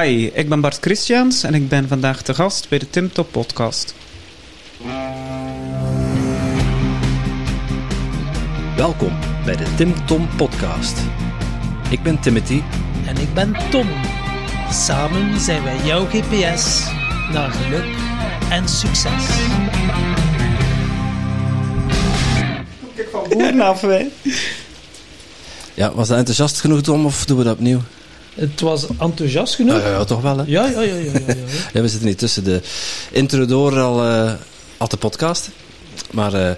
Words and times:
Hi, 0.00 0.26
ik 0.26 0.48
ben 0.48 0.60
Bart 0.60 0.78
Christians 0.80 1.42
en 1.42 1.54
ik 1.54 1.68
ben 1.68 1.88
vandaag 1.88 2.22
te 2.22 2.34
gast 2.34 2.68
bij 2.68 2.78
de 2.78 2.90
Tim 2.90 3.12
Top 3.12 3.32
podcast. 3.32 3.94
Welkom 8.76 9.12
bij 9.44 9.56
de 9.56 9.74
Tim 9.76 10.06
Tom 10.06 10.28
podcast. 10.36 10.98
Ik 11.90 12.02
ben 12.02 12.20
Timothy. 12.20 12.62
En 13.06 13.16
ik 13.16 13.34
ben 13.34 13.56
Tom. 13.70 13.88
Samen 14.70 15.40
zijn 15.40 15.62
wij 15.62 15.84
jouw 15.84 16.06
GPS 16.06 16.84
naar 17.32 17.50
geluk 17.50 17.96
en 18.50 18.68
succes. 18.68 19.26
Kijk 22.94 23.08
van 23.10 23.28
boeren 23.28 23.60
af, 23.60 23.80
hè. 23.80 24.06
Ja, 25.74 25.94
was 25.94 26.08
dat 26.08 26.18
enthousiast 26.18 26.60
genoeg 26.60 26.80
Tom 26.80 27.06
of 27.06 27.24
doen 27.24 27.38
we 27.38 27.44
dat 27.44 27.54
opnieuw? 27.54 27.80
Het 28.34 28.60
was 28.60 28.86
enthousiast 28.98 29.54
genoeg. 29.54 29.80
Ja, 29.82 29.88
ja, 29.88 30.04
toch 30.04 30.20
wel 30.20 30.38
hè? 30.38 30.44
Ja, 30.46 30.66
ja, 30.66 30.80
ja, 30.80 30.94
ja. 30.94 31.10
ja, 31.72 31.80
we 31.80 31.88
zitten 31.88 32.08
niet 32.08 32.18
tussen 32.18 32.44
de 32.44 32.60
intro 33.10 33.46
door 33.46 33.80
al, 33.80 34.04
eh, 34.04 34.32
al 34.76 34.86
te 34.86 34.96
podcasten. 34.96 35.52
Maar 36.10 36.34
eh, 36.34 36.50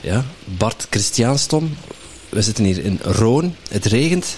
ja, 0.00 0.24
Bart 0.44 0.86
Christiaans 0.90 1.46
Tom. 1.46 1.76
We 2.28 2.42
zitten 2.42 2.64
hier 2.64 2.84
in 2.84 2.98
Roon. 3.02 3.54
Het 3.70 3.84
regent. 3.84 4.36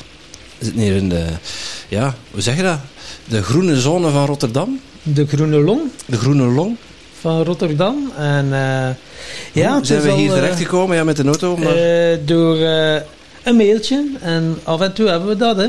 We 0.58 0.64
zitten 0.64 0.82
hier 0.82 0.96
in 0.96 1.08
de, 1.08 1.24
ja, 1.88 2.14
hoe 2.30 2.40
zeg 2.40 2.56
je 2.56 2.62
dat? 2.62 2.78
De 3.28 3.42
groene 3.42 3.80
zone 3.80 4.10
van 4.10 4.26
Rotterdam. 4.26 4.80
De 5.02 5.26
Groene 5.26 5.58
Long 5.58 5.80
De 6.06 6.16
groene 6.16 6.44
long. 6.44 6.76
van 7.20 7.42
Rotterdam. 7.42 8.12
En 8.16 8.44
eh, 8.52 8.88
ja, 9.52 9.84
zijn 9.84 10.02
we 10.02 10.10
al, 10.10 10.16
hier 10.16 10.28
eh, 10.28 10.34
terechtgekomen? 10.34 10.96
Ja, 10.96 11.04
met 11.04 11.16
de 11.16 11.24
auto. 11.24 11.56
Maar... 11.56 11.74
door 12.24 12.56
een 13.42 13.56
mailtje. 13.56 14.10
En 14.20 14.58
af 14.62 14.80
en 14.80 14.92
toe 14.92 15.08
hebben 15.08 15.28
we 15.28 15.36
dat, 15.36 15.56
hè. 15.56 15.68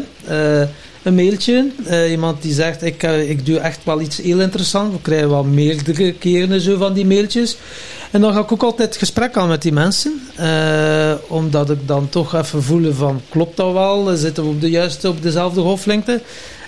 Een 1.05 1.15
mailtje. 1.15 1.67
eh, 1.85 2.11
iemand 2.11 2.41
die 2.41 2.53
zegt, 2.53 2.83
ik, 2.83 3.03
eh, 3.03 3.29
ik 3.29 3.45
doe 3.45 3.59
echt 3.59 3.79
wel 3.83 4.01
iets 4.01 4.17
heel 4.17 4.39
interessants. 4.39 4.95
We 4.95 5.01
krijgen 5.01 5.29
wel 5.29 5.43
meerdere 5.43 6.13
keren 6.13 6.61
zo 6.61 6.77
van 6.77 6.93
die 6.93 7.05
mailtjes. 7.05 7.57
En 8.11 8.21
dan 8.21 8.33
ga 8.33 8.39
ik 8.39 8.51
ook 8.51 8.63
altijd 8.63 8.97
gesprek 8.97 9.37
aan 9.37 9.47
met 9.47 9.61
die 9.61 9.71
mensen. 9.71 10.21
eh, 10.35 11.13
omdat 11.27 11.69
ik 11.69 11.87
dan 11.87 12.09
toch 12.09 12.35
even 12.35 12.63
voelen 12.63 12.95
van, 12.95 13.21
klopt 13.29 13.57
dat 13.57 13.73
wel? 13.73 14.15
Zitten 14.15 14.43
we 14.43 14.49
op 14.49 14.61
de 14.61 14.69
juiste, 14.69 15.09
op 15.09 15.21
dezelfde 15.21 15.61
golflengte? 15.61 16.21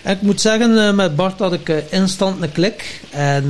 En 0.04 0.14
ik 0.16 0.22
moet 0.22 0.42
zeggen, 0.42 0.96
met 0.96 1.16
Bart 1.16 1.40
had 1.40 1.54
ik 1.54 1.84
instant 1.90 2.42
een 2.42 2.52
klik. 2.52 3.02
En 3.10 3.44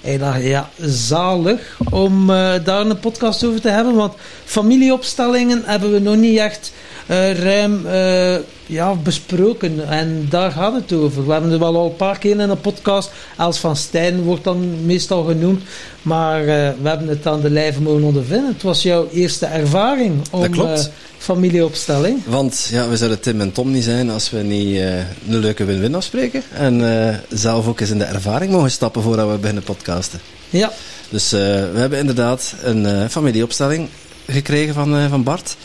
hij 0.00 0.18
dacht, 0.18 0.42
ja, 0.42 0.70
zalig 0.80 1.78
om 1.90 2.26
daar 2.64 2.86
een 2.86 3.00
podcast 3.00 3.44
over 3.44 3.60
te 3.60 3.68
hebben. 3.68 3.94
Want 3.94 4.12
familieopstellingen 4.44 5.62
hebben 5.64 5.92
we 5.92 5.98
nog 5.98 6.16
niet 6.16 6.38
echt 6.38 6.72
ruim 7.16 7.86
eh, 7.86 8.34
ja, 8.66 8.94
besproken. 8.94 9.88
En 9.88 10.26
daar 10.30 10.50
gaat 10.52 10.74
het 10.74 10.92
over. 10.92 11.26
We 11.26 11.32
hebben 11.32 11.50
het 11.50 11.60
wel 11.60 11.76
al 11.76 11.86
een 11.86 11.96
paar 11.96 12.18
keer 12.18 12.30
in 12.30 12.50
een 12.50 12.60
podcast. 12.60 13.10
Els 13.38 13.58
van 13.58 13.76
Stijn 13.76 14.22
wordt 14.22 14.44
dan 14.44 14.84
meestal 14.84 15.24
genoemd. 15.24 15.62
Maar 16.02 16.40
eh, 16.40 16.46
we 16.82 16.88
hebben 16.88 17.08
het 17.08 17.26
aan 17.26 17.40
de 17.40 17.50
lijve 17.50 17.80
mogen 17.82 18.02
ondervinden. 18.02 18.52
Het 18.52 18.62
was 18.62 18.82
jouw 18.82 19.08
eerste 19.12 19.46
ervaring 19.46 20.22
om 20.30 20.40
Dat 20.40 20.50
klopt. 20.50 20.78
eh, 20.78 20.84
familieopstelling. 21.18 22.18
Want 22.26 22.68
ja, 22.70 22.88
we 22.88 22.96
zouden 22.96 23.20
Tim 23.20 23.40
en 23.40 23.52
Tom 23.52 23.70
niet 23.70 23.84
zijn 23.84 24.10
als 24.10 24.30
we 24.30 24.38
niet 24.38 24.76
eh, 24.76 24.98
een 24.98 25.38
leuke 25.38 25.64
win-win 25.64 25.94
afspreken. 25.94 26.42
En 26.52 27.06
eh, 27.08 27.14
zelf 27.28 27.66
ook 27.68 27.80
eens 27.80 27.90
in 27.90 27.98
de 27.98 28.04
ervaring 28.04 28.52
mogen 28.52 28.70
stappen 28.70 29.02
voordat 29.02 29.30
we 29.30 29.36
beginnen 29.36 29.62
podcasten. 29.62 30.20
Ja, 30.50 30.72
Dus 31.08 31.32
eh, 31.32 31.40
we 31.72 31.78
hebben 31.78 31.98
inderdaad 31.98 32.54
een 32.62 32.86
eh, 32.86 33.08
familieopstelling 33.08 33.88
gekregen 34.26 34.74
van, 34.74 34.96
eh, 34.96 35.08
van 35.08 35.22
Bart. 35.22 35.56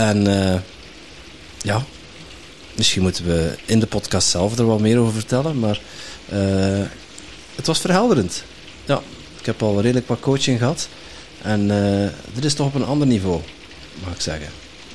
En 0.00 0.26
eh, 0.26 0.58
ja, 1.62 1.84
misschien 2.76 3.02
moeten 3.02 3.26
we 3.26 3.54
in 3.64 3.80
de 3.80 3.86
podcast 3.86 4.28
zelf 4.28 4.58
er 4.58 4.66
wat 4.66 4.80
meer 4.80 4.98
over 4.98 5.12
vertellen. 5.12 5.58
Maar 5.58 5.80
eh, 6.28 6.38
het 7.54 7.66
was 7.66 7.78
verhelderend. 7.78 8.42
Ja, 8.84 9.00
ik 9.40 9.46
heb 9.46 9.62
al 9.62 9.80
redelijk 9.80 10.08
wat 10.08 10.20
coaching 10.20 10.58
gehad. 10.58 10.88
En 11.42 11.70
eh 11.70 12.08
dit 12.34 12.44
is 12.44 12.54
toch 12.54 12.66
op 12.66 12.74
een 12.74 12.84
ander 12.84 13.06
niveau, 13.06 13.40
mag 14.04 14.14
ik 14.14 14.20
zeggen. 14.20 14.46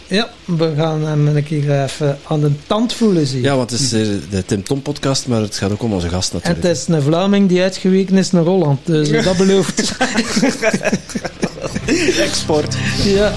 ja, 0.08 0.30
we 0.46 0.74
gaan 0.76 1.06
hem 1.06 1.28
een 1.28 1.44
keer 1.44 1.84
even 1.84 2.20
aan 2.28 2.40
de 2.42 2.52
tand 2.68 2.94
voelen 2.94 3.28
zien. 3.28 3.42
Ja, 3.42 3.56
want 3.56 3.70
het 3.70 3.80
is 3.80 3.90
de 4.30 4.44
Tim 4.46 4.64
Tom 4.64 4.82
podcast, 4.82 5.28
maar 5.28 5.42
het 5.42 5.58
gaat 5.58 5.72
ook 5.72 5.84
om 5.84 5.94
onze 5.94 6.10
gast 6.10 6.30
En 6.30 6.36
natuurlijk. 6.36 6.68
het 6.68 6.78
is 6.78 6.88
een 6.88 7.02
Vlaming 7.02 7.50
die 7.50 7.62
uitgeweken 7.62 8.18
is 8.18 8.32
naar 8.32 8.44
Holland. 8.44 8.80
Dus 8.86 9.10
dat 9.24 9.38
belooft. 9.38 9.96
Export. 12.18 12.76
ja. 13.04 13.34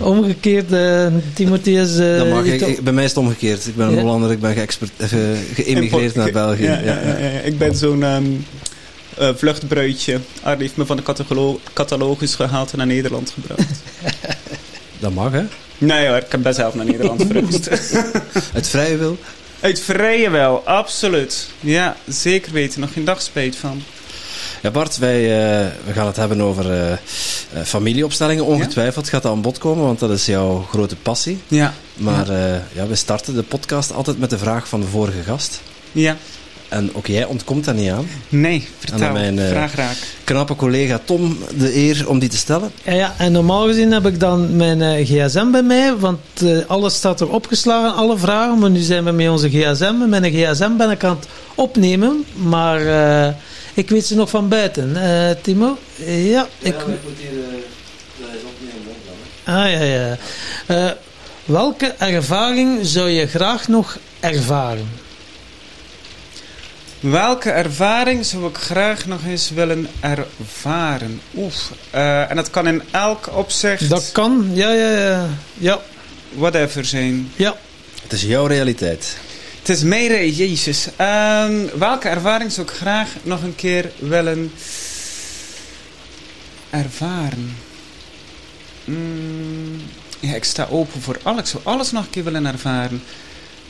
Omgekeerd, 0.00 0.72
eh, 0.72 1.06
Timothy 1.34 1.70
is... 1.70 1.98
eh, 1.98 2.16
Dat 2.16 2.28
mag 2.28 2.44
ik, 2.44 2.84
bij 2.84 2.92
mij 2.92 3.04
is 3.04 3.10
het 3.10 3.18
omgekeerd. 3.18 3.66
Ik 3.66 3.76
ben 3.76 3.86
een 3.88 3.94
Ja. 3.94 4.00
Hollander, 4.00 4.30
ik 4.30 4.40
ben 4.40 4.56
eh, 4.56 4.62
ge- 4.98 5.36
geëmigreerd 5.54 6.14
naar 6.14 6.30
België. 6.30 6.62
Ja, 6.62 6.78
ja, 6.78 7.00
ja, 7.06 7.16
ja. 7.18 7.28
Ik 7.40 7.58
ben 7.58 7.74
zo'n 7.76 8.02
ehm, 8.04 8.24
eh, 9.18 9.28
vluchtbruidje. 9.36 10.18
Arne 10.42 10.62
heeft 10.62 10.76
me 10.76 10.86
van 10.86 10.96
de 10.96 11.02
catalo- 11.02 11.60
catalogus 11.72 12.34
gehaald 12.34 12.72
en 12.72 12.78
naar 12.78 12.86
Nederland 12.86 13.34
gebracht. 13.34 13.70
Dat 15.00 15.12
mag, 15.14 15.32
hè? 15.32 15.42
nee 15.78 16.06
hoor, 16.08 16.16
ik 16.16 16.24
heb 16.28 16.42
best 16.42 16.56
zelf 16.56 16.74
naar 16.74 16.84
Nederland 16.86 17.22
verhuisd. 17.30 17.68
Het 18.52 18.68
vrije 18.68 18.96
wil. 18.96 19.16
Uit 19.60 19.80
vrije 19.80 20.30
wel, 20.30 20.62
absoluut. 20.64 21.48
Ja, 21.60 21.96
zeker 22.08 22.52
weten. 22.52 22.80
Nog 22.80 22.92
geen 22.92 23.04
dag 23.04 23.22
spijt 23.22 23.56
van. 23.56 23.82
Ja, 24.62 24.70
Bart, 24.70 24.98
wij 24.98 25.20
eh, 25.22 25.66
we 25.86 25.92
gaan 25.92 26.06
het 26.06 26.16
hebben 26.16 26.40
over 26.40 26.70
eh, 26.72 26.92
eh, 26.92 26.98
familieopstellingen. 27.64 28.44
Ongetwijfeld 28.44 29.08
gaat 29.08 29.22
dat 29.22 29.32
aan 29.32 29.40
bod 29.40 29.58
komen, 29.58 29.84
want 29.84 29.98
dat 29.98 30.10
is 30.10 30.26
jouw 30.26 30.66
grote 30.70 30.96
passie. 30.96 31.38
Ja. 31.48 31.74
Maar 31.94 32.28
eh, 32.28 32.60
ja, 32.72 32.86
we 32.86 32.94
starten 32.94 33.34
de 33.34 33.42
podcast 33.42 33.92
altijd 33.92 34.18
met 34.18 34.30
de 34.30 34.38
vraag 34.38 34.68
van 34.68 34.80
de 34.80 34.86
vorige 34.86 35.22
gast. 35.22 35.60
Ja. 35.92 36.16
En 36.68 36.90
ook 36.94 37.06
jij 37.06 37.24
ontkomt 37.24 37.64
daar 37.64 37.74
niet 37.74 37.90
aan. 37.90 38.06
Nee, 38.28 38.68
vertel. 38.78 39.12
mijn, 39.12 39.38
eh, 39.38 39.48
Vraag 39.48 39.74
raak. 39.74 39.96
Knappe 40.24 40.56
collega 40.56 41.00
Tom 41.04 41.38
de 41.58 41.76
eer 41.76 42.08
om 42.08 42.18
die 42.18 42.28
te 42.28 42.36
stellen. 42.36 42.70
Ja, 42.84 42.92
ja, 42.92 43.14
en 43.18 43.32
normaal 43.32 43.66
gezien 43.66 43.92
heb 43.92 44.06
ik 44.06 44.20
dan 44.20 44.56
mijn 44.56 44.82
eh, 44.82 45.06
gsm 45.06 45.50
bij 45.50 45.62
mij, 45.62 45.96
want 45.96 46.18
eh, 46.42 46.58
alles 46.66 46.94
staat 46.94 47.20
er 47.20 47.28
opgeslagen, 47.28 47.94
alle 47.94 48.18
vragen. 48.18 48.58
Maar 48.58 48.70
nu 48.70 48.80
zijn 48.80 49.04
we 49.04 49.10
met 49.10 49.28
onze 49.28 49.48
gsm. 49.48 49.94
Met 49.98 50.08
mijn 50.08 50.32
gsm 50.32 50.76
ben 50.76 50.90
ik 50.90 51.04
aan 51.04 51.16
het 51.16 51.28
opnemen, 51.54 52.24
maar 52.34 52.80
eh, 52.86 53.34
ik 53.76 53.88
weet 53.90 54.06
ze 54.06 54.14
nog 54.14 54.30
van 54.30 54.48
buiten. 54.48 54.96
Eh, 54.96 55.36
Timo? 55.42 55.78
Eh, 55.98 56.30
ja, 56.30 56.48
ik... 56.58 56.74
Ah, 59.44 59.70
ja, 59.70 59.82
ja. 59.82 60.16
Eh, 60.66 60.90
welke 61.44 61.94
ervaring 61.98 62.86
zou 62.86 63.08
je 63.08 63.26
graag 63.26 63.68
nog 63.68 63.98
ervaren? 64.20 64.88
Welke 67.00 67.50
ervaring 67.50 68.24
zou 68.24 68.46
ik 68.48 68.56
graag 68.56 69.06
nog 69.06 69.20
eens 69.26 69.50
willen 69.50 69.88
ervaren? 70.00 71.20
Oef. 71.34 71.72
eh, 71.90 72.30
en 72.30 72.36
dat 72.36 72.50
kan 72.50 72.66
in 72.66 72.82
elk 72.90 73.28
opzicht 73.36 73.88
Dat 73.88 74.12
kan, 74.12 74.50
ja, 74.52 74.72
ja, 74.72 74.90
ja. 74.90 75.26
Ja, 75.54 75.80
whatever 76.32 76.84
zijn. 76.84 77.32
ja. 77.36 77.56
Het 78.02 78.12
is 78.12 78.22
jouw 78.22 78.46
realiteit. 78.46 79.16
Het 79.66 79.76
is 79.76 79.82
mede, 79.82 80.34
jezus. 80.34 80.88
Ehm, 80.96 81.66
welke 81.78 82.08
ervaring 82.08 82.52
zou 82.52 82.66
ik 82.66 82.72
graag 82.72 83.08
nog 83.22 83.42
een 83.42 83.54
keer 83.54 83.90
willen 83.98 84.52
ervaren? 86.70 87.56
Mm, 88.84 89.82
ja, 90.20 90.34
ik 90.34 90.44
sta 90.44 90.66
open 90.70 91.02
voor 91.02 91.18
alles. 91.22 91.40
Ik 91.40 91.46
zou 91.46 91.62
alles 91.64 91.90
nog 91.90 92.04
een 92.04 92.10
keer 92.10 92.24
willen 92.24 92.46
ervaren. 92.46 93.02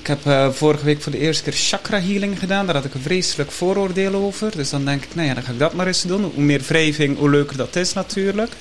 Ik 0.00 0.06
heb 0.06 0.26
eh, 0.26 0.50
vorige 0.50 0.84
week 0.84 1.02
voor 1.02 1.12
de 1.12 1.18
eerste 1.18 1.42
keer 1.42 1.52
chakra 1.52 2.00
healing 2.00 2.38
gedaan. 2.38 2.66
Daar 2.66 2.74
had 2.74 2.84
ik 2.84 2.94
een 2.94 3.00
vreselijk 3.00 3.50
vooroordeel 3.50 4.14
over. 4.14 4.56
Dus 4.56 4.70
dan 4.70 4.84
denk 4.84 5.04
ik, 5.04 5.14
nou 5.14 5.28
ja, 5.28 5.34
dan 5.34 5.42
ga 5.42 5.52
ik 5.52 5.58
dat 5.58 5.74
maar 5.74 5.86
eens 5.86 6.02
doen. 6.02 6.24
Hoe 6.34 6.44
meer 6.44 6.62
wrijving, 6.66 7.18
hoe 7.18 7.30
leuker 7.30 7.56
dat 7.56 7.76
is 7.76 7.92
natuurlijk. 7.92 8.52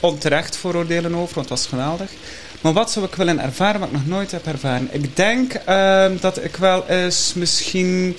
Onterecht 0.00 0.56
vooroordelen 0.56 1.14
over, 1.14 1.34
want 1.34 1.48
het 1.48 1.58
was 1.58 1.66
geweldig. 1.66 2.10
Maar 2.60 2.72
wat 2.72 2.90
zou 2.90 3.06
ik 3.06 3.14
willen 3.14 3.40
ervaren 3.40 3.80
wat 3.80 3.88
ik 3.88 3.94
nog 3.94 4.06
nooit 4.06 4.30
heb 4.30 4.46
ervaren? 4.46 4.88
Ik 4.90 5.16
denk 5.16 5.52
ehm, 5.52 6.16
dat 6.20 6.44
ik 6.44 6.56
wel 6.56 6.86
eens 6.88 7.32
misschien 7.34 8.16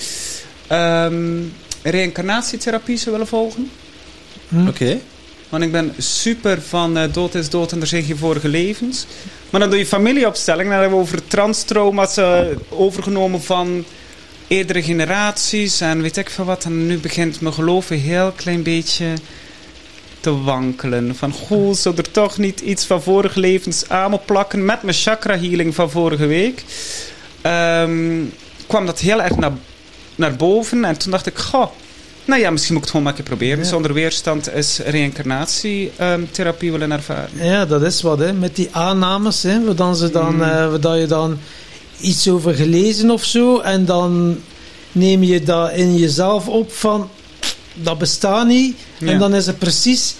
ehm 0.67 1.43
reïncarnatietherapie 1.83 2.97
zou 2.97 3.11
willen 3.11 3.27
volgen. 3.27 3.71
Hm. 4.47 4.67
Oké. 4.67 4.99
Want 5.49 5.63
ik 5.63 5.71
ben 5.71 5.93
super 5.97 6.61
van 6.61 6.97
eh, 6.97 7.13
dood 7.13 7.35
is 7.35 7.49
dood 7.49 7.71
en 7.71 7.81
er 7.81 7.87
zijn 7.87 8.03
geen 8.03 8.17
vorige 8.17 8.47
levens. 8.47 9.05
Maar 9.49 9.59
dan 9.59 9.69
doe 9.69 9.79
je 9.79 9.85
familieopstelling. 9.85 10.69
Dan 10.69 10.79
hebben 10.79 10.97
we 10.97 11.03
over 11.03 11.27
transtrauma's 11.27 12.17
eh, 12.17 12.39
overgenomen 12.69 13.41
van 13.41 13.85
eerdere 14.47 14.83
generaties. 14.83 15.81
En 15.81 16.01
weet 16.01 16.17
ik 16.17 16.29
veel 16.29 16.45
wat. 16.45 16.63
En 16.63 16.85
nu 16.85 16.97
begint 16.97 17.41
mijn 17.41 17.53
geloof 17.53 17.89
een 17.89 17.99
heel 17.99 18.31
klein 18.35 18.63
beetje 18.63 19.13
te 20.21 20.41
wankelen. 20.41 21.15
Van, 21.15 21.31
goh, 21.31 21.73
zou 21.73 21.95
er 21.97 22.11
toch 22.11 22.37
niet 22.37 22.59
iets 22.59 22.85
van 22.85 23.01
vorige 23.01 23.39
levens 23.39 23.89
aan 23.89 24.09
me 24.11 24.17
plakken 24.25 24.65
met 24.65 24.81
mijn 24.83 24.95
chakra 24.95 25.37
healing 25.39 25.75
van 25.75 25.89
vorige 25.89 26.25
week? 26.25 26.63
Ehm, 27.41 28.23
kwam 28.67 28.85
dat 28.85 28.99
heel 28.99 29.21
erg 29.21 29.35
naar, 29.35 29.51
naar 30.15 30.35
boven. 30.35 30.85
En 30.85 30.97
toen 30.97 31.11
dacht 31.11 31.25
ik, 31.27 31.37
goh, 31.37 31.67
nou 32.25 32.41
ja, 32.41 32.51
misschien 32.51 32.73
moet 32.73 32.83
ik 32.85 32.89
het 32.91 32.97
gewoon 32.97 33.03
maar 33.03 33.11
een 33.17 33.25
keer 33.27 33.35
proberen. 33.37 33.63
Ja. 33.63 33.69
Zonder 33.69 33.93
weerstand 33.93 34.53
is 34.53 34.79
reïncarnatietherapie 34.85 36.71
willen 36.71 36.91
ervaren. 36.91 37.29
Ja, 37.45 37.65
dat 37.65 37.81
is 37.81 38.01
wat, 38.01 38.19
hè. 38.19 38.33
Met 38.33 38.55
die 38.55 38.69
aannames, 38.71 39.43
hè. 39.43 39.63
Waar, 39.63 39.75
dan 39.75 39.95
ze 39.95 40.09
dan, 40.11 40.35
Mm. 40.35 40.41
eh, 40.41 40.73
dat 40.79 40.99
je 40.99 41.05
dan 41.05 41.37
iets 41.99 42.27
over 42.29 42.53
gelezen 42.55 43.11
of 43.11 43.23
zo. 43.23 43.59
En 43.59 43.85
dan 43.85 44.39
neem 44.91 45.23
je 45.23 45.43
dat 45.43 45.71
in 45.71 45.97
jezelf 45.97 46.47
op 46.47 46.73
van 46.73 47.09
dat 47.73 47.97
bestaat 47.97 48.47
niet. 48.47 48.77
Ja. 48.97 49.07
En 49.11 49.19
dan 49.19 49.35
is 49.35 49.45
het 49.45 49.59
precies, 49.59 50.15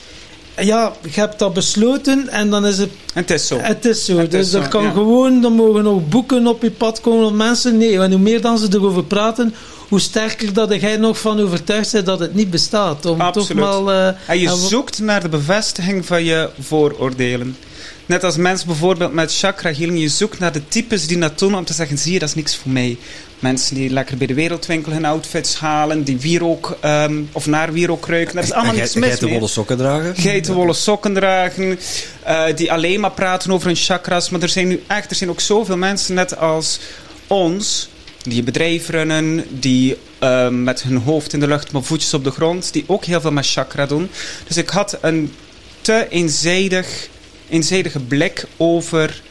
ja, 0.57 0.93
je 1.01 1.21
hebt 1.21 1.39
dat 1.39 1.53
besloten 1.53 2.29
en 2.29 2.49
dan 2.49 2.65
is 2.65 2.77
het, 2.77 2.89
En 3.13 3.21
het 3.21 3.31
is 3.31 3.47
zo. 3.47 3.57
het 3.59 3.85
is 3.85 4.05
zo. 4.05 4.17
Het 4.17 4.31
dus 4.31 4.47
is 4.47 4.53
er 4.53 4.63
zo, 4.63 4.69
kan 4.69 4.83
ja. 4.83 4.91
gewoon, 4.91 5.41
dan 5.41 5.53
mogen 5.53 5.83
nog 5.83 6.07
boeken 6.09 6.47
op 6.47 6.61
je 6.61 6.71
pad 6.71 7.01
komen 7.01 7.23
van 7.27 7.37
mensen. 7.37 7.77
Nee, 7.77 7.99
en 7.99 8.11
hoe 8.11 8.19
meer 8.19 8.41
dan 8.41 8.57
ze 8.57 8.67
erover 8.71 9.03
praten, 9.03 9.53
hoe 9.89 9.99
sterker 9.99 10.53
dat 10.53 10.81
jij 10.81 10.97
nog 10.97 11.19
van 11.19 11.39
overtuigd 11.39 11.91
bent 11.91 12.05
dat 12.05 12.19
het 12.19 12.33
niet 12.33 12.49
bestaat. 12.49 13.05
Om 13.05 13.21
Absoluut. 13.21 13.47
toch 13.47 13.57
mal... 13.57 13.91
eh, 13.91 14.07
En 14.27 14.39
je 14.39 14.49
en 14.49 14.57
zoekt 14.57 14.99
naar 14.99 15.21
de 15.21 15.29
bevestiging 15.29 16.05
van 16.05 16.23
je 16.23 16.49
vooroordelen. 16.59 17.57
Net 18.05 18.23
als 18.23 18.37
mensen 18.37 18.67
bijvoorbeeld 18.67 19.13
met 19.13 19.37
chakra 19.37 19.71
healing, 19.71 19.99
je 19.99 20.09
zoekt 20.09 20.39
naar 20.39 20.51
de 20.51 20.67
types 20.67 21.07
die 21.07 21.19
dat 21.19 21.39
doen 21.39 21.55
om 21.55 21.65
te 21.65 21.73
zeggen, 21.73 21.97
zie 21.97 22.13
je, 22.13 22.19
dat 22.19 22.29
is 22.29 22.35
niks 22.35 22.55
voor 22.55 22.71
mij. 22.71 22.97
Mensen 23.41 23.75
die 23.75 23.89
lekker 23.89 24.17
bij 24.17 24.27
de 24.27 24.33
wereldwinkel 24.33 24.91
hun 24.91 25.05
outfits 25.05 25.55
halen, 25.55 26.03
die 26.03 26.19
wierook 26.19 26.77
ehm, 26.79 27.21
of 27.31 27.47
naar 27.47 27.73
wierook 27.73 28.07
ruiken, 28.07 28.35
daar 28.35 28.43
is 28.43 28.51
allemaal 28.51 28.73
niks 28.73 28.93
mis 28.93 29.07
geitenwolle 29.07 29.47
sokken 29.47 29.77
dragen. 29.77 30.15
Geitenwolle 30.15 30.73
sokken 30.73 31.13
dragen, 31.13 31.79
eh, 32.23 32.43
die 32.55 32.71
alleen 32.71 32.99
maar 32.99 33.11
praten 33.11 33.51
over 33.51 33.67
hun 33.67 33.75
chakras. 33.75 34.29
Maar 34.29 34.41
er 34.41 34.49
zijn 34.49 34.67
nu 34.67 34.83
echt, 34.87 35.09
er 35.09 35.15
zijn 35.15 35.29
ook 35.29 35.39
zoveel 35.39 35.77
mensen, 35.77 36.15
net 36.15 36.37
als 36.37 36.79
ons, 37.27 37.89
die 38.23 38.39
een 38.39 38.45
bedrijf 38.45 38.89
runnen, 38.89 39.45
die 39.49 39.97
ehm, 40.19 40.63
met 40.63 40.83
hun 40.83 40.97
hoofd 40.97 41.33
in 41.33 41.39
de 41.39 41.47
lucht, 41.47 41.71
maar 41.71 41.83
voetjes 41.83 42.13
op 42.13 42.23
de 42.23 42.31
grond, 42.31 42.73
die 42.73 42.83
ook 42.87 43.05
heel 43.05 43.21
veel 43.21 43.31
met 43.31 43.47
chakra 43.47 43.85
doen. 43.85 44.09
Dus 44.47 44.57
ik 44.57 44.69
had 44.69 44.97
een 45.01 45.33
te 45.81 46.07
eenzijdig, 46.09 47.07
eenzijdige 47.49 47.99
blik 47.99 48.45
over 48.57 49.21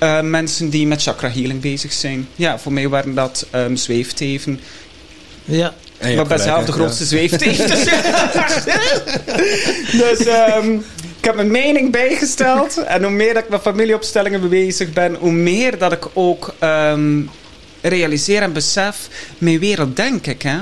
eh, 0.00 0.20
mensen 0.20 0.68
die 0.68 0.86
met 0.86 1.02
chakra 1.02 1.30
healing 1.30 1.60
bezig 1.60 1.92
zijn. 1.92 2.28
Ja, 2.36 2.58
voor 2.58 2.72
mij 2.72 2.88
waren 2.88 3.14
dat 3.14 3.46
ehm 3.50 3.76
zweefteven. 3.76 4.60
ja. 5.44 5.74
Maar 6.14 6.26
best 6.26 6.44
zelf 6.44 6.64
de 6.64 6.72
grootste 6.72 7.04
zweefteef. 7.04 7.56
Dus, 7.56 7.84
dus 10.02 10.26
ehm, 10.26 10.72
ik 11.18 11.24
heb 11.24 11.34
mijn 11.34 11.50
mening 11.50 11.92
bijgesteld. 11.92 12.76
En 12.84 13.02
hoe 13.02 13.12
meer 13.12 13.34
dat 13.34 13.42
ik 13.44 13.48
met 13.48 13.60
familieopstellingen 13.60 14.48
bezig 14.48 14.92
ben, 14.92 15.14
hoe 15.14 15.32
meer 15.32 15.78
dat 15.78 15.92
ik 15.92 16.06
ook 16.12 16.54
ehm, 16.58 17.20
realiseer 17.80 18.42
en 18.42 18.52
besef, 18.52 19.08
mijn 19.38 19.58
wereld 19.58 19.96
denk 19.96 20.26
ik. 20.26 20.42
Hè? 20.42 20.58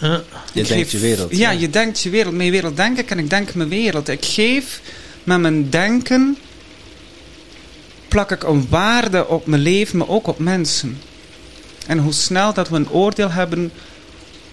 Ja. 0.00 0.22
Je 0.52 0.60
Ik 0.60 0.68
denkt 0.68 0.68
geef- 0.68 0.90
je 0.92 0.98
wereld. 0.98 1.36
Ja, 1.36 1.50
je 1.50 1.70
denkt 1.70 2.00
je 2.00 2.10
wereld. 2.10 2.34
Mijn 2.34 2.50
wereld 2.50 2.76
denk 2.76 2.98
ik 2.98 3.10
en 3.10 3.18
ik 3.18 3.30
denk 3.30 3.54
mijn 3.54 3.68
wereld. 3.68 4.08
Ik 4.08 4.24
geef 4.24 4.80
met 5.24 5.38
mijn 5.40 5.70
denken, 5.70 6.38
plak 8.14 8.30
ik 8.30 8.42
een 8.42 8.66
waarde 8.68 9.28
op 9.28 9.46
mijn 9.46 9.62
leven, 9.62 9.98
maar 9.98 10.08
ook 10.08 10.26
op 10.26 10.38
mensen. 10.38 10.98
En 11.86 11.98
hoe 11.98 12.12
snel 12.12 12.52
dat 12.52 12.68
we 12.68 12.76
een 12.76 12.90
oordeel 12.90 13.30
hebben 13.30 13.72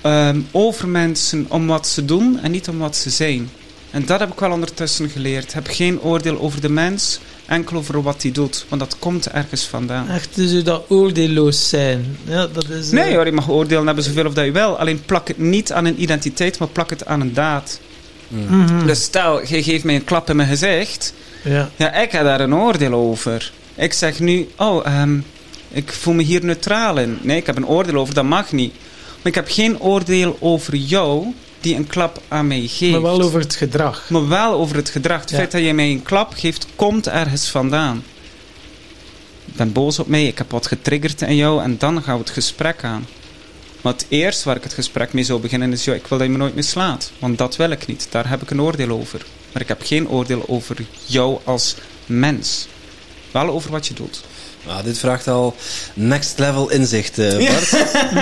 ehm, 0.01 0.39
over 0.51 0.87
mensen 0.87 1.45
om 1.49 1.67
wat 1.67 1.87
ze 1.87 2.05
doen 2.05 2.39
en 2.39 2.51
niet 2.51 2.67
om 2.69 2.77
wat 2.77 2.95
ze 2.95 3.09
zijn. 3.09 3.49
En 3.91 4.05
dat 4.05 4.19
heb 4.19 4.31
ik 4.31 4.39
wel 4.39 4.51
ondertussen 4.51 5.09
geleerd. 5.09 5.53
Heb 5.53 5.67
geen 5.67 6.01
oordeel 6.01 6.39
over 6.39 6.61
de 6.61 6.69
mens, 6.69 7.19
enkel 7.45 7.77
over 7.77 8.01
wat 8.01 8.21
hij 8.21 8.31
doet. 8.31 8.65
Want 8.69 8.81
dat 8.81 8.95
komt 8.99 9.27
ergens 9.27 9.63
vandaan. 9.63 10.09
Echt, 10.09 10.35
dus 10.35 10.63
dat 10.63 10.83
oordeelloos 10.87 11.69
zijn. 11.69 12.17
Ja, 12.23 12.47
dat 12.47 12.69
is... 12.69 12.87
eh, 12.87 12.93
Nee 12.93 13.15
hoor, 13.15 13.25
je 13.25 13.31
mag 13.31 13.49
oordelen 13.49 13.85
hebben 13.85 14.03
zoveel 14.03 14.25
of 14.25 14.33
dat 14.33 14.45
je 14.45 14.51
wil. 14.51 14.77
Alleen 14.77 15.01
plak 15.05 15.27
het 15.27 15.37
niet 15.37 15.71
aan 15.71 15.85
een 15.85 16.01
identiteit, 16.01 16.59
maar 16.59 16.67
plak 16.67 16.89
het 16.89 17.05
aan 17.05 17.21
een 17.21 17.33
daad. 17.33 17.79
Mm. 18.31 18.57
mhm. 18.61 18.85
Dus 18.85 19.03
stel, 19.03 19.47
je 19.47 19.63
geeft 19.63 19.83
mij 19.83 19.95
een 19.95 20.03
klap 20.03 20.29
in 20.29 20.35
mijn 20.35 20.47
gezicht. 20.49 21.13
Ja. 21.43 21.69
Ja, 21.75 21.93
ik 21.93 22.11
heb 22.11 22.23
daar 22.23 22.39
een 22.39 22.55
oordeel 22.55 22.93
over. 22.93 23.51
Ik 23.75 23.93
zeg 23.93 24.19
nu, 24.19 24.49
oh, 24.57 24.85
ehm, 24.85 25.19
ik 25.71 25.91
voel 25.93 26.13
me 26.13 26.23
hier 26.23 26.45
neutraal 26.45 26.97
in. 26.97 27.17
Nee, 27.21 27.37
ik 27.37 27.45
heb 27.45 27.57
een 27.57 27.67
oordeel 27.67 27.95
over, 27.95 28.13
dat 28.13 28.23
mag 28.23 28.51
niet. 28.51 28.73
Maar 29.07 29.31
ik 29.31 29.35
heb 29.35 29.47
geen 29.49 29.79
oordeel 29.79 30.37
over 30.39 30.75
jou 30.75 31.33
die 31.59 31.75
een 31.75 31.87
klap 31.87 32.21
aan 32.27 32.47
mij 32.47 32.67
geeft. 32.67 32.91
Maar 32.91 33.01
wel 33.01 33.21
over 33.21 33.39
het 33.39 33.55
gedrag. 33.55 34.09
Maar 34.09 34.27
wel 34.27 34.53
over 34.53 34.75
het 34.75 34.89
gedrag. 34.89 35.21
Het 35.21 35.29
Ja. 35.29 35.35
feit 35.37 35.51
dat 35.51 35.61
je 35.61 35.73
mij 35.73 35.91
een 35.91 36.03
klap 36.03 36.33
geeft, 36.35 36.67
komt 36.75 37.07
ergens 37.07 37.49
vandaan. 37.49 38.03
Ik 39.45 39.55
ben 39.55 39.71
boos 39.71 39.99
op 39.99 40.07
mij, 40.07 40.25
ik 40.27 40.37
heb 40.37 40.51
wat 40.51 40.67
getriggerd 40.67 41.21
in 41.21 41.35
jou 41.35 41.63
en 41.63 41.75
dan 41.77 42.03
gaan 42.03 42.13
we 42.13 42.19
het 42.21 42.29
gesprek 42.29 42.83
aan. 42.83 43.05
Maar 43.81 43.93
het 43.93 44.05
eerste 44.09 44.45
waar 44.45 44.55
ik 44.55 44.63
het 44.63 44.73
gesprek 44.73 45.13
mee 45.13 45.23
zou 45.23 45.39
beginnen 45.39 45.71
is, 45.71 45.83
joh, 45.83 45.95
ik 45.95 46.07
wil 46.07 46.17
dat 46.17 46.27
je 46.27 46.33
me 46.33 46.39
nooit 46.39 46.53
meer 46.53 46.63
slaat. 46.63 47.11
Want 47.19 47.37
dat 47.37 47.55
wil 47.55 47.69
ik 47.71 47.87
niet. 47.87 48.07
Daar 48.09 48.29
heb 48.29 48.41
ik 48.41 48.51
een 48.51 48.61
oordeel 48.61 48.89
over. 48.89 49.25
Maar 49.51 49.61
ik 49.61 49.67
heb 49.67 49.81
geen 49.83 50.09
oordeel 50.09 50.43
over 50.47 50.77
jou 51.05 51.39
als 51.43 51.75
mens. 52.05 52.67
Wel 53.31 53.49
over 53.49 53.71
wat 53.71 53.87
je 53.87 53.93
doet. 53.93 54.21
Ah, 54.67 54.83
dit 54.83 54.97
vraagt 54.97 55.27
al 55.27 55.55
next 55.93 56.39
level 56.39 56.69
inzicht, 56.69 57.19
eh, 57.19 57.37
Bart. 57.37 57.73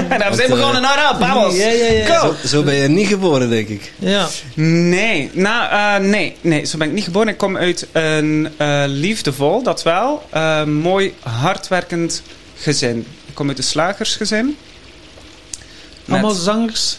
en 0.10 0.20
dan 0.20 0.36
zijn 0.36 0.36
we 0.36 0.44
gewoon 0.44 0.76
gewoon 0.76 0.82
naar 0.82 1.18
babbels. 1.20 1.56
Ja, 1.56 1.70
ja, 1.70 1.92
ja. 1.92 2.20
Zo, 2.20 2.36
zo 2.48 2.64
ben 2.64 2.76
je 2.76 2.88
niet 2.88 3.08
geboren, 3.08 3.50
denk 3.50 3.68
ik. 3.68 3.94
Ja. 4.00 4.28
Nee, 4.56 5.30
nou, 5.34 5.72
eh, 5.72 6.10
nee, 6.10 6.36
nee, 6.42 6.66
zo 6.66 6.78
ben 6.78 6.88
ik 6.88 6.94
niet 6.94 7.04
geboren. 7.04 7.28
Ik 7.28 7.38
kom 7.38 7.58
uit 7.58 7.88
een 7.92 8.50
eh, 8.58 8.84
liefdevol, 8.88 9.64
dat 9.64 9.84
wel, 9.84 10.24
eh, 10.30 10.64
mooi 10.64 11.14
hardwerkend 11.20 12.22
gezin. 12.56 13.06
Ik 13.26 13.36
kom 13.36 13.48
uit 13.48 13.58
een 13.58 13.64
slagersgezin. 13.64 14.58
Met- 16.10 16.20
Allemaal 16.24 16.42
zangers. 16.42 16.98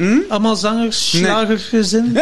Hm? 0.00 0.18
Allemaal 0.28 0.56
zangers, 0.56 1.12
Nee. 1.12 1.22
slagergezin. 1.24 2.18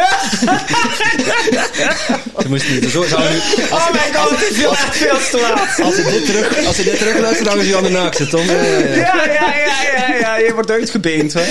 Ze 2.39 2.47
moesten 2.49 2.73
niet 2.79 2.89
zo 2.89 3.01
gaan 3.01 3.21
nu. 3.31 3.37
Oh 3.71 3.91
my 3.91 3.99
god, 4.19 4.29
het 4.29 4.49
is 4.49 4.57
veel, 4.57 4.71
echt 4.71 4.97
veel 4.97 5.17
te 5.31 5.39
laat. 5.41 5.79
Als 5.85 5.95
ze 5.95 6.03
dit 6.03 6.25
terug, 6.25 6.65
als 6.65 6.75
ze 6.75 6.83
dit 6.83 6.97
terug 6.97 7.19
luisteren, 7.19 7.53
dan 7.53 7.63
ze 7.63 7.67
je 7.69 7.77
aan 7.77 7.83
de 7.83 7.89
naak 7.89 8.13
zitten, 8.13 8.37
Tom. 8.39 8.47
Ja, 8.47 8.53
ja, 8.63 8.93
ja. 8.95 9.23
Ja, 9.25 9.25
ja, 9.25 9.83
ja, 9.97 10.07
ja, 10.07 10.15
ja, 10.19 10.37
je 10.37 10.53
wordt 10.53 10.71
uitgebeend, 10.71 11.33
hè. 11.33 11.41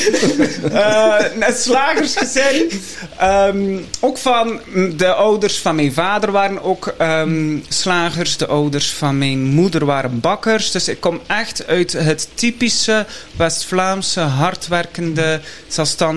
Eh, 0.72 1.24
een 1.48 1.54
slagersgezin. 1.54 2.70
Ehm, 3.18 3.78
ook 4.00 4.18
van 4.18 4.60
de 4.96 5.12
ouders 5.14 5.58
van 5.58 5.74
mijn 5.74 5.92
vader 5.92 6.32
waren 6.32 6.62
ook 6.62 6.94
ehm, 6.98 7.56
slagers. 7.68 8.36
De 8.36 8.46
ouders 8.46 8.90
van 8.90 9.18
mijn 9.18 9.42
moeder 9.44 9.84
waren 9.84 10.20
bakkers. 10.20 10.70
Dus 10.70 10.88
ik 10.88 11.00
kom 11.00 11.20
echt 11.26 11.66
uit 11.66 11.92
het 11.92 12.28
typische 12.34 13.06
West-Vlaamse, 13.36 14.20
hardwerkende, 14.20 15.40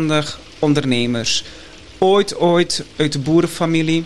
zelfstandig 0.07 0.39
ondernemers. 0.59 1.43
Ooit, 1.97 2.37
ooit 2.39 2.83
uit 2.95 3.11
de 3.11 3.19
boerenfamilie. 3.19 4.05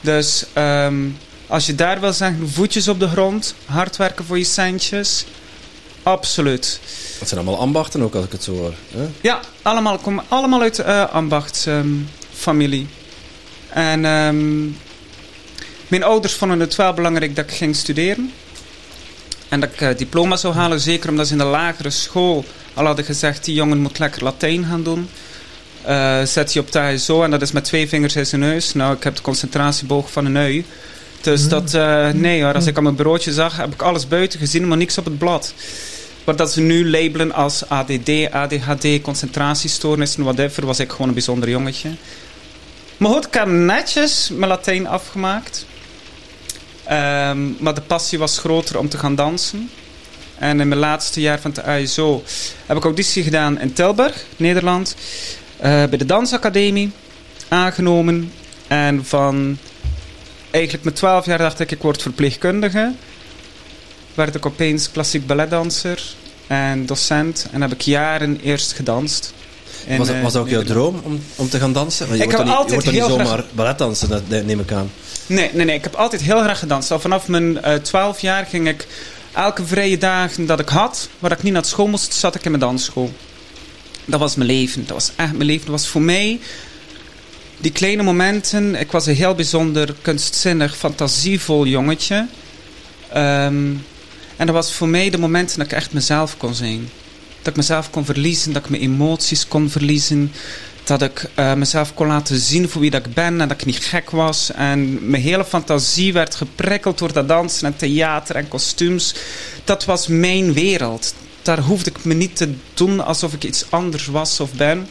Dus 0.00 0.44
ehm, 0.52 1.08
als 1.46 1.66
je 1.66 1.74
daar 1.74 2.00
wil 2.00 2.12
zeggen, 2.12 2.48
voetjes 2.48 2.88
op 2.88 3.00
de 3.00 3.08
grond, 3.08 3.54
hard 3.64 3.96
werken 3.96 4.24
voor 4.24 4.38
je 4.38 4.44
centjes. 4.44 5.24
Absoluut. 6.02 6.80
Dat 7.18 7.28
zijn 7.28 7.40
allemaal 7.40 7.60
ambachten 7.60 8.02
ook, 8.02 8.14
als 8.14 8.24
ik 8.24 8.32
het 8.32 8.42
zo 8.42 8.52
hoor. 8.52 8.74
hè? 8.94 9.08
Ja, 9.20 9.40
allemaal, 9.62 9.98
komen 9.98 10.24
allemaal 10.28 10.60
uit 10.60 10.76
de 10.76 11.08
ambachtsfamilie. 11.08 12.86
en 13.68 14.04
ehm, 14.04 14.62
mijn 15.88 16.02
ouders 16.04 16.34
vonden 16.34 16.60
het 16.60 16.76
wel 16.76 16.92
belangrijk 16.92 17.36
dat 17.36 17.44
ik 17.44 17.56
ging 17.56 17.76
studeren. 17.76 18.32
En 19.48 19.60
dat 19.60 19.72
ik 19.72 19.80
eh, 19.80 19.96
diploma 19.96 20.36
zou 20.36 20.54
halen, 20.54 20.80
zeker 20.80 21.10
omdat 21.10 21.26
ze 21.26 21.32
in 21.32 21.38
de 21.38 21.44
lagere 21.44 21.90
school 21.90 22.44
al 22.74 22.84
hadden 22.86 23.04
gezegd, 23.04 23.44
die 23.44 23.54
jongen 23.54 23.78
moet 23.78 23.98
lekker 23.98 24.22
Latijn 24.24 24.64
gaan 24.64 24.82
doen. 24.82 25.08
Eh, 25.84 26.22
zet 26.22 26.52
je 26.52 26.60
op 26.60 26.72
de 26.72 26.78
HSO 26.78 27.22
en 27.22 27.30
dat 27.30 27.42
is 27.42 27.52
met 27.52 27.64
twee 27.64 27.88
vingers 27.88 28.16
in 28.16 28.26
zijn 28.26 28.40
neus. 28.40 28.74
Nou, 28.74 28.96
ik 28.96 29.02
heb 29.02 29.16
de 29.16 29.22
concentratieboog 29.22 30.12
van 30.12 30.26
een 30.26 30.36
ui. 30.36 30.64
Dus 31.20 31.48
dat, 31.48 31.74
eh, 31.74 32.08
nee 32.08 32.42
hoor, 32.42 32.54
als 32.54 32.66
ik 32.66 32.76
aan 32.76 32.82
mijn 32.82 32.94
broodje 32.94 33.32
zag, 33.32 33.56
heb 33.56 33.72
ik 33.72 33.82
alles 33.82 34.08
buiten 34.08 34.38
gezien, 34.38 34.68
maar 34.68 34.76
niks 34.76 34.98
op 34.98 35.04
het 35.04 35.18
blad. 35.18 35.54
Wat 36.24 36.38
dat 36.38 36.52
ze 36.52 36.60
nu 36.60 36.90
labelen 36.90 37.32
als 37.32 37.68
ADD, 37.68 38.30
ADHD, 38.30 39.00
concentratiestoornis 39.02 40.16
en 40.16 40.22
whatever, 40.22 40.66
was 40.66 40.80
ik 40.80 40.90
gewoon 40.90 41.08
een 41.08 41.14
bijzonder 41.14 41.48
jongetje. 41.48 41.90
Maar 42.96 43.10
goed, 43.10 43.26
ik 43.26 43.34
heb 43.34 43.46
netjes 43.46 44.30
mijn 44.32 44.50
Latijn 44.50 44.86
afgemaakt. 44.86 45.66
Ehm, 46.84 47.62
maar 47.62 47.74
de 47.74 47.80
passie 47.80 48.18
was 48.18 48.38
groter 48.38 48.78
om 48.78 48.88
te 48.88 48.98
gaan 48.98 49.14
dansen. 49.14 49.70
En 50.38 50.60
in 50.60 50.68
mijn 50.68 50.80
laatste 50.80 51.20
jaar 51.20 51.40
van 51.40 51.52
de 51.52 51.64
ASO 51.64 52.22
heb 52.66 52.76
ik 52.76 52.84
auditie 52.84 53.22
gedaan 53.22 53.60
in 53.60 53.72
Tilburg, 53.72 54.24
Nederland. 54.36 54.94
Eh, 55.62 55.84
bij 55.88 55.98
de 55.98 56.06
Dansacademie. 56.06 56.90
Aangenomen. 57.48 58.32
En 58.68 59.04
van 59.04 59.58
eigenlijk 60.50 60.84
met 60.84 60.96
12 60.96 61.26
jaar 61.26 61.38
dacht 61.38 61.60
ik, 61.60 61.70
ik 61.70 61.82
word 61.82 62.02
verpleegkundige. 62.02 62.92
Werd 64.14 64.34
ik 64.34 64.46
opeens 64.46 64.90
klassiek 64.90 65.26
balletdanser 65.26 66.02
en 66.46 66.86
docent. 66.86 67.46
En 67.52 67.60
heb 67.62 67.72
ik 67.72 67.80
jaren 67.80 68.40
eerst 68.42 68.72
gedanst. 68.72 69.32
Was, 69.98 70.06
dat- 70.06 70.16
eh, 70.16 70.22
was 70.22 70.32
dat 70.32 70.42
ook 70.42 70.48
jouw 70.48 70.62
droom 70.62 71.00
om, 71.04 71.20
om 71.36 71.48
te 71.48 71.58
gaan 71.58 71.72
dansen? 71.72 72.06
Want 72.06 72.18
je 72.18 72.24
Ik 72.24 72.30
wordt 72.30 72.48
heb 72.48 72.56
dan 72.56 72.58
niet, 72.66 72.68
je 72.68 72.72
wordt 72.90 73.08
dan 73.08 73.18
niet 73.18 73.26
zomaar 73.26 73.44
balletdansen, 73.52 74.08
dat 74.08 74.22
neem 74.28 74.60
ik 74.60 74.72
aan. 74.72 74.90
Nee, 75.26 75.50
nee, 75.52 75.64
nee. 75.64 75.76
Ik 75.76 75.82
heb 75.84 75.94
altijd 75.94 76.22
heel 76.22 76.40
graag 76.40 76.58
gedanst. 76.58 76.90
Al 76.90 77.00
vanaf 77.00 77.28
mijn 77.28 77.62
eh 77.62 77.74
12 77.74 78.20
jaar 78.20 78.44
ging 78.46 78.68
ik 78.68 78.86
elke 79.32 79.64
vrije 79.66 79.98
dagen 79.98 80.46
dat 80.46 80.60
ik 80.60 80.68
had, 80.68 81.08
waar 81.18 81.32
ik 81.32 81.42
niet 81.42 81.52
naar 81.52 81.64
school 81.64 81.86
moest, 81.86 82.14
zat 82.14 82.34
ik 82.34 82.44
in 82.44 82.50
mijn 82.50 82.62
dansschool. 82.62 83.12
Dat 84.04 84.20
was 84.20 84.34
mijn 84.34 84.48
leven. 84.48 84.86
Dat 84.86 84.96
was 84.96 85.12
echt 85.16 85.32
mijn 85.32 85.44
leven. 85.44 85.66
Dat 85.66 85.80
was 85.80 85.88
voor 85.88 86.02
mij 86.02 86.40
die 87.58 87.72
kleine 87.72 88.02
momenten. 88.02 88.74
Ik 88.74 88.90
was 88.90 89.06
een 89.06 89.14
heel 89.14 89.34
bijzonder 89.34 89.94
kunstzinnig, 90.02 90.76
fantasievol 90.76 91.66
jongetje. 91.66 92.26
Ehm, 93.08 93.70
en 94.36 94.46
dat 94.46 94.54
was 94.54 94.72
voor 94.72 94.88
mij 94.88 95.10
de 95.10 95.18
momenten 95.18 95.58
dat 95.58 95.66
ik 95.66 95.72
echt 95.72 95.92
mezelf 95.92 96.36
kon 96.36 96.54
zijn. 96.54 96.88
Dat 97.38 97.46
ik 97.46 97.56
mezelf 97.56 97.90
kon 97.90 98.04
verliezen, 98.04 98.52
dat 98.52 98.64
ik 98.64 98.70
mijn 98.70 98.82
emoties 98.82 99.48
kon 99.48 99.70
verliezen. 99.70 100.32
Dat 100.84 101.02
ik 101.02 101.30
eh, 101.34 101.54
mezelf 101.54 101.94
kon 101.94 102.06
laten 102.06 102.38
zien 102.38 102.68
voor 102.68 102.80
wie 102.80 102.90
dat 102.90 103.06
ik 103.06 103.14
ben 103.14 103.40
en 103.40 103.48
dat 103.48 103.60
ik 103.60 103.64
niet 103.64 103.84
gek 103.84 104.10
was. 104.10 104.52
En 104.52 105.10
mijn 105.10 105.22
hele 105.22 105.44
fantasie 105.44 106.12
werd 106.12 106.34
geprikkeld 106.34 106.98
door 106.98 107.12
dat 107.12 107.28
dansen 107.28 107.66
en 107.66 107.76
theater 107.76 108.36
en 108.36 108.48
kostuums. 108.48 109.14
Dat 109.64 109.84
was 109.84 110.06
mijn 110.06 110.52
wereld. 110.52 111.14
Daar 111.42 111.60
hoefde 111.60 111.90
ik 111.90 112.04
me 112.04 112.14
niet 112.14 112.36
te 112.36 112.54
doen 112.74 113.04
alsof 113.04 113.32
ik 113.32 113.44
iets 113.44 113.64
anders 113.70 114.06
was 114.06 114.40
of 114.40 114.52
ben. 114.52 114.86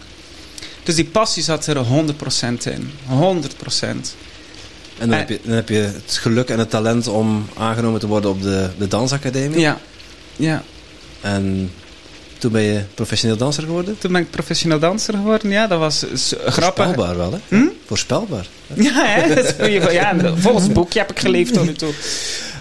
Dus 0.83 0.95
die 0.95 1.05
passie 1.05 1.43
zat 1.43 1.67
er 1.67 1.85
100% 1.85 1.87
in. 2.63 2.91
100%. 3.09 3.81
En 4.97 5.09
dan, 5.09 5.17
heb 5.17 5.29
je, 5.29 5.39
dan 5.43 5.53
heb 5.53 5.69
je 5.69 5.75
het 5.75 6.17
geluk 6.21 6.49
en 6.49 6.59
het 6.59 6.69
talent 6.69 7.07
om 7.07 7.45
aangenomen 7.57 7.99
te 7.99 8.07
worden 8.07 8.29
op 8.29 8.41
de, 8.41 8.69
de 8.77 8.87
dansacademie. 8.87 9.59
Ja, 9.59 9.79
ja. 10.35 10.63
En 11.21 11.71
toen 12.37 12.51
ben 12.51 12.61
je 12.61 12.81
professioneel 12.95 13.37
danser 13.37 13.63
geworden. 13.63 13.97
Toen 13.97 14.11
ben 14.11 14.21
ik 14.21 14.29
professioneel 14.29 14.79
danser 14.79 15.13
geworden. 15.13 15.51
Ja, 15.51 15.67
dat 15.67 15.79
was 15.79 16.05
grappig. 16.45 16.53
Voorspelbaar 16.53 17.17
wel, 17.17 17.31
hè? 17.31 17.57
Hm? 17.57 17.67
Voorspelbaar. 17.85 18.47
Ja, 18.73 18.91
hè? 18.93 19.89
Ja, 19.89 20.11
en 20.11 20.41
volgens 20.41 20.63
het 20.63 20.73
boekje 20.73 20.99
heb 20.99 21.11
ik 21.11 21.19
geleefd 21.19 21.53
tot 21.53 21.65
nu 21.65 21.73
toe. 21.73 21.93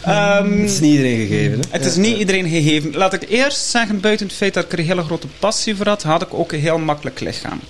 Ehm, 0.04 0.60
Het 0.60 0.70
is 0.70 0.80
niet 0.80 0.90
iedereen 0.92 1.26
gegeven, 1.26 1.58
hè? 1.58 1.66
het 1.70 1.84
is 1.84 1.96
niet 1.96 2.18
iedereen 2.18 2.48
gegeven. 2.48 2.96
Laat 2.96 3.12
ik 3.12 3.28
eerst 3.28 3.64
zeggen, 3.64 4.00
buiten 4.00 4.26
het 4.26 4.36
feit 4.36 4.54
dat 4.54 4.64
ik 4.64 4.72
er 4.72 4.78
een 4.78 4.84
hele 4.84 5.02
grote 5.02 5.26
passie 5.38 5.76
voor 5.76 5.86
had, 5.86 6.02
had 6.02 6.22
ik 6.22 6.34
ook 6.34 6.52
een 6.52 6.60
heel 6.60 6.78
makkelijk 6.78 7.20
lichaam. 7.20 7.60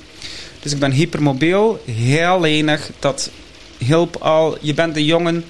Dus 0.60 0.72
ik 0.72 0.78
ben 0.78 0.92
hypermobiel, 0.92 1.82
heel 1.84 2.40
lenig. 2.40 2.90
Dat 2.99 3.30
hielp 3.78 4.16
al. 4.16 4.58
Je 4.60 4.75
bent 4.75 4.96
een 4.96 5.04
jongen. 5.04 5.44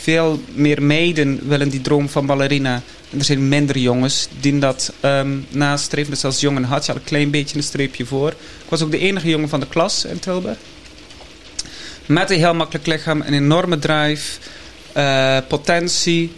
Veel 0.00 0.40
meer 0.54 0.82
meiden 0.82 1.48
willen 1.48 1.68
die 1.68 1.80
droom 1.80 2.08
van 2.08 2.26
ballerina. 2.26 2.82
En 3.10 3.18
er 3.18 3.24
zijn 3.24 3.48
minder 3.48 3.78
jongens 3.78 4.28
die 4.40 4.58
dat 4.58 4.92
ehm, 5.00 5.36
nastreven. 5.48 6.10
Dus 6.10 6.24
als 6.24 6.40
jongen 6.40 6.64
had 6.64 6.86
je 6.86 6.92
al 6.92 6.98
een 6.98 7.04
klein 7.04 7.30
beetje 7.30 7.56
een 7.56 7.62
streepje 7.62 8.06
voor. 8.06 8.28
Ik 8.30 8.68
was 8.68 8.82
ook 8.82 8.90
de 8.90 8.98
enige 8.98 9.28
jongen 9.28 9.48
van 9.48 9.60
de 9.60 9.68
klas 9.68 10.04
in 10.04 10.18
Tilburg. 10.18 10.56
Met 12.06 12.30
een 12.30 12.38
heel 12.38 12.54
makkelijk 12.54 12.86
lichaam, 12.86 13.20
een 13.20 13.34
enorme 13.34 13.78
drive, 13.78 14.38
eh, 14.96 15.38
potentie. 15.48 16.32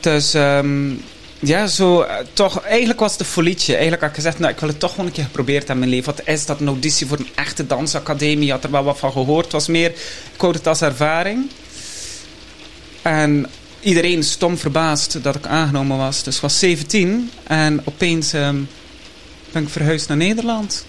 Dus 0.00 0.34
ehm, 0.34 0.90
ja, 1.38 1.66
zo 1.66 2.00
eh, 2.00 2.16
toch, 2.32 2.60
eigenlijk 2.60 3.00
was 3.00 3.12
het 3.12 3.20
een 3.20 3.26
folietje. 3.26 3.72
Eigenlijk 3.72 4.02
had 4.02 4.10
ik 4.10 4.16
gezegd, 4.16 4.38
nou, 4.38 4.52
ik 4.52 4.60
wil 4.60 4.68
het 4.68 4.78
toch 4.78 4.90
gewoon 4.90 5.06
een 5.06 5.12
keer 5.12 5.24
geprobeerd 5.24 5.68
in 5.68 5.78
mijn 5.78 5.90
leven. 5.90 6.14
Wat 6.14 6.26
is 6.26 6.46
dat, 6.46 6.60
een 6.60 6.66
auditie 6.66 7.06
voor 7.06 7.18
een 7.18 7.28
echte 7.34 7.66
dansacademie? 7.66 8.50
Had 8.50 8.64
er 8.64 8.70
wel 8.70 8.84
wat 8.84 8.98
van 8.98 9.12
gehoord. 9.12 9.44
Het 9.44 9.52
was 9.52 9.66
meer, 9.66 9.90
ik 10.34 10.40
wou 10.40 10.52
het 10.52 10.66
als 10.66 10.80
ervaring. 10.80 11.50
En 13.02 13.46
iedereen 13.80 14.22
stom 14.22 14.58
verbaasd 14.58 15.22
dat 15.22 15.34
ik 15.34 15.46
aangenomen 15.46 15.96
was. 15.96 16.22
Dus 16.22 16.36
ik 16.36 16.42
was 16.42 16.58
17 16.58 17.30
en 17.46 17.80
opeens 17.84 18.32
ehm, 18.32 18.56
ben 19.52 19.62
ik 19.62 19.68
verhuisd 19.68 20.08
naar 20.08 20.16
Nederland. 20.16 20.84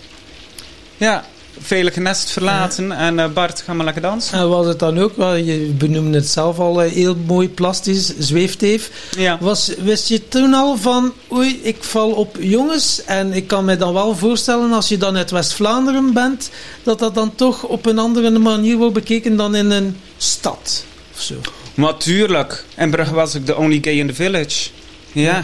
Ja, 0.97 1.25
veilige 1.61 1.99
nest 1.99 2.31
verlaten 2.31 2.91
en 2.91 3.19
eh, 3.19 3.29
Bart, 3.29 3.61
ga 3.61 3.73
maar 3.73 3.85
lekker 3.85 4.01
dansen. 4.01 4.37
En 4.37 4.49
was 4.49 4.65
het 4.65 4.79
dan 4.79 4.99
ook, 4.99 5.17
wel, 5.17 5.35
je 5.35 5.57
benoemde 5.77 6.17
het 6.17 6.27
zelf 6.27 6.59
al 6.59 6.83
eh, 6.83 6.91
heel 6.91 7.15
mooi 7.25 7.49
plastisch, 7.49 8.17
zweefteef. 8.17 8.91
Ja. 9.17 9.37
Was, 9.39 9.71
wist 9.77 10.07
je 10.07 10.27
toen 10.27 10.53
al 10.53 10.77
van, 10.77 11.13
oei, 11.31 11.59
ik 11.63 11.83
val 11.83 12.11
op 12.11 12.37
jongens. 12.39 13.03
En 13.05 13.33
ik 13.33 13.47
kan 13.47 13.65
me 13.65 13.77
dan 13.77 13.93
wel 13.93 14.15
voorstellen, 14.15 14.71
als 14.71 14.87
je 14.87 14.97
dan 14.97 15.17
uit 15.17 15.31
West-Vlaanderen 15.31 16.13
bent, 16.13 16.49
dat 16.83 16.99
dat 16.99 17.15
dan 17.15 17.35
toch 17.35 17.63
op 17.63 17.85
een 17.85 17.99
andere 17.99 18.39
manier 18.39 18.77
wordt 18.77 18.93
bekeken 18.93 19.35
dan 19.35 19.55
in 19.55 19.71
een 19.71 19.97
stad. 20.17 20.85
Of 21.13 21.21
zo. 21.21 21.35
Maar 21.73 21.97
tuurlijk. 21.97 22.65
In 22.77 22.91
Brugge 22.91 23.13
was 23.13 23.35
ik 23.35 23.45
de 23.45 23.57
only 23.57 23.77
gay 23.81 23.93
in 23.93 24.07
the 24.07 24.13
village. 24.13 24.69
Ja. 25.11 25.43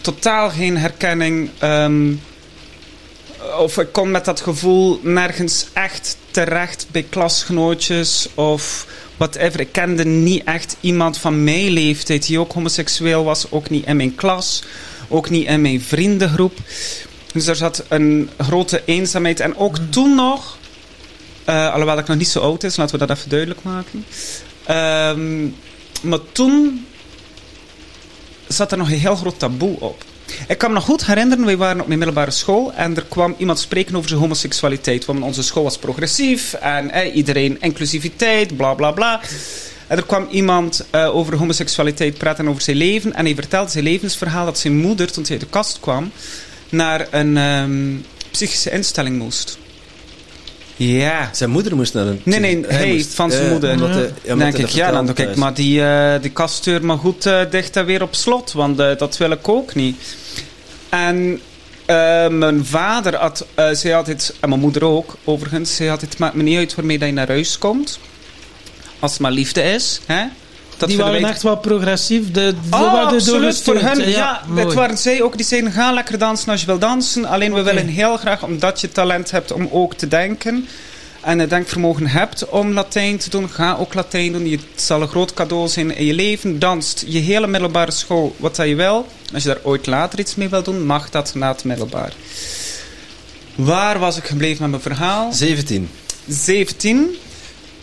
Totaal 0.00 0.50
geen 0.50 0.78
herkenning. 0.78 1.50
ehm, 1.58 2.12
of 3.58 3.78
ik 3.78 3.92
kon 3.92 4.10
met 4.10 4.24
dat 4.24 4.40
gevoel 4.40 5.00
nergens 5.02 5.66
echt 5.72 6.16
terecht 6.30 6.86
bij 6.90 7.02
klasgenootjes 7.02 8.28
of 8.34 8.86
whatever. 9.16 9.60
Ik 9.60 9.72
kende 9.72 10.04
niet 10.04 10.44
echt 10.44 10.76
iemand 10.80 11.18
van 11.18 11.44
mijn 11.44 11.70
leeftijd 11.70 12.26
die 12.26 12.38
ook 12.38 12.52
homoseksueel 12.52 13.24
was. 13.24 13.50
Ook 13.50 13.70
niet 13.70 13.86
in 13.86 13.96
mijn 13.96 14.14
klas. 14.14 14.62
Ook 15.08 15.30
niet 15.30 15.46
in 15.46 15.60
mijn 15.60 15.80
vriendengroep. 15.80 16.58
Dus 17.32 17.46
er 17.46 17.56
zat 17.56 17.84
een 17.88 18.30
grote 18.38 18.82
eenzaamheid. 18.84 19.40
En 19.40 19.56
ook 19.56 19.76
toen 19.90 20.14
nog, 20.14 20.58
eh, 21.44 21.72
alhoewel 21.72 21.98
ik 21.98 22.06
nog 22.06 22.16
niet 22.16 22.28
zo 22.28 22.40
oud 22.40 22.64
is, 22.64 22.76
laten 22.76 22.98
we 22.98 23.06
dat 23.06 23.16
even 23.16 23.30
duidelijk 23.30 23.62
maken. 23.62 24.04
Ehm, 24.64 25.48
maar 26.02 26.18
toen 26.32 26.86
zat 28.48 28.72
er 28.72 28.78
nog 28.78 28.90
een 28.90 28.98
heel 28.98 29.16
groot 29.16 29.38
taboe 29.38 29.80
op. 29.80 30.04
Ik 30.48 30.58
kan 30.58 30.68
me 30.68 30.74
nog 30.74 30.84
goed 30.84 31.06
herinneren, 31.06 31.44
wij 31.44 31.56
waren 31.56 31.80
op 31.80 31.86
mijn 31.86 31.98
middelbare 31.98 32.30
school 32.30 32.72
en 32.72 32.96
er 32.96 33.04
kwam 33.08 33.34
iemand 33.38 33.58
spreken 33.58 33.96
over 33.96 34.08
zijn 34.08 34.20
homoseksualiteit. 34.20 35.04
Want 35.04 35.22
onze 35.22 35.42
school 35.42 35.62
was 35.62 35.78
progressief 35.78 36.52
en 36.52 36.90
eh, 36.90 37.14
iedereen 37.14 37.56
inclusiviteit, 37.60 38.56
bla 38.56 38.74
bla 38.74 38.90
bla. 38.90 39.20
En 39.86 39.96
er 39.96 40.06
kwam 40.06 40.26
iemand 40.30 40.84
eh, 40.90 41.16
over 41.16 41.36
homoseksualiteit 41.36 42.18
praten 42.18 42.48
over 42.48 42.62
zijn 42.62 42.76
leven 42.76 43.14
en 43.14 43.24
hij 43.24 43.34
vertelde 43.34 43.70
zijn 43.70 43.84
levensverhaal 43.84 44.44
dat 44.44 44.58
zijn 44.58 44.76
moeder, 44.76 45.12
toen 45.12 45.24
zij 45.24 45.36
uit 45.36 45.44
de 45.44 45.50
kast 45.50 45.80
kwam, 45.80 46.10
naar 46.68 47.06
een 47.10 47.36
ehm, 47.36 47.96
psychische 48.30 48.70
instelling 48.70 49.18
moest. 49.18 49.58
Ja. 50.86 51.28
Zijn 51.32 51.50
moeder 51.50 51.76
moest 51.76 51.94
naar 51.94 52.06
een... 52.06 52.20
Nee, 52.24 52.40
nee, 52.40 52.94
moest- 52.94 53.14
van 53.14 53.30
zijn 53.30 53.44
eh, 53.44 53.50
moeder. 53.50 53.72
omdat 53.72 53.90
hij- 53.94 54.10
ja, 54.22 54.34
denk 54.34 54.56
ik, 54.58 54.68
ja, 54.68 54.90
dan 54.90 55.12
thuis. 55.12 55.36
maar 55.36 55.54
die, 55.54 55.84
eh 55.84 56.20
die 56.20 56.30
kastdeur 56.30 56.84
maar 56.84 56.98
goed 56.98 57.26
eh, 57.26 57.40
dicht 57.50 57.76
en 57.76 57.84
weer 57.84 58.02
op 58.02 58.14
slot, 58.14 58.52
want 58.52 58.76
dat 58.76 59.16
wil 59.16 59.30
ik 59.30 59.48
ook 59.48 59.74
niet. 59.74 60.16
En 60.88 61.40
mijn 62.38 62.64
vader 62.64 63.16
had, 63.16 63.46
zei 63.72 63.94
altijd, 63.94 64.34
en 64.40 64.48
mijn 64.48 64.60
moeder 64.60 64.84
ook 64.84 65.16
overigens, 65.24 65.76
zei 65.76 65.90
altijd, 65.90 66.18
maakt 66.18 66.34
me 66.34 66.42
niet 66.42 66.56
uit 66.58 66.74
waarmee 66.74 66.98
dat 66.98 67.08
je 67.08 67.14
naar 67.14 67.28
huis 67.28 67.58
komt. 67.58 67.98
Als 68.98 69.12
het 69.12 69.20
maar 69.20 69.30
liefde 69.32 69.62
is, 69.62 70.00
hè. 70.06 70.24
Dat 70.82 70.90
die 70.90 70.98
waren 70.98 71.24
echt 71.28 71.42
wel 71.42 71.56
progressief. 71.56 72.30
De, 72.30 72.32
de 72.32 72.54
Oh, 72.70 72.92
waren 72.92 73.14
absoluut, 73.14 73.62
voor 73.62 73.76
hen. 73.76 74.10
Ja, 74.10 74.42
het 74.54 74.74
waren 74.74 74.98
zij 74.98 75.22
ook. 75.22 75.36
Die 75.36 75.46
zeiden, 75.46 75.72
ga 75.72 75.92
lekker 75.92 76.18
dansen 76.18 76.48
als 76.48 76.60
je 76.60 76.66
wil 76.66 76.78
dansen. 76.78 77.24
Alleen 77.24 77.54
we 77.54 77.62
willen 77.62 77.86
heel 77.86 78.16
graag, 78.16 78.42
omdat 78.42 78.80
je 78.80 78.88
talent 78.88 79.30
hebt 79.30 79.52
om 79.52 79.68
ook 79.70 79.94
te 79.94 80.08
denken. 80.08 80.68
En 81.20 81.38
het 81.38 81.50
denkvermogen 81.50 82.06
hebt 82.06 82.48
om 82.48 82.72
Latijn 82.72 83.18
te 83.18 83.30
doen. 83.30 83.50
Ga 83.50 83.76
ook 83.78 83.94
Latijn 83.94 84.32
doen. 84.32 84.50
Het 84.50 84.60
zal 84.74 85.02
een 85.02 85.08
groot 85.08 85.34
cadeau 85.34 85.68
zijn 85.68 85.96
in 85.96 86.04
je 86.04 86.14
leven. 86.14 86.58
Danst 86.58 87.04
je 87.06 87.18
hele 87.18 87.46
middelbare 87.46 87.90
school 87.90 88.34
wat 88.38 88.56
dat 88.56 88.68
je 88.68 88.74
wil. 88.74 89.06
Als 89.34 89.42
je 89.42 89.48
daar 89.48 89.60
ooit 89.62 89.86
later 89.86 90.18
iets 90.18 90.34
mee 90.34 90.48
wil 90.48 90.62
doen, 90.62 90.86
mag 90.86 91.10
dat 91.10 91.34
na 91.34 91.52
het 91.52 91.64
middelbaar. 91.64 92.12
Waar 93.54 93.98
was 93.98 94.16
ik 94.16 94.24
gebleven 94.24 94.60
met 94.60 94.70
mijn 94.70 94.96
verhaal? 94.96 95.32
17. 95.32 95.88
17. 96.28 97.16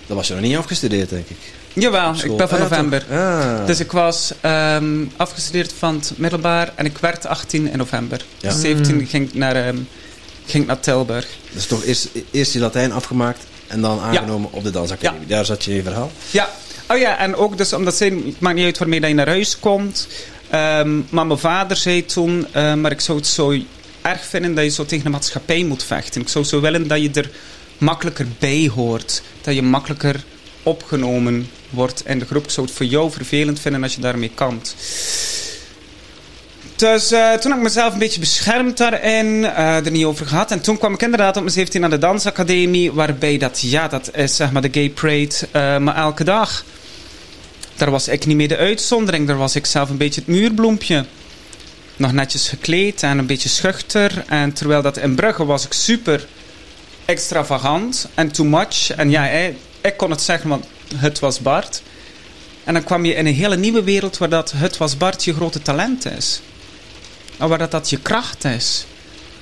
Dat 0.08 0.18
was 0.18 0.28
je 0.28 0.34
nog 0.34 0.44
niet 0.44 0.58
afgestudeerd, 0.58 1.10
denk 1.10 1.30
ik. 1.30 1.38
Jawel, 1.80 2.14
ik 2.24 2.38
ben 2.38 2.50
van 2.50 2.58
Ah, 2.58 2.70
ja, 2.70 2.70
november. 2.70 3.06
Ah. 3.12 3.66
Dus 3.66 3.80
ik 3.80 3.92
was 3.92 4.34
ehm, 4.42 5.06
afgestudeerd 5.18 5.74
van 5.78 5.96
het 5.96 6.12
middelbaar 6.16 6.72
en 6.76 6.86
ik 6.86 6.98
werd 6.98 7.26
18 7.26 7.72
in 7.72 7.78
november. 7.78 8.22
Ja. 8.38 8.50
Dus 8.50 8.62
17 8.62 9.08
ging 9.08 9.28
ik 9.28 9.34
naar, 9.34 9.56
ehm, 9.56 9.78
ging 10.46 10.64
ik 10.64 10.70
naar 10.70 10.80
Tilburg. 10.80 11.28
Dus 11.52 11.66
toch 11.66 11.84
eerst, 11.84 12.08
eerst 12.32 12.54
je 12.54 12.60
Latijn 12.60 12.92
afgemaakt 12.92 13.44
en 13.68 13.82
dan 13.82 14.00
aangenomen 14.00 14.52
op 14.52 14.64
de 14.64 14.70
dansacademie. 14.70 15.28
Daar 15.28 15.46
zat 15.46 15.64
je 15.64 15.72
in 15.72 15.78
je 15.78 15.84
verhaal. 15.84 16.12
Ja, 16.32 16.50
oh 16.88 16.98
ja, 16.98 17.18
en 17.18 17.36
ook 17.36 17.58
dus 17.58 17.74
omdat 17.74 17.96
ze, 17.96 18.04
het 18.04 18.40
maakt 18.40 18.56
niet 18.56 18.66
uit 18.66 18.78
waarmee 18.78 19.00
dat 19.00 19.10
je 19.10 19.16
naar 19.16 19.28
huis 19.28 19.60
komt. 19.60 20.08
Ehm, 20.50 21.00
maar 21.10 21.28
mijn 21.28 21.40
vader 21.40 21.78
zei 21.78 22.06
toen, 22.06 22.48
eh, 22.52 22.74
maar 22.74 22.92
ik 22.92 23.02
zou 23.02 23.18
het 23.18 23.28
zo 23.28 23.58
erg 24.02 24.26
vinden 24.26 24.56
dat 24.56 24.64
je 24.64 24.70
zo 24.70 24.86
tegen 24.86 25.04
de 25.04 25.10
maatschappij 25.10 25.64
moet 25.64 25.84
vechten. 25.84 26.22
Ik 26.22 26.30
zou 26.30 26.46
zo 26.46 26.62
willen 26.62 26.88
dat 26.88 27.02
je 27.02 27.12
er 27.14 27.30
makkelijker 27.78 28.28
bij 28.40 28.72
hoort. 28.76 29.22
Dat 29.42 29.56
je 29.56 29.62
makkelijker 29.62 30.24
opgenomen 30.64 31.50
wordt 31.70 32.06
in 32.06 32.20
de 32.20 32.26
groep. 32.26 32.50
Zou 32.50 32.66
het 32.68 32.76
voor 32.76 32.86
jou 32.86 33.12
vervelend 33.12 33.60
vinden 33.60 33.84
als 33.84 33.96
je 33.96 34.02
daarmee 34.02 34.32
kampt. 34.36 34.76
Dus 36.80 37.12
eh, 37.12 37.34
toen 37.34 37.52
heb 37.52 37.60
ik 37.60 37.66
mezelf 37.66 37.94
een 37.94 38.00
beetje 38.00 38.20
beschermd 38.20 38.78
daarin, 38.78 39.46
eh, 39.46 39.86
er 39.86 39.92
niet 39.92 40.06
over 40.06 40.26
gehad. 40.26 40.52
En 40.52 40.62
toen 40.62 40.78
kwam 40.78 40.94
ik 40.94 41.02
inderdaad 41.02 41.36
op 41.36 41.42
mijn 41.42 41.54
17 41.54 41.82
naar 41.82 41.90
de 41.90 41.98
dansacademie, 41.98 42.92
waarbij 42.92 43.38
dat, 43.38 43.62
ja, 43.62 43.88
dat 43.88 44.16
is 44.16 44.36
zeg 44.36 44.52
maar 44.52 44.62
de 44.62 44.70
gay 44.72 44.90
parade, 44.90 45.36
eh, 45.52 45.78
maar 45.78 45.96
elke 45.96 46.24
dag. 46.24 46.66
Daar 47.76 47.92
was 47.92 48.08
ik 48.08 48.26
niet 48.26 48.36
meer 48.36 48.48
de 48.48 48.58
uitzondering, 48.58 49.28
daar 49.28 49.38
was 49.38 49.56
ik 49.56 49.66
zelf 49.66 49.90
een 49.90 49.98
beetje 49.98 50.22
het 50.22 50.30
muurbloempje. 50.30 51.06
Nog 51.96 52.12
netjes 52.12 52.50
gekleed 52.50 53.04
en 53.04 53.18
een 53.18 53.26
beetje 53.26 53.50
schuchter. 53.50 54.24
En 54.28 54.54
terwijl 54.54 54.82
dat 54.82 54.98
in 54.98 55.16
Brugge 55.16 55.46
was 55.46 55.66
ik 55.66 55.74
super 55.74 56.28
extravagant 57.06 58.08
en 58.14 58.32
too 58.32 58.46
much. 58.46 58.92
En 58.96 59.10
ja, 59.10 59.24
hè, 59.24 59.56
ik 59.82 59.98
kon 59.98 60.12
het 60.12 60.22
zeggen, 60.22 60.50
want 60.50 60.66
het 60.96 61.20
was 61.20 61.40
Bart. 61.40 61.82
En 62.64 62.74
dan 62.74 62.84
kwam 62.84 63.06
je 63.06 63.14
in 63.14 63.26
een 63.26 63.34
hele 63.34 63.58
nieuwe 63.58 63.84
wereld 63.84 64.18
waar 64.18 64.30
dat 64.30 64.52
het 64.56 64.78
was 64.78 64.98
Bart 64.98 65.24
je 65.24 65.34
grote 65.34 65.62
talent 65.62 66.06
is. 66.06 66.42
En 67.38 67.50
waar 67.50 67.58
dat, 67.58 67.72
dat 67.72 67.90
je 67.90 68.00
kracht 68.00 68.46
is. 68.46 68.86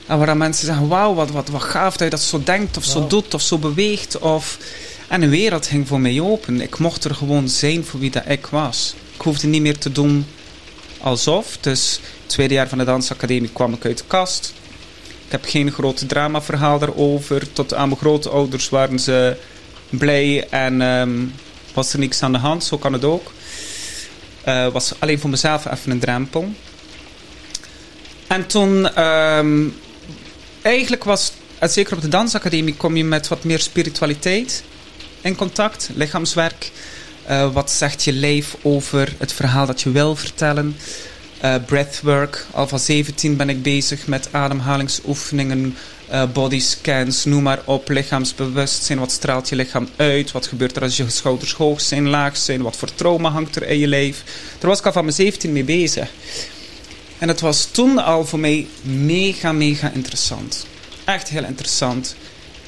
En 0.06 0.17
waar 0.17 0.27
dat 0.27 0.36
mensen 0.36 0.65
zeggen, 0.65 0.88
wauw, 0.88 1.13
wat, 1.13 1.32
wat, 1.32 1.50
wat 1.50 1.63
gaaf 1.63 1.98
dat 1.98 2.03
je 2.03 2.10
dat 2.10 2.22
zo 2.22 2.44
denkt 2.44 2.77
of 2.77 2.84
zo 2.84 3.08
doet 3.08 3.34
of 3.34 3.41
zo 3.41 3.58
beweegt. 3.58 4.17
Of... 4.20 4.58
En 5.08 5.22
een 5.22 5.29
wereld 5.29 5.67
ging 5.67 5.88
voor 5.88 6.00
mij 6.00 6.20
open. 6.20 6.62
Ik 6.62 6.79
mocht 6.79 7.03
er 7.03 7.15
gewoon 7.15 7.50
zijn 7.50 7.86
voor 7.86 8.00
wie 8.00 8.12
dat 8.12 8.24
ik 8.27 8.46
was. 8.46 8.96
Ik 9.13 9.22
hoefde 9.22 9.48
niet 9.48 9.62
meer 9.62 9.77
te 9.77 9.91
doen 9.91 10.25
alsof. 11.01 11.58
Dus 11.62 12.00
het 12.22 12.29
tweede 12.29 12.53
jaar 12.53 12.67
van 12.67 12.77
de 12.77 12.84
dansacademie 12.84 13.50
kwam 13.53 13.74
ik 13.74 13.86
uit 13.86 13.98
de 13.98 14.03
kast. 14.08 14.53
Ik 15.25 15.32
heb 15.32 15.46
geen 15.46 15.72
groot 15.72 16.10
dramaverhaal 16.10 16.79
daarover. 16.79 17.53
Tot 17.53 17.74
aan 17.74 17.88
mijn 17.88 18.00
grootouders 18.00 18.70
waren 18.70 19.00
ze 19.00 19.38
blij 19.89 20.48
en 20.50 20.82
ehm, 20.82 21.25
was 21.74 21.94
er 21.94 22.00
niks 22.00 22.24
aan 22.24 22.32
de 22.32 22.38
hand. 22.38 22.63
Zo 22.63 22.77
kan 22.77 22.94
het 22.94 23.03
ook. 23.03 23.32
Uh, 24.48 24.67
was 24.67 24.94
alleen 25.00 25.20
voor 25.20 25.29
mezelf 25.29 25.65
even 25.65 25.91
een 25.91 26.00
drempel. 26.00 26.53
En 28.27 28.48
toen, 28.48 28.94
ehm, 28.94 29.67
eigenlijk 30.62 31.03
was, 31.03 31.32
zeker 31.62 31.96
op 31.96 32.01
de 32.01 32.08
dansacademie, 32.08 32.75
kom 32.75 32.98
je 32.98 33.03
met 33.03 33.27
wat 33.27 33.44
meer 33.44 33.60
spiritualiteit 33.60 34.63
in 35.22 35.36
contact, 35.36 35.89
lichaamswerk. 35.94 36.72
Uh, 37.29 37.53
wat 37.53 37.72
zegt 37.72 38.03
je 38.03 38.13
lijf 38.13 38.56
over 38.62 39.13
het 39.17 39.34
verhaal 39.34 39.65
dat 39.65 39.82
je 39.82 39.91
wil 39.91 40.15
vertellen? 40.15 40.77
Uh, 41.44 41.56
breathwork. 41.65 42.46
Al 42.51 42.67
van 42.67 42.79
17 42.79 43.36
ben 43.36 43.50
ik 43.50 43.62
bezig 43.62 44.08
met 44.08 44.29
ademhalingsoefeningen, 44.32 45.77
uh, 46.12 46.24
bodyscans, 46.34 47.26
noem 47.26 47.44
maar 47.44 47.62
op. 47.66 47.90
Lichaamsbewustzijn. 47.90 49.00
Wat 49.00 49.12
straalt 49.12 49.50
je 49.50 49.56
lichaam 49.56 49.90
uit? 49.96 50.32
Wat 50.32 50.48
gebeurt 50.48 50.76
er 50.76 50.82
als 50.82 50.98
je 50.98 51.10
schouders 51.10 51.54
hoog 51.54 51.82
zijn, 51.82 52.08
laag 52.08 52.38
zijn? 52.38 52.62
Wat 52.62 52.76
voor 52.76 52.94
trauma 52.96 53.30
hangt 53.30 53.56
er 53.56 53.68
in 53.68 53.78
je 53.78 53.88
lijf? 53.88 54.24
Daar 54.60 54.70
was 54.70 54.80
ik 54.80 54.86
al 54.86 54.92
van 54.92 55.04
mijn 55.04 55.16
17 55.16 55.52
mee 55.52 55.64
bezig. 55.64 56.10
En 57.18 57.28
het 57.28 57.42
was 57.42 57.66
toen 57.72 57.98
al 57.98 58.26
voor 58.26 58.40
mij 58.40 58.68
mega, 58.82 59.52
mega 59.52 59.92
interessant. 59.92 60.66
Echt 61.04 61.30
heel 61.30 61.44
interessant. 61.44 62.16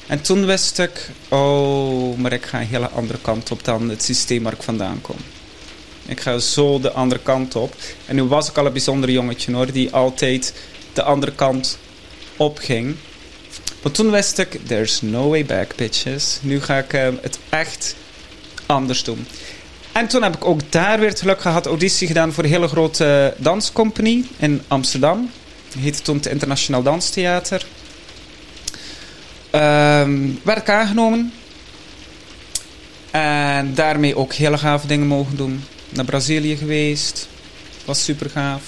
En 0.06 0.20
toen 0.20 0.46
wist 0.46 0.78
ik, 0.78 1.10
oh, 1.28 2.18
maar 2.18 2.32
ik 2.32 2.46
ga 2.46 2.60
een 2.60 2.66
hele 2.66 2.88
andere 2.88 3.18
kant 3.22 3.50
op 3.50 3.64
dan 3.64 3.88
het 3.88 4.02
systeem 4.02 4.42
waar 4.42 4.52
ik 4.52 4.62
vandaan 4.62 5.00
kom. 5.00 5.16
Ik 6.06 6.20
ga 6.20 6.38
zo 6.38 6.80
de 6.80 6.92
andere 6.92 7.20
kant 7.22 7.56
op. 7.56 7.74
En 8.06 8.14
nu 8.14 8.22
was 8.22 8.48
ik 8.48 8.58
al 8.58 8.66
een 8.66 8.72
bijzonder 8.72 9.10
jongetje 9.10 9.52
hoor, 9.52 9.72
die 9.72 9.90
altijd 9.90 10.54
de 10.92 11.02
andere 11.02 11.32
kant 11.32 11.78
op 12.36 12.58
ging. 12.58 12.96
Maar 13.82 13.92
toen 13.92 14.10
wist 14.10 14.38
ik, 14.38 14.66
there's 14.66 15.00
no 15.00 15.28
way 15.28 15.44
back 15.44 15.76
bitches. 15.76 16.38
Nu 16.42 16.60
ga 16.60 16.78
ik 16.78 16.92
uh, 16.92 17.08
het 17.20 17.38
echt 17.48 17.94
anders 18.66 19.04
doen. 19.04 19.26
En 19.92 20.08
toen 20.08 20.22
heb 20.22 20.36
ik 20.36 20.44
ook 20.44 20.60
daar 20.72 21.00
weer 21.00 21.16
geluk 21.16 21.40
gehad, 21.40 21.66
auditie 21.66 22.06
gedaan 22.06 22.32
voor 22.32 22.44
een 22.44 22.50
hele 22.50 22.68
grote 22.68 23.34
danscompagnie 23.36 24.28
in 24.36 24.62
Amsterdam. 24.68 25.30
Die 25.72 25.82
heette 25.82 26.02
toen 26.02 26.16
het 26.16 26.26
Internationaal 26.26 26.82
Danstheater. 26.82 27.66
Um, 29.54 30.40
werd 30.42 30.58
ik 30.58 30.68
aangenomen. 30.68 31.32
En 33.10 33.74
daarmee 33.74 34.16
ook 34.16 34.32
hele 34.32 34.58
gave 34.58 34.86
dingen 34.86 35.06
mogen 35.06 35.36
doen. 35.36 35.64
Naar 35.88 36.04
Brazilië 36.04 36.56
geweest. 36.56 37.28
Was 37.84 38.04
super 38.04 38.30
gaaf. 38.30 38.62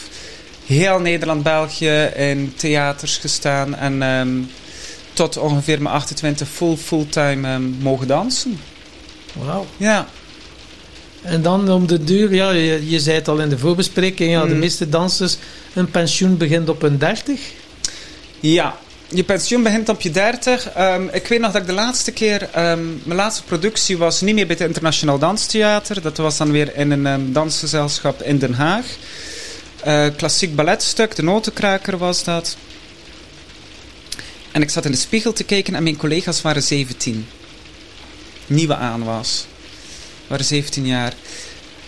Heel 0.67 1.01
Nederland-België 1.01 2.11
in 2.17 2.53
theaters 2.57 3.17
gestaan. 3.17 3.75
En 3.75 4.03
um, 4.03 4.51
tot 5.13 5.37
ongeveer 5.37 5.83
mijn 5.83 5.95
28 5.95 6.49
full, 6.49 6.77
fulltime 6.77 7.53
um, 7.55 7.77
mogen 7.81 8.07
dansen. 8.07 8.61
Wauw. 9.33 9.67
Ja. 9.77 10.07
En 11.23 11.43
dan 11.43 11.71
om 11.71 11.87
de 11.87 12.05
duur, 12.05 12.35
ja, 12.35 12.51
je, 12.51 12.91
je 12.91 13.01
zei 13.01 13.17
het 13.17 13.29
al 13.29 13.39
in 13.41 13.49
de 13.49 13.59
voorbespreking, 13.59 14.31
ja, 14.31 14.45
de 14.47 14.53
Mm. 14.53 14.59
meeste 14.59 14.89
dansers, 14.89 15.37
een 15.75 15.91
pensioen 15.91 16.37
begint 16.37 16.69
op 16.69 16.83
een 16.83 16.99
30. 16.99 17.41
Ja, 18.41 18.77
je 19.09 19.25
pensioen 19.25 19.63
begint 19.63 19.89
op 19.89 20.01
je 20.01 20.11
30. 20.11 20.69
Ehm, 20.71 21.03
ik 21.13 21.27
weet 21.27 21.41
nog 21.41 21.53
dat 21.53 21.61
ik 21.61 21.67
de 21.67 21.73
laatste 21.75 22.13
keer, 22.13 22.49
ehm, 22.53 22.85
mijn 23.03 23.19
laatste 23.19 23.43
productie 23.43 23.99
was 23.99 24.21
niet 24.21 24.35
meer 24.35 24.47
bij 24.47 24.57
het 24.59 24.67
Internationaal 24.67 25.19
Danstheater. 25.19 26.03
Dat 26.03 26.17
was 26.17 26.37
dan 26.37 26.51
weer 26.51 26.77
in 26.77 26.91
een 26.91 27.07
ehm, 27.07 27.33
dansgezelschap 27.33 28.23
in 28.23 28.39
Den 28.39 28.55
Haag. 28.55 28.87
Eh, 29.83 30.07
klassiek 30.17 30.55
balletstuk, 30.57 31.17
de 31.17 31.23
notenkraker 31.23 31.99
was 31.99 32.25
dat. 32.25 32.57
En 34.53 34.63
ik 34.63 34.71
zat 34.71 34.85
in 34.85 34.91
de 34.91 34.97
spiegel 34.97 35.33
te 35.33 35.45
kijken 35.45 35.75
en 35.75 35.83
mijn 35.83 35.97
collega's 35.97 36.43
waren 36.43 36.63
17. 36.63 37.27
Nieuwe 38.47 38.77
aan 38.77 39.05
was. 39.05 39.47
waren 40.27 40.45
17 40.45 40.87
jaar. 40.87 41.15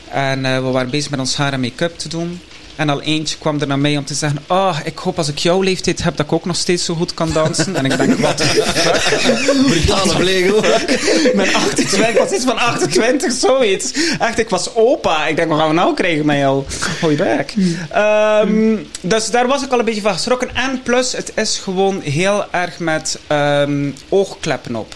En 0.08 0.44
eh, 0.44 0.54
we 0.56 0.70
waren 0.70 0.90
bezig 0.90 1.10
met 1.10 1.20
ons 1.20 1.36
haar 1.36 1.52
en 1.52 1.60
make-up 1.60 1.98
te 1.98 2.08
doen. 2.08 2.40
En 2.76 2.88
al 2.88 3.02
eentje 3.02 3.36
kwam 3.38 3.60
er 3.60 3.66
naar 3.66 3.78
mij 3.78 3.96
om 3.96 4.04
te 4.04 4.14
zeggen: 4.14 4.38
Oh, 4.48 4.78
ik 4.84 4.98
hoop 4.98 5.18
als 5.18 5.28
ik 5.28 5.38
jouw 5.38 5.60
leeftijd 5.62 6.02
heb 6.02 6.16
dat 6.16 6.26
ik 6.26 6.32
ook 6.32 6.44
nog 6.44 6.56
steeds 6.56 6.84
zo 6.84 6.94
goed 6.94 7.14
kan 7.14 7.32
dansen. 7.32 7.76
En 7.76 7.84
ik 7.84 7.96
denk: 7.96 8.18
Wat 8.26 8.38
de 8.38 8.44
fuck? 8.44 9.66
Brutale. 9.66 10.12
Mijn 11.34 11.54
28, 11.54 12.08
ik 12.08 12.18
was 12.18 12.30
iets 12.30 12.44
van 12.44 12.58
28, 12.58 13.32
zoiets. 13.32 13.92
Echt, 14.18 14.38
ik 14.38 14.48
was 14.48 14.74
opa. 14.74 15.26
Ik 15.26 15.36
denk: 15.36 15.48
Wat 15.48 15.58
gaan 15.58 15.68
we 15.68 15.74
nou 15.74 15.94
krijgen 15.94 16.26
met 16.26 16.36
jou? 16.36 16.64
Hoi 17.00 17.16
back. 17.16 17.50
Ehm, 17.90 18.76
dus 19.00 19.30
daar 19.30 19.46
was 19.46 19.62
ik 19.62 19.72
al 19.72 19.78
een 19.78 19.84
beetje 19.84 20.00
van 20.00 20.12
geschrokken. 20.12 20.54
En 20.54 20.82
plus, 20.82 21.12
het 21.12 21.32
is 21.34 21.58
gewoon 21.58 22.00
heel 22.00 22.44
erg 22.50 22.78
met 22.78 23.18
ehm, 23.26 23.90
oogkleppen 24.08 24.76
op. 24.76 24.94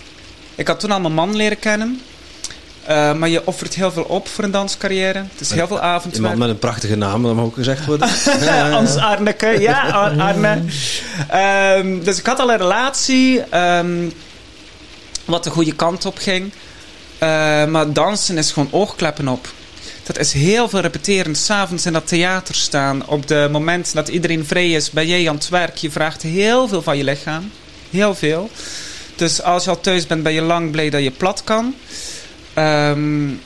Ik 0.54 0.66
had 0.66 0.80
toen 0.80 0.90
al 0.90 1.00
mijn 1.00 1.14
man 1.14 1.36
leren 1.36 1.58
kennen. 1.58 2.00
Uh, 2.88 3.14
maar 3.14 3.28
je 3.28 3.46
offert 3.46 3.74
heel 3.74 3.92
veel 3.92 4.02
op 4.02 4.28
voor 4.28 4.44
een 4.44 4.50
danscarrière. 4.50 5.18
Het 5.18 5.40
is 5.40 5.50
heel 5.50 5.66
veel 5.66 5.80
avondwerk. 5.80 6.16
Iemand 6.16 6.38
met 6.38 6.48
een 6.48 6.58
prachtige 6.58 6.96
naam, 6.96 7.22
dat 7.22 7.34
mag 7.34 7.44
ook 7.44 7.54
gezegd 7.54 7.86
worden. 7.86 8.08
Ans 8.72 8.96
Arneke, 8.96 9.60
ja, 9.60 9.90
Ar 9.90 10.20
Arne. 10.20 10.62
Um, 11.78 12.04
dus 12.04 12.18
ik 12.18 12.26
had 12.26 12.40
al 12.40 12.50
een 12.50 12.56
relatie, 12.56 13.56
um, 13.58 14.12
wat 15.24 15.44
de 15.44 15.50
goede 15.50 15.74
kant 15.74 16.04
op 16.04 16.18
ging. 16.18 16.52
Uh, 17.22 17.64
maar 17.64 17.92
dansen 17.92 18.38
is 18.38 18.52
gewoon 18.52 18.68
oogkleppen 18.70 19.28
op. 19.28 19.48
Dat 20.02 20.18
is 20.18 20.32
heel 20.32 20.68
veel 20.68 20.80
repeteren. 20.80 21.34
S'avonds 21.34 21.86
in 21.86 21.92
dat 21.92 22.08
theater 22.08 22.54
staan. 22.54 23.06
Op 23.06 23.26
de 23.26 23.48
momenten 23.50 23.94
dat 23.94 24.08
iedereen 24.08 24.46
vrij 24.46 24.70
is, 24.70 24.90
ben 24.90 25.06
jij 25.06 25.28
aan 25.28 25.34
het 25.34 25.48
werk. 25.48 25.76
Je 25.76 25.90
vraagt 25.90 26.22
heel 26.22 26.68
veel 26.68 26.82
van 26.82 26.96
je 26.96 27.04
lichaam. 27.04 27.50
Heel 27.90 28.14
veel. 28.14 28.50
Dus 29.16 29.42
als 29.42 29.64
je 29.64 29.70
al 29.70 29.80
thuis 29.80 30.06
bent, 30.06 30.22
ben 30.22 30.32
je 30.32 30.42
lang 30.42 30.70
blij 30.70 30.90
dat 30.90 31.02
je 31.02 31.10
plat 31.10 31.44
kan. 31.44 31.74
Um, 32.58 33.40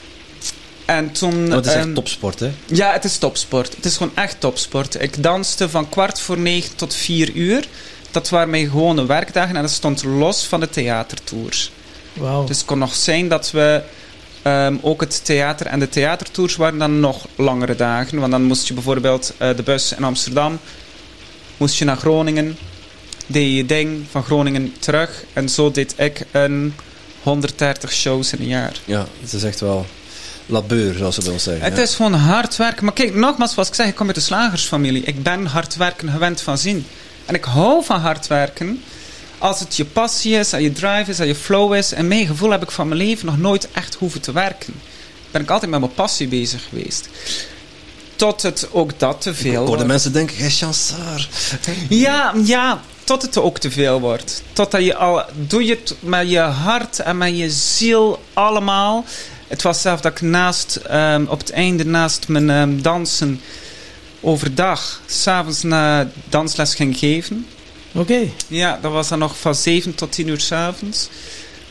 en 0.84 1.12
toen, 1.12 1.46
oh, 1.48 1.54
het 1.54 1.66
is 1.66 1.72
echt 1.72 1.84
um, 1.84 1.94
topsport, 1.94 2.40
hè? 2.40 2.50
Ja, 2.66 2.92
het 2.92 3.04
is 3.04 3.18
topsport. 3.18 3.76
Het 3.76 3.84
is 3.84 3.96
gewoon 3.96 4.12
echt 4.14 4.40
topsport. 4.40 5.02
Ik 5.02 5.22
danste 5.22 5.68
van 5.68 5.88
kwart 5.88 6.20
voor 6.20 6.38
negen 6.38 6.76
tot 6.76 6.94
vier 6.94 7.32
uur. 7.32 7.66
Dat 8.10 8.28
waren 8.28 8.50
mijn 8.50 8.68
gewone 8.68 9.06
werkdagen 9.06 9.56
en 9.56 9.62
dat 9.62 9.70
stond 9.70 10.04
los 10.04 10.46
van 10.46 10.60
de 10.60 10.68
theatertours. 10.68 11.72
Wow. 12.12 12.46
Dus 12.46 12.56
het 12.56 12.66
kon 12.66 12.78
nog 12.78 12.94
zijn 12.94 13.28
dat 13.28 13.50
we 13.50 13.82
um, 14.44 14.78
ook 14.82 15.00
het 15.00 15.24
theater 15.24 15.66
en 15.66 15.78
de 15.78 15.88
theatertours 15.88 16.56
waren 16.56 16.78
dan 16.78 17.00
nog 17.00 17.26
langere 17.36 17.76
dagen. 17.76 18.18
Want 18.18 18.32
dan 18.32 18.42
moest 18.42 18.68
je 18.68 18.74
bijvoorbeeld 18.74 19.34
uh, 19.38 19.56
de 19.56 19.62
bus 19.62 19.92
in 19.92 20.04
Amsterdam, 20.04 20.58
moest 21.56 21.78
je 21.78 21.84
naar 21.84 21.96
Groningen, 21.96 22.56
deed 23.26 23.56
je 23.56 23.66
ding 23.66 24.04
van 24.10 24.22
Groningen 24.24 24.74
terug. 24.78 25.24
En 25.32 25.48
zo 25.48 25.70
deed 25.70 25.94
ik 25.96 26.24
een 26.30 26.74
130 27.22 27.92
shows 27.92 28.32
in 28.32 28.40
een 28.40 28.46
jaar. 28.46 28.80
Ja, 28.84 29.06
het 29.20 29.32
is 29.32 29.42
echt 29.42 29.60
wel 29.60 29.86
labeur, 30.46 30.94
zoals 30.94 31.14
ze 31.14 31.30
ons 31.30 31.42
zeggen. 31.42 31.64
Het 31.64 31.76
ja. 31.76 31.82
is 31.82 31.94
gewoon 31.94 32.14
hard 32.14 32.56
werken. 32.56 32.84
Maar 32.84 32.94
kijk, 32.94 33.14
nogmaals, 33.14 33.52
zoals 33.52 33.68
ik 33.68 33.74
zeg, 33.74 33.86
ik 33.86 33.94
kom 33.94 34.06
uit 34.06 34.14
de 34.14 34.20
slagersfamilie. 34.20 35.02
Ik 35.02 35.22
ben 35.22 35.46
hard 35.46 35.76
werken 35.76 36.10
gewend 36.10 36.40
van 36.40 36.58
zien. 36.58 36.86
En 37.24 37.34
ik 37.34 37.44
hou 37.44 37.84
van 37.84 38.00
hard 38.00 38.26
werken. 38.26 38.82
Als 39.38 39.60
het 39.60 39.76
je 39.76 39.84
passie 39.84 40.34
is, 40.34 40.52
als 40.52 40.62
je 40.62 40.72
drive 40.72 41.10
is, 41.10 41.18
als 41.18 41.28
je 41.28 41.34
flow 41.34 41.74
is. 41.74 41.92
En 41.92 42.08
mijn 42.08 42.26
gevoel 42.26 42.50
heb 42.50 42.62
ik 42.62 42.70
van 42.70 42.88
mijn 42.88 43.00
leven 43.00 43.26
nog 43.26 43.38
nooit 43.38 43.68
echt 43.72 43.94
hoeven 43.94 44.20
te 44.20 44.32
werken. 44.32 44.74
Ben 45.30 45.42
ik 45.42 45.50
altijd 45.50 45.70
met 45.70 45.80
mijn 45.80 45.94
passie 45.94 46.28
bezig 46.28 46.68
geweest. 46.68 47.08
Tot 48.16 48.42
het 48.42 48.68
ook 48.72 48.98
dat 48.98 49.20
te 49.20 49.34
veel 49.34 49.62
Ik 49.62 49.68
hoor 49.68 49.78
de 49.78 49.84
mensen 49.84 50.12
denken, 50.12 50.36
jij 50.36 50.50
chansard. 50.50 51.28
Ja, 51.88 52.34
ja, 52.44 52.80
tot 53.12 53.22
het 53.22 53.38
ook 53.38 53.58
te 53.58 53.70
veel 53.70 54.00
wordt. 54.00 54.42
Totdat 54.52 54.84
je 54.84 54.94
al, 54.94 55.22
doe 55.34 55.64
je 55.64 55.74
het 55.74 55.94
met 56.00 56.30
je 56.30 56.38
hart 56.38 56.98
en 56.98 57.18
met 57.18 57.38
je 57.38 57.50
ziel 57.50 58.22
allemaal. 58.32 59.04
Het 59.48 59.62
was 59.62 59.80
zelf 59.80 60.00
dat 60.00 60.12
ik 60.12 60.20
naast, 60.20 60.80
um, 60.90 61.26
op 61.26 61.38
het 61.38 61.50
einde 61.50 61.84
naast 61.84 62.28
mijn 62.28 62.50
um, 62.50 62.82
dansen 62.82 63.40
overdag, 64.20 65.00
s'avonds 65.06 65.62
na 65.62 66.10
dansles 66.28 66.74
ging 66.74 66.98
geven. 66.98 67.46
Oké. 67.92 68.12
Okay. 68.12 68.32
Ja, 68.46 68.78
dat 68.82 68.92
was 68.92 69.08
dan 69.08 69.18
nog 69.18 69.38
van 69.38 69.54
7 69.54 69.94
tot 69.94 70.12
10 70.12 70.28
uur 70.28 70.40
s'avonds. 70.40 71.08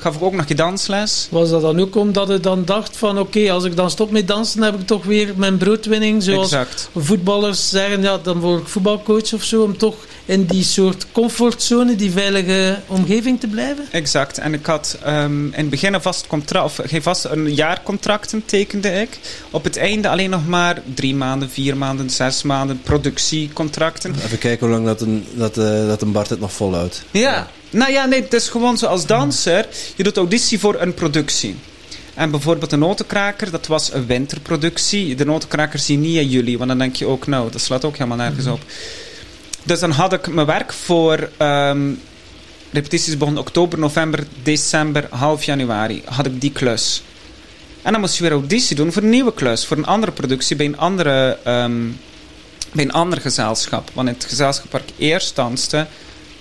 Gaf 0.01 0.15
ik 0.15 0.21
ook 0.21 0.33
nog 0.33 0.47
je 0.47 0.55
dansles. 0.55 1.27
Was 1.31 1.49
dat 1.49 1.61
dan 1.61 1.79
ook 1.79 1.95
omdat 1.95 2.27
je 2.27 2.39
dan 2.39 2.65
dacht 2.65 2.97
van 2.97 3.19
oké, 3.19 3.37
okay, 3.37 3.49
als 3.49 3.63
ik 3.63 3.75
dan 3.75 3.89
stop 3.89 4.11
met 4.11 4.27
dansen, 4.27 4.61
heb 4.61 4.79
ik 4.79 4.87
toch 4.87 5.05
weer 5.05 5.33
mijn 5.35 5.57
broodwinning. 5.57 6.23
Zoals 6.23 6.51
exact. 6.51 6.89
voetballers 6.95 7.69
zeggen, 7.69 8.01
ja, 8.01 8.17
dan 8.17 8.39
word 8.39 8.61
ik 8.61 8.67
voetbalcoach 8.67 9.33
of 9.33 9.43
zo. 9.43 9.63
Om 9.63 9.77
toch 9.77 9.95
in 10.25 10.45
die 10.45 10.63
soort 10.63 11.05
comfortzone, 11.11 11.95
die 11.95 12.11
veilige 12.11 12.79
omgeving 12.87 13.39
te 13.39 13.47
blijven. 13.47 13.85
Exact. 13.91 14.37
En 14.37 14.53
ik 14.53 14.65
had 14.65 14.97
um, 15.07 15.45
in 15.45 15.53
het 15.53 15.69
begin 15.69 15.93
een 15.93 16.01
vast 16.01 16.27
contract, 16.27 16.65
of 16.65 16.79
geen 16.83 17.01
vast 17.01 17.25
een 17.25 17.53
jaarcontracten 17.53 18.45
tekende 18.45 18.89
ik. 18.89 19.19
Op 19.51 19.63
het 19.63 19.77
einde 19.77 20.09
alleen 20.09 20.29
nog 20.29 20.47
maar 20.47 20.81
drie 20.93 21.15
maanden, 21.15 21.49
vier 21.49 21.77
maanden, 21.77 22.09
zes 22.09 22.43
maanden 22.43 22.81
productiecontracten. 22.81 24.15
Even 24.23 24.37
kijken 24.37 24.67
hoe 24.67 24.75
lang 24.75 24.85
dat 24.85 25.01
een, 25.01 25.25
dat, 25.33 25.57
uh, 25.57 25.87
dat 25.87 26.01
een 26.01 26.11
Bart 26.11 26.29
het 26.29 26.39
nog 26.39 26.51
volhoudt. 26.51 27.03
Ja. 27.11 27.47
Nou 27.71 27.91
ja, 27.91 28.05
nee, 28.05 28.21
het 28.21 28.34
is 28.34 28.49
gewoon 28.49 28.77
zoals 28.77 29.05
danser. 29.05 29.67
Je 29.95 30.03
doet 30.03 30.17
auditie 30.17 30.60
voor 30.60 30.75
een 30.79 30.93
productie. 30.93 31.55
En 32.13 32.31
bijvoorbeeld 32.31 32.69
de 32.69 32.77
Notenkraker, 32.77 33.51
dat 33.51 33.67
was 33.67 33.93
een 33.93 34.05
winterproductie. 34.05 35.15
De 35.15 35.25
Notenkraker 35.25 35.79
zie 35.79 36.01
je 36.01 36.07
niet 36.07 36.17
in 36.17 36.29
juli, 36.29 36.57
want 36.57 36.69
dan 36.69 36.77
denk 36.77 36.95
je 36.95 37.05
ook, 37.05 37.27
nou, 37.27 37.51
dat 37.51 37.62
slaat 37.62 37.86
ook 37.86 37.97
helemaal 37.97 38.17
nergens 38.17 38.47
op. 38.47 38.62
Dus 39.63 39.79
dan 39.79 39.91
had 39.91 40.13
ik 40.13 40.27
mijn 40.27 40.47
werk 40.47 40.73
voor 40.73 41.29
ehm, 41.38 41.91
repetities 42.71 43.17
begonnen 43.17 43.41
oktober, 43.41 43.79
november, 43.79 44.23
december, 44.43 45.07
half 45.10 45.43
januari. 45.43 46.01
Had 46.05 46.25
ik 46.25 46.41
die 46.41 46.51
klus. 46.51 47.03
En 47.81 47.91
dan 47.91 48.01
moest 48.01 48.17
je 48.17 48.23
weer 48.23 48.31
auditie 48.31 48.75
doen 48.75 48.91
voor 48.91 49.01
een 49.01 49.10
nieuwe 49.10 49.34
klus, 49.34 49.65
voor 49.65 49.77
een 49.77 49.86
andere 49.86 50.12
productie 50.12 50.55
bij 50.55 50.65
een 50.65 50.77
andere, 50.77 51.38
ehm, 51.43 51.89
bij 52.71 52.84
een 52.84 52.91
ander 52.91 53.21
gezelschap. 53.21 53.89
Want 53.93 54.07
in 54.07 54.13
het 54.13 54.25
gezelschap 54.25 54.71
waar 54.71 54.81
ik 54.81 54.93
eerst 54.97 55.36
danste, 55.36 55.88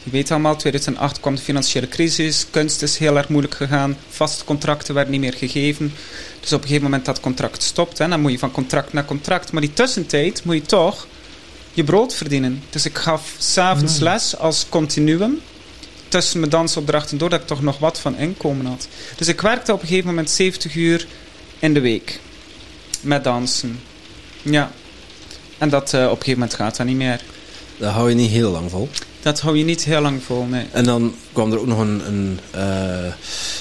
je 0.03 0.11
weet 0.11 0.31
allemaal, 0.31 0.57
2008 0.57 1.21
kwam 1.21 1.35
de 1.35 1.43
financiële 1.43 1.89
crisis, 1.89 2.47
kunst 2.51 2.83
is 2.83 2.99
heel 2.99 3.17
erg 3.17 3.29
moeilijk 3.29 3.55
gegaan, 3.55 3.97
vaste 4.09 4.45
contracten 4.45 4.95
werden 4.95 5.13
niet 5.13 5.21
meer 5.21 5.35
gegeven. 5.35 5.93
Dus 6.41 6.53
op 6.53 6.61
een 6.61 6.67
gegeven 6.67 6.85
moment 6.85 7.05
dat 7.05 7.21
contract 7.21 7.63
stopt, 7.63 7.99
hè, 7.99 8.09
dan 8.09 8.21
moet 8.21 8.33
je 8.33 8.39
van 8.39 8.51
contract 8.51 8.93
naar 8.93 9.05
contract. 9.05 9.53
Maar 9.53 9.61
die 9.61 9.73
tussentijd 9.73 10.45
moet 10.45 10.55
je 10.55 10.63
toch 10.63 11.07
je 11.73 11.85
brood 11.85 12.15
verdienen. 12.15 12.63
Dus 12.71 12.85
ik 12.85 12.99
gaf 12.99 13.35
s'avonds 13.39 13.99
Mm. 13.99 14.05
les 14.05 14.37
als 14.37 14.67
continuum 14.69 15.41
tussen 16.09 16.39
mijn 16.39 16.51
dansopdrachten 16.51 17.19
door 17.19 17.31
dat 17.31 17.41
ik 17.41 17.47
toch 17.47 17.63
nog 17.63 17.79
wat 17.79 17.99
van 17.99 18.17
inkomen 18.17 18.67
had. 18.67 18.89
Dus 19.17 19.29
ik 19.29 19.41
werkte 19.41 19.73
op 19.73 19.81
een 19.81 19.89
gegeven 19.89 20.09
moment 20.09 20.31
70 20.31 20.75
uur 20.75 21.07
in 21.59 21.75
de 21.75 21.81
week 21.81 22.21
met 23.01 23.25
dansen. 23.25 23.81
Ja. 24.43 24.71
En 25.59 25.69
dat 25.69 25.95
eh, 25.95 26.01
op 26.01 26.11
een 26.11 26.17
gegeven 26.17 26.39
moment 26.39 26.55
gaat 26.55 26.77
dat 26.77 26.87
niet 26.87 26.97
meer. 26.97 27.21
Dat 27.81 27.93
hou 27.93 28.09
je 28.09 28.15
niet 28.15 28.31
heel 28.31 28.51
lang 28.51 28.71
vol. 28.71 28.89
Dat 29.23 29.41
hou 29.41 29.57
je 29.59 29.65
niet 29.65 29.85
heel 29.85 30.01
lang 30.01 30.23
vol, 30.23 30.45
nee. 30.45 30.67
En 30.73 30.85
dan 30.85 31.15
kwam 31.33 31.53
er 31.53 31.59
ook 31.59 31.67
nog 31.67 31.79
een, 31.79 32.03
een, 32.07 32.41
eh, 32.51 33.13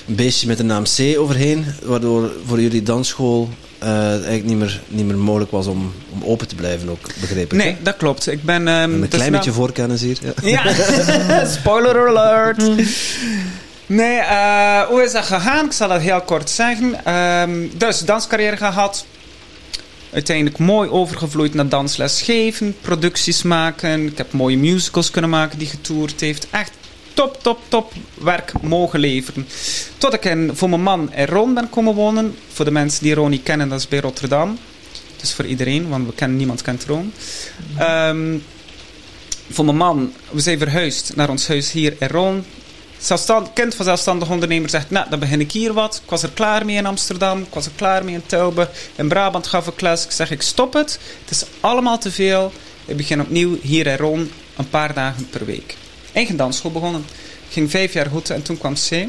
een 0.08 0.16
beestje 0.16 0.48
met 0.48 0.58
de 0.58 0.64
naam 0.64 0.84
C 0.84 1.18
overheen, 1.18 1.66
waardoor 1.84 2.32
voor 2.46 2.62
jullie 2.62 2.84
dansschool 2.84 3.50
eh, 3.78 4.12
eigenlijk 4.12 4.44
niet 4.44 4.58
meer, 4.58 4.82
niet 4.88 5.06
meer 5.06 5.18
mogelijk 5.18 5.52
was 5.52 5.68
om, 5.68 5.94
om 6.10 6.24
open 6.24 6.48
te 6.48 6.56
blijven, 6.56 6.90
ook, 6.90 7.00
begreep 7.20 7.54
ik. 7.54 7.58
Nee, 7.58 7.68
hè? 7.68 7.78
dat 7.82 7.98
klopt. 7.98 8.28
Ik 8.32 8.44
ben... 8.44 8.68
ehm, 8.68 8.78
En 8.78 8.92
een 8.92 9.00
dus 9.00 9.10
klein 9.10 9.32
beetje 9.32 9.52
voorkennis 9.52 10.02
hier. 10.02 10.18
Ja. 10.42 10.64
Ja, 10.64 11.46
spoiler 11.60 12.08
alert. 12.08 12.64
Nee, 13.86 14.18
eh, 14.18 14.82
hoe 14.82 15.04
is 15.04 15.12
dat 15.12 15.26
gegaan? 15.26 15.66
Ik 15.66 15.72
zal 15.72 15.88
dat 15.88 16.02
heel 16.02 16.22
kort 16.22 16.50
zeggen. 16.50 17.06
Ehm, 17.06 17.68
dus 17.78 18.00
danscarrière 18.00 18.58
gehad. 18.58 19.06
Uiteindelijk 20.14 20.58
mooi 20.58 20.90
overgevloeid 20.90 21.54
naar 21.54 21.70
dansles 21.70 22.22
geven, 22.22 22.76
producties 22.82 23.44
maken. 23.44 24.06
Ik 24.06 24.18
heb 24.18 24.32
mooie 24.32 24.58
musicals 24.58 25.12
kunnen 25.12 25.30
maken 25.30 25.60
die 25.60 25.68
getoerd 25.68 26.22
heeft. 26.22 26.48
Echt 26.50 26.72
top, 27.14 27.44
top, 27.44 27.60
top 27.68 27.94
werk 28.14 28.62
mogen 28.62 29.00
leveren. 29.00 29.48
Tot 29.98 30.14
ik 30.14 30.26
in, 30.26 30.52
voor 30.54 30.70
mijn 30.70 30.82
man 30.82 31.14
in 31.14 31.26
Ron 31.26 31.54
ben 31.54 31.70
komen 31.70 31.94
wonen. 31.94 32.36
Voor 32.52 32.66
de 32.66 32.72
mensen 32.72 33.04
die 33.04 33.14
Ron 33.14 33.30
niet 33.30 33.44
kennen, 33.44 33.70
dat 33.70 33.80
is 33.80 33.88
bij 33.88 34.00
Rotterdam. 34.00 34.58
Dus 35.20 35.34
voor 35.34 35.46
iedereen, 35.46 35.90
want 35.90 36.08
we 36.08 36.14
kennen, 36.14 36.38
niemand 36.38 36.62
kent 36.62 36.86
Ron. 36.86 37.14
Ehm, 37.78 38.38
voor 39.50 39.66
mijn 39.66 39.78
man, 39.78 40.14
we 40.32 40.40
zijn 40.40 40.58
verhuisd 40.58 41.16
naar 41.16 41.30
ons 41.30 41.48
huis 41.48 41.72
hier 41.72 41.96
in 42.00 42.08
Ron. 42.08 42.44
Zelfstand, 43.00 43.54
kind 43.54 43.76
van 43.76 43.86
zelfstandig 43.86 44.30
ondernemer 44.30 44.70
zegt, 44.70 44.90
nou, 44.90 45.10
dan 45.10 45.20
begin 45.20 45.40
ik 45.40 45.52
hier 45.52 45.74
wat. 45.74 46.02
Ik 46.04 46.10
was 46.10 46.24
er 46.24 46.32
klaar 46.34 46.66
mee 46.66 46.76
in 46.76 46.86
Amsterdam, 46.86 47.42
ik 47.42 47.54
was 47.54 47.66
er 47.66 47.72
klaar 47.76 48.06
mee 48.06 48.14
in 48.14 48.26
Tilburg. 48.26 48.70
In 48.96 49.08
Brabant 49.08 49.48
gaf 49.48 49.68
ik 49.68 49.82
les. 49.82 50.06
Ik 50.06 50.12
zeg, 50.12 50.32
ik 50.32 50.42
stop 50.42 50.74
het. 50.74 51.00
Het 51.22 51.32
is 51.32 51.44
allemaal 51.60 51.98
te 51.98 52.12
veel. 52.12 52.52
Ik 52.86 52.98
begin 52.98 53.22
opnieuw 53.22 53.58
hier 53.62 53.88
in 53.88 53.98
Ron, 53.98 54.32
een 54.58 54.70
paar 54.70 54.94
dagen 54.94 55.30
per 55.30 55.46
week. 55.46 55.76
Eigen 56.14 56.38
dansschool 56.38 56.72
begonnen. 56.72 57.06
Ik 57.48 57.54
ging 57.54 57.72
vijf 57.72 57.94
jaar 57.94 58.10
goed 58.10 58.30
en 58.30 58.42
toen 58.42 58.58
kwam 58.58 58.74
C. 58.74 59.08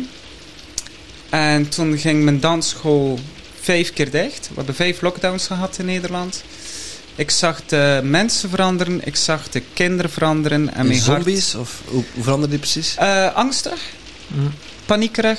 En 1.31 1.69
toen 1.69 1.99
ging 1.99 2.25
mijn 2.25 2.41
dansschool 2.41 3.19
vijf 3.61 3.93
keer 3.93 4.11
dicht. 4.11 4.49
We 4.49 4.55
hebben 4.55 4.75
vijf 4.75 5.01
lockdowns 5.01 5.47
gehad 5.47 5.79
in 5.79 5.85
Nederland. 5.87 6.43
Ik 7.21 7.31
zag 7.31 7.63
de 7.67 8.01
mensen 8.05 8.51
veranderen, 8.51 9.07
ik 9.07 9.17
zag 9.17 9.49
de 9.49 9.63
kinderen 9.73 10.11
veranderen. 10.11 10.69
En 10.69 10.75
En 10.75 10.87
mijn 10.87 11.01
hart... 11.01 11.23
zombies? 11.25 11.55
Of 11.55 11.81
hoe, 11.85 12.05
hoe 12.15 12.23
veranderde 12.23 12.51
die 12.59 12.59
precies? 12.71 12.95
Eh, 12.97 13.35
angstig, 13.35 13.81
Mm. 14.27 14.53
paniekerig, 14.87 15.39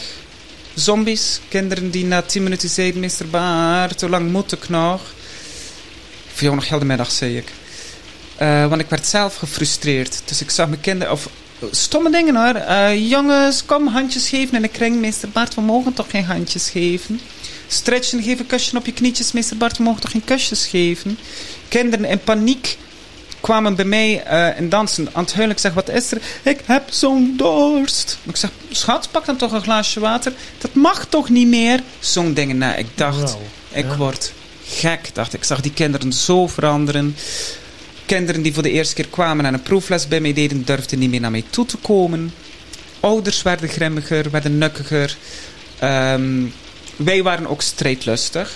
zombies, 0.73 1.39
kinderen 1.49 1.89
die 1.91 2.05
na 2.05 2.21
10 2.21 2.43
minuten 2.43 2.69
zeiden: 2.69 2.99
Meester 3.01 3.27
Baart, 3.29 4.01
hoe 4.01 4.09
lang 4.09 4.31
moet 4.31 4.51
ik 4.51 4.69
nog? 4.69 5.01
Voor 6.33 6.43
jou 6.43 6.55
nog 6.55 6.67
heel 6.69 6.79
de 6.79 6.85
middag, 6.85 7.11
zei 7.11 7.37
ik. 7.37 7.51
Eh, 8.35 8.67
want 8.67 8.81
ik 8.81 8.89
werd 8.89 9.05
zelf 9.05 9.35
gefrustreerd. 9.35 10.21
Dus 10.25 10.41
ik 10.41 10.49
zag 10.49 10.67
mijn 10.67 10.81
kinderen, 10.81 11.13
of 11.13 11.29
stomme 11.71 12.11
dingen 12.11 12.35
hoor. 12.35 12.55
Eh, 12.55 13.09
jongens, 13.09 13.65
kom 13.65 13.87
handjes 13.87 14.29
geven 14.29 14.55
in 14.55 14.61
de 14.61 14.67
kring. 14.67 14.99
Meester 14.99 15.29
Bart, 15.29 15.55
we 15.55 15.61
mogen 15.61 15.93
toch 15.93 16.09
geen 16.09 16.25
handjes 16.25 16.69
geven? 16.69 17.19
Stretchen, 17.67 18.23
geef 18.23 18.39
een 18.39 18.45
kusje 18.47 18.77
op 18.77 18.85
je 18.85 18.93
knietjes. 18.93 19.31
Meester 19.31 19.57
Bart, 19.57 19.77
we 19.77 19.83
mogen 19.83 20.01
toch 20.01 20.11
geen 20.11 20.23
kusjes 20.23 20.65
geven? 20.65 21.17
Kinderen 21.71 22.05
in 22.05 22.19
paniek 22.19 22.77
kwamen 23.39 23.75
bij 23.75 23.85
mij 23.85 24.23
eh 24.23 24.57
in 24.59 24.69
dansen 24.69 25.09
aan 25.11 25.23
het 25.23 25.33
huilen. 25.33 25.55
Ik 25.55 25.61
zeg, 25.61 25.73
wat 25.73 25.89
is 25.89 26.11
er? 26.11 26.21
Ik 26.43 26.59
heb 26.65 26.83
zo'n 26.89 27.33
dorst. 27.37 28.17
Ik 28.23 28.35
zeg, 28.35 28.49
schat, 28.71 29.07
pak 29.11 29.25
dan 29.25 29.37
toch 29.37 29.51
een 29.51 29.61
glaasje 29.61 29.99
water. 29.99 30.33
Dat 30.57 30.73
mag 30.73 31.05
toch 31.05 31.29
niet 31.29 31.47
meer? 31.47 31.79
Zo'n 31.99 32.33
dingen. 32.33 32.57
Nou, 32.57 32.77
ik 32.77 32.87
dacht, 32.95 33.17
Wauw. 33.31 33.41
ik 33.71 33.85
Ja. 33.85 33.97
word 33.97 34.33
gek. 34.65 35.09
Dacht, 35.13 35.33
ik 35.33 35.39
Ik 35.39 35.45
zag 35.45 35.61
die 35.61 35.73
kinderen 35.73 36.13
zo 36.13 36.47
veranderen. 36.47 37.15
Kinderen 38.05 38.41
die 38.41 38.53
voor 38.53 38.63
de 38.63 38.71
eerste 38.71 38.95
keer 38.95 39.07
kwamen 39.07 39.45
en 39.45 39.53
een 39.53 39.61
proefles 39.61 40.07
bij 40.07 40.19
mij 40.19 40.33
deden, 40.33 40.65
durfden 40.65 40.99
niet 40.99 41.09
meer 41.09 41.19
naar 41.19 41.31
mij 41.31 41.43
toe 41.49 41.65
te 41.65 41.77
komen. 41.77 42.33
Ouders 42.99 43.41
werden 43.41 43.69
grimmiger, 43.69 44.29
werden 44.31 44.57
nukkiger. 44.57 45.17
Ehm, 45.79 46.43
wij 46.95 47.23
waren 47.23 47.47
ook 47.47 47.61
strijdlustig. 47.61 48.51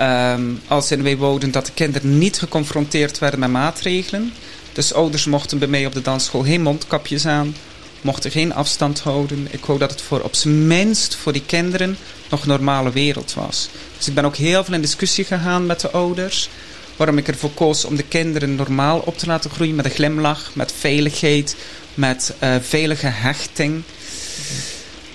Ehm, 0.00 0.42
als 0.66 0.90
in 0.90 1.02
wij 1.02 1.16
wouden 1.16 1.50
dat 1.50 1.66
de 1.66 1.72
kinderen 1.72 2.18
niet 2.18 2.38
geconfronteerd 2.38 3.18
werden 3.18 3.40
met 3.40 3.50
maatregelen. 3.50 4.32
Dus 4.72 4.94
ouders 4.94 5.24
mochten 5.24 5.58
bij 5.58 5.68
mij 5.68 5.86
op 5.86 5.92
de 5.92 6.02
dansschool 6.02 6.42
geen 6.42 6.62
mondkapjes 6.62 7.26
aan, 7.26 7.56
mochten 8.00 8.30
geen 8.30 8.54
afstand 8.54 9.00
houden. 9.00 9.48
Ik 9.50 9.64
wou 9.64 9.78
dat 9.78 9.90
het 9.90 10.02
voor 10.02 10.20
op 10.20 10.34
zijn 10.34 10.66
minst 10.66 11.14
voor 11.14 11.32
die 11.32 11.44
kinderen 11.46 11.96
nog 12.30 12.42
een 12.42 12.48
normale 12.48 12.90
wereld 12.90 13.34
was. 13.34 13.68
Dus 13.96 14.08
ik 14.08 14.14
ben 14.14 14.24
ook 14.24 14.36
heel 14.36 14.64
veel 14.64 14.74
in 14.74 14.80
discussie 14.80 15.24
gegaan 15.24 15.66
met 15.66 15.80
de 15.80 15.90
ouders. 15.90 16.48
Waarom 16.96 17.18
ik 17.18 17.28
ervoor 17.28 17.52
koos 17.54 17.84
om 17.84 17.96
de 17.96 18.04
kinderen 18.08 18.54
normaal 18.54 18.98
op 18.98 19.18
te 19.18 19.26
laten 19.26 19.50
groeien 19.50 19.74
met 19.74 19.84
een 19.84 19.90
glimlach, 19.90 20.50
met 20.54 20.74
veiligheid, 20.78 21.56
met 21.94 22.34
eh, 22.38 22.54
veilige 22.60 23.06
hechting. 23.06 23.82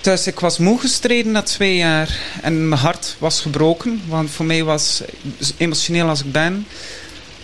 Dus 0.06 0.26
ik 0.26 0.40
was 0.40 0.58
moe 0.58 0.80
gestreden 0.80 1.32
na 1.32 1.42
twee 1.42 1.76
jaar 1.76 2.18
en 2.42 2.68
mijn 2.68 2.80
hart 2.80 3.16
was 3.18 3.40
gebroken. 3.40 4.02
Want 4.08 4.30
voor 4.30 4.44
mij 4.44 4.64
was, 4.64 5.02
emotioneel 5.56 6.08
als 6.08 6.20
ik 6.20 6.32
ben, 6.32 6.66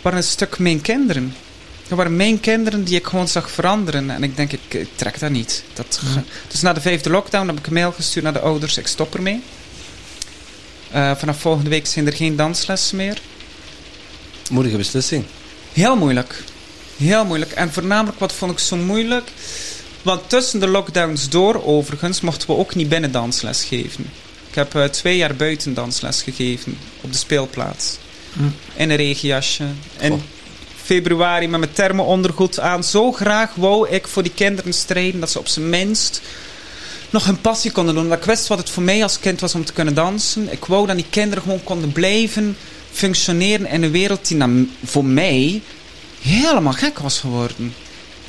waren 0.02 0.18
een 0.18 0.24
stuk 0.24 0.58
mijn 0.58 0.80
kinderen. 0.80 1.34
Dat 1.88 1.96
waren 1.98 2.16
mijn 2.16 2.40
kinderen 2.40 2.84
die 2.84 2.98
ik 2.98 3.06
gewoon 3.06 3.28
zag 3.28 3.50
veranderen. 3.50 4.10
En 4.10 4.22
ik 4.22 4.36
denk, 4.36 4.52
ik, 4.52 4.60
ik 4.68 4.88
trek 4.94 5.18
dat 5.18 5.30
niet. 5.30 5.64
Dat, 5.72 6.00
Ja. 6.14 6.24
Dus 6.48 6.60
na 6.60 6.72
de 6.72 6.80
vijfde 6.80 7.10
lockdown 7.10 7.46
heb 7.46 7.58
ik 7.58 7.66
een 7.66 7.72
mail 7.72 7.92
gestuurd 7.92 8.24
naar 8.24 8.32
de 8.32 8.40
ouders. 8.40 8.78
Ik 8.78 8.86
stop 8.86 9.14
ermee. 9.14 9.42
Eh, 10.90 11.16
vanaf 11.16 11.40
volgende 11.40 11.70
week 11.70 11.86
zijn 11.86 12.06
er 12.06 12.12
geen 12.12 12.36
danslessen 12.36 12.96
meer. 12.96 13.20
Moedige 14.50 14.76
beslissing. 14.76 15.24
Heel 15.72 15.96
moeilijk. 15.96 16.42
Heel 16.96 17.24
moeilijk. 17.24 17.52
En 17.52 17.72
voornamelijk, 17.72 18.18
wat 18.18 18.32
vond 18.32 18.52
ik 18.52 18.58
zo 18.58 18.76
moeilijk? 18.76 19.30
Want 20.02 20.28
tussen 20.28 20.60
de 20.60 20.68
lockdowns 20.68 21.28
door, 21.28 21.64
overigens, 21.64 22.20
mochten 22.20 22.48
we 22.48 22.56
ook 22.56 22.74
niet 22.74 22.88
binnen 22.88 23.12
dansles 23.12 23.64
geven. 23.64 24.10
Ik 24.48 24.54
heb 24.54 24.74
eh, 24.74 24.84
twee 24.84 25.16
jaar 25.16 25.34
buiten 25.34 25.74
dansles 25.74 26.22
gegeven. 26.22 26.78
Op 27.00 27.12
de 27.12 27.18
speelplaats. 27.18 27.98
Hm. 28.32 28.42
In 28.74 28.90
een 28.90 28.96
regenjasje. 28.96 29.64
In 29.98 30.10
Goh. 30.10 30.20
februari 30.82 31.48
met 31.48 31.60
mijn 31.60 31.72
thermo-ondergoed 31.72 32.60
aan. 32.60 32.84
Zo 32.84 33.12
graag 33.12 33.54
wou 33.54 33.88
ik 33.88 34.08
voor 34.08 34.22
die 34.22 34.32
kinderen 34.34 34.72
strijden 34.72 35.20
dat 35.20 35.30
ze 35.30 35.38
op 35.38 35.48
zijn 35.48 35.68
minst 35.68 36.22
nog 37.10 37.24
hun 37.24 37.40
passie 37.40 37.70
konden 37.70 37.94
doen. 37.94 38.04
Omdat 38.04 38.18
ik 38.18 38.24
wist 38.24 38.46
wat 38.46 38.58
het 38.58 38.70
voor 38.70 38.82
mij 38.82 39.02
als 39.02 39.18
kind 39.18 39.40
was 39.40 39.54
om 39.54 39.64
te 39.64 39.72
kunnen 39.72 39.94
dansen. 39.94 40.52
Ik 40.52 40.64
wou 40.64 40.86
dat 40.86 40.96
die 40.96 41.06
kinderen 41.10 41.42
gewoon 41.42 41.64
konden 41.64 41.92
blijven 41.92 42.56
functioneren 42.90 43.66
in 43.66 43.82
een 43.82 43.90
wereld 43.90 44.28
die 44.28 44.68
voor 44.84 45.04
mij 45.04 45.62
helemaal 46.20 46.72
gek 46.72 46.98
was 46.98 47.20
geworden. 47.20 47.74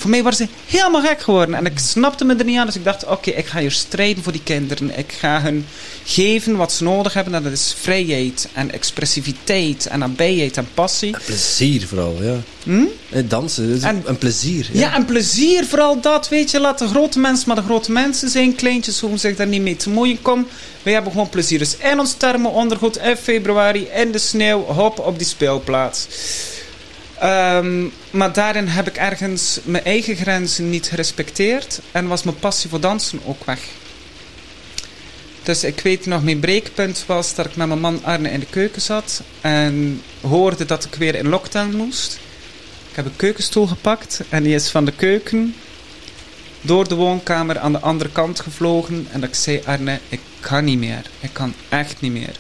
Voor 0.03 0.11
mij 0.11 0.23
waren 0.23 0.37
ze 0.37 0.47
helemaal 0.67 1.01
gek 1.01 1.21
geworden. 1.21 1.55
En 1.55 1.65
ik 1.65 1.79
snapte 1.79 2.25
me 2.25 2.35
er 2.35 2.45
niet 2.45 2.57
aan. 2.57 2.65
Dus 2.65 2.75
ik 2.75 2.83
dacht, 2.83 3.05
oké, 3.05 3.29
ik 3.29 3.45
ga 3.45 3.59
hier 3.59 3.71
strijden 3.71 4.23
voor 4.23 4.31
die 4.31 4.43
kinderen. 4.43 4.97
Ik 4.97 5.11
ga 5.19 5.41
hun 5.41 5.65
geven 6.05 6.55
wat 6.55 6.71
ze 6.71 6.83
nodig 6.83 7.13
hebben. 7.13 7.33
En 7.33 7.43
dat 7.43 7.51
is 7.51 7.75
vrijheid 7.79 8.47
en 8.53 8.71
expressiviteit 8.71 9.85
en 9.85 9.99
nabijheid 9.99 10.57
en 10.57 10.67
passie. 10.73 11.13
En 11.13 11.21
plezier 11.25 11.87
vooral, 11.87 12.17
ja. 12.21 12.35
Hm? 12.63 12.83
Eh, 13.09 13.23
Dansen, 13.27 13.81
En- 13.81 14.01
een 14.05 14.17
plezier. 14.17 14.69
Ja. 14.71 14.79
Ja, 14.79 14.93
en 14.95 15.05
plezier, 15.05 15.65
vooral 15.65 16.01
dat, 16.01 16.29
weet 16.29 16.51
je. 16.51 16.59
Laat 16.59 16.79
de 16.79 16.87
grote 16.87 17.19
mensen 17.19 17.47
maar 17.47 17.55
de 17.55 17.61
grote 17.63 17.91
mensen 17.91 18.29
zijn. 18.29 18.55
Kleintjes 18.55 18.99
hoeven 18.99 19.19
zich 19.19 19.35
daar 19.35 19.47
niet 19.47 19.61
mee 19.61 19.75
te 19.75 19.89
moeien. 19.89 20.21
Kom, 20.21 20.47
wij 20.83 20.93
hebben 20.93 21.11
gewoon 21.11 21.29
plezier. 21.29 21.59
Dus 21.59 21.75
in 21.77 21.99
ons 21.99 22.13
thermo 22.13 22.49
ondergoed 22.49 22.97
in 22.97 23.15
februari, 23.17 23.87
in 23.95 24.11
de 24.11 24.17
sneeuw, 24.19 24.59
hop 24.65 24.99
op 24.99 25.17
die 25.17 25.27
speelplaats. 25.27 26.07
Ehm, 27.23 27.87
maar 28.11 28.33
daarin 28.33 28.67
heb 28.67 28.87
ik 28.87 28.95
ergens 28.95 29.59
mijn 29.63 29.83
eigen 29.83 30.15
grenzen 30.15 30.69
niet 30.69 30.87
gerespecteerd. 30.87 31.79
En 31.91 32.07
was 32.07 32.23
mijn 32.23 32.39
passie 32.39 32.69
voor 32.69 32.79
dansen 32.79 33.19
ook 33.25 33.43
weg. 33.43 33.59
Dus 35.43 35.63
ik 35.63 35.79
weet 35.79 36.05
nog, 36.05 36.23
mijn 36.23 36.39
breekpunt 36.39 37.03
was 37.07 37.35
dat 37.35 37.45
ik 37.45 37.55
met 37.55 37.67
mijn 37.67 37.79
man 37.79 38.03
Arne 38.03 38.29
in 38.29 38.39
de 38.39 38.45
keuken 38.45 38.81
zat. 38.81 39.21
En 39.41 40.01
hoorde 40.21 40.65
dat 40.65 40.85
ik 40.85 40.95
weer 40.95 41.15
in 41.15 41.27
lockdown 41.27 41.75
moest. 41.75 42.19
Ik 42.89 42.95
heb 42.95 43.05
een 43.05 43.15
keukenstoel 43.15 43.67
gepakt 43.67 44.21
en 44.29 44.43
die 44.43 44.55
is 44.55 44.69
van 44.69 44.85
de 44.85 44.93
keuken 44.93 45.55
door 46.61 46.87
de 46.87 46.95
woonkamer 46.95 47.59
aan 47.59 47.71
de 47.71 47.79
andere 47.79 48.09
kant 48.09 48.39
gevlogen. 48.39 49.07
En 49.11 49.23
ik 49.23 49.35
zei, 49.35 49.61
Arne, 49.65 49.99
ik 50.09 50.21
kan 50.39 50.63
niet 50.63 50.79
meer. 50.79 51.01
Ik 51.19 51.33
kan 51.33 51.53
echt 51.69 52.01
niet 52.01 52.11
meer. 52.11 52.35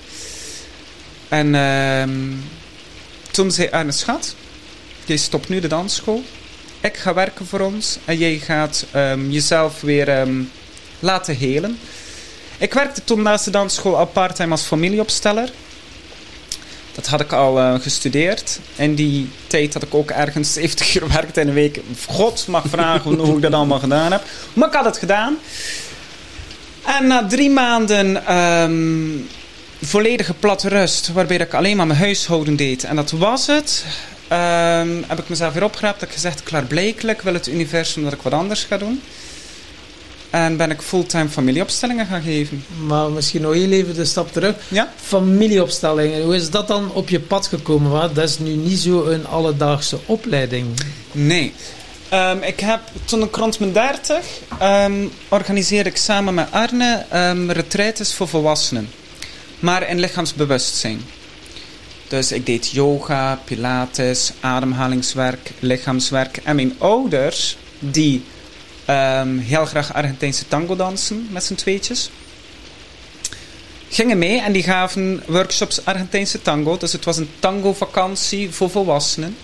En 1.27 1.55
ehm, 1.55 2.31
toen 3.31 3.51
zei 3.51 3.69
Arne, 3.69 3.91
schat, 3.91 4.35
je 5.05 5.17
stopt 5.17 5.49
nu 5.49 5.59
de 5.59 5.67
dansschool. 5.67 6.23
Ik 6.79 6.97
ga 6.97 7.13
werken 7.13 7.45
voor 7.45 7.59
ons 7.59 7.97
en 8.05 8.17
jij 8.17 8.37
gaat 8.37 8.85
ehm, 8.91 9.29
jezelf 9.29 9.81
weer 9.81 10.09
ehm, 10.09 10.41
laten 10.99 11.35
helen. 11.35 11.79
Ik 12.57 12.73
werkte 12.73 13.03
toen 13.03 13.21
naast 13.21 13.45
de 13.45 13.51
dansschool 13.51 13.97
al 13.97 14.05
part-time 14.05 14.51
als 14.51 14.61
familieopsteller. 14.61 15.51
Dat 16.91 17.07
had 17.07 17.21
ik 17.21 17.31
al 17.31 17.59
uh, 17.59 17.73
gestudeerd. 17.79 18.59
In 18.75 18.95
die 18.95 19.29
tijd 19.47 19.73
had 19.73 19.83
ik 19.83 19.93
ook 19.93 20.11
ergens 20.11 20.53
70 20.53 20.95
uur 20.95 21.01
gewerkt 21.01 21.37
in 21.37 21.47
een 21.47 21.53
week. 21.53 21.79
God 22.07 22.47
mag 22.47 22.63
vragen 22.67 23.13
hoe 23.13 23.35
ik 23.35 23.41
dat 23.41 23.53
allemaal 23.53 23.79
gedaan 23.79 24.11
heb. 24.11 24.23
Maar 24.53 24.67
ik 24.67 24.73
had 24.73 24.85
het 24.85 24.97
gedaan. 24.97 25.37
En 26.85 27.07
na 27.07 27.27
drie 27.27 27.49
maanden 27.49 28.35
um, 28.37 29.27
volledige 29.81 30.33
platte 30.33 30.69
rust, 30.69 31.11
waarbij 31.13 31.37
ik 31.37 31.53
alleen 31.53 31.77
maar 31.77 31.87
mijn 31.87 31.99
huishouden 31.99 32.55
deed. 32.55 32.83
En 32.83 32.95
dat 32.95 33.11
was 33.11 33.47
het. 33.47 33.85
Um, 34.31 35.03
heb 35.07 35.19
ik 35.19 35.29
mezelf 35.29 35.53
weer 35.53 35.63
opgeraapt. 35.63 35.99
Heb 35.99 36.09
ik 36.09 36.15
gezegd, 36.15 36.43
klaarblijkelijk 36.43 37.21
wil 37.21 37.33
het 37.33 37.47
universum 37.47 38.03
dat 38.03 38.13
ik 38.13 38.21
wat 38.21 38.33
anders 38.33 38.63
ga 38.63 38.77
doen. 38.77 39.01
En 40.29 40.57
ben 40.57 40.71
ik 40.71 40.81
fulltime 40.81 41.29
familieopstellingen 41.29 42.05
gaan 42.05 42.21
geven. 42.21 42.65
Maar 42.85 43.09
misschien 43.09 43.41
nog 43.41 43.53
heel 43.53 43.71
even 43.71 43.95
de 43.95 44.05
stap 44.05 44.31
terug. 44.31 44.55
Ja? 44.67 44.93
Familieopstellingen, 45.01 46.23
hoe 46.23 46.35
is 46.35 46.49
dat 46.49 46.67
dan 46.67 46.91
op 46.93 47.09
je 47.09 47.19
pad 47.19 47.47
gekomen? 47.47 48.13
Dat 48.13 48.29
is 48.29 48.39
nu 48.39 48.51
niet 48.51 48.79
zo 48.79 49.05
een 49.05 49.27
alledaagse 49.27 49.99
opleiding. 50.05 50.67
Nee. 51.11 51.53
Um, 52.13 52.41
ik 52.43 52.59
heb 52.59 52.79
toen 53.05 53.23
ik 53.23 53.35
rond 53.35 53.59
mijn 53.59 53.73
30 53.73 54.17
um, 54.61 55.11
organiseerde 55.29 55.89
ik 55.89 55.97
samen 55.97 56.33
met 56.33 56.47
Arne 56.51 57.05
um, 57.13 57.51
retraites 57.51 58.13
voor 58.13 58.27
volwassenen. 58.27 58.89
Maar 59.59 59.89
in 59.89 59.99
lichaamsbewustzijn. 59.99 61.01
Dus 62.13 62.31
ik 62.31 62.45
deed 62.45 62.69
yoga, 62.69 63.39
pilates, 63.45 64.31
ademhalingswerk, 64.39 65.51
lichaamswerk. 65.59 66.37
En 66.43 66.55
mijn 66.55 66.73
ouders, 66.77 67.57
die 67.79 68.23
Um, 68.89 69.37
heel 69.39 69.65
graag 69.65 69.93
Argentijnse 69.93 70.47
tango 70.47 70.75
dansen 70.75 71.27
met 71.31 71.43
z'n 71.43 71.55
tweetjes. 71.55 72.09
Gingen 73.89 74.17
mee 74.17 74.41
en 74.41 74.51
die 74.51 74.63
gaven 74.63 75.23
workshops 75.27 75.85
Argentijnse 75.85 76.41
tango. 76.41 76.77
Dus 76.77 76.91
het 76.91 77.05
was 77.05 77.17
een 77.17 77.29
tango 77.39 77.73
vakantie 77.73 78.51
voor 78.51 78.69
volwassenen. 78.69 79.35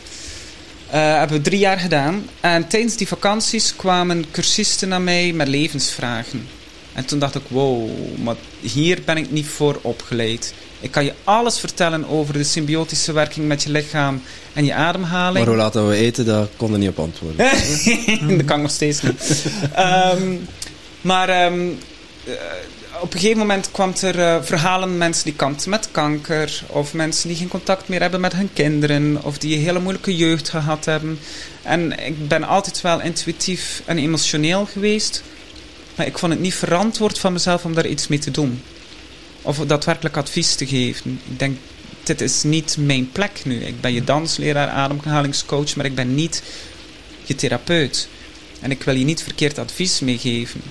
Uh, 0.87 0.93
hebben 0.93 1.37
we 1.37 1.43
drie 1.43 1.59
jaar 1.59 1.79
gedaan. 1.79 2.29
En 2.39 2.67
tijdens 2.67 2.95
die 2.95 3.07
vakanties 3.07 3.75
kwamen 3.75 4.31
cursisten 4.31 4.89
naar 4.89 5.01
mij 5.01 5.33
met 5.33 5.47
levensvragen. 5.47 6.47
En 6.93 7.05
toen 7.05 7.19
dacht 7.19 7.35
ik, 7.35 7.43
wow, 7.47 7.89
maar 8.17 8.35
hier 8.61 8.99
ben 9.05 9.17
ik 9.17 9.31
niet 9.31 9.47
voor 9.47 9.79
opgeleid. 9.81 10.53
Ik 10.79 10.91
kan 10.91 11.05
je 11.05 11.13
alles 11.23 11.59
vertellen 11.59 12.07
over 12.07 12.33
de 12.33 12.43
symbiotische 12.43 13.11
werking 13.11 13.47
met 13.47 13.63
je 13.63 13.71
lichaam 13.71 14.21
en 14.53 14.65
je 14.65 14.73
ademhaling. 14.73 15.37
Maar 15.37 15.47
hoe 15.47 15.63
laten 15.63 15.87
we 15.87 15.95
eten, 15.95 16.25
daar 16.25 16.47
konden 16.55 16.79
niet 16.79 16.89
op 16.89 16.99
antwoorden. 16.99 17.49
dat 18.37 18.45
kan 18.45 18.61
nog 18.61 18.71
steeds 18.71 19.01
niet. 19.01 19.45
um, 20.15 20.47
maar 21.01 21.45
um, 21.45 21.77
uh, 22.23 22.33
op 23.01 23.13
een 23.13 23.19
gegeven 23.19 23.37
moment 23.37 23.71
kwam 23.71 23.93
er 24.01 24.19
uh, 24.19 24.37
verhalen 24.41 24.97
mensen 24.97 25.23
die 25.23 25.33
kampten 25.33 25.69
met 25.69 25.89
kanker. 25.91 26.63
Of 26.67 26.93
mensen 26.93 27.27
die 27.27 27.37
geen 27.37 27.47
contact 27.47 27.87
meer 27.87 28.01
hebben 28.01 28.21
met 28.21 28.33
hun 28.33 28.49
kinderen. 28.53 29.19
Of 29.23 29.37
die 29.37 29.55
een 29.55 29.63
hele 29.63 29.79
moeilijke 29.79 30.15
jeugd 30.15 30.49
gehad 30.49 30.85
hebben. 30.85 31.19
En 31.61 32.05
ik 32.05 32.27
ben 32.27 32.43
altijd 32.43 32.81
wel 32.81 33.01
intuïtief 33.01 33.81
en 33.85 33.97
emotioneel 33.97 34.65
geweest. 34.65 35.23
Maar 35.95 36.05
ik 36.05 36.17
vond 36.17 36.31
het 36.31 36.41
niet 36.41 36.55
verantwoord 36.55 37.19
van 37.19 37.33
mezelf 37.33 37.65
om 37.65 37.73
daar 37.73 37.87
iets 37.87 38.07
mee 38.07 38.19
te 38.19 38.31
doen. 38.31 38.61
Of 39.49 39.57
daadwerkelijk 39.57 40.17
advies 40.17 40.55
te 40.55 40.67
geven. 40.67 41.21
Ik 41.29 41.39
denk, 41.39 41.57
dit 42.03 42.21
is 42.21 42.43
niet 42.43 42.77
mijn 42.79 43.11
plek 43.11 43.41
nu. 43.45 43.55
Ik 43.55 43.81
ben 43.81 43.93
je 43.93 44.03
dansleraar, 44.03 44.67
ademhalingscoach, 44.67 45.75
maar 45.75 45.85
ik 45.85 45.95
ben 45.95 46.15
niet 46.15 46.43
je 47.23 47.35
therapeut. 47.35 48.07
En 48.59 48.71
ik 48.71 48.83
wil 48.83 48.95
je 48.95 49.05
niet 49.05 49.23
verkeerd 49.23 49.57
advies 49.57 49.99
meegeven. 49.99 50.61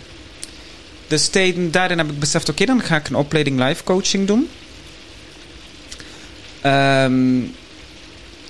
Dus 1.06 1.28
tijden, 1.28 1.70
daarin 1.70 1.98
heb 1.98 2.10
ik 2.10 2.18
beseft, 2.18 2.48
oké, 2.48 2.62
okay, 2.62 2.76
dan 2.76 2.86
ga 2.86 2.96
ik 2.96 3.08
een 3.08 3.16
opleiding 3.16 3.60
life 3.60 3.84
coaching 3.84 4.26
doen. 4.26 4.48
Um, 6.64 7.54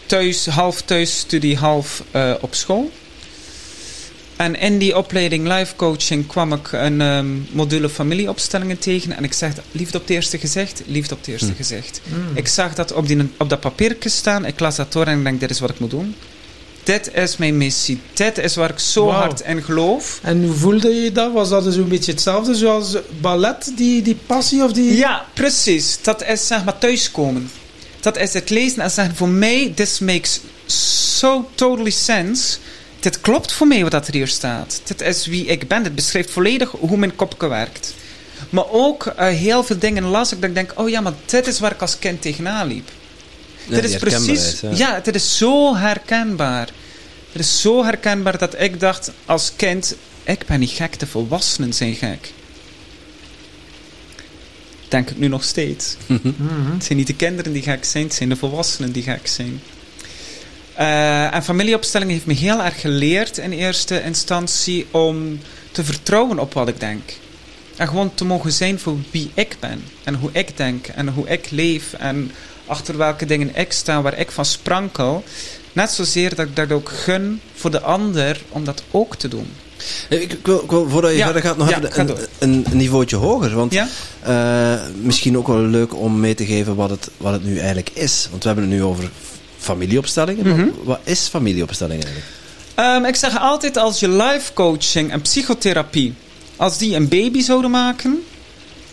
thuis, 0.07 0.47
half 0.47 0.83
thuisstudie, 0.83 1.57
half 1.57 2.03
uh, 2.13 2.35
op 2.41 2.55
school. 2.55 2.91
En 4.39 4.59
in 4.59 4.79
die 4.79 4.97
opleiding 4.97 5.49
life 5.49 5.77
coaching 5.77 6.27
kwam 6.27 6.53
ik 6.53 6.73
een 6.73 7.01
um, 7.01 7.47
module 7.53 7.89
familieopstellingen 7.89 8.79
tegen. 8.79 9.17
En 9.17 9.25
ik 9.25 9.33
zeg, 9.33 9.53
liefde 9.73 9.97
op 9.97 10.03
het 10.03 10.13
eerste 10.13 10.39
gezicht, 10.39 10.83
liefde 10.87 11.15
op 11.15 11.21
het 11.21 11.29
eerste 11.29 11.47
mm. 11.47 11.57
gezicht. 11.57 12.01
Mm. 12.05 12.37
Ik 12.37 12.49
zag 12.49 12.75
dat 12.75 12.93
op, 12.93 13.07
die, 13.07 13.31
op 13.39 13.49
dat 13.49 13.61
papiertje 13.61 14.09
staan. 14.09 14.45
Ik 14.45 14.61
las 14.61 14.77
dat 14.77 14.93
door 14.93 15.07
en 15.07 15.19
ik 15.19 15.25
denk, 15.25 15.41
dit 15.41 15.51
is 15.51 15.61
wat 15.61 15.71
ik 15.71 15.79
moet 15.79 15.91
doen. 15.91 16.15
Dit 16.83 17.15
is 17.15 17.37
mijn 17.37 17.57
missie. 17.57 18.01
Dit 18.13 18.39
is 18.39 18.55
waar 18.55 18.71
ik 18.71 18.79
zo 18.79 19.05
wow. 19.05 19.15
hard 19.15 19.41
in 19.41 19.63
geloof. 19.63 20.21
En 20.23 20.45
hoe 20.45 20.55
voelde 20.55 20.95
je 20.95 21.13
dat? 21.13 21.33
Was 21.33 21.49
dat 21.49 21.73
zo'n 21.73 21.89
beetje 21.89 22.13
hetzelfde 22.13 22.55
zoals 22.55 22.97
ballet, 23.21 23.73
die, 23.77 24.03
die 24.03 24.19
passie? 24.27 24.65
Of 24.65 24.73
die... 24.73 24.97
Ja, 24.97 25.25
precies. 25.35 25.99
Dat 26.03 26.25
is 26.25 26.47
zeg 26.47 26.65
maar 26.65 26.79
thuiskomen. 26.79 27.51
Dat 28.01 28.19
is 28.19 28.33
het 28.33 28.51
lezen 28.51 28.83
en 28.83 28.91
zeggen, 28.91 29.17
voor 29.17 29.29
mij, 29.29 29.73
this 29.75 29.99
makes 29.99 30.41
so 30.67 31.51
totally 31.55 31.91
sense 31.91 32.59
dit 33.01 33.21
klopt 33.21 33.53
voor 33.53 33.67
mij 33.67 33.83
wat 33.83 33.91
dat 33.91 34.07
er 34.07 34.15
hier 34.15 34.29
staat. 34.29 34.81
Dit 34.85 35.01
is 35.01 35.27
wie 35.27 35.47
ik 35.47 35.69
ben. 35.69 35.83
Dit 35.83 35.95
beschrijft 35.95 36.31
volledig 36.31 36.71
hoe 36.71 36.97
mijn 36.97 37.17
kopje 37.17 37.49
werkt. 37.49 37.95
Maar 38.51 38.71
ook 38.71 39.07
uh, 39.07 39.27
heel 39.29 39.65
veel 39.65 39.79
dingen 39.79 40.03
las 40.03 40.33
ik 40.33 40.41
dat 40.41 40.49
ik 40.49 40.55
denk, 40.55 40.73
oh 40.75 40.89
ja, 40.89 41.01
maar 41.01 41.13
dit 41.25 41.47
is 41.47 41.59
waar 41.59 41.73
ik 41.73 41.81
als 41.81 41.99
kind 41.99 42.23
tegenaan 42.23 42.67
liep. 42.67 42.91
Ja, 43.67 43.75
dit 43.75 43.85
is 43.85 43.97
precies, 43.97 44.61
ja. 44.61 44.71
ja, 44.75 45.01
dit 45.01 45.15
is 45.15 45.37
zo 45.37 45.77
herkenbaar. 45.77 46.69
Het 47.33 47.41
is 47.41 47.61
zo 47.61 47.85
herkenbaar 47.85 48.39
dat 48.39 48.61
ik 48.61 48.81
dacht 48.81 49.13
als 49.25 49.53
kind, 49.57 49.97
ik 50.25 50.47
ben 50.47 50.61
niet 50.61 50.71
gek, 50.71 50.99
de 50.99 51.07
volwassenen 51.07 51.73
zijn 51.73 51.95
gek. 51.95 52.33
Denk 54.89 55.11
ik 55.11 55.19
nu 55.19 55.29
nog 55.29 55.45
steeds. 55.45 55.97
Mhm. 56.07 56.33
Het 56.73 56.85
zijn 56.85 56.99
niet 56.99 57.07
de 57.07 57.15
kinderen 57.15 57.53
die 57.53 57.63
gek 57.63 57.85
zijn, 57.85 58.05
het 58.05 58.15
zijn 58.15 58.29
de 58.29 58.37
volwassenen 58.37 58.93
die 58.93 59.03
gek 59.03 59.27
zijn. 59.27 59.61
Uh, 60.79 61.35
en 61.35 61.43
familieopstelling 61.43 62.11
heeft 62.11 62.27
me 62.27 62.35
heel 62.35 62.63
erg 62.63 62.81
geleerd 62.81 63.39
in 63.39 63.53
eerste 63.53 64.03
instantie 64.03 64.87
om 64.91 65.39
te 65.73 65.85
vertrouwen 65.85 66.39
op 66.39 66.55
wat 66.55 66.69
ik 66.69 66.81
denk. 66.81 67.03
En 67.77 67.89
gewoon 67.89 68.15
te 68.15 68.25
mogen 68.25 68.53
zijn 68.53 68.79
voor 68.79 68.97
wie 69.11 69.31
ik 69.35 69.57
ben. 69.61 69.83
En 70.05 70.15
hoe 70.15 70.31
ik 70.33 70.57
denk. 70.57 70.87
En 70.87 71.09
hoe 71.09 71.29
ik 71.29 71.51
leef. 71.51 71.93
En 71.93 72.31
achter 72.67 72.97
welke 72.97 73.27
dingen 73.27 73.57
ik 73.57 73.73
sta. 73.73 74.03
Waar 74.03 74.19
ik 74.19 74.31
van 74.31 74.45
sprankel. 74.45 75.25
Net 75.73 75.91
zozeer 75.91 76.35
dat 76.35 76.47
ik 76.47 76.57
dat 76.57 76.73
ook 76.73 76.89
gun 76.89 77.41
voor 77.55 77.71
de 77.71 77.81
ander 77.81 78.41
om 78.49 78.65
dat 78.65 78.83
ook 78.91 79.17
te 79.17 79.29
doen. 79.29 79.47
Ik, 80.09 80.33
ik, 80.33 80.47
wil, 80.47 80.63
ik 80.63 80.71
wil, 80.71 80.89
voordat 80.89 81.11
je 81.11 81.17
ja, 81.17 81.25
verder 81.25 81.43
gaat, 81.43 81.57
nog 81.57 81.71
ja, 81.71 81.83
even 81.83 82.09
een, 82.09 82.17
een, 82.39 82.67
een, 82.71 82.77
niveautje 82.77 83.17
hoger. 83.17 83.55
Want 83.55 83.73
ja? 83.73 83.89
uh, 84.29 84.81
misschien 85.03 85.39
ook 85.39 85.47
wel 85.47 85.59
leuk 85.59 85.95
om 85.95 86.21
mee 86.21 86.35
te 86.35 86.47
geven 86.47 86.75
wat 86.75 86.91
het, 86.91 87.11
wat 87.17 87.33
het 87.33 87.45
nu 87.45 87.59
eigenlijk 87.59 87.91
is. 87.91 88.27
Want 88.31 88.43
we 88.43 88.49
hebben 88.49 88.69
het 88.69 88.75
nu 88.79 88.83
over 88.83 89.11
familieopstellingen. 89.59 90.47
Mhm. 90.47 90.57
Mm 90.57 90.61
-hmm. 90.61 90.85
Wat 90.85 91.01
is 91.05 91.29
familieopstelling 91.29 92.05
eigenlijk? 92.05 92.33
Um, 92.81 93.05
ik 93.05 93.17
zeg 93.17 93.39
altijd 93.39 93.77
als 93.77 94.01
je 94.01 94.09
life 94.09 94.53
coaching 94.53 95.11
en 95.11 95.21
psychotherapie, 95.21 96.15
als 96.57 96.79
die 96.79 96.95
een 96.95 97.09
baby 97.09 97.41
zouden 97.41 97.71
maken, 97.71 98.23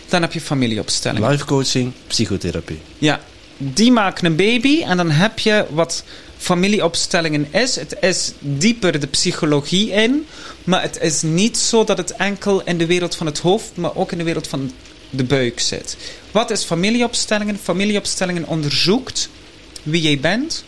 dan 0.09 0.21
heb 0.21 0.33
je 0.33 0.41
familieopstelling. 0.41 1.27
Life 1.27 1.45
coaching, 1.45 1.91
psychotherapie. 2.07 2.79
Ja, 2.97 3.19
die 3.57 3.91
maken 3.91 4.25
een 4.25 4.35
baby 4.35 4.83
en 4.83 4.97
dan 4.97 5.11
heb 5.11 5.39
je 5.39 5.65
wat 5.69 6.03
familieopstellingen 6.37 7.47
is. 7.51 7.75
Het 7.75 7.97
is 8.01 8.33
dieper 8.39 8.99
de 8.99 9.07
psychologie 9.07 9.91
in, 9.91 10.25
maar 10.63 10.81
het 10.81 10.99
is 11.01 11.21
niet 11.21 11.57
zo 11.57 11.83
dat 11.83 11.97
het 11.97 12.11
enkel 12.11 12.61
in 12.63 12.77
de 12.77 12.85
wereld 12.85 13.15
van 13.15 13.25
het 13.25 13.39
hoofd, 13.39 13.71
maar 13.75 13.95
ook 13.95 14.11
in 14.11 14.17
de 14.17 14.23
wereld 14.23 14.47
van 14.47 14.71
de 15.09 15.23
buik 15.23 15.59
zit. 15.59 15.97
Wat 16.31 16.51
is 16.51 16.63
familieopstellingen? 16.63 17.59
Familieopstellingen 17.63 18.47
onderzoekt 18.47 19.29
wie 19.85 20.01
jij 20.01 20.19
bent, 20.19 20.63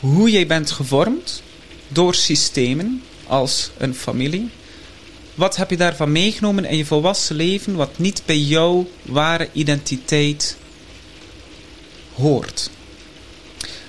hoe 0.00 0.30
jij 0.30 0.46
bent 0.46 0.70
gevormd 0.70 1.42
door 1.88 2.14
systemen 2.14 3.02
als 3.26 3.70
een 3.78 3.94
familie. 3.94 4.48
Wat 5.34 5.56
heb 5.56 5.70
je 5.70 5.76
daarvan 5.76 6.12
meegenomen 6.12 6.64
in 6.64 6.76
je 6.76 6.84
volwassen 6.84 7.36
leven 7.36 7.74
wat 7.74 7.98
niet 7.98 8.22
bij 8.24 8.38
jouw 8.38 8.88
ware 9.02 9.48
identiteit 9.52 10.56
hoort? 12.14 12.70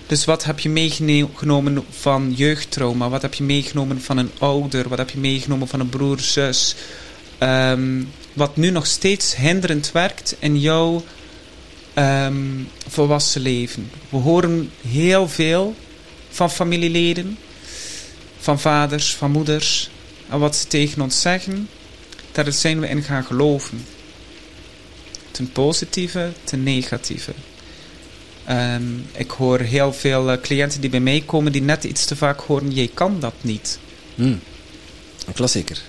Dus 0.07 0.25
wat 0.25 0.43
heb 0.43 0.59
je 0.59 0.69
meegenomen 0.69 1.83
van 1.89 2.33
jeugdtrauma? 2.35 3.09
Wat 3.09 3.21
heb 3.21 3.33
je 3.33 3.43
meegenomen 3.43 4.01
van 4.01 4.17
een 4.17 4.31
ouder? 4.37 4.89
Wat 4.89 4.97
heb 4.97 5.09
je 5.09 5.17
meegenomen 5.17 5.67
van 5.67 5.79
een 5.79 5.89
broer, 5.89 6.19
zus? 6.19 6.75
Um, 7.39 8.11
wat 8.33 8.55
nu 8.55 8.69
nog 8.69 8.85
steeds 8.85 9.35
hinderend 9.35 9.91
werkt 9.91 10.35
in 10.39 10.59
jouw 10.59 11.03
um, 11.97 12.67
volwassen 12.87 13.41
leven. 13.41 13.91
We 14.09 14.17
horen 14.17 14.71
heel 14.87 15.27
veel 15.27 15.75
van 16.29 16.51
familieleden, 16.51 17.37
van 18.39 18.59
vaders, 18.59 19.15
van 19.15 19.31
moeders. 19.31 19.89
En 20.29 20.39
wat 20.39 20.55
ze 20.55 20.67
tegen 20.67 21.01
ons 21.01 21.21
zeggen, 21.21 21.69
daar 22.31 22.51
zijn 22.51 22.79
we 22.79 22.87
in 22.87 23.03
gaan 23.03 23.23
geloven. 23.23 23.85
Ten 25.31 25.51
positieve, 25.51 26.31
ten 26.43 26.63
negatieve. 26.63 27.33
En 28.43 29.05
ik 29.15 29.31
hoor 29.31 29.59
heel 29.59 29.93
veel 29.93 30.31
eh, 30.31 30.41
cliënten 30.41 30.81
die 30.81 30.89
bij 30.89 30.99
mij 30.99 31.23
komen 31.25 31.51
die 31.51 31.61
net 31.61 31.83
iets 31.83 32.05
te 32.05 32.15
vaak 32.15 32.39
horen, 32.39 32.71
jij 32.71 32.89
kan 32.93 33.19
dat 33.19 33.33
niet. 33.41 33.79
Hmm. 34.15 34.39
Een 35.27 35.33
klassieker. 35.33 35.81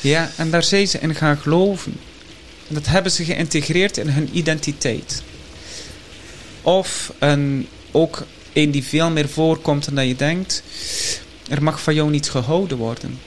Ja, 0.00 0.30
en 0.36 0.50
daar 0.50 0.62
zijn 0.62 0.88
ze 0.88 0.98
in 0.98 1.14
gaan 1.14 1.38
geloven. 1.38 1.96
En 2.68 2.74
dat 2.74 2.86
hebben 2.86 3.12
ze 3.12 3.24
geïntegreerd 3.24 3.96
in 3.96 4.08
hun 4.08 4.28
identiteit. 4.32 5.22
Of 6.66 7.12
een, 7.18 7.68
ook 7.90 8.26
een 8.52 8.70
die 8.70 8.84
veel 8.84 9.10
meer 9.10 9.28
voorkomt 9.28 9.94
dan 9.94 10.06
je 10.06 10.16
denkt. 10.16 10.62
Er 11.48 11.62
mag 11.62 11.82
van 11.82 11.94
jou 11.94 12.10
niet 12.10 12.30
gehouden 12.30 12.76
worden. 12.76 13.18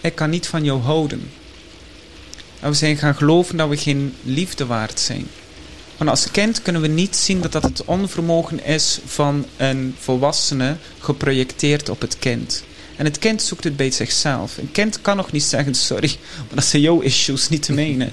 Ik 0.00 0.14
kan 0.14 0.30
niet 0.30 0.46
van 0.46 0.64
jou 0.64 0.80
houden. 0.80 1.30
En 2.60 2.70
we 2.70 2.76
zijn 2.76 2.96
gaan 2.96 3.14
geloven 3.14 3.56
dat 3.56 3.68
we 3.68 3.76
geen 3.76 4.14
liefde 4.22 4.66
waard 4.66 5.00
zijn. 5.00 5.26
Want 5.96 6.10
als 6.10 6.30
kind 6.30 6.62
kunnen 6.62 6.82
we 6.82 6.88
niet 6.88 7.16
zien 7.16 7.40
dat 7.40 7.52
dat 7.52 7.62
het 7.62 7.84
onvermogen 7.84 8.64
is 8.64 8.98
van 9.04 9.46
een 9.56 9.94
volwassene 9.98 10.76
geprojecteerd 10.98 11.88
op 11.88 12.00
het 12.00 12.18
kind. 12.18 12.64
En 12.96 13.04
het 13.04 13.18
kind 13.18 13.42
zoekt 13.42 13.64
het 13.64 13.76
bij 13.76 13.90
zichzelf. 13.90 14.58
Een 14.58 14.72
kind 14.72 15.00
kan 15.00 15.16
nog 15.16 15.32
niet 15.32 15.42
zeggen, 15.42 15.74
sorry, 15.74 16.16
maar 16.36 16.54
dat 16.54 16.64
zijn 16.64 16.82
jouw 16.82 17.00
issues, 17.00 17.48
niet 17.48 17.62
te 17.62 17.72
menen. 17.72 18.12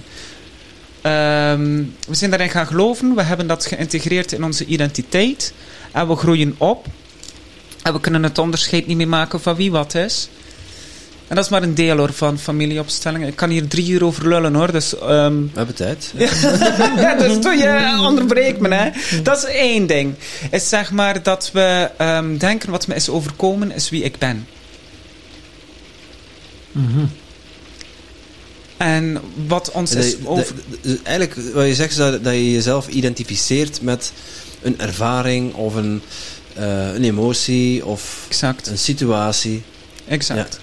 Ehm, 1.03 1.83
we 2.07 2.15
zijn 2.15 2.29
daarin 2.29 2.49
gaan 2.49 2.67
geloven, 2.67 3.15
we 3.15 3.21
hebben 3.21 3.47
dat 3.47 3.65
geïntegreerd 3.65 4.31
in 4.31 4.43
onze 4.43 4.65
identiteit. 4.65 5.53
En 5.91 6.07
we 6.07 6.15
groeien 6.15 6.55
op. 6.57 6.87
En 7.81 7.93
we 7.93 7.99
kunnen 7.99 8.23
het 8.23 8.37
onderscheid 8.37 8.87
niet 8.87 8.97
meer 8.97 9.07
maken 9.07 9.41
van 9.41 9.55
wie 9.55 9.71
wat 9.71 9.95
is. 9.95 10.29
En 11.27 11.35
dat 11.35 11.43
is 11.43 11.51
maar 11.51 11.63
een 11.63 11.75
deel 11.75 11.97
hoor, 11.97 12.13
van 12.13 12.39
familieopstellingen. 12.39 13.27
Ik 13.27 13.35
kan 13.35 13.49
hier 13.49 13.67
drie 13.67 13.89
uur 13.89 14.05
over 14.05 14.27
lullen 14.27 14.53
hoor. 14.53 14.71
Dus, 14.71 14.99
ehm, 14.99 15.33
We 15.41 15.49
hebben 15.53 15.75
tijd. 15.75 16.13
ja, 16.97 17.15
dus 17.15 17.41
doe 17.41 17.53
je 17.53 17.97
onderbreek 18.01 18.59
me. 18.59 18.73
Hè. 18.73 18.89
Dat 19.21 19.37
is 19.37 19.43
één 19.43 19.87
ding. 19.87 20.15
Is 20.51 20.69
zeg 20.69 20.91
maar 20.91 21.23
dat 21.23 21.49
we 21.53 21.89
ehm, 21.97 22.37
denken 22.37 22.71
wat 22.71 22.87
me 22.87 22.95
is 22.95 23.09
overkomen 23.09 23.71
is 23.71 23.89
wie 23.89 24.03
ik 24.03 24.17
ben. 24.17 24.47
Mhm. 26.71 27.05
En 28.77 29.21
wat 29.47 29.71
ons 29.71 29.91
Dat 29.91 30.03
is 30.03 30.11
je- 30.11 30.27
over... 30.27 30.53
dat- 30.55 30.63
dat- 30.81 30.97
eigenlijk, 31.03 31.53
wat 31.53 31.65
je 31.67 31.75
zegt, 31.75 31.91
is 31.91 31.97
dat, 31.97 32.23
dat 32.23 32.33
je 32.33 32.51
jezelf 32.51 32.87
identificeert 32.87 33.81
met 33.81 34.11
een 34.61 34.79
ervaring 34.79 35.53
of 35.53 35.75
een, 35.75 36.01
eh, 36.53 36.93
een 36.93 37.03
emotie 37.03 37.85
of 37.85 38.25
Exact, 38.29 38.67
een 38.67 38.77
situatie 38.77 39.61
exact. 40.07 40.59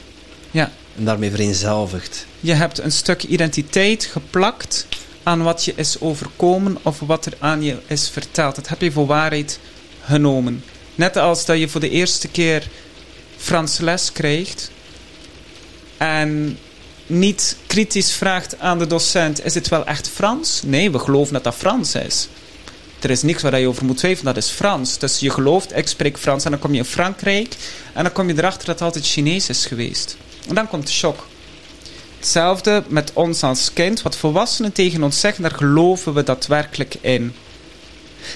en 0.96 1.04
daarmee 1.04 1.30
vereenzelvigt. 1.30 2.26
Je 2.40 2.52
hebt 2.52 2.78
een 2.78 2.92
stuk 2.92 3.22
identiteit 3.22 4.04
geplakt 4.04 4.86
aan 5.22 5.42
wat 5.42 5.64
je 5.64 5.72
is 5.76 6.00
overkomen 6.00 6.76
of 6.82 6.98
wat 7.00 7.26
er 7.26 7.32
aan 7.38 7.62
je 7.62 7.76
is 7.86 8.08
verteld. 8.08 8.54
Dat 8.54 8.68
heb 8.68 8.80
je 8.80 8.92
voor 8.92 9.06
waarheid 9.06 9.58
genomen. 10.04 10.64
Net 10.94 11.16
als 11.16 11.44
dat 11.44 11.58
je 11.58 11.68
voor 11.68 11.80
de 11.80 11.90
eerste 11.90 12.28
keer 12.28 12.68
Frans 13.36 13.78
les 13.78 14.12
krijgt 14.12 14.70
en 15.96 16.58
niet 17.10 17.56
kritisch 17.66 18.12
vraagt 18.12 18.58
aan 18.58 18.78
de 18.78 18.86
docent: 18.86 19.44
is 19.44 19.52
dit 19.52 19.68
wel 19.68 19.86
echt 19.86 20.08
Frans? 20.08 20.62
Nee, 20.64 20.90
we 20.90 20.98
geloven 20.98 21.32
dat 21.32 21.44
dat 21.44 21.54
Frans 21.54 21.94
is. 21.94 22.28
Er 23.00 23.10
is 23.10 23.22
niks 23.22 23.42
waar 23.42 23.60
je 23.60 23.68
over 23.68 23.84
moet 23.84 23.96
twijfelen, 23.96 24.34
dat 24.34 24.44
is 24.44 24.50
Frans. 24.50 24.98
Dus 24.98 25.18
je 25.18 25.30
gelooft, 25.30 25.76
ik 25.76 25.88
spreek 25.88 26.18
Frans 26.18 26.44
en 26.44 26.50
dan 26.50 26.60
kom 26.60 26.72
je 26.72 26.78
in 26.78 26.84
Frankrijk 26.84 27.56
en 27.92 28.02
dan 28.02 28.12
kom 28.12 28.28
je 28.28 28.38
erachter 28.38 28.66
dat 28.66 28.74
het 28.74 28.82
altijd 28.82 29.06
Chinees 29.06 29.48
is 29.48 29.66
geweest. 29.66 30.16
En 30.48 30.54
dan 30.54 30.68
komt 30.68 30.86
de 30.86 30.92
shock. 30.92 31.26
Hetzelfde 32.16 32.82
met 32.88 33.10
ons 33.12 33.42
als 33.42 33.72
kind. 33.72 34.02
Wat 34.02 34.16
volwassenen 34.16 34.72
tegen 34.72 35.02
ons 35.02 35.20
zeggen, 35.20 35.42
daar 35.42 35.54
geloven 35.54 36.14
we 36.14 36.22
daadwerkelijk 36.22 36.94
in. 37.00 37.34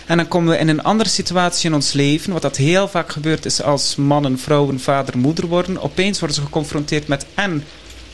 En 0.06 0.16
dan 0.16 0.28
komen 0.28 0.52
we 0.52 0.58
in 0.58 0.68
een 0.68 0.82
andere 0.82 1.08
situatie 1.08 1.68
in 1.68 1.74
ons 1.74 1.92
leven, 1.92 2.32
wat 2.32 2.42
dat 2.42 2.56
heel 2.56 2.88
vaak 2.88 3.12
gebeurt 3.12 3.44
is 3.44 3.62
als 3.62 3.96
mannen, 3.96 4.38
vrouwen, 4.38 4.80
vader, 4.80 5.18
moeder 5.18 5.46
worden. 5.46 5.82
Opeens 5.82 6.18
worden 6.18 6.36
ze 6.36 6.42
geconfronteerd 6.42 7.06
met 7.06 7.26
en 7.34 7.64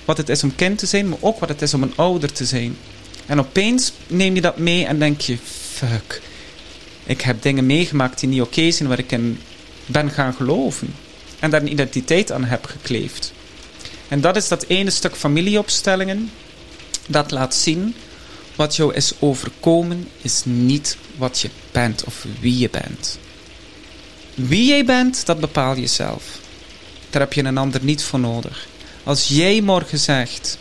wat 0.05 0.17
het 0.17 0.29
is 0.29 0.43
om 0.43 0.55
kind 0.55 0.79
te 0.79 0.87
zijn, 0.87 1.09
maar 1.09 1.19
ook 1.21 1.39
wat 1.39 1.49
het 1.49 1.63
is 1.63 1.75
om 1.75 1.83
een 1.83 1.97
ouder 1.97 2.33
te 2.33 2.45
zijn. 2.45 2.77
En 3.27 3.39
opeens 3.39 3.93
neem 4.07 4.35
je 4.35 4.41
dat 4.41 4.59
mee 4.59 4.87
en 4.87 4.99
denk 4.99 5.21
je, 5.21 5.39
fuck, 5.73 6.23
ik 7.05 7.21
heb 7.21 7.43
dingen 7.43 7.67
meegemaakt 7.67 8.21
die 8.21 8.29
niet 8.29 8.41
oké 8.41 8.71
zijn, 8.71 8.89
waar 8.89 8.99
ik 8.99 9.13
in 9.13 9.41
ben 9.87 10.11
gaan 10.11 10.35
geloven. 10.35 10.95
En 11.39 11.51
daar 11.51 11.61
een 11.61 11.73
identiteit 11.73 12.33
aan 12.33 12.45
heb 12.45 12.65
gekleefd. 12.65 13.33
En 14.09 14.21
dat 14.21 14.37
is 14.37 14.49
dat 14.49 14.65
ene 14.67 14.91
stuk 14.91 15.17
familieopstellingen. 15.17 16.31
Dat 17.07 17.31
laat 17.31 17.55
zien 17.55 17.95
wat 18.57 18.77
jou 18.77 18.95
is 18.95 19.13
overkomen, 19.19 20.09
is 20.23 20.43
niet 20.45 20.97
wat 21.17 21.41
je 21.41 21.51
bent 21.73 22.05
of 22.05 22.27
wie 22.41 22.59
je 22.59 22.71
bent. 22.71 23.19
Wie 24.35 24.67
jij 24.67 24.85
bent, 24.85 25.27
dat 25.27 25.41
bepaal 25.41 25.77
je 25.77 25.87
zelf. 25.87 26.39
Daar 27.11 27.21
heb 27.21 27.33
je 27.33 27.45
een 27.45 27.59
ander 27.59 27.81
niet 27.85 28.03
voor 28.03 28.21
nodig. 28.21 28.69
Als 29.05 29.29
jij 29.29 29.61
morgen 29.61 29.99
zegt: 29.99 30.59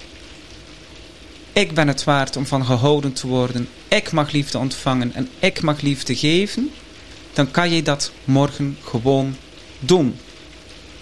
Ik 1.53 1.73
ben 1.73 1.87
het 1.87 2.03
waard 2.03 2.35
om 2.35 2.45
van 2.45 2.65
gehouden 2.65 3.13
te 3.13 3.27
worden, 3.27 3.69
ik 3.87 4.11
mag 4.11 4.31
liefde 4.31 4.57
ontvangen 4.57 5.13
en 5.13 5.29
ik 5.39 5.61
mag 5.61 5.81
liefde 5.81 6.15
geven, 6.15 6.71
dan 7.33 7.51
kan 7.51 7.71
je 7.71 7.81
dat 7.81 8.11
morgen 8.23 8.77
gewoon 8.83 9.35
doen. 9.79 10.15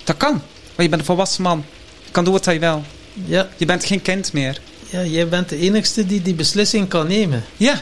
Dat 0.04 0.18
kan, 0.18 0.32
want 0.32 0.42
je 0.76 0.90
bent 0.90 1.00
een 1.00 1.06
volwassen 1.06 1.44
man. 1.44 1.66
Je 2.06 2.12
kan 2.12 2.24
doen 2.24 2.34
wat 2.34 2.46
je 2.46 2.60
wil. 2.60 2.84
Ja, 3.26 3.50
Je 3.58 3.66
bent 3.66 3.86
geen 3.86 4.02
kind 4.02 4.34
meer. 4.34 4.62
ja, 4.90 5.04
jij 5.04 5.28
bent 5.28 5.50
de 5.50 5.58
enigste 5.58 6.06
die 6.06 6.22
die 6.22 6.34
beslissing 6.34 6.88
kan 6.88 7.08
nemen. 7.08 7.44
Ja. 7.58 7.82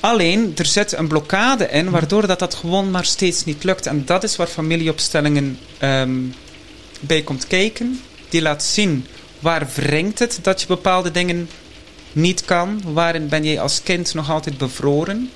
Alleen, 0.00 0.52
er 0.56 0.66
zit 0.66 0.92
een 0.92 1.08
blokkade 1.08 1.68
in, 1.68 1.90
waardoor 1.90 2.26
dat, 2.26 2.38
dat 2.38 2.54
gewoon 2.54 2.90
maar 2.90 3.04
steeds 3.04 3.44
niet 3.44 3.64
lukt. 3.64 3.86
En 3.86 4.04
dat 4.04 4.24
is 4.24 4.36
waar 4.36 4.46
familieopstellingen 4.46 5.58
ehm, 5.78 6.16
bij 7.00 7.22
komt 7.22 7.46
kijken. 7.46 8.00
Die 8.28 8.42
laat 8.42 8.62
zien, 8.62 9.06
waar 9.38 9.68
wringt 9.74 10.18
het 10.18 10.38
dat 10.42 10.60
je 10.60 10.66
bepaalde 10.66 11.10
dingen 11.10 11.48
niet 12.12 12.44
kan? 12.44 12.80
Waarin 12.92 13.28
ben 13.28 13.44
jij 13.44 13.60
als 13.60 13.82
kind 13.82 14.14
nog 14.14 14.30
altijd 14.30 14.58
bevroren? 14.58 15.30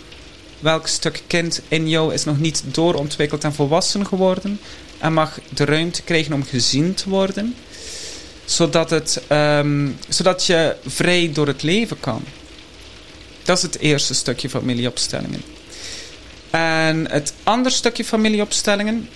Welk 0.58 0.86
stuk 0.86 1.22
kind 1.26 1.62
in 1.68 1.88
jou 1.88 2.14
is 2.14 2.24
nog 2.24 2.38
niet 2.38 2.62
doorontwikkeld 2.66 3.44
en 3.44 3.54
volwassen 3.54 4.06
geworden? 4.06 4.60
En 4.98 5.12
mag 5.12 5.38
de 5.48 5.64
ruimte 5.64 6.02
krijgen 6.02 6.32
om 6.32 6.44
gezien 6.44 6.94
te 6.94 7.08
worden? 7.08 7.54
Zodat, 8.44 8.90
het, 8.90 9.22
ehm, 9.26 9.88
zodat 10.08 10.46
je 10.46 10.76
vrij 10.86 11.30
door 11.32 11.46
het 11.46 11.62
leven 11.62 12.00
kan. 12.00 12.24
Dat 13.42 13.56
is 13.56 13.62
het 13.62 13.78
eerste 13.78 14.14
stukje 14.14 14.48
familieopstellingen. 14.48 15.42
En 16.50 17.10
het 17.10 17.32
andere 17.42 17.74
stukje 17.74 18.04
familieopstellingen 18.04 19.08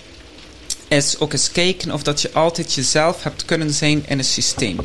is 0.87 1.19
ook 1.19 1.33
eens 1.33 1.51
kijken 1.51 1.91
of 1.91 2.03
dat 2.03 2.21
je 2.21 2.31
altijd 2.31 2.73
jezelf 2.73 3.23
hebt 3.23 3.45
kunnen 3.45 3.73
zijn 3.73 4.03
in 4.07 4.17
een 4.17 4.25
systeem. 4.25 4.77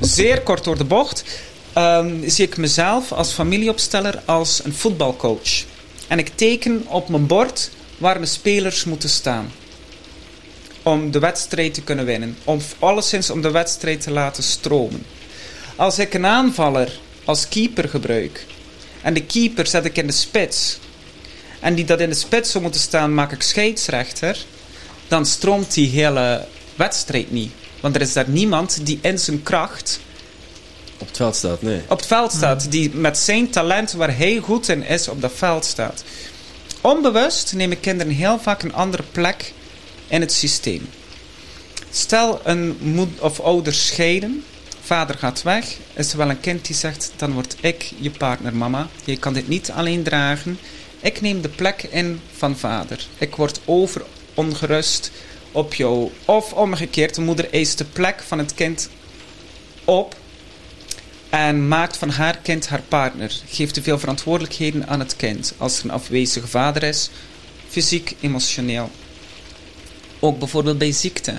Zeer 0.00 0.40
kort 0.40 0.64
door 0.64 0.78
de 0.78 0.84
bocht 0.84 1.24
ehm, 1.72 2.28
zie 2.28 2.46
ik 2.46 2.56
mezelf 2.56 3.12
als 3.12 3.32
familieopsteller 3.32 4.22
als 4.24 4.64
een 4.64 4.74
voetbalcoach. 4.74 5.64
En 6.08 6.18
ik 6.18 6.30
teken 6.34 6.84
op 6.86 7.08
mijn 7.08 7.26
bord 7.26 7.70
waar 7.98 8.16
mijn 8.16 8.30
spelers 8.30 8.84
moeten 8.84 9.08
staan. 9.08 9.52
Om 10.82 11.10
de 11.10 11.18
wedstrijd 11.18 11.74
te 11.74 11.82
kunnen 11.82 12.04
winnen. 12.04 12.36
Om 12.44 12.60
alleszins 12.78 13.30
om 13.30 13.42
de 13.42 13.50
wedstrijd 13.50 14.00
te 14.00 14.10
laten 14.10 14.42
stromen. 14.42 15.06
Als 15.76 15.98
ik 15.98 16.14
een 16.14 16.26
aanvaller 16.26 16.98
als 17.24 17.48
keeper 17.48 17.88
gebruik. 17.88 18.46
En 19.02 19.14
de 19.14 19.22
keeper 19.22 19.66
zet 19.66 19.84
ik 19.84 19.96
in 19.96 20.06
de 20.06 20.12
spits. 20.12 20.78
En 21.60 21.74
die 21.74 21.84
dat 21.84 22.00
in 22.00 22.08
de 22.08 22.14
spits 22.14 22.50
zou 22.50 22.62
moeten 22.62 22.80
staan, 22.80 23.14
maak 23.14 23.32
ik 23.32 23.42
scheidsrechter. 23.42 24.44
Dan 25.10 25.26
stroomt 25.26 25.74
die 25.74 25.88
hele 25.88 26.46
wedstrijd 26.76 27.30
niet. 27.30 27.52
Want 27.80 27.94
er 27.94 28.00
is 28.00 28.12
daar 28.12 28.28
niemand 28.28 28.86
die 28.86 28.98
in 29.02 29.18
zijn 29.18 29.42
kracht 29.42 30.00
Op 30.98 31.06
het 31.06 31.16
veld 31.16 31.36
staat, 31.36 31.62
nee. 31.62 31.80
op 31.88 31.98
het 31.98 32.06
veld 32.06 32.32
staat. 32.32 32.70
Die 32.70 32.94
met 32.94 33.18
zijn 33.18 33.50
talent, 33.50 33.92
waar 33.92 34.16
hij 34.16 34.38
goed 34.38 34.68
in 34.68 34.82
is, 34.82 35.08
op 35.08 35.20
dat 35.20 35.32
veld 35.34 35.64
staat. 35.64 36.04
Onbewust 36.80 37.52
nemen 37.54 37.80
kinderen 37.80 38.12
heel 38.12 38.38
vaak 38.38 38.62
een 38.62 38.74
andere 38.74 39.02
plek 39.12 39.52
in 40.08 40.20
het 40.20 40.32
systeem. 40.32 40.88
Stel 41.90 42.40
een 42.44 42.76
moed 42.80 43.20
of 43.20 43.40
ouders 43.40 43.86
scheiden. 43.86 44.44
Vader 44.82 45.18
gaat 45.18 45.42
weg. 45.42 45.76
Is 45.94 46.12
er 46.12 46.18
wel 46.18 46.30
een 46.30 46.40
kind 46.40 46.66
die 46.66 46.76
zegt: 46.76 47.12
Dan 47.16 47.32
word 47.32 47.56
ik 47.60 47.92
je 47.98 48.10
partner, 48.10 48.54
mama. 48.54 48.88
Je 49.04 49.16
kan 49.16 49.32
dit 49.32 49.48
niet 49.48 49.70
alleen 49.70 50.02
dragen. 50.02 50.58
Ik 51.00 51.20
neem 51.20 51.40
de 51.40 51.48
plek 51.48 51.82
in 51.82 52.20
van 52.36 52.56
vader. 52.56 53.06
Ik 53.18 53.36
word 53.36 53.60
over 53.64 54.02
ongerust 54.40 55.10
op 55.52 55.74
jou. 55.74 56.10
Of 56.24 56.52
omgekeerd, 56.52 57.14
de 57.14 57.20
moeder 57.20 57.52
eist 57.52 57.78
de 57.78 57.84
plek 57.84 58.22
van 58.26 58.38
het 58.38 58.54
kind 58.54 58.88
op 59.84 60.16
en 61.30 61.68
maakt 61.68 61.96
van 61.96 62.10
haar 62.10 62.38
kind 62.42 62.68
haar 62.68 62.82
partner. 62.88 63.32
Geeft 63.48 63.74
te 63.74 63.82
veel 63.82 63.98
verantwoordelijkheden 63.98 64.88
aan 64.88 65.00
het 65.00 65.16
kind 65.16 65.54
als 65.58 65.78
er 65.78 65.84
een 65.84 65.90
afwezige 65.90 66.46
vader 66.46 66.82
is, 66.82 67.10
fysiek, 67.68 68.16
emotioneel. 68.20 68.90
Ook 70.20 70.38
bijvoorbeeld 70.38 70.78
bij 70.78 70.92
ziekte. 70.92 71.34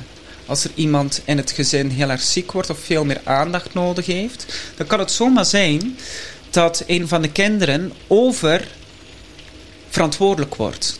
Als 0.46 0.64
er 0.64 0.72
iemand 0.76 1.22
in 1.26 1.38
het 1.38 1.52
gezin 1.52 1.90
heel 1.90 2.10
erg 2.10 2.22
ziek 2.22 2.52
wordt 2.52 2.70
of 2.70 2.80
veel 2.80 3.06
meer 3.06 3.22
aandacht 3.24 3.74
nodig 3.74 4.06
heeft, 4.06 4.46
dan 4.76 4.88
kan 4.88 5.00
het 5.00 5.12
zomaar 5.12 5.46
zijn 5.46 5.98
dat 6.50 6.84
een 6.88 7.08
van 7.08 7.22
de 7.22 7.32
kinderen 7.32 7.94
over 8.08 8.68
verantwoordelijk 9.90 10.56
wordt. 10.56 10.96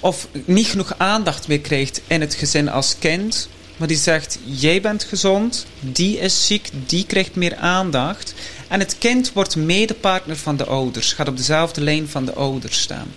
Of 0.00 0.28
niet 0.44 0.66
genoeg 0.66 0.94
aandacht 0.96 1.48
meer 1.48 1.60
krijgt 1.60 2.00
in 2.06 2.20
het 2.20 2.34
gezin 2.34 2.68
als 2.68 2.96
kind. 2.98 3.48
Maar 3.76 3.88
die 3.88 3.96
zegt, 3.96 4.38
jij 4.44 4.80
bent 4.80 5.04
gezond, 5.04 5.66
die 5.80 6.18
is 6.18 6.46
ziek, 6.46 6.70
die 6.86 7.06
krijgt 7.06 7.34
meer 7.34 7.56
aandacht. 7.56 8.34
En 8.68 8.78
het 8.80 8.96
kind 8.98 9.32
wordt 9.32 9.56
medepartner 9.56 10.36
van 10.36 10.56
de 10.56 10.64
ouders, 10.64 11.12
gaat 11.12 11.28
op 11.28 11.36
dezelfde 11.36 11.80
lijn 11.80 12.08
van 12.08 12.24
de 12.24 12.32
ouders 12.32 12.80
staan. 12.80 13.12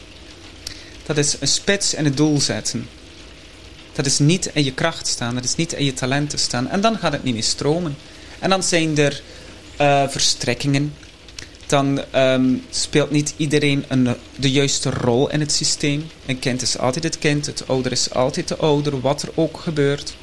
Dat 1.06 1.18
is 1.18 1.36
een 1.40 1.48
spits 1.48 1.94
en 1.94 2.06
het 2.06 2.18
doel 2.18 2.40
zetten. 2.40 2.88
Dat 3.94 4.06
is 4.06 4.20
niet 4.20 4.50
in 4.54 4.64
je 4.64 4.74
kracht 4.74 5.08
staan, 5.08 5.36
dat 5.36 5.44
is 5.44 5.56
niet 5.56 5.74
in 5.74 5.86
je 5.86 5.94
talenten 5.94 6.40
staan. 6.40 6.70
En 6.70 6.82
dan 6.82 6.98
gaat 6.98 7.12
het 7.12 7.24
niet 7.24 7.34
meer 7.34 7.44
stromen. 7.44 7.98
En 8.40 8.50
dan 8.50 8.64
zijn 8.64 8.98
er 8.98 9.22
uh, 9.82 10.08
verstrekkingen. 10.08 10.94
Dan 11.72 12.02
um, 12.16 12.64
speelt 12.70 13.12
niet 13.12 13.34
iedereen 13.38 13.86
een, 13.88 14.16
de 14.36 14.52
juiste 14.52 14.90
rol 14.90 15.30
in 15.30 15.40
het 15.40 15.52
systeem. 15.52 16.10
Een 16.26 16.40
kind 16.40 16.62
is 16.62 16.78
altijd 16.78 17.04
het 17.04 17.20
kind, 17.20 17.46
het 17.46 17.68
ouder 17.68 17.92
is 17.92 18.14
altijd 18.14 18.48
de 18.48 18.56
ouder, 18.56 19.02
wat 19.02 19.22
er 19.22 19.30
ook 19.36 19.60
gebeurt. 19.60 20.14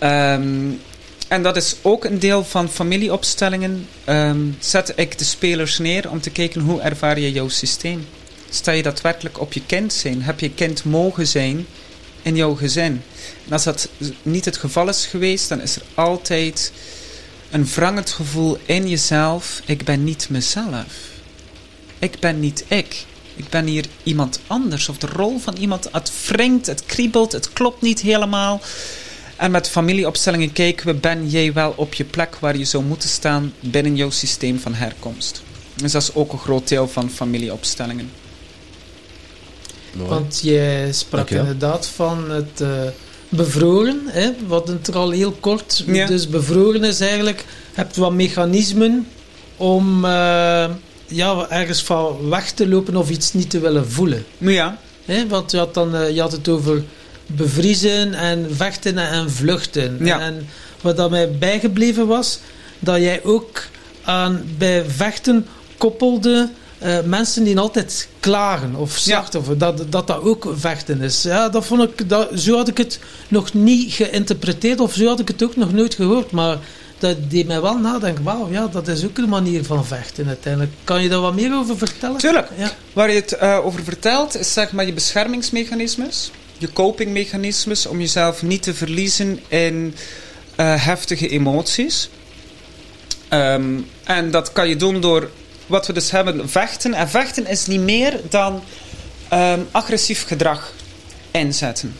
Um, 0.00 0.80
en 1.28 1.42
dat 1.42 1.56
is 1.56 1.76
ook 1.82 2.04
een 2.04 2.18
deel 2.18 2.44
van 2.44 2.68
familieopstellingen. 2.68 3.88
Um, 4.08 4.56
zet 4.60 4.92
ik 4.96 5.18
de 5.18 5.24
spelers 5.24 5.78
neer 5.78 6.10
om 6.10 6.20
te 6.20 6.30
kijken 6.30 6.60
hoe 6.60 6.80
ervaar 6.80 7.20
je 7.20 7.32
jouw 7.32 7.48
systeem. 7.48 8.06
Sta 8.50 8.72
je 8.72 8.82
daadwerkelijk 8.82 9.40
op 9.40 9.52
je 9.52 9.62
kind 9.66 9.92
zijn? 9.92 10.22
Heb 10.22 10.40
je 10.40 10.50
kind 10.50 10.84
mogen 10.84 11.26
zijn 11.26 11.66
in 12.22 12.36
jouw 12.36 12.54
gezin? 12.54 13.02
En 13.46 13.52
als 13.52 13.64
dat 13.64 13.88
niet 14.22 14.44
het 14.44 14.56
geval 14.56 14.88
is 14.88 15.06
geweest, 15.06 15.48
dan 15.48 15.60
is 15.60 15.76
er 15.76 15.82
altijd 15.94 16.72
een 17.50 17.66
wrangend 17.66 18.10
gevoel 18.10 18.58
in 18.64 18.88
jezelf. 18.88 19.60
Ik 19.64 19.84
ben 19.84 20.04
niet 20.04 20.28
mezelf. 20.30 20.86
Ik 21.98 22.18
ben 22.20 22.40
niet 22.40 22.64
ik. 22.68 23.04
Ik 23.36 23.48
ben 23.48 23.66
hier 23.66 23.84
iemand 24.02 24.40
anders. 24.46 24.88
Of 24.88 24.98
de 24.98 25.06
rol 25.06 25.38
van 25.38 25.56
iemand. 25.56 25.88
Het 25.92 26.12
wringt, 26.26 26.66
het 26.66 26.86
kriebelt, 26.86 27.32
het 27.32 27.52
klopt 27.52 27.82
niet 27.82 28.00
helemaal. 28.00 28.60
En 29.36 29.50
met 29.50 29.68
familieopstellingen 29.68 30.52
kijken 30.52 30.86
we, 30.86 30.94
ben 30.94 31.28
jij 31.28 31.52
wel 31.52 31.72
op 31.76 31.94
je 31.94 32.04
plek 32.04 32.36
waar 32.36 32.56
je 32.56 32.64
zou 32.64 32.84
moeten 32.84 33.08
staan 33.08 33.52
binnen 33.60 33.96
jouw 33.96 34.10
systeem 34.10 34.58
van 34.60 34.74
herkomst. 34.74 35.42
Dus 35.74 35.92
dat 35.92 36.02
is 36.02 36.14
ook 36.14 36.32
een 36.32 36.38
groot 36.38 36.68
deel 36.68 36.88
van 36.88 37.10
familieopstellingen. 37.10 38.10
Mooi. 39.92 40.08
Want 40.08 40.40
je 40.42 40.88
sprak 40.90 41.30
inderdaad 41.30 41.86
van 41.86 42.30
het 42.30 42.60
uh, 42.60 42.68
bevroren, 43.28 44.02
hè, 44.06 44.30
wat 44.46 44.68
het 44.68 44.88
er 44.88 44.96
al 44.96 45.10
heel 45.10 45.32
kort. 45.40 45.84
Ja. 45.86 46.06
Dus 46.06 46.28
bevroren 46.28 46.84
is 46.84 47.00
eigenlijk, 47.00 47.38
je 47.38 47.44
hebt 47.72 47.96
wat 47.96 48.12
mechanismen 48.12 49.06
om 49.56 50.04
uh, 50.04 50.64
ja, 51.06 51.46
ergens 51.48 51.82
van 51.82 52.28
weg 52.28 52.50
te 52.50 52.68
lopen 52.68 52.96
of 52.96 53.10
iets 53.10 53.32
niet 53.32 53.50
te 53.50 53.60
willen 53.60 53.90
voelen. 53.90 54.24
Ja. 54.38 54.78
Hè, 55.04 55.26
want 55.26 55.50
je 55.50 55.56
had, 55.58 55.74
dan, 55.74 55.94
uh, 55.94 56.10
je 56.10 56.20
had 56.20 56.32
het 56.32 56.48
over 56.48 56.82
bevriezen 57.26 58.14
en 58.14 58.46
vechten 58.50 58.98
en 58.98 59.30
vluchten. 59.30 59.98
Ja. 60.00 60.20
En 60.20 60.46
wat 60.80 60.96
dat 60.96 61.10
mij 61.10 61.30
bijgebleven 61.30 62.06
was, 62.06 62.38
dat 62.78 62.96
jij 62.96 63.20
ook 63.24 63.62
aan, 64.04 64.42
bij 64.58 64.84
vechten 64.88 65.46
koppelde 65.78 66.48
uh, 66.82 67.00
mensen 67.04 67.44
die 67.44 67.58
altijd 67.58 68.08
klagen 68.20 68.74
of 68.74 68.90
slachtoffer, 68.90 69.52
ja. 69.52 69.58
dat, 69.58 69.92
dat 69.92 70.06
dat 70.06 70.20
ook 70.20 70.52
vechten 70.56 71.00
is. 71.00 71.22
Ja, 71.22 71.48
dat 71.48 71.66
vond 71.66 71.82
ik, 71.82 72.08
dat, 72.08 72.28
zo 72.34 72.56
had 72.56 72.68
ik 72.68 72.78
het 72.78 72.98
nog 73.28 73.54
niet 73.54 73.92
geïnterpreteerd 73.92 74.80
of 74.80 74.94
zo 74.94 75.06
had 75.06 75.20
ik 75.20 75.28
het 75.28 75.42
ook 75.42 75.56
nog 75.56 75.72
nooit 75.72 75.94
gehoord, 75.94 76.30
maar 76.30 76.58
dat 76.98 77.30
deed 77.30 77.46
mij 77.46 77.60
wel 77.60 77.78
nadenken. 77.78 78.24
Wauw, 78.24 78.48
ja, 78.50 78.66
dat 78.66 78.88
is 78.88 79.04
ook 79.04 79.18
een 79.18 79.28
manier 79.28 79.64
van 79.64 79.86
vechten 79.86 80.26
uiteindelijk. 80.26 80.72
Kan 80.84 81.02
je 81.02 81.08
daar 81.08 81.20
wat 81.20 81.34
meer 81.34 81.54
over 81.54 81.78
vertellen? 81.78 82.18
Tuurlijk. 82.18 82.48
Ja. 82.56 82.70
Waar 82.92 83.10
je 83.10 83.20
het 83.20 83.36
uh, 83.42 83.58
over 83.64 83.84
vertelt, 83.84 84.38
is 84.38 84.52
zeg 84.52 84.72
maar 84.72 84.86
je 84.86 84.92
beschermingsmechanismes 84.92 86.30
je 86.58 86.72
copingmechanismes 86.72 87.86
om 87.86 88.00
jezelf 88.00 88.42
niet 88.42 88.62
te 88.62 88.74
verliezen 88.74 89.40
in 89.48 89.94
uh, 90.56 90.84
heftige 90.84 91.28
emoties. 91.28 92.08
Um, 93.30 93.86
en 94.04 94.30
dat 94.30 94.52
kan 94.52 94.68
je 94.68 94.76
doen 94.76 95.00
door 95.00 95.30
wat 95.66 95.86
we 95.86 95.92
dus 95.92 96.10
hebben, 96.10 96.48
vechten. 96.48 96.94
En 96.94 97.08
vechten 97.08 97.46
is 97.46 97.66
niet 97.66 97.80
meer 97.80 98.20
dan 98.28 98.62
um, 99.32 99.68
agressief 99.70 100.26
gedrag 100.26 100.72
inzetten. 101.30 101.96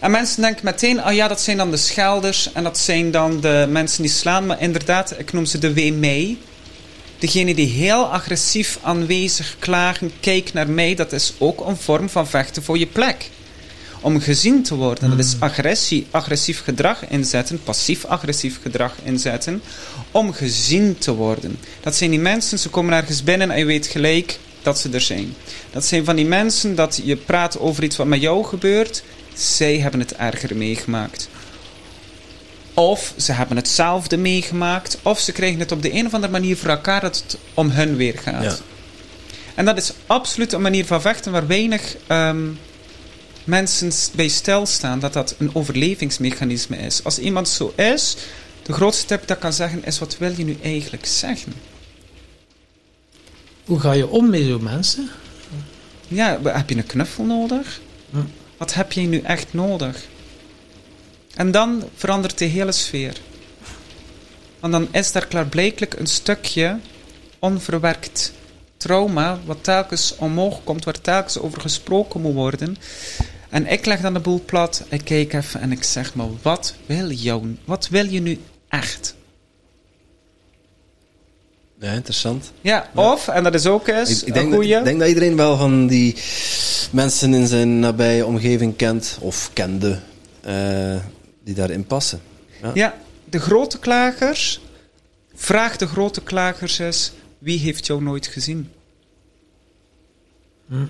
En 0.00 0.10
mensen 0.10 0.42
denken 0.42 0.64
meteen, 0.64 1.04
oh 1.04 1.12
ja, 1.12 1.28
dat 1.28 1.40
zijn 1.40 1.56
dan 1.56 1.70
de 1.70 1.76
schelders 1.76 2.52
en 2.52 2.62
dat 2.62 2.78
zijn 2.78 3.10
dan 3.10 3.40
de 3.40 3.66
mensen 3.68 4.02
die 4.02 4.10
slaan. 4.10 4.46
Maar 4.46 4.60
inderdaad, 4.60 5.14
ik 5.18 5.32
noem 5.32 5.44
ze 5.44 5.58
de 5.58 5.72
wee 5.72 5.92
mee. 5.92 6.38
Degene 7.18 7.54
die 7.54 7.68
heel 7.68 8.06
agressief 8.06 8.78
aanwezig 8.82 9.56
klagen, 9.58 10.12
kijk 10.20 10.52
naar 10.52 10.70
mij, 10.70 10.94
dat 10.94 11.12
is 11.12 11.32
ook 11.38 11.66
een 11.66 11.76
vorm 11.76 12.08
van 12.08 12.26
vechten 12.26 12.62
voor 12.62 12.78
je 12.78 12.86
plek 12.86 13.30
om 14.00 14.20
gezien 14.20 14.62
te 14.62 14.74
worden. 14.74 15.10
Dat 15.10 15.18
is 15.18 15.32
hmm. 15.32 15.42
agressie, 15.42 16.06
agressief 16.10 16.62
gedrag 16.62 17.08
inzetten, 17.08 17.62
passief-agressief 17.62 18.58
gedrag 18.62 18.94
inzetten, 19.02 19.62
om 20.10 20.32
gezien 20.32 20.98
te 20.98 21.14
worden. 21.14 21.58
Dat 21.80 21.96
zijn 21.96 22.10
die 22.10 22.20
mensen, 22.20 22.58
ze 22.58 22.68
komen 22.68 22.92
ergens 22.92 23.24
binnen 23.24 23.50
en 23.50 23.58
je 23.58 23.64
weet 23.64 23.86
gelijk 23.86 24.38
dat 24.62 24.78
ze 24.78 24.88
er 24.90 25.00
zijn. 25.00 25.34
Dat 25.70 25.84
zijn 25.84 26.04
van 26.04 26.16
die 26.16 26.26
mensen 26.26 26.74
dat 26.74 27.00
je 27.04 27.16
praat 27.16 27.58
over 27.58 27.84
iets 27.84 27.96
wat 27.96 28.06
met 28.06 28.20
jou 28.20 28.44
gebeurt, 28.44 29.02
zij 29.34 29.78
hebben 29.78 30.00
het 30.00 30.14
erger 30.14 30.56
meegemaakt. 30.56 31.28
Of 32.74 33.14
ze 33.16 33.32
hebben 33.32 33.56
hetzelfde 33.56 34.16
meegemaakt, 34.16 34.98
of 35.02 35.18
ze 35.18 35.32
krijgen 35.32 35.60
het 35.60 35.72
op 35.72 35.82
de 35.82 35.92
een 35.92 36.06
of 36.06 36.14
andere 36.14 36.32
manier 36.32 36.56
voor 36.56 36.70
elkaar 36.70 37.00
dat 37.00 37.16
het 37.16 37.38
om 37.54 37.70
hun 37.70 37.96
weer 37.96 38.18
gaat. 38.18 38.42
Ja. 38.42 38.56
En 39.54 39.64
dat 39.64 39.76
is 39.76 39.92
absoluut 40.06 40.52
een 40.52 40.62
manier 40.62 40.86
van 40.86 41.00
vechten 41.00 41.32
waar 41.32 41.46
weinig 41.46 41.96
um, 42.08 42.58
mensen 43.44 43.92
bij 44.14 44.28
stilstaan 44.28 44.98
dat 44.98 45.12
dat 45.12 45.34
een 45.38 45.54
overlevingsmechanisme 45.54 46.76
is. 46.76 47.04
Als 47.04 47.18
iemand 47.18 47.48
zo 47.48 47.72
is, 47.76 48.16
de 48.62 48.72
grootste 48.72 49.06
tip 49.06 49.20
dat 49.26 49.36
ik 49.36 49.42
kan 49.42 49.52
zeggen 49.52 49.84
is: 49.84 49.98
wat 49.98 50.18
wil 50.18 50.32
je 50.36 50.44
nu 50.44 50.56
eigenlijk 50.62 51.06
zeggen? 51.06 51.52
Hoe 53.64 53.80
ga 53.80 53.92
je 53.92 54.08
om 54.08 54.30
met 54.30 54.42
zo'n 54.42 54.62
mensen? 54.62 55.08
Ja, 56.08 56.40
heb 56.42 56.68
je 56.68 56.76
een 56.76 56.86
knuffel 56.86 57.24
nodig? 57.24 57.80
Hm. 58.10 58.16
Wat 58.56 58.74
heb 58.74 58.92
je 58.92 59.00
nu 59.00 59.20
echt 59.20 59.52
nodig? 59.52 60.06
En 61.34 61.50
dan 61.50 61.84
verandert 61.94 62.38
de 62.38 62.44
hele 62.44 62.72
sfeer. 62.72 63.20
Want 64.60 64.72
dan 64.72 64.88
is 64.90 65.12
daar 65.12 65.26
klaarblijkelijk 65.26 65.94
een 65.94 66.06
stukje 66.06 66.78
onverwerkt 67.38 68.32
trauma, 68.80 69.38
wat 69.44 69.64
telkens 69.64 70.14
omhoog 70.16 70.64
komt, 70.64 70.84
waar 70.84 71.00
telkens 71.00 71.38
over 71.38 71.60
gesproken 71.60 72.20
moet 72.20 72.34
worden. 72.34 72.76
En 73.48 73.66
ik 73.66 73.86
leg 73.86 74.00
dan 74.00 74.12
de 74.12 74.20
boel 74.20 74.42
plat, 74.46 74.84
ik 74.88 75.04
kijk 75.04 75.32
even 75.32 75.60
en 75.60 75.72
ik 75.72 75.82
zeg 75.82 76.14
maar, 76.14 76.26
wat 76.42 76.74
wil 76.86 77.10
jou, 77.10 77.56
wat 77.64 77.88
wil 77.88 78.06
je 78.06 78.20
nu 78.20 78.38
echt? 78.68 79.14
Ja, 81.80 81.92
interessant. 81.92 82.52
Ja, 82.60 82.90
of, 82.94 83.28
en 83.28 83.44
dat 83.44 83.54
is 83.54 83.66
ook 83.66 83.88
eens 83.88 84.20
ik, 84.20 84.28
ik 84.28 84.34
denk, 84.34 84.46
een 84.46 84.52
goeie... 84.52 84.76
Ik 84.76 84.84
denk 84.84 84.98
dat 84.98 85.08
iedereen 85.08 85.36
wel 85.36 85.56
van 85.56 85.86
die 85.86 86.16
mensen 86.90 87.34
in 87.34 87.46
zijn 87.46 87.78
nabije 87.78 88.26
omgeving 88.26 88.76
kent, 88.76 89.18
of 89.20 89.50
kende, 89.52 89.98
uh, 90.46 90.96
die 91.44 91.54
daarin 91.54 91.84
passen. 91.84 92.20
Ja. 92.62 92.70
ja, 92.74 92.94
de 93.24 93.38
grote 93.38 93.78
klagers, 93.78 94.60
vraag 95.34 95.76
de 95.76 95.86
grote 95.86 96.22
klagers 96.22 96.78
eens, 96.78 97.12
wie 97.40 97.58
heeft 97.58 97.86
jou 97.86 98.02
nooit 98.02 98.26
gezien? 98.26 98.68
Hm. 100.66 100.86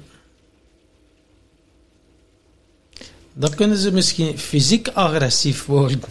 Dan 3.35 3.55
kunnen 3.55 3.76
ze 3.76 3.93
misschien 3.93 4.39
fysiek 4.39 4.89
agressief 4.95 5.66
worden. 5.66 6.03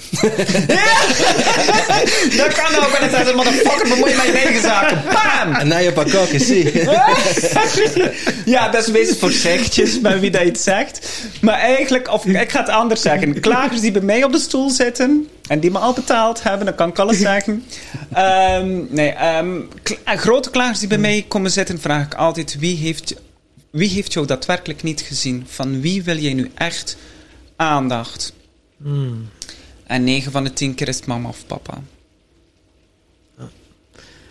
ja! 0.67 0.97
dat 2.43 2.53
kan 2.53 2.75
ook. 2.75 2.93
En 2.93 2.99
dan 2.99 3.09
zeggen 3.09 3.25
ze, 3.25 3.33
motherfucker, 3.35 3.89
bemoei 3.89 4.15
mij 4.15 4.33
eigen 4.33 4.61
zaken. 4.61 5.01
Bam! 5.05 5.53
En 5.53 5.67
naar 5.67 5.83
je 5.83 5.91
pakken, 5.91 6.39
zie 6.39 6.71
Ja, 8.45 8.69
dat 8.69 8.87
is 8.87 8.91
meest 8.91 9.17
voorzichtig 9.17 10.01
bij 10.01 10.19
wie 10.19 10.31
dat 10.31 10.43
iets 10.43 10.63
zegt. 10.63 11.09
Maar 11.41 11.59
eigenlijk, 11.59 12.11
of 12.11 12.25
ik 12.25 12.51
ga 12.51 12.59
het 12.59 12.69
anders 12.69 13.01
zeggen. 13.01 13.39
Klagers 13.39 13.81
die 13.81 13.91
bij 13.91 14.01
mij 14.01 14.23
op 14.23 14.31
de 14.31 14.39
stoel 14.39 14.69
zitten 14.69 15.27
en 15.47 15.59
die 15.59 15.71
me 15.71 15.77
al 15.77 15.93
betaald 15.93 16.43
hebben, 16.43 16.65
dan 16.65 16.75
kan 16.75 16.89
ik 16.89 16.99
alles 16.99 17.17
zeggen. 17.19 17.63
Um, 18.17 18.87
nee, 18.89 19.13
um, 19.37 19.69
grote 20.05 20.49
klagers 20.49 20.79
die 20.79 20.87
bij 20.87 20.97
mij 20.97 21.25
komen 21.27 21.51
zitten, 21.51 21.79
vraag 21.79 22.05
ik 22.05 22.13
altijd: 22.13 22.55
wie 22.59 22.77
heeft, 22.77 23.15
wie 23.69 23.89
heeft 23.89 24.13
jou 24.13 24.25
daadwerkelijk 24.25 24.83
niet 24.83 25.01
gezien? 25.01 25.43
Van 25.47 25.81
wie 25.81 26.03
wil 26.03 26.17
jij 26.17 26.33
nu 26.33 26.51
echt 26.53 26.97
aandacht? 27.55 28.33
Hmm. 28.77 29.29
En 29.83 30.03
9 30.03 30.31
van 30.31 30.43
de 30.43 30.53
10 30.53 30.75
keer 30.75 30.87
is 30.87 30.95
het 30.95 31.05
mama 31.05 31.29
of 31.29 31.45
papa. 31.45 31.81
Ja. 33.37 33.49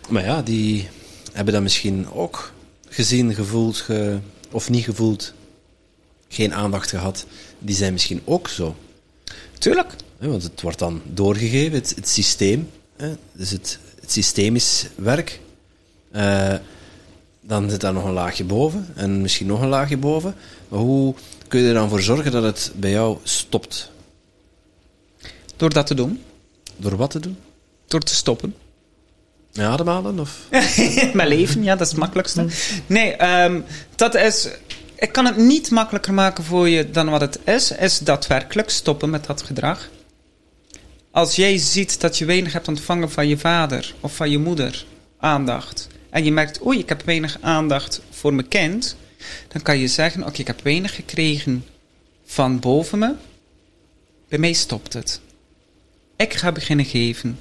Maar 0.08 0.24
ja, 0.24 0.42
die 0.42 0.88
hebben 1.32 1.54
dat 1.54 1.62
misschien 1.62 2.10
ook 2.10 2.52
gezien, 2.88 3.34
gevoeld 3.34 3.76
ge, 3.76 4.18
of 4.50 4.70
niet 4.70 4.84
gevoeld. 4.84 5.34
geen 6.28 6.54
aandacht 6.54 6.90
gehad, 6.90 7.26
die 7.58 7.74
zijn 7.74 7.92
misschien 7.92 8.20
ook 8.24 8.48
zo. 8.48 8.76
Tuurlijk. 9.58 9.92
Want 10.18 10.42
het 10.42 10.60
wordt 10.60 10.78
dan 10.78 11.02
doorgegeven, 11.04 11.78
het, 11.78 11.92
het 11.94 12.08
systeem. 12.08 12.70
Hè, 12.96 13.14
dus 13.32 13.50
het, 13.50 13.78
het 14.00 14.12
systemisch 14.12 14.86
werk. 14.94 15.40
Eh, 16.10 16.54
dan 17.48 17.70
zit 17.70 17.80
daar 17.80 17.92
nog 17.92 18.04
een 18.04 18.12
laagje 18.12 18.44
boven 18.44 18.88
en 18.94 19.20
misschien 19.20 19.46
nog 19.46 19.60
een 19.60 19.68
laagje 19.68 19.96
boven. 19.96 20.34
Maar 20.68 20.80
hoe 20.80 21.14
kun 21.48 21.60
je 21.60 21.68
er 21.68 21.74
dan 21.74 21.88
voor 21.88 22.02
zorgen 22.02 22.32
dat 22.32 22.42
het 22.42 22.72
bij 22.76 22.90
jou 22.90 23.18
stopt? 23.22 23.90
Door 25.56 25.72
dat 25.72 25.86
te 25.86 25.94
doen. 25.94 26.22
Door 26.76 26.96
wat 26.96 27.10
te 27.10 27.20
doen? 27.20 27.38
Door 27.86 28.00
te 28.00 28.14
stoppen. 28.14 28.54
Met 29.52 29.66
ademhalen? 29.66 30.18
Of? 30.18 30.38
Mijn 31.14 31.28
leven, 31.28 31.62
ja, 31.62 31.76
dat 31.76 31.86
is 31.86 31.92
het 31.92 32.00
makkelijkste. 32.00 32.46
Nee, 32.86 33.12
ehm, 33.12 33.60
dat 33.96 34.14
is... 34.14 34.48
Ik 34.94 35.12
kan 35.12 35.24
het 35.24 35.36
niet 35.36 35.70
makkelijker 35.70 36.14
maken 36.14 36.44
voor 36.44 36.68
je 36.68 36.90
dan 36.90 37.10
wat 37.10 37.20
het 37.20 37.38
is. 37.44 37.70
Is 37.70 37.98
daadwerkelijk 37.98 38.70
stoppen 38.70 39.10
met 39.10 39.26
dat 39.26 39.42
gedrag. 39.42 39.88
Als 41.10 41.36
jij 41.36 41.58
ziet 41.58 42.00
dat 42.00 42.18
je 42.18 42.24
weinig 42.24 42.52
hebt 42.52 42.68
ontvangen 42.68 43.10
van 43.10 43.28
je 43.28 43.38
vader 43.38 43.94
of 44.00 44.16
van 44.16 44.30
je 44.30 44.38
moeder, 44.38 44.84
aandacht. 45.18 45.88
En 46.10 46.24
je 46.24 46.32
merkt, 46.32 46.66
oei, 46.66 46.78
ik 46.78 46.88
heb 46.88 47.02
weinig 47.04 47.36
aandacht 47.40 48.00
voor 48.10 48.34
mijn 48.34 48.48
kind. 48.48 48.96
Dan 49.48 49.62
kan 49.62 49.78
je 49.78 49.88
zeggen, 49.88 50.26
oké, 50.26 50.40
ik 50.40 50.46
heb 50.46 50.60
weinig 50.62 50.94
gekregen 50.94 51.64
van 52.24 52.58
boven 52.60 52.98
me. 52.98 53.12
Bij 54.28 54.38
mij 54.38 54.52
stopt 54.52 54.92
het. 54.92 55.20
Ik 56.16 56.34
ga 56.34 56.52
beginnen 56.52 56.84
geven. 56.86 57.38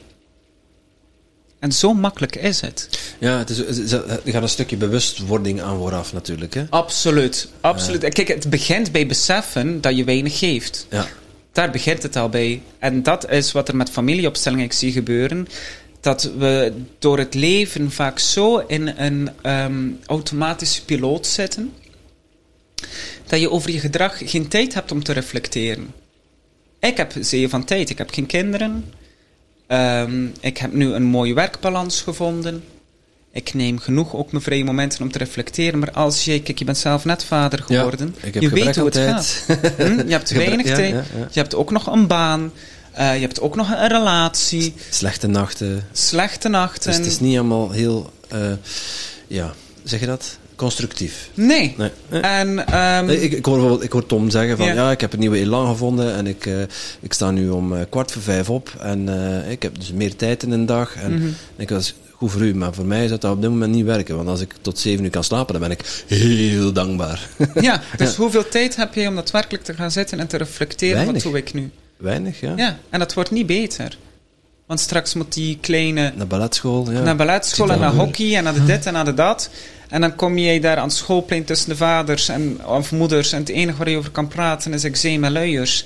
En 1.60 1.72
zo 1.72 1.94
makkelijk 1.94 2.36
is 2.36 2.62
het. 2.62 2.90
Ja, 3.20 3.38
het 3.38 3.50
is, 3.50 3.58
het 3.58 3.78
is- 3.78 3.92
er 3.92 4.22
gaat 4.26 4.42
een 4.42 4.50
stukje 4.50 4.78
bewustwording 4.78 5.62
aan 5.62 5.78
vooraf 5.78 6.14
natuurlijk. 6.14 6.54
Hè? 6.54 6.66
Absoluut, 6.70 7.50
absoluut. 7.62 8.04
En 8.04 8.12
Kijk, 8.14 8.28
het 8.28 8.50
begint 8.50 8.92
bij 8.92 9.08
beseffen 9.08 9.82
dat 9.82 9.98
je 9.98 10.04
weinig 10.04 10.40
geeft. 10.40 10.88
Ja. 10.90 11.08
Daar 11.52 11.72
begint 11.72 12.04
het 12.04 12.16
al 12.16 12.30
bij. 12.30 12.62
En 12.80 13.04
dat 13.04 13.30
is 13.32 13.52
wat 13.52 13.68
er 13.68 13.76
met 13.76 13.90
familieopstellingen 13.90 14.66
ik 14.66 14.74
zie 14.74 14.92
gebeuren. 14.92 15.48
Dat 16.00 16.24
we 16.38 16.74
door 17.00 17.18
het 17.18 17.34
leven 17.34 17.92
vaak 17.92 18.20
zo 18.20 18.58
in 18.58 18.88
een 18.88 19.30
ehm, 19.42 19.90
automatische 20.06 20.86
piloot 20.86 21.28
zitten. 21.28 21.74
Dat 23.28 23.40
je 23.40 23.50
over 23.50 23.72
je 23.72 23.80
gedrag 23.80 24.18
geen 24.18 24.48
tijd 24.48 24.74
hebt 24.74 24.92
om 24.92 25.04
te 25.04 25.14
reflecteren. 25.14 25.88
Ik 26.80 26.98
heb 26.98 27.14
zeeën 27.20 27.50
van 27.50 27.64
tijd. 27.64 27.90
Ik 27.90 27.98
heb 27.98 28.12
geen 28.12 28.26
kinderen. 28.26 28.94
Ehm, 29.68 30.26
ik 30.40 30.58
heb 30.58 30.74
nu 30.74 30.94
een 30.94 31.04
mooie 31.04 31.34
werkbalans 31.34 32.02
gevonden. 32.02 32.64
Ik 33.32 33.54
neem 33.54 33.80
genoeg 33.80 34.16
ook 34.16 34.32
mijn 34.32 34.44
vrije 34.44 34.64
momenten 34.64 35.02
om 35.02 35.12
te 35.12 35.18
reflecteren. 35.18 35.80
Maar 35.80 35.92
als 35.92 36.26
je, 36.26 36.42
kijk, 36.42 36.60
je 36.60 36.66
bent 36.66 36.78
zelf 36.78 37.06
net 37.06 37.24
vader 37.24 37.64
geworden. 37.64 38.16
je 38.40 38.50
weet 38.50 38.76
hoe 38.76 38.86
het 38.86 38.98
gaat. 38.98 39.46
Hm? 39.78 39.84
Je 39.84 40.12
hebt 40.12 40.30
weinig 40.46 40.66
tijd. 40.66 40.92
ja, 40.94 41.04
ja. 41.18 41.28
Je 41.32 41.40
hebt 41.40 41.56
ook 41.56 41.72
nog 41.72 41.88
een 41.88 42.08
baan. 42.08 42.52
Eh, 42.98 43.14
je 43.14 43.22
hebt 43.22 43.42
ook 43.42 43.56
nog 43.56 43.70
een 43.72 43.88
relatie. 43.88 44.74
Slechte 44.90 45.28
nachten. 45.28 45.88
Slechte 45.92 46.50
nachten. 46.50 46.90
Dus 46.90 46.98
het 47.00 47.06
is 47.08 47.20
niet 47.20 47.38
allemaal 47.38 47.72
heel, 47.72 48.12
eh, 48.28 48.40
ja, 49.28 49.54
zeg 49.84 50.00
je 50.00 50.06
dat? 50.06 50.38
Constructief. 50.56 51.30
Nee. 51.34 51.76
Nee. 51.78 51.92
En, 52.22 52.68
ehm, 52.68 53.06
Nee, 53.06 53.22
ik, 53.22 53.32
ik, 53.32 53.46
hoor 53.46 53.54
bijvoorbeeld, 53.56 53.84
ik 53.84 53.92
hoor 53.92 54.06
Tom 54.06 54.30
zeggen 54.30 54.58
van 54.58 54.66
Ja. 54.66 54.74
ja, 54.74 54.92
ik 54.92 55.02
heb 55.02 55.14
een 55.14 55.20
nieuwe 55.20 55.38
elan 55.40 55.68
gevonden 55.68 56.14
en 56.16 56.28
ik, 56.28 56.46
eh, 56.46 56.62
ik 57.00 57.14
sta 57.14 57.32
nu 57.32 57.50
om 57.50 57.90
kwart 57.90 58.12
voor 58.12 58.22
vijf 58.22 58.50
op 58.50 58.74
en 58.80 59.10
ik 59.50 59.62
heb 59.62 59.80
dus 59.80 59.92
meer 59.92 60.16
tijd 60.16 60.44
in 60.44 60.52
een 60.52 60.66
dag. 60.66 60.96
En 60.96 61.14
Mhm. 61.14 61.28
ik 61.56 61.70
was 61.70 61.94
goed 62.12 62.32
voor 62.32 62.42
u, 62.42 62.56
maar 62.56 62.74
voor 62.74 62.86
mij 62.86 63.08
zou 63.08 63.20
dat 63.20 63.32
op 63.32 63.42
dit 63.42 63.50
moment 63.50 63.74
niet 63.74 63.86
werken, 63.86 64.16
want 64.16 64.28
als 64.28 64.42
ik 64.42 64.54
tot 64.62 64.80
zeven 64.80 65.04
uur 65.04 65.10
kan 65.10 65.24
slapen, 65.24 65.54
dan 65.60 65.62
ben 65.70 65.72
ik 65.72 66.04
heel 66.08 66.72
dankbaar. 66.74 67.30
ja, 67.62 67.82
dus 67.98 68.16
hoeveel 68.16 68.48
tijd 68.50 68.76
heb 68.76 68.94
je 68.94 69.08
om 69.08 69.16
daadwerkelijk 69.16 69.64
te 69.64 69.74
gaan 69.74 69.92
zitten 69.92 70.20
en 70.20 70.28
te 70.28 70.38
reflecteren? 70.38 70.96
Weinig. 70.96 71.24
Wat 71.24 71.32
doe 71.32 71.42
ik 71.42 71.54
nu? 71.54 71.72
Weinig, 71.98 72.40
ja. 72.40 72.54
Ja, 72.56 72.78
en 72.90 73.00
dat 73.00 73.14
wordt 73.14 73.32
niet 73.32 73.46
beter. 73.46 73.98
Want 74.66 74.80
straks 74.80 75.14
moet 75.14 75.34
die 75.34 75.58
kleine 75.62 76.14
Naar 76.16 76.28
balletschool, 76.28 76.92
ja. 76.92 77.02
naar 77.02 77.16
balletschool 77.16 77.72
en 77.72 77.80
naar 77.80 77.94
hockey 77.94 78.36
en 78.36 78.44
naar 78.44 78.54
de 78.54 78.66
dit 78.66 78.86
en 78.86 78.94
naar 78.94 79.06
de 79.06 79.14
dat. 79.14 79.50
En 79.90 80.02
dan 80.02 80.16
kom 80.16 80.38
je 80.38 80.60
daar 80.60 80.78
aan 80.78 80.88
het 80.88 80.98
schoolplein 80.98 81.44
tussen 81.44 81.70
de 81.70 81.76
vaders 81.76 82.30
en 82.30 82.66
of 82.66 82.92
moeders. 82.92 83.32
En 83.32 83.40
het 83.40 83.50
enige 83.50 83.78
waar 83.78 83.90
je 83.90 83.98
over 83.98 84.12
kan 84.12 84.28
praten 84.28 84.74
is 84.74 84.84
eczeem 84.84 85.24
en 85.24 85.32
luiers. 85.32 85.86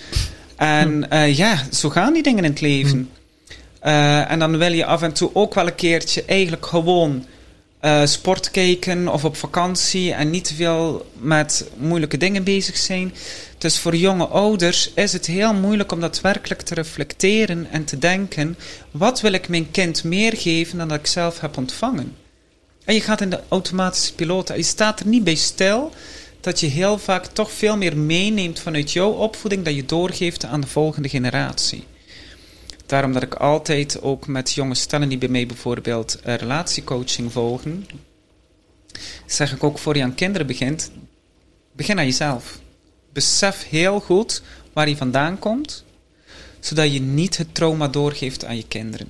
En 0.56 1.10
eh, 1.10 1.38
ja, 1.38 1.64
zo 1.72 1.90
gaan 1.90 2.14
die 2.14 2.24
dingen 2.24 2.44
in 2.44 2.50
het 2.50 2.62
leven. 2.62 3.10
Eh, 3.80 4.32
en 4.32 4.40
dan 4.40 4.58
wil 4.58 4.72
je 4.72 4.86
af 4.86 5.02
en 5.02 5.14
toe 5.14 5.30
ook 5.34 5.54
wel 5.54 5.68
een 5.68 5.76
keertje 5.76 6.24
eigenlijk 6.26 6.66
gewoon 6.66 7.26
eh, 7.80 8.06
sport 8.06 8.52
kijken 8.52 9.08
of 9.08 9.26
op 9.26 9.36
vakantie 9.36 10.14
en 10.14 10.30
niet 10.30 10.46
te 10.46 10.56
veel 10.56 11.06
met 11.20 11.70
moeilijke 11.78 12.18
dingen 12.18 12.44
bezig 12.44 12.78
zijn. 12.78 13.14
Dus 13.62 13.80
voor 13.80 13.96
jonge 13.96 14.28
ouders 14.28 14.94
is 14.94 15.14
het 15.14 15.26
heel 15.26 15.54
moeilijk 15.54 15.92
om 15.92 16.00
daadwerkelijk 16.00 16.62
te 16.62 16.74
reflecteren 16.74 17.68
en 17.72 17.86
te 17.86 17.98
denken: 17.98 18.58
wat 18.92 19.22
wil 19.22 19.32
ik 19.32 19.50
mijn 19.50 19.72
kind 19.72 20.04
meer 20.04 20.38
geven 20.38 20.78
dan 20.78 20.88
dat 20.88 21.00
ik 21.00 21.06
zelf 21.06 21.40
heb 21.40 21.58
ontvangen? 21.58 22.16
En 22.86 22.94
je 22.94 23.02
gaat 23.02 23.22
in 23.22 23.30
de 23.30 23.40
automatische 23.48 24.14
piloot. 24.14 24.48
Je 24.48 24.64
staat 24.64 25.00
er 25.00 25.08
niet 25.08 25.24
bij 25.24 25.36
stil 25.36 25.92
dat 26.40 26.60
je 26.60 26.68
heel 26.68 26.98
vaak 26.98 27.26
toch 27.26 27.52
veel 27.52 27.78
meer 27.78 27.98
meeneemt 27.98 28.60
vanuit 28.60 28.92
jouw 28.92 29.12
opvoeding 29.12 29.66
dat 29.66 29.76
je 29.76 29.86
doorgeeft 29.86 30.46
aan 30.46 30.62
de 30.62 30.68
volgende 30.68 31.10
generatie. 31.10 31.84
Daarom 32.86 33.14
dat 33.14 33.24
ik 33.24 33.36
altijd 33.36 34.02
ook 34.02 34.28
met 34.28 34.52
jonge 34.52 34.76
stellen 34.76 35.10
die 35.10 35.18
bij 35.18 35.30
mij 35.30 35.46
bijvoorbeeld 35.46 36.20
eh, 36.20 36.36
relatiecoaching 36.36 37.32
volgen, 37.32 37.88
zeg 39.26 39.54
ik 39.54 39.64
ook 39.64 39.78
voor 39.78 39.98
je 39.98 40.04
aan 40.04 40.16
kinderen 40.16 40.48
begint, 40.48 40.92
begin 41.72 41.98
aan 41.98 42.06
jezelf. 42.06 42.61
Besef 43.14 43.70
heel 43.70 44.00
goed 44.00 44.42
waar 44.74 44.90
je 44.90 44.98
vandaan 44.98 45.40
komt, 45.40 45.84
zodat 46.60 46.94
je 46.94 47.02
niet 47.02 47.38
het 47.38 47.56
trauma 47.56 47.88
doorgeeft 47.88 48.46
aan 48.46 48.56
je 48.56 48.68
kinderen. 48.68 49.08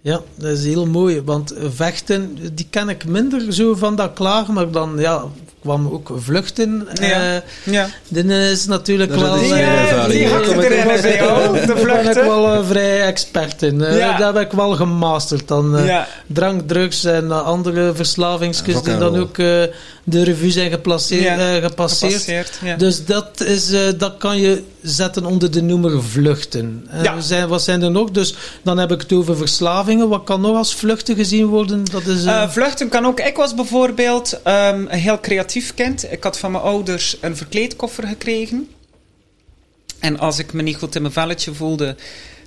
Ja, 0.00 0.22
dat 0.34 0.58
is 0.58 0.64
heel 0.64 0.86
mooi, 0.86 1.22
want 1.22 1.54
vechten, 1.58 2.54
die 2.54 2.66
ken 2.70 2.88
ik 2.88 3.04
minder 3.04 3.52
zo 3.52 3.74
van 3.74 3.96
dat 3.96 4.12
klaar, 4.12 4.52
maar 4.52 4.70
dan 4.70 4.98
ja, 4.98 5.24
kwam 5.62 5.88
ook 5.92 6.10
vluchten. 6.16 6.88
Ja. 7.00 7.34
Eh, 7.34 7.72
Ja. 7.72 7.88
dit 8.08 8.24
is 8.30 8.66
natuurlijk 8.66 9.10
Daar 9.10 9.20
wel... 9.20 9.34
eh, 9.34 9.40
die, 9.40 9.52
ervaring 9.54 10.12
die 10.12 10.20
in. 10.22 10.30
hakt 10.30 10.46
Kom 10.46 10.58
ik 10.60 10.64
erin 10.70 10.78
even- 10.90 11.02
bij 11.02 11.16
jou, 11.16 11.52
de 11.60 11.66
Daar 11.66 11.74
ben 11.76 11.76
ik 11.76 11.82
vluchten. 12.02 12.24
wel 12.24 12.52
eh, 12.54 12.66
vrij 12.68 13.02
expert 13.02 13.62
in. 13.62 13.82
Eh, 13.84 13.98
Ja. 13.98 14.16
Dat 14.16 14.34
heb 14.34 14.44
ik 14.44 14.52
wel 14.52 14.70
gemasterd. 14.72 15.48
Dan, 15.48 15.76
eh, 15.76 15.86
Ja. 15.86 16.06
Drank, 16.26 16.68
drugs 16.68 17.04
en 17.04 17.44
andere 17.44 17.92
verslavingsjes 17.94 18.74
Rock 18.74 18.84
die 18.84 18.98
dan 18.98 19.16
ook 19.16 19.38
eh, 19.38 19.62
de 20.04 20.22
revue 20.24 20.50
zijn 20.50 20.70
geplaceerd, 20.70 21.22
Ja, 21.22 21.54
eh, 21.56 21.62
gepasseerd. 21.64 22.12
Gepasseerd, 22.12 22.58
ja. 22.64 22.76
Dus 22.76 23.04
dat, 23.04 23.40
is, 23.40 23.72
eh, 23.72 23.80
dat 23.98 24.14
kan 24.18 24.38
je 24.40 24.62
zetten 24.82 25.24
onder 25.24 25.50
de 25.50 25.62
noemer 25.62 26.02
vluchten. 26.02 26.88
Ja. 27.02 27.14
we 27.14 27.22
zijn, 27.22 27.48
wat 27.48 27.62
zijn 27.62 27.82
er 27.82 27.90
nog? 27.90 28.10
Dus 28.10 28.34
dan 28.62 28.78
heb 28.78 28.92
ik 28.92 29.00
het 29.00 29.12
over 29.12 29.36
verslavingen. 29.36 30.08
Wat 30.08 30.24
kan 30.24 30.40
nog 30.40 30.56
als 30.56 30.74
vluchten 30.74 31.16
gezien 31.16 31.46
worden? 31.46 31.84
Dat 31.92 32.06
is, 32.06 32.24
vluchten 32.48 32.88
kan 32.88 33.06
ook. 33.06 33.20
Ik 33.20 33.36
was 33.36 33.54
bijvoorbeeld 33.54 34.40
ehm, 34.42 34.86
heel 34.88 35.20
creatief 35.20 35.48
Ik 35.54 36.22
had 36.22 36.38
van 36.38 36.50
mijn 36.50 36.64
ouders 36.64 37.16
een 37.20 37.36
verkleedkoffer 37.36 38.06
gekregen. 38.06 38.68
En 39.98 40.18
als 40.18 40.38
ik 40.38 40.52
me 40.52 40.62
niet 40.62 40.76
goed 40.76 40.94
in 40.94 41.02
mijn 41.02 41.14
velletje 41.14 41.54
voelde, 41.54 41.96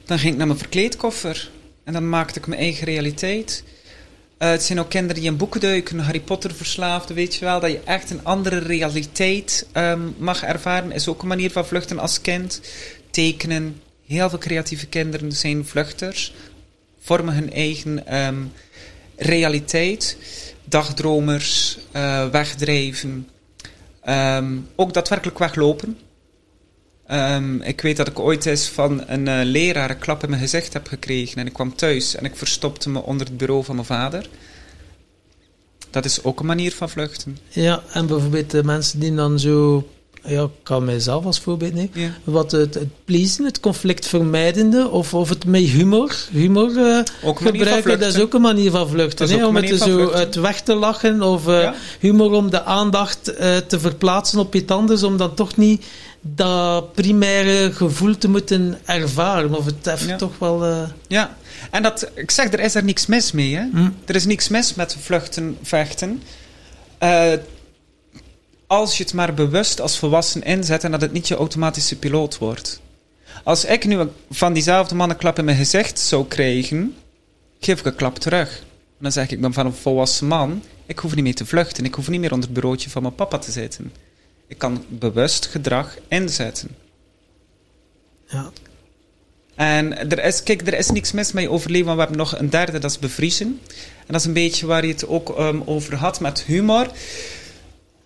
dan 0.05 0.19
ging 0.19 0.31
ik 0.31 0.37
naar 0.37 0.47
mijn 0.47 0.59
verkleedkoffer. 0.59 1.51
En 1.83 1.93
dan 1.93 2.09
maakte 2.09 2.39
ik 2.39 2.47
mijn 2.47 2.61
eigen 2.61 2.85
realiteit. 2.85 3.63
Eh, 4.37 4.49
het 4.49 4.63
zijn 4.63 4.79
ook 4.79 4.89
kinderen 4.89 5.21
die 5.21 5.31
in 5.31 5.37
boeken 5.37 5.59
duiken, 5.59 5.99
Harry 5.99 6.19
Potter 6.19 6.55
verslaafden, 6.55 7.15
weet 7.15 7.35
je 7.35 7.45
wel. 7.45 7.59
Dat 7.59 7.71
je 7.71 7.79
echt 7.85 8.09
een 8.09 8.23
andere 8.23 8.57
realiteit 8.57 9.67
ehm, 9.71 10.01
mag 10.17 10.43
ervaren. 10.43 10.91
Is 10.91 11.07
ook 11.07 11.21
een 11.21 11.27
manier 11.27 11.51
van 11.51 11.65
vluchten 11.65 11.99
als 11.99 12.21
kind. 12.21 12.61
Tekenen. 13.09 13.81
Heel 14.07 14.29
veel 14.29 14.39
creatieve 14.39 14.85
kinderen 14.85 15.31
zijn 15.31 15.65
vluchters. 15.65 16.33
Vormen 16.99 17.33
hun 17.33 17.53
eigen 17.53 18.07
ehm, 18.07 18.43
realiteit. 19.15 20.17
Dagdromers, 20.73 21.77
eh, 21.91 22.29
wegdrijven. 22.29 23.29
Ehm, 24.01 24.57
ook 24.75 24.93
daadwerkelijk 24.93 25.39
weglopen. 25.39 25.97
Ehm, 27.07 27.61
ik 27.61 27.81
weet 27.81 27.97
dat 27.97 28.07
ik 28.07 28.19
ooit 28.19 28.45
eens 28.45 28.67
van 28.67 29.03
een 29.07 29.27
eh, 29.27 29.39
leraar 29.43 29.89
een 29.89 29.97
klap 29.97 30.23
in 30.23 30.29
mijn 30.29 30.41
gezicht 30.41 30.73
heb 30.73 30.87
gekregen. 30.87 31.37
En 31.37 31.47
ik 31.47 31.53
kwam 31.53 31.75
thuis 31.75 32.15
en 32.15 32.25
ik 32.25 32.35
verstopte 32.35 32.89
me 32.89 32.99
onder 32.99 33.27
het 33.27 33.37
bureau 33.37 33.63
van 33.63 33.75
mijn 33.75 33.87
vader. 33.87 34.29
Dat 35.89 36.05
is 36.05 36.23
ook 36.23 36.39
een 36.39 36.45
manier 36.45 36.71
van 36.71 36.89
vluchten. 36.89 37.37
Ja, 37.49 37.83
en 37.91 38.07
bijvoorbeeld 38.07 38.51
de 38.51 38.63
mensen 38.63 38.99
die 38.99 39.15
dan 39.15 39.39
zo... 39.39 39.87
Ja, 40.25 40.41
ik 40.43 40.49
kan 40.63 40.85
mijzelf 40.85 41.25
als 41.25 41.39
voorbeeld 41.39 41.73
nemen. 41.73 41.89
Ja. 41.93 42.09
Wat 42.23 42.51
het, 42.51 42.73
het 42.73 42.87
pleasen, 43.05 43.45
het 43.45 43.59
conflict 43.59 44.07
vermijdende, 44.07 44.89
of, 44.89 45.13
of 45.13 45.29
het 45.29 45.45
met 45.45 45.61
humor, 45.61 46.15
humor 46.31 46.77
eh, 46.77 46.99
van 47.21 47.37
gebruiken, 47.37 47.99
dat 47.99 48.15
is 48.15 48.21
ook 48.21 48.33
een 48.33 48.41
manier 48.41 48.71
van 48.71 48.87
vluchten. 48.89 49.29
Hè, 49.29 49.45
om 49.45 49.55
het, 49.55 49.79
zo 49.79 50.11
uit 50.11 50.35
weg 50.35 50.61
te 50.61 50.73
lachen, 50.75 51.21
of 51.21 51.47
eh, 51.47 51.61
Ja. 51.61 51.73
humor 51.99 52.31
om 52.31 52.49
de 52.49 52.63
aandacht 52.63 53.33
eh, 53.35 53.57
te 53.57 53.79
verplaatsen 53.79 54.39
op 54.39 54.55
iets 54.55 54.71
anders, 54.71 55.03
om 55.03 55.17
dan 55.17 55.33
toch 55.33 55.57
niet 55.57 55.85
dat 56.21 56.93
primaire 56.93 57.71
gevoel 57.73 58.17
te 58.17 58.29
moeten 58.29 58.77
ervaren. 58.85 59.53
Of 59.55 59.65
het 59.65 60.03
Ja. 60.07 60.15
toch 60.15 60.37
wel... 60.39 60.65
eh, 60.65 60.81
Ja, 61.07 61.37
en 61.71 61.83
dat, 61.83 62.09
ik 62.15 62.31
zeg, 62.31 62.53
er 62.53 62.59
is 62.59 62.75
er 62.75 62.83
niks 62.83 63.05
mis 63.05 63.31
mee. 63.31 63.55
Hè? 63.55 63.63
hm. 63.71 63.89
Er 64.05 64.15
is 64.15 64.25
niks 64.25 64.49
mis 64.49 64.73
met 64.75 64.95
vluchten, 65.01 65.57
vechten. 65.63 66.21
Als 68.73 68.97
je 68.97 69.03
het 69.03 69.13
maar 69.13 69.33
bewust 69.33 69.81
als 69.81 69.97
volwassen 69.97 70.43
inzet 70.43 70.83
en 70.83 70.91
dat 70.91 71.01
het 71.01 71.11
niet 71.11 71.27
je 71.27 71.35
automatische 71.35 71.97
piloot 71.97 72.37
wordt. 72.37 72.81
Als 73.43 73.65
ik 73.65 73.85
nu 73.85 74.07
van 74.29 74.53
diezelfde 74.53 74.95
man 74.95 75.09
een 75.09 75.15
klap 75.15 75.37
in 75.39 75.45
mijn 75.45 75.57
gezicht 75.57 75.99
zou 75.99 76.27
krijgen, 76.27 76.95
geef 77.59 77.79
ik 77.79 77.85
een 77.85 77.95
klap 77.95 78.19
terug. 78.19 78.59
En 78.59 78.99
dan 78.99 79.11
zeg 79.11 79.23
ik, 79.23 79.31
ik 79.31 79.41
ben 79.41 79.53
van 79.53 79.65
een 79.65 79.73
volwassen 79.73 80.27
man, 80.27 80.63
ik 80.85 80.99
hoef 80.99 81.15
niet 81.15 81.23
meer 81.23 81.35
te 81.35 81.45
vluchten, 81.45 81.85
ik 81.85 81.93
hoef 81.93 82.09
niet 82.09 82.19
meer 82.19 82.31
onder 82.31 82.49
het 82.49 82.55
bureautje 82.55 82.89
van 82.89 83.01
mijn 83.01 83.15
papa 83.15 83.37
te 83.37 83.51
zitten. 83.51 83.93
Ik 84.47 84.57
kan 84.57 84.85
bewust 84.87 85.45
gedrag 85.45 85.97
inzetten. 86.07 86.75
Ja. 88.27 88.51
En 89.55 90.09
er 90.09 90.23
is, 90.25 90.43
kijk, 90.43 90.67
er 90.67 90.77
is 90.77 90.89
niks 90.89 91.11
mis 91.11 91.31
met 91.31 91.43
je 91.43 91.49
overleven, 91.49 91.85
want 91.85 91.97
we 91.97 92.03
hebben 92.03 92.21
nog 92.21 92.39
een 92.39 92.49
derde, 92.49 92.79
dat 92.79 92.91
is 92.91 92.99
bevriezen. 92.99 93.59
En 93.97 94.07
dat 94.07 94.19
is 94.19 94.25
een 94.25 94.33
beetje 94.33 94.65
waar 94.65 94.85
je 94.85 94.91
het 94.91 95.07
ook 95.07 95.39
um, 95.39 95.63
over 95.65 95.95
had 95.95 96.19
met 96.19 96.43
humor. 96.43 96.91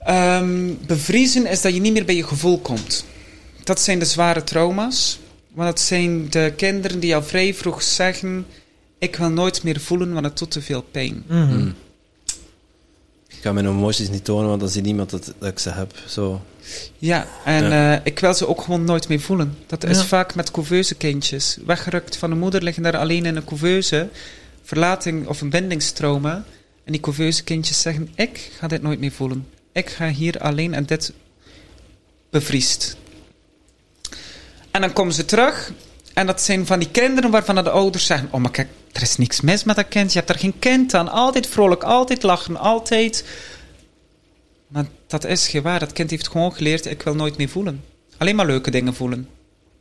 Um, 0.10 0.78
bevriezen 0.88 1.46
is 1.46 1.62
dat 1.62 1.74
je 1.74 1.80
niet 1.80 1.94
meer 1.94 2.06
bij 2.06 2.16
je 2.16 2.24
gevoel 2.24 2.60
komt. 2.60 3.06
Dat 3.64 3.82
zijn 3.82 4.00
de 4.00 4.06
zware 4.06 4.44
trauma's. 4.44 5.20
Want 5.54 5.70
dat 5.70 5.80
zijn 5.80 6.30
de 6.30 6.54
kinderen 6.56 7.00
die 7.00 7.16
al 7.16 7.24
vrij 7.24 7.54
vroeg 7.54 7.82
zeggen: 7.84 8.46
Ik 9.00 9.16
wil 9.16 9.30
nooit 9.30 9.64
meer 9.64 9.80
voelen, 9.80 10.14
want 10.14 10.26
het 10.26 10.38
doet 10.38 10.52
te 10.52 10.62
veel 10.62 10.82
pijn. 10.82 11.24
Mhm. 11.28 11.58
Mm. 11.58 11.74
Ik 13.28 13.44
kan 13.44 13.54
mijn 13.54 13.66
emoties 13.66 14.10
niet 14.10 14.24
tonen, 14.26 14.48
want 14.48 14.60
dan 14.60 14.70
ziet 14.70 14.84
niemand 14.84 15.10
dat, 15.10 15.34
dat 15.40 15.50
ik 15.52 15.60
ze 15.60 15.70
heb. 15.70 15.94
Zo. 16.08 16.42
Ja, 16.98 17.28
en 17.46 17.64
Ja. 17.70 17.96
eh, 17.96 18.02
ik 18.04 18.20
wil 18.20 18.34
ze 18.34 18.48
ook 18.48 18.62
gewoon 18.62 18.84
nooit 18.84 19.08
meer 19.08 19.20
voelen. 19.22 19.58
Dat 19.68 19.84
is 19.84 19.98
Ja. 19.98 20.04
vaak 20.06 20.36
met 20.36 20.52
couveuse 20.52 20.96
kindjes. 20.96 21.58
Weggerukt 21.66 22.18
van 22.18 22.30
de 22.30 22.36
moeder, 22.36 22.64
liggen 22.64 22.84
daar 22.84 22.98
alleen 22.98 23.26
in 23.26 23.36
een 23.36 23.46
couveuse. 23.46 24.10
Verlating 24.64 25.28
of 25.28 25.42
een 25.42 25.50
bindingstrauma. 25.50 26.44
En 26.84 26.92
die 26.92 27.02
couveuse 27.02 27.44
kindjes 27.44 27.82
zeggen, 27.82 28.10
ik 28.16 28.52
ga 28.60 28.68
dit 28.68 28.82
nooit 28.82 29.00
meer 29.00 29.12
voelen. 29.12 29.48
Ik 29.78 29.90
ga 29.90 30.10
hier 30.10 30.40
alleen 30.40 30.74
en 30.74 30.86
dit 30.86 31.14
bevriest. 32.30 32.98
En 34.72 34.82
dan 34.82 34.94
komen 34.94 35.14
ze 35.14 35.26
terug. 35.26 35.72
En 36.14 36.26
dat 36.26 36.42
zijn 36.42 36.66
van 36.66 36.80
die 36.80 36.92
kinderen 36.92 37.32
waarvan 37.32 37.56
de 37.56 37.70
ouders 37.70 38.06
zeggen... 38.06 38.28
Oh, 38.32 38.42
maar 38.42 38.52
kijk, 38.52 38.68
er 38.92 39.02
is 39.02 39.18
niks 39.18 39.42
mis 39.42 39.64
met 39.64 39.76
dat 39.76 39.88
kind. 39.88 40.12
Je 40.14 40.18
hebt 40.18 40.30
er 40.32 40.40
geen 40.40 40.60
kind 40.60 40.94
aan. 40.94 41.10
Altijd 41.10 41.48
vrolijk, 41.48 41.84
altijd 41.84 42.24
lachen, 42.24 42.58
altijd... 42.58 43.26
Maar 44.68 44.86
dat 45.08 45.26
is 45.26 45.48
geen 45.48 45.62
waar. 45.62 45.80
Dat 45.80 45.94
kind 45.94 46.10
heeft 46.10 46.28
gewoon 46.28 46.54
geleerd, 46.54 46.86
ik 46.86 47.02
wil 47.02 47.16
nooit 47.16 47.38
meer 47.38 47.50
voelen. 47.50 47.84
Alleen 48.18 48.36
maar 48.36 48.46
leuke 48.46 48.72
dingen 48.72 48.94
voelen. 48.94 49.30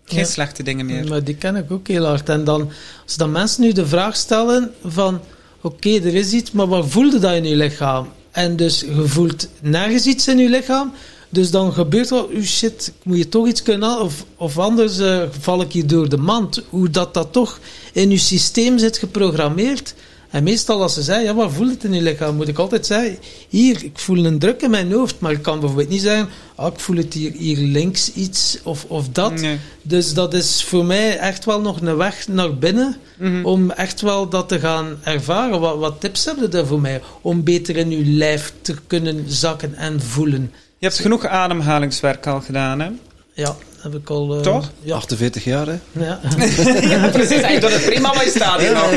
Geen 0.04 0.18
Ja. 0.18 0.24
slechte 0.24 0.62
dingen 0.62 0.86
meer. 0.86 1.08
Maar 1.08 1.24
die 1.24 1.36
ken 1.36 1.56
ik 1.56 1.70
ook 1.70 1.88
heel 1.88 2.04
hard. 2.04 2.28
En 2.28 2.44
dan, 2.44 2.70
als 3.04 3.16
dan 3.16 3.30
mensen 3.30 3.62
nu 3.62 3.72
de 3.72 3.86
vraag 3.86 4.16
stellen 4.16 4.74
van... 4.84 5.20
Oké, 5.60 5.88
er 5.88 6.14
is 6.14 6.32
iets, 6.32 6.50
maar 6.50 6.66
wat 6.66 6.90
voelde 6.90 7.18
dat 7.18 7.34
in 7.34 7.44
je 7.44 7.56
lichaam? 7.56 8.08
En 8.36 8.56
dus 8.56 8.80
je 8.80 9.08
voelt 9.08 9.48
nergens 9.60 10.06
iets 10.06 10.28
in 10.28 10.38
je 10.38 10.48
lichaam. 10.48 10.92
Dus 11.28 11.50
dan 11.50 11.72
gebeurt 11.72 12.10
er, 12.10 12.24
oh 12.24 12.42
shit, 12.42 12.92
moet 13.02 13.16
je 13.16 13.28
toch 13.28 13.46
iets 13.46 13.62
kunnen... 13.62 14.00
Of, 14.00 14.24
of 14.36 14.58
anders 14.58 14.98
eh, 14.98 15.22
val 15.40 15.60
ik 15.60 15.72
hier 15.72 15.86
door 15.86 16.08
de 16.08 16.16
mand. 16.16 16.62
Hoe 16.68 16.90
dat, 16.90 17.14
dat 17.14 17.32
toch 17.32 17.60
in 17.92 18.10
je 18.10 18.18
systeem 18.18 18.78
zit 18.78 18.98
geprogrammeerd. 18.98 19.94
En 20.30 20.42
meestal 20.42 20.82
als 20.82 20.94
ze 20.94 21.02
zeggen, 21.02 21.24
ja, 21.24 21.34
wat 21.34 21.52
voelt 21.52 21.70
het 21.70 21.84
in 21.84 21.92
je 21.92 22.02
lichaam? 22.02 22.36
Moet 22.36 22.48
ik 22.48 22.58
altijd 22.58 22.86
zeggen, 22.86 23.18
hier, 23.48 23.84
ik 23.84 23.98
voel 23.98 24.24
een 24.24 24.38
druk 24.38 24.62
in 24.62 24.70
mijn 24.70 24.92
hoofd. 24.92 25.20
Maar 25.20 25.32
ik 25.32 25.42
kan 25.42 25.58
bijvoorbeeld 25.60 25.88
niet 25.88 26.02
zeggen, 26.02 26.28
ah, 26.54 26.72
ik 26.72 26.80
voel 26.80 26.96
het 26.96 27.14
hier, 27.14 27.32
hier 27.32 27.56
links 27.56 28.12
iets 28.12 28.58
of, 28.62 28.84
of 28.88 29.08
dat. 29.08 29.40
Nee. 29.40 29.58
Dus 29.82 30.14
dat 30.14 30.34
is 30.34 30.64
voor 30.64 30.84
mij 30.84 31.18
echt 31.18 31.44
wel 31.44 31.60
nog 31.60 31.80
een 31.80 31.96
weg 31.96 32.28
naar 32.28 32.54
binnen. 32.54 32.96
Mhm. 33.18 33.44
Om 33.44 33.70
echt 33.70 34.00
wel 34.00 34.28
dat 34.28 34.48
te 34.48 34.58
gaan 34.58 34.98
ervaren. 35.02 35.60
Wat, 35.60 35.78
wat 35.78 36.00
tips 36.00 36.24
hebben 36.24 36.44
je 36.44 36.50
daar 36.50 36.66
voor 36.66 36.80
mij? 36.80 37.02
Om 37.20 37.44
beter 37.44 37.76
in 37.76 37.90
uw 37.90 38.16
lijf 38.16 38.52
te 38.60 38.74
kunnen 38.86 39.24
zakken 39.26 39.74
en 39.74 40.00
voelen. 40.00 40.52
Je 40.78 40.86
hebt 40.86 40.98
genoeg 41.00 41.26
ademhalingswerk 41.26 42.26
al 42.26 42.40
gedaan, 42.40 42.80
hè? 42.80 42.90
Ja, 43.32 43.56
heb 43.92 44.00
ik 44.02 44.10
al... 44.10 44.34
eh, 44.36 44.40
Toch? 44.40 44.70
Ja. 44.80 44.94
48 44.94 45.44
jaar, 45.44 45.66
hè? 45.66 45.78
ja. 45.92 46.20
ja, 46.90 47.08
precies. 47.08 47.40
En 47.40 47.52
je 47.52 47.60
doet 47.60 47.72
het 47.72 47.84
prima, 47.84 48.12
maar 48.14 48.24
je 48.24 48.30
staat 48.30 48.60
hier 48.60 48.72
nog. 48.72 48.90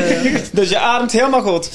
Dus 0.50 0.68
je 0.68 0.78
ademt 0.78 1.12
helemaal 1.12 1.42
goed. 1.42 1.70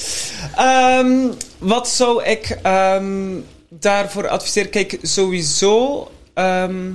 Ehm, 0.56 1.16
wat 1.58 1.88
zou 1.88 2.24
ik 2.24 2.58
ehm, 2.62 3.34
daarvoor 3.68 4.28
adviseren? 4.28 4.70
Kijk, 4.70 4.98
sowieso... 5.02 6.10
ehm, 6.34 6.90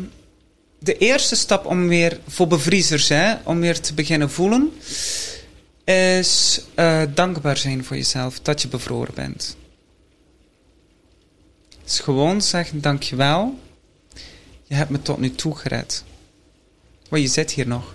de 0.79 0.97
eerste 0.97 1.35
stap 1.35 1.65
om 1.65 1.87
weer... 1.87 2.19
Voor 2.27 2.47
bevriezers, 2.47 3.07
hè, 3.09 3.33
om 3.43 3.59
weer 3.59 3.79
te 3.79 3.93
beginnen 3.93 4.31
voelen... 4.31 4.71
is 5.83 6.61
eh, 6.75 7.01
dankbaar 7.13 7.57
zijn 7.57 7.83
voor 7.85 7.95
jezelf 7.97 8.39
dat 8.39 8.61
je 8.61 8.67
bevroren 8.67 9.13
bent. 9.13 9.55
Dus 11.83 11.99
gewoon 11.99 12.41
zeggen, 12.41 12.81
dankjewel. 12.81 13.59
Je 14.67 14.75
hebt 14.75 14.89
me 14.89 15.01
tot 15.01 15.17
nu 15.19 15.31
toe 15.35 15.55
gered. 15.55 16.03
Want 17.11 17.23
je 17.23 17.29
zit 17.29 17.51
hier 17.51 17.67
nog. 17.67 17.93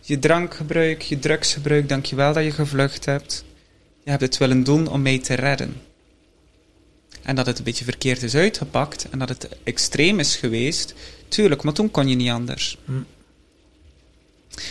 Je 0.00 0.18
drankgebruik, 0.18 1.02
je 1.02 1.18
drugsgebruik, 1.18 1.88
dankjewel 1.88 2.32
dat 2.32 2.44
je 2.44 2.50
gevlucht 2.50 3.04
hebt. 3.04 3.44
Je 4.02 4.10
hebt 4.10 4.22
het 4.22 4.38
willen 4.38 4.64
doen 4.64 4.86
om 4.86 5.02
mij 5.02 5.18
te 5.18 5.34
redden. 5.34 5.80
En 7.22 7.34
dat 7.36 7.46
het 7.46 7.58
een 7.58 7.64
beetje 7.64 7.84
verkeerd 7.84 8.22
is 8.22 8.34
uitgepakt 8.34 9.08
en 9.10 9.18
dat 9.18 9.28
het 9.28 9.48
extreem 9.62 10.18
is 10.18 10.36
geweest, 10.36 10.94
tuurlijk, 11.28 11.62
maar 11.62 11.72
toen 11.72 11.90
kon 11.90 12.08
je 12.08 12.16
niet 12.16 12.30
anders. 12.30 12.78
Hm. 12.84 12.92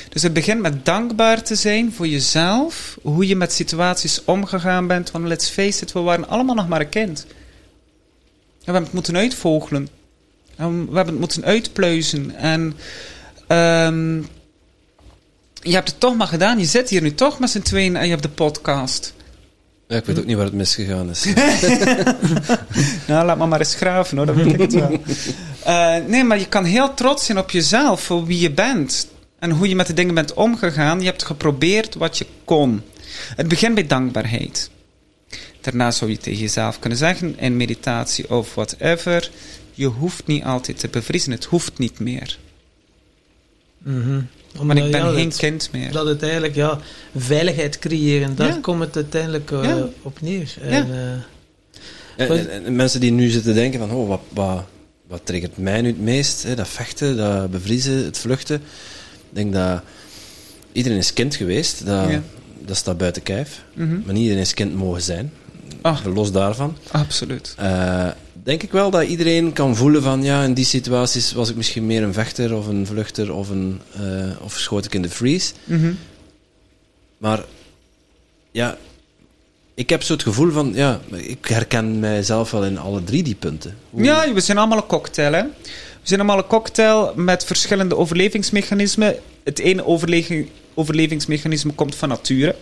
Dus 0.09 0.23
het 0.23 0.33
begint 0.33 0.61
met 0.61 0.85
dankbaar 0.85 1.43
te 1.43 1.55
zijn 1.55 1.93
voor 1.93 2.07
jezelf, 2.07 2.97
hoe 3.01 3.27
je 3.27 3.35
met 3.35 3.53
situaties 3.53 4.23
omgegaan 4.23 4.87
bent. 4.87 5.11
Want 5.11 5.25
let's 5.25 5.49
face 5.49 5.83
it, 5.83 5.91
we 5.91 5.99
waren 5.99 6.27
allemaal 6.27 6.55
nog 6.55 6.67
maar 6.67 6.81
een 6.81 6.89
kind. 6.89 7.25
En 7.25 7.35
we 8.59 8.63
hebben 8.63 8.83
het 8.83 8.93
moeten 8.93 9.17
uitvogelen. 9.17 9.87
En 10.55 10.89
we 10.89 10.95
hebben 10.95 11.13
het 11.13 11.19
moeten 11.19 11.45
uitpluizen. 11.45 12.35
En 12.35 12.77
ehm, 13.49 14.17
je 15.53 15.73
hebt 15.73 15.89
het 15.89 15.99
toch 15.99 16.15
maar 16.15 16.27
gedaan. 16.27 16.59
Je 16.59 16.65
zit 16.65 16.89
hier 16.89 17.01
nu 17.01 17.13
toch 17.13 17.39
met 17.39 17.49
z'n 17.49 17.61
tweeën 17.61 17.95
en 17.95 18.03
je 18.03 18.09
hebt 18.09 18.23
de 18.23 18.29
podcast. 18.29 19.13
Ja, 19.87 19.95
ik 19.95 20.05
weet 20.05 20.19
ook 20.19 20.25
niet 20.25 20.35
waar 20.35 20.45
het 20.45 20.53
misgegaan 20.53 21.09
is. 21.09 21.25
Nou, 23.07 23.25
laat 23.25 23.37
me 23.37 23.45
maar 23.45 23.59
eens 23.59 23.75
graven 23.75 24.17
hoor, 24.17 24.25
dan 24.25 24.35
weet 24.35 24.53
ik 24.53 24.59
het 24.59 24.73
wel. 24.73 25.01
Eh, 25.63 25.95
nee, 26.07 26.23
maar 26.23 26.39
je 26.39 26.47
kan 26.47 26.63
heel 26.63 26.93
trots 26.93 27.25
zijn 27.25 27.37
op 27.37 27.51
jezelf, 27.51 28.01
voor 28.01 28.25
wie 28.25 28.39
je 28.39 28.51
bent. 28.51 29.07
En 29.39 29.51
hoe 29.51 29.69
je 29.69 29.75
met 29.75 29.87
de 29.87 29.93
dingen 29.93 30.13
bent 30.13 30.33
omgegaan. 30.33 30.99
Je 30.99 31.05
hebt 31.05 31.23
geprobeerd 31.23 31.95
wat 31.95 32.17
je 32.17 32.25
kon. 32.45 32.81
Het 33.35 33.47
begint 33.47 33.73
bij 33.73 33.87
dankbaarheid. 33.87 34.69
Daarna 35.61 35.91
zou 35.91 36.11
je 36.11 36.17
tegen 36.17 36.39
jezelf 36.39 36.79
kunnen 36.79 36.97
zeggen, 36.97 37.39
in 37.39 37.57
meditatie 37.57 38.29
of 38.29 38.55
whatever... 38.55 39.31
Je 39.73 39.85
hoeft 39.85 40.27
niet 40.27 40.43
altijd 40.43 40.79
te 40.79 40.87
bevriezen, 40.87 41.31
het 41.31 41.45
hoeft 41.45 41.77
niet 41.77 41.99
meer. 41.99 42.37
Mhm. 43.83 44.09
Maar 44.53 44.61
Omdat, 44.61 44.77
ik 44.77 44.91
ben 44.91 45.05
ja, 45.05 45.11
geen 45.11 45.29
dat- 45.29 45.37
kind 45.37 45.69
meer. 45.71 45.91
Dat 45.91 46.05
het 46.05 46.21
eigenlijk, 46.23 46.55
ja, 46.55 46.79
veiligheid 47.15 47.79
creëren. 47.79 48.35
Daar 48.35 48.47
Ja. 48.47 48.57
komt 48.61 48.81
het 48.81 48.95
uiteindelijk 48.95 49.51
eh, 49.51 49.63
Ja. 49.63 49.87
op 50.01 50.21
neer. 50.21 50.53
En, 50.61 50.87
Ja. 50.87 50.93
eh, 52.17 52.29
En, 52.29 52.49
en- 52.49 52.65
en 52.65 52.75
mensen 52.75 52.99
die 52.99 53.11
nu 53.11 53.29
zitten 53.29 53.53
denken 53.53 53.79
van, 53.79 53.91
oh, 53.91 54.07
wat, 54.07 54.19
wat, 54.29 54.63
wat 55.07 55.21
triggert 55.23 55.57
mij 55.57 55.81
nu 55.81 55.87
het 55.87 55.99
meest? 56.01 56.43
Hè? 56.43 56.55
Dat 56.55 56.67
vechten, 56.67 57.17
dat 57.17 57.51
bevriezen, 57.51 58.05
het 58.05 58.17
vluchten. 58.17 58.55
Ik 58.55 59.35
denk 59.35 59.53
dat 59.53 59.81
iedereen 60.71 60.97
is 60.97 61.13
kind 61.13 61.35
geweest. 61.35 61.85
Dat, 61.85 62.09
Ja. 62.09 62.21
dat 62.65 62.77
staat 62.77 62.97
buiten 62.97 63.23
kijf. 63.23 63.63
Mhm. 63.73 63.89
Maar 64.05 64.13
niet 64.13 64.21
iedereen 64.23 64.41
is 64.43 64.53
kind 64.53 64.75
mogen 64.75 65.01
zijn. 65.01 65.31
Ah. 65.81 66.05
Los 66.13 66.31
daarvan. 66.31 66.77
Absoluut. 66.91 67.53
Eh, 67.57 68.07
denk 68.49 68.63
ik 68.63 68.71
wel 68.71 68.89
dat 68.89 69.03
iedereen 69.03 69.53
kan 69.53 69.75
voelen 69.75 70.01
van, 70.03 70.23
ja, 70.23 70.43
in 70.43 70.53
die 70.53 70.65
situaties 70.65 71.31
was 71.33 71.49
ik 71.49 71.55
misschien 71.55 71.85
meer 71.85 72.03
een 72.03 72.13
vechter 72.13 72.55
of 72.55 72.67
een 72.67 72.85
vluchter 72.85 73.33
of, 73.33 73.49
een, 73.49 73.81
eh, 73.93 74.41
of 74.43 74.57
schoot 74.57 74.85
ik 74.85 74.93
in 74.93 75.01
de 75.01 75.09
freeze. 75.09 75.53
Mhm. 75.63 75.91
Maar 77.17 77.43
ja, 78.51 78.77
ik 79.73 79.89
heb 79.89 80.03
zo 80.03 80.13
het 80.13 80.23
gevoel 80.23 80.51
van, 80.51 80.71
ja, 80.75 80.99
ik 81.11 81.45
herken 81.45 81.99
mijzelf 81.99 82.51
wel 82.51 82.65
in 82.65 82.77
alle 82.77 83.03
drie 83.03 83.23
die 83.23 83.35
punten. 83.35 83.77
Hoe- 83.89 84.03
Ja, 84.03 84.33
we 84.33 84.39
zijn 84.39 84.57
allemaal 84.57 84.77
een 84.77 84.85
cocktail, 84.85 85.33
hè. 85.33 85.43
We 86.01 86.07
zijn 86.15 86.19
allemaal 86.19 86.37
een 86.37 86.47
cocktail 86.49 87.13
met 87.15 87.45
verschillende 87.45 87.95
overlevingsmechanismen. 87.97 89.15
Het 89.43 89.59
ene 89.59 89.85
overle- 89.85 90.45
overlevingsmechanisme 90.73 91.73
komt 91.73 91.95
van 91.95 92.09
nature. 92.09 92.55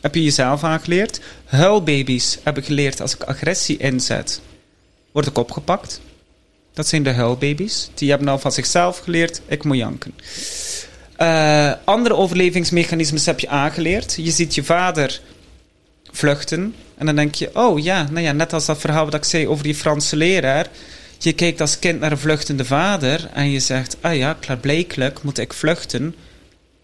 Heb 0.00 0.14
je 0.14 0.22
jezelf 0.22 0.64
aangeleerd. 0.64 1.20
Huilbaby's 1.44 2.38
hebben 2.42 2.62
geleerd 2.62 3.00
als 3.00 3.14
ik 3.14 3.22
agressie 3.22 3.76
inzet, 3.76 4.40
word 5.16 5.28
ik 5.28 5.38
opgepakt. 5.38 6.00
Dat 6.72 6.86
zijn 6.86 7.02
de 7.02 7.12
huilbaby's. 7.12 7.90
Die 7.94 8.10
hebben 8.10 8.28
al 8.28 8.38
van 8.38 8.52
zichzelf 8.52 8.98
geleerd, 8.98 9.40
ik 9.46 9.64
moet 9.64 9.76
janken. 9.76 10.14
Eh, 11.16 11.72
andere 11.84 12.14
overlevingsmechanismes 12.14 13.26
heb 13.26 13.40
je 13.40 13.48
aangeleerd. 13.48 14.14
Je 14.14 14.30
ziet 14.30 14.54
je 14.54 14.64
vader 14.64 15.20
vluchten. 16.10 16.74
En 16.98 17.06
dan 17.06 17.14
denk 17.14 17.34
je, 17.34 17.50
oh 17.52 17.82
ja, 17.82 18.08
nou 18.10 18.24
ja, 18.24 18.32
net 18.32 18.52
als 18.52 18.66
dat 18.66 18.78
verhaal 18.78 19.04
wat 19.04 19.14
ik 19.14 19.24
zei 19.24 19.48
over 19.48 19.64
die 19.64 19.74
Franse 19.74 20.16
leraar. 20.16 20.68
Je 21.18 21.32
kijkt 21.32 21.60
als 21.60 21.78
kind 21.78 22.00
naar 22.00 22.12
een 22.12 22.18
vluchtende 22.18 22.64
vader 22.64 23.30
en 23.32 23.50
je 23.50 23.60
zegt, 23.60 23.96
ah 24.00 24.16
ja, 24.16 24.36
klaarblijkelijk 24.40 25.22
moet 25.22 25.38
ik 25.38 25.52
vluchten 25.52 26.14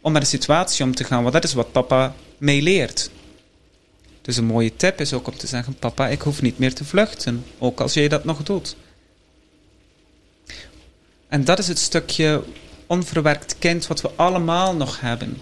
om 0.00 0.12
met 0.12 0.22
de 0.22 0.28
situatie 0.28 0.84
om 0.84 0.94
te 0.94 1.04
gaan. 1.04 1.22
Want 1.22 1.34
dat 1.34 1.44
is 1.44 1.52
wat 1.52 1.72
papa 1.72 2.14
mij 2.38 2.62
leert. 2.62 3.10
Dus 4.22 4.36
een 4.36 4.44
mooie 4.44 4.76
tip 4.76 5.00
is 5.00 5.12
ook 5.12 5.26
om 5.26 5.36
te 5.36 5.46
zeggen, 5.46 5.74
papa, 5.74 6.08
ik 6.08 6.20
hoef 6.20 6.42
niet 6.42 6.58
meer 6.58 6.74
te 6.74 6.84
vluchten. 6.84 7.44
Ook 7.58 7.80
als 7.80 7.94
jij 7.94 8.08
dat 8.08 8.24
nog 8.24 8.42
doet. 8.42 8.76
En 11.28 11.44
dat 11.44 11.58
is 11.58 11.68
het 11.68 11.78
stukje 11.78 12.42
onverwerkt 12.86 13.56
kind 13.58 13.86
wat 13.86 14.00
we 14.00 14.10
allemaal 14.16 14.74
nog 14.74 15.00
hebben. 15.00 15.36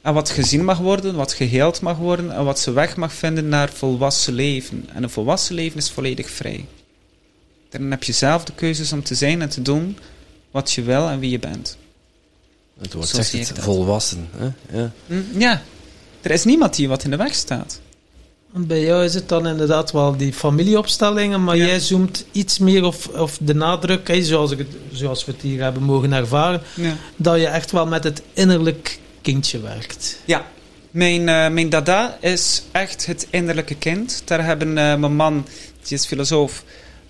En 0.00 0.14
wat 0.14 0.30
gezien 0.30 0.64
mag 0.64 0.78
worden, 0.78 1.14
wat 1.14 1.32
geheeld 1.32 1.80
mag 1.80 1.96
worden 1.96 2.32
en 2.32 2.44
wat 2.44 2.60
ze 2.60 2.72
weg 2.72 2.96
mag 2.96 3.12
vinden 3.12 3.48
naar 3.48 3.68
volwassen 3.68 4.32
leven. 4.32 4.88
En 4.94 5.02
een 5.02 5.10
volwassen 5.10 5.54
leven 5.54 5.78
is 5.78 5.90
volledig 5.90 6.30
vrij. 6.30 6.66
Dan 7.68 7.90
heb 7.90 8.02
je 8.02 8.12
zelf 8.12 8.44
de 8.44 8.52
keuzes 8.54 8.92
om 8.92 9.02
te 9.02 9.14
zijn 9.14 9.42
en 9.42 9.48
te 9.48 9.62
doen 9.62 9.98
wat 10.50 10.72
je 10.72 10.82
wil 10.82 11.08
en 11.08 11.18
wie 11.18 11.30
je 11.30 11.38
bent. 11.38 11.76
Het 12.80 12.92
woord 12.92 13.08
Zo 13.08 13.22
zegt 13.22 13.48
het, 13.48 13.58
volwassen. 13.58 14.28
Hè? 14.36 14.78
Ja. 14.78 14.92
Hm, 15.06 15.38
Ja, 15.38 15.62
er 16.28 16.34
is 16.34 16.44
niemand 16.44 16.76
die 16.76 16.88
wat 16.88 17.04
in 17.04 17.10
de 17.10 17.16
weg 17.16 17.34
staat. 17.34 17.80
En 18.54 18.66
Bij 18.66 18.80
jou 18.80 19.04
is 19.04 19.14
het 19.14 19.28
dan 19.28 19.46
inderdaad 19.46 19.92
wel 19.92 20.16
die 20.16 20.32
familieopstellingen, 20.32 21.44
maar 21.44 21.56
Ja. 21.56 21.66
jij 21.66 21.80
zoomt 21.80 22.24
iets 22.32 22.58
meer 22.58 22.84
of, 22.84 23.06
of 23.08 23.38
de 23.40 23.54
nadruk, 23.54 24.18
zoals, 24.20 24.50
ik 24.50 24.58
het, 24.58 24.66
zoals 24.92 25.24
we 25.24 25.32
het 25.32 25.42
hier 25.42 25.62
hebben 25.62 25.82
mogen 25.82 26.12
ervaren, 26.12 26.60
Ja. 26.74 26.96
dat 27.16 27.38
je 27.40 27.46
echt 27.46 27.70
wel 27.70 27.86
met 27.86 28.04
het 28.04 28.22
innerlijk 28.32 28.98
kindje 29.22 29.60
werkt. 29.60 30.18
Ja, 30.24 30.46
mijn, 30.90 31.28
eh, 31.28 31.48
mijn 31.48 31.68
dada 31.68 32.18
is 32.20 32.62
echt 32.72 33.06
het 33.06 33.26
innerlijke 33.30 33.74
kind. 33.74 34.22
Daar 34.24 34.44
hebben 34.44 34.68
eh, 34.78 34.94
mijn 34.96 35.16
man, 35.16 35.46
die 35.82 35.96
is 35.98 36.06
filosoof, 36.06 36.64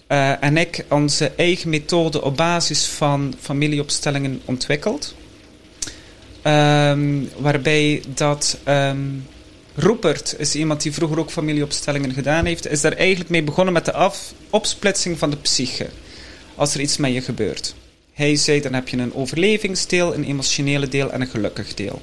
eh, 0.07 0.43
en 0.43 0.57
ik 0.57 0.85
onze 0.89 1.33
eigen 1.37 1.71
methode 1.71 2.23
op 2.23 2.37
basis 2.37 2.87
van 2.87 3.35
familieopstellingen 3.41 4.41
ontwikkeld. 4.45 5.15
Ehm, 6.49 7.25
waarbij 7.37 8.03
dat 8.15 8.59
ehm, 8.65 8.99
Rupert 9.75 10.35
is 10.39 10.55
iemand 10.55 10.83
die 10.83 10.93
vroeger 10.93 11.19
ook 11.19 11.31
familieopstellingen 11.31 12.13
gedaan 12.13 12.45
heeft, 12.45 12.67
is 12.67 12.81
daar 12.81 12.93
eigenlijk 12.93 13.31
mee 13.31 13.43
begonnen 13.43 13.75
met 13.75 13.85
de 13.85 13.93
af, 13.93 14.33
opsplitsing 14.51 15.19
van 15.19 15.31
de 15.31 15.37
psyche. 15.37 15.87
Als 16.55 16.75
er 16.75 16.81
iets 16.81 16.97
met 16.97 17.13
je 17.13 17.21
gebeurt. 17.21 17.75
Hij 18.13 18.37
zei, 18.37 18.61
dan 18.61 18.73
heb 18.73 18.89
je 18.89 18.97
een 18.97 19.15
overlevingsdeel, 19.15 20.15
een 20.15 20.25
emotionele 20.25 20.89
deel 20.89 21.11
en 21.11 21.21
een 21.21 21.27
gelukkig 21.27 21.75
deel. 21.75 22.03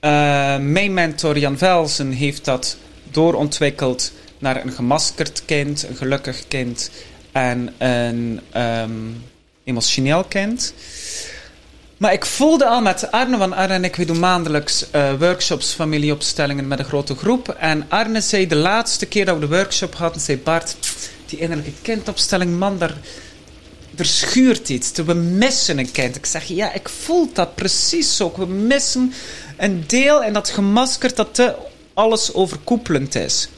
Eh, 0.00 0.58
mijn 0.58 0.94
mentor 0.94 1.38
Jan 1.38 1.58
Velsen 1.58 2.10
heeft 2.10 2.44
dat 2.44 2.76
doorontwikkeld 3.10 4.12
naar 4.38 4.64
een 4.64 4.72
gemaskerd 4.72 5.44
kind, 5.44 5.86
een 5.88 5.96
gelukkig 5.96 6.48
kind 6.48 6.90
en 7.32 7.74
een 7.78 8.40
ehm, 8.50 8.92
emotioneel 9.64 10.24
kind. 10.24 10.74
Maar 12.04 12.12
ik 12.12 12.26
voelde 12.26 12.66
al 12.66 12.80
met 12.80 13.10
Arne, 13.10 13.36
want 13.36 13.52
Arne 13.52 13.74
en 13.74 13.84
ik 13.84 14.06
doen 14.06 14.18
maandelijks 14.18 14.90
eh, 14.90 15.12
workshops, 15.18 15.72
familieopstellingen 15.72 16.68
met 16.68 16.78
een 16.78 16.84
grote 16.84 17.14
groep. 17.14 17.48
En 17.48 17.86
Arne 17.88 18.20
zei 18.20 18.46
de 18.46 18.56
laatste 18.56 19.06
keer 19.06 19.24
dat 19.24 19.34
we 19.34 19.40
de 19.40 19.56
workshop 19.56 19.94
hadden, 19.94 20.20
zei 20.20 20.38
Bart, 20.38 20.76
die 21.26 21.38
innerlijke 21.38 21.72
kindopstelling, 21.82 22.58
man, 22.58 22.78
daar, 22.78 22.96
er 23.96 24.04
schuurt 24.04 24.68
iets. 24.68 24.92
We 24.92 25.14
missen 25.14 25.78
een 25.78 25.90
kind. 25.90 26.16
Ik 26.16 26.26
zeg, 26.26 26.44
ja, 26.44 26.72
ik 26.72 26.88
voel 26.88 27.30
dat 27.32 27.54
precies 27.54 28.20
ook. 28.20 28.36
We 28.36 28.46
missen 28.46 29.12
een 29.56 29.84
deel 29.86 30.22
en 30.22 30.32
dat 30.32 30.48
gemaskerd 30.48 31.16
dat 31.16 31.54
alles 31.94 32.34
overkoepelend 32.34 33.14
is. 33.14 33.48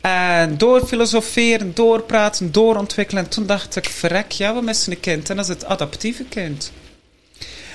En 0.00 0.58
door 0.58 0.86
filosoferen, 0.86 1.74
doorpraten, 1.74 2.52
doorontwikkelen. 2.52 3.24
En 3.24 3.30
toen 3.30 3.46
dacht 3.46 3.76
ik, 3.76 3.88
verrek, 3.88 4.32
ja, 4.32 4.54
we 4.54 4.62
missen 4.62 4.92
een 4.92 5.00
kind. 5.00 5.30
En 5.30 5.36
dat 5.36 5.48
is 5.48 5.54
het 5.54 5.64
adaptieve 5.64 6.24
kind. 6.24 6.72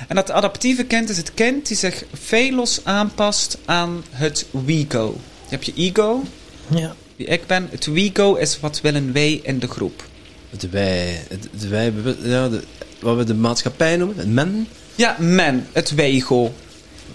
En 0.08 0.16
dat 0.16 0.32
adaptieve 0.32 0.84
kind 0.84 1.10
is 1.10 1.18
het 1.18 1.34
kind 1.34 1.68
die 1.68 1.78
zich 1.78 2.04
feilloos 2.22 2.80
aanpast 2.84 3.58
aan 3.66 4.04
het 4.10 4.46
we-go. 4.52 5.06
Je 5.44 5.50
hebt 5.50 5.66
je 5.66 5.74
ego, 5.76 6.24
Ja. 6.68 6.96
wie 7.16 7.28
ik 7.28 7.46
ben. 7.48 7.68
Het 7.72 7.86
we-go 7.86 8.36
is 8.36 8.60
wat 8.60 8.82
willen 8.82 9.14
wij 9.14 9.40
in 9.44 9.60
de 9.60 9.68
groep. 9.68 10.04
Het 10.50 10.70
wij, 10.70 11.20
het, 11.30 11.48
het 11.52 11.68
wij 11.70 11.94
ja, 12.24 12.50
de, 12.50 12.64
wat 13.00 13.18
we 13.18 13.24
de 13.24 13.34
maatschappij 13.34 13.98
noemen, 13.98 14.18
het 14.18 14.28
men. 14.28 14.68
Ja, 14.96 15.16
men, 15.20 15.68
het 15.72 15.92
wij-go. 15.96 16.54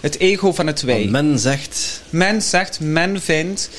Het 0.00 0.18
ego 0.18 0.52
van 0.52 0.66
het 0.66 0.82
wij. 0.82 1.04
Men 1.04 1.38
zegt, 1.38 2.02
Men 2.10 2.42
zegt, 2.42 2.80
men 2.80 3.20
vindt. 3.20 3.70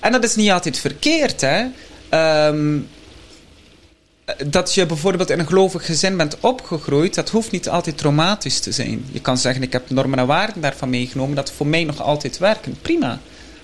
En 0.00 0.12
dat 0.12 0.24
is 0.24 0.34
niet 0.36 0.50
altijd 0.50 0.78
verkeerd, 0.78 1.40
hè. 1.40 1.64
Ehm, 2.08 2.78
dat 4.46 4.74
je 4.74 4.86
bijvoorbeeld 4.86 5.30
in 5.30 5.38
een 5.38 5.46
gelovig 5.46 5.86
gezin 5.86 6.16
bent 6.16 6.40
opgegroeid, 6.40 7.14
dat 7.14 7.30
hoeft 7.30 7.50
niet 7.50 7.68
altijd 7.68 7.98
traumatisch 7.98 8.60
te 8.60 8.72
zijn. 8.72 9.04
Je 9.12 9.20
kan 9.20 9.38
zeggen, 9.38 9.62
ik 9.62 9.72
heb 9.72 9.90
normen 9.90 10.18
en 10.18 10.26
waarden 10.26 10.60
daarvan 10.62 10.90
meegenomen, 10.90 11.36
dat 11.36 11.52
voor 11.52 11.66
mij 11.66 11.84
nog 11.84 12.02
altijd 12.02 12.38
werken. 12.38 12.76
Prima. 12.82 13.08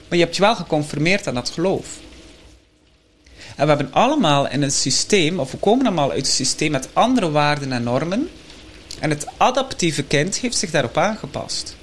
Maar 0.08 0.18
je 0.18 0.24
hebt 0.24 0.36
je 0.36 0.42
wel 0.42 0.54
geconformeerd 0.54 1.26
aan 1.26 1.34
dat 1.34 1.50
geloof. 1.50 1.86
En 3.56 3.66
we 3.66 3.68
hebben 3.72 3.92
allemaal 3.92 4.48
in 4.48 4.62
een 4.62 4.70
systeem, 4.70 5.38
of 5.38 5.50
we 5.50 5.56
komen 5.56 5.86
allemaal 5.86 6.10
uit 6.10 6.26
een 6.26 6.32
systeem 6.32 6.70
met 6.70 6.88
andere 6.92 7.30
waarden 7.30 7.72
en 7.72 7.82
normen. 7.82 8.28
En 9.00 9.10
het 9.10 9.26
adaptieve 9.36 10.02
kind 10.02 10.36
heeft 10.36 10.56
zich 10.56 10.70
daarop 10.70 10.96
aangepast. 10.96 11.76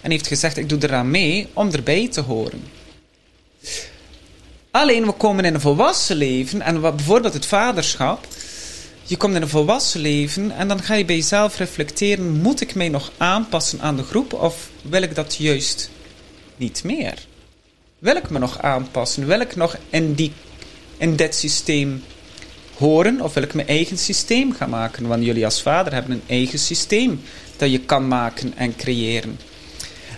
En 0.00 0.10
heeft 0.10 0.26
gezegd, 0.26 0.56
ik 0.56 0.68
doe 0.68 0.78
eraan 0.82 1.10
mee 1.10 1.48
om 1.52 1.70
erbij 1.70 2.08
te 2.08 2.20
horen. 2.20 2.62
Alleen, 4.72 5.06
we 5.06 5.12
komen 5.12 5.44
in 5.44 5.54
een 5.54 5.60
volwassen 5.60 6.16
leven, 6.16 6.62
en 6.62 6.80
wat, 6.80 6.96
bijvoorbeeld 6.96 7.34
het 7.34 7.46
vaderschap. 7.46 8.26
Je 9.02 9.16
komt 9.16 9.34
in 9.34 9.42
een 9.42 9.48
volwassen 9.48 10.00
leven 10.00 10.50
en 10.50 10.68
dan 10.68 10.82
ga 10.82 10.94
je 10.94 11.04
bij 11.04 11.16
jezelf 11.16 11.58
reflecteren, 11.58 12.40
moet 12.40 12.60
ik 12.60 12.74
mij 12.74 12.88
nog 12.88 13.12
aanpassen 13.16 13.80
aan 13.80 13.96
de 13.96 14.02
groep 14.02 14.32
of 14.32 14.70
wil 14.82 15.02
ik 15.02 15.14
dat 15.14 15.36
juist 15.36 15.90
niet 16.56 16.84
meer? 16.84 17.14
Wil 17.98 18.16
ik 18.16 18.30
me 18.30 18.38
nog 18.38 18.62
aanpassen? 18.62 19.26
Wil 19.26 19.40
ik 19.40 19.56
nog 19.56 19.76
in, 19.90 20.14
die, 20.14 20.32
in 20.96 21.16
dit 21.16 21.34
systeem 21.34 22.04
horen 22.76 23.20
of 23.20 23.34
wil 23.34 23.42
ik 23.42 23.54
mijn 23.54 23.68
eigen 23.68 23.98
systeem 23.98 24.52
gaan 24.52 24.70
maken? 24.70 25.06
Want 25.06 25.24
jullie 25.24 25.44
als 25.44 25.62
vader 25.62 25.92
hebben 25.92 26.12
een 26.12 26.22
eigen 26.26 26.58
systeem 26.58 27.20
dat 27.56 27.70
je 27.70 27.80
kan 27.80 28.08
maken 28.08 28.52
en 28.56 28.76
creëren. 28.76 29.38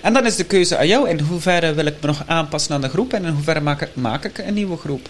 En 0.04 0.12
dan 0.12 0.26
is 0.26 0.36
de 0.36 0.44
keuze 0.44 0.76
aan 0.76 0.86
jou. 0.86 1.08
In 1.08 1.20
hoeverre 1.20 1.74
wil 1.74 1.86
ik 1.86 1.94
me 2.00 2.06
nog 2.06 2.22
aanpassen 2.26 2.74
aan 2.74 2.80
de 2.80 2.88
groep 2.88 3.12
en 3.12 3.24
in 3.24 3.32
hoeverre 3.32 3.60
maak 3.60 3.82
ik, 3.82 3.94
maak 3.94 4.24
ik 4.24 4.38
een 4.38 4.54
nieuwe 4.54 4.76
groep? 4.76 5.08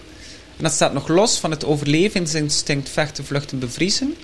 En 0.57 0.63
dat 0.63 0.73
staat 0.73 0.93
nog 0.93 1.09
los 1.09 1.39
van 1.39 1.51
het 1.51 1.65
overlevingsinstinct 1.65 2.89
vechten, 2.89 3.25
vluchten, 3.25 3.59
bevriezen. 3.59 4.15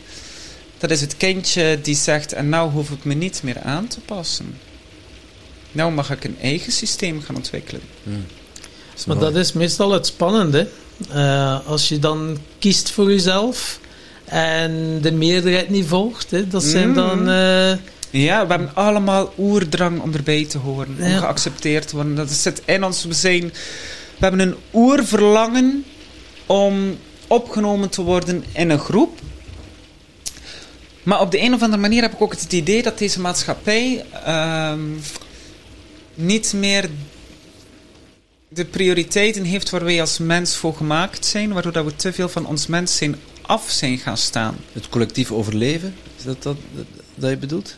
Dat 0.78 0.90
is 0.90 1.00
het 1.00 1.16
kindje 1.16 1.78
die 1.82 1.94
zegt, 1.94 2.32
en 2.32 2.48
nou 2.48 2.70
hoef 2.70 2.90
ik 2.90 3.04
me 3.04 3.14
niet 3.14 3.40
meer 3.42 3.60
aan 3.62 3.86
te 3.86 4.00
passen. 4.00 4.58
Nou 5.72 5.92
mag 5.92 6.10
ik 6.10 6.24
een 6.24 6.36
eigen 6.40 6.72
systeem 6.72 7.22
gaan 7.22 7.36
ontwikkelen. 7.36 7.82
is 8.96 9.04
Maar 9.04 9.18
dat 9.18 9.36
is 9.36 9.52
meestal 9.52 9.90
het 9.92 10.06
spannende. 10.06 10.68
Eh, 11.12 11.66
als 11.66 11.88
je 11.88 11.98
dan 11.98 12.38
kiest 12.58 12.90
voor 12.90 13.10
jezelf 13.10 13.80
en 14.24 14.98
de 15.00 15.12
meerderheid 15.12 15.68
niet 15.70 15.86
volgt, 15.86 16.30
hè, 16.30 16.48
dat 16.48 16.64
zijn 16.64 16.88
Mm. 16.88 16.94
dan... 16.94 17.28
eh, 17.28 17.72
Ja, 18.10 18.46
we 18.46 18.50
hebben 18.50 18.74
allemaal 18.74 19.32
oerdrang 19.38 20.00
om 20.00 20.14
erbij 20.14 20.44
te 20.44 20.58
horen, 20.58 20.96
om 21.00 21.18
geaccepteerd 21.18 21.88
te 21.88 21.94
worden. 21.94 22.14
Dat 22.14 22.30
zit 22.30 22.62
in 22.64 22.84
ons. 22.84 23.04
We, 23.04 23.14
zijn, 23.14 23.40
we 24.18 24.18
hebben 24.18 24.40
een 24.40 24.54
oerverlangen 24.72 25.84
om 26.46 26.98
opgenomen 27.26 27.88
te 27.88 28.02
worden 28.02 28.44
in 28.52 28.70
een 28.70 28.78
groep. 28.78 29.18
Maar 31.02 31.20
op 31.20 31.30
de 31.30 31.40
een 31.40 31.54
of 31.54 31.62
andere 31.62 31.82
manier 31.82 32.02
heb 32.02 32.12
ik 32.12 32.22
ook 32.22 32.32
het 32.32 32.52
idee 32.52 32.82
dat 32.82 32.98
deze 32.98 33.20
maatschappij 33.20 34.04
ehm, 34.24 34.80
niet 36.14 36.52
meer 36.52 36.90
de 38.48 38.64
prioriteiten 38.64 39.44
heeft 39.44 39.70
waar 39.70 39.84
wij 39.84 40.00
als 40.00 40.18
mens 40.18 40.56
voor 40.56 40.74
gemaakt 40.74 41.26
zijn, 41.26 41.52
waardoor 41.52 41.72
dat 41.72 41.84
we 41.84 41.96
te 41.96 42.12
veel 42.12 42.28
van 42.28 42.46
ons 42.46 42.66
mens 42.66 42.96
zijn 42.96 43.16
af 43.42 43.70
zijn 43.70 43.98
gaan 43.98 44.16
staan. 44.16 44.56
het 44.72 44.88
collectief 44.88 45.32
overleven, 45.32 45.94
is 46.16 46.24
dat 46.24 46.42
dat, 46.42 46.56
dat, 46.74 46.86
dat 47.14 47.30
je 47.30 47.36
bedoelt? 47.36 47.76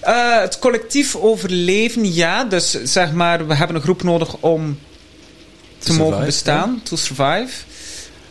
Eh, 0.00 0.40
het 0.40 0.58
collectief 0.58 1.16
overleven, 1.16 2.14
ja. 2.14 2.44
Dus 2.44 2.70
zeg 2.82 3.12
maar, 3.12 3.46
we 3.46 3.54
hebben 3.54 3.76
een 3.76 3.82
groep 3.82 4.02
nodig 4.02 4.36
om 4.40 4.78
te, 5.78 5.86
To 5.86 5.92
mogen 5.92 6.04
survive, 6.06 6.26
bestaan, 6.26 6.80
to 6.82 6.96
survive. 6.96 7.62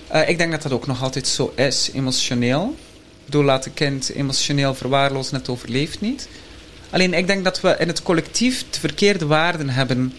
Eh, 0.07 0.29
ik 0.29 0.37
denk 0.37 0.51
dat 0.51 0.61
dat 0.61 0.71
ook 0.71 0.87
nog 0.87 1.01
altijd 1.01 1.27
zo 1.27 1.53
is, 1.55 1.89
emotioneel. 1.93 2.75
Door 3.25 3.43
laat 3.43 3.65
een 3.65 3.73
kind 3.73 4.09
emotioneel 4.09 4.75
verwaarlozen, 4.75 5.35
het 5.35 5.49
overleeft 5.49 6.01
niet. 6.01 6.27
Alleen 6.89 7.13
ik 7.13 7.27
denk 7.27 7.43
dat 7.43 7.61
we 7.61 7.75
in 7.79 7.87
het 7.87 8.03
collectief 8.03 8.65
de 8.69 8.79
verkeerde 8.79 9.25
waarden 9.25 9.69
hebben 9.69 10.13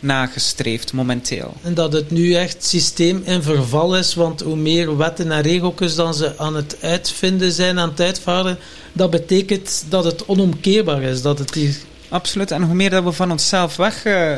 nagestreefd, 0.00 0.92
momenteel. 0.92 1.54
En 1.62 1.74
dat 1.74 1.92
het 1.92 2.10
nu 2.10 2.34
echt 2.34 2.64
systeem 2.64 3.22
in 3.24 3.42
verval 3.42 3.96
is, 3.96 4.14
want 4.14 4.40
hoe 4.40 4.56
meer 4.56 4.96
wetten 4.96 5.32
en 5.32 5.42
regeltjes 5.42 5.94
dan 5.94 6.14
ze 6.14 6.38
aan 6.38 6.56
het 6.56 6.76
uitvinden 6.80 7.52
zijn, 7.52 7.78
aan 7.78 7.88
het 7.88 8.00
uitvaarden, 8.00 8.58
dat 8.92 9.10
betekent 9.10 9.84
dat 9.88 10.04
het 10.04 10.26
onomkeerbaar 10.26 11.02
is. 11.02 11.22
Dat 11.22 11.38
het 11.38 11.52
die... 11.52 11.76
Absoluut. 12.08 12.50
En 12.50 12.62
hoe 12.62 12.74
meer 12.74 12.90
dat 12.90 13.04
we 13.04 13.12
van 13.12 13.30
onszelf 13.30 13.76
weg 13.76 14.04
eh, 14.04 14.36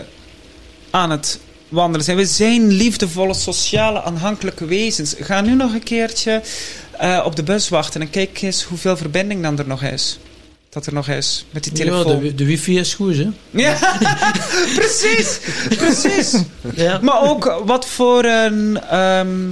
aan 0.91 1.11
het 1.11 1.41
wandelen 1.69 2.05
zijn. 2.05 2.17
We 2.17 2.25
zijn 2.25 2.67
liefdevolle, 2.73 3.35
sociale, 3.35 4.03
aanhankelijke 4.03 4.65
wezens. 4.65 5.15
Ga 5.19 5.41
nu 5.41 5.55
nog 5.55 5.73
een 5.73 5.83
keertje 5.83 6.43
eh, 6.99 7.23
op 7.25 7.37
de 7.37 7.43
bus 7.43 7.69
wachten 7.69 8.01
en 8.01 8.11
kijk 8.11 8.43
eens 8.43 8.63
hoeveel 8.63 8.97
verbinding 8.97 9.43
dan 9.43 9.59
er 9.59 9.67
nog 9.67 9.83
is. 9.83 10.19
Dat 10.79 10.87
er 10.87 10.93
nog 10.95 11.09
is 11.09 11.45
met 11.51 11.65
die 11.65 11.77
Ja, 11.77 11.85
telefoon. 11.85 12.21
de, 12.21 12.35
de 12.35 12.45
wifi 12.45 12.79
is 12.79 12.95
goed, 12.95 13.17
hè? 13.17 13.29
Ja, 13.51 13.77
precies. 14.79 15.39
Precies. 15.77 16.43
Ja. 16.75 16.99
Maar 17.03 17.23
ook 17.23 17.63
wat 17.65 17.87
voor 17.87 18.25
een 18.25 18.81
ehm, 18.81 19.51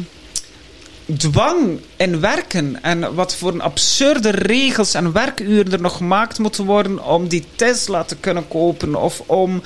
dwang 1.16 1.81
in 1.97 2.20
werken 2.20 2.83
en 2.83 3.14
wat 3.14 3.35
voor 3.37 3.53
een 3.53 3.61
absurde 3.61 4.31
regels 4.31 4.95
en 4.95 5.12
werkuren 5.12 5.72
er 5.72 5.81
nog 5.81 5.97
gemaakt 5.97 6.39
moeten 6.39 6.64
worden 6.64 7.05
om 7.05 7.29
die 7.29 7.45
Tesla 7.57 8.05
te 8.05 8.16
kunnen 8.16 8.49
kopen 8.49 8.95
of 8.95 9.22
om 9.27 9.62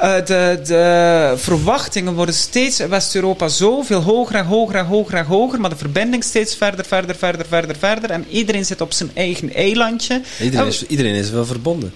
de, 0.00 0.60
de 0.64 1.34
verwachtingen 1.36 2.14
worden 2.14 2.34
steeds 2.34 2.80
in 2.80 2.88
West-Europa 2.88 3.48
zoveel 3.48 4.00
hoger 4.00 4.34
en 4.36 4.44
hoger 4.44 4.74
en 4.74 4.86
hoger 4.86 5.14
en 5.14 5.24
hoger, 5.24 5.60
maar 5.60 5.70
de 5.70 5.76
verbinding 5.76 6.24
steeds 6.24 6.54
verder, 6.56 6.84
verder, 6.84 7.16
verder, 7.16 7.46
verder, 7.46 7.76
verder 7.76 8.10
en 8.10 8.24
iedereen 8.30 8.64
zit 8.64 8.80
op 8.80 8.92
zijn 8.92 9.10
eigen 9.14 9.54
eilandje. 9.54 10.22
Iedereen, 10.40 10.66
Oh. 10.66 10.72
is, 10.72 10.86
iedereen 10.86 11.14
is 11.14 11.30
wel 11.30 11.46
verbonden. 11.46 11.92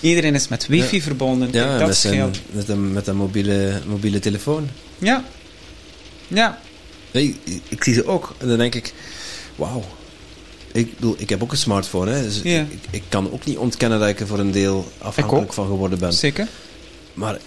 Iedereen 0.00 0.34
is 0.34 0.48
met 0.48 0.66
wifi 0.66 1.02
verbonden, 1.02 1.50
Kijk, 1.50 1.64
Ja, 1.64 1.78
dat 1.78 1.86
met, 1.86 1.96
zijn, 1.96 2.14
scheelt. 2.14 2.38
met, 2.50 2.68
een, 2.68 2.92
met 2.92 3.06
een 3.06 3.16
mobiele, 3.16 3.80
mobiele 3.86 4.18
telefoon. 4.18 4.68
Ja. 4.98 5.24
Ja. 6.28 6.58
Nee, 7.10 7.36
ik, 7.44 7.60
ik 7.68 7.84
zie 7.84 7.94
ze 7.94 8.06
ook. 8.06 8.34
En 8.38 8.48
dan 8.48 8.58
denk 8.58 8.74
ik, 8.74 8.92
wauw. 9.56 9.84
Ik, 10.72 10.94
bedoel, 10.94 11.14
ik 11.18 11.28
heb 11.28 11.42
ook 11.42 11.50
een 11.50 11.56
smartphone. 11.56 12.10
Hè, 12.10 12.22
dus 12.22 12.40
Ja. 12.42 12.60
ik, 12.60 12.78
ik 12.90 13.02
kan 13.08 13.32
ook 13.32 13.44
niet 13.44 13.56
ontkennen 13.56 13.98
dat 14.00 14.08
ik 14.08 14.20
er 14.20 14.26
voor 14.26 14.38
een 14.38 14.50
deel 14.52 14.92
afhankelijk 14.98 15.52
van 15.52 15.66
geworden 15.66 15.98
ben. 15.98 16.12
Zeker. 16.12 16.48
Maar 17.14 17.38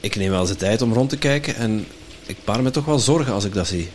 ik 0.00 0.16
neem 0.16 0.30
wel 0.30 0.40
eens 0.40 0.48
de 0.48 0.56
tijd 0.56 0.82
om 0.82 0.92
rond 0.92 1.10
te 1.10 1.16
kijken. 1.16 1.56
En 1.56 1.86
ik 2.26 2.36
baar 2.44 2.62
me 2.62 2.70
toch 2.70 2.84
wel 2.84 2.98
zorgen 2.98 3.32
als 3.32 3.44
ik 3.44 3.54
dat 3.54 3.66
zie. 3.66 3.88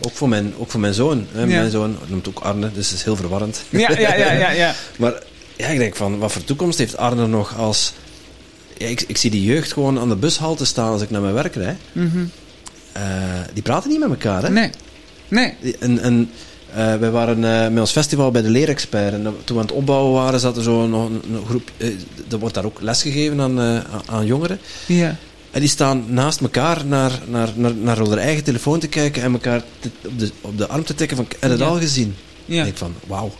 Ook 0.00 0.12
voor 0.12 0.28
mijn, 0.28 0.54
ook 0.58 0.70
voor 0.70 0.80
mijn 0.80 0.94
zoon. 0.94 1.26
Hè. 1.32 1.40
Ja. 1.40 1.46
Mijn 1.46 1.70
zoon 1.70 1.96
noemt 2.06 2.28
ook 2.28 2.38
Arne, 2.38 2.72
dus 2.72 2.88
het 2.88 2.98
is 2.98 3.04
heel 3.04 3.16
verwarrend. 3.16 3.62
Ja, 3.68 3.90
ja, 3.98 4.14
ja, 4.14 4.32
ja. 4.32 4.50
ja. 4.50 4.74
Maar 4.98 5.22
ja, 5.56 5.66
ik 5.66 5.78
denk 5.78 5.96
van, 5.96 6.18
wat 6.18 6.32
voor 6.32 6.44
toekomst 6.44 6.78
heeft 6.78 6.96
Arne 6.96 7.26
nog 7.26 7.56
als... 7.56 7.92
Ja, 8.76 8.86
ik, 8.86 9.04
ik 9.06 9.16
zie 9.16 9.30
die 9.30 9.44
jeugd 9.44 9.72
gewoon 9.72 9.98
aan 9.98 10.08
de 10.08 10.16
bushalte 10.16 10.64
staan 10.64 10.92
als 10.92 11.02
ik 11.02 11.10
naar 11.10 11.20
mijn 11.20 11.34
werk 11.34 11.54
rijd. 11.54 11.78
Mhm. 11.92 12.24
Eh, 12.92 13.02
die 13.52 13.62
praten 13.62 13.90
niet 13.90 13.98
met 13.98 14.08
elkaar, 14.08 14.42
hè? 14.42 14.50
Nee. 14.50 14.70
Nee. 15.28 15.54
En, 15.78 15.98
en 15.98 16.30
eh, 16.76 16.94
wij 16.94 17.10
waren 17.10 17.44
eh, 17.44 17.68
met 17.70 17.80
ons 17.80 17.90
festival 17.90 18.30
bij 18.30 18.42
de 18.42 18.50
Leerexpert. 18.50 19.12
En 19.12 19.22
toen 19.22 19.34
we 19.56 19.62
aan 19.62 19.66
het 19.68 19.72
opbouwen 19.76 20.12
waren, 20.12 20.40
zat 20.40 20.56
er 20.56 20.62
zo 20.62 20.86
nog 20.86 21.08
een, 21.08 21.22
een 21.34 21.46
groep... 21.46 21.70
eh, 21.76 21.88
er 22.30 22.38
wordt 22.38 22.54
daar 22.54 22.64
ook 22.64 22.80
lesgegeven 22.80 23.40
aan, 23.40 23.60
aan- 24.06 24.26
jongeren. 24.26 24.58
Ja. 24.86 25.16
En 25.50 25.60
die 25.60 25.70
staan 25.70 26.04
naast 26.08 26.40
elkaar 26.40 26.86
naar, 26.86 27.20
naar, 27.28 27.48
naar, 27.54 27.74
naar 27.74 27.96
hun 27.96 28.18
eigen 28.18 28.44
telefoon 28.44 28.78
te 28.78 28.88
kijken 28.88 29.22
en 29.22 29.32
elkaar 29.32 29.62
te- 29.80 29.90
op, 30.08 30.18
de, 30.18 30.30
op 30.40 30.58
de 30.58 30.66
arm 30.66 30.84
te 30.84 30.94
tikken 30.94 31.16
van... 31.16 31.26
Heb 31.28 31.40
je 31.42 31.48
het 31.48 31.58
Ja. 31.58 31.66
al 31.66 31.78
gezien? 31.78 32.14
Ja. 32.44 32.62
Ik 32.62 32.68
ik 32.68 32.76
van, 32.76 32.94
wauw. 33.06 33.32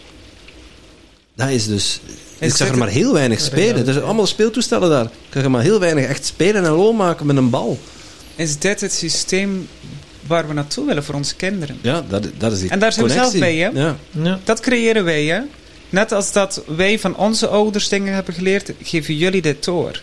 Dat 1.35 1.49
is 1.49 1.67
dus... 1.67 2.01
Is 2.39 2.51
ik 2.51 2.57
zag 2.57 2.69
er 2.69 2.79
maar 2.79 2.89
heel 2.89 3.13
weinig 3.13 3.41
spelen. 3.41 3.87
Er 3.87 3.93
zijn 3.93 4.05
allemaal 4.05 4.27
speeltoestellen 4.27 4.91
daar. 4.91 5.05
Ik 5.05 5.11
zag 5.33 5.43
er 5.43 5.51
maar 5.51 5.63
heel 5.63 5.81
weinig 5.81 6.05
echt 6.07 6.25
spelen 6.27 6.65
en 6.65 6.71
lol 6.71 6.93
maken 6.93 7.27
met 7.27 7.37
een 7.37 7.51
bal. 7.51 7.79
Is 8.37 8.59
dit 8.59 8.81
het 8.81 8.93
systeem 8.93 9.69
waar 10.27 10.49
we 10.49 10.55
naartoe 10.55 10.87
willen 10.87 11.05
voor 11.05 11.15
onze 11.15 11.37
kinderen? 11.37 11.79
Ja, 11.81 12.05
dat, 12.09 12.29
dat 12.39 12.53
is 12.53 12.61
die 12.61 12.71
En 12.71 12.79
daar 12.79 12.93
zijn 12.93 13.07
we 13.07 13.13
zelf 13.13 13.39
bij, 13.39 13.57
hè? 13.57 13.69
Ja. 13.69 13.97
Ja. 14.11 14.41
Dat 14.45 14.61
creëren 14.61 15.05
wij, 15.05 15.25
hè? 15.25 15.41
Net 15.89 16.13
als 16.13 16.33
dat 16.33 16.63
wij 16.67 16.99
van 16.99 17.17
onze 17.17 17.49
ouders 17.49 17.89
dingen 17.89 18.15
hebben 18.15 18.35
geleerd, 18.35 18.73
geven 18.83 19.17
jullie 19.17 19.43
dit 19.43 19.65
door. 19.65 20.01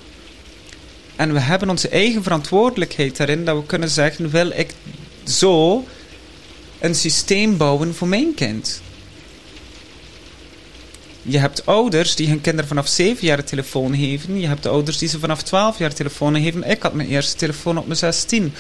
En 1.16 1.34
we 1.34 1.40
hebben 1.40 1.70
onze 1.70 1.90
eigen 1.90 2.24
verantwoordelijkheid 2.24 3.18
daarin 3.18 3.46
dat 3.46 3.58
we 3.58 3.66
kunnen 3.66 3.90
zeggen: 3.90 4.30
wil 4.30 4.50
ik 4.50 4.74
zo 5.24 5.86
een 6.80 6.96
systeem 6.96 7.58
bouwen 7.58 7.96
voor 7.96 8.08
mijn 8.08 8.34
kind? 8.34 8.82
Je 11.22 11.38
hebt 11.38 11.66
ouders 11.66 12.16
die 12.16 12.28
hun 12.28 12.42
kinderen 12.42 12.68
vanaf 12.68 12.88
7 12.88 13.26
jaar 13.26 13.38
een 13.38 13.46
telefoon 13.46 13.96
geven. 13.96 14.40
Je 14.40 14.48
hebt 14.48 14.66
ouders 14.66 14.98
die 14.98 15.10
ze 15.10 15.20
vanaf 15.20 15.44
12 15.44 15.78
jaar 15.78 15.94
telefoon 15.94 16.36
geven. 16.42 16.64
Ik 16.64 16.82
had 16.82 16.94
mijn 16.94 17.10
eerste 17.10 17.36
telefoon 17.36 17.78
op 17.78 17.86
mijn 17.86 17.98
16. 17.98 18.54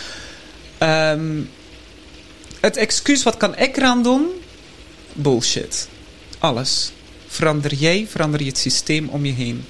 Ehm, 0.83 1.41
het 2.59 2.77
excuus, 2.77 3.23
wat 3.23 3.37
kan 3.37 3.57
ik 3.57 3.77
eraan 3.77 4.03
doen? 4.03 4.27
Bullshit. 5.13 5.87
Alles. 6.39 6.91
Verander 7.27 7.73
jij, 7.73 8.07
verander 8.09 8.39
je 8.39 8.49
het 8.49 8.57
systeem 8.57 9.09
om 9.09 9.25
je 9.25 9.31
heen. 9.31 9.65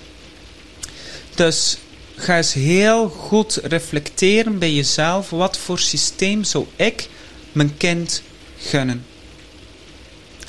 Dus 1.36 1.78
ga 2.16 2.38
eens 2.38 2.54
heel 2.54 3.10
goed 3.10 3.60
reflecteren 3.64 4.60
bij 4.60 4.74
jezelf. 4.74 5.30
Wat 5.30 5.58
voor 5.58 5.80
systeem 5.80 6.44
zou 6.44 6.66
ik 6.76 7.10
mijn 7.52 7.78
kind 7.78 8.22
gunnen? 8.58 9.06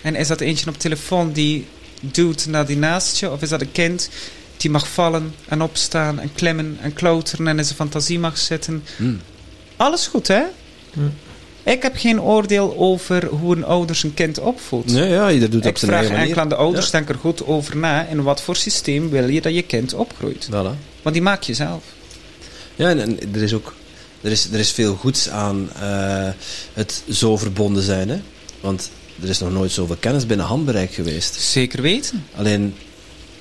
En 0.02 0.14
is 0.14 0.28
dat 0.28 0.40
eentje 0.40 0.68
op 0.68 0.78
telefoon 0.78 1.32
die 1.32 1.66
doet 2.00 2.46
naar 2.46 2.66
die 2.66 2.76
naast 2.76 3.18
je? 3.18 3.30
Of 3.30 3.42
is 3.42 3.48
dat 3.48 3.60
een 3.60 3.72
kind 3.72 4.08
die 4.56 4.70
mag 4.70 4.88
vallen 4.88 5.34
en 5.48 5.62
opstaan 5.62 6.20
en 6.20 6.32
klimmen 6.32 6.78
en 6.80 6.92
klauteren 6.92 7.48
en 7.48 7.58
in 7.58 7.64
zijn 7.64 7.76
fantasie 7.76 8.18
mag 8.18 8.38
zitten? 8.38 8.84
Hm. 8.96 9.14
Alles 9.84 10.06
goed, 10.06 10.28
hè? 10.28 10.42
Hm. 10.92 11.00
Ik 11.62 11.82
heb 11.82 11.96
geen 11.96 12.20
oordeel 12.20 12.76
over 12.76 13.26
hoe 13.26 13.56
een 13.56 13.64
ouder 13.64 13.96
zijn 13.96 14.14
kind 14.14 14.38
opvoedt. 14.38 14.92
Nee, 14.92 15.08
ja, 15.08 15.30
ieder 15.30 15.50
doet 15.50 15.64
Ik 15.64 15.78
vraag 15.78 15.90
eigen 15.90 16.10
manier. 16.10 16.26
enkel 16.26 16.42
aan 16.42 16.48
de 16.48 16.54
ouders, 16.54 16.84
Ja. 16.86 16.90
denk 16.92 17.08
er 17.08 17.14
goed 17.14 17.46
over 17.46 17.76
na. 17.76 18.06
In 18.06 18.22
wat 18.22 18.40
voor 18.40 18.56
systeem 18.56 19.10
wil 19.10 19.28
je 19.28 19.40
dat 19.40 19.54
je 19.54 19.62
kind 19.62 19.94
opgroeit? 19.94 20.48
Voilà. 20.50 20.76
Want 21.02 21.14
die 21.14 21.22
maak 21.22 21.42
je 21.42 21.54
zelf. 21.54 21.82
Ja, 22.74 22.88
en, 22.88 23.00
en 23.00 23.18
er 23.34 23.42
is 23.42 23.52
ook 23.52 23.74
er 24.20 24.30
is, 24.30 24.48
er 24.52 24.58
is 24.58 24.70
veel 24.72 24.94
goeds 24.94 25.28
aan 25.28 25.68
eh, 25.80 26.28
het 26.72 27.02
zo 27.10 27.36
verbonden 27.36 27.82
zijn. 27.82 28.08
Hè? 28.08 28.20
Want 28.60 28.90
er 29.22 29.28
is 29.28 29.38
nog 29.38 29.50
nooit 29.52 29.70
zoveel 29.72 29.96
kennis 30.00 30.26
binnen 30.26 30.46
handbereik 30.46 30.92
geweest. 30.94 31.34
Zeker 31.34 31.82
weten. 31.82 32.24
Alleen, 32.36 32.74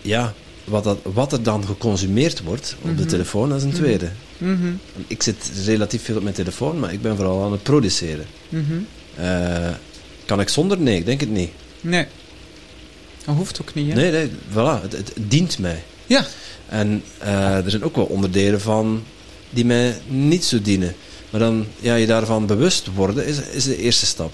ja, 0.02 0.34
wat, 0.64 0.84
dat, 0.84 0.98
wat 1.04 1.32
er 1.32 1.44
dan 1.44 1.66
geconsumeerd 1.66 2.44
wordt 2.44 2.76
op 2.82 2.88
de 2.96 3.02
Mhm. 3.02 3.08
telefoon, 3.10 3.50
dat 3.50 3.58
is 3.58 3.64
een 3.64 3.70
Mhm. 3.70 3.78
tweede. 3.78 4.10
Mhm, 4.38 4.72
Ik 5.08 5.24
zit 5.24 5.52
relatief 5.66 6.04
veel 6.04 6.16
op 6.18 6.24
mijn 6.24 6.36
telefoon, 6.36 6.80
maar 6.80 6.94
ik 6.94 7.02
ben 7.02 7.16
vooral 7.16 7.44
aan 7.44 7.52
het 7.52 7.64
produceren. 7.64 8.26
Eh, 9.16 9.70
kan 10.26 10.40
ik 10.40 10.50
zonder? 10.50 10.80
Nee, 10.80 10.98
ik 10.98 11.06
denk 11.06 11.20
het 11.20 11.30
niet. 11.30 11.50
Nee. 11.82 12.06
Dat 13.26 13.36
hoeft 13.36 13.62
ook 13.62 13.74
niet, 13.74 13.88
hè? 13.94 13.96
Nee, 13.96 14.12
nee, 14.12 14.30
voilà, 14.52 14.82
het, 14.82 14.92
het 14.92 15.14
dient 15.18 15.60
mij. 15.60 15.84
Ja. 16.08 16.26
En 16.70 17.04
eh, 17.20 17.56
er 17.66 17.70
zijn 17.70 17.84
ook 17.84 17.96
wel 17.96 18.06
onderdelen 18.06 18.62
van 18.62 19.04
die 19.50 19.66
mij 19.66 19.96
niet 20.08 20.46
zo 20.46 20.62
dienen. 20.62 20.96
Maar 21.30 21.40
dan 21.40 21.66
ja, 21.80 21.96
je 21.96 22.06
daarvan 22.08 22.46
bewust 22.46 22.88
worden 22.96 23.26
is, 23.26 23.38
is 23.42 23.64
de 23.64 23.78
eerste 23.78 24.06
stap. 24.06 24.34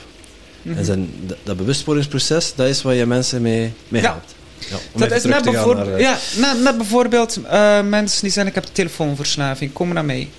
En 0.63 0.85
zijn, 0.85 1.09
dat, 1.25 1.37
dat 1.43 1.57
bewustwordingsproces, 1.57 2.53
dat 2.55 2.67
is 2.67 2.81
waar 2.81 2.93
je 2.93 3.05
mensen 3.05 3.41
mee, 3.41 3.71
mee 3.87 4.01
Ja. 4.01 4.09
helpt. 4.11 4.35
Ja, 4.69 4.77
Dat 4.93 5.11
is 5.11 5.23
net, 5.23 5.33
gaan 5.33 5.53
bijvoorbeeld, 5.53 5.87
naar, 5.87 5.95
eh, 5.95 6.01
ja, 6.01 6.17
net, 6.35 6.61
net 6.63 6.77
bijvoorbeeld 6.77 7.39
eh, 7.43 7.81
mensen 7.81 8.21
die 8.21 8.31
zeggen: 8.31 8.55
Ik 8.55 8.63
heb 8.63 8.73
telefoonverslaving, 8.73 9.73
kom 9.73 9.93
naar 9.93 10.05
mij. 10.05 10.29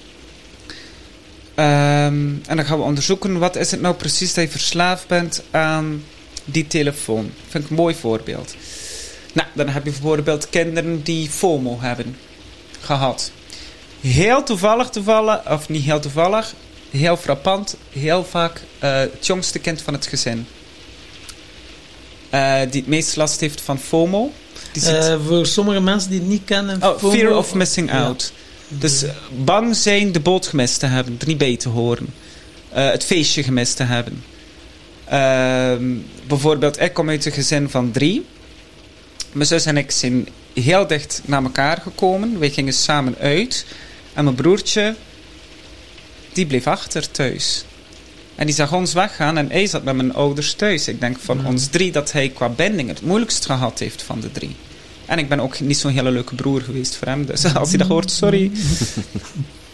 Ehm, 1.54 2.28
en 2.46 2.56
dan 2.56 2.64
gaan 2.64 2.78
we 2.78 2.84
onderzoeken 2.84 3.38
wat 3.38 3.56
is 3.56 3.70
het 3.70 3.80
nou 3.80 3.94
precies 3.94 4.34
dat 4.34 4.44
je 4.44 4.50
verslaafd 4.50 5.06
bent 5.06 5.42
aan 5.50 6.04
die 6.44 6.66
telefoon. 6.66 7.30
Vind 7.48 7.64
ik 7.64 7.70
een 7.70 7.76
mooi 7.76 7.94
voorbeeld. 7.94 8.54
Nou, 9.32 9.48
dan 9.54 9.68
heb 9.68 9.84
je 9.84 9.90
bijvoorbeeld 9.90 10.50
kinderen 10.50 11.02
die 11.02 11.30
FOMO 11.30 11.78
hebben 11.80 12.16
gehad. 12.80 13.30
Heel 14.00 14.42
toevallig, 14.42 14.88
toevallig, 14.88 15.50
of 15.50 15.68
niet 15.68 15.84
heel 15.84 16.00
toevallig, 16.00 16.54
heel 16.90 17.16
frappant, 17.16 17.76
heel 17.90 18.24
vaak 18.24 18.60
eh, 18.78 18.98
het 18.98 19.26
jongste 19.26 19.58
kind 19.58 19.82
van 19.82 19.94
het 19.94 20.06
gezin. 20.06 20.46
Eh, 22.30 22.60
die 22.70 22.80
het 22.80 22.90
meest 22.90 23.16
last 23.16 23.40
heeft 23.40 23.60
van 23.60 23.78
FOMO. 23.78 24.32
Eh, 24.84 25.16
voor 25.26 25.46
sommige 25.46 25.80
mensen 25.80 26.10
die 26.10 26.18
het 26.18 26.28
niet 26.28 26.44
kennen. 26.44 26.82
oh, 26.82 26.98
FOMO, 26.98 27.12
fear 27.14 27.36
of 27.36 27.54
missing 27.54 27.90
ja. 27.90 28.04
out. 28.04 28.32
Dus 28.68 29.02
eh, 29.02 29.10
bang 29.44 29.76
zijn 29.76 30.12
de 30.12 30.20
boot 30.20 30.46
gemist 30.46 30.78
te 30.80 30.86
hebben, 30.86 31.16
er 31.20 31.26
niet 31.26 31.38
bij 31.38 31.56
te 31.56 31.68
horen. 31.68 32.06
Het 32.68 33.04
feestje 33.04 33.42
gemist 33.42 33.76
te 33.76 33.82
hebben. 33.82 34.24
Ehm, 35.04 35.96
bijvoorbeeld, 36.26 36.80
ik 36.80 36.94
kom 36.94 37.08
uit 37.08 37.24
een 37.24 37.32
gezin 37.32 37.70
van 37.70 37.90
drie. 37.90 38.26
Mijn 39.32 39.46
zus 39.46 39.66
en 39.66 39.76
ik 39.76 39.90
zijn 39.90 40.28
heel 40.54 40.86
dicht 40.86 41.20
naar 41.24 41.42
elkaar 41.42 41.80
gekomen. 41.80 42.38
Wij 42.38 42.50
gingen 42.50 42.72
samen 42.72 43.16
uit. 43.20 43.64
En 44.12 44.24
mijn 44.24 44.36
broertje, 44.36 44.94
die 46.32 46.46
bleef 46.46 46.66
achter 46.66 47.10
thuis. 47.10 47.64
En 48.40 48.46
die 48.46 48.54
zag 48.54 48.72
ons 48.72 48.92
weggaan 48.92 49.38
en 49.38 49.50
hij 49.50 49.66
zat 49.66 49.82
met 49.82 49.94
mijn 49.96 50.14
ouders 50.14 50.52
thuis. 50.54 50.88
Ik 50.88 51.00
denk 51.00 51.18
van 51.18 51.36
Mhm. 51.36 51.46
ons 51.46 51.66
drie 51.66 51.92
dat 51.92 52.12
hij 52.12 52.28
qua 52.28 52.48
binding 52.48 52.88
het 52.88 53.02
moeilijkst 53.02 53.46
gehad 53.46 53.78
heeft 53.78 54.02
van 54.02 54.20
de 54.20 54.32
drie. 54.32 54.56
En 55.06 55.18
ik 55.18 55.28
ben 55.28 55.40
ook 55.40 55.60
niet 55.60 55.76
zo'n 55.76 55.90
hele 55.90 56.10
leuke 56.10 56.34
broer 56.34 56.60
geweest 56.60 56.96
voor 56.96 57.06
hem. 57.08 57.26
Dus 57.26 57.44
als 57.54 57.68
hij 57.68 57.78
dat 57.78 57.88
hoort, 57.88 58.10
sorry. 58.10 58.50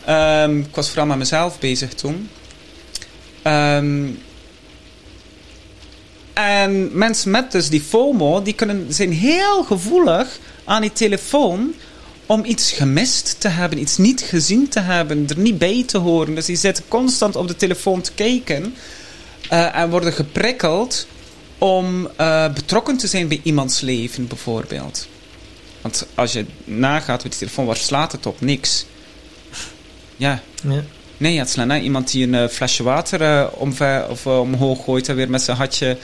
Ehm, 0.05 0.59
ik 0.59 0.75
was 0.75 0.89
vooral 0.89 1.07
met 1.07 1.19
mezelf 1.19 1.59
bezig 1.59 1.95
toen. 1.95 2.29
Ehm, 3.43 4.05
en 6.33 6.99
mensen 6.99 7.31
met 7.31 7.53
dus 7.53 7.69
die 7.69 7.81
FOMO, 7.83 8.43
die 8.43 8.55
kunnen, 8.55 8.87
zijn 8.89 9.13
heel 9.13 9.65
gevoelig 9.65 10.39
aan 10.65 10.81
die 10.81 10.93
telefoon 10.93 11.75
om 12.27 12.45
iets 12.45 12.73
gemist 12.73 13.41
te 13.41 13.49
hebben, 13.49 13.79
iets 13.79 13.97
niet 13.97 14.21
gezien 14.21 14.69
te 14.69 14.81
hebben, 14.81 15.29
er 15.29 15.39
niet 15.39 15.59
bij 15.59 15.85
te 15.87 15.99
horen. 15.99 16.35
Dus 16.35 16.47
die 16.47 16.57
zitten 16.57 16.85
constant 16.89 17.37
op 17.37 17.49
de 17.49 17.57
telefoon 17.57 18.01
te 18.01 18.13
kijken 18.13 18.75
eh, 19.49 19.77
en 19.77 19.91
worden 19.91 20.13
geprikkeld 20.13 21.07
om 21.59 22.09
eh, 22.17 22.53
betrokken 22.53 22.97
te 22.97 23.07
zijn 23.07 23.29
bij 23.29 23.41
iemands 23.43 23.81
leven, 23.81 24.27
bijvoorbeeld. 24.27 25.09
Want 25.81 26.07
als 26.15 26.33
je 26.33 26.45
nagaat 26.65 27.23
met 27.23 27.33
die 27.33 27.41
telefoon, 27.41 27.67
waar 27.67 27.77
slaat 27.77 28.13
het 28.13 28.27
op? 28.27 28.41
Niks. 28.41 28.87
Ja, 30.17 30.43
Ja. 30.63 30.85
Nee, 31.19 31.39
het 31.39 31.55
hè, 31.55 31.79
iemand 31.79 32.11
die 32.11 32.27
een 32.27 32.35
eh, 32.35 32.49
flesje 32.49 32.83
water 32.83 33.51
omver, 33.51 34.09
of, 34.09 34.27
omhoog 34.27 34.85
gooit 34.85 35.09
en 35.09 35.17
weer 35.17 35.31
met 35.31 35.43
zijn 35.43 35.57
hatje 35.57 35.99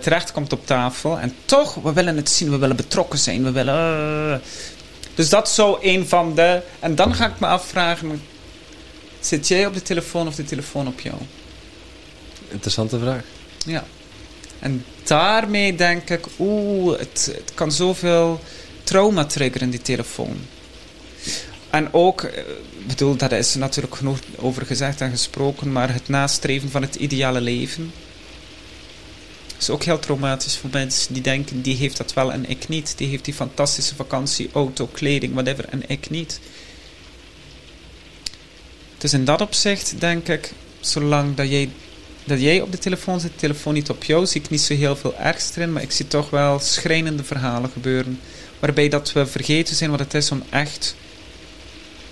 terecht 0.00 0.32
komt 0.32 0.52
op 0.52 0.66
tafel. 0.66 1.18
En 1.18 1.32
toch, 1.44 1.74
we 1.74 1.92
willen 1.92 2.16
het 2.16 2.30
zien, 2.30 2.50
we 2.50 2.58
willen 2.58 2.76
betrokken 2.76 3.18
zijn, 3.18 3.44
we 3.44 3.52
willen... 3.52 4.40
Dus 5.14 5.28
dat 5.28 5.46
is 5.46 5.54
zo 5.54 5.78
een 5.80 6.08
van 6.08 6.34
de... 6.34 6.62
En 6.80 6.94
dan 6.94 7.14
ga 7.14 7.26
ik 7.26 7.40
me 7.40 7.46
afvragen, 7.46 8.22
zit 9.20 9.48
jij 9.48 9.66
op 9.66 9.74
de 9.74 9.82
telefoon 9.82 10.26
of 10.26 10.34
de 10.34 10.44
telefoon 10.44 10.86
op 10.86 11.00
jou? 11.00 11.16
Interessante 12.48 12.98
vraag. 12.98 13.22
Ja. 13.66 13.84
En 14.58 14.84
daarmee 15.04 15.74
denk 15.74 16.10
ik, 16.10 16.26
oeh, 16.38 16.98
het, 16.98 17.32
het 17.36 17.52
kan 17.54 17.72
zoveel 17.72 18.40
trauma 18.84 19.24
triggeren, 19.24 19.70
die 19.70 19.82
telefoon. 19.82 20.36
En 21.70 21.92
ook, 21.92 22.22
eh, 22.22 22.38
ik 22.78 22.86
bedoel, 22.86 23.16
daar 23.16 23.32
is 23.32 23.54
natuurlijk 23.54 23.94
genoeg 23.94 24.18
over 24.36 24.66
gezegd 24.66 25.00
en 25.00 25.10
gesproken, 25.10 25.72
maar 25.72 25.92
het 25.92 26.08
nastreven 26.08 26.70
van 26.70 26.82
het 26.82 26.94
ideale 26.94 27.40
leven 27.40 27.92
is 29.68 29.70
ook 29.70 29.84
heel 29.84 29.98
traumatisch 29.98 30.56
voor 30.56 30.70
mensen 30.72 31.12
die 31.14 31.22
denken, 31.22 31.62
die 31.62 31.76
heeft 31.76 31.96
dat 31.96 32.12
wel 32.12 32.32
en 32.32 32.48
ik 32.48 32.68
niet. 32.68 32.94
Die 32.96 33.08
heeft 33.08 33.24
die 33.24 33.34
fantastische 33.34 33.94
vakantie, 33.94 34.50
auto, 34.52 34.86
kleding, 34.86 35.32
whatever, 35.32 35.64
en 35.68 35.82
ik 35.86 36.10
niet. 36.10 36.40
Dus 38.98 39.12
in 39.12 39.24
dat 39.24 39.40
opzicht 39.40 40.00
denk 40.00 40.28
ik, 40.28 40.52
zolang 40.80 41.34
dat 41.34 41.48
jij 41.48 41.70
dat 42.24 42.40
jij 42.40 42.60
op 42.60 42.72
de 42.72 42.78
telefoon 42.78 43.20
zit, 43.20 43.32
de 43.32 43.38
telefoon 43.38 43.74
niet 43.74 43.90
op 43.90 44.04
jou, 44.04 44.26
zie 44.26 44.40
ik 44.40 44.50
niet 44.50 44.60
zo 44.60 44.74
heel 44.74 44.96
veel 44.96 45.16
ergs 45.16 45.56
erin, 45.56 45.72
maar 45.72 45.82
ik 45.82 45.92
zie 45.92 46.06
toch 46.06 46.30
wel 46.30 46.58
schrijnende 46.58 47.24
verhalen 47.24 47.70
gebeuren. 47.70 48.20
Waarbij 48.58 48.88
dat 48.88 49.12
we 49.12 49.26
vergeten 49.26 49.76
zijn 49.76 49.90
wat 49.90 49.98
het 49.98 50.14
is 50.14 50.30
om 50.30 50.42
echt, 50.50 50.94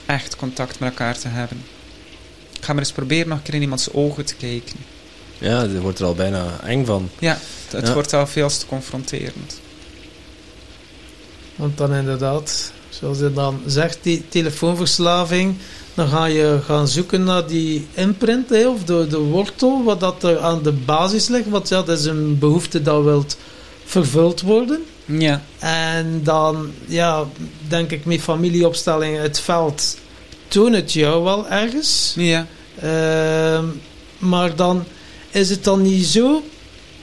echt 0.07 0.37
contact 0.37 0.79
met 0.79 0.89
elkaar 0.89 1.19
te 1.19 1.29
hebben. 1.29 1.65
Ik 2.53 2.65
ga 2.65 2.73
maar 2.73 2.83
eens 2.83 2.93
proberen 2.93 3.29
nog 3.29 3.39
een 3.39 3.45
keer 3.45 3.55
in 3.55 3.63
iemands 3.63 3.93
ogen 3.93 4.25
te 4.25 4.35
kijken. 4.35 4.77
Ja, 5.43 5.63
er 5.63 5.81
wordt 5.81 5.99
er 5.99 6.05
al 6.07 6.15
bijna 6.15 6.45
eng 6.65 6.85
van. 6.87 7.09
Ja, 7.19 7.39
het 7.71 7.87
Ja. 7.87 7.93
wordt 7.95 8.13
al 8.15 8.27
veel 8.27 8.49
te 8.49 8.67
confronterend. 8.67 9.61
Want 11.57 11.79
dan 11.79 11.95
inderdaad, 11.95 12.73
zoals 12.89 13.19
je 13.19 13.33
dan 13.33 13.61
zegt, 13.67 13.99
die 14.03 14.25
telefoonverslaving, 14.29 15.57
dan 15.95 16.09
ga 16.09 16.25
je 16.25 16.61
gaan 16.65 16.89
zoeken 16.89 17.25
naar 17.25 17.47
die 17.47 17.87
imprint, 17.95 18.49
hè, 18.51 18.69
of 18.69 18.85
de, 18.85 19.07
de 19.07 19.19
wortel, 19.19 19.85
wat 19.85 20.01
dat 20.01 20.23
er 20.23 20.39
aan 20.39 20.63
de 20.63 20.73
basis 20.73 21.29
ligt. 21.29 21.49
Want 21.49 21.69
ja, 21.69 21.83
dat 21.83 21.99
is 21.99 22.05
een 22.05 22.39
behoefte 22.39 22.83
dat 22.83 23.03
wilt 23.05 23.37
vervuld 23.85 24.41
worden. 24.41 24.85
Ja, 25.05 25.43
En 25.59 26.21
dan, 26.25 26.71
ja, 26.87 27.25
denk 27.69 27.91
ik, 27.91 28.05
met 28.05 28.21
familieopstellingen, 28.21 29.23
het 29.23 29.41
veld 29.41 29.97
toont 30.49 30.75
het 30.75 30.93
jou 30.93 31.25
wel 31.25 31.49
ergens. 31.49 32.13
ja, 32.17 32.47
Ehm, 32.81 33.65
maar 34.19 34.57
dan 34.57 34.85
is 35.33 35.51
het 35.51 35.65
dan 35.65 35.83
niet 35.83 36.07
zo, 36.07 36.43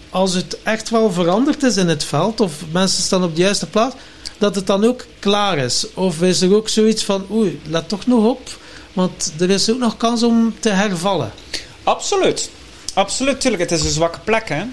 als 0.09 0.33
het 0.33 0.57
echt 0.63 0.89
wel 0.89 1.11
veranderd 1.11 1.63
is 1.63 1.77
in 1.77 1.87
het 1.87 2.03
veld, 2.03 2.39
of 2.39 2.53
mensen 2.71 3.03
staan 3.03 3.23
op 3.23 3.35
de 3.35 3.41
juiste 3.41 3.67
plaats, 3.67 3.95
dat 4.37 4.55
het 4.55 4.67
dan 4.67 4.85
ook 4.85 5.05
klaar 5.19 5.57
is. 5.57 5.85
Of 5.93 6.21
is 6.21 6.41
er 6.41 6.55
ook 6.55 6.69
zoiets 6.69 7.03
van, 7.03 7.25
oei, 7.31 7.61
let 7.67 7.89
toch 7.89 8.05
nog 8.05 8.25
op, 8.25 8.57
want 8.93 9.33
er 9.39 9.49
is 9.49 9.69
ook 9.69 9.79
nog 9.79 9.97
kans 9.97 10.23
om 10.23 10.53
te 10.59 10.69
hervallen. 10.69 11.31
absoluut. 11.83 12.49
Absoluut, 12.93 13.41
tuurlijk. 13.41 13.61
Het 13.69 13.71
is 13.79 13.83
een 13.85 13.91
zwakke 13.91 14.19
plek, 14.23 14.49
hè. 14.49 14.63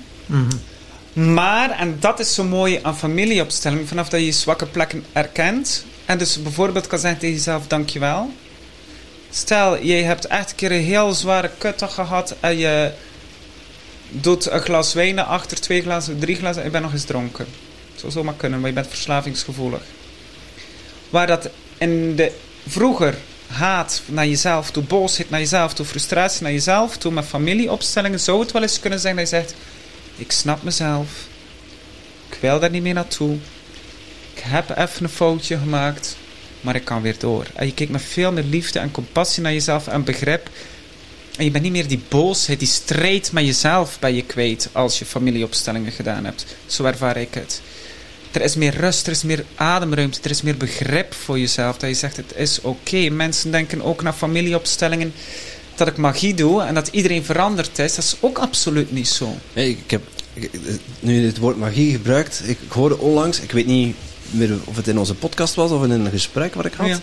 Maar, 1.12 1.70
en 1.70 1.96
dat 2.00 2.20
is 2.20 2.34
zo 2.34 2.44
mooi 2.44 2.78
aan 2.82 2.96
familieopstelling, 2.96 3.88
vanaf 3.88 4.08
dat 4.08 4.20
je 4.20 4.26
je 4.26 4.32
zwakke 4.32 4.66
plekken 4.66 5.04
erkent 5.12 5.84
en 6.04 6.18
dus 6.18 6.42
bijvoorbeeld 6.42 6.86
kan 6.86 6.98
zeggen 6.98 7.20
tegen 7.20 7.34
jezelf, 7.34 7.66
dankjewel. 7.66 8.30
Stel, 9.30 9.82
jij 9.82 10.02
hebt 10.02 10.26
echt 10.26 10.50
een 10.50 10.56
keer 10.56 10.72
een 10.72 10.82
heel 10.82 11.12
zware 11.12 11.50
kutdag 11.58 11.94
gehad 11.94 12.34
en 12.40 12.58
je 12.58 12.92
doet 14.10 14.50
een 14.50 14.60
glas 14.60 14.94
wijn 14.94 15.18
achter, 15.18 15.60
twee 15.60 15.82
glazen, 15.82 16.18
drie 16.18 16.36
glazen 16.36 16.62
en 16.62 16.66
je 16.66 16.72
bent 16.72 16.84
nog 16.84 16.92
eens 16.92 17.04
dronken. 17.04 17.46
Zou 17.94 18.12
zomaar 18.12 18.34
kunnen, 18.34 18.60
maar 18.60 18.68
je 18.68 18.74
bent 18.74 18.88
verslavingsgevoelig. 18.88 19.82
Waar 21.10 21.26
dat 21.26 21.48
in 21.78 22.16
de 22.16 22.32
vroeger 22.66 23.14
haat 23.46 24.02
naar 24.06 24.26
jezelf 24.26 24.70
toe, 24.70 24.82
boosheid 24.82 25.30
naar 25.30 25.40
jezelf 25.40 25.74
toe, 25.74 25.86
frustratie 25.86 26.42
naar 26.42 26.52
jezelf 26.52 26.96
toe, 26.96 27.12
met 27.12 27.24
familieopstellingen, 27.24 28.20
zou 28.20 28.40
het 28.40 28.52
wel 28.52 28.62
eens 28.62 28.80
kunnen 28.80 29.00
zijn 29.00 29.16
dat 29.16 29.28
je 29.28 29.36
zegt, 29.36 29.54
ik 30.16 30.32
snap 30.32 30.62
mezelf. 30.62 31.08
Ik 32.28 32.38
wil 32.40 32.60
daar 32.60 32.70
niet 32.70 32.82
meer 32.82 32.94
naartoe. 32.94 33.36
Ik 34.34 34.42
heb 34.42 34.70
even 34.70 35.04
een 35.04 35.08
foutje 35.08 35.58
gemaakt, 35.58 36.16
maar 36.60 36.74
ik 36.74 36.84
kan 36.84 37.02
weer 37.02 37.18
door. 37.18 37.46
En 37.54 37.66
je 37.66 37.74
kijkt 37.74 37.92
met 37.92 38.02
veel 38.02 38.32
meer 38.32 38.44
liefde 38.44 38.78
en 38.78 38.90
compassie 38.90 39.42
naar 39.42 39.52
jezelf 39.52 39.88
en 39.88 40.04
begrip. 40.04 40.48
En 41.36 41.44
je 41.44 41.50
bent 41.50 41.64
niet 41.64 41.72
meer 41.72 41.88
die 41.88 42.00
boosheid, 42.08 42.58
die 42.58 42.68
strijd 42.68 43.32
met 43.32 43.44
jezelf 43.44 43.98
bij 43.98 44.14
je 44.14 44.24
kwijt 44.24 44.68
als 44.72 44.98
je 44.98 45.04
familieopstellingen 45.04 45.92
gedaan 45.92 46.24
hebt. 46.24 46.46
Zo 46.66 46.84
ervaar 46.84 47.16
ik 47.16 47.34
het. 47.34 47.60
Er 48.32 48.42
is 48.42 48.56
meer 48.56 48.74
rust, 48.74 49.06
er 49.06 49.12
is 49.12 49.22
meer 49.22 49.44
ademruimte, 49.54 50.18
er 50.22 50.30
is 50.30 50.42
meer 50.42 50.56
begrip 50.56 51.14
voor 51.14 51.38
jezelf. 51.38 51.76
Dat 51.76 51.88
je 51.88 51.96
zegt, 51.96 52.16
het 52.16 52.32
is 52.36 52.60
oké. 52.60 53.08
Mensen 53.10 53.50
denken 53.50 53.82
ook 53.82 54.02
naar 54.02 54.12
familieopstellingen 54.12 55.12
dat 55.74 55.88
ik 55.88 55.96
magie 55.96 56.34
doe 56.34 56.62
en 56.62 56.74
dat 56.74 56.88
iedereen 56.88 57.24
veranderd 57.24 57.78
is. 57.78 57.94
Dat 57.94 58.04
is 58.04 58.16
ook 58.20 58.38
absoluut 58.38 58.92
niet 58.92 59.08
zo. 59.08 59.36
Nee, 59.52 59.70
ik 59.70 59.90
heb 59.90 60.02
nu 61.00 61.26
het 61.26 61.38
woord 61.38 61.56
magie 61.56 61.92
gebruikt. 61.92 62.42
Ik, 62.44 62.58
ik 62.60 62.72
hoorde 62.72 62.98
onlangs, 62.98 63.40
ik 63.40 63.52
weet 63.52 63.66
niet 63.66 63.96
meer 64.30 64.50
of 64.64 64.76
het 64.76 64.88
in 64.88 64.98
onze 64.98 65.14
podcast 65.14 65.54
was 65.54 65.70
of 65.70 65.84
in 65.84 65.90
een 65.90 66.10
gesprek 66.10 66.54
wat 66.54 66.64
ik 66.64 66.74
had. 66.74 66.88
Ja. 66.88 66.98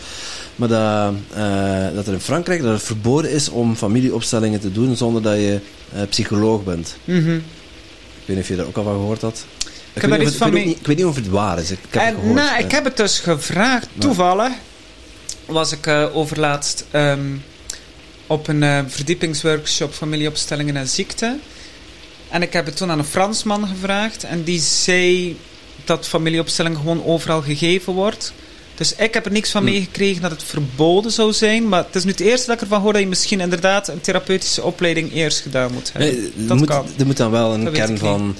Maar 0.56 0.68
dat, 0.68 1.14
eh, 1.34 1.96
dat 1.96 2.08
er 2.08 2.14
in 2.14 2.20
Frankrijk 2.20 2.62
dat 2.62 2.74
het 2.74 2.84
verboden 2.84 3.32
is 3.32 3.50
om 3.50 3.76
familieopstellingen 3.76 4.60
te 4.60 4.72
doen 4.72 4.96
zonder 4.96 5.22
dat 5.22 5.36
je 5.36 5.60
eh, 5.94 6.02
psycholoog 6.10 6.64
bent. 6.64 6.96
Mhm. 7.06 7.36
Ik 7.36 8.30
weet 8.30 8.36
niet 8.36 8.46
of 8.46 8.48
je 8.48 8.56
daar 8.56 8.66
ook 8.66 8.78
al 8.78 8.84
van 8.84 8.94
gehoord 8.94 9.22
had. 9.22 9.46
Ik, 9.94 10.02
weet, 10.02 10.20
niet 10.20 10.36
van 10.36 10.48
ik, 10.48 10.54
weet 10.54 10.66
niet, 10.66 10.80
ik 10.80 10.88
weet 10.88 10.98
niet 10.98 11.06
of 11.06 11.16
het 11.16 11.28
waar 11.30 11.60
is. 11.60 11.72
Ik, 11.72 11.78
heb 11.90 12.06
het 12.06 12.16
gehoord. 12.16 12.36
nou, 12.36 12.58
Eh, 12.58 12.66
ik 12.66 12.72
heb 12.72 12.84
het 12.84 12.98
dus 12.98 13.20
gevraagd. 13.20 13.88
Toevallig 13.98 14.52
was 15.46 15.72
ik 15.72 15.88
eh, 15.88 16.16
overlaatst 16.16 16.86
ehm, 16.92 17.36
op 18.28 18.48
een 18.48 18.64
eh, 18.64 18.80
verdiepingsworkshop 18.88 19.94
familieopstellingen 19.94 20.78
en 20.78 20.88
ziekte. 20.88 21.38
En 22.30 22.42
ik 22.42 22.54
heb 22.54 22.66
het 22.66 22.78
toen 22.78 22.92
aan 22.92 23.00
een 23.00 23.06
Fransman 23.06 23.68
gevraagd. 23.68 24.24
En 24.24 24.44
die 24.44 24.60
zei 24.60 25.38
dat 25.86 26.08
familieopstelling 26.08 26.78
gewoon 26.78 27.06
overal 27.06 27.42
gegeven 27.42 27.94
wordt. 27.94 28.34
Dus 28.76 28.96
ik 28.96 29.14
heb 29.14 29.26
er 29.26 29.32
niks 29.32 29.52
van 29.52 29.64
Hm. 29.66 29.72
meegekregen 29.72 30.22
dat 30.22 30.32
het 30.32 30.44
verboden 30.44 31.12
zou 31.12 31.34
zijn. 31.34 31.68
Maar 31.68 31.84
het 31.86 31.96
is 31.96 32.04
nu 32.04 32.12
het 32.12 32.20
eerste 32.20 32.46
dat 32.46 32.56
ik 32.56 32.62
ervan 32.62 32.82
hoor 32.82 32.94
dat 32.94 33.02
je 33.02 33.08
misschien 33.08 33.40
inderdaad 33.40 33.88
een 33.88 34.02
therapeutische 34.02 34.64
opleiding 34.64 35.14
eerst 35.14 35.40
gedaan 35.40 35.72
moet 35.74 35.92
hebben. 35.94 36.14
Nee, 36.16 36.32
er, 36.38 36.48
dat 36.48 36.58
moet, 36.58 36.68
kan. 36.68 36.86
er 36.98 37.06
moet 37.06 37.18
dan 37.18 37.32
wel 37.32 37.54
een 37.54 37.64
Dat 37.64 37.74
kern 37.74 37.98
van... 37.98 38.36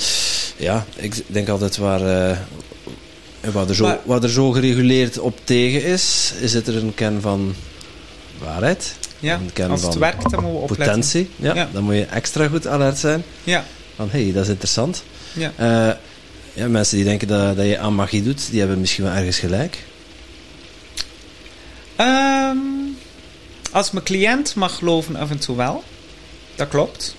Ja, 0.58 0.86
ik 0.96 1.16
denk 1.28 1.50
altijd 1.50 1.78
waar, 1.78 2.00
eh, 2.32 2.38
waar, 3.52 3.68
er 3.70 3.76
zo, 3.76 3.84
Maar- 3.84 4.00
waar 4.04 4.24
er 4.24 4.30
zo 4.30 4.52
gereguleerd 4.52 5.20
op 5.20 5.40
tegen 5.44 5.84
is, 5.84 6.34
is 6.40 6.54
het 6.54 6.68
er 6.68 6.76
een 6.78 6.94
kern 6.96 7.22
van 7.22 7.56
waarheid. 8.40 8.96
Ja, 9.20 9.34
een 9.36 9.54
kern 9.54 9.72
als 9.72 9.82
het 9.82 9.92
van 9.92 10.00
werkt, 10.02 10.22
dan 10.22 10.32
moeten 10.44 10.52
we 10.52 10.58
opletten. 10.58 10.86
Potentie. 10.88 11.30
Ja, 11.36 11.56
Ja. 11.56 11.70
Dan 11.74 11.84
moet 11.84 11.96
je 11.96 12.06
extra 12.06 12.48
goed 12.48 12.68
alert 12.68 12.98
zijn. 12.98 13.24
Ja, 13.44 13.66
Van, 13.96 14.10
hé, 14.12 14.24
hey, 14.24 14.32
dat 14.34 14.44
is 14.44 14.50
interessant. 14.50 15.04
ja. 15.34 15.52
Eh, 15.56 15.96
ja, 16.54 16.68
mensen 16.68 16.96
die 16.96 17.06
denken 17.06 17.28
dat, 17.28 17.56
dat 17.56 17.66
je 17.66 17.78
aan 17.80 17.96
magie 17.96 18.24
doet, 18.24 18.50
die 18.50 18.60
hebben 18.60 18.80
misschien 18.80 19.04
wel 19.04 19.14
ergens 19.14 19.40
gelijk. 19.40 19.78
Ehm, 21.96 22.58
als 23.72 23.92
mijn 23.92 24.06
cliënt 24.06 24.56
mag 24.56 24.76
geloven, 24.76 25.16
af 25.16 25.30
en 25.30 25.40
toe 25.40 25.56
wel. 25.56 25.84
Dat 26.56 26.68
klopt. 26.68 27.16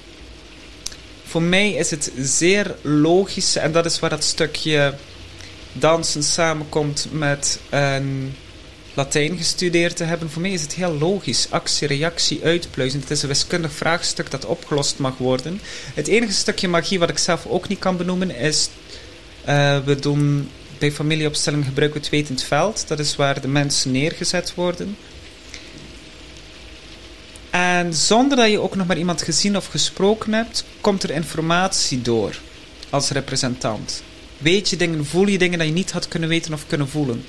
Voor 1.25 1.43
mij 1.43 1.73
is 1.73 1.91
het 1.91 2.13
zeer 2.19 2.75
logisch, 2.83 3.57
en 3.57 3.73
dat 3.73 3.85
is 3.85 3.99
waar 3.99 4.11
dat 4.11 4.25
stukje 4.25 4.95
dansen 5.73 6.23
samenkomt 6.23 7.07
met 7.11 7.59
een 7.71 8.35
Latijn 8.97 9.37
gestudeerd 9.37 9.97
te 9.97 10.05
hebben. 10.05 10.31
Voor 10.31 10.43
mij 10.43 10.51
is 10.51 10.63
het 10.63 10.75
heel 10.75 10.99
logisch. 10.99 11.47
Actie, 11.51 11.89
reactie, 11.89 12.41
uitpluizen. 12.45 13.01
Het 13.01 13.11
is 13.11 13.23
een 13.23 13.29
wiskundig 13.29 13.73
vraagstuk 13.73 14.31
dat 14.31 14.45
opgelost 14.45 14.99
mag 14.99 15.19
worden. 15.19 15.61
Het 15.95 16.07
enige 16.07 16.33
stukje 16.33 16.69
magie 16.69 16.99
wat 16.99 17.11
ik 17.11 17.19
zelf 17.19 17.47
ook 17.47 17.69
niet 17.69 17.79
kan 17.79 17.97
benoemen 17.97 18.37
is... 18.37 18.69
eh, 19.45 19.79
we 19.85 19.97
doen 19.97 20.51
bij 20.79 20.93
familieopstelling 20.93 21.65
gebruiken 21.65 22.01
we 22.01 22.07
het 22.07 22.15
wetend 22.15 22.43
veld. 22.43 22.89
Dat 22.89 22.99
is 22.99 23.17
waar 23.17 23.41
de 23.41 23.49
mensen 23.49 23.93
neergezet 23.93 24.55
worden. 24.55 24.97
En 27.51 27.95
zonder 27.95 28.37
dat 28.37 28.51
je 28.51 28.61
ook 28.61 28.75
nog 28.75 28.87
maar 28.87 28.99
iemand 28.99 29.23
gezien 29.23 29.57
of 29.57 29.67
gesproken 29.67 30.33
hebt, 30.33 30.65
komt 30.81 31.03
er 31.03 31.11
informatie 31.11 32.03
door 32.03 32.39
als 32.91 33.11
representant. 33.11 34.03
Weet 34.39 34.71
je 34.71 34.77
dingen, 34.77 35.07
voel 35.07 35.27
je 35.27 35.39
dingen 35.39 35.59
dat 35.59 35.67
je 35.67 35.73
niet 35.73 35.93
had 35.93 36.09
kunnen 36.09 36.29
weten 36.29 36.53
of 36.53 36.67
kunnen 36.67 36.89
voelen. 36.89 37.25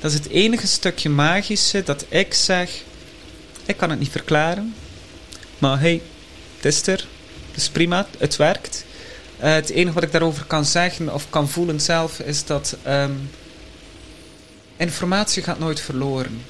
Dat 0.00 0.10
is 0.10 0.16
het 0.16 0.28
enige 0.28 0.66
stukje 0.66 1.08
magische 1.08 1.82
dat 1.82 2.04
ik 2.08 2.34
zeg, 2.34 2.70
ik 3.66 3.76
kan 3.76 3.90
het 3.90 3.98
niet 3.98 4.10
verklaren, 4.10 4.74
maar 5.58 5.80
hey, 5.80 6.02
het 6.56 6.64
is 6.64 6.86
er, 6.86 7.06
het 7.48 7.56
is 7.56 7.68
prima, 7.68 8.06
het 8.18 8.36
werkt. 8.36 8.84
Eh, 9.38 9.54
het 9.54 9.70
enige 9.70 9.94
wat 9.94 10.02
ik 10.02 10.12
daarover 10.12 10.44
kan 10.44 10.64
zeggen 10.64 11.14
of 11.14 11.30
kan 11.30 11.48
voelen 11.48 11.80
zelf 11.80 12.18
is 12.20 12.44
dat 12.44 12.76
ehm, 12.82 13.12
informatie 14.76 15.42
gaat 15.42 15.58
nooit 15.58 15.80
verloren. 15.80 16.42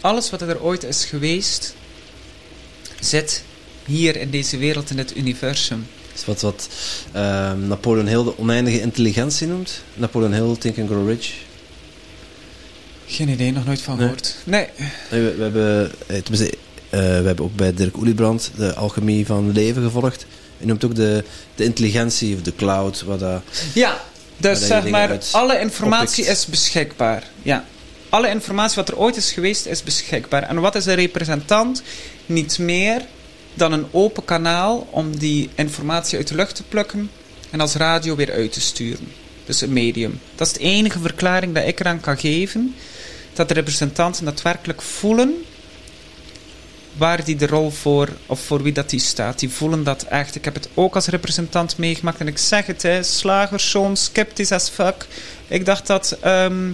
Alles 0.00 0.30
wat 0.30 0.42
er 0.42 0.62
ooit 0.62 0.84
is 0.84 1.04
geweest, 1.04 1.74
zit 3.00 3.42
hier 3.84 4.16
in 4.16 4.30
deze 4.30 4.58
wereld, 4.58 4.90
in 4.90 4.98
het 4.98 5.16
universum. 5.16 5.86
Is 6.14 6.24
wat, 6.24 6.40
wat 6.40 6.68
ehm, 7.12 7.66
Napoleon 7.66 8.06
Hill 8.06 8.24
de 8.24 8.38
oneindige 8.38 8.80
intelligentie 8.80 9.46
noemt. 9.46 9.82
Napoleon 9.94 10.32
Hill, 10.32 10.56
Think 10.56 10.78
and 10.78 10.88
Grow 10.88 11.08
Rich. 11.08 11.32
Geen 13.06 13.28
idee, 13.28 13.52
nog 13.52 13.64
nooit 13.64 13.80
van 13.80 13.98
gehoord. 13.98 14.36
Nee. 14.44 14.66
Nee, 15.10 15.22
we, 15.22 15.34
we 15.34 15.42
hebben, 15.42 15.92
eh, 16.06 16.16
eh, 16.16 17.20
we 17.20 17.26
hebben 17.26 17.44
ook 17.44 17.56
bij 17.56 17.74
Dirk 17.74 17.96
Oeliebrand 17.96 18.50
de 18.56 18.74
alchemie 18.74 19.26
van 19.26 19.52
leven 19.52 19.82
gevolgd. 19.82 20.26
Hij 20.60 20.68
noemt 20.68 20.84
ook 20.84 20.94
de, 20.94 21.24
de 21.54 21.64
intelligentie 21.64 22.34
of 22.34 22.42
de 22.42 22.54
cloud. 22.56 23.02
Wat 23.02 23.20
dat, 23.20 23.42
Ja, 23.74 24.00
dus 24.36 24.58
je 24.58 24.64
zeg 24.66 24.88
maar, 24.88 25.18
alle 25.32 25.60
informatie 25.60 26.22
oppikt. 26.22 26.38
is 26.38 26.46
beschikbaar. 26.46 27.22
Ja. 27.42 27.64
Alle 28.08 28.28
informatie 28.28 28.76
wat 28.76 28.88
er 28.88 28.98
ooit 28.98 29.16
is 29.16 29.32
geweest, 29.32 29.66
is 29.66 29.82
beschikbaar. 29.82 30.42
En 30.42 30.60
wat 30.60 30.74
is 30.74 30.86
een 30.86 30.94
representant? 30.94 31.82
Niet 32.26 32.58
meer 32.58 33.02
dan 33.54 33.72
een 33.72 33.86
open 33.90 34.24
kanaal 34.24 34.88
om 34.90 35.18
die 35.18 35.50
informatie 35.54 36.18
uit 36.18 36.28
de 36.28 36.34
lucht 36.34 36.54
te 36.54 36.62
plukken 36.62 37.10
en 37.50 37.60
als 37.60 37.74
radio 37.74 38.16
weer 38.16 38.32
uit 38.32 38.52
te 38.52 38.60
sturen. 38.60 39.12
Dus 39.44 39.60
een 39.60 39.72
medium. 39.72 40.20
Dat 40.34 40.46
is 40.46 40.52
de 40.52 40.60
enige 40.60 40.98
verklaring 40.98 41.54
dat 41.54 41.66
ik 41.66 41.80
eraan 41.80 42.00
kan 42.00 42.18
geven. 42.18 42.74
Dat 43.32 43.48
de 43.48 43.54
representanten 43.54 44.24
daadwerkelijk 44.24 44.82
voelen 44.82 45.34
waar 47.00 47.24
die 47.24 47.36
de 47.36 47.46
rol 47.46 47.70
voor, 47.70 48.08
of 48.26 48.40
voor 48.40 48.62
wie 48.62 48.72
dat 48.72 48.90
die 48.90 49.00
staat. 49.00 49.38
Die 49.38 49.50
voelen 49.50 49.84
dat 49.84 50.02
echt. 50.02 50.34
Ik 50.34 50.44
heb 50.44 50.54
het 50.54 50.68
ook 50.74 50.94
als 50.94 51.06
representant 51.06 51.78
meegemaakt. 51.78 52.20
En 52.20 52.26
ik 52.26 52.38
zeg 52.38 52.66
het, 52.66 52.82
hè, 52.82 53.02
slagerszoon, 53.02 53.96
sceptisch 53.96 54.52
as 54.52 54.68
fuck. 54.68 55.06
Ik 55.48 55.64
dacht 55.64 55.86
dat 55.86 56.16
ehm, 56.20 56.70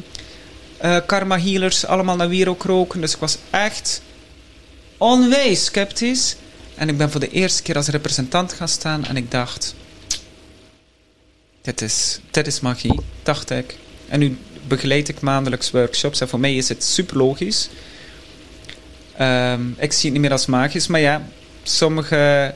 eh, 0.77 0.97
karma 1.07 1.39
healers 1.39 1.87
allemaal 1.87 2.17
naar 2.17 2.29
wierook 2.29 2.63
roken. 2.63 3.01
Dus 3.01 3.15
ik 3.15 3.21
was 3.21 3.39
echt 3.51 4.03
onwijs 4.97 5.65
sceptisch. 5.65 6.37
En 6.75 6.89
ik 6.89 6.97
ben 6.97 7.11
voor 7.11 7.21
de 7.21 7.31
eerste 7.31 7.63
keer 7.63 7.77
als 7.77 7.89
representant 7.89 8.53
gaan 8.53 8.69
staan. 8.69 9.05
En 9.05 9.17
ik 9.17 9.31
dacht, 9.31 9.75
dit 11.63 11.83
is, 11.83 12.21
dit 12.31 12.47
is 12.47 12.61
magie, 12.61 13.01
dacht 13.23 13.51
ik. 13.51 13.77
En 14.09 14.19
nu 14.19 14.39
begeleid 14.69 15.09
ik 15.09 15.21
maandelijks 15.21 15.71
workshops. 15.71 16.21
En 16.21 16.29
voor 16.29 16.41
mij 16.41 16.57
is 16.57 16.69
het 16.69 16.85
super 16.85 17.17
logisch. 17.17 17.69
Ehm, 19.19 19.61
ik 19.79 19.93
zie 19.93 20.03
het 20.05 20.13
niet 20.13 20.21
meer 20.21 20.33
als 20.33 20.47
magisch, 20.47 20.87
maar 20.87 21.01
ja, 21.01 21.23
sommige 21.63 22.55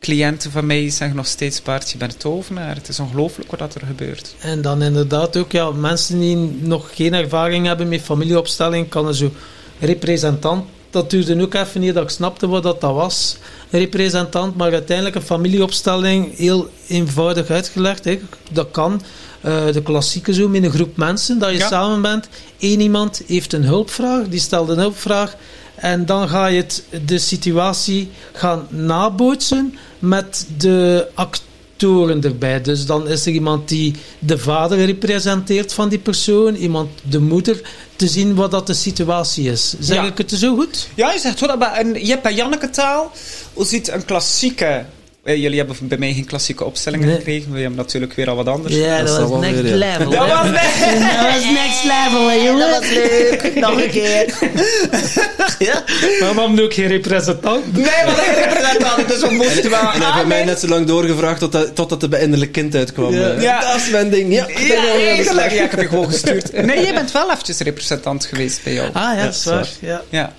cliënten 0.00 0.50
van 0.50 0.66
mij 0.66 0.90
zeggen 0.90 1.16
nog 1.16 1.26
steeds: 1.26 1.62
Bart, 1.62 1.90
je 1.90 1.98
bent 1.98 2.20
tovenaar. 2.20 2.74
Het 2.74 2.88
is 2.88 3.00
ongelooflijk 3.00 3.50
wat 3.50 3.58
dat 3.58 3.74
er 3.74 3.86
gebeurt. 3.86 4.34
En 4.40 4.62
dan 4.62 4.82
inderdaad 4.82 5.36
ook, 5.36 5.52
ja, 5.52 5.70
mensen 5.70 6.20
die 6.20 6.36
nog 6.60 6.90
geen 6.94 7.14
ervaring 7.14 7.66
hebben 7.66 7.88
met 7.88 8.00
familieopstelling, 8.00 8.88
kan 8.88 9.06
er 9.06 9.14
zo 9.16 9.32
representant, 9.80 10.64
dat 10.90 11.10
duurde 11.10 11.42
ook 11.42 11.54
even 11.54 11.80
niet 11.80 11.94
dat 11.94 12.02
ik 12.02 12.10
snapte 12.10 12.48
wat 12.48 12.62
dat, 12.62 12.80
dat 12.80 12.94
was, 12.94 13.36
een 13.70 13.78
representant, 13.80 14.56
maar 14.56 14.72
uiteindelijk 14.72 15.16
een 15.16 15.22
familieopstelling, 15.22 16.36
heel 16.36 16.68
eenvoudig 16.88 17.50
uitgelegd, 17.50 18.04
hè. 18.04 18.18
dat 18.52 18.70
kan. 18.70 19.02
Eh, 19.40 19.72
de 19.72 19.82
klassieke 19.82 20.34
zo, 20.34 20.48
met 20.48 20.62
een 20.62 20.70
groep 20.70 20.96
mensen, 20.96 21.38
dat 21.38 21.50
je 21.50 21.56
Ja. 21.58 21.68
samen 21.68 22.02
bent. 22.02 22.28
Eén 22.60 22.80
iemand 22.80 23.22
heeft 23.26 23.52
een 23.52 23.64
hulpvraag, 23.64 24.28
die 24.28 24.40
stelt 24.40 24.68
een 24.68 24.78
hulpvraag, 24.78 25.36
en 25.76 26.06
dan 26.06 26.28
ga 26.28 26.46
je 26.46 26.56
het, 26.60 26.82
de 27.04 27.18
situatie 27.18 28.10
gaan 28.32 28.66
nabootsen 28.70 29.74
met 29.98 30.46
de 30.56 31.08
actoren 31.14 32.22
erbij. 32.22 32.60
Dus 32.60 32.86
dan 32.86 33.08
is 33.08 33.26
er 33.26 33.32
iemand 33.32 33.68
die 33.68 33.94
de 34.18 34.38
vader 34.38 34.84
representeert 34.84 35.72
van 35.72 35.88
die 35.88 35.98
persoon, 35.98 36.54
iemand 36.54 36.90
de 37.02 37.18
moeder, 37.20 37.60
te 37.96 38.08
zien 38.08 38.34
wat 38.34 38.50
dat 38.50 38.66
de 38.66 38.74
situatie 38.74 39.50
is. 39.50 39.74
Zeg 39.80 39.96
Ja. 39.96 40.02
ik 40.04 40.18
het 40.18 40.30
zo 40.30 40.54
goed? 40.56 40.88
Ja, 40.94 41.12
je 41.12 41.18
zegt 41.18 41.40
wat, 41.40 41.58
maar 41.58 41.80
een 41.80 42.04
Jip 42.06 42.24
en 42.24 42.34
Janneke 42.34 42.70
taal. 42.70 43.12
Ziet 43.58 43.88
een 43.92 44.04
klassieke. 44.04 44.84
Eh, 45.26 45.36
jullie 45.42 45.58
hebben 45.58 45.76
bij 45.80 45.98
mij 45.98 46.12
geen 46.12 46.24
klassieke 46.24 46.64
opstellingen 46.64 47.06
Nee. 47.06 47.16
gekregen. 47.16 47.52
We 47.52 47.58
hebben 47.60 47.76
natuurlijk 47.76 48.12
weer 48.12 48.28
al 48.28 48.36
wat 48.36 48.48
anders. 48.48 48.74
Ja, 48.74 48.98
dat 49.02 49.06
dat, 49.16 49.28
was 49.28 49.40
next 49.40 49.60
weer, 49.60 49.70
ja. 49.70 49.76
level. 49.76 50.10
Dat 50.10 50.18
was. 50.28 50.46
Dat 51.22 51.44
next 51.52 51.84
level, 51.84 52.42
jongen. 52.44 52.70
Dat 52.70 52.78
was 52.80 52.90
leuk. 52.90 53.54
Nog 53.54 53.82
een 53.82 53.90
keer. 53.90 54.34
ja. 55.68 55.84
Maar 56.20 56.34
we 56.34 56.40
hebben 56.40 56.64
ook 56.64 56.74
geen 56.74 56.86
representant. 56.86 57.72
Nee, 57.72 57.84
maar 57.84 58.14
geen 58.14 58.34
representant, 58.44 59.08
dus 59.08 59.20
we 59.20 59.30
moesten 59.30 59.70
wel. 59.70 59.80
en 59.80 59.86
hij 59.86 60.00
heeft 60.00 60.14
bij 60.14 60.24
mij 60.24 60.44
net 60.44 60.58
zo 60.60 60.66
lang 60.66 60.86
doorgevraagd 60.86 61.38
totdat, 61.40 61.74
totdat 61.74 62.02
er 62.02 62.08
bij 62.08 62.20
innerlijk 62.20 62.52
kind 62.52 62.74
uitkwam. 62.74 63.12
Ja. 63.14 63.28
Eh, 63.30 63.42
Ja. 63.42 63.60
Dat 63.60 63.76
is 63.76 63.90
mijn 63.90 64.10
ding. 64.10 64.32
Ja, 64.34 64.46
ik 64.46 64.58
Ja, 64.58 64.68
wel 64.68 64.80
heel 64.80 65.06
eigenlijk. 65.06 65.28
slecht. 65.30 65.54
Ja, 65.54 65.64
ik 65.64 65.70
heb 65.70 65.80
je 65.80 65.88
gewoon 65.88 66.06
gestuurd. 66.10 66.52
Nee, 66.66 66.82
jij 66.82 66.94
bent 66.94 67.12
wel 67.12 67.30
eventjes 67.32 67.58
representant 67.58 68.24
geweest 68.24 68.60
bij 68.64 68.72
jou. 68.72 68.86
Ah 68.92 69.02
ja, 69.02 69.14
Ja, 69.14 69.24
dat 69.24 69.34
is 69.34 69.44
waar. 69.44 69.68
Ja. 70.08 70.32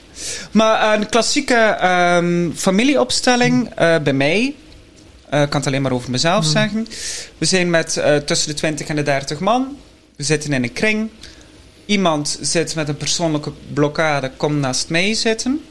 Maar 0.52 0.94
een 0.94 1.10
klassieke 1.10 1.56
ehm, 1.80 2.50
familieopstelling 2.56 3.70
eh, 3.76 3.96
bij 4.04 4.14
mij. 4.14 4.54
Eh, 5.30 5.42
Ik 5.42 5.50
kan 5.50 5.60
het 5.60 5.68
alleen 5.68 5.82
maar 5.82 5.92
over 5.92 6.12
mezelf 6.12 6.46
zeggen. 6.46 6.88
We 7.38 7.46
zijn 7.46 7.70
met 7.70 7.98
eh, 7.98 8.16
tussen 8.16 8.50
de 8.50 8.54
20 8.56 8.88
en 8.88 8.96
de 8.96 9.04
30 9.04 9.40
man. 9.40 9.78
We 10.16 10.24
zitten 10.24 10.54
in 10.54 10.64
een 10.64 10.74
kring. 10.74 11.10
Iemand 11.86 12.38
zit 12.42 12.76
met 12.76 12.88
een 12.88 12.98
persoonlijke 12.98 13.52
blokkade, 13.74 14.32
komt 14.38 14.60
naast 14.60 14.90
mij 14.90 15.14
zitten. 15.14 15.62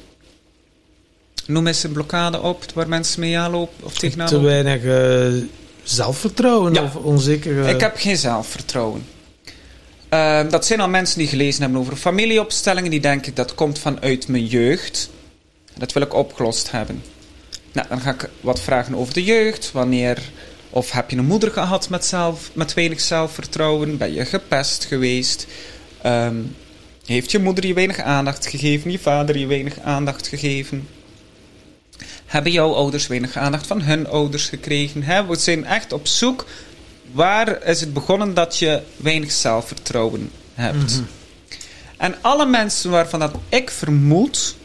Noem 1.47 1.67
eens 1.67 1.83
een 1.83 1.93
blokkade 1.93 2.41
op 2.41 2.65
waar 2.75 2.89
mensen 2.89 3.21
mee 3.21 3.39
aanlopen 3.39 3.85
of 3.85 3.95
tegenaan 3.99 4.27
Te 4.29 4.41
weinig 4.41 4.85
eh, 4.85 5.49
zelfvertrouwen 5.83 6.75
Ja. 6.75 6.83
of 6.83 6.95
onzeker. 6.97 7.69
Ik 7.69 7.81
heb 7.81 7.97
geen 7.97 8.17
zelfvertrouwen. 8.17 9.07
Dat 10.51 10.67
zijn 10.67 10.81
al 10.81 10.89
mensen 10.89 11.19
die 11.19 11.27
gelezen 11.27 11.63
hebben 11.63 11.81
over 11.81 11.97
familieopstellingen. 11.97 12.91
Die 12.91 13.01
denken 13.01 13.35
dat 13.35 13.55
komt 13.55 13.79
vanuit 13.79 14.29
mijn 14.29 14.47
jeugd. 14.47 15.11
Dat 15.79 15.93
wil 15.93 16.03
ik 16.03 16.15
opgelost 16.15 16.71
hebben. 16.71 17.03
Nou, 17.77 17.89
dan 17.89 18.01
ga 18.01 18.11
ik 18.11 18.29
wat 18.41 18.61
vragen 18.61 18.95
over 18.95 19.15
de 19.15 19.25
jeugd. 19.25 19.73
Wanneer, 19.73 20.23
of 20.71 20.91
heb 20.91 21.11
je 21.11 21.17
een 21.17 21.25
moeder 21.25 21.51
gehad 21.51 21.89
met, 21.89 22.05
zelf, 22.05 22.51
met 22.53 22.75
weinig 22.75 23.01
zelfvertrouwen? 23.01 23.97
Ben 23.97 24.13
je 24.13 24.25
gepest 24.25 24.85
geweest? 24.85 25.47
Ehm, 26.03 26.37
heeft 27.05 27.31
je 27.31 27.39
moeder 27.39 27.67
je 27.67 27.75
weinig 27.75 28.01
aandacht 28.01 28.47
gegeven? 28.47 28.91
Je 28.91 28.99
vader 28.99 29.39
je 29.39 29.47
weinig 29.47 29.81
aandacht 29.81 30.29
gegeven? 30.29 30.89
Hebben 32.27 32.53
jouw 32.53 32.73
ouders 32.73 33.07
weinig 33.07 33.37
aandacht 33.37 33.67
van 33.67 33.83
hun 33.83 34.07
ouders 34.07 34.49
gekregen? 34.49 35.27
We 35.29 35.37
zijn 35.37 35.65
echt 35.65 35.93
op 35.93 36.07
zoek. 36.07 36.47
Waar 37.13 37.63
is 37.63 37.81
het 37.81 37.93
begonnen 37.93 38.35
dat 38.35 38.59
je 38.59 38.83
weinig 38.97 39.33
zelfvertrouwen 39.33 40.31
hebt? 40.55 40.95
Mhm. 40.95 41.05
En 41.97 42.15
alle 42.21 42.47
mensen 42.47 42.91
waarvan 42.91 43.21
dat 43.21 43.35
ik 43.49 43.71
vermoed 43.71 44.57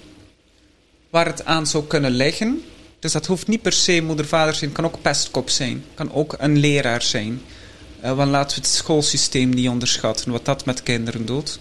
waar 1.10 1.26
het 1.26 1.46
aan 1.46 1.68
zou 1.68 1.84
kunnen 1.84 2.12
liggen. 2.12 2.64
Dus 3.02 3.12
dat 3.12 3.26
hoeft 3.26 3.48
niet 3.48 3.62
per 3.62 3.74
se 3.74 4.02
moeder, 4.02 4.26
vader 4.26 4.54
zijn. 4.54 4.72
kan 4.72 4.86
ook 4.86 5.02
pestkop 5.02 5.50
zijn. 5.50 5.84
kan 5.94 6.14
ook 6.14 6.36
een 6.38 6.58
leraar 6.58 7.02
zijn. 7.02 7.42
Eh, 8.02 8.14
want 8.14 8.32
laten 8.32 8.58
we 8.58 8.64
het 8.64 8.76
schoolsysteem 8.76 9.50
niet 9.50 9.70
onderschatten. 9.70 10.32
Wat 10.32 10.46
dat 10.46 10.66
met 10.66 10.84
kinderen 10.84 11.26
doet. 11.26 11.60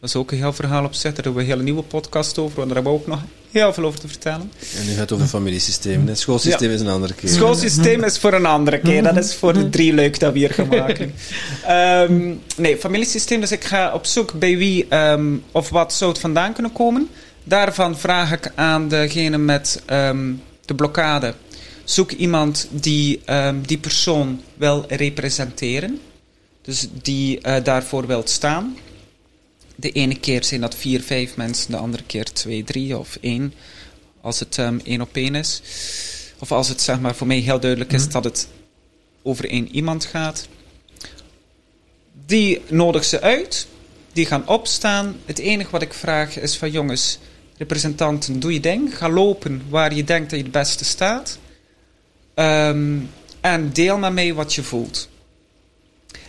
Dat 0.00 0.08
is 0.08 0.16
ook 0.16 0.30
een 0.30 0.38
heel 0.38 0.52
verhaal 0.52 0.84
op 0.84 0.94
zich. 0.94 1.02
Daar 1.02 1.24
hebben 1.24 1.34
we 1.34 1.40
een 1.40 1.46
hele 1.46 1.62
nieuwe 1.62 1.82
podcast 1.82 2.38
over. 2.38 2.56
Want 2.56 2.66
daar 2.66 2.76
hebben 2.76 2.92
we 2.92 2.98
ook 2.98 3.06
nog 3.06 3.20
heel 3.50 3.72
veel 3.72 3.84
over 3.84 4.00
te 4.00 4.08
vertellen. 4.08 4.52
En 4.78 4.86
nu 4.86 4.90
gaat 4.90 5.00
het 5.00 5.12
over 5.12 5.26
familiesysteem. 5.26 6.06
Het 6.06 6.18
schoolsysteem 6.18 6.70
is 6.70 6.80
een 6.80 6.88
andere 6.88 7.14
keer. 7.14 7.28
Het 7.28 7.38
schoolsysteem 7.38 8.04
is 8.04 8.18
voor 8.18 8.32
een 8.32 8.46
andere 8.46 8.80
keer. 8.80 9.02
Dat 9.02 9.16
is 9.16 9.34
voor 9.34 9.52
de 9.52 9.68
drie 9.68 9.92
leuk 9.92 10.18
dat 10.20 10.32
we 10.32 10.38
hier 10.38 10.52
gaan 10.52 10.68
maken. 10.68 11.14
Ehm, 11.66 12.34
nee, 12.56 12.76
familiesysteem. 12.76 13.40
Dus 13.40 13.52
ik 13.52 13.64
ga 13.64 13.92
op 13.92 14.06
zoek 14.06 14.32
bij 14.32 14.56
wie 14.56 14.86
ehm, 14.88 15.34
of 15.52 15.68
wat 15.68 15.92
zou 15.92 16.10
het 16.10 16.20
vandaan 16.20 16.52
kunnen 16.52 16.72
komen. 16.72 17.08
Daarvan 17.48 17.98
vraag 17.98 18.32
ik 18.32 18.52
aan 18.54 18.88
degene 18.88 19.38
met 19.38 19.82
ehm, 19.84 20.34
de 20.64 20.74
blokkade. 20.74 21.34
Zoek 21.84 22.10
iemand 22.10 22.68
die 22.70 23.20
ehm, 23.24 23.60
die 23.60 23.78
persoon 23.78 24.42
wil 24.54 24.84
representeren. 24.88 26.00
Dus 26.62 26.88
die 27.02 27.40
eh, 27.40 27.64
daarvoor 27.64 28.06
wilt 28.06 28.30
staan. 28.30 28.76
De 29.76 29.90
ene 29.92 30.18
keer 30.18 30.44
zijn 30.44 30.60
dat 30.60 30.74
vier, 30.74 31.02
vijf 31.02 31.36
mensen. 31.36 31.70
De 31.70 31.76
andere 31.76 32.02
keer 32.02 32.24
twee, 32.32 32.64
drie 32.64 32.98
of 32.98 33.18
één. 33.20 33.54
Als 34.20 34.40
het 34.40 34.58
ehm, 34.58 34.78
één 34.84 35.00
op 35.00 35.16
één 35.16 35.34
is. 35.34 35.62
Of 36.38 36.52
als 36.52 36.68
het 36.68 36.80
zeg 36.80 37.00
maar 37.00 37.14
voor 37.14 37.26
mij 37.26 37.38
heel 37.38 37.60
duidelijk 37.60 37.92
is 37.92 38.02
Mhm. 38.02 38.12
dat 38.12 38.24
het 38.24 38.48
over 39.22 39.50
één 39.50 39.74
iemand 39.74 40.04
gaat. 40.04 40.48
Die 42.26 42.62
nodig 42.68 43.04
ze 43.04 43.20
uit. 43.20 43.66
Die 44.12 44.26
gaan 44.26 44.48
opstaan. 44.48 45.16
Het 45.24 45.38
enige 45.38 45.70
wat 45.70 45.82
ik 45.82 45.94
vraag 45.94 46.38
is 46.38 46.56
van 46.56 46.70
jongens, 46.70 47.18
representanten, 47.58 48.40
doe 48.40 48.52
je 48.52 48.60
ding. 48.60 48.96
Ga 48.98 49.08
lopen 49.08 49.62
waar 49.68 49.94
je 49.94 50.04
denkt 50.04 50.30
dat 50.30 50.38
je 50.38 50.44
het 50.44 50.54
beste 50.54 50.84
staat. 50.84 51.38
Ehm, 52.34 52.98
en 53.40 53.72
deel 53.72 53.98
met 53.98 54.12
mij 54.12 54.34
wat 54.34 54.54
je 54.54 54.62
voelt. 54.62 55.08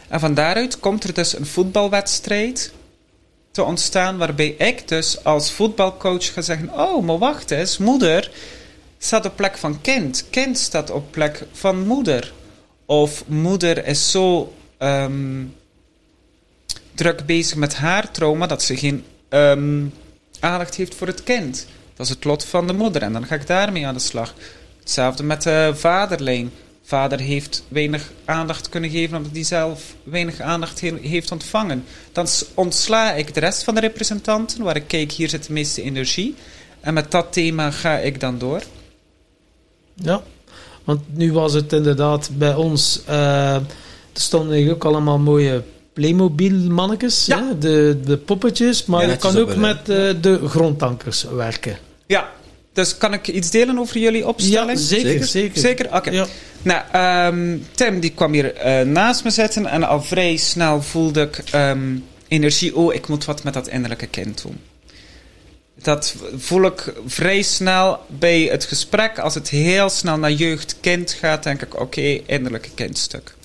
En 0.07 0.19
van 0.19 0.33
daaruit 0.33 0.79
komt 0.79 1.03
er 1.03 1.13
dus 1.13 1.37
een 1.37 1.45
voetbalwedstrijd 1.45 2.71
te 3.51 3.63
ontstaan 3.63 4.17
waarbij 4.17 4.47
ik 4.49 4.87
dus 4.87 5.23
als 5.23 5.51
voetbalcoach 5.51 6.33
ga 6.33 6.41
zeggen: 6.41 6.73
Oh, 6.73 7.03
maar 7.03 7.17
wacht 7.17 7.51
eens, 7.51 7.77
moeder 7.77 8.31
staat 8.97 9.25
op 9.25 9.35
plek 9.35 9.57
van 9.57 9.81
kind. 9.81 10.25
Kind 10.29 10.57
staat 10.57 10.89
op 10.89 11.11
plek 11.11 11.45
van 11.51 11.87
moeder. 11.87 12.33
Of 12.85 13.23
moeder 13.27 13.85
is 13.85 14.11
zo 14.11 14.53
ehm, 14.77 15.43
druk 16.93 17.25
bezig 17.25 17.55
met 17.55 17.75
haar 17.75 18.11
trauma 18.11 18.47
dat 18.47 18.63
ze 18.63 18.77
geen 18.77 19.05
ehm, 19.29 19.85
aandacht 20.39 20.75
heeft 20.75 20.95
voor 20.95 21.07
het 21.07 21.23
kind. 21.23 21.67
Dat 21.95 22.05
is 22.05 22.11
het 22.11 22.23
lot 22.23 22.43
van 22.43 22.67
de 22.67 22.73
moeder 22.73 23.01
en 23.01 23.13
dan 23.13 23.25
ga 23.25 23.35
ik 23.35 23.47
daarmee 23.47 23.87
aan 23.87 23.93
de 23.93 23.99
slag. 23.99 24.33
Hetzelfde 24.79 25.23
met 25.23 25.41
de 25.43 25.71
vaderlijn. 25.75 26.51
Vader 26.83 27.19
heeft 27.19 27.63
weinig 27.67 28.11
aandacht 28.25 28.69
kunnen 28.69 28.89
geven 28.89 29.17
omdat 29.17 29.31
hij 29.33 29.43
zelf 29.43 29.95
weinig 30.03 30.39
aandacht 30.39 30.81
he- 30.81 30.97
heeft 31.01 31.31
ontvangen. 31.31 31.83
Dan 32.11 32.27
ontsla 32.53 33.13
ik 33.13 33.33
de 33.33 33.39
rest 33.39 33.63
van 33.63 33.75
de 33.75 33.81
representanten, 33.81 34.63
waar 34.63 34.75
ik 34.75 34.87
kijk, 34.87 35.11
hier 35.11 35.29
zit 35.29 35.47
de 35.47 35.53
meeste 35.53 35.81
energie. 35.81 36.35
En 36.79 36.93
met 36.93 37.11
dat 37.11 37.33
thema 37.33 37.71
ga 37.71 37.97
ik 37.97 38.19
dan 38.19 38.37
door. 38.37 38.61
Ja, 39.93 40.21
want 40.83 41.01
nu 41.17 41.33
was 41.33 41.53
het 41.53 41.73
inderdaad 41.73 42.29
bij 42.33 42.55
ons. 42.55 43.01
eh, 43.05 43.55
er 43.55 44.23
stonden 44.23 44.69
ook 44.71 44.85
allemaal 44.85 45.19
mooie 45.19 45.63
Playmobil-mannetjes, 45.97 47.25
Ja. 47.25 47.53
de, 47.59 47.99
de 48.05 48.17
poppetjes. 48.17 48.85
Maar 48.85 49.01
Ja, 49.05 49.11
je 49.11 49.17
kan 49.17 49.37
ook 49.37 49.55
met 49.55 49.77
eh, 49.79 50.09
de 50.21 50.39
grondtankers 50.47 51.23
werken. 51.23 51.77
Ja, 52.07 52.29
dus 52.73 52.97
kan 52.97 53.13
ik 53.13 53.27
iets 53.27 53.49
delen 53.49 53.77
over 53.79 53.97
jullie 53.99 54.27
opstelling? 54.27 54.79
Ja, 54.79 54.85
zeker, 54.85 55.09
Zeker. 55.09 55.25
zeker. 55.27 55.59
Zeker? 55.59 55.95
Oké. 55.95 56.09
Ja. 56.11 56.25
Nou, 56.61 56.81
ehm, 56.91 57.57
Tim 57.75 57.99
die 57.99 58.09
kwam 58.11 58.33
hier 58.33 58.53
eh, 58.55 58.85
naast 58.85 59.23
me 59.23 59.29
zitten 59.29 59.65
en 59.65 59.83
al 59.83 60.01
vrij 60.03 60.35
snel 60.35 60.81
voelde 60.81 61.21
ik 61.21 61.41
ehm, 61.51 61.95
energie. 62.27 62.75
Oh, 62.75 62.93
ik 62.93 63.07
moet 63.07 63.25
wat 63.25 63.43
met 63.43 63.53
dat 63.53 63.67
innerlijke 63.67 64.07
kind 64.07 64.41
doen. 64.41 64.57
Dat 65.81 66.15
voel 66.37 66.65
ik 66.65 66.93
vrij 67.05 67.41
snel 67.41 67.99
bij 68.07 68.41
het 68.41 68.65
gesprek. 68.65 69.19
Als 69.19 69.33
het 69.33 69.49
heel 69.49 69.89
snel 69.89 70.17
naar 70.17 70.31
jeugd-kind 70.31 71.11
gaat, 71.11 71.43
denk 71.43 71.61
ik: 71.61 71.79
oké, 71.79 72.01
innerlijke 72.25 72.69
kindstuk. 72.75 73.35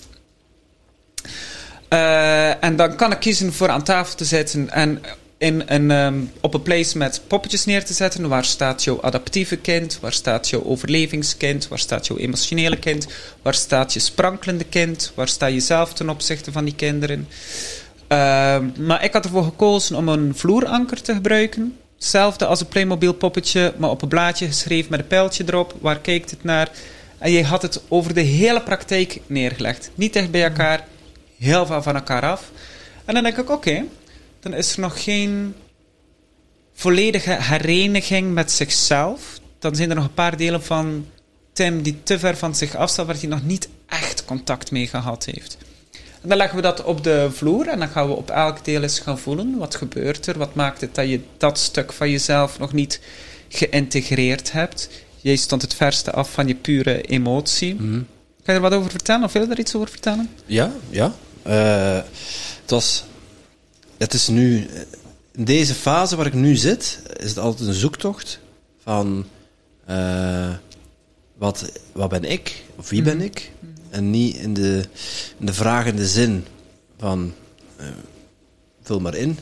Eh, 1.92 2.64
en 2.64 2.76
dan 2.76 2.96
kan 2.96 3.12
ik 3.12 3.18
kiezen 3.18 3.52
voor 3.52 3.68
aan 3.68 3.82
tafel 3.82 4.14
te 4.14 4.24
zitten 4.24 4.70
en 4.70 5.02
in 5.38 5.62
een, 5.66 5.90
ehm, 5.90 6.14
op 6.40 6.54
een 6.54 6.62
place 6.62 6.98
met 6.98 7.20
poppetjes 7.26 7.64
neer 7.64 7.84
te 7.84 7.92
zetten. 7.92 8.28
Waar 8.28 8.44
staat 8.44 8.84
jouw 8.84 9.02
adaptieve 9.02 9.56
kind? 9.56 9.98
Waar 10.00 10.12
staat 10.12 10.48
jouw 10.48 10.64
overlevingskind? 10.64 11.68
Waar 11.68 11.78
staat 11.78 12.06
jouw 12.06 12.16
emotionele 12.16 12.78
kind? 12.78 13.06
Waar 13.42 13.54
staat 13.54 13.92
je 13.92 14.00
sprankelende 14.00 14.64
kind? 14.64 15.12
Waar 15.14 15.28
sta 15.28 15.46
je 15.46 15.60
zelf 15.60 15.92
ten 15.92 16.08
opzichte 16.08 16.52
van 16.52 16.64
die 16.64 16.74
kinderen? 16.74 17.28
Ehm, 18.08 18.64
maar 18.78 19.04
ik 19.04 19.12
had 19.12 19.24
ervoor 19.24 19.44
gekozen 19.44 19.96
om 19.96 20.08
een 20.08 20.36
vloeranker 20.36 21.02
te 21.02 21.14
gebruiken. 21.14 21.76
Hetzelfde 21.94 22.46
als 22.46 22.60
een 22.60 22.68
Playmobil 22.68 23.12
poppetje, 23.12 23.74
maar 23.76 23.90
op 23.90 24.02
een 24.02 24.08
blaadje 24.08 24.46
geschreven 24.46 24.90
met 24.90 25.00
een 25.00 25.06
pijltje 25.06 25.44
erop. 25.46 25.74
Waar 25.80 25.98
kijkt 25.98 26.30
het 26.30 26.44
naar? 26.44 26.70
En 27.18 27.32
je 27.32 27.44
had 27.44 27.62
het 27.62 27.82
over 27.88 28.14
de 28.14 28.20
hele 28.20 28.62
praktijk 28.62 29.20
neergelegd. 29.26 29.90
Niet 29.94 30.12
dicht 30.12 30.30
bij 30.30 30.44
elkaar, 30.44 30.86
heel 31.42 31.66
veel 31.66 31.82
van 31.82 31.94
elkaar 31.94 32.22
af. 32.22 32.50
En 33.04 33.14
dan 33.14 33.22
denk 33.22 33.36
ik, 33.36 33.50
oké, 33.50 33.84
dan 34.40 34.54
is 34.54 34.72
er 34.72 34.80
nog 34.80 35.02
geen 35.02 35.54
volledige 36.74 37.36
hereniging 37.40 38.34
met 38.34 38.52
zichzelf. 38.52 39.40
Dan 39.58 39.74
zijn 39.74 39.88
er 39.90 39.96
nog 39.96 40.04
een 40.04 40.14
paar 40.14 40.36
delen 40.36 40.62
van 40.62 41.06
Tim 41.52 41.82
die 41.82 42.02
te 42.02 42.18
ver 42.18 42.36
van 42.36 42.54
zich 42.54 42.74
afstaan, 42.74 43.06
waar 43.06 43.18
hij 43.18 43.28
nog 43.28 43.44
niet 43.44 43.68
echt 43.86 44.24
contact 44.24 44.70
mee 44.70 44.86
gehad 44.86 45.24
heeft. 45.24 45.58
En 46.22 46.28
dan 46.28 46.36
leggen 46.36 46.56
we 46.56 46.62
dat 46.62 46.84
op 46.84 47.04
de 47.04 47.28
vloer 47.32 47.68
en 47.68 47.78
dan 47.78 47.88
gaan 47.88 48.08
we 48.08 48.14
op 48.14 48.30
elk 48.30 48.64
deel 48.64 48.82
eens 48.82 48.98
gaan 48.98 49.18
voelen. 49.18 49.56
Wat 49.58 49.74
gebeurt 49.74 50.26
er? 50.26 50.38
Wat 50.38 50.54
maakt 50.54 50.80
het 50.80 50.94
dat 50.94 51.08
je 51.08 51.20
dat 51.36 51.58
stuk 51.58 51.92
van 51.92 52.10
jezelf 52.10 52.58
nog 52.58 52.72
niet 52.72 53.00
geïntegreerd 53.48 54.52
hebt? 54.52 54.88
Jij 55.20 55.36
stond 55.36 55.62
het 55.62 55.74
verste 55.74 56.10
af 56.10 56.32
van 56.32 56.46
je 56.46 56.54
pure 56.54 57.00
emotie. 57.00 57.74
Mhm. 57.74 58.02
Kan 58.44 58.54
je 58.54 58.60
er 58.60 58.60
wat 58.60 58.72
over 58.72 58.90
vertellen? 58.90 59.24
Of 59.24 59.32
wil 59.32 59.42
je 59.42 59.48
er 59.48 59.58
iets 59.58 59.74
over 59.74 59.88
vertellen? 59.88 60.30
Ja, 60.46 60.72
ja. 60.90 61.12
Eh, 61.42 62.00
het 62.60 62.70
was... 62.70 63.04
Het 63.96 64.14
is 64.14 64.28
nu... 64.28 64.68
In 65.32 65.44
deze 65.44 65.74
fase 65.74 66.16
waar 66.16 66.26
ik 66.26 66.34
nu 66.34 66.56
zit, 66.56 66.98
is 67.16 67.28
het 67.28 67.38
altijd 67.38 67.68
een 67.68 67.74
zoektocht 67.74 68.38
van... 68.82 69.26
eh, 69.84 70.54
wat, 71.36 71.72
wat 71.92 72.08
ben 72.08 72.24
ik? 72.24 72.64
Of 72.76 72.88
wie 72.88 73.02
ben 73.02 73.20
ik? 73.20 73.50
En 73.90 74.10
niet 74.10 74.36
in 74.36 74.54
de, 74.54 74.84
in 75.38 75.46
de 75.46 75.54
vragende 75.54 76.06
zin 76.06 76.44
van... 76.98 77.34
eh, 77.76 77.86
vul 78.82 79.00
maar 79.00 79.14
in. 79.14 79.38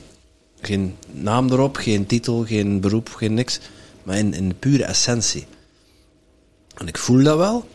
Geen 0.60 0.96
naam 1.12 1.50
erop, 1.50 1.76
geen 1.76 2.06
titel, 2.06 2.44
geen 2.44 2.80
beroep, 2.80 3.08
geen 3.08 3.34
niks. 3.34 3.60
Maar 4.02 4.18
in, 4.18 4.34
in 4.34 4.48
de 4.48 4.54
pure 4.54 4.84
essentie. 4.84 5.46
En 6.74 6.88
ik 6.88 6.98
voel 6.98 7.22
dat 7.22 7.36
wel, 7.36 7.68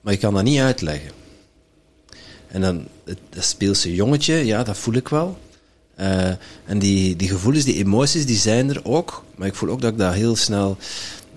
maar 0.00 0.12
ik 0.12 0.20
kan 0.20 0.34
dat 0.34 0.42
niet 0.42 0.60
uitleggen. 0.60 1.10
En 2.48 2.60
dan, 2.60 2.86
het, 3.04 3.18
dat 3.30 3.44
speelse 3.44 3.94
jongetje, 3.94 4.34
ja, 4.34 4.62
dat 4.62 4.76
voel 4.78 4.94
ik 4.94 5.08
wel. 5.08 5.38
Eh, 5.94 6.28
en 6.64 6.78
die, 6.78 7.16
die 7.16 7.28
gevoelens, 7.28 7.64
die 7.64 7.74
emoties, 7.84 8.26
die 8.26 8.36
zijn 8.36 8.68
er 8.70 8.80
ook. 8.84 9.24
Maar 9.36 9.46
ik 9.48 9.54
voel 9.54 9.68
ook 9.70 9.80
dat 9.80 9.92
ik 9.92 9.98
dat 9.98 10.14
heel 10.14 10.36
snel, 10.36 10.76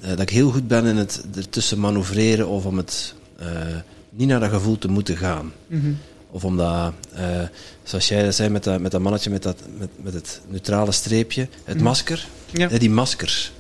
eh, 0.01 0.09
dat 0.09 0.19
ik 0.19 0.29
heel 0.29 0.51
goed 0.51 0.67
ben 0.67 0.85
in 0.85 0.97
het 0.97 1.23
ertussen 1.35 1.79
manoeuvreren 1.79 2.47
of 2.47 2.65
om 2.65 2.77
het 2.77 3.13
eh, 3.38 3.47
niet 4.09 4.27
naar 4.27 4.39
dat 4.39 4.49
gevoel 4.49 4.77
te 4.77 4.88
moeten 4.88 5.17
gaan. 5.17 5.51
Of 6.31 6.45
omdat, 6.45 6.93
eh, 7.13 7.41
zoals 7.83 8.07
jij 8.07 8.23
dat 8.23 8.35
zei 8.35 8.49
met 8.49 8.63
dat, 8.63 8.79
met 8.79 8.91
dat 8.91 9.01
mannetje 9.01 9.29
met, 9.29 9.43
dat, 9.43 9.57
met, 9.77 9.89
met 9.95 10.13
het 10.13 10.41
neutrale 10.47 10.91
streepje, 10.91 11.47
het 11.63 11.81
masker, 11.81 12.27
Ja. 12.51 12.67
die 12.67 12.89
maskers. 12.89 13.51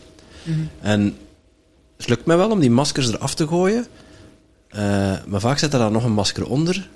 En 0.81 1.15
het 1.97 2.09
lukt 2.09 2.25
mij 2.25 2.37
wel 2.37 2.49
om 2.51 2.59
die 2.59 2.69
maskers 2.71 3.07
eraf 3.07 3.35
te 3.35 3.47
gooien, 3.47 3.85
maar 5.27 5.39
vaak 5.39 5.57
zit 5.57 5.73
er 5.73 5.79
dan 5.79 5.91
nog 5.91 6.03
een 6.03 6.11
masker 6.13 6.45
onder, 6.49 6.89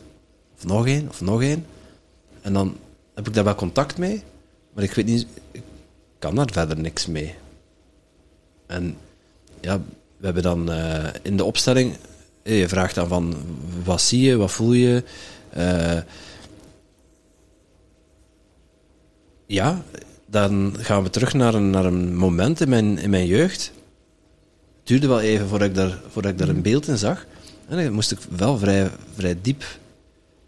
of 0.57 0.65
nog 0.65 0.87
één, 0.87 1.09
of 1.09 1.21
nog 1.21 1.41
één. 1.41 1.65
En 2.41 2.53
dan 2.53 2.77
heb 3.13 3.27
ik 3.27 3.33
daar 3.33 3.43
wel 3.43 3.55
contact 3.55 3.97
mee, 3.97 4.23
maar 4.73 4.83
ik 4.83 4.93
weet 4.93 5.05
niet, 5.05 5.27
ik 5.51 5.63
kan 6.19 6.35
daar 6.35 6.49
verder 6.51 6.79
niks 6.79 7.05
mee. 7.05 7.35
En 8.65 8.97
ja, 9.61 9.81
we 10.17 10.25
hebben 10.25 10.43
dan 10.43 10.71
eh, 10.71 11.03
in 11.21 11.37
de 11.37 11.43
opstelling, 11.43 11.95
eh, 12.43 12.59
je 12.59 12.67
vraagt 12.67 12.95
dan 12.95 13.07
van, 13.07 13.35
wat 13.83 14.01
zie 14.01 14.21
je, 14.21 14.35
wat 14.35 14.51
voel 14.51 14.73
je? 14.73 15.03
Eh, 15.49 15.99
ja, 19.45 19.83
dan 20.25 20.75
gaan 20.79 21.03
we 21.03 21.09
terug 21.09 21.33
naar 21.33 21.53
een, 21.53 21.69
naar 21.69 21.85
een 21.85 22.15
moment 22.15 22.61
in 22.61 22.69
mijn, 22.69 22.97
in 22.97 23.09
mijn 23.09 23.25
jeugd. 23.25 23.71
Het 24.77 24.87
duurde 24.87 25.07
wel 25.07 25.21
even 25.21 25.47
voordat 25.47 25.67
ik 25.67 25.75
daar, 25.75 25.99
voordat 26.09 26.31
ik 26.31 26.37
daar 26.37 26.49
een 26.49 26.61
beeld 26.61 26.87
in 26.87 26.97
zag. 26.97 27.25
En 27.67 27.83
dan 27.83 27.93
moest 27.93 28.11
ik 28.11 28.19
wel 28.29 28.57
vrij, 28.57 28.89
vrij 29.15 29.37
diep 29.41 29.63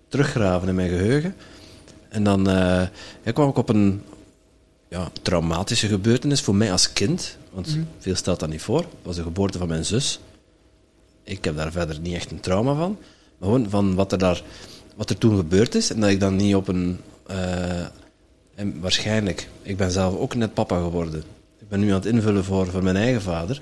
teruggraven 0.08 0.68
in 0.68 0.76
mijn 0.76 0.90
geheugen. 0.90 1.36
En 2.10 2.24
dan 2.24 2.50
eh, 2.50 2.88
ja, 3.24 3.32
kwam 3.34 3.50
ik 3.50 3.58
op 3.58 3.70
een 3.70 4.02
ja, 4.88 5.12
traumatische 5.22 5.88
gebeurtenis 5.88 6.42
voor 6.42 6.56
mij 6.56 6.72
als 6.72 6.94
kind. 6.94 7.38
Want 7.52 7.78
veel 8.00 8.16
stelt 8.16 8.40
dat 8.40 8.50
niet 8.50 8.62
voor. 8.62 8.80
Het 8.80 8.88
was 9.02 9.16
de 9.16 9.24
geboorte 9.24 9.58
van 9.58 9.68
mijn 9.68 9.86
zus. 9.86 10.20
Ik 11.24 11.44
heb 11.44 11.56
daar 11.56 11.72
verder 11.72 12.00
niet 12.00 12.16
echt 12.16 12.32
een 12.32 12.40
trauma 12.40 12.74
van. 12.74 12.98
Maar 13.38 13.50
gewoon 13.50 13.70
van 13.70 13.96
wat 13.96 14.12
er, 14.12 14.18
daar, 14.18 14.42
wat 14.96 15.10
er 15.10 15.18
toen 15.18 15.38
gebeurd 15.38 15.76
is. 15.76 15.92
En 15.92 16.00
dat 16.00 16.10
ik 16.10 16.20
dan 16.20 16.36
niet 16.36 16.56
op 16.56 16.68
een... 16.68 17.00
eh, 17.28 17.86
en 18.56 18.80
waarschijnlijk, 18.80 19.50
ik 19.62 19.78
ben 19.78 19.92
zelf 19.92 20.16
ook 20.16 20.36
net 20.36 20.54
papa 20.54 20.82
geworden. 20.82 21.24
Ik 21.60 21.70
ben 21.70 21.80
nu 21.80 21.88
aan 21.88 21.94
het 21.94 22.06
invullen 22.06 22.44
voor, 22.44 22.68
voor 22.68 22.84
mijn 22.84 22.96
eigen 22.96 23.22
vader. 23.22 23.62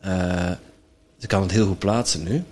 Eh, 0.00 0.46
dus 1.14 1.24
ik 1.24 1.28
kan 1.28 1.42
het 1.42 1.50
heel 1.50 1.66
goed 1.66 1.78
plaatsen 1.78 2.22
nu. 2.22 2.44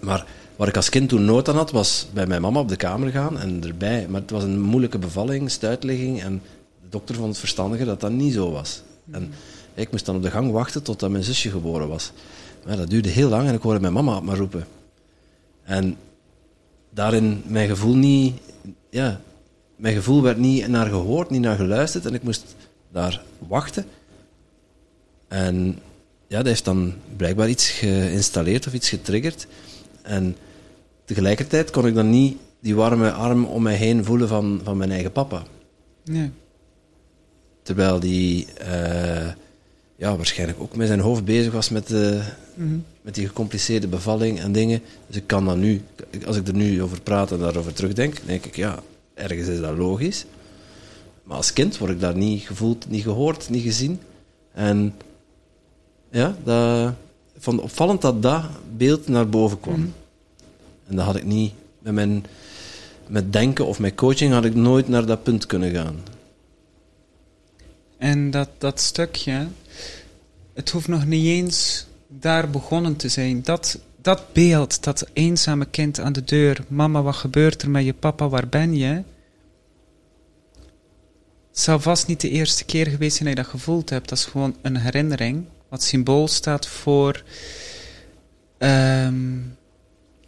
Maar 0.00 0.26
waar 0.56 0.68
ik 0.68 0.76
als 0.76 0.88
kind 0.88 1.08
toen 1.08 1.24
nood 1.24 1.48
aan 1.48 1.56
had, 1.56 1.70
was 1.70 2.06
bij 2.12 2.26
mijn 2.26 2.42
mama 2.42 2.60
op 2.60 2.68
de 2.68 2.76
kamer 2.76 3.10
gaan 3.10 3.38
en 3.38 3.64
erbij. 3.64 4.06
Maar 4.08 4.20
het 4.20 4.30
was 4.30 4.42
een 4.42 4.60
moeilijke 4.60 4.98
bevalling, 4.98 5.50
stuitligging. 5.50 6.22
En 6.22 6.42
de 6.82 6.88
dokter 6.88 7.14
vond 7.14 7.28
het 7.28 7.38
verstandiger 7.38 7.86
dat 7.86 8.00
dat 8.00 8.10
niet 8.10 8.34
zo 8.34 8.50
was. 8.50 8.82
En 9.10 9.32
ik 9.74 9.90
moest 9.90 10.06
dan 10.06 10.16
op 10.16 10.22
de 10.22 10.30
gang 10.30 10.50
wachten 10.50 10.82
totdat 10.82 11.10
mijn 11.10 11.24
zusje 11.24 11.50
geboren 11.50 11.88
was. 11.88 12.12
Maar 12.66 12.76
dat 12.76 12.90
duurde 12.90 13.08
heel 13.08 13.28
lang 13.28 13.48
en 13.48 13.54
ik 13.54 13.62
hoorde 13.62 13.80
mijn 13.80 13.92
mama 13.92 14.20
maar 14.20 14.36
roepen. 14.36 14.66
En 15.64 15.96
daarin 16.90 17.42
mijn 17.46 17.68
gevoel 17.68 17.94
niet... 17.94 18.34
Ja, 18.90 19.20
mijn 19.76 19.94
gevoel 19.94 20.22
werd 20.22 20.38
niet 20.38 20.68
naar 20.68 20.86
gehoord, 20.86 21.30
niet 21.30 21.40
naar 21.40 21.56
geluisterd. 21.56 22.06
En 22.06 22.14
ik 22.14 22.22
moest 22.22 22.54
daar 22.90 23.22
wachten. 23.38 23.86
En 25.28 25.78
ja, 26.26 26.36
dat 26.36 26.46
heeft 26.46 26.64
dan 26.64 26.94
blijkbaar 27.16 27.48
iets 27.48 27.70
geïnstalleerd 27.70 28.66
of 28.66 28.72
iets 28.72 28.88
getriggerd. 28.88 29.46
En 30.02 30.36
tegelijkertijd 31.04 31.70
kon 31.70 31.86
ik 31.86 31.94
dan 31.94 32.10
niet 32.10 32.36
die 32.60 32.74
warme 32.74 33.12
arm 33.12 33.44
om 33.44 33.62
mij 33.62 33.74
heen 33.74 34.04
voelen 34.04 34.28
van, 34.28 34.60
van 34.64 34.76
mijn 34.76 34.90
eigen 34.90 35.12
papa. 35.12 35.42
Nee. 36.04 36.30
Terwijl 37.62 38.00
die 38.00 38.46
eh, 38.52 39.32
ja, 39.96 40.16
waarschijnlijk 40.16 40.60
ook 40.60 40.76
met 40.76 40.86
zijn 40.86 41.00
hoofd 41.00 41.24
bezig 41.24 41.52
was 41.52 41.68
met, 41.68 41.86
de, 41.86 42.20
met 43.02 43.14
die 43.14 43.26
gecompliceerde 43.26 43.88
bevalling 43.88 44.40
en 44.40 44.52
dingen. 44.52 44.82
Dus 45.06 45.16
ik 45.16 45.26
kan 45.26 45.44
dat 45.44 45.56
nu, 45.56 45.82
als 46.26 46.36
ik 46.36 46.48
er 46.48 46.54
nu 46.54 46.82
over 46.82 47.00
praat 47.00 47.32
en 47.32 47.38
daarover 47.38 47.72
terugdenk, 47.72 48.16
denk 48.26 48.44
ik, 48.44 48.56
ja, 48.56 48.82
ergens 49.14 49.48
is 49.48 49.60
dat 49.60 49.76
logisch. 49.76 50.24
Maar 51.22 51.36
als 51.36 51.52
kind 51.52 51.78
word 51.78 51.90
ik 51.90 52.00
daar 52.00 52.16
niet 52.16 52.42
gevoeld, 52.42 52.88
niet 52.88 53.02
gehoord, 53.02 53.50
niet 53.50 53.62
gezien. 53.62 54.00
En 54.52 54.94
ja, 56.10 56.36
dat, 56.44 56.94
vond 57.42 57.56
het 57.56 57.64
opvallend 57.64 58.00
dat 58.00 58.22
dat 58.22 58.44
beeld 58.76 59.08
naar 59.08 59.28
boven 59.28 59.60
kwam. 59.60 59.92
En 60.86 60.96
dat 60.96 61.04
had 61.04 61.16
ik 61.16 61.24
niet 61.24 61.52
met 61.78 61.94
mijn 61.94 62.24
met 63.06 63.32
denken 63.32 63.66
of 63.66 63.78
met 63.78 63.94
coaching 63.94 64.32
had 64.32 64.44
ik 64.44 64.54
nooit 64.54 64.88
naar 64.88 65.06
dat 65.06 65.22
punt 65.22 65.46
kunnen 65.46 65.70
gaan. 65.70 66.00
En 67.98 68.30
dat, 68.30 68.48
dat 68.58 68.80
stukje, 68.80 69.46
het 70.54 70.70
hoeft 70.70 70.88
nog 70.88 71.06
niet 71.06 71.26
eens 71.26 71.86
daar 72.08 72.50
begonnen 72.50 72.96
te 72.96 73.08
zijn. 73.08 73.42
Dat, 73.42 73.78
dat 74.02 74.32
beeld, 74.32 74.82
dat 74.82 75.08
eenzame 75.12 75.64
kind 75.64 76.00
aan 76.00 76.12
de 76.12 76.24
deur. 76.24 76.64
Mama, 76.68 77.02
wat 77.02 77.16
gebeurt 77.16 77.62
er 77.62 77.70
met 77.70 77.84
je 77.84 77.94
papa? 77.94 78.28
Waar 78.28 78.48
ben 78.48 78.76
je? 78.76 79.02
Het 81.48 81.60
zal 81.60 81.80
vast 81.80 82.06
niet 82.06 82.20
de 82.20 82.30
eerste 82.30 82.64
keer 82.64 82.86
geweest 82.86 83.16
zijn 83.16 83.28
dat 83.28 83.38
je 83.38 83.42
dat 83.42 83.60
gevoeld 83.60 83.90
hebt. 83.90 84.08
Dat 84.08 84.18
is 84.18 84.24
gewoon 84.24 84.56
een 84.62 84.76
herinnering. 84.76 85.44
Wat 85.72 85.82
symbool 85.82 86.28
staat 86.28 86.66
voor 86.66 87.22
ehm, 88.58 89.38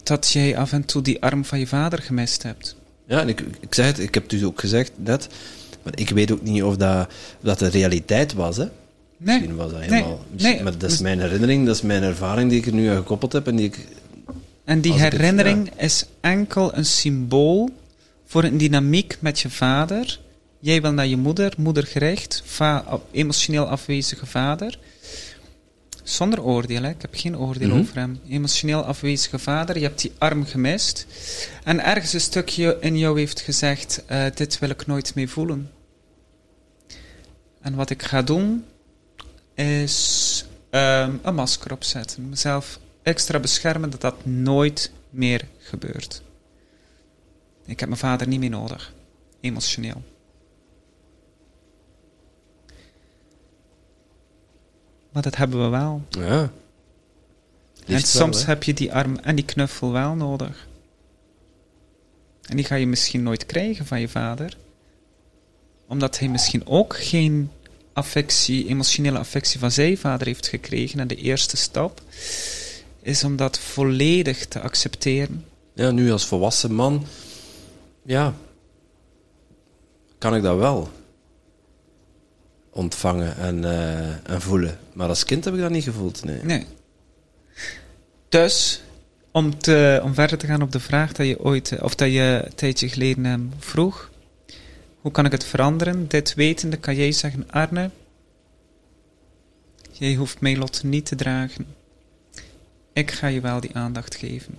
dat 0.02 0.30
jij 0.32 0.56
af 0.56 0.72
en 0.72 0.84
toe 0.84 1.02
die 1.02 1.22
arm 1.22 1.44
van 1.44 1.58
je 1.58 1.66
vader 1.66 2.02
gemist 2.02 2.42
hebt. 2.42 2.76
Ja, 3.06 3.20
en 3.20 3.28
ik, 3.28 3.40
ik 3.60 3.74
zeg 3.74 3.86
het, 3.86 3.98
ik 3.98 4.14
heb 4.14 4.22
het 4.22 4.32
dus 4.32 4.42
ook 4.44 4.60
gezegd 4.60 4.92
net, 4.96 5.28
maar 5.82 5.98
ik 5.98 6.10
weet 6.10 6.30
ook 6.30 6.42
niet 6.42 6.62
of 6.62 6.76
dat, 6.76 7.06
of 7.08 7.42
dat 7.42 7.58
de 7.58 7.68
realiteit 7.68 8.32
was, 8.32 8.56
hè. 8.56 8.64
Nee, 8.64 8.70
Misschien 9.36 9.56
was 9.56 9.70
dat 9.70 9.80
helemaal... 9.80 10.24
nee. 10.30 10.62
Maar 10.62 10.78
dat 10.78 10.90
is 10.90 11.00
mijn 11.00 11.20
herinnering, 11.20 11.66
dat 11.66 11.74
is 11.74 11.82
mijn 11.82 12.02
ervaring 12.02 12.50
die 12.50 12.58
ik 12.58 12.66
er 12.66 12.72
nu 12.74 12.88
aan 12.88 12.96
gekoppeld 12.96 13.32
heb 13.32 13.46
en 13.46 13.56
die 13.56 13.66
ik... 13.66 13.78
En 14.64 14.80
die 14.80 14.92
het- 14.92 15.12
herinnering 15.12 15.70
is 15.76 16.06
enkel 16.20 16.76
een 16.76 16.86
symbool 16.86 17.70
voor 18.26 18.44
een 18.44 18.58
dynamiek 18.58 19.16
met 19.20 19.40
je 19.40 19.50
vader. 19.50 20.20
Jij 20.58 20.82
wil 20.82 20.92
naar 20.92 21.06
je 21.06 21.16
moeder, 21.16 21.52
moedergericht, 21.58 22.42
va 22.44 23.00
emotioneel 23.10 23.66
afwezige 23.66 24.26
vader. 24.26 24.78
Zonder 26.04 26.42
oordeel, 26.42 26.82
hè? 26.82 26.90
ik 26.90 27.02
heb 27.02 27.14
geen 27.14 27.38
oordeel 27.38 27.68
Mhm. 27.68 27.78
over 27.78 27.94
hem. 27.96 28.20
Emotioneel 28.28 28.82
afwezige 28.84 29.38
vader, 29.38 29.76
je 29.78 29.82
hebt 29.84 30.00
die 30.00 30.12
arm 30.18 30.44
gemist. 30.44 31.06
En 31.64 31.84
ergens 31.84 32.12
een 32.12 32.20
stukje 32.20 32.76
in 32.80 32.98
jou 32.98 33.18
heeft 33.18 33.40
gezegd: 33.40 34.02
eh, 34.06 34.24
Dit 34.34 34.58
wil 34.58 34.68
ik 34.70 34.86
nooit 34.86 35.14
meer 35.14 35.28
voelen. 35.28 35.70
En 37.60 37.74
wat 37.74 37.90
ik 37.90 38.02
ga 38.02 38.22
doen, 38.22 38.64
is 39.54 40.44
ehm, 40.70 41.12
een 41.22 41.34
masker 41.34 41.72
opzetten. 41.72 42.28
Mezelf 42.28 42.78
extra 43.02 43.38
beschermen 43.38 43.90
dat 43.90 44.00
dat 44.00 44.24
nooit 44.26 44.90
meer 45.10 45.44
gebeurt. 45.58 46.22
Ik 47.66 47.80
heb 47.80 47.88
mijn 47.88 48.00
vader 48.00 48.28
niet 48.28 48.40
meer 48.40 48.50
nodig, 48.50 48.92
emotioneel. 49.40 50.02
Maar 55.14 55.22
dat 55.22 55.36
hebben 55.36 55.62
we 55.62 55.68
wel. 55.68 56.02
Ja. 56.10 56.40
en 56.40 56.50
Liefst 57.84 58.06
soms 58.06 58.46
heb 58.46 58.62
je 58.62 58.74
die 58.74 58.92
arm 58.92 59.16
en 59.16 59.34
die 59.34 59.44
knuffel 59.44 59.92
wel 59.92 60.14
nodig. 60.14 60.66
En 62.42 62.56
die 62.56 62.64
ga 62.64 62.74
je 62.74 62.86
misschien 62.86 63.22
nooit 63.22 63.46
krijgen 63.46 63.86
van 63.86 64.00
je 64.00 64.08
vader. 64.08 64.56
Omdat 65.88 66.18
hij 66.18 66.28
misschien 66.28 66.66
ook 66.66 66.96
geen 66.96 67.50
affectie, 67.92 68.68
emotionele 68.68 69.18
affectie 69.18 69.60
van 69.60 69.70
zijn 69.70 69.98
vader 69.98 70.26
heeft 70.26 70.48
gekregen. 70.48 71.00
En 71.00 71.08
de 71.08 71.16
eerste 71.16 71.56
stap 71.56 72.02
is 73.02 73.24
om 73.24 73.36
dat 73.36 73.58
volledig 73.58 74.46
te 74.46 74.60
accepteren. 74.60 75.44
Ja, 75.74 75.90
nu 75.90 76.12
als 76.12 76.26
volwassen 76.26 76.74
man, 76.74 77.06
ja, 78.02 78.34
kan 80.18 80.34
ik 80.34 80.42
dat 80.42 80.56
wel 80.56 80.90
ontvangen 82.74 83.36
en, 83.36 83.64
eh, 83.64 84.30
en 84.32 84.40
voelen. 84.40 84.78
Maar 84.92 85.08
als 85.08 85.24
kind 85.24 85.44
heb 85.44 85.54
ik 85.54 85.60
dat 85.60 85.70
niet 85.70 85.84
gevoeld, 85.84 86.24
nee. 86.24 86.42
Nee. 86.42 86.66
Dus, 88.28 88.82
om, 89.30 89.58
te, 89.58 90.00
om 90.02 90.14
verder 90.14 90.38
te 90.38 90.46
gaan 90.46 90.62
op 90.62 90.72
de 90.72 90.80
vraag 90.80 91.12
dat 91.12 91.26
je 91.26 91.40
ooit, 91.40 91.72
eh, 91.72 91.82
of 91.82 91.94
dat 91.94 92.12
je 92.12 92.42
een 92.44 92.54
tijdje 92.54 92.88
geleden 92.88 93.24
eh, 93.24 93.58
vroeg. 93.58 94.10
Hoe 95.00 95.12
kan 95.12 95.24
ik 95.24 95.32
het 95.32 95.44
veranderen? 95.44 96.08
Dit 96.08 96.34
wetende 96.34 96.76
kan 96.76 96.94
jij 96.94 97.12
zeggen, 97.12 97.50
Arne, 97.50 97.90
jij 99.92 100.14
hoeft 100.14 100.40
mijn 100.40 100.58
lot 100.58 100.82
niet 100.82 101.06
te 101.06 101.16
dragen. 101.16 101.66
Ik 102.92 103.10
ga 103.10 103.26
je 103.26 103.40
wel 103.40 103.60
die 103.60 103.76
aandacht 103.76 104.14
geven. 104.14 104.58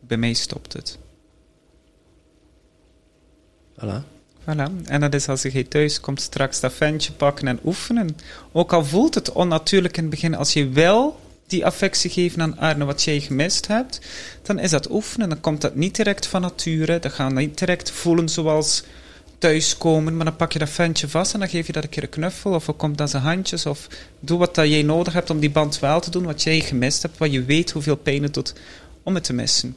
Bij 0.00 0.16
mij 0.16 0.32
stopt 0.32 0.72
het. 0.72 0.98
Voilà. 3.74 4.15
Voilà. 4.46 4.70
En 4.84 5.00
dat 5.00 5.14
is 5.14 5.28
als 5.28 5.42
je 5.42 5.68
thuis 5.68 6.00
komt, 6.00 6.20
straks 6.20 6.60
dat 6.60 6.72
ventje 6.72 7.12
pakken 7.12 7.48
en 7.48 7.58
oefenen. 7.64 8.16
Ook 8.52 8.72
al 8.72 8.84
voelt 8.84 9.14
het 9.14 9.32
onnatuurlijk 9.32 9.96
in 9.96 10.02
het 10.02 10.10
begin, 10.10 10.34
als 10.34 10.52
je 10.52 10.68
wel 10.68 11.20
die 11.46 11.66
affectie 11.66 12.10
geven 12.10 12.42
aan 12.42 12.58
Arne 12.58 12.84
wat 12.84 13.02
jij 13.02 13.20
gemist 13.20 13.66
hebt, 13.66 14.00
dan 14.42 14.58
is 14.58 14.70
dat 14.70 14.90
oefenen. 14.90 15.28
Dan 15.28 15.40
komt 15.40 15.60
dat 15.60 15.74
niet 15.74 15.96
direct 15.96 16.26
van 16.26 16.40
nature. 16.40 16.98
Dan 16.98 17.10
gaan 17.10 17.34
we 17.34 17.40
niet 17.40 17.58
direct 17.58 17.90
voelen 17.90 18.28
zoals 18.28 18.82
thuiskomen, 19.38 20.16
maar 20.16 20.24
dan 20.24 20.36
pak 20.36 20.52
je 20.52 20.58
dat 20.58 20.70
ventje 20.70 21.08
vast 21.08 21.34
en 21.34 21.40
dan 21.40 21.48
geef 21.48 21.66
je 21.66 21.72
dat 21.72 21.82
een 21.82 21.88
keer 21.88 22.02
een 22.02 22.08
knuffel, 22.08 22.52
of 22.52 22.68
er 22.68 22.74
komt 22.74 23.00
aan 23.00 23.08
zijn 23.08 23.22
handjes, 23.22 23.66
of 23.66 23.88
doe 24.20 24.38
wat 24.38 24.54
dat 24.54 24.68
jij 24.68 24.82
nodig 24.82 25.12
hebt 25.12 25.30
om 25.30 25.40
die 25.40 25.50
band 25.50 25.78
wel 25.78 26.00
te 26.00 26.10
doen, 26.10 26.24
wat 26.24 26.42
jij 26.42 26.60
gemist 26.60 27.02
hebt, 27.02 27.18
wat 27.18 27.32
je 27.32 27.44
weet 27.44 27.70
hoeveel 27.70 27.96
pijn 27.96 28.22
het 28.22 28.34
doet 28.34 28.54
om 29.02 29.14
het 29.14 29.24
te 29.24 29.32
missen. 29.32 29.76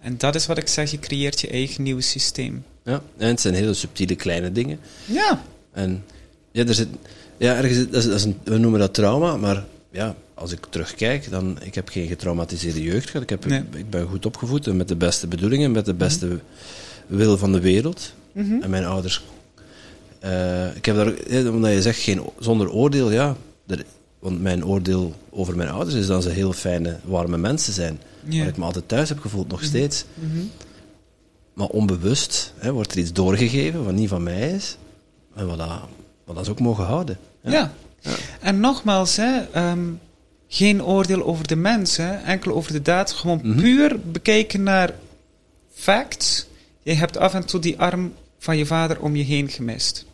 En 0.00 0.18
dat 0.18 0.34
is 0.34 0.46
wat 0.46 0.58
ik 0.58 0.68
zeg, 0.68 0.90
je 0.90 0.98
creëert 0.98 1.40
je 1.40 1.48
eigen 1.48 1.82
nieuwe 1.82 2.00
systeem. 2.00 2.64
Ja, 2.84 3.02
en 3.16 3.28
het 3.28 3.40
zijn 3.40 3.54
hele 3.54 3.74
subtiele 3.74 4.14
kleine 4.16 4.52
dingen. 4.52 4.78
Ja, 5.06 5.42
En 5.72 6.04
ja, 6.52 6.66
er 6.66 6.74
zit, 6.74 6.88
ja 7.36 7.56
ergens, 7.56 7.78
dat 7.90 7.94
is, 8.02 8.04
dat 8.04 8.14
is 8.14 8.24
een, 8.24 8.38
we 8.44 8.58
noemen 8.58 8.80
dat 8.80 8.94
trauma, 8.94 9.36
maar 9.36 9.64
ja, 9.90 10.14
als 10.34 10.52
ik 10.52 10.66
terugkijk, 10.70 11.30
dan 11.30 11.58
ik 11.62 11.74
heb 11.74 11.88
geen 11.88 12.06
getraumatiseerde 12.06 12.82
jeugd 12.82 13.06
gehad. 13.10 13.22
Ik, 13.22 13.28
heb, 13.30 13.46
Nee. 13.46 13.62
ik 13.76 13.90
ben 13.90 14.06
goed 14.06 14.26
opgevoed 14.26 14.66
en 14.66 14.76
met 14.76 14.88
de 14.88 14.96
beste 14.96 15.26
bedoelingen, 15.26 15.72
met 15.72 15.84
de 15.84 15.94
beste 15.94 16.38
wil 17.06 17.38
van 17.38 17.52
de 17.52 17.60
wereld. 17.60 18.12
Mhm. 18.32 18.62
En 18.62 18.70
mijn 18.70 18.84
ouders. 18.84 19.22
eh, 20.20 20.76
ik 20.76 20.84
heb 20.84 20.96
daar, 20.96 21.12
omdat 21.52 21.72
je 21.72 21.82
zegt 21.82 21.98
geen, 22.00 22.20
zonder 22.38 22.70
oordeel, 22.70 23.10
ja. 23.10 23.36
Er, 23.66 23.84
want 24.18 24.40
mijn 24.42 24.64
oordeel 24.64 25.14
over 25.30 25.56
mijn 25.56 25.68
ouders 25.68 25.96
is 25.96 26.06
dat 26.06 26.22
ze 26.22 26.28
heel 26.28 26.52
fijne, 26.52 26.96
warme 27.04 27.36
mensen 27.38 27.72
zijn. 27.72 27.98
Ja. 28.28 28.38
Waar 28.38 28.48
ik 28.48 28.56
me 28.56 28.64
altijd 28.64 28.88
thuis 28.88 29.08
heb 29.08 29.18
gevoeld, 29.20 29.48
nog 29.48 29.62
steeds. 29.64 30.04
Mhm. 30.14 30.38
Maar 31.54 31.66
onbewust 31.66 32.52
hè, 32.58 32.72
wordt 32.72 32.92
er 32.92 32.98
iets 32.98 33.12
doorgegeven 33.12 33.84
wat 33.84 33.94
niet 33.94 34.08
van 34.08 34.22
mij 34.22 34.50
is. 34.50 34.76
En 35.34 35.46
wat 35.46 35.58
dat, 35.58 35.80
wat 36.24 36.36
dat 36.36 36.44
ze 36.44 36.50
ook 36.50 36.60
mogen 36.60 36.84
houden. 36.84 37.18
Ja. 37.40 37.72
En 38.40 38.60
nogmaals, 38.60 39.16
hè, 39.16 39.40
ehm, 39.52 39.88
geen 40.48 40.84
oordeel 40.84 41.24
over 41.24 41.46
de 41.46 41.56
mensen, 41.56 42.24
enkel 42.24 42.52
over 42.54 42.72
de 42.72 42.82
daad. 42.82 43.12
Gewoon 43.12 43.40
Mhm. 43.42 43.60
puur 43.60 44.00
bekijken 44.00 44.62
naar 44.62 44.94
facts. 45.74 46.46
Je 46.82 46.92
hebt 46.94 47.16
af 47.16 47.34
en 47.34 47.46
toe 47.46 47.60
die 47.60 47.78
arm 47.80 48.12
van 48.38 48.56
je 48.56 48.66
vader 48.66 49.00
om 49.00 49.16
je 49.16 49.24
heen 49.24 49.48
gemist. 49.48 50.04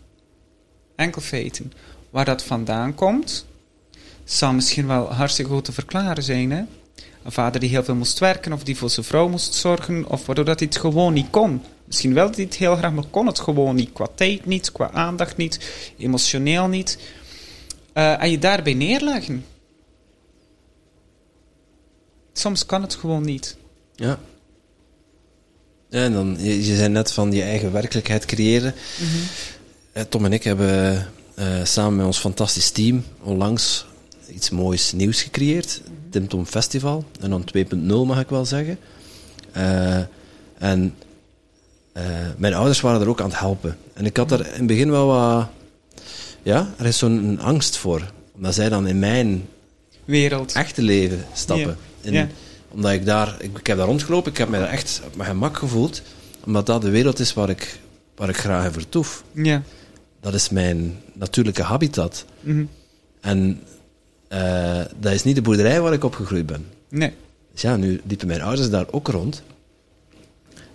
Enkel 0.96 1.22
feiten. 1.22 1.72
Waar 2.10 2.24
dat 2.24 2.42
vandaan 2.42 2.94
komt, 2.94 3.46
zal 4.24 4.52
misschien 4.52 4.86
wel 4.86 5.12
hartstikke 5.12 5.50
goed 5.50 5.64
te 5.64 5.72
verklaren 5.72 6.22
zijn. 6.22 6.50
Hè? 6.50 6.62
Een 7.22 7.32
vader 7.32 7.60
die 7.60 7.68
heel 7.68 7.84
veel 7.84 7.94
moest 7.94 8.18
werken, 8.18 8.52
of 8.52 8.62
die 8.62 8.76
voor 8.76 8.90
zijn 8.90 9.06
vrouw 9.06 9.28
moest 9.28 9.54
zorgen, 9.54 10.08
of 10.08 10.26
waardoor 10.26 10.44
dat 10.44 10.58
hij 10.58 10.68
het 10.68 10.78
gewoon 10.78 11.12
niet 11.12 11.30
kon. 11.30 11.62
Misschien 11.84 12.14
wel 12.14 12.26
dat 12.26 12.36
hij 12.36 12.44
het 12.44 12.56
heel 12.56 12.76
graag, 12.76 12.92
maar 12.92 13.04
kon 13.10 13.26
het 13.26 13.40
gewoon 13.40 13.74
niet. 13.74 13.92
Qua 13.92 14.06
tijd 14.14 14.46
niet, 14.46 14.72
qua 14.72 14.90
aandacht 14.90 15.36
niet, 15.36 15.60
emotioneel 15.98 16.66
niet. 16.66 16.98
Eh, 17.92 18.22
en 18.22 18.30
je 18.30 18.38
daarbij 18.38 18.74
neerleggen. 18.74 19.44
Soms 22.32 22.66
kan 22.66 22.82
het 22.82 22.94
gewoon 22.94 23.24
niet. 23.24 23.56
Ja. 23.94 24.18
En 25.90 26.12
dan, 26.12 26.36
je, 26.38 26.64
je 26.66 26.76
zei 26.76 26.88
net 26.88 27.12
van 27.12 27.32
je 27.32 27.42
eigen 27.42 27.72
werkelijkheid 27.72 28.24
creëren. 28.24 28.74
Eh, 29.92 30.02
Tom 30.02 30.24
en 30.24 30.32
ik 30.32 30.44
hebben 30.44 31.06
eh, 31.34 31.64
samen 31.64 31.96
met 31.96 32.06
ons 32.06 32.18
fantastisch 32.18 32.70
team 32.70 33.04
onlangs 33.22 33.86
iets 34.30 34.50
moois 34.50 34.92
nieuws 34.92 35.22
gecreëerd. 35.22 35.80
Tim 36.10 36.28
Tom 36.28 36.46
Festival. 36.46 37.04
En 37.20 37.30
dan 37.30 37.44
2.0 37.56 37.76
mag 38.06 38.20
ik 38.20 38.28
wel 38.28 38.44
zeggen. 38.44 38.78
Eh, 39.52 39.96
en 40.58 40.94
eh, 41.92 42.04
mijn 42.36 42.54
ouders 42.54 42.80
waren 42.80 43.00
er 43.00 43.08
ook 43.08 43.20
aan 43.20 43.28
het 43.30 43.38
helpen. 43.38 43.76
En 43.94 44.06
ik 44.06 44.16
had 44.16 44.28
daar 44.28 44.40
in 44.46 44.52
het 44.52 44.66
begin 44.66 44.90
wel 44.90 45.06
wat... 45.06 45.48
Ja, 46.42 46.68
er 46.76 46.86
is 46.86 46.98
zo'n 46.98 47.38
angst 47.40 47.76
voor. 47.76 48.12
Omdat 48.34 48.54
zij 48.54 48.68
dan 48.68 48.86
in 48.86 48.98
mijn 48.98 49.48
Wereld. 50.04 50.52
echte 50.52 50.82
leven 50.82 51.24
stappen. 51.32 51.76
Ja. 52.00 52.06
In- 52.08 52.12
Ja. 52.12 52.26
Omdat 52.70 52.92
ik 52.92 53.04
daar, 53.06 53.36
ik, 53.40 53.58
ik 53.58 53.66
heb 53.66 53.76
daar 53.76 53.86
rondgelopen, 53.86 54.30
ik 54.32 54.38
heb 54.38 54.48
me 54.48 54.58
daar 54.58 54.68
echt 54.68 55.00
op 55.06 55.16
mijn 55.16 55.28
gemak 55.28 55.56
gevoeld. 55.56 56.02
Omdat 56.44 56.66
dat 56.66 56.82
de 56.82 56.90
wereld 56.90 57.18
is 57.18 57.34
waar 57.34 57.48
ik, 57.50 57.78
waar 58.16 58.28
ik 58.28 58.36
graag 58.36 58.64
in 58.64 58.72
vertoef. 58.72 59.24
Ja. 59.32 59.62
Dat 60.20 60.34
is 60.34 60.48
mijn 60.48 60.96
natuurlijke 61.12 61.62
habitat. 61.62 62.24
Mhm. 62.40 62.64
En 63.20 63.60
eh, 64.28 64.80
dat 65.00 65.12
is 65.12 65.24
niet 65.24 65.34
de 65.34 65.42
boerderij 65.42 65.80
waar 65.80 65.92
ik 65.92 66.04
opgegroeid 66.04 66.46
ben. 66.46 66.66
Nee. 66.88 67.12
Dus 67.52 67.62
ja, 67.62 67.76
nu 67.76 68.00
liepen 68.06 68.26
mijn 68.26 68.42
ouders 68.42 68.70
daar 68.70 68.86
ook 68.90 69.08
rond. 69.08 69.42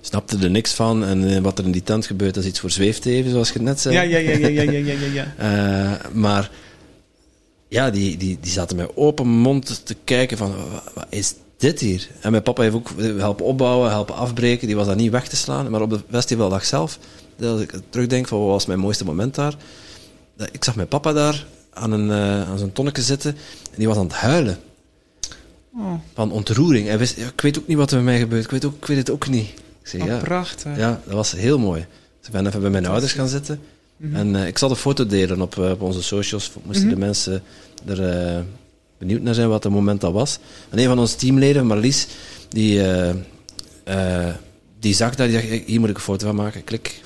Snapte 0.02 0.38
er 0.38 0.50
niks 0.50 0.72
van 0.72 1.04
en 1.04 1.36
eh, 1.36 1.42
wat 1.42 1.60
er 1.60 1.66
in 1.66 1.72
die 1.72 1.84
tent 1.84 2.06
gebeurt, 2.06 2.34
dat 2.34 2.44
is 2.44 2.50
iets 2.50 2.60
voor 2.60 2.72
zweefteven, 2.72 3.32
zoals 3.32 3.52
je 3.52 3.62
net 3.62 3.80
zei. 3.80 3.96
Ja, 3.96 4.02
ja, 4.02 4.18
ja, 4.18 4.38
ja, 4.38 4.48
ja, 4.48 4.62
ja, 4.62 4.80
ja. 4.80 5.08
ja. 5.14 5.34
Eh, 5.38 6.12
maar 6.14 6.52
ja, 7.68 7.90
die, 7.90 8.18
die, 8.18 8.38
die 8.42 8.52
zaten 8.52 8.78
met 8.78 8.92
open 8.96 9.28
mond 9.28 9.86
te 9.86 9.96
kijken 10.04 10.38
van, 10.38 10.56
wat, 10.94 11.06
is 11.10 11.34
dit 11.58 11.80
hier? 11.80 12.08
En 12.22 12.32
mijn 12.32 12.44
papa 12.44 12.62
heeft 12.62 12.76
ook 12.76 12.90
helpen 13.18 13.46
opbouwen, 13.46 13.90
helpen 13.90 14.16
afbreken. 14.16 14.68
Die 14.68 14.76
was 14.76 14.88
daar 14.88 14.96
niet 14.96 15.12
weg 15.12 15.28
te 15.28 15.36
slaan. 15.36 15.70
Maar 15.70 15.82
op 15.82 15.90
de 15.90 16.00
festivaldag 16.10 16.66
zelf, 16.66 17.00
dat 17.38 17.62
ik 17.62 17.74
terugdenk 17.90 18.28
van 18.28 18.40
wat 18.40 18.48
was 18.48 18.66
mijn 18.66 18.80
mooiste 18.80 19.06
moment 19.06 19.36
daar. 19.36 19.56
Ik 20.52 20.64
zag 20.64 20.76
mijn 20.76 20.88
papa 20.88 21.14
daar 21.14 21.46
aan, 21.74 21.92
een, 21.92 22.12
eh, 22.12 22.50
aan 22.50 22.58
zo'n 22.60 22.72
tonneke 22.72 23.02
zitten 23.02 23.32
en 23.66 23.76
die 23.78 23.88
was 23.88 23.98
aan 23.98 24.04
het 24.04 24.14
huilen. 24.14 24.58
Oh, 25.78 25.94
Van 26.14 26.32
ontroering. 26.32 26.88
Hij 26.88 26.98
wist, 26.98 27.18
ja, 27.18 27.28
ik 27.28 27.42
weet 27.42 27.60
ook 27.60 27.68
niet 27.68 27.78
wat 27.78 27.92
er 27.92 27.96
met 27.98 28.06
mij 28.06 28.20
gebeurt. 28.20 28.44
Ik 28.44 28.52
weet, 28.52 28.66
ook, 28.66 28.76
ik 28.76 28.86
weet 28.86 28.98
het 28.98 29.10
ook 29.10 29.28
niet. 29.28 29.48
Ik 29.82 29.88
zei, 29.90 30.04
ja, 30.04 30.18
prachtig. 30.18 30.78
ja, 30.78 31.02
dat 31.06 31.14
was 31.14 31.32
heel 31.32 31.60
mooi. 31.60 31.86
Dus 32.18 32.28
ik 32.28 32.32
ben 32.34 32.48
even 32.48 32.62
bij 32.62 32.70
mijn 32.70 32.86
ouders 32.86 33.12
gaan 33.14 33.28
zitten. 33.28 33.60
Mhm. 33.98 34.16
En 34.16 34.36
eh, 34.36 34.48
ik 34.48 34.58
zal 34.58 34.70
de 34.70 34.76
foto 34.76 35.06
delen 35.06 35.42
op, 35.42 35.58
eh, 35.58 35.70
op 35.72 35.82
onze 35.82 36.04
socials. 36.04 36.52
Moesten 36.64 36.86
Mhm. 36.86 36.94
de 36.94 37.00
mensen 37.00 37.44
er 37.86 38.46
benieuwd 38.98 39.22
naar 39.22 39.34
zijn 39.34 39.50
wat 39.50 39.64
het 39.64 39.74
moment 39.74 40.02
dat 40.02 40.14
was. 40.14 40.40
En 40.70 40.80
een 40.80 40.88
van 40.88 41.00
onze 41.00 41.16
teamleden, 41.16 41.66
Marlies, 41.66 42.08
die, 42.50 42.82
die 44.80 44.94
zag 44.94 45.16
dat. 45.16 45.28
Die 45.30 45.36
dacht, 45.42 45.66
hier 45.66 45.80
moet 45.80 45.90
ik 45.90 45.96
een 45.96 46.02
foto 46.02 46.26
van 46.26 46.36
maken. 46.36 46.64
Klik. 46.64 47.02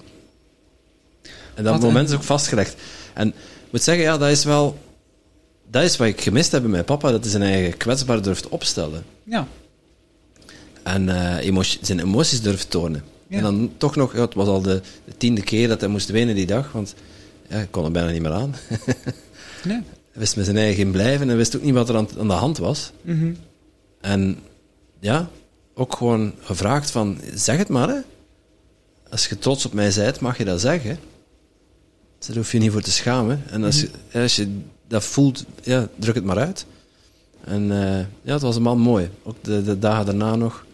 En 1.56 1.64
dat 1.64 1.74
Wat 1.74 1.82
moment 1.82 2.08
een- 2.08 2.14
is 2.14 2.20
ook 2.20 2.26
vastgelegd. 2.26 2.76
En 3.14 3.34
moet 3.78 3.86
zeggen, 3.86 4.04
ja, 4.04 4.18
dat 4.18 4.30
is 4.30 4.44
wel... 4.44 4.78
Dat 5.70 5.84
is 5.84 5.98
wat 5.98 6.08
ik 6.08 6.22
gemist 6.22 6.52
heb 6.52 6.62
bij 6.62 6.72
mijn 6.72 6.84
papa. 6.86 7.12
Dat 7.12 7.22
hij 7.22 7.32
zijn 7.32 7.44
eigen 7.44 7.78
kwetsbaar 7.78 8.22
durft 8.22 8.48
opstellen. 8.50 9.04
Ja, 9.24 9.48
En 10.84 11.10
eh, 11.10 11.46
emotie- 11.46 11.80
zijn 11.82 12.00
emoties 12.00 12.42
durft 12.42 12.70
tonen. 12.70 13.04
Ja. 13.28 13.38
En 13.38 13.44
dan 13.44 13.72
toch 13.78 13.96
nog, 13.96 14.14
ja, 14.14 14.22
het 14.22 14.34
was 14.34 14.48
al 14.48 14.62
de, 14.62 14.82
de 15.06 15.18
tiende 15.18 15.42
keer 15.42 15.68
dat 15.68 15.80
hij 15.82 15.90
moest 15.90 16.10
wenen 16.10 16.36
die 16.36 16.46
dag, 16.46 16.72
want 16.72 16.96
ja, 17.50 17.58
ik 17.60 17.72
kon 17.72 17.86
er 17.86 17.92
bijna 17.92 18.12
niet 18.12 18.22
meer 18.22 18.32
aan. 18.32 18.56
nee. 19.64 19.82
Hij 20.12 20.26
wist 20.26 20.36
met 20.36 20.46
zijn 20.46 20.58
eigen 20.58 20.84
in 20.84 20.92
blijven 20.92 21.30
en 21.30 21.38
wist 21.38 21.56
ook 21.56 21.62
niet 21.64 21.74
wat 21.74 21.90
er 21.90 21.96
aan, 21.96 22.08
aan 22.20 22.28
de 22.28 22.34
hand 22.34 22.58
was. 22.58 22.92
Mhm. 23.02 23.34
En 24.02 24.40
ja, 25.00 25.30
ook 25.74 25.96
gewoon 25.96 26.34
gevraagd 26.42 26.92
van, 26.92 27.18
zeg 27.34 27.58
het 27.58 27.70
maar 27.70 27.88
hè. 27.90 28.00
Als 29.10 29.28
je 29.28 29.40
trots 29.40 29.66
op 29.66 29.74
mij 29.74 29.92
bent, 29.96 30.20
mag 30.20 30.38
je 30.38 30.46
dat 30.46 30.62
zeggen. 30.62 31.00
Daar 32.20 32.36
hoef 32.36 32.52
je 32.52 32.58
niet 32.60 32.72
voor 32.72 32.82
te 32.82 32.92
schamen. 32.92 33.44
En 33.50 33.64
als 33.64 33.82
je, 33.82 33.90
ja, 34.12 34.22
als 34.22 34.36
je 34.36 34.60
dat 34.88 35.04
voelt, 35.04 35.46
ja, 35.64 35.88
druk 35.96 36.16
het 36.16 36.24
maar 36.24 36.38
uit. 36.38 36.66
En 37.44 37.72
eh, 37.72 38.06
ja, 38.22 38.34
het 38.34 38.42
was 38.42 38.56
een 38.56 38.62
man 38.62 38.80
mooi. 38.80 39.10
Ook 39.24 39.36
de, 39.42 39.64
de 39.64 39.80
dagen 39.80 40.06
daarna 40.06 40.36
nog. 40.36 40.66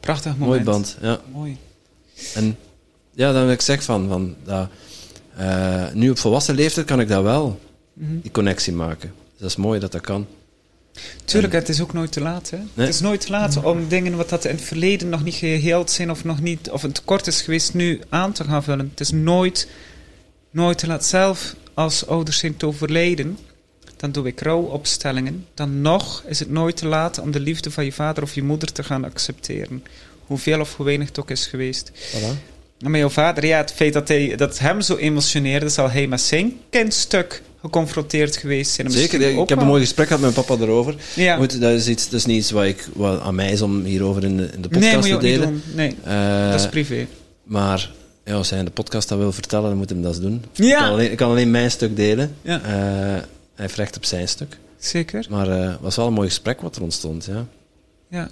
Prachtig 0.00 0.36
moment. 0.36 0.48
Mooi 0.48 0.62
band, 0.62 0.96
ja. 1.00 1.20
Mooi. 1.32 1.56
En 2.34 2.56
ja, 3.14 3.32
dan 3.32 3.42
wil 3.42 3.52
ik 3.52 3.60
zeg 3.60 3.82
van, 3.82 4.08
van 4.08 4.34
dat, 4.44 4.68
eh, 5.36 5.92
nu 5.92 6.10
op 6.10 6.18
volwassen 6.18 6.54
leeftijd 6.54 6.86
kan 6.86 7.00
ik 7.00 7.08
dat 7.08 7.22
wel, 7.22 7.60
Mhm. 7.92 8.20
die 8.22 8.30
connectie 8.30 8.72
maken. 8.72 9.12
Dus 9.30 9.38
dat 9.40 9.50
is 9.50 9.56
mooi 9.56 9.80
dat 9.80 9.92
dat 9.92 10.00
kan. 10.00 10.26
Tuurlijk, 11.24 11.52
het 11.52 11.68
is 11.68 11.80
ook 11.80 11.92
nooit 11.92 12.12
te 12.12 12.20
laat. 12.20 12.50
Hè? 12.50 12.58
Het 12.74 12.88
is 12.88 13.00
nooit 13.00 13.20
te 13.20 13.30
laat 13.30 13.62
om 13.64 13.88
dingen 13.88 14.16
wat 14.16 14.28
dat 14.28 14.44
in 14.44 14.54
het 14.54 14.64
verleden 14.64 15.08
nog 15.08 15.24
niet 15.24 15.34
geheeld 15.34 15.90
zijn 15.90 16.10
of 16.10 16.24
nog 16.24 16.40
niet, 16.40 16.70
of 16.70 16.82
een 16.82 16.92
tekort 16.92 17.26
is 17.26 17.42
geweest, 17.42 17.74
nu 17.74 18.00
aan 18.08 18.32
te 18.32 18.44
gaan 18.44 18.62
vullen. 18.62 18.88
Het 18.90 19.00
is 19.00 19.10
nooit, 19.10 19.68
nooit 20.50 20.78
te 20.78 20.86
laat. 20.86 21.04
Zelf 21.04 21.54
als 21.74 22.06
ouders 22.06 22.38
zijn 22.38 22.56
te 22.56 22.66
overlijden, 22.66 23.38
dan 23.96 24.12
doe 24.12 24.26
ik 24.26 24.40
rouwopstellingen. 24.40 25.46
Dan 25.54 25.80
nog 25.80 26.22
is 26.26 26.38
het 26.38 26.50
nooit 26.50 26.76
te 26.76 26.86
laat 26.86 27.18
om 27.20 27.30
de 27.30 27.40
liefde 27.40 27.70
van 27.70 27.84
je 27.84 27.92
vader 27.92 28.22
of 28.22 28.34
je 28.34 28.42
moeder 28.42 28.72
te 28.72 28.82
gaan 28.82 29.04
accepteren. 29.04 29.84
Hoeveel 30.26 30.60
of 30.60 30.76
hoe 30.76 30.86
weinig 30.86 31.08
het 31.08 31.20
ook 31.20 31.30
is 31.30 31.46
geweest. 31.46 31.90
Voilà. 31.94 32.48
Met 32.78 33.00
jouw 33.00 33.08
vader, 33.08 33.46
ja, 33.46 33.56
het 33.58 33.72
feit 33.72 33.92
dat, 33.92 34.08
hij, 34.08 34.36
dat 34.36 34.58
hem 34.58 34.80
zo 34.80 34.96
emotioneerde, 34.96 35.68
zal 35.68 35.90
hij 35.90 36.06
met 36.06 36.20
zijn 36.20 36.56
kindstuk 36.70 37.42
geconfronteerd 37.60 38.36
geweest 38.36 38.70
zijn. 38.72 38.90
Zeker, 38.90 39.20
ik 39.20 39.48
heb 39.48 39.60
een 39.60 39.66
mooi 39.66 39.80
gesprek 39.80 40.06
gehad 40.06 40.22
met 40.22 40.34
mijn 40.34 40.46
papa 40.46 40.62
erover. 40.62 40.94
Ja. 41.14 41.36
Goed, 41.36 41.60
dat, 41.60 41.72
is 41.72 41.88
iets, 41.88 42.04
dat 42.04 42.18
is 42.20 42.26
niet 42.26 42.36
iets 42.38 42.50
wat, 42.50 42.64
ik, 42.64 42.88
wat 42.94 43.20
aan 43.20 43.34
mij 43.34 43.50
is 43.52 43.62
om 43.62 43.84
hierover 43.84 44.24
in 44.24 44.36
de, 44.36 44.42
in 44.54 44.62
de 44.62 44.68
podcast 44.68 44.92
nee, 44.92 45.02
te 45.02 45.08
niet 45.08 45.20
delen. 45.20 45.48
doen. 45.48 45.62
Nee, 45.74 45.96
Eh, 46.04 46.50
dat 46.50 46.60
is 46.60 46.68
privé. 46.68 47.06
maar 47.42 47.90
ja, 48.30 48.36
als 48.36 48.50
hij 48.50 48.58
in 48.58 48.64
de 48.64 48.70
podcast 48.70 49.08
dat 49.08 49.18
wil 49.18 49.32
vertellen, 49.32 49.68
dan 49.68 49.78
moet 49.78 49.90
hij 49.90 50.00
dat 50.00 50.20
doen. 50.20 50.44
Ja. 50.52 50.76
Ik, 50.76 50.76
kan 50.82 50.88
alleen, 50.92 51.10
ik 51.10 51.16
kan 51.16 51.30
alleen 51.30 51.50
mijn 51.50 51.70
stuk 51.70 51.96
delen. 51.96 52.34
Ja. 52.42 52.60
Eh, 52.62 52.70
hij 52.70 53.24
heeft 53.54 53.74
recht 53.76 53.96
op 53.96 54.04
zijn 54.04 54.28
stuk. 54.28 54.58
Zeker, 54.78 55.26
Maar 55.30 55.48
eh, 55.48 55.68
het 55.70 55.80
was 55.80 55.96
wel 55.96 56.06
een 56.06 56.12
mooi 56.12 56.28
gesprek 56.28 56.60
wat 56.60 56.76
er 56.76 56.82
ontstond. 56.82 57.24
Ja. 57.24 57.46
ja. 58.08 58.28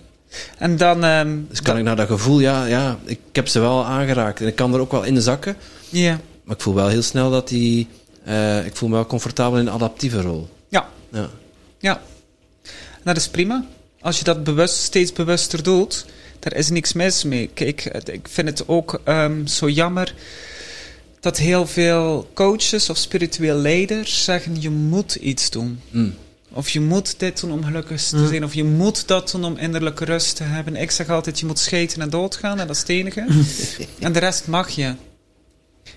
En 0.59 0.77
dan... 0.77 1.05
ehm, 1.05 1.37
Dus 1.49 1.63
kan 1.63 1.77
ik 1.79 1.85
naar 1.85 1.97
dat 1.97 2.07
gevoel, 2.07 2.41
ja, 2.41 2.65
ja, 2.65 2.99
ik 3.05 3.19
heb 3.33 3.49
ze 3.49 3.61
wel 3.61 3.85
aangeraakt. 3.85 4.41
En 4.41 4.47
ik 4.47 4.55
kan 4.55 4.75
er 4.75 4.81
ook 4.81 4.93
wel 4.93 5.03
in 5.03 5.23
zakken. 5.23 5.57
Ja, 5.89 6.21
Maar 6.45 6.57
ik 6.57 6.63
voel 6.63 6.75
wel 6.75 6.89
heel 6.89 7.03
snel 7.03 7.31
dat 7.31 7.49
die... 7.49 7.89
eh, 8.25 8.67
ik 8.67 8.77
voel 8.77 8.89
me 8.89 8.95
wel 8.95 9.07
comfortabel 9.07 9.59
in 9.59 9.67
een 9.67 9.73
adaptieve 9.73 10.21
rol. 10.21 10.49
ja, 10.69 10.89
Ja. 11.13 11.29
ja. 11.79 12.01
Dat 13.05 13.17
is 13.17 13.29
prima. 13.29 13.65
Als 14.01 14.19
je 14.19 14.25
dat 14.25 14.45
bewust, 14.45 14.77
steeds 14.83 15.13
bewuster 15.13 15.63
doet, 15.63 16.07
daar 16.39 16.55
is 16.57 16.71
niks 16.71 16.93
mis 16.93 17.25
mee. 17.25 17.51
Kijk, 17.55 17.85
ik 18.05 18.29
vind 18.31 18.49
het 18.49 18.69
ook 18.69 19.01
ehm, 19.05 19.47
zo 19.47 19.69
jammer 19.69 20.15
dat 21.21 21.37
heel 21.39 21.67
veel 21.67 22.31
coaches 22.35 22.91
of 22.91 22.97
spiritueel 22.97 23.57
leiders 23.57 24.25
zeggen 24.25 24.61
je 24.61 24.71
moet 24.71 25.15
iets 25.15 25.51
doen. 25.51 25.81
Mm. 25.91 26.15
Of 26.53 26.71
je 26.71 26.81
moet 26.81 27.19
dit 27.19 27.41
doen 27.41 27.53
om 27.53 27.65
gelukkig 27.65 28.03
te 28.03 28.17
Mm. 28.17 28.29
zijn. 28.29 28.45
Of 28.45 28.55
je 28.55 28.65
moet 28.65 29.09
dat 29.09 29.31
doen 29.31 29.45
om 29.45 29.57
innerlijke 29.57 30.05
rust 30.05 30.37
te 30.37 30.43
hebben. 30.43 30.77
Ik 30.77 30.91
zeg 30.91 31.09
altijd, 31.09 31.41
je 31.41 31.47
moet 31.47 31.59
scheten 31.59 32.03
en 32.03 32.11
doodgaan. 32.11 32.61
En 32.61 32.67
dat 32.67 32.77
is 32.77 32.83
het 32.83 32.91
enige. 32.91 33.27
en 33.99 34.13
de 34.13 34.19
rest 34.19 34.47
mag 34.47 34.69
je. 34.71 34.95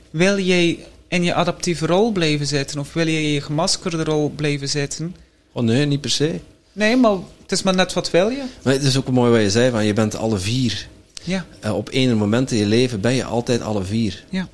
Wil 0.10 0.40
jij 0.40 0.80
in 1.08 1.24
je 1.24 1.34
adaptieve 1.34 1.86
rol 1.86 2.12
blijven 2.12 2.48
zitten? 2.48 2.80
Of 2.80 2.94
wil 2.94 3.08
je 3.08 3.22
in 3.22 3.30
je 3.32 3.42
gemaskerde 3.42 4.04
rol 4.04 4.30
blijven 4.30 4.70
zitten? 4.70 5.16
Oh 5.52 5.64
nee, 5.64 5.86
niet 5.86 6.02
per 6.02 6.10
se. 6.10 6.40
Nee, 6.74 6.96
maar 6.98 7.12
het 7.42 7.52
is 7.52 7.64
maar 7.64 7.76
net 7.76 7.94
wat 7.94 8.12
wil 8.12 8.30
je. 8.30 8.44
Maar 8.64 8.74
het 8.74 8.84
is 8.84 8.98
ook 8.98 9.10
mooi 9.10 9.32
wat 9.32 9.42
je 9.42 9.50
zei, 9.52 9.72
van 9.72 9.86
je 9.86 9.94
bent 9.94 10.16
alle 10.16 10.38
vier. 10.38 10.88
Ja, 11.24 11.46
Eh, 11.60 11.76
op 11.76 11.90
één 11.90 12.18
moment 12.18 12.52
in 12.52 12.58
je 12.58 12.66
leven 12.66 13.02
ben 13.02 13.14
je 13.14 13.24
altijd 13.24 13.62
alle 13.62 13.84
vier. 13.84 14.24
ja. 14.30 14.48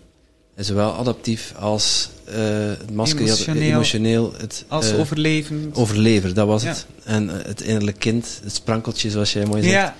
En 0.55 0.65
zowel 0.65 0.91
adaptief 0.93 1.53
als 1.59 2.09
eh, 2.25 2.35
het 2.67 2.91
masker, 2.93 3.21
Emotioneel. 3.25 3.61
emotioneel, 3.71 4.33
het 4.37 4.65
Als 4.67 4.91
eh, 4.91 4.99
overleven. 4.99 5.69
overlever, 5.73 6.33
dat 6.33 6.47
was 6.47 6.63
Ja. 6.63 6.69
het. 6.69 6.85
En 7.03 7.27
het 7.27 7.61
innerlijk 7.61 7.99
kind, 7.99 8.39
het 8.43 8.53
sprankeltje 8.55 9.09
zoals 9.09 9.33
jij 9.33 9.45
mooi 9.45 9.61
zegt. 9.61 9.73
Ja, 9.73 9.95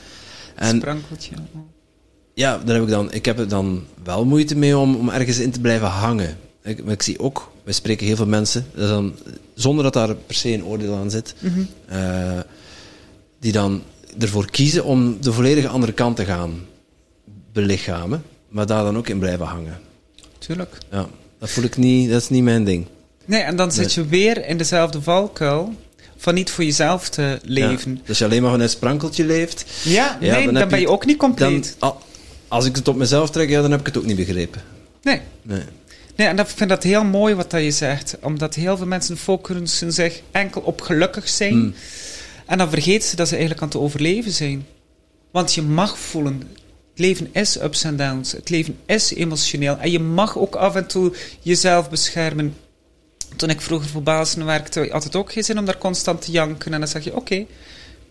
En 0.56 0.77
sprankeltje. 0.77 1.35
ja, 2.34 2.57
daar 2.65 2.76
heb 2.76 2.84
ik 2.84 2.89
dan, 2.89 3.11
ik 3.14 3.26
heb 3.26 3.39
er 3.39 3.48
dan 3.48 3.84
wel 4.03 4.26
moeite 4.26 4.56
mee 4.56 4.77
om, 4.77 4.95
om 4.95 5.10
ergens 5.10 5.39
in 5.39 5.52
te 5.52 5.60
blijven 5.60 5.88
hangen. 5.88 6.38
Ik, 6.68 6.84
maar 6.84 6.94
ik 6.94 7.02
zie 7.03 7.19
ook, 7.19 7.52
wij 7.64 7.73
spreken 7.73 8.06
heel 8.07 8.15
veel 8.15 8.26
mensen, 8.26 8.65
dat 8.76 8.89
dan, 8.89 9.14
zonder 9.53 9.84
dat 9.84 9.94
daar 9.94 10.15
per 10.15 10.35
se 10.35 10.53
een 10.53 10.65
oordeel 10.65 10.95
aan 10.95 11.11
zit, 11.11 11.35
Mhm. 11.39 11.60
eh, 11.88 12.39
die 13.39 13.52
dan 13.52 13.81
ervoor 14.19 14.52
kiezen 14.52 14.84
om 14.84 15.18
de 15.22 15.34
volledige 15.34 15.68
andere 15.68 15.91
kant 15.94 16.15
te 16.15 16.26
gaan 16.26 16.65
belichamen, 17.53 18.23
maar 18.49 18.65
daar 18.65 18.84
dan 18.84 18.98
ook 18.98 19.07
in 19.07 19.19
blijven 19.19 19.45
hangen. 19.45 19.80
Tuurlijk. 20.38 20.77
Ja, 20.91 21.07
dat 21.39 21.49
voel 21.49 21.64
ik 21.64 21.77
niet, 21.77 22.10
dat 22.10 22.22
is 22.22 22.30
niet 22.30 22.44
mijn 22.44 22.64
ding. 22.64 22.85
Nee, 23.26 23.41
en 23.41 23.56
dan 23.56 23.72
zit 23.72 23.94
je 23.94 24.06
weer 24.06 24.45
in 24.48 24.57
dezelfde 24.57 25.02
valkuil 25.02 25.73
van 26.18 26.34
niet 26.34 26.49
voor 26.49 26.64
jezelf 26.64 27.10
te 27.10 27.39
leven. 27.44 27.91
Ja, 27.91 27.98
dus 27.99 28.07
als 28.10 28.18
je 28.18 28.26
alleen 28.26 28.41
maar 28.41 28.52
vanuit 28.52 28.72
sprankeltje 28.72 29.26
leeft, 29.26 29.65
Ja, 29.84 30.18
Ja, 30.22 30.35
nee, 30.35 30.52
dan 30.52 30.53
ben 30.69 30.80
je- 30.80 30.85
je 30.85 30.89
ook 30.91 31.06
niet 31.06 31.18
compleet. 31.18 31.76
al- 31.80 32.02
als 32.48 32.65
ik 32.65 32.76
het 32.76 32.88
op 32.88 32.95
mezelf 32.95 33.30
trek, 33.30 33.49
ja, 33.49 33.61
dan 33.61 33.72
heb 33.72 33.80
ik 33.80 33.85
het 33.85 33.98
ook 33.98 34.06
niet 34.06 34.15
begrepen. 34.15 34.61
Nee. 35.02 35.22
Nee. 35.41 35.61
Nee, 36.18 36.27
en 36.27 36.35
dat, 36.35 36.49
ik 36.49 36.57
vind 36.57 36.69
dat 36.69 36.84
heel 36.84 37.03
mooi 37.03 37.35
wat 37.35 37.52
dat 37.52 37.64
je 37.64 37.72
zegt. 37.72 38.18
Omdat 38.22 38.56
heel 38.56 38.77
veel 38.77 38.85
mensen 38.85 39.18
focussen 39.18 39.94
zich 39.94 40.22
enkel 40.31 40.61
op 40.61 40.81
gelukkig 40.81 41.30
zijn. 41.30 41.57
Mm. 41.57 41.73
En 42.45 42.57
dan 42.57 42.69
vergeten 42.69 43.10
ze 43.10 43.15
dat 43.15 43.27
ze 43.27 43.34
eigenlijk 43.34 43.64
aan 43.64 43.69
het 43.69 43.77
overleven 43.77 44.31
zijn. 44.31 44.65
Want 45.31 45.53
je 45.53 45.61
mag 45.61 45.99
voelen. 45.99 46.41
Het 46.89 46.99
leven 47.06 47.30
is 47.31 47.61
ups 47.61 47.84
en 47.84 47.95
downs. 47.95 48.31
Het 48.31 48.49
leven 48.49 48.77
is 48.85 49.14
emotioneel. 49.14 49.77
En 49.77 49.91
je 49.91 49.99
mag 49.99 50.38
ook 50.38 50.56
af 50.56 50.76
en 50.76 50.88
toe 50.88 51.14
jezelf 51.41 51.89
beschermen. 51.89 52.56
Toen 53.35 53.49
ik 53.49 53.61
vroeger 53.61 53.89
voor 53.89 54.03
bazen 54.03 54.45
werkte, 54.45 54.88
had 54.91 55.03
het 55.03 55.15
ook 55.15 55.31
geen 55.31 55.44
zin 55.44 55.60
om 55.60 55.65
daar 55.65 55.77
constant 55.77 56.22
te 56.22 56.31
janken. 56.31 56.73
En 56.73 56.80
dan 56.80 56.89
zeg 56.89 57.03
je, 57.03 57.15
oké, 57.15 57.45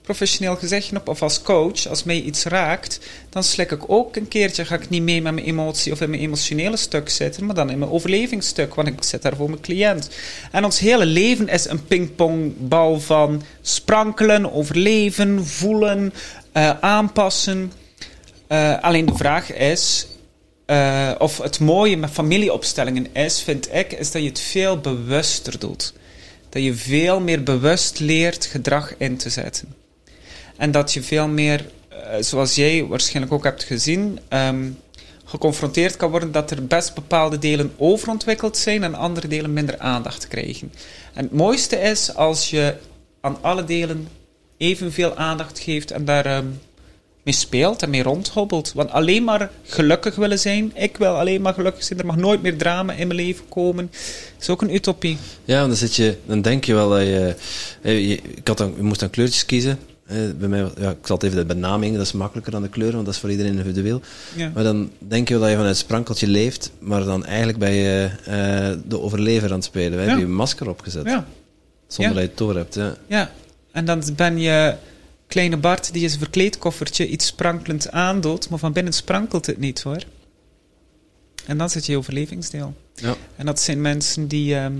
professioneel 0.06 0.56
gezegd 0.56 0.96
op, 0.96 1.08
of 1.08 1.22
als 1.22 1.42
coach, 1.42 1.86
als 1.86 2.04
mij 2.04 2.20
iets 2.20 2.44
raakt, 2.44 3.00
dan 3.30 3.44
slik 3.44 3.70
ik 3.70 3.90
ook 3.90 4.16
een 4.16 4.28
keertje, 4.28 4.64
ga 4.64 4.74
ik 4.74 4.88
niet 4.88 5.02
mee 5.02 5.22
met 5.22 5.34
mijn 5.34 5.46
emotie 5.46 5.92
of 5.92 6.00
in 6.00 6.10
mijn 6.10 6.22
emotionele 6.22 6.76
stuk 6.76 7.08
zitten, 7.08 7.46
maar 7.46 7.54
dan 7.54 7.70
in 7.70 7.78
mijn 7.78 7.90
overlevingsstuk, 7.90 8.74
want 8.74 8.88
ik 8.88 9.02
zit 9.02 9.22
daar 9.22 9.36
voor 9.36 9.48
mijn 9.48 9.60
cliënt. 9.60 10.08
En 10.52 10.64
ons 10.64 10.78
hele 10.78 11.06
leven 11.06 11.48
is 11.48 11.68
een 11.68 11.86
pingpongbal 11.86 13.00
van 13.00 13.42
sprankelen, 13.60 14.52
overleven, 14.52 15.46
voelen, 15.46 16.12
eh, 16.52 16.70
aanpassen. 16.80 17.72
Eh, 18.46 18.82
alleen 18.82 19.06
de 19.06 19.16
vraag 19.16 19.52
is, 19.52 20.06
eh, 20.66 21.10
of 21.18 21.38
het 21.38 21.60
mooie 21.60 21.96
met 21.96 22.10
familieopstellingen 22.10 23.06
is, 23.14 23.42
vind 23.42 23.74
ik, 23.74 23.92
is 23.92 24.10
dat 24.10 24.22
je 24.22 24.28
het 24.28 24.40
veel 24.40 24.78
bewuster 24.78 25.58
doet. 25.58 25.94
Dat 26.48 26.62
je 26.62 26.74
veel 26.74 27.20
meer 27.20 27.42
bewust 27.42 27.98
leert 27.98 28.46
gedrag 28.46 28.94
in 28.98 29.16
te 29.16 29.30
zetten. 29.30 29.84
En 30.56 30.70
dat 30.70 30.92
je 30.92 31.02
veel 31.02 31.28
meer, 31.28 31.66
eh, 31.88 31.98
zoals 32.20 32.54
jij 32.54 32.84
waarschijnlijk 32.84 33.34
ook 33.34 33.44
hebt 33.44 33.64
gezien, 33.64 34.18
ehm, 34.28 34.70
geconfronteerd 35.24 35.96
kan 35.96 36.10
worden 36.10 36.32
dat 36.32 36.50
er 36.50 36.66
best 36.66 36.94
bepaalde 36.94 37.38
delen 37.38 37.72
overontwikkeld 37.76 38.56
zijn 38.56 38.82
en 38.82 38.94
andere 38.94 39.28
delen 39.28 39.52
minder 39.52 39.78
aandacht 39.78 40.28
krijgen. 40.28 40.72
En 41.14 41.24
het 41.24 41.32
mooiste 41.32 41.76
is 41.76 42.14
als 42.14 42.50
je 42.50 42.74
aan 43.20 43.38
alle 43.40 43.64
delen 43.64 44.08
evenveel 44.56 45.16
aandacht 45.16 45.58
geeft 45.58 45.90
en 45.90 46.04
daar 46.04 46.26
ehm, 46.26 46.46
mee 47.22 47.34
speelt 47.34 47.82
en 47.82 47.90
mee 47.90 48.02
rondhobbelt. 48.02 48.72
Want 48.72 48.90
alleen 48.90 49.24
maar 49.24 49.50
gelukkig 49.62 50.14
willen 50.14 50.38
zijn, 50.38 50.72
ik 50.74 50.96
wil 50.96 51.18
alleen 51.18 51.40
maar 51.40 51.54
gelukkig 51.54 51.84
zijn, 51.84 51.98
er 51.98 52.06
mag 52.06 52.16
nooit 52.16 52.42
meer 52.42 52.56
drama 52.56 52.92
in 52.92 53.06
mijn 53.06 53.20
leven 53.20 53.48
komen, 53.48 53.90
is 54.40 54.48
ook 54.48 54.62
een 54.62 54.74
utopie. 54.74 55.18
Ja, 55.44 55.66
dan, 55.66 55.76
zit 55.76 55.94
je, 55.96 56.16
dan 56.26 56.42
denk 56.42 56.64
je 56.64 56.74
wel 56.74 56.88
dat 56.88 57.00
je... 57.00 57.34
eh, 57.82 58.08
je 58.08 58.14
ik 58.34 58.46
had 58.46 58.58
dan, 58.58 58.74
je 58.76 58.82
moest 58.82 59.00
dan 59.00 59.10
kleurtjes 59.10 59.46
kiezen. 59.46 59.78
Eh, 60.06 60.16
bij 60.38 60.48
mij, 60.48 60.60
ja, 60.78 60.90
ik 60.90 60.96
zal 61.06 61.16
het 61.16 61.24
even 61.24 61.36
de 61.36 61.44
benaming, 61.54 61.96
dat 61.96 62.06
is 62.06 62.12
makkelijker 62.12 62.52
dan 62.52 62.62
de 62.62 62.68
kleuren, 62.68 62.94
want 62.94 63.06
dat 63.06 63.14
is 63.14 63.20
voor 63.20 63.30
iedereen 63.30 63.52
individueel. 63.52 64.00
Ja. 64.36 64.50
Maar 64.54 64.64
dan 64.64 64.90
denk 64.98 65.28
je 65.28 65.34
wel 65.34 65.42
dat 65.42 65.50
je 65.52 65.56
vanuit 65.56 65.76
sprankeltje 65.76 66.26
leeft, 66.26 66.70
maar 66.78 67.04
dan 67.04 67.24
eigenlijk 67.24 67.58
ben 67.58 67.72
je 67.72 68.10
eh, 68.24 68.88
de 68.88 69.00
overlever 69.00 69.48
aan 69.48 69.54
het 69.56 69.64
spelen. 69.64 69.90
We 69.90 69.96
Ja. 70.02 70.08
hebben 70.08 70.26
je 70.26 70.32
masker 70.32 70.68
opgezet, 70.68 71.04
Ja, 71.06 71.26
zonder 71.86 72.14
Ja. 72.14 72.20
dat 72.20 72.22
je 72.22 72.28
het 72.28 72.38
door 72.38 72.56
hebt. 72.56 72.74
Ja. 72.74 72.96
ja. 73.06 73.30
En 73.72 73.84
dan 73.84 74.02
ben 74.16 74.38
je 74.38 74.74
kleine 75.26 75.56
Bart 75.56 75.92
die 75.92 76.08
zijn 76.08 76.20
verkleedkoffertje 76.20 77.08
iets 77.08 77.26
sprankelend 77.26 77.90
aandoet, 77.90 78.48
maar 78.48 78.58
van 78.58 78.72
binnen 78.72 78.92
sprankelt 78.92 79.46
het 79.46 79.58
niet 79.58 79.82
hoor. 79.82 80.02
En 81.46 81.58
dan 81.58 81.70
zit 81.70 81.86
je 81.86 81.96
overlevingsdeel. 81.96 82.74
Ja. 82.94 83.14
En 83.36 83.46
dat 83.46 83.60
zijn 83.60 83.80
mensen 83.80 84.28
die 84.28 84.54
ehm, 84.56 84.72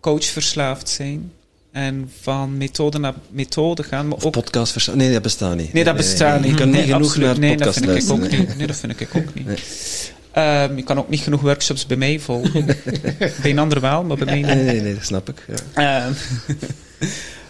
coachverslaafd 0.00 0.88
zijn. 0.88 1.32
En 1.72 2.10
van 2.20 2.56
methode 2.56 2.98
naar 2.98 3.14
methode 3.30 3.82
gaan. 3.82 4.08
Maar 4.08 4.18
ook 4.22 4.32
podcast 4.32 4.94
Nee, 4.94 5.12
dat 5.12 5.22
bestaat 5.22 5.56
niet. 5.56 5.72
Nee, 5.72 5.84
dat 5.84 5.96
bestaat 5.96 6.40
niet. 6.40 6.50
Je 6.50 6.56
kan 6.56 6.70
niet 6.70 6.92
genoeg 6.92 7.16
naar 7.16 7.38
nee, 7.38 7.56
dat 7.56 7.74
vind 7.74 7.96
ik 7.96 8.10
ook 8.10 8.30
niet. 8.30 8.56
Nee, 8.56 8.66
dat 8.66 8.76
vind 8.76 9.00
ik 9.00 9.08
ook 9.16 9.34
niet. 9.34 10.12
Ehm, 10.32 10.76
je 10.76 10.82
kan 10.82 10.98
ook 10.98 11.08
niet 11.08 11.20
genoeg 11.20 11.40
workshops 11.40 11.86
bij 11.86 11.96
mij 11.96 12.20
volgen. 12.20 12.66
bij 13.42 13.50
een 13.50 13.58
ander 13.58 13.80
wel, 13.80 14.04
maar 14.04 14.16
bij 14.16 14.26
mij 14.26 14.34
niet. 14.34 14.46
Nee, 14.46 14.64
nee, 14.64 14.80
nee, 14.80 14.94
dat 14.94 15.04
snap 15.04 15.28
ik. 15.28 15.44
Ja. 15.74 16.04
Ehm, 16.04 16.12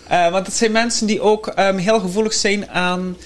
eh, 0.26 0.30
want 0.30 0.46
het 0.46 0.54
zijn 0.54 0.72
mensen 0.72 1.06
die 1.06 1.20
ook 1.20 1.46
ehm, 1.46 1.76
heel 1.76 2.00
gevoelig 2.00 2.32
zijn 2.32 2.68
aan 2.68 3.16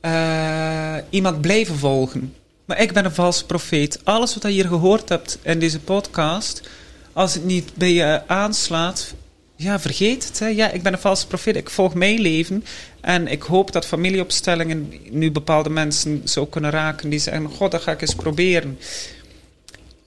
eh, 0.00 0.96
iemand 1.10 1.40
blijven 1.40 1.78
volgen. 1.78 2.34
Maar 2.64 2.80
ik 2.80 2.92
ben 2.92 3.04
een 3.04 3.14
valse 3.14 3.46
profeet. 3.46 4.00
Alles 4.04 4.34
wat 4.34 4.42
je 4.42 4.48
hier 4.48 4.66
gehoord 4.66 5.08
hebt 5.08 5.38
in 5.42 5.58
deze 5.58 5.80
podcast, 5.80 6.68
als 7.12 7.34
het 7.34 7.44
niet 7.44 7.70
bij 7.74 7.92
je 7.92 8.22
aanslaat, 8.26 9.14
ja, 9.56 9.80
vergeet 9.80 10.24
het. 10.28 10.38
Hè. 10.38 10.46
Ja, 10.46 10.70
ik 10.70 10.82
ben 10.82 10.92
een 10.92 10.98
valse 10.98 11.26
profeet. 11.26 11.56
Ik 11.56 11.70
volg 11.70 11.94
mijn 11.94 12.20
leven. 12.20 12.64
En 13.00 13.26
ik 13.28 13.42
hoop 13.42 13.72
dat 13.72 13.86
familieopstellingen 13.86 14.92
nu 15.10 15.30
bepaalde 15.30 15.70
mensen 15.70 16.22
zo 16.28 16.46
kunnen 16.46 16.70
raken 16.70 17.10
die 17.10 17.18
zeggen: 17.18 17.48
God, 17.48 17.70
dat 17.70 17.82
ga 17.82 17.92
ik 17.92 18.00
eens 18.00 18.14
proberen. 18.14 18.78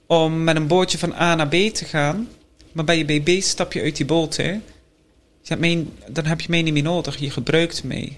Om 0.06 0.44
met 0.44 0.56
een 0.56 0.66
bootje 0.66 0.98
van 0.98 1.14
A 1.14 1.34
naar 1.34 1.48
B 1.48 1.52
te 1.52 1.84
gaan. 1.84 2.28
Maar 2.72 2.84
bij 2.84 2.98
je 2.98 3.04
bij 3.04 3.20
B 3.20 3.42
stap 3.42 3.72
je 3.72 3.82
uit 3.82 3.96
die 3.96 4.06
boot. 4.06 4.36
Hè. 4.36 4.58
Dan 6.06 6.24
heb 6.24 6.40
je 6.40 6.50
mij 6.50 6.62
niet 6.62 6.72
meer 6.72 6.82
nodig. 6.82 7.18
Je 7.18 7.30
gebruikt 7.30 7.84
mij. 7.84 8.16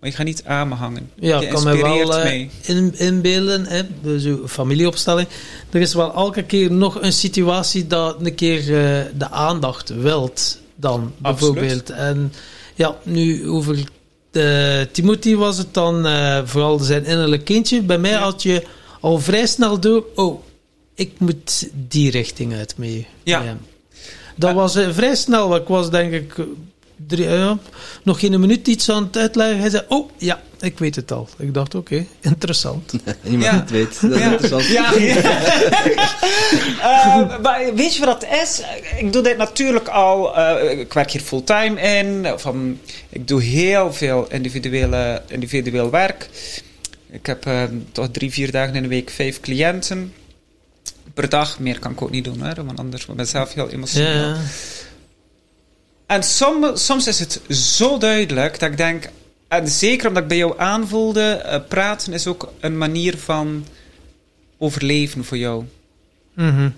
Maar 0.00 0.10
je 0.10 0.16
gaat 0.16 0.26
niet 0.26 0.44
aan 0.44 0.68
me 0.68 0.74
hangen. 0.74 1.10
Ja, 1.14 1.38
je 1.40 1.46
ik 1.46 1.52
kan 1.52 1.64
me 1.64 1.76
wel 1.82 2.18
eh, 2.18 2.48
in, 2.62 2.94
inbeelden, 2.98 3.66
hè, 3.66 3.82
bij 4.02 4.18
zo'n 4.18 4.42
familieopstelling. 4.48 5.28
Er 5.70 5.80
is 5.80 5.94
wel 5.94 6.14
elke 6.14 6.42
keer 6.42 6.72
nog 6.72 7.02
een 7.02 7.12
situatie 7.12 7.86
dat 7.86 8.16
een 8.26 8.34
keer 8.34 8.58
eh, 8.58 9.04
de 9.18 9.30
aandacht 9.30 9.88
wilt 9.88 10.58
dan, 10.76 11.12
Absoluut. 11.22 11.54
bijvoorbeeld. 11.54 11.90
En 11.90 12.32
ja, 12.74 12.96
nu 13.02 13.48
over 13.48 13.78
de 14.30 14.88
Timothy 14.92 15.34
was 15.34 15.58
het 15.58 15.74
dan 15.74 16.06
eh, 16.06 16.40
vooral 16.44 16.78
zijn 16.78 17.04
innerlijk 17.04 17.44
kindje. 17.44 17.82
Bij 17.82 17.98
mij 17.98 18.10
Ja. 18.10 18.18
had 18.18 18.42
je 18.42 18.64
al 19.00 19.18
vrij 19.18 19.46
snel 19.46 19.80
door, 19.80 20.04
oh, 20.14 20.42
ik 20.94 21.10
moet 21.18 21.68
die 21.88 22.10
richting 22.10 22.54
uit 22.54 22.74
mee. 22.76 23.06
Ja. 23.22 23.56
Dat 24.36 24.50
Eh. 24.50 24.56
was 24.56 24.76
eh, 24.76 24.88
vrij 24.92 25.14
snel, 25.14 25.56
ik 25.56 25.66
was 25.68 25.90
denk 25.90 26.12
ik 26.12 26.38
eh, 26.38 26.44
drie, 27.06 27.28
ja, 27.28 27.58
nog 28.02 28.20
geen 28.20 28.40
minuut 28.40 28.66
iets 28.68 28.90
aan 28.90 29.02
het 29.04 29.16
uitleggen. 29.16 29.58
Hij 29.58 29.70
zei, 29.70 29.82
oh 29.88 30.10
ja, 30.18 30.40
ik 30.60 30.78
weet 30.78 30.96
het 30.96 31.12
al. 31.12 31.28
Ik 31.38 31.54
dacht, 31.54 31.74
oké, 31.74 32.04
interessant. 32.20 32.92
Iemand 33.24 33.44
Ja. 33.44 33.50
die 33.50 33.60
het 33.60 33.70
weet. 33.70 34.00
Dat 34.00 34.10
is 34.10 34.18
Ja. 34.18 34.30
interessant. 34.30 34.66
Ja. 34.66 34.92
Eh, 36.80 37.38
maar 37.42 37.74
weet 37.74 37.94
je 37.94 38.04
wat 38.04 38.20
dat 38.20 38.30
is? 38.42 38.62
Ik 38.98 39.12
doe 39.12 39.22
dit 39.22 39.36
natuurlijk 39.36 39.88
al. 39.88 40.36
eh, 40.36 40.78
ik 40.78 40.92
werk 40.92 41.10
hier 41.10 41.20
fulltime 41.20 41.80
in. 41.80 42.26
Van, 42.36 42.78
ik 43.08 43.28
doe 43.28 43.42
heel 43.42 43.92
veel 43.92 44.26
individuele, 44.30 45.22
individueel 45.28 45.90
werk. 45.90 46.28
Ik 47.10 47.26
heb 47.26 47.46
eh, 47.46 47.62
toch 47.92 48.08
drie, 48.12 48.30
vier 48.32 48.50
dagen 48.50 48.74
in 48.74 48.82
de 48.82 48.88
week 48.88 49.10
vijf 49.10 49.40
cliënten. 49.40 50.12
Per 51.14 51.28
dag. 51.28 51.58
Meer 51.58 51.78
kan 51.78 51.90
ik 51.92 52.02
ook 52.02 52.10
niet 52.10 52.24
doen, 52.24 52.40
hè, 52.42 52.54
want 52.64 52.78
anders 52.78 53.06
ben 53.06 53.18
ik 53.18 53.26
zelf 53.26 53.54
heel 53.54 53.68
emotioneel. 53.68 54.28
Ja, 54.28 54.36
En 56.10 56.22
som, 56.22 56.76
soms 56.76 57.06
is 57.06 57.18
het 57.18 57.40
zo 57.56 57.98
duidelijk 57.98 58.58
dat 58.58 58.70
ik 58.70 58.76
denk, 58.76 59.08
en 59.48 59.68
zeker 59.68 60.08
omdat 60.08 60.22
ik 60.22 60.28
bij 60.28 60.38
jou 60.38 60.58
aanvoelde, 60.58 61.30
eh, 61.30 61.60
praten 61.68 62.12
is 62.12 62.26
ook 62.26 62.52
een 62.60 62.78
manier 62.78 63.18
van 63.18 63.66
overleven 64.58 65.24
voor 65.24 65.36
jou. 65.36 65.64
Mhm. 66.34 66.70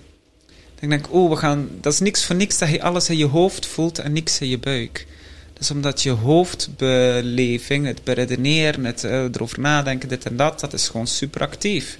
Ik 0.79 0.89
denk, 0.89 1.13
oh, 1.13 1.29
we 1.29 1.35
gaan, 1.35 1.69
dat 1.81 1.93
is 1.93 1.99
niks 1.99 2.25
voor 2.25 2.35
niks 2.35 2.57
dat 2.57 2.69
je 2.69 2.81
alles 2.81 3.09
in 3.09 3.17
je 3.17 3.25
hoofd 3.25 3.65
voelt 3.65 3.99
en 3.99 4.13
niks 4.13 4.39
in 4.39 4.49
je 4.49 4.59
buik. 4.59 5.07
Dat 5.53 5.61
is 5.61 5.71
omdat 5.71 6.01
je 6.01 6.09
hoofdbeleving, 6.11 7.85
het 7.85 8.03
beredeneren, 8.03 8.85
het 8.85 9.03
eh, 9.03 9.23
erover 9.23 9.59
nadenken, 9.59 10.09
dit 10.09 10.25
en 10.25 10.35
dat, 10.35 10.59
dat 10.59 10.73
is 10.73 10.87
gewoon 10.87 11.07
super 11.07 11.41
actief. 11.41 11.97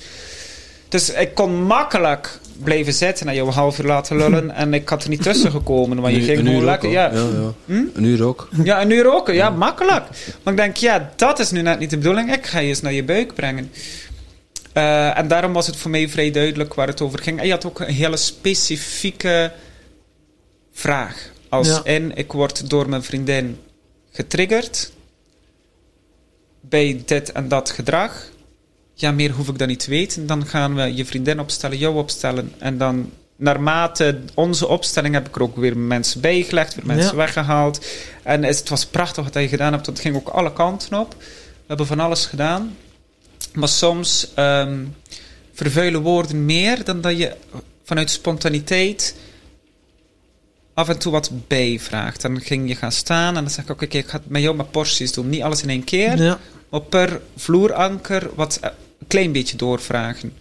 Dus 0.89 1.09
ik 1.09 1.35
kon 1.35 1.63
makkelijk 1.63 2.39
blijven 2.63 2.93
zitten 2.93 3.27
en 3.27 3.35
jou 3.35 3.47
een 3.47 3.53
half 3.53 3.79
uur 3.79 3.85
laten 3.85 4.17
lullen 4.17 4.51
en 4.51 4.73
ik 4.73 4.89
had 4.89 5.03
er 5.03 5.09
niet 5.09 5.21
tussen 5.21 5.51
gekomen, 5.51 6.01
maar 6.01 6.11
je 6.11 6.21
ging 6.21 6.37
gewoon 6.39 6.55
ook 6.55 6.61
lekker. 6.63 6.89
Ja. 6.89 7.11
Ja, 7.13 7.19
ja. 7.19 7.53
Hm? 7.65 7.83
Een 7.93 8.03
uur 8.03 8.23
ook. 8.23 8.49
Ja, 8.63 8.81
een 8.81 8.89
uur 8.91 9.03
roken. 9.03 9.33
Ja, 9.33 9.49
makkelijk. 9.49 10.03
Maar 10.43 10.53
ik 10.53 10.59
denk, 10.59 10.75
ja, 10.77 11.11
dat 11.15 11.39
is 11.39 11.51
nu 11.51 11.61
net 11.61 11.79
niet 11.79 11.89
de 11.89 11.97
bedoeling. 11.97 12.33
Ik 12.35 12.45
ga 12.45 12.59
je 12.59 12.67
eens 12.67 12.81
naar 12.81 12.93
je 12.93 13.03
buik 13.03 13.33
brengen. 13.33 13.71
Eh, 14.73 15.17
en 15.17 15.27
daarom 15.27 15.53
was 15.53 15.67
het 15.67 15.75
voor 15.75 15.91
mij 15.91 16.09
vrij 16.09 16.31
duidelijk 16.31 16.73
waar 16.73 16.87
het 16.87 17.01
over 17.01 17.19
ging. 17.19 17.39
En 17.39 17.45
je 17.45 17.51
had 17.51 17.65
ook 17.65 17.79
een 17.79 17.93
hele 17.93 18.17
specifieke 18.17 19.51
vraag. 20.73 21.31
Als 21.49 21.67
Ja. 21.67 21.81
in, 21.83 22.11
ik 22.15 22.31
word 22.31 22.69
door 22.69 22.89
mijn 22.89 23.03
vriendin 23.03 23.57
getriggerd 24.11 24.91
bij 26.61 27.01
dit 27.05 27.31
en 27.31 27.47
dat 27.47 27.69
gedrag. 27.69 28.31
Ja, 28.93 29.11
meer 29.11 29.31
hoef 29.31 29.47
ik 29.47 29.57
dan 29.57 29.67
niet 29.67 29.79
te 29.79 29.89
weten. 29.89 30.27
Dan 30.27 30.45
gaan 30.45 30.75
we 30.75 30.95
je 30.95 31.05
vriendin 31.05 31.39
opstellen, 31.39 31.77
jou 31.77 31.95
opstellen. 31.97 32.53
En 32.57 32.77
dan, 32.77 33.11
naarmate 33.35 34.19
onze 34.33 34.67
opstelling, 34.67 35.13
heb 35.13 35.27
ik 35.27 35.35
er 35.35 35.41
ook 35.41 35.55
weer 35.57 35.77
mensen 35.77 36.21
bijgelegd, 36.21 36.75
weer 36.75 36.85
mensen 36.85 37.11
Ja. 37.11 37.15
weggehaald. 37.15 37.85
En 38.23 38.43
het 38.43 38.69
was 38.69 38.85
prachtig 38.85 39.23
wat 39.23 39.33
je 39.33 39.47
gedaan 39.47 39.73
hebt, 39.73 39.85
want 39.85 39.97
het 39.97 40.05
ging 40.07 40.15
ook 40.15 40.29
alle 40.29 40.53
kanten 40.53 40.99
op. 40.99 41.15
We 41.19 41.25
hebben 41.67 41.87
van 41.87 41.99
alles 41.99 42.25
gedaan. 42.25 42.77
Maar 43.53 43.67
soms 43.67 44.31
ehm, 44.35 44.83
vervuilen 45.53 46.01
woorden 46.01 46.45
meer 46.45 46.83
dan 46.83 47.01
dat 47.01 47.17
je 47.17 47.35
vanuit 47.83 48.09
spontaniteit 48.09 49.15
af 50.73 50.89
en 50.89 50.99
toe 50.99 51.11
wat 51.11 51.31
bijvraagt. 51.47 52.21
Dan 52.21 52.41
ging 52.41 52.67
je 52.67 52.75
gaan 52.75 52.91
staan 52.91 53.27
en 53.37 53.43
dan 53.43 53.49
zeg 53.53 53.63
ik, 53.63 53.69
oké, 53.81 53.97
ik 53.97 54.07
ga 54.07 54.21
met 54.27 54.41
jou 54.41 54.55
met 54.55 54.71
porties 54.71 55.11
doen. 55.13 55.29
Niet 55.29 55.41
alles 55.41 55.63
in 55.63 55.69
één 55.69 55.83
keer, 55.83 56.17
Ja. 56.21 56.39
maar 56.69 56.81
per 56.81 57.21
vloeranker 57.35 58.29
wat 58.35 58.59
klein 59.07 59.31
beetje 59.31 59.57
doorvragen. 59.57 60.33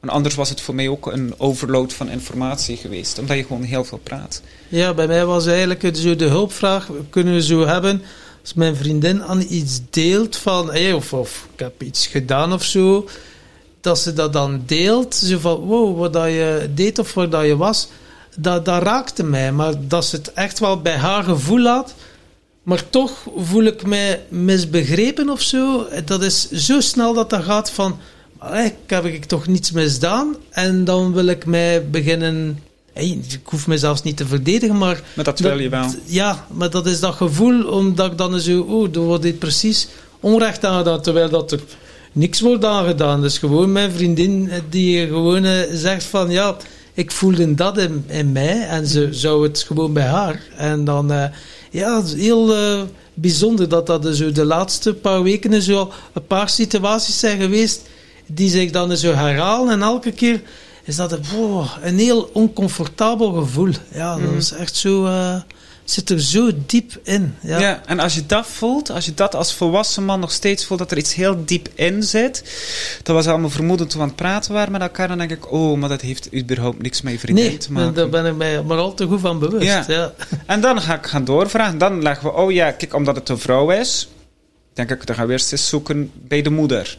Want 0.00 0.12
anders 0.12 0.34
was 0.34 0.48
het 0.48 0.60
voor 0.60 0.74
mij 0.74 0.88
ook 0.88 1.06
een 1.06 1.34
overload 1.36 1.92
van 1.92 2.08
informatie 2.08 2.76
geweest, 2.76 3.18
omdat 3.18 3.36
je 3.36 3.44
gewoon 3.44 3.62
heel 3.62 3.84
veel 3.84 3.98
praat. 3.98 4.42
ja, 4.68 4.94
bij 4.94 5.06
mij 5.06 5.26
was 5.26 5.46
eigenlijk 5.46 5.96
zo 5.96 6.16
de 6.16 6.24
hulpvraag, 6.24 6.90
kunnen 7.10 7.34
we 7.34 7.42
zo 7.42 7.66
hebben, 7.66 8.02
als 8.40 8.54
mijn 8.54 8.76
vriendin 8.76 9.22
aan 9.22 9.44
iets 9.48 9.80
deelt 9.90 10.36
van, 10.36 10.70
hey, 10.70 10.92
of, 10.92 11.12
of 11.12 11.48
ik 11.52 11.58
heb 11.58 11.82
iets 11.82 12.06
gedaan 12.06 12.52
of 12.52 12.64
zo, 12.64 13.08
dat 13.80 13.98
ze 13.98 14.12
dat 14.12 14.32
dan 14.32 14.62
deelt, 14.66 15.14
zo 15.14 15.38
van, 15.38 15.56
wow, 15.56 15.98
wat 15.98 16.12
dat 16.12 16.26
je 16.26 16.70
deed 16.74 16.98
of 16.98 17.14
waar 17.14 17.30
dat 17.30 17.46
je 17.46 17.56
was, 17.56 17.88
dat, 18.36 18.64
dat 18.64 18.82
raakte 18.82 19.24
mij. 19.24 19.52
Maar 19.52 19.74
dat 19.80 20.04
ze 20.04 20.16
het 20.16 20.32
echt 20.32 20.58
wel 20.58 20.80
bij 20.80 20.96
haar 20.96 21.24
gevoel 21.24 21.66
had, 21.66 21.94
maar 22.68 22.90
toch 22.90 23.12
voel 23.36 23.62
ik 23.62 23.86
mij 23.86 24.20
misbegrepen 24.28 25.28
of 25.28 25.40
zo. 25.40 25.86
Dat 26.04 26.22
is 26.22 26.50
zo 26.50 26.80
snel 26.80 27.14
dat 27.14 27.30
dat 27.30 27.42
gaat 27.42 27.70
van, 27.70 27.98
"Allee, 28.38 28.66
ik 28.66 28.72
heb 28.86 29.04
ik 29.04 29.24
toch 29.24 29.46
niets 29.46 29.70
misdaan? 29.70 30.36
En 30.50 30.84
dan 30.84 31.12
wil 31.12 31.26
ik 31.26 31.46
mij 31.46 31.88
beginnen... 31.90 32.62
Ik 32.94 33.40
hoef 33.44 33.66
me 33.66 33.78
zelfs 33.78 34.02
niet 34.02 34.16
te 34.16 34.26
verdedigen, 34.26 34.78
maar... 34.78 35.00
Maar 35.14 35.24
dat 35.24 35.38
wil 35.38 35.58
je 35.58 35.68
wel. 35.68 35.86
Ja, 36.04 36.46
maar 36.52 36.70
dat 36.70 36.86
is 36.86 37.00
dat 37.00 37.14
gevoel, 37.14 37.64
omdat 37.64 38.10
ik 38.12 38.18
dan 38.18 38.40
zo... 38.40 38.60
Oh, 38.60 38.94
er 38.94 39.00
wordt 39.00 39.22
dit 39.22 39.38
precies 39.38 39.88
onrecht 40.20 40.64
aangedaan, 40.64 41.02
terwijl 41.02 41.28
dat 41.28 41.52
er 41.52 41.60
niks 42.12 42.40
wordt 42.40 42.64
aangedaan. 42.64 43.20
Dus 43.20 43.38
gewoon 43.38 43.72
mijn 43.72 43.92
vriendin 43.92 44.50
eh, 44.50 44.60
die 44.68 45.06
gewoon 45.06 45.44
eh, 45.44 45.60
zegt 45.72 46.04
van... 46.04 46.30
Ja, 46.30 46.56
ik 46.94 47.10
voelde 47.12 47.54
dat 47.54 47.78
in, 47.78 48.04
in 48.06 48.32
mij 48.32 48.66
en 48.66 48.86
ze 48.86 49.08
zou 49.10 49.42
het 49.42 49.64
gewoon 49.66 49.92
bij 49.92 50.06
haar. 50.06 50.42
En 50.56 50.84
dan... 50.84 51.30
ja, 51.70 51.96
het 51.96 52.06
is 52.06 52.14
heel 52.22 52.54
eh, 52.56 52.80
bijzonder 53.14 53.68
dat 53.68 53.86
dat 53.86 54.06
zo 54.12 54.32
de 54.32 54.44
laatste 54.44 54.94
paar 54.94 55.22
weken 55.22 55.62
zo 55.62 55.92
een 56.12 56.26
paar 56.26 56.48
situaties 56.48 57.18
zijn 57.18 57.40
geweest 57.40 57.80
die 58.26 58.50
zich 58.50 58.70
dan 58.70 58.96
zo 58.96 59.12
herhalen. 59.14 59.72
En 59.72 59.82
elke 59.82 60.12
keer 60.12 60.42
is 60.84 60.96
dat 60.96 61.12
een, 61.12 61.24
wow, 61.36 61.66
een 61.82 61.98
heel 61.98 62.30
oncomfortabel 62.32 63.32
gevoel. 63.32 63.70
Ja, 63.94 64.14
dat 64.14 64.22
Mhm. 64.28 64.36
is 64.36 64.52
echt 64.52 64.76
zo... 64.76 65.06
eh, 65.06 65.40
zit 65.90 66.10
er 66.10 66.20
zo 66.20 66.50
diep 66.66 67.00
in. 67.02 67.34
Ja. 67.40 67.58
Ja. 67.58 67.82
en 67.86 67.98
als 67.98 68.14
je 68.14 68.26
dat 68.26 68.46
voelt, 68.46 68.90
als 68.90 69.04
je 69.04 69.14
dat 69.14 69.34
als 69.34 69.54
volwassen 69.54 70.04
man 70.04 70.20
nog 70.20 70.32
steeds 70.32 70.64
voelt 70.64 70.78
dat 70.78 70.90
er 70.90 70.98
iets 70.98 71.14
heel 71.14 71.44
diep 71.44 71.68
in 71.74 72.02
zit, 72.02 72.42
dat 73.02 73.14
was 73.14 73.26
allemaal 73.26 73.50
vermoeden 73.50 73.88
toen 73.88 73.96
we 73.96 74.02
aan 74.02 74.08
het 74.08 74.16
praten 74.16 74.52
waren 74.52 74.72
met 74.72 74.80
elkaar, 74.80 75.08
dan 75.08 75.18
denk 75.18 75.30
ik, 75.30 75.52
oh, 75.52 75.78
maar 75.78 75.88
dat 75.88 76.00
heeft 76.00 76.34
überhaupt 76.34 76.82
niks 76.82 77.02
met 77.02 77.12
je 77.12 77.18
vriendin 77.18 77.44
nee, 77.44 77.56
te 77.56 77.72
maken. 77.72 77.94
daar 77.94 78.08
ben 78.08 78.26
ik 78.26 78.36
mij 78.36 78.62
maar 78.62 78.78
al 78.78 78.94
te 78.94 79.06
goed 79.06 79.20
van 79.20 79.38
bewust. 79.38 79.66
Ja. 79.66 79.84
Ja. 79.88 80.14
En 80.46 80.60
dan 80.60 80.80
ga 80.80 80.94
ik 80.94 81.06
gaan 81.06 81.24
doorvragen. 81.24 81.78
Dan 81.78 82.02
leggen 82.02 82.26
we, 82.26 82.32
oh 82.32 82.52
ja, 82.52 82.70
kijk, 82.70 82.94
omdat 82.94 83.16
het 83.16 83.28
een 83.28 83.38
vrouw 83.38 83.70
is, 83.70 84.08
denk 84.72 84.90
ik, 84.90 85.06
dan 85.06 85.16
gaan 85.16 85.26
we 85.26 85.32
eerst 85.32 85.52
eens 85.52 85.68
zoeken 85.68 86.12
bij 86.14 86.42
de 86.42 86.50
moeder. 86.50 86.98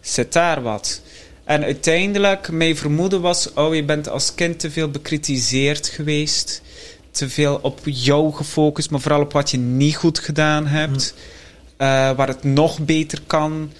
Zit 0.00 0.32
daar 0.32 0.62
wat? 0.62 1.00
En 1.44 1.62
uiteindelijk, 1.62 2.50
mijn 2.50 2.76
vermoeden 2.76 3.20
was, 3.20 3.52
oh, 3.52 3.74
je 3.74 3.84
bent 3.84 4.08
als 4.08 4.34
kind 4.34 4.58
te 4.58 4.70
veel 4.70 4.88
bekritiseerd 4.88 5.88
geweest. 5.88 6.62
Te 7.10 7.28
veel 7.28 7.58
op 7.62 7.80
jou 7.84 8.32
gefocust, 8.32 8.90
maar 8.90 9.00
vooral 9.00 9.20
op 9.20 9.32
wat 9.32 9.50
je 9.50 9.58
niet 9.58 9.96
goed 9.96 10.18
gedaan 10.18 10.66
hebt. 10.66 11.14
Eh, 11.76 11.86
waar 12.16 12.28
het 12.28 12.44
nog 12.44 12.80
beter 12.80 13.20
kan. 13.26 13.72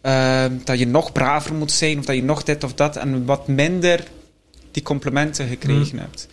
Eh, 0.00 0.44
dat 0.64 0.78
je 0.78 0.86
nog 0.86 1.12
braver 1.12 1.54
moet 1.54 1.72
zijn, 1.72 1.98
of 1.98 2.04
dat 2.04 2.16
je 2.16 2.22
nog 2.22 2.42
dit 2.42 2.64
of 2.64 2.74
dat. 2.74 2.96
En 2.96 3.24
wat 3.24 3.48
minder 3.48 4.04
die 4.70 4.82
complimenten 4.82 5.48
gekregen 5.48 5.98
hebt. 5.98 6.28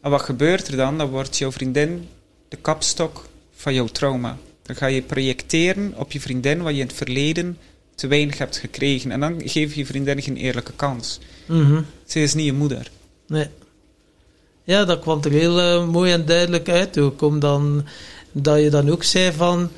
En 0.00 0.10
wat 0.10 0.22
gebeurt 0.22 0.68
er 0.68 0.76
dan? 0.76 0.98
Dan 0.98 1.08
wordt 1.08 1.38
jouw 1.38 1.52
vriendin 1.52 2.08
de 2.48 2.56
kapstok 2.56 3.28
van 3.54 3.74
jouw 3.74 3.86
trauma. 3.86 4.36
Dan 4.62 4.76
ga 4.76 4.86
je 4.86 5.02
projecteren 5.02 5.92
op 5.96 6.12
je 6.12 6.20
vriendin 6.20 6.62
wat 6.62 6.74
je 6.74 6.80
in 6.80 6.86
het 6.86 6.96
verleden 6.96 7.58
te 7.94 8.06
weinig 8.06 8.38
hebt 8.38 8.56
gekregen. 8.56 9.10
En 9.10 9.20
dan 9.20 9.40
geef 9.44 9.74
je 9.74 9.80
je 9.80 9.86
vriendin 9.86 10.22
geen 10.22 10.36
eerlijke 10.36 10.72
kans. 10.76 11.20
Mhm. 11.46 11.82
Ze 12.06 12.20
is 12.20 12.34
niet 12.34 12.46
je 12.46 12.52
moeder. 12.52 12.90
Nee. 13.26 13.48
Ja, 14.64 14.84
dat 14.84 15.00
kwam 15.00 15.20
er 15.22 15.30
heel 15.30 15.60
eh, 15.60 15.88
mooi 15.88 16.12
en 16.12 16.24
duidelijk 16.26 16.68
uit 16.68 16.98
ook. 16.98 17.22
Om 17.22 17.38
dan, 17.40 17.84
dat 18.32 18.60
je 18.60 18.70
dan 18.70 18.90
ook 18.90 19.02
zei 19.04 19.32
van... 19.32 19.68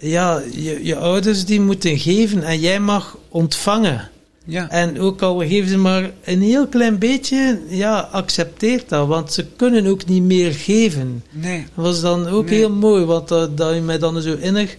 Ja, 0.00 0.42
je, 0.52 0.84
je 0.84 0.96
ouders 0.96 1.44
die 1.44 1.60
moeten 1.60 1.98
geven 1.98 2.42
en 2.42 2.60
jij 2.60 2.80
mag 2.80 3.16
ontvangen. 3.28 4.08
Ja. 4.46 4.70
En 4.70 5.00
ook 5.00 5.22
al 5.22 5.38
geven 5.38 5.68
ze 5.68 5.78
maar 5.78 6.10
een 6.24 6.42
heel 6.42 6.66
klein 6.66 6.98
beetje, 6.98 7.60
ja, 7.68 8.08
accepteer 8.12 8.82
dat. 8.88 9.06
Want 9.08 9.32
ze 9.32 9.46
kunnen 9.56 9.86
ook 9.86 10.06
niet 10.06 10.22
meer 10.22 10.52
geven. 10.52 11.24
Nee. 11.30 11.66
Dat 11.74 11.84
was 11.84 12.00
dan 12.00 12.28
ook 12.28 12.48
Nee. 12.48 12.58
heel 12.58 12.70
mooi, 12.70 13.04
want 13.04 13.28
dat, 13.28 13.56
dat 13.56 13.74
je 13.74 13.80
mij 13.80 13.98
dan 13.98 14.22
zo 14.22 14.36
innig 14.40 14.76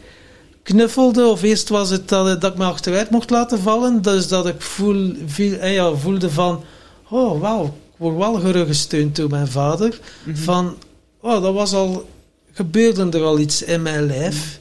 knuffelde. 0.64 1.26
Of 1.26 1.42
eerst 1.42 1.70
was 1.70 1.90
het 1.90 2.10
dat, 2.10 2.42
dat 2.42 2.52
ik 2.52 2.58
me 2.58 2.66
achteruit 2.66 3.10
mocht 3.10 3.30
laten 3.30 3.60
vallen. 3.60 4.02
Dus 4.02 4.28
dat 4.28 4.48
ik 4.48 4.62
voel, 4.62 5.14
viel, 5.26 5.54
eh 5.58 5.74
ja, 5.74 5.92
voelde 5.96 6.30
van... 6.30 6.64
Oh, 7.10 7.42
wauw, 7.42 7.76
word 7.98 8.18
wel 8.18 8.34
gerugsteund 8.34 9.16
door 9.16 9.30
mijn 9.30 9.48
vader. 9.48 10.00
Mhm. 10.24 10.36
Van, 10.36 10.78
oh, 11.20 11.42
dat 11.42 11.54
was 11.54 11.74
al... 11.74 12.10
Gebeurde 12.52 13.18
er 13.18 13.24
al 13.24 13.40
iets 13.40 13.62
in 13.62 13.82
mijn 13.82 14.06
lijf. 14.06 14.60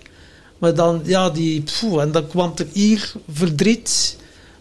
Maar 0.59 0.75
dan, 0.75 1.01
ja, 1.05 1.31
die... 1.31 1.65
Poeh, 1.81 2.03
en 2.03 2.13
dan 2.13 2.27
kwam 2.27 2.53
er 2.57 2.67
hier 2.73 3.13
verdriet. 3.33 4.17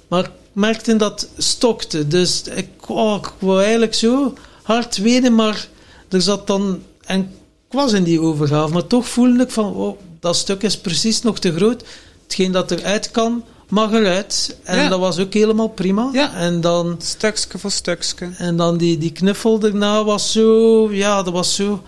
Maar 0.07 0.23
ik 0.23 0.31
merkte 0.51 0.95
dat 0.95 1.21
het 1.21 1.45
stokte. 1.45 2.07
Dus 2.07 2.43
ik, 2.43 2.89
oh, 2.89 3.17
ik 3.21 3.31
wou 3.39 3.61
eigenlijk 3.61 3.93
zo 3.93 4.33
hard 4.63 4.97
wenen, 4.97 5.35
maar 5.35 5.67
er 6.09 6.21
zat 6.21 6.47
dan... 6.47 6.83
En 7.05 7.19
ik 7.19 7.79
was 7.79 7.93
in 7.93 8.03
die 8.03 8.21
overgave, 8.21 8.73
maar 8.73 8.87
toch 8.87 9.07
voelde 9.07 9.43
ik 9.43 9.51
van... 9.51 9.73
Oh, 9.73 9.99
dat 10.19 10.35
stuk 10.35 10.63
is 10.63 10.77
precies 10.77 11.21
nog 11.21 11.39
te 11.39 11.55
groot. 11.55 11.83
Hetgeen 12.23 12.51
dat 12.51 12.71
eruit 12.71 13.11
kan, 13.11 13.43
mag 13.73 13.91
eruit. 13.91 14.57
En 14.63 14.77
Ja. 14.77 14.89
dat 14.89 14.99
was 14.99 15.19
ook 15.19 15.33
helemaal 15.33 15.67
prima. 15.67 16.09
Ja. 16.13 16.33
En 16.33 16.61
dan... 16.61 16.95
Stukje 17.01 17.57
voor 17.57 17.71
stukje. 17.71 18.29
En 18.37 18.57
dan 18.57 18.77
die, 18.77 18.97
die 18.97 19.11
knuffel 19.11 19.59
daarna 19.59 20.03
was 20.03 20.31
zo... 20.31 20.91
Ja, 20.91 21.23
dat 21.23 21.33
was 21.33 21.55
zo... 21.55 21.83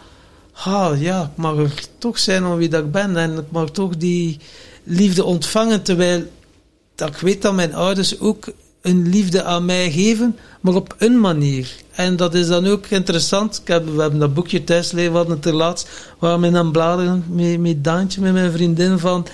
Ah, 0.53 1.01
ja, 1.01 1.21
ik 1.21 1.37
mag 1.37 1.57
er 1.57 1.73
toch 1.97 2.19
zijn 2.19 2.45
om 2.45 2.55
wie 2.57 2.69
dat 2.69 2.83
ik 2.83 2.91
ben. 2.91 3.17
En 3.17 3.37
ik 3.37 3.51
mag 3.51 3.69
toch 3.69 3.97
die 3.97 4.39
liefde 4.83 5.23
ontvangen. 5.23 5.81
Terwijl 5.81 6.23
dat 6.95 7.07
ik 7.07 7.17
weet 7.17 7.41
dat 7.41 7.53
mijn 7.53 7.75
ouders 7.75 8.19
ook 8.19 8.45
een 8.81 9.09
liefde 9.09 9.43
aan 9.43 9.65
mij 9.65 9.91
geven, 9.91 10.37
maar 10.61 10.73
op 10.75 10.95
een 10.97 11.19
manier. 11.19 11.75
En 11.91 12.15
dat 12.15 12.33
is 12.33 12.47
dan 12.47 12.67
ook 12.67 12.85
interessant. 12.85 13.59
Ik 13.61 13.67
heb, 13.67 13.85
we 13.85 14.01
hebben 14.01 14.19
dat 14.19 14.33
boekje 14.33 14.63
thuis 14.63 14.91
liggen, 14.91 15.11
we 15.11 15.17
hadden 15.17 15.35
het 15.35 15.45
er 15.45 15.53
laatst, 15.53 15.89
waar 16.19 16.39
we 16.39 16.57
aan 16.57 16.71
bladeren 16.71 17.25
met, 17.29 17.59
met 17.59 17.83
Daantje, 17.83 18.21
met 18.21 18.33
mijn 18.33 18.51
vriendin, 18.51 18.99
van 18.99 19.27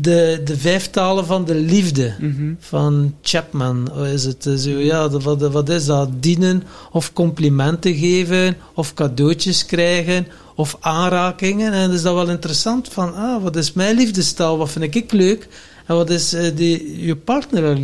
de, 0.00 0.40
de 0.44 0.56
vijf 0.58 0.90
talen 0.90 1.26
van 1.26 1.44
de 1.44 1.54
liefde 1.54 2.14
Mhm. 2.20 2.52
van 2.58 3.14
Chapman. 3.22 3.88
Hoe 3.92 4.12
is 4.12 4.24
het? 4.24 4.42
Zo, 4.58 4.70
ja, 4.70 5.08
de- 5.08 5.18
wat, 5.20 5.40
wat 5.52 5.68
is 5.68 5.86
dat? 5.86 6.22
Dienen 6.22 6.62
of 6.92 7.12
complimenten 7.12 7.94
geven 7.94 8.56
of 8.74 8.94
cadeautjes 8.94 9.66
krijgen 9.66 10.26
of 10.54 10.76
aanrakingen. 10.80 11.72
En 11.72 11.90
is 11.90 12.02
dat 12.02 12.14
wel 12.14 12.28
interessant 12.28 12.88
van, 12.88 13.14
ah, 13.14 13.42
wat 13.42 13.56
is 13.56 13.72
mijn 13.72 13.96
liefdestaal? 13.96 14.58
Wat 14.58 14.70
vind 14.70 14.94
ik 14.94 15.12
leuk? 15.12 15.48
En 15.86 15.94
wat 15.94 16.10
is 16.10 16.32
eh, 16.32 16.56
die, 16.56 17.04
je 17.06 17.16
partner 17.16 17.78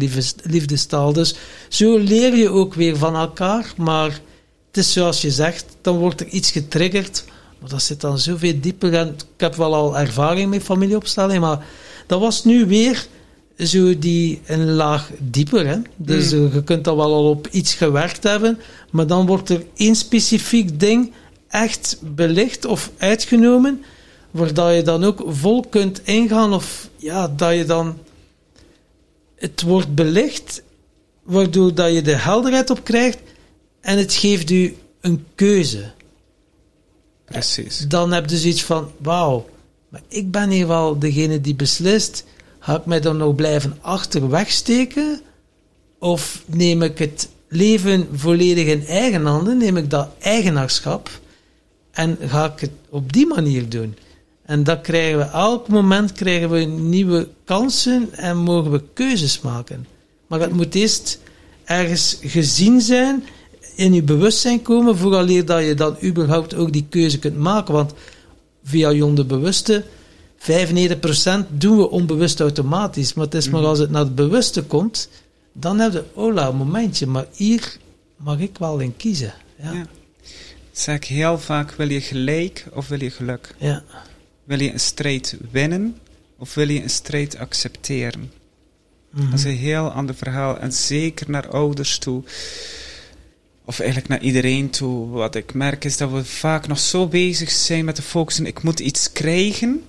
liefdestaal? 0.44 1.12
Dus 1.12 1.34
zo 1.68 1.96
leer 1.98 2.36
je 2.36 2.48
ook 2.48 2.74
weer 2.74 2.96
van 2.96 3.16
elkaar. 3.16 3.72
Maar 3.76 4.10
het 4.66 4.76
is 4.76 4.92
zoals 4.92 5.20
je 5.22 5.30
zegt, 5.30 5.64
dan 5.82 5.96
wordt 5.98 6.20
er 6.20 6.26
iets 6.26 6.50
getriggerd. 6.50 7.24
Maar 7.60 7.70
dat 7.70 7.82
zit 7.82 8.00
dan 8.00 8.18
zoveel 8.18 8.54
dieper. 8.60 8.94
En 8.94 9.08
ik 9.08 9.24
heb 9.36 9.54
wel 9.54 9.74
al 9.74 9.98
ervaring 9.98 10.50
met 10.50 10.62
familieopstelling, 10.62 11.40
maar 11.40 11.64
dat 12.06 12.20
was 12.20 12.44
nu 12.44 12.66
weer 12.66 13.06
zo 13.58 13.98
die 13.98 14.40
een 14.46 14.70
laag 14.72 15.10
dieper. 15.18 15.66
Hè? 15.66 15.76
Dus 15.96 16.32
Mm. 16.32 16.46
eh, 16.46 16.54
je 16.54 16.64
kunt 16.64 16.84
dat 16.84 16.96
wel 16.96 17.12
al 17.14 17.28
op 17.30 17.46
iets 17.50 17.74
gewerkt 17.74 18.22
hebben, 18.22 18.58
maar 18.90 19.06
dan 19.06 19.26
wordt 19.26 19.48
er 19.48 19.64
één 19.76 19.94
specifiek 19.96 20.80
ding 20.80 21.12
echt 21.48 21.96
belicht 22.00 22.64
of 22.64 22.90
uitgenomen, 22.96 23.82
waar 24.30 24.54
dat 24.54 24.74
je 24.74 24.82
dan 24.82 25.04
ook 25.04 25.24
vol 25.26 25.64
kunt 25.70 26.00
ingaan, 26.04 26.52
of 26.54 26.88
ja, 26.96 27.28
dat 27.28 27.54
je 27.54 27.64
dan 27.64 27.98
het 29.36 29.62
wordt 29.62 29.94
belicht, 29.94 30.62
waardoor 31.22 31.74
dat 31.74 31.92
je 31.92 32.02
de 32.02 32.16
helderheid 32.16 32.70
op 32.70 32.84
krijgt 32.84 33.18
en 33.80 33.98
het 33.98 34.12
geeft 34.14 34.50
u 34.50 34.76
een 35.00 35.24
keuze 35.34 35.92
Precies. 37.24 37.84
dan 37.88 38.12
heb 38.12 38.30
je 38.30 38.36
zoiets 38.38 38.62
van, 38.64 38.90
wauw, 38.98 39.46
maar 39.94 40.02
ik 40.08 40.30
ben 40.30 40.50
hier 40.50 40.66
wel 40.66 40.98
degene 40.98 41.40
die 41.40 41.54
beslist. 41.54 42.24
Ga 42.58 42.76
ik 42.76 42.86
mij 42.86 43.00
dan 43.00 43.16
nog 43.16 43.34
blijven 43.34 43.78
achterweg 43.80 44.50
steken? 44.50 45.20
Of 45.98 46.42
neem 46.46 46.82
ik 46.82 46.98
het 46.98 47.28
leven 47.48 48.08
volledig 48.12 48.66
in 48.66 48.86
eigen 48.86 49.24
handen? 49.24 49.58
Neem 49.58 49.76
ik 49.76 49.90
dat 49.90 50.08
eigenaarschap? 50.20 51.10
En 51.90 52.18
ga 52.20 52.44
ik 52.44 52.60
het 52.60 52.70
op 52.88 53.12
die 53.12 53.26
manier 53.26 53.68
doen? 53.68 53.96
En 54.44 54.64
dat 54.64 54.80
krijgen 54.80 55.18
we, 55.18 55.24
elk 55.24 55.68
moment 55.68 56.12
krijgen 56.12 56.50
we 56.50 56.58
nieuwe 56.64 57.28
kansen 57.44 58.08
en 58.12 58.36
mogen 58.36 58.70
we 58.70 58.82
keuzes 58.92 59.40
maken. 59.40 59.86
Maar 60.26 60.40
het 60.40 60.52
moet 60.52 60.74
eerst 60.74 61.20
ergens 61.64 62.18
gezien 62.20 62.80
zijn, 62.80 63.24
in 63.74 63.94
je 63.94 64.02
bewustzijn 64.02 64.62
komen, 64.62 64.96
vooraleer 64.96 65.44
dat 65.44 65.64
je 65.64 65.74
dan 65.74 65.96
überhaupt 66.02 66.54
ook 66.54 66.72
die 66.72 66.86
keuze 66.88 67.18
kunt 67.18 67.36
maken. 67.36 67.74
Want 67.74 67.92
via 68.64 68.90
je 68.90 69.04
onderbewuste, 69.04 69.84
95% 70.38 71.46
doen 71.50 71.76
we 71.76 71.90
onbewust 71.90 72.40
automatisch. 72.40 73.14
Maar 73.14 73.24
het 73.24 73.34
is 73.34 73.48
maar 73.48 73.60
Mhm. 73.60 73.68
als 73.68 73.78
het 73.78 73.90
naar 73.90 74.02
het 74.04 74.14
bewuste 74.14 74.62
komt, 74.62 75.08
dan 75.52 75.78
heb 75.78 75.92
je, 75.92 76.04
oh 76.12 76.34
een 76.36 76.56
momentje, 76.56 77.06
maar 77.06 77.26
hier 77.32 77.76
mag 78.16 78.38
ik 78.38 78.58
wel 78.58 78.78
in 78.78 78.96
kiezen. 78.96 79.34
Ja, 79.62 79.72
Ja. 79.72 79.86
Zeg 80.72 80.96
ik 80.96 81.04
heel 81.04 81.38
vaak, 81.38 81.70
wil 81.72 81.90
je 81.90 82.00
gelijk 82.00 82.66
of 82.72 82.88
wil 82.88 83.00
je 83.02 83.10
geluk? 83.10 83.54
ja. 83.58 83.82
Wil 84.44 84.60
je 84.60 84.72
een 84.72 84.80
strijd 84.80 85.36
winnen 85.50 85.96
of 86.38 86.54
wil 86.54 86.68
je 86.68 86.82
een 86.82 86.90
strijd 86.90 87.36
accepteren? 87.38 88.32
Mhm. 89.10 89.30
Dat 89.30 89.38
is 89.38 89.44
een 89.44 89.56
heel 89.56 89.90
ander 89.90 90.14
verhaal. 90.14 90.58
En 90.58 90.72
zeker 90.72 91.30
naar 91.30 91.48
ouders 91.48 91.98
toe. 91.98 92.22
Of 93.64 93.78
eigenlijk 93.78 94.08
naar 94.08 94.20
iedereen 94.20 94.70
toe. 94.70 95.08
Wat 95.08 95.34
ik 95.34 95.54
merk 95.54 95.84
is 95.84 95.96
dat 95.96 96.10
we 96.10 96.24
vaak 96.24 96.66
nog 96.66 96.78
zo 96.78 97.06
bezig 97.06 97.50
zijn 97.50 97.84
met 97.84 97.96
de 97.96 98.02
focus. 98.02 98.38
en 98.38 98.46
Ik 98.46 98.62
moet 98.62 98.80
iets 98.80 99.12
krijgen. 99.12 99.84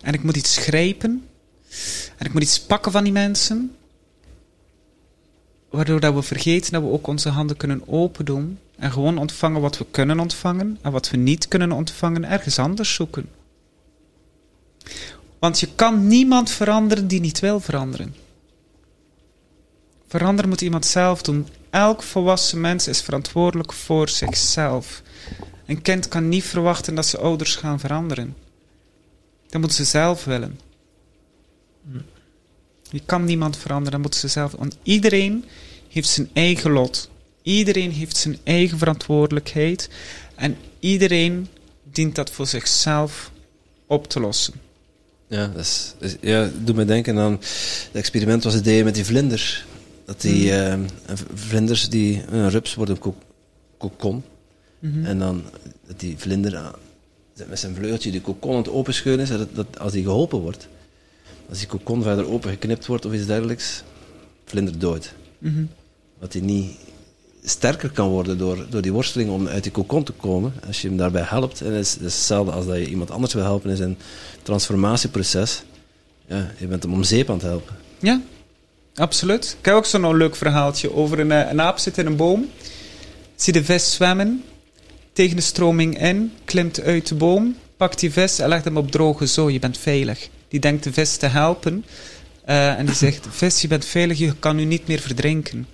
En 0.00 0.14
ik 0.14 0.22
moet 0.22 0.36
iets 0.36 0.56
grijpen. 0.56 1.28
En 2.16 2.26
ik 2.26 2.32
moet 2.32 2.42
iets 2.42 2.60
pakken 2.60 2.92
van 2.92 3.04
die 3.04 3.12
mensen. 3.12 3.76
Waardoor 5.70 6.00
dat 6.00 6.14
we 6.14 6.22
vergeten 6.22 6.72
dat 6.72 6.82
we 6.82 6.88
ook 6.88 7.06
onze 7.06 7.28
handen 7.28 7.56
kunnen 7.56 7.88
open 7.88 8.24
doen. 8.24 8.58
En 8.76 8.92
gewoon 8.92 9.18
ontvangen 9.18 9.60
wat 9.60 9.78
we 9.78 9.86
kunnen 9.90 10.20
ontvangen. 10.20 10.78
En 10.82 10.92
wat 10.92 11.10
we 11.10 11.16
niet 11.16 11.48
kunnen 11.48 11.72
ontvangen, 11.72 12.24
ergens 12.24 12.58
anders 12.58 12.94
zoeken. 12.94 13.28
Want 15.38 15.60
je 15.60 15.68
kan 15.74 16.06
niemand 16.06 16.50
veranderen 16.50 17.08
die 17.08 17.20
niet 17.20 17.40
wil 17.40 17.60
veranderen. 17.60 18.14
Veranderen 20.06 20.48
moet 20.50 20.60
iemand 20.60 20.86
zelf 20.86 21.22
doen. 21.22 21.46
Elk 21.70 22.02
volwassen 22.02 22.60
mens 22.60 22.88
is 22.88 23.00
verantwoordelijk 23.00 23.72
voor 23.72 24.08
zichzelf. 24.08 25.02
Een 25.66 25.82
kind 25.82 26.08
kan 26.08 26.28
niet 26.28 26.44
verwachten 26.44 26.94
dat 26.94 27.06
zijn 27.06 27.22
ouders 27.22 27.56
gaan 27.56 27.80
veranderen. 27.80 28.36
Dat 29.48 29.60
moeten 29.60 29.78
ze 29.78 29.84
zelf 29.84 30.24
willen. 30.24 30.60
Je 32.90 33.00
kan 33.06 33.24
niemand 33.24 33.56
veranderen, 33.56 33.92
dat 33.92 34.00
moeten 34.00 34.20
ze 34.20 34.28
zelf. 34.28 34.52
Want 34.52 34.76
iedereen 34.82 35.44
heeft 35.88 36.08
zijn 36.08 36.30
eigen 36.32 36.70
lot. 36.70 37.10
Iedereen 37.42 37.90
heeft 37.90 38.16
zijn 38.16 38.38
eigen 38.44 38.78
verantwoordelijkheid. 38.78 39.88
En 40.34 40.56
iedereen 40.80 41.48
dient 41.92 42.14
dat 42.14 42.30
voor 42.30 42.46
zichzelf 42.46 43.30
op 43.86 44.08
te 44.08 44.20
lossen. 44.20 44.54
Ja, 45.26 45.46
dat 45.46 45.94
is, 46.00 46.16
ja, 46.20 46.50
doet 46.58 46.76
me 46.76 46.84
denken 46.84 47.18
aan 47.18 47.32
het 47.32 47.88
experiment 47.92 48.44
wat 48.44 48.52
ze 48.52 48.60
deden 48.60 48.84
met 48.84 48.94
die 48.94 49.04
vlinders. 49.04 49.64
Dat 50.08 50.20
die 50.20 50.52
Mm. 50.52 50.58
ehm, 50.58 50.80
vlinders, 51.34 51.88
die, 51.88 52.22
een 52.30 52.50
rups 52.50 52.74
wordt 52.74 52.90
een 52.90 52.98
ko- 52.98 53.18
kokon. 53.78 54.22
Mhm. 54.78 55.04
En 55.04 55.18
dan 55.18 55.42
dat 55.86 56.00
die 56.00 56.14
vlinder 56.18 56.56
ah, 56.56 56.72
met 57.48 57.58
zijn 57.58 57.74
vleugeltje 57.74 58.10
die 58.10 58.20
kokon 58.20 58.50
aan 58.52 58.56
het 58.58 58.68
openscheuren 58.70 59.22
is, 59.22 59.28
dat, 59.28 59.48
dat 59.54 59.78
als 59.78 59.92
die 59.92 60.02
geholpen 60.02 60.38
wordt, 60.38 60.68
als 61.48 61.58
die 61.58 61.66
kokon 61.66 62.02
verder 62.02 62.28
opengeknipt 62.30 62.86
wordt 62.86 63.04
of 63.04 63.12
iets 63.12 63.26
dergelijks, 63.26 63.82
vlinder 64.44 64.78
dood. 64.78 65.14
Mhm. 65.38 65.64
Dat 66.20 66.32
hij 66.32 66.42
niet 66.42 66.76
sterker 67.44 67.90
kan 67.90 68.08
worden 68.08 68.38
door, 68.38 68.66
door 68.70 68.82
die 68.82 68.92
worsteling 68.92 69.30
om 69.30 69.48
uit 69.48 69.62
die 69.62 69.72
kokon 69.72 70.04
te 70.04 70.12
komen. 70.12 70.52
Als 70.66 70.82
je 70.82 70.88
hem 70.88 70.96
daarbij 70.96 71.22
helpt, 71.22 71.60
en 71.60 71.72
het 71.72 71.84
is, 71.86 71.92
het 71.92 72.02
is 72.02 72.14
hetzelfde 72.14 72.52
als 72.52 72.66
dat 72.66 72.76
je 72.76 72.88
iemand 72.88 73.10
anders 73.10 73.34
wil 73.34 73.42
helpen 73.44 73.70
in 73.70 73.76
zijn 73.76 73.98
transformatieproces. 74.42 75.62
Ja, 76.26 76.50
je 76.58 76.66
bent 76.66 76.82
hem 76.82 76.92
om 76.92 77.02
zeep 77.02 77.28
aan 77.28 77.34
het 77.36 77.44
helpen. 77.44 77.74
Ja, 78.00 78.20
absoluut. 78.98 79.56
Ik 79.58 79.64
heb 79.64 79.74
ook 79.74 79.86
zo'n 79.86 80.16
leuk 80.16 80.36
verhaaltje 80.36 80.94
over 80.94 81.18
een, 81.18 81.32
eh, 81.32 81.50
een 81.50 81.60
aap 81.60 81.78
zit 81.78 81.98
in 81.98 82.06
een 82.06 82.16
boom. 82.16 82.50
Ziet 83.36 83.54
de 83.54 83.64
vis 83.64 83.92
zwemmen, 83.92 84.44
tegen 85.12 85.36
de 85.36 85.42
stroming 85.42 86.00
in, 86.00 86.32
klimt 86.44 86.80
uit 86.80 87.08
de 87.08 87.14
boom, 87.14 87.56
pakt 87.76 88.00
die 88.00 88.12
vis 88.12 88.38
en 88.38 88.48
legt 88.48 88.64
hem 88.64 88.76
op 88.76 88.90
droge 88.90 89.26
zo, 89.26 89.50
je 89.50 89.58
bent 89.58 89.78
veilig. 89.78 90.28
Die 90.48 90.60
denkt 90.60 90.84
de 90.84 90.92
vis 90.92 91.16
te 91.16 91.26
helpen 91.26 91.84
eh, 92.44 92.78
en 92.78 92.86
die 92.86 92.94
zegt, 92.94 93.26
vis, 93.30 93.60
je 93.60 93.68
bent 93.68 93.84
veilig, 93.84 94.18
je 94.18 94.34
kan 94.38 94.56
nu 94.56 94.64
niet 94.64 94.86
meer 94.86 95.00
verdrinken. 95.00 95.66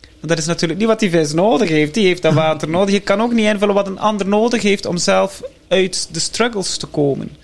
Want 0.00 0.28
dat 0.28 0.38
is 0.38 0.46
natuurlijk 0.46 0.78
niet 0.80 0.88
wat 0.88 1.00
die 1.00 1.10
vis 1.10 1.32
nodig 1.32 1.68
heeft. 1.68 1.94
Die 1.94 2.06
heeft 2.06 2.22
dat 2.22 2.34
water 2.34 2.68
nodig. 2.68 2.94
Je 2.94 3.00
kan 3.00 3.22
ook 3.22 3.32
niet 3.32 3.46
invullen 3.46 3.74
wat 3.74 3.86
een 3.86 3.98
ander 3.98 4.26
nodig 4.26 4.62
heeft 4.62 4.86
om 4.86 4.96
zelf 4.96 5.42
uit 5.68 6.08
de 6.10 6.20
struggles 6.20 6.76
te 6.76 6.86
komen. 6.86 7.36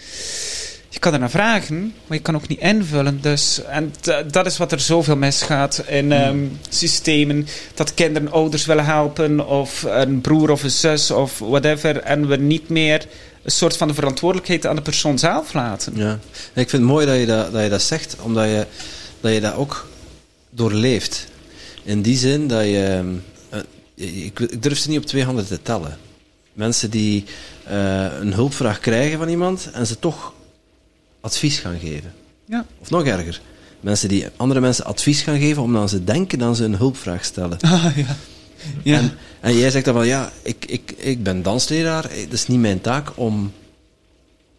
Je 1.00 1.06
kan 1.06 1.14
er 1.14 1.20
naar 1.20 1.30
vragen, 1.30 1.94
maar 2.06 2.16
je 2.16 2.22
kan 2.22 2.34
ook 2.34 2.48
niet 2.48 2.58
invullen. 2.60 3.20
Dus, 3.20 3.62
en 3.64 3.92
d- 4.00 4.32
dat 4.32 4.46
is 4.46 4.56
wat 4.56 4.72
er 4.72 4.80
zoveel 4.80 5.16
misgaat 5.16 5.82
in 5.86 6.12
ehm, 6.12 6.38
systemen. 6.68 7.46
Dat 7.74 7.94
kinderen 7.94 8.30
ouders 8.32 8.66
willen 8.66 8.84
helpen, 8.84 9.46
of 9.46 9.82
een 9.88 10.20
broer 10.20 10.50
of 10.50 10.62
een 10.62 10.70
zus 10.70 11.10
of 11.10 11.38
whatever. 11.38 11.96
En 12.00 12.28
we 12.28 12.36
niet 12.36 12.68
meer 12.68 13.06
een 13.42 13.50
soort 13.50 13.76
van 13.76 13.88
de 13.88 13.94
verantwoordelijkheid 13.94 14.66
aan 14.66 14.76
de 14.76 14.82
persoon 14.82 15.18
zelf 15.18 15.52
laten. 15.52 15.92
Ja. 15.96 16.12
Ik 16.34 16.70
vind 16.70 16.72
het 16.72 16.80
mooi 16.82 17.06
dat 17.06 17.16
je 17.18 17.26
dat, 17.26 17.52
dat, 17.52 17.62
je 17.62 17.68
dat 17.68 17.82
zegt, 17.82 18.16
omdat 18.22 18.44
je, 18.44 18.66
dat 19.20 19.32
je 19.32 19.40
dat 19.40 19.54
ook 19.54 19.88
doorleeft. 20.50 21.26
In 21.82 22.02
die 22.02 22.16
zin 22.16 22.48
dat 22.48 22.64
je... 22.64 22.84
ehm, 22.84 23.62
eh, 23.94 24.24
ik, 24.24 24.40
ik 24.40 24.62
durf 24.62 24.78
ze 24.78 24.88
niet 24.88 24.98
op 24.98 25.06
twee 25.06 25.24
handen 25.24 25.46
te 25.46 25.62
tellen. 25.62 25.98
Mensen 26.52 26.90
die 26.90 27.24
eh, 27.64 28.04
een 28.20 28.32
hulpvraag 28.32 28.80
krijgen 28.80 29.18
van 29.18 29.28
iemand 29.28 29.70
en 29.72 29.86
ze 29.86 29.98
toch 29.98 30.32
advies 31.20 31.58
gaan 31.58 31.78
geven. 31.78 32.12
Ja. 32.44 32.66
Of 32.78 32.90
nog 32.90 33.04
erger. 33.04 33.40
Mensen 33.80 34.08
die 34.08 34.26
andere 34.36 34.60
mensen 34.60 34.84
advies 34.84 35.22
gaan 35.22 35.38
geven 35.38 35.62
omdat 35.62 35.90
ze 35.90 36.04
denken 36.04 36.38
dat 36.38 36.56
ze 36.56 36.64
een 36.64 36.76
hulpvraag 36.76 37.24
stellen. 37.24 37.58
Ah, 37.60 37.96
ja. 37.96 38.16
Ja. 38.82 38.98
En, 38.98 39.12
en 39.40 39.56
jij 39.56 39.70
zegt 39.70 39.84
dan 39.84 39.94
van 39.94 40.06
ja, 40.06 40.32
ik, 40.42 40.64
ik, 40.66 40.92
ik 40.96 41.22
ben 41.22 41.42
dansleraar. 41.42 42.04
eh, 42.04 42.20
Het 42.20 42.32
is 42.32 42.46
niet 42.46 42.60
mijn 42.60 42.80
taak 42.80 43.08
om 43.14 43.52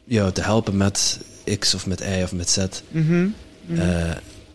jou 0.03 0.31
te 0.31 0.41
helpen 0.41 0.77
met 0.77 1.19
X 1.59 1.73
of 1.73 1.85
met 1.87 2.01
Y 2.01 2.23
of 2.23 2.31
met 2.31 2.49
Z. 2.49 2.57
Mhm. 2.91 3.27
Eh, 3.73 3.79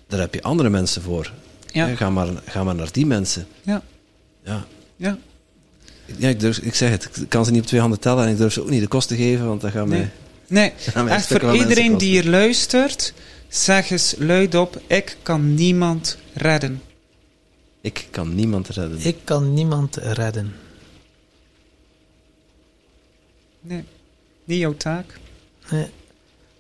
daar 0.09 0.21
heb 0.21 0.35
je 0.35 0.43
andere 0.43 0.69
mensen 0.71 1.03
voor. 1.03 1.33
Ja. 1.73 1.89
Eh, 1.89 1.97
Ga, 1.97 2.11
maar, 2.11 2.29
ga 2.47 2.65
maar 2.65 2.75
naar 2.75 2.93
die 2.93 3.07
mensen. 3.07 3.47
Ja. 3.63 3.83
Ja. 4.45 4.65
Ja. 4.97 5.19
Ja, 6.17 6.29
ik, 6.29 6.41
durf, 6.41 6.59
ik 6.59 6.75
zeg 6.75 6.91
het, 6.91 7.09
ik 7.21 7.29
kan 7.29 7.45
ze 7.45 7.51
niet 7.51 7.61
op 7.61 7.67
twee 7.67 7.81
handen 7.81 8.01
tellen 8.01 8.25
en 8.25 8.31
ik 8.31 8.37
durf 8.37 8.53
ze 8.53 8.61
ook 8.63 8.71
niet 8.71 8.81
de 8.81 8.87
kosten 8.87 9.17
geven, 9.17 9.47
want 9.47 9.61
dat 9.61 9.71
gaat 9.71 9.87
mij... 9.87 10.11
Nee. 10.49 10.73
Echt 10.95 11.27
voor 11.27 11.55
iedereen 11.55 11.99
die 11.99 12.09
hier 12.09 12.31
luistert, 12.31 13.13
zeg 13.49 13.91
eens 13.91 14.15
luidop, 14.19 14.81
ik 14.87 15.17
kan 15.23 15.55
niemand 15.55 16.19
redden. 16.33 16.83
Ik 17.81 18.09
kan 18.11 18.35
niemand 18.35 18.69
redden. 18.69 19.01
Ik 19.03 19.17
kan 19.25 19.55
niemand 19.55 19.97
redden. 19.97 20.55
Nee, 23.61 23.85
niet 24.45 24.59
jouw 24.59 24.77
taak. 24.77 25.19
Nee. 25.71 25.87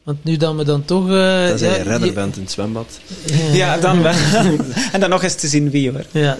Want 0.06 0.24
nu 0.24 0.36
dat 0.36 0.54
we 0.56 0.64
dan 0.64 0.84
toch... 0.84 1.02
eh, 1.10 1.46
Tenzij 1.46 1.68
je 1.70 1.76
ja, 1.76 1.82
redder 1.82 2.08
je- 2.08 2.12
bent 2.14 2.36
in 2.36 2.42
het 2.42 2.50
zwembad. 2.50 2.86
Ja, 3.52 3.76
dan 3.78 4.02
wel. 4.02 4.12
en 4.92 5.00
dan 5.00 5.10
nog 5.10 5.22
eens 5.22 5.34
te 5.34 5.48
zien 5.48 5.70
wie 5.70 5.90
hoor. 5.90 6.04
Ja. 6.10 6.36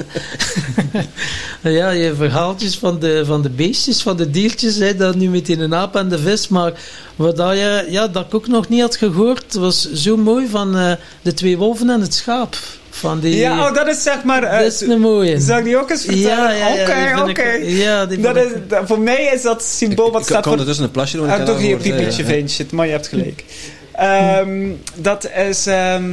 ja, 1.63 1.91
je 1.91 2.15
verhaaltjes 2.15 2.77
van 2.79 2.99
de, 2.99 3.23
van 3.25 3.43
de 3.43 3.51
beestjes, 3.51 4.03
van 4.03 4.17
de 4.17 4.31
diertjes, 4.31 4.77
hè, 4.77 4.97
dat 4.97 5.15
nu 5.15 5.29
met 5.29 5.49
in 5.49 5.61
een 5.61 5.75
aap 5.75 5.97
en 5.97 6.09
de 6.09 6.19
vis. 6.19 6.49
Maar 6.49 6.73
wat 7.17 7.37
dat, 7.37 7.53
je, 7.53 7.87
ja, 7.91 8.09
dat 8.09 8.27
ik 8.27 8.35
ook 8.35 8.49
nog 8.49 8.69
niet 8.69 8.81
had 8.81 8.97
gehoord, 8.97 9.55
was 9.55 9.93
zo 9.93 10.17
mooi 10.17 10.49
van 10.49 10.77
eh, 10.77 10.93
de 11.23 11.35
twee 11.35 11.57
wolven 11.57 11.91
en 11.91 12.01
het 12.01 12.15
schaap. 12.15 12.57
Van 12.99 13.21
die, 13.21 13.37
Ja, 13.37 13.69
oh, 13.69 13.75
dat 13.75 13.87
is 13.89 14.03
zeg 14.03 14.23
maar... 14.25 14.43
eh, 14.43 14.59
dat 14.59 14.73
is 14.73 14.81
een 14.81 15.01
mooie. 15.01 15.41
Zal 15.41 15.59
ik 15.59 15.65
die 15.65 15.77
ook 15.79 15.91
eens 15.91 16.05
vertellen? 16.05 16.27
Ja, 16.27 16.51
ja, 16.51 16.99
ja, 16.99 17.15
die 17.15 17.23
Oké, 17.23 17.31
oké. 17.31 17.51
Ja, 17.63 18.07
die 18.07 18.21
Dat 18.21 18.37
is, 18.37 18.51
dat- 18.69 18.87
Voor 18.87 19.01
mij 19.01 19.31
is 19.35 19.43
dat 19.43 19.65
symbool 19.65 20.11
wat 20.11 20.21
ik, 20.21 20.27
staat 20.27 20.37
ik 20.37 20.43
kan 20.43 20.43
voor... 20.43 20.51
ondertussen 20.53 20.85
een 20.85 20.91
plasje 20.91 21.17
doen. 21.17 21.27
ik 21.27 21.33
heb 21.33 21.47
toch 21.47 21.61
je 21.61 21.71
dat 21.71 21.83
gehoord, 21.83 21.97
piepetje, 21.99 22.23
hè, 22.23 22.29
ja. 22.29 22.35
vind 22.37 22.55
je 22.55 22.63
het, 22.63 22.73
maar 22.73 22.87
je 22.87 22.93
hebt 22.93 23.07
gelijk. 23.09 23.45
Ehm, 23.93 24.71
dat 24.95 25.29
is 25.49 25.67
ehm, 25.67 26.05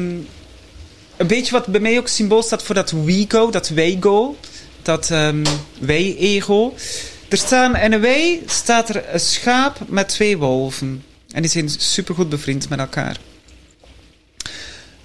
een 1.18 1.28
beetje 1.28 1.52
wat 1.52 1.66
bij 1.66 1.80
mij 1.82 1.98
ook 1.98 2.08
symbool 2.08 2.42
staat 2.44 2.64
voor 2.64 2.76
dat 2.76 2.92
we-go, 2.92 3.50
dat 3.50 3.70
wij-go, 3.70 4.36
dat 4.82 5.10
ehm, 5.12 5.44
wij-ego. 5.80 6.74
Er 7.30 7.38
staan, 7.38 7.76
in 7.76 7.94
een 7.94 8.02
wij 8.02 8.42
staat 8.46 8.90
er 8.90 9.04
een 9.14 9.20
schaap 9.20 9.78
met 9.88 10.08
twee 10.08 10.38
wolven. 10.38 11.04
En 11.32 11.42
die 11.42 11.52
zijn 11.52 11.70
supergoed 11.70 12.30
bevriend 12.30 12.70
met 12.70 12.80
elkaar. 12.80 13.18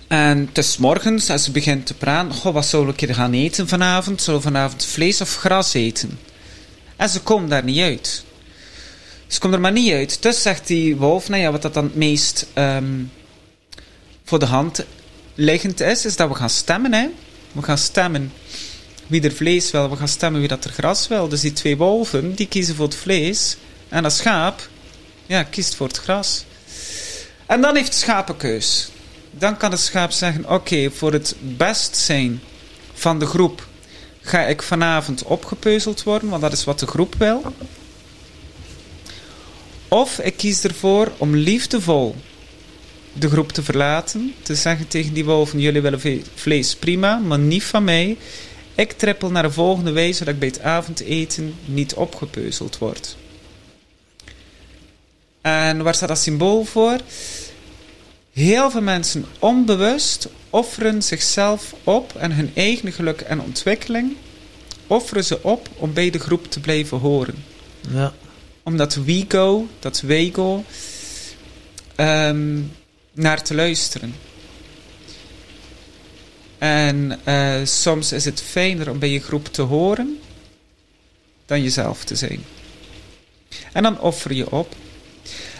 En 0.08 0.46
het 0.46 0.58
is 0.58 0.76
morgens, 0.76 1.30
als 1.30 1.44
ze 1.44 1.50
begint 1.50 1.86
te 1.86 1.94
praten, 1.94 2.34
goh, 2.34 2.54
wat 2.54 2.70
we 2.70 2.76
een 2.76 2.94
keer 2.94 3.14
gaan 3.14 3.32
eten 3.32 3.68
vanavond? 3.68 4.22
Zullen 4.22 4.40
we 4.40 4.46
vanavond 4.46 4.84
vlees 4.84 5.20
of 5.20 5.36
gras 5.36 5.74
eten? 5.74 6.18
En 6.96 7.08
ze 7.08 7.20
komen 7.20 7.48
daar 7.48 7.64
niet 7.64 7.80
uit. 7.80 8.24
Ze 9.26 9.38
komt 9.38 9.54
er 9.54 9.60
maar 9.60 9.72
niet 9.72 9.92
uit. 9.92 10.22
Dus 10.22 10.42
zegt 10.42 10.66
die 10.66 10.96
wolf, 10.96 11.28
nou 11.28 11.42
ja, 11.42 11.50
wat 11.50 11.62
dat 11.62 11.74
dan 11.74 11.84
het 11.84 11.94
meest 11.94 12.46
ehm, 12.52 13.02
voor 14.24 14.38
de 14.38 14.46
hand 14.46 14.84
liggend 15.34 15.80
is, 15.80 16.04
is 16.04 16.16
dat 16.16 16.28
we 16.28 16.34
gaan 16.34 16.50
stemmen. 16.50 16.92
Hè? 16.92 17.08
We 17.52 17.62
gaan 17.62 17.78
stemmen 17.78 18.32
wie 19.06 19.22
er 19.22 19.32
vlees 19.32 19.70
wil, 19.70 19.90
we 19.90 19.96
gaan 19.96 20.08
stemmen 20.08 20.40
wie 20.40 20.48
dat 20.48 20.64
er 20.64 20.70
gras 20.70 21.08
wil. 21.08 21.28
Dus 21.28 21.40
die 21.40 21.52
twee 21.52 21.76
wolven, 21.76 22.34
die 22.34 22.48
kiezen 22.48 22.74
voor 22.74 22.86
het 22.86 22.94
vlees. 22.94 23.56
En 23.88 24.02
dat 24.02 24.12
schaap, 24.12 24.68
ja, 25.26 25.42
kiest 25.42 25.74
voor 25.74 25.86
het 25.86 25.96
gras. 25.96 26.44
En 27.46 27.60
dan 27.60 27.76
heeft 27.76 28.06
het 28.06 28.36
keus. 28.36 28.90
Dan 29.38 29.56
kan 29.56 29.70
het 29.70 29.80
schaap 29.80 30.10
zeggen, 30.10 30.50
oké, 30.50 30.90
voor 30.90 31.12
het 31.12 31.34
best 31.40 31.96
zijn 31.96 32.40
van 32.92 33.18
de 33.18 33.26
groep 33.26 33.66
ga 34.20 34.46
ik 34.46 34.62
vanavond 34.62 35.22
opgepeuzeld 35.22 36.02
worden, 36.02 36.28
want 36.28 36.42
dat 36.42 36.52
is 36.52 36.64
wat 36.64 36.78
de 36.78 36.86
groep 36.86 37.14
wil. 37.14 37.42
Of 39.88 40.18
ik 40.18 40.36
kies 40.36 40.64
ervoor 40.64 41.12
om 41.16 41.36
liefdevol 41.36 42.16
de 43.12 43.28
groep 43.28 43.52
te 43.52 43.62
verlaten. 43.62 44.34
Te 44.42 44.54
zeggen 44.54 44.88
tegen 44.88 45.12
die 45.12 45.24
wolven: 45.24 45.60
jullie 45.60 45.80
willen 45.80 46.22
vlees, 46.34 46.76
prima, 46.76 47.16
maar 47.16 47.38
niet 47.38 47.64
van 47.64 47.84
mij. 47.84 48.16
Ik 48.74 48.92
trippel 48.92 49.30
naar 49.30 49.42
de 49.42 49.50
volgende 49.50 49.90
week, 49.90 50.14
zodat 50.14 50.34
ik 50.34 50.40
bij 50.40 50.48
het 50.48 50.60
avondeten 50.60 51.54
niet 51.64 51.94
opgepeuzeld 51.94 52.78
word. 52.78 53.16
En 55.40 55.82
waar 55.82 55.94
staat 55.94 56.08
dat 56.08 56.18
symbool 56.18 56.64
voor? 56.64 56.96
Heel 58.38 58.70
veel 58.70 58.82
mensen 58.82 59.24
onbewust 59.38 60.28
offeren 60.50 61.02
zichzelf 61.02 61.74
op 61.84 62.14
en 62.14 62.32
hun 62.32 62.50
eigen 62.54 62.92
geluk 62.92 63.20
en 63.20 63.40
ontwikkeling 63.40 64.16
offeren 64.86 65.24
ze 65.24 65.42
op 65.42 65.68
om 65.76 65.92
bij 65.92 66.10
de 66.10 66.18
groep 66.18 66.50
te 66.50 66.60
blijven 66.60 66.98
horen 66.98 67.44
ja. 67.90 68.12
om 68.62 68.76
dat 68.76 68.94
we-go, 68.94 69.66
dat 69.78 70.00
we-go, 70.00 70.64
ehm, 71.94 72.60
naar 73.12 73.42
te 73.42 73.54
luisteren. 73.54 74.14
En 76.58 77.20
eh, 77.24 77.60
soms 77.64 78.12
is 78.12 78.24
het 78.24 78.42
fijner 78.42 78.90
om 78.90 78.98
bij 78.98 79.10
je 79.10 79.20
groep 79.20 79.46
te 79.46 79.62
horen 79.62 80.20
dan 81.46 81.62
jezelf 81.62 82.04
te 82.04 82.16
zijn. 82.16 82.44
En 83.72 83.82
dan 83.82 84.00
offer 84.00 84.32
je 84.32 84.50
op. 84.50 84.74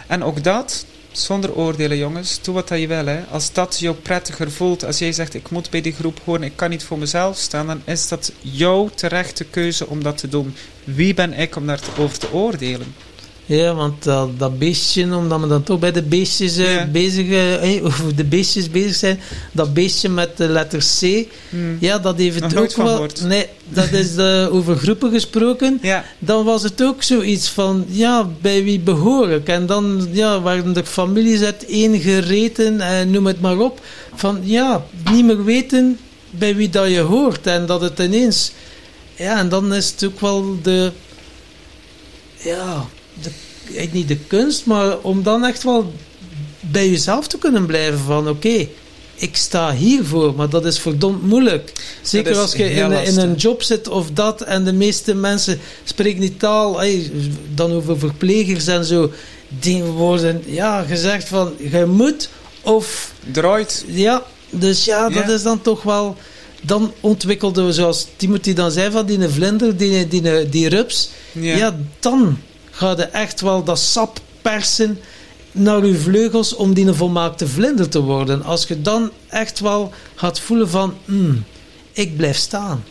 En 0.06 0.22
ook 0.22 0.44
dat, 0.44 0.86
zonder 1.24 1.54
oordelen 1.54 1.96
jongens, 1.96 2.38
doe 2.42 2.54
wat 2.54 2.68
je 2.68 2.86
wil. 2.86 3.06
Hè. 3.06 3.24
Als 3.30 3.52
dat 3.52 3.78
jou 3.78 3.96
prettiger 3.96 4.50
voelt, 4.50 4.84
als 4.84 4.98
jij 4.98 5.12
zegt 5.12 5.34
ik 5.34 5.50
moet 5.50 5.70
bij 5.70 5.80
die 5.80 5.92
groep 5.92 6.20
horen, 6.24 6.42
ik 6.42 6.56
kan 6.56 6.70
niet 6.70 6.84
voor 6.84 6.98
mezelf 6.98 7.36
staan, 7.36 7.66
dan 7.66 7.82
is 7.84 8.08
dat 8.08 8.32
jouw 8.40 8.88
terechte 8.94 9.44
keuze 9.44 9.86
om 9.86 10.02
dat 10.02 10.18
te 10.18 10.28
doen. 10.28 10.54
Wie 10.84 11.14
ben 11.14 11.32
ik 11.32 11.56
om 11.56 11.66
daarover 11.66 12.18
te 12.18 12.32
oordelen? 12.32 12.94
Ja, 13.48 13.74
want 13.74 14.02
dat, 14.02 14.38
dat 14.38 14.58
beestje, 14.58 15.16
omdat 15.16 15.40
we 15.40 15.46
dan 15.46 15.62
toch 15.62 15.78
bij 15.78 15.92
de 15.92 16.02
beestjes 16.02 16.56
eh, 16.56 16.74
Ja. 16.74 16.86
bezig, 16.86 17.26
of 17.88 18.02
de 18.16 18.24
beestjes 18.24 18.70
bezig 18.70 18.94
zijn, 18.94 19.20
dat 19.52 19.74
beestje 19.74 20.08
met 20.08 20.36
de 20.36 20.48
letter 20.48 20.78
C, 21.00 21.26
Hmm. 21.48 21.76
ja, 21.80 21.98
dat 21.98 22.18
heeft 22.18 22.40
het 22.40 22.56
ook 22.56 22.76
wel. 22.76 23.06
Nee, 23.24 23.46
dat 23.68 23.90
is 23.92 24.18
over 24.50 24.76
groepen 24.76 25.10
gesproken. 25.10 25.78
Ja, 25.82 26.04
Dan 26.18 26.44
was 26.44 26.62
het 26.62 26.82
ook 26.82 27.02
zoiets 27.02 27.48
van, 27.48 27.84
ja, 27.88 28.28
bij 28.40 28.64
wie 28.64 28.80
behoor 28.80 29.30
ik? 29.30 29.48
En 29.48 29.66
dan 29.66 30.08
ja, 30.12 30.40
waren 30.40 30.76
er 30.76 30.84
families 30.84 31.42
uiteen 31.42 32.00
gereten, 32.00 32.80
en 32.80 33.10
noem 33.10 33.26
het 33.26 33.40
maar 33.40 33.58
op. 33.58 33.80
Van 34.14 34.40
ja, 34.42 34.84
niet 35.12 35.24
meer 35.24 35.44
weten 35.44 35.98
bij 36.30 36.56
wie 36.56 36.68
dat 36.68 36.88
je 36.90 37.00
hoort. 37.00 37.46
En 37.46 37.66
dat 37.66 37.80
het 37.80 37.98
ineens. 37.98 38.52
Ja, 39.16 39.38
en 39.38 39.48
dan 39.48 39.74
is 39.74 39.90
het 39.90 40.04
ook 40.04 40.20
wel 40.20 40.56
de. 40.62 40.92
Ja, 42.36 42.86
eh, 43.76 43.92
niet 43.92 44.08
de 44.08 44.16
kunst, 44.16 44.66
maar 44.66 44.98
om 44.98 45.22
dan 45.22 45.44
echt 45.44 45.62
wel 45.62 45.92
bij 46.60 46.88
jezelf 46.90 47.26
te 47.28 47.38
kunnen 47.38 47.66
blijven 47.66 47.98
van 47.98 48.28
oké. 48.28 48.66
ik 49.14 49.36
sta 49.36 49.72
hiervoor, 49.74 50.34
maar 50.34 50.48
dat 50.48 50.64
is 50.64 50.78
verdomd 50.78 51.22
moeilijk. 51.22 51.72
Zeker 52.02 52.36
als 52.36 52.52
je 52.52 52.70
in, 52.70 52.92
in 52.92 53.18
een 53.18 53.34
job 53.34 53.62
zit 53.62 53.88
of 53.88 54.10
dat 54.10 54.40
en 54.40 54.64
de 54.64 54.72
meeste 54.72 55.14
mensen 55.14 55.58
spreken 55.84 56.20
die 56.20 56.36
taal, 56.36 56.78
hey, 56.78 57.10
dan 57.54 57.72
over 57.72 57.98
verplegers 57.98 58.66
en 58.66 58.84
zo, 58.84 59.10
die 59.48 59.82
worden 59.82 60.42
ja, 60.46 60.82
gezegd 60.82 61.28
van 61.28 61.52
je 61.70 61.84
moet 61.86 62.28
of 62.62 63.12
eruit. 63.34 63.84
ja, 63.88 64.22
dus 64.50 64.84
ja, 64.84 65.08
dat 65.08 65.26
Ja. 65.26 65.32
is 65.34 65.42
dan 65.42 65.62
toch 65.62 65.82
wel. 65.82 66.16
Dan 66.62 66.92
ontwikkelden 67.00 67.66
we, 67.66 67.72
zoals 67.72 68.06
Timothy 68.16 68.52
dan 68.52 68.70
zei, 68.70 68.90
van 68.90 69.06
die 69.06 69.28
vlinder, 69.28 69.76
die, 69.76 70.08
die, 70.08 70.48
die 70.48 70.68
rups. 70.68 71.10
Ja. 71.32 71.56
Ja. 71.56 71.78
dan 72.00 72.38
ga 72.78 72.90
je 72.90 73.04
echt 73.04 73.40
wel 73.40 73.64
dat 73.64 73.78
sap 73.78 74.20
persen 74.42 74.98
naar 75.52 75.86
je 75.86 75.98
vleugels 75.98 76.54
om 76.54 76.74
die 76.74 76.86
een 76.86 76.94
volmaakte 76.94 77.48
vlinder 77.48 77.88
te 77.88 78.00
worden. 78.00 78.42
Als 78.42 78.66
je 78.66 78.82
dan 78.82 79.10
echt 79.28 79.60
wel 79.60 79.92
gaat 80.14 80.40
voelen 80.40 80.68
van, 80.68 80.96
hmm, 81.04 81.44
ik 81.92 82.16
blijf 82.16 82.36
staan. 82.36 82.84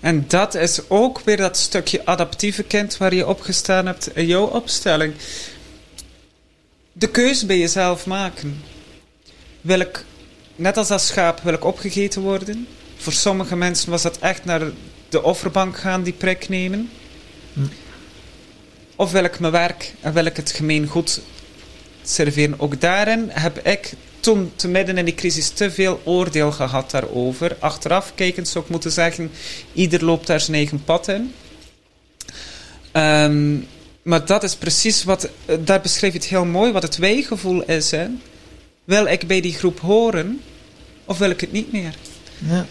En 0.00 0.24
dat 0.28 0.54
is 0.54 0.80
ook 0.88 1.20
weer 1.20 1.36
dat 1.36 1.56
stukje 1.56 2.06
adaptieve 2.06 2.62
kind 2.62 2.96
waar 2.96 3.14
je 3.14 3.26
opgestaan 3.26 3.86
hebt 3.86 4.16
in 4.16 4.26
jouw 4.26 4.46
opstelling. 4.46 5.14
De 6.92 7.08
keuze 7.08 7.46
bij 7.46 7.58
jezelf 7.58 8.06
maken. 8.06 8.62
Wil 9.60 9.80
ik, 9.80 10.04
net 10.56 10.76
als 10.76 10.88
dat 10.88 11.00
schaap, 11.00 11.40
wil 11.42 11.52
ik 11.52 11.64
opgegeten 11.64 12.22
worden? 12.22 12.66
Voor 12.96 13.12
sommige 13.12 13.56
mensen 13.56 13.90
was 13.90 14.02
dat 14.02 14.18
echt 14.18 14.44
naar 14.44 14.62
de 15.08 15.22
offerbank 15.22 15.78
gaan, 15.78 16.02
die 16.02 16.12
prik 16.12 16.48
nemen. 16.48 16.90
Hm. 17.52 17.60
Of 19.00 19.10
wil 19.10 19.24
ik 19.24 19.40
mijn 19.40 19.52
werk 19.52 19.94
en 20.00 20.12
wil 20.12 20.24
ik 20.24 20.36
het 20.36 20.50
gemeen 20.50 20.86
goed 20.86 21.20
serveren? 22.02 22.60
Ook 22.60 22.80
daarin 22.80 23.28
heb 23.32 23.66
ik 23.66 23.92
toen 24.20 24.52
te 24.56 24.68
midden 24.68 24.98
in 24.98 25.04
die 25.04 25.14
crisis 25.14 25.48
te 25.48 25.70
veel 25.70 26.00
oordeel 26.04 26.52
gehad 26.52 26.90
daarover. 26.90 27.56
Achteraf 27.58 28.12
kijkend 28.14 28.48
zou 28.48 28.64
ik 28.64 28.70
moeten 28.70 28.92
zeggen, 28.92 29.30
ieder 29.72 30.04
loopt 30.04 30.26
daar 30.26 30.40
zijn 30.40 30.56
eigen 30.56 30.84
pad 30.84 31.08
in. 31.08 31.34
Ehm, 32.92 33.56
maar 34.02 34.26
dat 34.26 34.42
is 34.42 34.56
precies 34.56 35.04
wat, 35.04 35.28
daar 35.60 35.80
beschrijf 35.80 36.12
je 36.12 36.18
het 36.18 36.28
heel 36.28 36.44
mooi, 36.44 36.72
wat 36.72 36.82
het 36.82 36.96
wijgevoel 36.96 37.62
is. 37.62 37.90
Hè? 37.90 38.06
Wil 38.84 39.06
ik 39.06 39.26
bij 39.26 39.40
die 39.40 39.54
groep 39.54 39.80
horen 39.80 40.40
of 41.04 41.18
wil 41.18 41.30
ik 41.30 41.40
het 41.40 41.52
niet 41.52 41.72
meer? 41.72 41.94
Ja. 42.38 42.66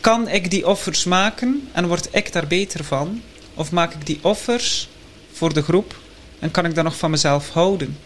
Kan 0.00 0.28
ik 0.28 0.50
die 0.50 0.66
offers 0.66 1.04
maken 1.04 1.68
en 1.72 1.86
word 1.86 2.08
ik 2.10 2.32
daar 2.32 2.46
beter 2.46 2.84
van? 2.84 3.22
Of 3.54 3.70
maak 3.70 3.94
ik 3.94 4.06
die 4.06 4.18
offers 4.22 4.88
voor 5.34 5.54
de 5.54 5.62
groep 5.62 5.98
en 6.38 6.50
kan 6.50 6.64
ik 6.64 6.74
dan 6.74 6.84
nog 6.84 6.96
van 6.96 7.10
mezelf 7.10 7.50
houden? 7.50 7.98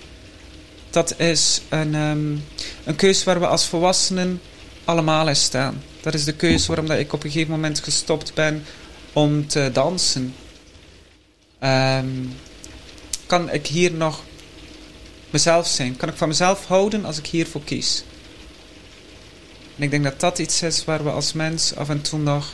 Dat 0.91 1.21
is 1.21 1.61
een, 1.69 1.95
ehm, 1.95 2.33
een 2.85 2.97
keuze 2.97 3.25
waar 3.25 3.41
we 3.41 3.47
als 3.47 3.67
volwassenen 3.67 4.41
allemaal 4.85 5.29
in 5.29 5.37
staan. 5.37 5.83
Dat 6.01 6.15
is 6.15 6.25
de 6.25 6.35
keuze 6.35 6.67
waarom 6.67 6.87
dat 6.87 6.99
ik 6.99 7.13
op 7.13 7.25
een 7.25 7.31
gegeven 7.31 7.51
moment 7.51 7.81
gestopt 7.81 8.35
ben 8.35 8.65
om 9.13 9.47
te 9.47 9.71
dansen. 9.73 10.35
Ehm, 11.59 12.07
kan 13.27 13.51
ik 13.53 13.67
hier 13.67 13.93
nog 13.93 14.23
mezelf 15.31 15.67
zijn? 15.67 15.97
Kan 15.97 16.09
ik 16.09 16.17
van 16.17 16.29
mezelf 16.29 16.67
houden 16.67 17.05
als 17.05 17.19
ik 17.19 17.27
hiervoor 17.27 17.65
kies? 17.65 18.03
En 19.77 19.83
ik 19.83 19.91
denk 19.91 20.05
dat 20.05 20.21
dat 20.21 20.39
iets 20.39 20.63
is 20.63 20.85
waar 20.85 21.05
we 21.05 21.11
als 21.11 21.33
mens 21.33 21.75
af 21.75 21.89
en 21.89 22.03
toe 22.03 22.19
nog 22.19 22.53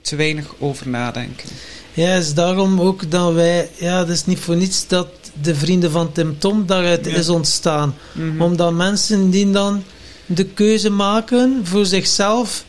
te 0.00 0.16
weinig 0.16 0.54
over 0.58 0.88
nadenken. 0.88 1.48
Ja, 1.94 2.14
is 2.14 2.34
daarom 2.34 2.80
ook 2.80 3.10
dat 3.10 3.32
wij, 3.32 3.68
ja, 3.78 3.98
het 3.98 4.08
is 4.08 4.26
niet 4.26 4.38
voor 4.38 4.56
niets 4.56 4.86
dat 4.86 5.08
de 5.42 5.54
vrienden 5.54 5.90
van 5.90 6.12
Tim 6.12 6.38
Tom 6.38 6.66
daaruit 6.66 7.06
Ja. 7.06 7.16
is 7.16 7.28
ontstaan. 7.28 7.94
Mhm. 8.12 8.42
Omdat 8.42 8.72
mensen 8.72 9.30
die 9.30 9.50
dan 9.50 9.82
de 10.26 10.44
keuze 10.44 10.90
maken 10.90 11.60
voor 11.62 11.86
zichzelf, 11.86 12.64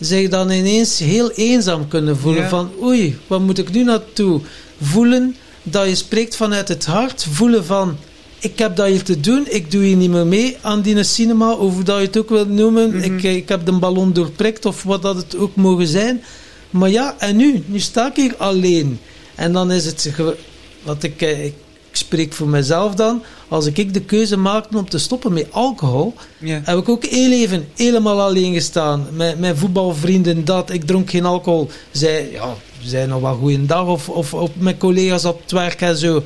zich 0.00 0.28
dan 0.28 0.50
ineens 0.50 0.98
heel 0.98 1.30
eenzaam 1.30 1.88
kunnen 1.88 2.16
voelen. 2.18 2.42
Ja. 2.42 2.48
Van 2.48 2.70
oei, 2.82 3.18
wat 3.26 3.40
moet 3.40 3.58
ik 3.58 3.70
nu 3.72 3.84
naartoe? 3.84 4.40
Voelen 4.80 5.36
dat 5.62 5.88
je 5.88 5.94
spreekt 5.94 6.36
vanuit 6.36 6.68
het 6.68 6.86
hart. 6.86 7.26
Voelen 7.30 7.64
van 7.64 7.96
ik 8.40 8.58
heb 8.58 8.76
dat 8.76 8.86
hier 8.86 9.02
te 9.02 9.20
doen, 9.20 9.46
ik 9.48 9.70
doe 9.70 9.82
hier 9.84 9.96
niet 9.96 10.10
meer 10.10 10.26
mee 10.26 10.56
aan 10.60 10.80
die 10.80 11.02
cinema, 11.04 11.52
of 11.52 11.74
hoe 11.74 11.82
dat 11.82 11.98
je 11.98 12.06
het 12.06 12.18
ook 12.18 12.28
wilt 12.28 12.48
noemen. 12.48 12.88
Mhm. 12.96 13.02
ik, 13.02 13.22
ik 13.22 13.48
heb 13.48 13.66
de 13.66 13.72
ballon 13.72 14.12
doorprikt, 14.12 14.64
of 14.64 14.82
wat 14.82 15.02
dat 15.02 15.16
het 15.16 15.36
ook 15.36 15.56
mogen 15.56 15.86
zijn. 15.86 16.22
Maar 16.70 16.90
ja, 16.90 17.14
en 17.18 17.36
nu? 17.36 17.62
Nu 17.66 17.78
sta 17.78 18.06
ik 18.10 18.16
hier 18.16 18.34
alleen. 18.36 18.98
En 19.34 19.52
dan 19.52 19.70
is 19.72 19.84
het, 19.84 20.10
wat 20.82 21.02
ik, 21.02 21.22
eh, 21.22 21.44
ik 21.44 21.54
spreek 21.92 22.32
voor 22.32 22.48
mezelf 22.48 22.94
dan, 22.94 23.22
als 23.48 23.66
ik 23.66 23.94
de 23.94 24.00
keuze 24.00 24.36
maakte 24.36 24.76
om 24.78 24.88
te 24.88 24.98
stoppen 24.98 25.32
met 25.32 25.46
alcohol, 25.50 26.14
Ja. 26.38 26.60
heb 26.64 26.78
ik 26.78 26.88
ook 26.88 27.04
heel 27.04 27.32
even 27.32 27.68
helemaal 27.74 28.20
alleen 28.20 28.52
gestaan. 28.54 29.06
Met 29.12 29.38
mijn 29.38 29.56
voetbalvrienden 29.56 30.44
dat, 30.44 30.70
ik 30.70 30.84
dronk 30.84 31.10
geen 31.10 31.24
alcohol. 31.24 31.68
Zij, 31.90 32.30
ja, 32.32 32.54
zei 32.82 33.06
nog 33.06 33.20
wel 33.20 33.34
goeiedag 33.34 33.86
of, 33.86 34.08
of, 34.08 34.34
of 34.34 34.50
met 34.58 34.78
collega's 34.78 35.24
op 35.24 35.40
het 35.42 35.50
werk 35.50 35.80
en 35.80 35.96
zo. 35.96 36.22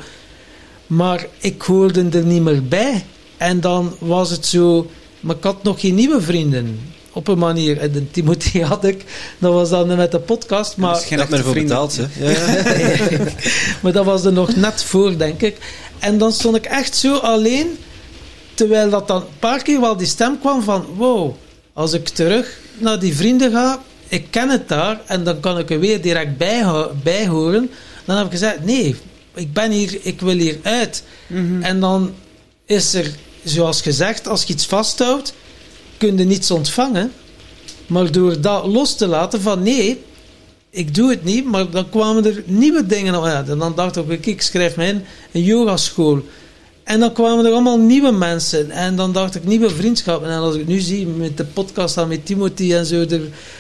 Maar 0.87 1.27
ik 1.39 1.63
hoorde 1.63 2.09
er 2.13 2.25
niet 2.25 2.43
meer 2.43 2.63
bij. 2.65 3.05
En 3.37 3.61
dan 3.61 3.95
was 3.99 4.31
het 4.31 4.47
zo, 4.47 4.91
maar 5.21 5.37
ik 5.37 5.43
had 5.45 5.63
nog 5.63 5.81
geen 5.81 5.95
nieuwe 5.95 6.21
vrienden. 6.21 6.81
Op 7.13 7.29
een 7.29 7.39
manier. 7.39 7.79
En 7.79 7.93
de 7.93 8.11
Timothy 8.11 8.61
had 8.73 8.85
ik, 8.85 9.05
dat 9.39 9.53
was 9.53 9.71
dan 9.71 9.97
met 9.97 10.11
de 10.11 10.19
podcast. 10.21 10.77
Maar, 10.77 10.95
geen 10.97 11.19
Dat 11.19 11.29
men 11.29 11.39
echte 11.39 11.51
ervoor 11.51 11.53
vrienden. 11.53 11.77
betaald, 11.77 11.97
hè. 11.97 12.31
Ja, 12.31 13.31
maar 13.83 13.93
dat 13.93 14.05
was 14.05 14.25
er 14.25 14.33
nog 14.33 14.57
net 14.57 14.83
voor, 14.85 15.19
denk 15.19 15.41
ik. 15.43 15.57
En 15.99 16.19
dan 16.19 16.33
stond 16.33 16.57
ik 16.57 16.65
echt 16.65 16.97
zo 16.97 17.17
alleen. 17.17 17.79
Terwijl 18.55 18.91
dat 18.91 19.09
dan 19.09 19.21
een 19.21 19.39
paar 19.39 19.63
keer 19.63 19.81
wel 19.81 19.97
die 19.97 20.07
stem 20.07 20.39
kwam 20.41 20.63
van... 20.63 20.87
Wow, 20.97 21.35
als 21.73 21.93
ik 21.93 22.09
terug 22.09 22.59
naar 22.79 22.99
die 22.99 23.17
vrienden 23.17 23.51
ga... 23.53 23.83
Ik 24.09 24.27
ken 24.31 24.49
het 24.49 24.69
daar. 24.69 25.01
En 25.07 25.25
dan 25.25 25.41
kan 25.41 25.59
ik 25.59 25.71
er 25.71 25.81
weer 25.81 26.01
direct 26.03 26.37
bij 27.03 27.27
horen. 27.27 27.71
Dan 28.05 28.17
heb 28.17 28.27
ik 28.27 28.33
gezegd... 28.33 28.65
Nee, 28.65 28.97
ik 29.35 29.53
ben 29.53 29.71
hier... 29.71 29.99
Ik 30.03 30.21
wil 30.21 30.37
hier 30.37 30.59
uit. 30.63 31.03
Mhm. 31.27 31.63
En 31.63 31.81
dan 31.81 32.15
is 32.67 32.95
er, 32.95 33.11
zoals 33.45 33.81
gezegd... 33.81 34.29
Als 34.29 34.43
je 34.45 34.53
iets 34.53 34.67
vasthoudt... 34.67 35.35
Kun 36.03 36.15
niets 36.15 36.51
ontvangen. 36.51 37.13
Maar 37.87 38.13
door 38.13 38.41
dat 38.41 38.67
los 38.67 38.97
te 38.97 39.07
laten 39.07 39.41
van... 39.41 39.63
Nee, 39.63 40.03
ik 40.71 40.95
doe 40.95 41.11
het 41.11 41.25
niet, 41.25 41.45
maar 41.45 41.71
dan 41.71 41.91
kwamen 41.91 42.27
er 42.27 42.43
nieuwe 42.47 42.87
dingen 42.87 43.23
uit. 43.23 43.49
En 43.49 43.59
dan 43.59 43.73
dacht 43.75 43.97
ik, 43.97 44.27
ik 44.27 44.43
schrijf 44.43 44.77
me 44.77 44.87
in, 44.87 45.03
een 45.33 45.43
yogaschool. 45.43 46.23
En 46.85 47.01
dan 47.01 47.13
kwamen 47.13 47.45
er 47.45 47.53
allemaal 47.53 47.79
nieuwe 47.79 48.11
mensen. 48.11 48.71
En 48.71 48.97
dan 48.97 49.13
dacht 49.13 49.35
ik, 49.35 49.45
nieuwe 49.45 49.71
vriendschappen. 49.71 50.31
En 50.31 50.39
als 50.39 50.55
ik 50.55 50.67
nu 50.67 50.81
zie 50.81 51.07
met 51.07 51.37
de 51.37 51.45
podcast 51.45 51.95
dan 51.95 52.09
met 52.09 52.27
Timothy 52.27 52.75
en 52.75 52.87
zo, 52.87 53.07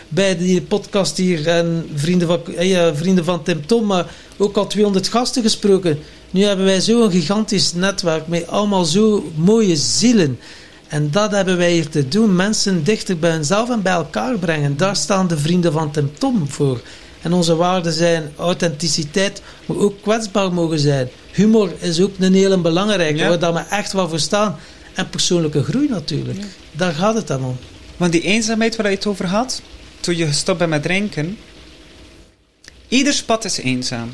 bij 0.08 0.36
die 0.36 0.62
podcast 0.62 1.16
hier, 1.16 1.46
en 1.46 1.90
vrienden 1.94 2.28
van, 2.28 2.40
eh, 2.56 2.70
ja, 2.70 2.94
vrienden 2.94 3.24
van 3.24 3.42
Tim 3.42 3.66
Tom, 3.66 3.86
maar 3.86 4.14
ook 4.38 4.56
al 4.56 4.66
200 4.66 5.08
gasten 5.08 5.42
gesproken. 5.42 5.98
Nu 6.30 6.42
hebben 6.42 6.64
wij 6.64 6.80
zo'n 6.80 7.10
gigantisch 7.10 7.72
netwerk 7.72 8.26
met 8.26 8.46
allemaal 8.46 8.84
zo 8.84 9.30
mooie 9.34 9.76
zielen. 9.76 10.38
En 10.92 11.10
dat 11.10 11.30
hebben 11.30 11.56
wij 11.56 11.72
hier 11.72 11.88
te 11.88 12.08
doen. 12.08 12.36
Mensen 12.36 12.84
dichter 12.84 13.18
bij 13.18 13.30
hunzelf 13.30 13.70
en 13.70 13.82
bij 13.82 13.92
elkaar 13.92 14.38
brengen. 14.38 14.76
Daar 14.76 14.96
staan 14.96 15.26
de 15.26 15.38
vrienden 15.38 15.72
van 15.72 15.90
Tim 15.90 16.10
Tom 16.18 16.48
voor. 16.48 16.80
En 17.22 17.32
onze 17.32 17.56
waarden 17.56 17.92
zijn 17.92 18.32
authenticiteit, 18.36 19.42
maar 19.66 19.76
ook 19.76 20.02
kwetsbaar 20.02 20.52
mogen 20.52 20.78
zijn. 20.78 21.08
Humor 21.32 21.72
is 21.78 22.00
ook 22.00 22.10
een 22.18 22.34
hele 22.34 22.58
belangrijke, 22.58 23.18
Ja. 23.18 23.28
waar 23.28 23.38
dat 23.38 23.54
we 23.54 23.60
echt 23.60 23.92
wel 23.92 24.08
voor 24.08 24.18
staan. 24.20 24.56
En 24.94 25.08
persoonlijke 25.08 25.62
groei 25.62 25.88
natuurlijk. 25.88 26.38
Daar 26.72 26.92
gaat 26.92 27.14
het 27.14 27.26
dan 27.26 27.44
om. 27.44 27.56
Want 27.96 28.12
die 28.12 28.22
eenzaamheid 28.22 28.76
waar 28.76 28.90
je 28.90 28.96
het 28.96 29.06
over 29.06 29.26
had, 29.26 29.62
toen 30.00 30.16
je 30.16 30.26
gestopt 30.26 30.58
bent 30.58 30.70
met 30.70 30.82
drinken, 30.82 31.38
ieders 32.88 33.22
pad 33.22 33.44
is 33.44 33.56
eenzaam. 33.58 34.10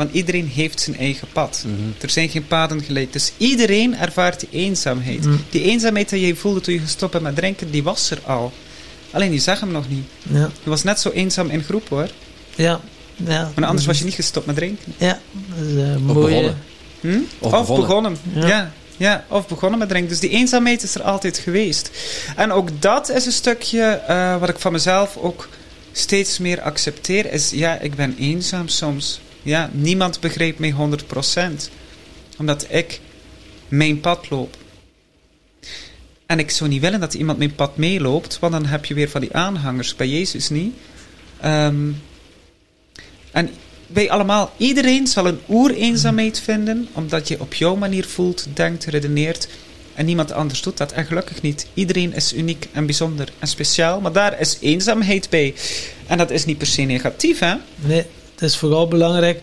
Want 0.00 0.12
iedereen 0.14 0.46
heeft 0.48 0.80
zijn 0.80 0.98
eigen 0.98 1.28
pad. 1.32 1.64
Mhm. 1.66 1.74
Er 2.00 2.10
zijn 2.10 2.28
geen 2.28 2.46
paden 2.46 2.82
gelijk. 2.82 3.12
Dus 3.12 3.32
iedereen 3.36 3.96
ervaart 3.96 4.40
die 4.40 4.48
eenzaamheid. 4.52 5.24
Mm. 5.24 5.40
Die 5.50 5.62
eenzaamheid 5.62 6.08
die 6.08 6.26
je 6.26 6.36
voelde 6.36 6.60
toen 6.60 6.74
je 6.74 6.80
gestopt 6.80 7.12
bent 7.12 7.24
met 7.24 7.36
drinken, 7.36 7.70
die 7.70 7.82
was 7.82 8.10
er 8.10 8.20
al. 8.26 8.52
Alleen 9.10 9.32
je 9.32 9.38
zag 9.38 9.60
hem 9.60 9.70
nog 9.72 9.88
niet. 9.88 10.04
Ja. 10.32 10.50
Je 10.62 10.70
was 10.70 10.82
net 10.82 11.00
zo 11.00 11.10
eenzaam 11.10 11.48
in 11.50 11.62
groep 11.62 11.88
hoor. 11.88 12.08
Ja. 12.54 12.80
Ja. 13.16 13.50
Want 13.54 13.66
anders 13.66 13.86
was 13.86 13.98
je 13.98 14.04
niet 14.04 14.14
gestopt 14.14 14.46
met 14.46 14.56
drinken. 14.56 14.92
Ja, 14.98 15.20
dat 15.56 15.66
is 15.66 15.72
een 15.74 15.94
Of 15.94 16.00
mooie... 16.00 16.26
begonnen. 16.28 16.58
Hm? 17.00 17.18
Of 17.38 17.52
Of, 17.52 17.66
begonnen. 17.66 17.86
begonnen. 17.86 18.18
Ja. 18.34 18.46
Ja. 18.48 18.72
Ja. 18.96 19.24
of 19.28 19.48
begonnen 19.48 19.78
met 19.78 19.88
drinken. 19.88 20.10
Dus 20.10 20.20
die 20.20 20.30
eenzaamheid 20.30 20.82
is 20.82 20.94
er 20.94 21.02
altijd 21.02 21.38
geweest. 21.38 21.90
En 22.36 22.52
ook 22.52 22.68
dat 22.82 23.08
is 23.10 23.26
een 23.26 23.32
stukje 23.32 23.82
eh, 23.82 24.38
wat 24.40 24.48
ik 24.48 24.58
van 24.58 24.72
mezelf 24.72 25.16
ook 25.16 25.48
steeds 25.92 26.38
meer 26.38 26.60
accepteer. 26.60 27.32
Is 27.32 27.50
ja, 27.50 27.78
ik 27.78 27.94
ben 27.94 28.16
eenzaam 28.18 28.68
soms. 28.68 29.20
Ja, 29.42 29.70
niemand 29.72 30.20
begreep 30.20 30.58
mij 30.58 30.74
100%. 30.74 31.70
Omdat 32.38 32.66
ik 32.68 33.00
mijn 33.68 34.00
pad 34.00 34.30
loop. 34.30 34.56
En 36.26 36.38
ik 36.38 36.50
zou 36.50 36.70
niet 36.70 36.80
willen 36.80 37.00
dat 37.00 37.14
iemand 37.14 37.38
mijn 37.38 37.54
pad 37.54 37.76
meeloopt, 37.76 38.38
want 38.38 38.52
dan 38.52 38.66
heb 38.66 38.84
je 38.84 38.94
weer 38.94 39.10
van 39.10 39.20
die 39.20 39.34
aanhangers. 39.34 39.96
Bij 39.96 40.08
Jezus 40.08 40.48
niet. 40.48 40.74
Ehm, 41.40 41.90
en 43.30 43.50
wij 43.86 44.10
allemaal, 44.10 44.52
iedereen 44.56 45.06
zal 45.06 45.26
een 45.26 45.40
oereenzaamheid 45.48 46.40
vinden, 46.40 46.88
omdat 46.92 47.28
je 47.28 47.40
op 47.40 47.54
jouw 47.54 47.76
manier 47.76 48.04
voelt, 48.06 48.46
denkt, 48.54 48.84
redeneert. 48.84 49.48
En 49.94 50.06
niemand 50.06 50.32
anders 50.32 50.62
doet 50.62 50.76
dat. 50.76 50.92
En 50.92 51.06
gelukkig 51.06 51.42
niet. 51.42 51.66
Iedereen 51.74 52.14
is 52.14 52.34
uniek 52.34 52.68
en 52.72 52.86
bijzonder 52.86 53.32
en 53.38 53.48
speciaal, 53.48 54.00
maar 54.00 54.12
daar 54.12 54.40
is 54.40 54.58
eenzaamheid 54.60 55.30
bij. 55.30 55.54
En 56.06 56.18
dat 56.18 56.30
is 56.30 56.44
niet 56.44 56.58
per 56.58 56.66
se 56.66 56.82
negatief, 56.82 57.38
hè? 57.38 57.54
Nee, 57.74 58.06
het 58.40 58.48
is 58.50 58.56
vooral 58.56 58.88
belangrijk 58.88 59.40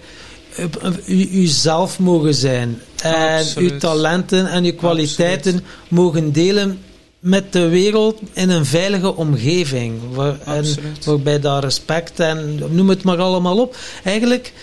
u- 0.57 1.13
u- 1.13 1.29
uzelf 1.41 1.99
mogen 1.99 2.33
zijn. 2.33 2.81
En 3.01 3.37
Absoluut. 3.39 3.71
uw 3.71 3.77
talenten 3.77 4.47
en 4.49 4.63
uw 4.63 4.73
kwaliteiten 4.75 5.63
mogen 5.89 6.31
delen 6.31 6.79
met 7.19 7.53
de 7.53 7.67
wereld 7.67 8.19
in 8.33 8.49
een 8.49 8.65
veilige 8.65 9.15
omgeving. 9.15 9.93
Waar, 10.13 10.39
en 10.45 10.65
waarbij 11.05 11.39
daar 11.39 11.61
respect 11.63 12.19
en 12.19 12.59
noem 12.69 12.89
het 12.89 13.03
maar 13.03 13.17
allemaal 13.17 13.57
op. 13.59 13.75
Eigenlijk 14.03 14.53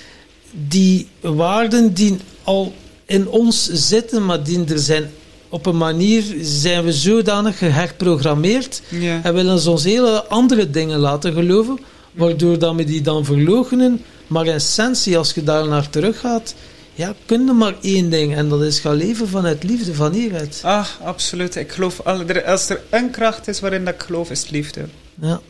die 0.69 1.09
waarden 1.21 1.93
die 1.95 2.17
al 2.43 2.73
in 3.07 3.29
ons 3.29 3.69
zitten, 3.73 4.25
maar 4.25 4.43
die 4.43 4.65
er 4.65 4.79
zijn 4.79 5.11
op 5.49 5.67
een 5.67 5.77
manier 5.77 6.23
zijn 6.43 6.85
we 6.85 6.93
zodanig 6.93 7.59
geherprogrammeerd 7.59 8.83
Ja. 8.89 9.21
en 9.23 9.35
willen 9.35 9.59
ze 9.59 9.71
ons 9.71 9.85
hele 9.85 10.25
andere 10.25 10.71
dingen 10.71 10.99
laten 10.99 11.33
geloven, 11.33 11.79
waardoor 12.13 12.59
dat 12.59 12.75
we 12.75 12.85
die 12.85 13.01
dan 13.01 13.25
verloochenen. 13.25 14.03
Maar 14.27 14.47
in 14.47 14.53
essentie, 14.53 15.19
als 15.19 15.33
je 15.35 15.43
daar 15.43 15.69
naar 15.69 15.91
terug 15.91 16.21
gaat, 16.21 16.55
ja, 16.95 17.15
kun 17.27 17.45
je 17.47 17.53
maar 17.53 17.75
één 17.83 18.11
ding 18.11 18.35
en 18.37 18.49
dat 18.49 18.63
is 18.63 18.79
gaan 18.79 18.95
leven 18.95 19.29
vanuit 19.29 19.63
liefde 19.63 19.95
van 19.95 20.13
hieruit. 20.13 20.61
Ah, 20.63 20.87
absoluut. 21.05 21.57
Ik 21.57 21.73
geloof, 21.73 22.01
al- 22.01 22.21
er- 22.27 22.45
als 22.45 22.69
er 22.69 22.81
een 22.91 23.11
kracht 23.11 23.49
is 23.49 23.61
waarin 23.61 23.85
dat 23.85 23.95
ik 23.95 24.03
geloof, 24.03 24.31
is 24.31 24.41
het 24.41 24.51
liefde. 24.51 24.85
Ja. 25.21 25.41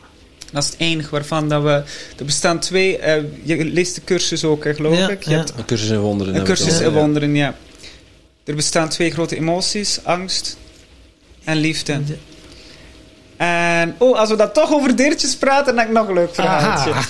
Dat 0.52 0.62
is 0.62 0.68
het 0.70 0.78
enige 0.78 1.10
waarvan 1.10 1.48
dat 1.48 1.62
we... 1.62 1.68
Er 2.18 2.24
bestaan 2.24 2.58
twee... 2.58 2.98
eh, 2.98 3.22
je 3.42 3.64
leest 3.64 3.94
de 3.94 4.00
cursus 4.04 4.44
ook, 4.44 4.64
hè, 4.64 4.74
geloof 4.74 4.96
Ja, 4.98 5.08
ik. 5.08 5.22
Je 5.22 5.30
ja. 5.30 5.36
hebt 5.36 5.52
Een 5.56 5.64
cursus 5.64 5.88
in 5.88 5.98
wonderen. 5.98 6.34
een 6.34 6.44
cursus 6.44 6.80
in 6.80 6.92
wonderen, 6.92 7.34
ja. 7.34 7.54
Er 8.44 8.54
bestaan 8.54 8.88
twee 8.88 9.10
grote 9.10 9.36
emoties. 9.36 9.98
Angst 10.02 10.56
en 11.44 11.56
liefde. 11.56 12.00
En... 13.36 13.94
Oh, 13.98 14.18
als 14.18 14.28
we 14.28 14.36
dat 14.36 14.54
toch 14.54 14.72
over 14.72 14.96
deertjes 14.96 15.36
praten, 15.36 15.66
dan 15.66 15.78
heb 15.78 15.86
ik 15.88 15.94
nog 15.94 16.08
een 16.08 16.14
leuk 16.14 16.34
verhaaltje. 16.34 16.92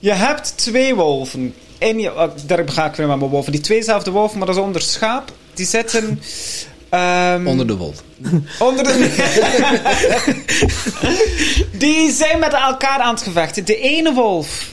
Je 0.00 0.12
hebt 0.12 0.56
twee 0.56 0.94
wolven. 0.94 1.54
En 1.78 1.98
je, 1.98 2.14
oh, 2.14 2.32
daar 2.46 2.68
ga 2.68 2.86
ik 2.86 2.94
weer 2.94 3.06
met 3.06 3.18
mijn 3.18 3.30
wolven. 3.30 3.52
Die 3.52 3.60
tweezelfde 3.60 4.10
wolven, 4.10 4.38
maar 4.38 4.46
dat 4.46 4.56
is 4.56 4.62
onder 4.62 4.82
schaap. 4.82 5.32
Die 5.54 5.66
zitten... 5.66 6.20
ehm, 6.88 7.46
Onder 7.46 7.66
de 7.66 7.76
wol. 7.76 7.94
Onder 8.58 8.84
de... 8.84 9.08
Die 11.78 12.12
zijn 12.12 12.38
met 12.38 12.52
elkaar 12.52 12.98
aan 12.98 13.14
het 13.14 13.22
gevechten. 13.22 13.64
De 13.64 13.76
ene 13.78 14.12
wolf 14.12 14.68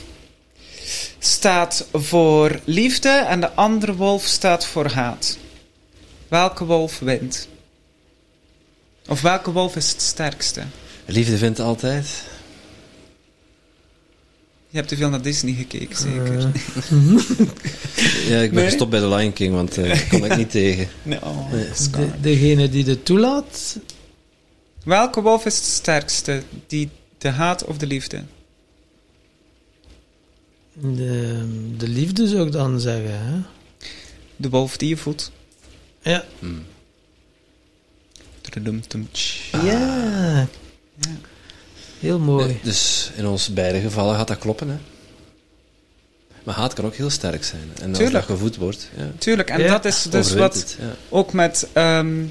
staat 1.18 1.86
voor 1.92 2.60
liefde 2.64 3.08
en 3.08 3.40
de 3.40 3.52
andere 3.54 3.94
wolf 3.94 4.24
staat 4.24 4.66
voor 4.66 4.86
haat. 4.90 5.38
Welke 6.28 6.64
wolf 6.64 6.98
wint? 6.98 7.48
Of 9.08 9.20
welke 9.20 9.52
wolf 9.52 9.76
is 9.76 9.90
het 9.90 10.02
sterkste? 10.02 10.62
Liefde 11.04 11.36
vindt 11.36 11.60
altijd. 11.60 12.06
Je 14.78 14.84
hebt 14.84 14.96
te 14.96 15.02
veel 15.02 15.10
naar 15.10 15.22
Disney 15.22 15.54
gekeken, 15.54 15.96
zeker? 15.96 16.50
Ja, 18.28 18.40
ik 18.40 18.50
ben 18.50 18.54
Nee? 18.54 18.64
gestopt 18.64 18.90
bij 18.90 19.00
de 19.00 19.08
Lion 19.08 19.32
King, 19.32 19.54
want 19.54 19.78
eh 19.78 19.84
daar 19.84 20.06
kom 20.08 20.24
ik 20.24 20.36
niet 20.36 20.50
tegen. 20.50 20.88
nee, 21.02 21.22
oh, 21.22 21.52
Nee. 21.52 21.66
De, 21.92 22.20
degene 22.20 22.68
die 22.68 22.84
het 22.84 23.04
toelaat, 23.04 23.78
Welke 24.84 25.22
wolf 25.22 25.46
is 25.46 25.56
het 25.56 25.64
sterkste? 25.64 26.42
Die, 26.66 26.90
de 27.18 27.28
haat 27.28 27.64
of 27.64 27.78
de 27.78 27.86
liefde? 27.86 28.24
de, 30.72 31.44
de 31.76 31.88
liefde 31.88 32.28
zou 32.28 32.46
ik 32.46 32.52
dan 32.52 32.80
zeggen. 32.80 33.26
Hè? 33.26 33.40
De 34.36 34.48
wolf 34.48 34.76
die 34.76 34.88
je 34.88 34.96
voedt. 34.96 35.32
Ja. 36.02 36.24
Hmm. 36.38 36.64
Ja. 39.50 40.48
Ja. 40.98 41.16
Heel 41.98 42.18
mooi. 42.18 42.46
Nee, 42.46 42.60
dus 42.62 43.10
in 43.16 43.26
ons 43.26 43.52
beide 43.52 43.80
gevallen 43.80 44.16
gaat 44.16 44.28
dat 44.28 44.38
kloppen. 44.38 44.68
Hè? 44.68 44.76
Maar 46.44 46.54
haat 46.54 46.72
kan 46.72 46.84
ook 46.84 46.94
heel 46.94 47.10
sterk 47.10 47.44
zijn. 47.44 47.70
En 47.80 47.94
als 47.96 48.10
dat 48.10 48.24
gevoed 48.24 48.56
wordt, 48.56 48.88
ja, 48.96 49.10
Tuurlijk, 49.18 49.50
en 49.50 49.60
Ja. 49.60 49.68
dat 49.68 49.84
is 49.84 50.02
dus 50.02 50.26
overwint 50.26 50.38
wat... 50.38 50.54
het. 50.54 50.76
Ja. 50.80 50.94
ook 51.08 51.32
met 51.32 51.66
ehm, 51.72 52.24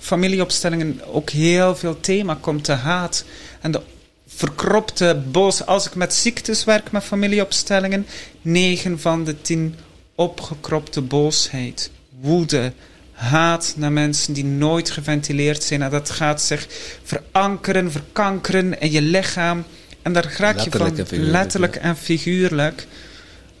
familieopstellingen 0.00 1.00
ook 1.12 1.30
heel 1.30 1.76
veel 1.76 2.00
thema 2.00 2.38
komt. 2.40 2.66
De 2.66 2.72
haat 2.72 3.24
en 3.60 3.70
de 3.70 3.80
verkropte 4.26 5.22
boos. 5.30 5.66
Als 5.66 5.86
ik 5.86 5.94
met 5.94 6.14
ziektes 6.14 6.64
werk 6.64 6.90
met 6.90 7.02
familieopstellingen, 7.04 8.06
9 8.42 9.00
van 9.00 9.24
de 9.24 9.40
10 9.40 9.74
opgekropte 10.14 11.00
boosheid, 11.00 11.90
woede, 12.20 12.72
haat 13.18 13.74
naar 13.76 13.92
mensen 13.92 14.32
die 14.32 14.44
nooit 14.44 14.90
geventileerd 14.90 15.62
zijn. 15.62 15.82
En 15.82 15.90
dat 15.90 16.10
gaat 16.10 16.42
zich 16.42 16.66
verankeren, 17.02 17.92
verkankeren 17.92 18.80
in 18.80 18.90
je 18.90 19.02
lichaam. 19.02 19.64
En 20.02 20.12
daar 20.12 20.34
raak 20.36 20.58
je 20.58 20.70
van 20.70 20.98
en 20.98 21.30
letterlijk 21.30 21.76
en 21.76 21.96
figuurlijk. 21.96 22.86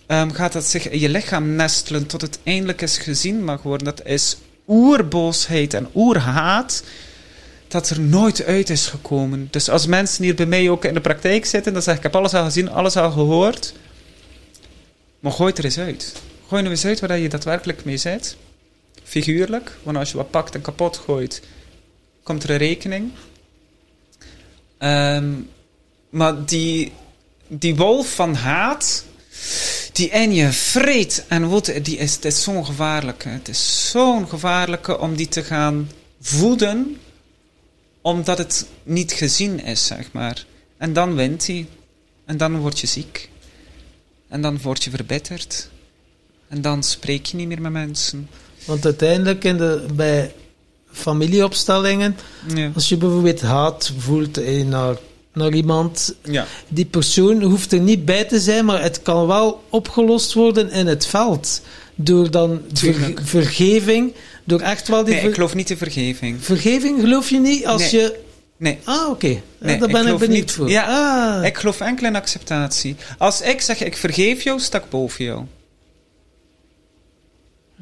ehm, 0.06 0.30
gaat 0.30 0.52
dat 0.52 0.64
zich 0.64 0.88
in 0.88 0.98
je 0.98 1.08
lichaam 1.08 1.54
nestelen 1.54 2.06
tot 2.06 2.20
het 2.20 2.38
eindelijk 2.42 2.80
eens 2.80 2.98
gezien 2.98 3.44
mag 3.44 3.62
worden. 3.62 3.84
Dat 3.84 4.06
is 4.06 4.36
oerboosheid 4.68 5.74
en 5.74 5.88
oerhaat 5.94 6.82
dat 7.68 7.90
er 7.90 8.00
nooit 8.00 8.44
uit 8.44 8.70
is 8.70 8.86
gekomen. 8.86 9.48
Dus 9.50 9.70
als 9.70 9.86
mensen 9.86 10.24
hier 10.24 10.34
bij 10.34 10.46
mij 10.46 10.70
ook 10.70 10.84
in 10.84 10.94
de 10.94 11.00
praktijk 11.00 11.46
zitten, 11.46 11.72
dan 11.72 11.82
zeg 11.82 11.92
ik, 11.94 11.98
ik 11.98 12.06
heb 12.06 12.16
alles 12.16 12.34
al 12.34 12.44
gezien, 12.44 12.70
alles 12.70 12.96
al 12.96 13.10
gehoord. 13.10 13.72
Maar 15.20 15.32
gooi 15.32 15.48
het 15.50 15.58
er 15.58 15.64
eens 15.64 15.78
uit. 15.78 16.12
Gooi 16.48 16.64
er 16.64 16.70
eens 16.70 16.84
uit 16.84 17.00
waar 17.00 17.18
je 17.18 17.28
daadwerkelijk 17.28 17.84
mee 17.84 17.96
zit. 17.96 18.36
Figuurlijk, 19.08 19.76
want 19.82 19.96
als 19.96 20.10
je 20.10 20.16
wat 20.16 20.30
pakt 20.30 20.54
en 20.54 20.60
kapot 20.60 20.96
gooit, 20.96 21.42
komt 22.22 22.42
er 22.42 22.50
een 22.50 22.56
rekening. 22.56 23.12
Ehm, 24.78 25.32
maar 26.10 26.44
die, 26.44 26.92
die 27.46 27.76
wolf 27.76 28.14
van 28.14 28.34
haat, 28.34 29.04
die 29.92 30.08
in 30.08 30.32
je 30.32 30.52
vreet 30.52 31.24
en 31.28 31.46
woedt, 31.46 31.84
die 31.84 31.96
is, 31.96 32.18
is 32.18 32.42
zo'n 32.42 32.66
gevaarlijke. 32.66 33.28
Het 33.28 33.48
is 33.48 33.90
zo'n 33.90 34.28
gevaarlijke 34.28 34.98
om 34.98 35.16
die 35.16 35.28
te 35.28 35.42
gaan 35.42 35.90
voeden, 36.20 37.00
omdat 38.00 38.38
het 38.38 38.66
niet 38.82 39.12
gezien 39.12 39.60
is, 39.64 39.86
zeg 39.86 40.12
maar. 40.12 40.44
En 40.76 40.92
dan 40.92 41.14
wint 41.14 41.46
hij. 41.46 41.66
En 42.24 42.36
dan 42.36 42.58
word 42.58 42.80
je 42.80 42.86
ziek. 42.86 43.28
En 44.28 44.42
dan 44.42 44.60
word 44.60 44.84
je 44.84 44.90
verbitterd. 44.90 45.70
En 46.48 46.60
dan 46.60 46.82
spreek 46.82 47.26
je 47.26 47.36
niet 47.36 47.48
meer 47.48 47.60
met 47.60 47.72
mensen. 47.72 48.28
Want 48.68 48.84
uiteindelijk 48.84 49.44
in 49.44 49.56
de, 49.56 49.84
bij 49.94 50.32
familieopstellingen, 50.92 52.16
Ja. 52.54 52.70
als 52.74 52.88
je 52.88 52.96
bijvoorbeeld 52.96 53.40
haat 53.40 53.92
voelt 53.98 54.38
eh, 54.38 54.64
naar, 54.64 54.96
naar 55.32 55.52
iemand, 55.52 56.14
ja. 56.24 56.46
die 56.68 56.84
persoon 56.84 57.42
hoeft 57.42 57.72
er 57.72 57.80
niet 57.80 58.04
bij 58.04 58.24
te 58.24 58.40
zijn, 58.40 58.64
maar 58.64 58.82
het 58.82 59.02
kan 59.02 59.26
wel 59.26 59.62
opgelost 59.70 60.32
worden 60.32 60.70
in 60.70 60.86
het 60.86 61.06
veld. 61.06 61.60
Door 61.94 62.30
dan 62.30 62.60
ver- 62.72 63.12
vergeving, 63.22 64.12
door 64.44 64.60
echt 64.60 64.88
wel 64.88 65.04
die 65.04 65.14
Nee, 65.14 65.28
ik 65.28 65.34
geloof 65.34 65.54
niet 65.54 65.70
in 65.70 65.76
vergeving. 65.76 66.44
vergeving 66.44 67.00
geloof 67.00 67.30
je 67.30 67.40
niet 67.40 67.66
als 67.66 67.92
Nee. 67.92 68.00
je. 68.00 68.18
Nee. 68.56 68.78
Ah, 68.84 69.08
oké. 69.10 69.40
Nee, 69.58 69.78
daar 69.78 69.88
ben 69.88 70.06
ik, 70.06 70.18
benieuwd 70.18 70.28
niet- 70.40 70.50
voor. 70.52 70.70
Ja, 70.70 70.84
ah. 71.38 71.44
Ik 71.44 71.56
geloof 71.58 71.80
enkel 71.80 72.06
in 72.06 72.16
acceptatie. 72.16 72.96
Als 73.18 73.40
ik 73.40 73.60
zeg, 73.60 73.82
ik 73.84 73.96
vergeef 73.96 74.42
jou, 74.42 74.60
sta 74.60 74.78
ik 74.78 74.90
boven 74.90 75.24
jou. 75.24 75.42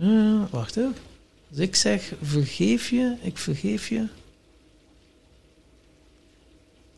Ah, 0.01 0.43
wacht 0.51 0.77
even. 0.77 0.97
Als 1.51 1.59
ik 1.59 1.77
zeg 1.77 2.13
vergeef 2.23 2.89
je, 2.91 3.15
ik 3.23 3.39
vergeef 3.39 3.89
je. 3.89 4.07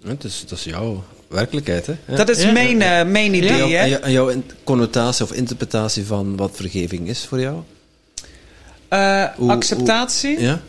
Ja, 0.03 0.09
Het 0.09 0.25
is, 0.25 0.45
dat 0.49 0.59
is 0.59 0.65
jouw 0.65 1.05
werkelijkheid, 1.29 1.87
hè? 1.87 1.95
Ja. 2.07 2.17
Dat 2.17 2.29
is 2.29 2.43
Ja. 2.43 2.53
mijn, 2.53 2.83
eh, 2.83 2.89
mijn 2.89 3.33
En 3.33 3.35
idee, 3.35 3.51
hè. 3.51 3.79
en 3.79 3.89
jou- 3.89 4.03
en 4.03 4.13
jouw 4.13 4.33
connotatie 4.65 5.25
of 5.25 5.33
interpretatie 5.33 6.05
van 6.05 6.37
wat 6.37 6.51
vergeving 6.57 7.09
is 7.09 7.25
voor 7.27 7.41
jou? 7.41 7.63
Eh, 8.89 9.25
Hoe- 9.37 9.51
acceptatie. 9.51 10.41
Ja? 10.41 10.61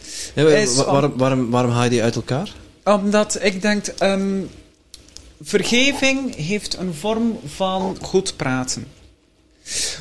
waarom, 0.76 1.14
waarom, 1.18 1.50
waarom 1.50 1.72
haal 1.72 1.84
je 1.84 1.90
die 1.90 2.04
uit 2.04 2.16
elkaar? 2.16 2.54
Omdat 2.84 3.38
ik 3.44 3.62
denk, 3.62 3.86
ehm, 3.88 4.42
vergeving 5.42 6.36
heeft 6.36 6.78
een 6.78 6.94
vorm 6.94 7.40
van 7.46 7.98
goed 8.02 8.36
praten. 8.36 8.88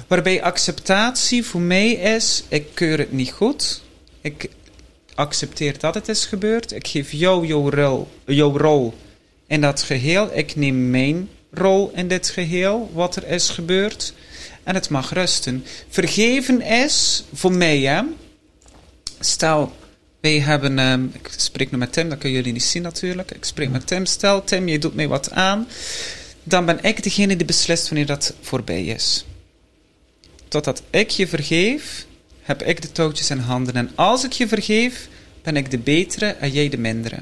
Waarbij 0.06 0.42
acceptatie 0.42 1.44
voor 1.44 1.60
mij 1.60 1.90
is, 1.90 2.44
ik 2.48 2.66
keur 2.74 2.98
het 2.98 3.12
niet 3.12 3.30
goed. 3.30 3.82
Ik 4.20 4.50
accepteer 5.14 5.78
dat 5.78 5.94
het 5.94 6.08
is 6.08 6.24
gebeurd. 6.24 6.72
Ik 6.72 6.86
geef 6.86 7.12
jou 7.12 7.46
jouw 7.46 7.70
rol, 7.70 8.08
jouw 8.26 8.58
rol 8.58 8.94
in 9.46 9.60
dat 9.60 9.82
geheel. 9.82 10.30
Ik 10.32 10.56
neem 10.56 10.90
mijn 10.90 11.28
rol 11.50 11.92
in 11.94 12.08
dit 12.08 12.28
geheel, 12.28 12.90
wat 12.92 13.16
er 13.16 13.26
is 13.26 13.48
gebeurd. 13.48 14.12
En 14.62 14.74
het 14.74 14.88
mag 14.88 15.12
rusten. 15.12 15.64
Vergeven 15.88 16.60
is, 16.62 17.24
voor 17.32 17.52
mij, 17.52 17.80
hè. 17.80 18.02
Stel, 19.20 19.72
wij 20.20 20.40
hebben... 20.40 20.78
ehm, 20.78 21.04
ik 21.04 21.30
spreek 21.36 21.70
nu 21.70 21.78
met 21.78 21.92
Tim, 21.92 22.08
dat 22.08 22.18
kunnen 22.18 22.38
jullie 22.38 22.52
niet 22.52 22.62
zien 22.62 22.82
natuurlijk. 22.82 23.30
Ik 23.30 23.44
spreek 23.44 23.70
met 23.70 23.86
Tim. 23.86 24.06
Stel, 24.06 24.44
Tim, 24.44 24.68
je 24.68 24.78
doet 24.78 24.94
mij 24.94 25.08
wat 25.08 25.30
aan. 25.30 25.68
Dan 26.42 26.64
ben 26.64 26.82
ik 26.82 27.02
degene 27.02 27.36
die 27.36 27.46
beslist 27.46 27.88
wanneer 27.88 28.06
dat 28.06 28.34
voorbij 28.40 28.84
is. 28.84 29.24
Totdat 30.48 30.82
ik 30.90 31.10
je 31.10 31.26
vergeef, 31.28 32.06
heb 32.42 32.62
ik 32.62 32.82
de 32.82 32.92
touwtjes 32.92 33.30
in 33.30 33.38
handen. 33.38 33.74
En 33.74 33.90
als 33.94 34.24
ik 34.24 34.32
je 34.32 34.48
vergeef, 34.48 35.08
ben 35.42 35.56
ik 35.56 35.70
de 35.70 35.78
betere 35.78 36.26
en 36.26 36.50
jij 36.50 36.68
de 36.68 36.78
mindere. 36.78 37.16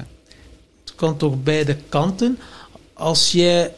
Het 0.85 0.95
kan 0.95 1.17
toch 1.17 1.43
beide 1.43 1.77
kanten. 1.89 2.39
Als 2.93 3.31
jij 3.31 3.73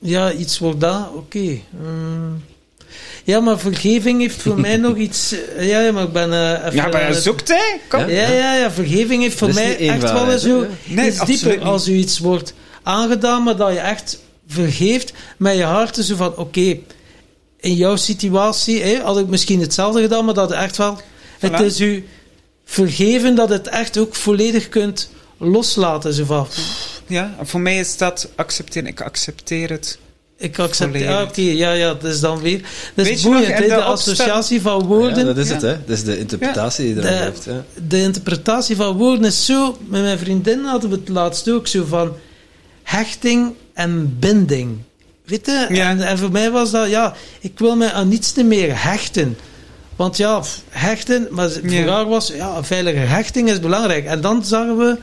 ja, 0.00 0.32
iets 0.32 0.58
wordt 0.58 0.80
dat, 0.80 1.10
oké. 1.14 1.58
Hmm. 1.70 2.44
Ja, 3.24 3.40
maar 3.40 3.58
vergeving 3.58 4.20
heeft 4.20 4.42
voor 4.42 4.60
mij 4.60 4.76
nog 4.86 4.96
iets. 4.96 5.32
eh, 5.32 5.68
Ja, 5.68 5.80
ja, 5.80 5.92
maar 5.92 6.02
ik 6.04 6.12
ben 6.12 6.32
eh, 6.32 6.50
even. 6.66 6.74
Ja, 6.74 6.88
maar 6.88 7.06
het- 7.06 7.22
zoekt 7.22 7.48
hè? 7.48 7.78
Kom. 7.88 8.00
Ja? 8.00 8.06
Ja, 8.06 8.28
ja, 8.32 8.54
ja, 8.56 8.70
vergeving 8.70 9.22
heeft 9.22 9.38
voor 9.38 9.54
mij 9.54 9.78
echt 9.88 10.02
wel 10.02 10.32
eens? 10.32 10.42
Nee, 10.44 11.06
iets 11.08 11.18
absoluut 11.18 11.40
dieper. 11.40 11.58
niet. 11.58 11.66
Als 11.66 11.88
u 11.88 11.94
iets 11.94 12.18
wordt 12.18 12.54
aangedaan, 12.82 13.42
maar 13.42 13.56
dat 13.56 13.72
je 13.72 13.78
echt 13.78 14.18
vergeeft 14.48 15.12
met 15.36 15.56
je 15.56 15.62
hart. 15.62 15.96
Zo 15.96 16.16
van, 16.16 16.36
oké, 16.36 16.78
in 17.60 17.74
jouw 17.74 17.96
situatie 17.96 18.82
hè, 18.82 19.00
had 19.02 19.18
ik 19.18 19.26
misschien 19.26 19.60
hetzelfde 19.60 20.00
gedaan, 20.00 20.24
maar 20.24 20.34
dat 20.34 20.52
echt 20.52 20.76
wel... 20.76 20.98
Het 21.38 21.60
is 21.60 21.80
u 21.80 22.06
vergeven 22.64 23.34
dat 23.34 23.48
het 23.48 23.68
echt 23.68 23.98
ook 23.98 24.14
volledig 24.14 24.68
kunt 24.68 25.10
loslaten. 25.38 26.12
Zo 26.12 26.24
van, 26.24 26.46
Ja, 27.06 27.34
en 27.38 27.46
voor 27.46 27.60
mij 27.60 27.78
is 27.78 27.96
dat 27.96 28.28
accepteren. 28.36 28.88
Ik 28.88 29.00
accepteer 29.00 29.70
het. 29.70 29.98
ik 30.36 30.58
accepteer... 30.58 31.02
Ja, 31.02 31.22
oké, 31.22 31.40
ja, 31.40 31.72
ja, 31.72 31.94
dat 31.94 32.04
is 32.12 32.20
dan 32.20 32.40
weer... 32.40 32.60
Dat 32.94 33.06
Weet 33.06 33.16
is 33.16 33.22
nog, 33.24 33.32
boeiend, 33.32 33.58
de 33.58 33.82
associatie 33.82 34.60
van 34.60 34.82
woorden. 34.86 35.18
Ja, 35.18 35.24
dat 35.24 35.36
is 35.36 35.48
Ja. 35.48 35.52
het, 35.54 35.62
hè. 35.62 35.76
Dat 35.86 35.96
is 35.96 36.04
de 36.04 36.18
interpretatie 36.18 36.84
die 36.84 36.94
je 36.94 37.00
De- 37.00 37.08
eraan 37.08 37.22
heeft. 37.22 37.44
Hè. 37.44 37.60
de 37.88 38.00
interpretatie 38.02 38.76
van 38.76 38.96
woorden 38.96 39.24
is 39.24 39.44
zo... 39.44 39.76
Met 39.86 40.02
mijn 40.02 40.18
vriendin 40.18 40.64
hadden 40.64 40.90
we 40.90 40.96
het 40.96 41.08
laatst 41.08 41.50
ook 41.50 41.66
zo 41.66 41.84
van... 41.84 42.12
Hechting 42.88 43.54
en 43.72 44.16
binding. 44.18 44.78
Weet 45.24 45.46
je? 45.46 45.66
Ja. 45.68 45.90
En, 45.90 46.00
en 46.00 46.18
voor 46.18 46.30
mij 46.30 46.50
was 46.50 46.70
dat... 46.70 46.88
Ja, 46.88 47.14
ik 47.40 47.58
wil 47.58 47.76
mij 47.76 47.92
aan 47.92 48.08
niets 48.08 48.34
meer 48.34 48.82
hechten. 48.82 49.36
Want 49.96 50.16
ja, 50.16 50.42
hechten... 50.70 51.28
Maar 51.30 51.50
voor 51.50 51.70
Ja. 51.70 51.86
haar 51.86 52.06
was... 52.08 52.28
Ja, 52.28 52.56
een 52.56 52.64
veilige 52.64 52.98
hechting 52.98 53.50
is 53.50 53.60
belangrijk. 53.60 54.04
En 54.06 54.20
dan 54.20 54.44
zagen 54.44 54.76
we... 54.78 54.96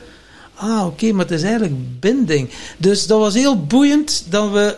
Ah, 0.54 0.86
oké, 0.86 1.12
maar 1.12 1.24
het 1.24 1.34
is 1.34 1.42
eigenlijk 1.42 2.00
binding. 2.00 2.48
Dus 2.78 3.06
dat 3.06 3.18
was 3.18 3.34
heel 3.34 3.64
boeiend 3.66 4.24
dat 4.28 4.50
we 4.52 4.76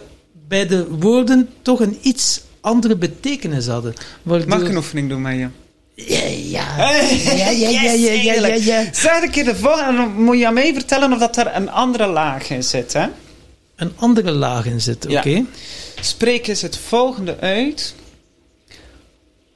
bij 0.48 0.66
de 0.66 0.86
woorden 0.89 1.48
toch 1.62 1.80
een 1.80 1.98
iets 2.02 2.40
andere 2.60 2.97
betekenis 2.97 3.66
hadden. 3.66 3.94
Waardoor- 4.22 4.48
Mag 4.48 4.60
ik 4.60 4.68
een 4.68 4.76
oefening 4.76 5.09
doen 5.09 5.22
met 5.22 5.36
je? 5.36 5.48
Ja, 6.07 6.25
ja. 6.27 6.93
Ja, 7.37 7.51
ja, 7.51 7.70
ja, 7.70 8.12
ja, 8.12 8.55
ja. 8.55 8.95
Zeg 8.95 9.23
een 9.23 9.31
keer 9.31 9.45
de 9.45 9.57
volgende 9.57 9.91
en 9.91 9.97
dan 9.97 10.23
moet 10.23 10.39
je 10.39 10.47
aan 10.47 10.55
mij 10.55 10.73
vertellen 10.73 11.12
of 11.12 11.19
dat 11.19 11.37
er 11.37 11.55
een 11.55 11.70
andere 11.70 12.07
laag 12.07 12.51
in 12.51 12.62
zit. 12.62 12.93
Hè? 12.93 13.07
Een 13.77 13.93
andere 13.97 14.31
laag 14.31 14.66
in 14.66 14.81
zit, 14.81 15.07
oké? 15.07 15.29
Ja. 15.29 15.45
Spreek 16.01 16.47
eens 16.47 16.62
het 16.62 16.77
volgende 16.77 17.39
uit. 17.39 17.95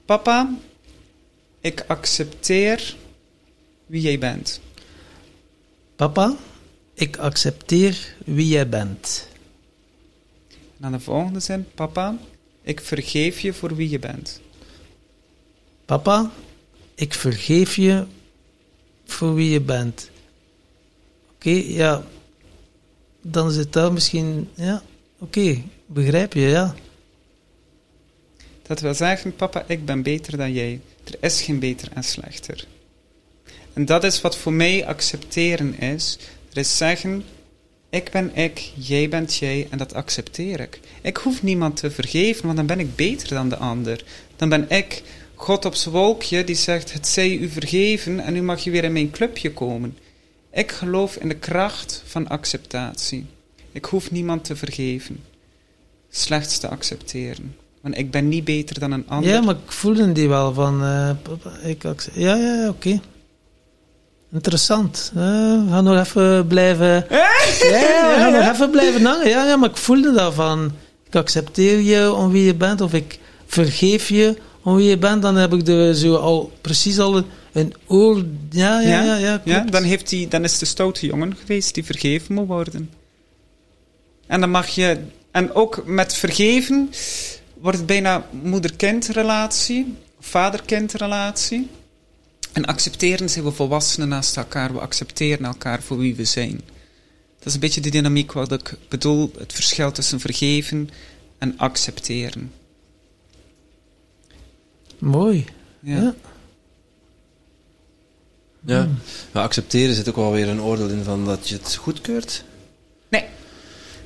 Papa, 0.04 0.54
ik 1.60 1.84
accepteer 1.86 2.96
wie 3.86 4.00
jij 4.00 4.18
bent. 4.18 4.60
Papa, 5.96 6.36
ik 6.94 7.16
accepteer 7.16 8.14
wie 8.24 8.48
jij 8.48 8.68
bent. 8.68 9.28
En 10.50 10.78
dan 10.78 10.92
de 10.92 11.00
volgende 11.00 11.40
zin. 11.40 11.66
Papa, 11.74 12.16
ik 12.62 12.80
vergeef 12.80 13.40
je 13.40 13.52
voor 13.52 13.76
wie 13.76 13.90
je 13.90 13.98
bent. 13.98 14.40
Papa, 15.92 16.30
ik 16.94 17.14
vergeef 17.14 17.76
je 17.76 18.06
voor 19.04 19.34
wie 19.34 19.50
je 19.50 19.60
bent. 19.60 20.10
Oké, 21.34 21.50
ja. 21.50 22.04
Dan 23.22 23.50
zit 23.50 23.72
daar 23.72 23.92
misschien... 23.92 24.48
Ja, 24.54 24.82
oké, 25.18 25.62
begrijp 25.86 26.32
je, 26.32 26.40
ja. 26.40 26.74
Dat 28.62 28.80
wil 28.80 28.94
zeggen, 28.94 29.36
papa, 29.36 29.64
ik 29.66 29.84
ben 29.84 30.02
beter 30.02 30.36
dan 30.36 30.52
jij. 30.52 30.80
Er 31.04 31.16
is 31.20 31.42
geen 31.42 31.58
beter 31.58 31.88
en 31.94 32.04
slechter. 32.04 32.64
En 33.72 33.84
dat 33.84 34.04
is 34.04 34.20
wat 34.20 34.36
voor 34.36 34.52
mij 34.52 34.86
accepteren 34.86 35.78
is. 35.78 36.18
Er 36.52 36.58
is 36.58 36.76
zeggen, 36.76 37.24
ik 37.90 38.10
ben 38.10 38.36
ik, 38.36 38.72
jij 38.74 39.08
bent 39.08 39.34
jij 39.34 39.66
en 39.70 39.78
dat 39.78 39.94
accepteer 39.94 40.60
ik. 40.60 40.80
Ik 41.02 41.16
hoef 41.16 41.42
niemand 41.42 41.76
te 41.76 41.90
vergeven, 41.90 42.44
want 42.44 42.56
dan 42.56 42.66
ben 42.66 42.80
ik 42.80 42.96
beter 42.96 43.28
dan 43.28 43.48
de 43.48 43.56
ander. 43.56 44.04
Dan 44.36 44.48
ben 44.48 44.70
ik 44.70 45.02
God 45.42 45.64
op 45.64 45.74
zijn 45.74 45.94
wolkje 45.94 46.44
die 46.44 46.54
zegt, 46.54 46.92
het 46.92 47.06
zij 47.06 47.36
u 47.36 47.48
vergeven 47.48 48.20
en 48.20 48.32
nu 48.32 48.42
mag 48.42 48.64
je 48.64 48.70
weer 48.70 48.84
in 48.84 48.92
mijn 48.92 49.10
clubje 49.10 49.52
komen. 49.52 49.98
Ik 50.52 50.72
geloof 50.72 51.16
in 51.16 51.28
de 51.28 51.34
kracht 51.34 52.02
van 52.06 52.28
acceptatie. 52.28 53.26
Ik 53.72 53.84
hoef 53.84 54.10
niemand 54.10 54.44
te 54.44 54.56
vergeven. 54.56 55.24
Slechts 56.10 56.58
te 56.58 56.68
accepteren. 56.68 57.56
Want 57.80 57.98
ik 57.98 58.10
ben 58.10 58.28
niet 58.28 58.44
beter 58.44 58.80
dan 58.80 58.92
een 58.92 59.08
ander. 59.08 59.30
Ja, 59.30 59.40
maar 59.40 59.54
ik 59.54 59.72
voelde 59.72 60.12
die 60.12 60.28
wel 60.28 60.52
van... 60.54 60.78
papa, 61.22 61.50
ik 61.62 61.84
accepteer... 61.84 62.22
Ja, 62.22 62.34
ja, 62.36 62.68
oké. 62.68 63.00
Interessant. 64.32 65.12
Eh, 65.14 65.22
we 65.22 65.66
gaan 65.68 65.84
nog 65.84 66.06
even 66.06 66.46
blijven... 66.46 67.06
Ja, 67.10 67.30
ja, 67.60 68.08
we 68.08 68.14
gaan 68.18 68.32
nog 68.32 68.52
even 68.52 68.70
blijven 68.70 69.04
hangen. 69.04 69.28
Ja, 69.28 69.46
ja, 69.46 69.56
maar 69.56 69.70
ik 69.70 69.76
voelde 69.76 70.12
dat 70.12 70.34
van... 70.34 70.72
Ik 71.06 71.16
accepteer 71.16 71.80
je 71.80 72.12
om 72.12 72.32
wie 72.32 72.44
je 72.44 72.54
bent, 72.54 72.80
of 72.80 72.92
ik 72.92 73.18
vergeef 73.46 74.08
je 74.08 74.36
wie 74.62 74.88
je 74.88 74.98
bent. 74.98 75.22
Dan 75.22 75.36
heb 75.36 75.52
ik 75.52 75.68
er 75.68 75.94
zo 75.94 76.14
al 76.14 76.52
precies 76.60 76.98
al 76.98 77.24
een, 77.52 77.74
oor... 77.86 78.24
Ja, 78.50 78.80
ja, 78.80 79.02
ja, 79.02 79.16
ja, 79.16 79.42
Ja, 79.44 79.60
dan, 79.60 79.82
heeft 79.82 80.10
hij, 80.10 80.26
dan 80.28 80.44
is 80.44 80.58
de 80.58 80.66
stoute 80.66 81.06
jongen 81.06 81.36
geweest 81.36 81.74
die 81.74 81.84
vergeven 81.84 82.34
moet 82.34 82.46
worden. 82.46 82.90
En 84.26 84.40
dan 84.40 84.50
mag 84.50 84.68
je... 84.68 84.98
En 85.30 85.54
ook 85.54 85.82
met 85.86 86.14
vergeven 86.14 86.90
wordt 87.60 87.76
het 87.76 87.86
bijna 87.86 88.26
moeder-kind-relatie, 88.42 89.94
vader-kind-relatie. 90.20 91.68
En 92.52 92.64
accepteren 92.64 93.30
zijn 93.30 93.44
we 93.44 93.50
volwassenen 93.50 94.08
naast 94.08 94.36
elkaar. 94.36 94.72
We 94.72 94.80
accepteren 94.80 95.44
elkaar 95.44 95.82
voor 95.82 95.98
wie 95.98 96.14
we 96.14 96.24
zijn. 96.24 96.60
Dat 97.38 97.46
is 97.46 97.54
een 97.54 97.60
beetje 97.60 97.80
de 97.80 97.90
dynamiek 97.90 98.32
wat 98.32 98.52
ik 98.52 98.74
bedoel. 98.88 99.32
Het 99.38 99.52
verschil 99.52 99.92
tussen 99.92 100.20
vergeven 100.20 100.90
en 101.38 101.58
accepteren. 101.58 102.52
Mooi. 105.02 105.44
Ja. 105.80 106.00
Ja. 106.00 106.14
Ja. 108.64 108.88
Maar 109.32 109.42
accepteren 109.42 109.94
zit 109.94 110.08
ook 110.08 110.16
wel 110.16 110.32
weer 110.32 110.48
een 110.48 110.62
oordeel 110.62 110.88
in 110.88 111.04
van 111.04 111.24
dat 111.24 111.48
je 111.48 111.54
het 111.54 111.74
goedkeurt. 111.74 112.44
Nee. 113.08 113.24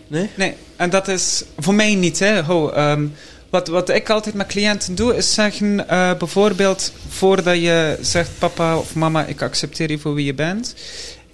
Nee? 0.06 0.31
Nee, 0.36 0.55
en 0.77 0.90
dat 0.90 1.09
is 1.09 1.44
voor 1.59 1.74
mij 1.74 1.94
niet. 1.94 2.18
Hè. 2.18 2.43
Ho, 2.43 2.70
ehm, 2.70 3.06
wat, 3.51 3.68
wat 3.68 3.89
ik 3.89 4.10
altijd 4.10 4.35
met 4.35 4.47
cliënten 4.47 4.94
doe, 4.94 5.16
is 5.16 5.35
zeggen, 5.35 5.89
eh, 5.89 6.18
bijvoorbeeld, 6.18 6.93
voordat 7.09 7.56
je 7.56 7.98
zegt, 8.01 8.39
papa 8.39 8.78
of 8.78 8.94
mama, 8.94 9.24
ik 9.24 9.43
accepteer 9.43 9.90
je 9.90 9.98
voor 9.98 10.14
wie 10.14 10.27
je 10.27 10.35
bent, 10.35 10.74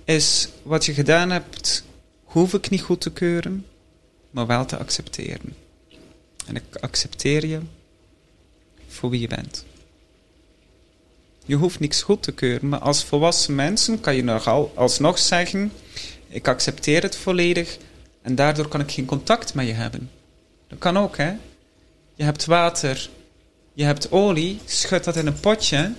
is 0.05 0.49
wat 0.63 0.85
je 0.85 0.95
gedaan 0.95 1.31
hebt, 1.31 1.85
hoef 2.25 2.55
ik 2.55 2.71
niet 2.71 2.83
goed 2.83 3.01
te 3.01 3.13
keuren, 3.13 3.67
maar 4.31 4.47
wel 4.47 4.65
te 4.65 4.77
accepteren. 4.77 5.55
En 6.47 6.57
ik 6.57 6.65
accepteer 6.81 7.47
je 7.47 7.59
voor 8.93 9.11
wie 9.11 9.21
je 9.21 9.29
bent. 9.29 9.65
Je 11.45 11.55
hoeft 11.55 11.81
niks 11.81 12.03
goed 12.03 12.23
te 12.23 12.33
keuren, 12.33 12.69
maar 12.69 12.79
als 12.79 13.05
volwassen 13.05 13.55
mensen 13.55 14.01
kan 14.01 14.15
je 14.15 14.25
nog 14.25 14.47
al, 14.47 14.73
alsnog 14.75 15.19
zeggen, 15.19 15.73
ik 16.29 16.49
accepteer 16.49 17.03
het 17.03 17.17
volledig, 17.17 17.79
en 18.23 18.35
daardoor 18.35 18.69
kan 18.69 18.81
ik 18.81 18.91
geen 18.91 19.05
contact 19.05 19.55
met 19.55 19.67
je 19.67 19.73
hebben. 19.73 20.11
Dat 20.69 20.79
kan 20.79 20.99
ook, 20.99 21.17
hè. 21.17 21.33
Je 22.15 22.25
hebt 22.25 22.45
water, 22.45 23.11
je 23.73 23.85
hebt 23.85 24.11
olie, 24.11 24.61
schud 24.65 25.05
dat 25.05 25.17
in 25.17 25.27
een 25.27 25.41
potje, 25.41 25.93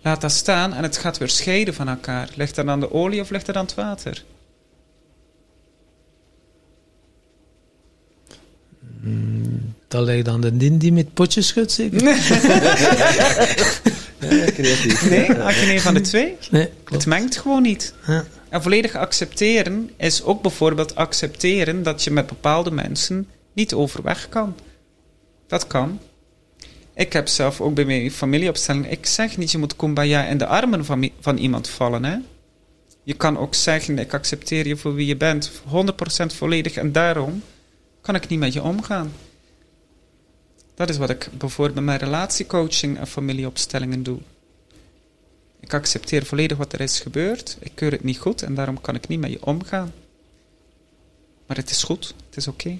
laat 0.00 0.20
dat 0.20 0.32
staan 0.32 0.74
en 0.74 0.82
het 0.82 0.96
gaat 0.96 1.18
weer 1.18 1.28
scheiden 1.28 1.74
van 1.74 1.88
elkaar. 1.88 2.30
Ligt 2.34 2.54
dat 2.54 2.66
aan 2.66 2.80
de 2.80 2.92
olie 2.92 3.20
of 3.20 3.30
ligt 3.30 3.46
dat 3.46 3.56
aan 3.56 3.64
het 3.64 3.74
water? 3.74 4.24
Dat 9.88 10.06
ligt 10.06 10.28
aan 10.28 10.40
de 10.40 10.56
din 10.56 10.78
die 10.78 10.92
met 10.92 11.14
potjes 11.14 11.46
schudt, 11.46 11.72
zeker? 11.72 12.02
Ja, 14.20 14.44
creatief. 14.52 15.10
Nee, 15.10 15.32
had 15.32 15.54
je 15.54 15.72
een 15.72 15.80
van 15.80 15.94
de 15.94 16.00
twee. 16.00 16.36
Nee, 16.50 16.66
klopt. 16.66 16.90
Het 16.92 17.06
mengt 17.06 17.36
gewoon 17.36 17.62
niet. 17.62 17.94
Ja. 18.06 18.24
en 18.48 18.62
volledig 18.62 18.94
accepteren 18.94 19.90
is 19.96 20.22
ook 20.22 20.42
bijvoorbeeld 20.42 20.94
accepteren 20.94 21.82
dat 21.82 22.04
je 22.04 22.10
met 22.10 22.26
bepaalde 22.26 22.70
mensen 22.70 23.28
niet 23.52 23.74
overweg 23.74 24.28
kan. 24.28 24.54
Dat 25.46 25.66
kan. 25.66 26.00
Ik 26.94 27.12
heb 27.12 27.28
zelf 27.28 27.60
ook 27.60 27.74
bij 27.74 27.84
mijn 27.84 28.10
familieopstelling, 28.10 28.90
ik 28.90 29.06
zeg 29.06 29.36
niet 29.36 29.50
je 29.50 29.58
moet 29.58 29.76
kumbaya 29.76 30.24
in 30.26 30.38
de 30.38 30.46
armen 30.46 30.84
van, 30.84 31.10
van 31.20 31.36
iemand 31.36 31.68
vallen. 31.68 32.04
Hè? 32.04 32.16
Je 33.02 33.14
kan 33.14 33.38
ook 33.38 33.54
zeggen, 33.54 33.98
ik 33.98 34.14
accepteer 34.14 34.66
je 34.66 34.76
voor 34.76 34.94
wie 34.94 35.06
je 35.06 35.16
bent, 35.16 35.50
100% 35.50 36.26
volledig 36.26 36.76
en 36.76 36.92
daarom 36.92 37.42
kan 38.00 38.14
ik 38.14 38.28
niet 38.28 38.38
met 38.38 38.52
je 38.52 38.62
omgaan. 38.62 39.12
Dat 40.76 40.88
is 40.88 40.96
wat 40.96 41.10
ik 41.10 41.28
bijvoorbeeld 41.38 41.76
met 41.76 41.84
mijn 41.84 41.98
relatiecoaching 41.98 42.98
en 42.98 43.06
familieopstellingen 43.06 44.02
doe. 44.02 44.18
Ik 45.60 45.74
accepteer 45.74 46.26
volledig 46.26 46.56
wat 46.56 46.72
er 46.72 46.80
is 46.80 47.00
gebeurd. 47.00 47.56
Ik 47.60 47.72
keur 47.74 47.92
het 47.92 48.04
niet 48.04 48.18
goed 48.18 48.42
en 48.42 48.54
daarom 48.54 48.80
kan 48.80 48.94
ik 48.94 49.08
niet 49.08 49.20
met 49.20 49.30
je 49.30 49.44
omgaan. 49.44 49.92
Maar 51.46 51.56
het 51.56 51.70
is 51.70 51.82
goed, 51.82 52.14
het 52.26 52.36
is 52.36 52.48
oké. 52.48 52.78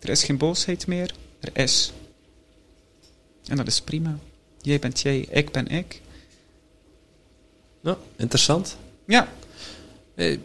Er 0.00 0.08
is 0.08 0.24
geen 0.24 0.36
boosheid 0.36 0.86
meer, 0.86 1.14
er 1.40 1.62
is. 1.62 1.92
En 3.46 3.56
dat 3.56 3.66
is 3.66 3.80
prima. 3.80 4.18
Jij 4.60 4.78
bent 4.78 5.00
jij, 5.00 5.20
ik 5.30 5.52
ben 5.52 5.66
ik. 5.66 6.00
Nou, 7.80 7.96
interessant. 8.16 8.76
Ja. 9.06 9.28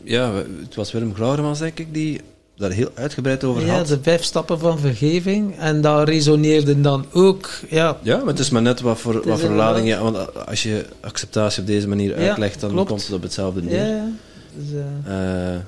Ja, 0.04 0.34
het 0.34 0.76
was 0.76 0.92
Willem 0.92 1.16
Glaudermans, 1.16 1.60
denk 1.60 1.80
ik, 1.80 1.94
die 1.94 2.22
daar 2.62 2.72
heel 2.72 2.92
uitgebreid 2.94 3.44
over 3.44 3.66
Ja, 3.66 3.76
had. 3.78 3.88
de 3.88 4.00
vijf 4.02 4.24
stappen 4.24 4.60
van 4.60 4.80
vergeving. 4.80 5.58
En 5.58 5.82
dat 5.82 6.08
resoneerde 6.08 6.82
dan 6.82 7.06
ook. 7.12 7.50
Ja, 7.70 7.98
Ja, 8.04 8.18
maar 8.18 8.28
het 8.28 8.40
is 8.40 8.50
maar 8.50 8.62
net 8.62 8.82
wat 8.82 9.00
voor, 9.00 9.28
wat 9.28 9.40
voor 9.40 9.50
lading 9.50 9.88
je... 9.88 9.98
Want 9.98 10.46
als 10.46 10.64
je 10.64 10.86
acceptatie 11.02 11.62
op 11.62 11.68
deze 11.68 11.88
manier 11.88 12.20
Ja, 12.22 12.28
uitlegt, 12.28 12.60
dan 12.60 12.72
klopt. 12.72 12.90
komt 12.90 13.04
het 13.06 13.14
op 13.14 13.22
hetzelfde 13.22 13.62
ja, 13.62 13.68
neer. 13.68 13.86
ja. 13.96 14.10
Dus, 14.56 14.80
eh, 15.06 15.54
Eh, 15.54 15.60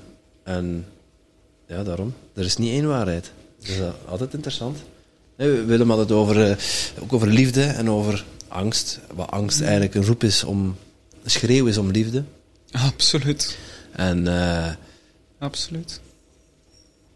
en 0.44 0.86
ja, 1.68 1.84
daarom. 1.84 2.14
Er 2.34 2.46
is 2.46 2.58
niet 2.58 2.72
één 2.72 2.88
waarheid. 2.88 3.32
Dat 3.60 3.70
is 3.70 3.80
eh, 3.80 3.88
altijd 4.06 4.34
interessant. 4.34 4.78
Nee, 5.38 5.50
we 5.50 5.64
willen 5.66 5.88
maar 5.88 5.98
het 5.98 6.12
over, 6.12 6.50
eh, 6.50 6.56
ook 7.02 7.14
over 7.14 7.28
liefde 7.28 7.64
en 7.64 7.90
over 7.90 8.26
angst. 8.48 9.00
Wat 9.14 9.32
angst 9.32 9.62
eigenlijk 9.62 9.96
een 9.96 10.06
roep 10.06 10.24
is 10.24 10.44
om... 10.44 10.76
Een 11.24 11.30
schreeuw 11.32 11.66
is 11.66 11.78
om 11.78 11.92
liefde. 11.92 12.24
Absoluut. 12.72 13.58
En 13.92 14.28
eh, 14.28 14.72
Absoluut. 15.40 16.02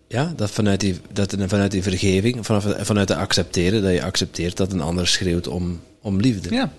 Ja, 0.08 0.34
dat 0.36 0.52
vanuit 0.52 0.80
die, 0.80 1.00
dat 1.12 1.36
vanuit 1.48 1.72
die 1.72 1.84
vergeving, 1.84 2.46
vanaf, 2.46 2.66
vanuit 2.80 3.08
de 3.08 3.16
accepteren, 3.16 3.82
dat 3.82 3.94
je 3.94 4.04
accepteert 4.04 4.58
dat 4.58 4.72
een 4.72 4.82
ander 4.82 5.08
schreeuwt 5.08 5.48
om, 5.48 5.82
om 6.02 6.20
liefde. 6.20 6.56
Ja. 6.56 6.72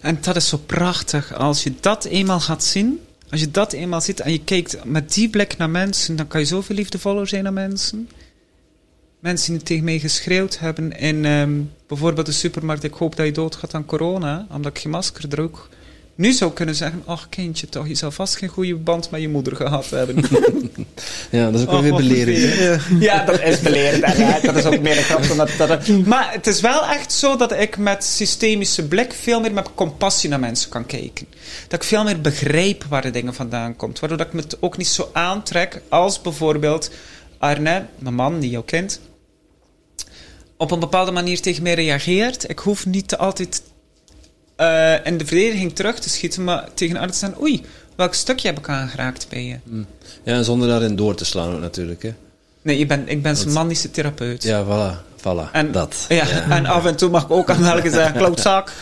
En 0.00 0.18
dat 0.20 0.36
is 0.36 0.48
zo 0.48 0.58
prachtig. 0.58 1.34
Als 1.34 1.62
je 1.62 1.72
dat 1.80 2.04
eenmaal 2.04 2.40
gaat 2.40 2.64
zien, 2.64 3.00
als 3.30 3.40
je 3.40 3.50
dat 3.50 3.72
eenmaal 3.72 4.00
ziet 4.00 4.20
en 4.20 4.32
je 4.32 4.44
kijkt 4.44 4.84
met 4.84 5.12
die 5.14 5.30
blik 5.30 5.56
naar 5.56 5.70
mensen, 5.70 6.16
dan 6.16 6.26
kan 6.26 6.40
je 6.40 6.46
zoveel 6.46 6.76
liefdevoller 6.76 7.28
zijn 7.28 7.42
naar 7.42 7.52
mensen. 7.52 8.08
Mensen 9.20 9.52
die 9.52 9.62
tegen 9.62 9.84
mij 9.84 9.98
geschreeuwd 9.98 10.58
hebben 10.58 10.98
in 10.98 11.24
ehm, 11.24 11.60
bijvoorbeeld 11.86 12.26
de 12.26 12.32
supermarkt, 12.32 12.84
ik 12.84 12.94
hoop 12.94 13.16
dat 13.16 13.26
je 13.26 13.32
doodgaat 13.32 13.74
aan 13.74 13.84
corona, 13.84 14.46
omdat 14.50 14.76
ik 14.76 14.78
geen 14.78 14.90
masker 14.90 15.28
droeg. 15.28 15.68
Nu 16.18 16.32
zou 16.32 16.50
ik 16.50 16.56
kunnen 16.56 16.74
zeggen, 16.74 17.02
ach 17.04 17.28
kindje 17.28 17.68
toch, 17.68 17.88
je 17.88 17.94
zal 17.94 18.10
vast 18.10 18.36
geen 18.36 18.48
goede 18.48 18.74
band 18.74 19.10
met 19.10 19.20
je 19.20 19.28
moeder 19.28 19.56
gehad 19.56 19.90
hebben. 19.90 20.24
Ja, 21.30 21.50
dat 21.50 21.60
is 21.60 21.66
ook 21.66 21.72
Oh, 21.72 21.80
weer 21.80 21.94
belerend. 21.94 22.38
vervelend. 22.38 23.02
Ja, 23.10 23.24
dat 23.24 23.40
is 23.40 23.60
belerend. 23.60 24.02
En 24.02 24.18
ja, 24.18 24.40
dat 24.40 24.56
is 24.56 24.64
ook 24.64 24.80
meer 24.80 24.96
een 24.96 25.02
grap 25.02 25.26
dan 25.28 25.36
dat, 25.36 25.50
dat... 25.56 25.88
Maar 25.88 26.32
het 26.32 26.46
is 26.46 26.60
wel 26.60 26.84
echt 26.86 27.12
zo 27.12 27.36
dat 27.36 27.52
ik 27.52 27.76
met 27.76 28.04
systemische 28.04 28.88
blik 28.88 29.12
veel 29.12 29.40
meer 29.40 29.52
met 29.52 29.68
compassie 29.74 30.30
naar 30.30 30.40
mensen 30.40 30.70
kan 30.70 30.86
kijken. 30.86 31.26
Dat 31.68 31.82
ik 31.82 31.88
veel 31.88 32.04
meer 32.04 32.20
begrijp 32.20 32.84
waar 32.88 33.02
de 33.02 33.10
dingen 33.10 33.34
vandaan 33.34 33.76
komt. 33.76 34.00
Waardoor 34.00 34.18
dat 34.18 34.26
ik 34.26 34.32
me 34.32 34.40
het 34.40 34.56
ook 34.62 34.76
niet 34.76 34.86
zo 34.88 35.10
aantrek 35.12 35.80
als 35.88 36.20
bijvoorbeeld 36.20 36.90
Arne, 37.38 37.86
mijn 37.98 38.14
man, 38.14 38.40
die 38.40 38.50
jou 38.50 38.64
kent, 38.64 39.00
op 40.56 40.70
een 40.70 40.80
bepaalde 40.80 41.10
manier 41.12 41.40
tegen 41.40 41.62
mij 41.62 41.74
reageert. 41.74 42.48
Ik 42.50 42.58
hoef 42.58 42.86
niet 42.86 43.08
te 43.08 43.18
altijd 43.18 43.62
eh, 44.58 44.94
in 45.04 45.18
de 45.18 45.26
verdediging 45.26 45.74
terug 45.74 45.98
te 45.98 46.08
schieten, 46.08 46.44
maar 46.44 46.68
tegen 46.74 47.10
te 47.10 47.16
zeggen, 47.16 47.40
oei, 47.40 47.62
welk 47.96 48.14
stukje 48.14 48.48
heb 48.48 48.58
ik 48.58 48.68
aangeraakt 48.68 49.26
bij 49.28 49.44
je? 49.44 49.56
Ja, 50.22 50.34
en 50.34 50.44
zonder 50.44 50.68
daarin 50.68 50.96
door 50.96 51.14
te 51.14 51.24
slaan 51.24 51.54
ook 51.54 51.60
natuurlijk. 51.60 52.02
Hè. 52.02 52.14
Nee, 52.62 52.78
ik 52.78 52.88
ben, 52.88 53.08
ik 53.08 53.22
ben 53.22 53.36
zijn 53.36 53.52
manische 53.52 53.90
therapeut. 53.90 54.42
Ja, 54.42 54.64
voilà. 54.64 55.18
voilà 55.18 55.52
En, 55.52 55.72
dat. 55.72 56.04
Ja, 56.08 56.26
en 56.50 56.66
af 56.66 56.84
en 56.84 56.96
toe 56.96 57.10
mag 57.10 57.22
ik 57.22 57.30
ook 57.30 57.50
aan 57.50 57.62
welke 57.62 57.90
zeggen, 57.90 58.16
klootzak. 58.16 58.72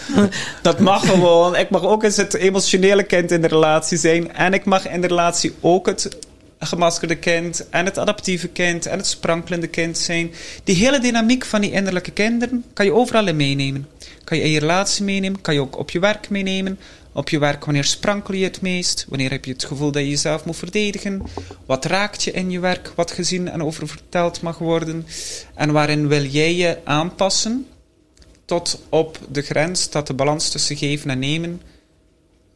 Dat 0.62 0.78
mag 0.78 1.06
gewoon. 1.06 1.56
Ik 1.56 1.70
mag 1.70 1.82
ook 1.82 2.02
eens 2.02 2.16
het 2.16 2.34
emotionele 2.34 3.02
kind 3.02 3.30
in 3.30 3.40
de 3.40 3.48
relatie 3.48 3.98
zijn. 3.98 4.32
En 4.32 4.52
ik 4.52 4.64
mag 4.64 4.88
in 4.88 5.00
de 5.00 5.06
relatie 5.06 5.54
ook 5.60 5.86
het 5.86 6.08
gemaskerde 6.58 7.16
kind 7.16 7.68
en 7.68 7.84
het 7.84 7.98
adaptieve 7.98 8.48
kind 8.48 8.86
en 8.86 8.98
het 8.98 9.06
sprankelende 9.06 9.66
kind 9.66 9.98
zijn. 9.98 10.32
Die 10.64 10.76
hele 10.76 10.98
dynamiek 10.98 11.44
van 11.44 11.60
die 11.60 11.70
innerlijke 11.70 12.10
kinderen 12.10 12.64
kan 12.72 12.86
je 12.86 12.92
overal 12.92 13.26
in 13.26 13.36
meenemen. 13.36 13.88
Kan 14.26 14.36
je 14.38 14.44
in 14.44 14.50
je 14.50 14.58
relatie 14.58 15.04
meenemen, 15.04 15.40
kan 15.40 15.54
je 15.54 15.60
ook 15.60 15.78
op 15.78 15.90
je 15.90 15.98
werk 15.98 16.30
meenemen. 16.30 16.78
Op 17.12 17.28
je 17.28 17.38
werk, 17.38 17.64
wanneer 17.64 17.84
sprankel 17.84 18.34
je 18.34 18.44
het 18.44 18.60
meest? 18.60 19.06
Wanneer 19.08 19.30
heb 19.30 19.44
je 19.44 19.52
het 19.52 19.64
gevoel 19.64 19.90
dat 19.92 20.02
je 20.02 20.08
jezelf 20.08 20.44
moet 20.44 20.56
verdedigen? 20.56 21.22
Wat 21.66 21.84
raakt 21.84 22.22
je 22.22 22.30
in 22.30 22.50
je 22.50 22.60
werk, 22.60 22.92
wat 22.94 23.10
gezien 23.10 23.48
en 23.48 23.62
over 23.62 23.88
verteld 23.88 24.40
mag 24.42 24.58
worden? 24.58 25.06
En 25.54 25.72
waarin 25.72 26.08
wil 26.08 26.22
jij 26.24 26.54
je 26.54 26.78
aanpassen 26.84 27.66
tot 28.44 28.82
op 28.88 29.18
de 29.30 29.42
grens 29.42 29.90
dat 29.90 30.06
de 30.06 30.14
balans 30.14 30.48
tussen 30.50 30.76
geven 30.76 31.10
en 31.10 31.18
nemen 31.18 31.60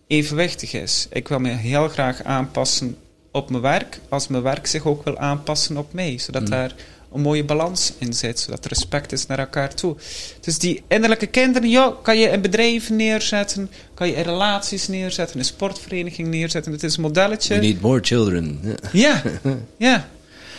evenwichtig 0.07 0.73
is? 0.73 1.07
Ik 1.11 1.29
wil 1.29 1.39
me 1.39 1.51
heel 1.51 1.89
graag 1.89 2.23
aanpassen 2.23 2.97
op 3.33 3.51
mijn 3.51 3.63
werk, 3.63 4.01
als 4.09 4.29
mijn 4.29 4.43
werk 4.43 4.67
zich 4.67 4.87
ook 4.87 5.05
wil 5.05 5.19
aanpassen 5.19 5.77
op 5.77 5.93
mij, 5.93 6.19
zodat 6.19 6.43
Mm. 6.43 6.51
daar 6.51 6.75
een 7.13 7.21
mooie 7.21 7.45
balans 7.45 7.93
in 7.99 8.13
zit, 8.13 8.39
zodat 8.41 8.65
er 8.65 8.71
respect 8.71 9.13
is 9.13 9.27
naar 9.27 9.39
elkaar 9.39 9.75
toe. 9.75 9.97
Dus 10.41 10.59
die 10.59 10.83
innerlijke 10.89 11.27
kinderen, 11.27 11.69
ja, 11.69 11.95
kan 12.03 12.19
je 12.19 12.29
in 12.29 12.41
bedrijven 12.41 12.97
neerzetten, 12.97 13.71
kan 13.95 14.09
je 14.09 14.15
in 14.15 14.23
relaties 14.23 14.89
neerzetten, 14.89 15.35
in 15.35 15.41
een 15.41 15.47
sportvereniging 15.47 16.29
neerzetten. 16.29 16.73
Het 16.73 16.83
is 16.83 16.91
een 16.97 17.03
We 17.03 17.09
modelletje. 17.09 17.57
need 17.57 17.81
more 17.81 18.01
children. 18.03 18.61
Ja. 18.93 19.23
Ja. 19.77 20.09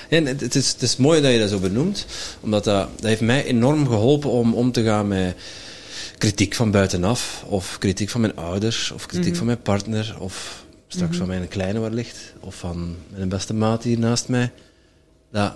En 0.09 0.25
het, 0.25 0.41
het 0.41 0.55
is, 0.55 0.71
het 0.71 0.81
is 0.81 0.95
mooi 0.97 1.21
dat 1.21 1.31
je 1.31 1.39
dat 1.39 1.49
zo 1.49 1.59
benoemt, 1.59 2.05
omdat 2.39 2.63
dat, 2.63 2.87
dat 2.95 3.05
heeft 3.09 3.21
mij 3.21 3.45
enorm 3.45 3.87
geholpen 3.87 4.29
om 4.29 4.53
om 4.53 4.71
te 4.71 4.83
gaan 4.83 5.07
met 5.07 5.35
kritiek 6.17 6.53
van 6.55 6.71
buitenaf, 6.71 7.43
of 7.47 7.77
kritiek 7.79 8.09
van 8.09 8.21
mijn 8.21 8.35
ouders, 8.35 8.91
of 8.91 9.05
kritiek 9.05 9.27
Mhm. 9.29 9.37
van 9.37 9.45
mijn 9.45 9.61
partner, 9.61 10.15
of 10.19 10.63
straks 10.87 11.17
van 11.17 11.27
mijn 11.27 11.47
kleine 11.47 11.79
wellicht, 11.79 12.17
of 12.39 12.55
van 12.55 12.95
mijn 13.15 13.29
beste 13.29 13.53
maat 13.53 13.83
hier 13.83 13.99
naast 13.99 14.27
mij. 14.27 14.51
Dat, 15.31 15.53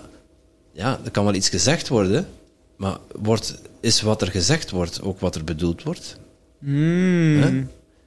ja, 0.76 1.00
er 1.04 1.10
kan 1.10 1.24
wel 1.24 1.34
iets 1.34 1.48
gezegd 1.48 1.88
worden, 1.88 2.28
maar 2.76 2.98
wordt, 3.12 3.54
is 3.80 4.00
wat 4.00 4.22
er 4.22 4.30
gezegd 4.30 4.70
wordt 4.70 5.02
ook 5.02 5.20
wat 5.20 5.34
er 5.34 5.44
bedoeld 5.44 5.82
wordt? 5.82 6.16
Mm. 6.58 7.42
Hè? 7.42 7.64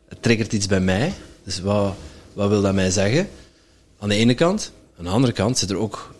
Het 0.07 0.21
triggert 0.21 0.53
iets 0.53 0.67
bij 0.67 0.79
mij, 0.79 1.13
dus 1.43 1.59
wat, 1.59 1.95
wat 2.33 2.49
wil 2.49 2.61
dat 2.61 2.73
mij 2.73 2.91
zeggen? 2.91 3.29
Aan 3.99 4.09
de 4.09 4.15
ene 4.15 4.33
kant. 4.33 4.71
Aan 4.97 5.03
de 5.03 5.09
andere 5.09 5.33
kant 5.33 5.57
zit 5.57 5.69
er 5.69 5.77
ook 5.77 6.15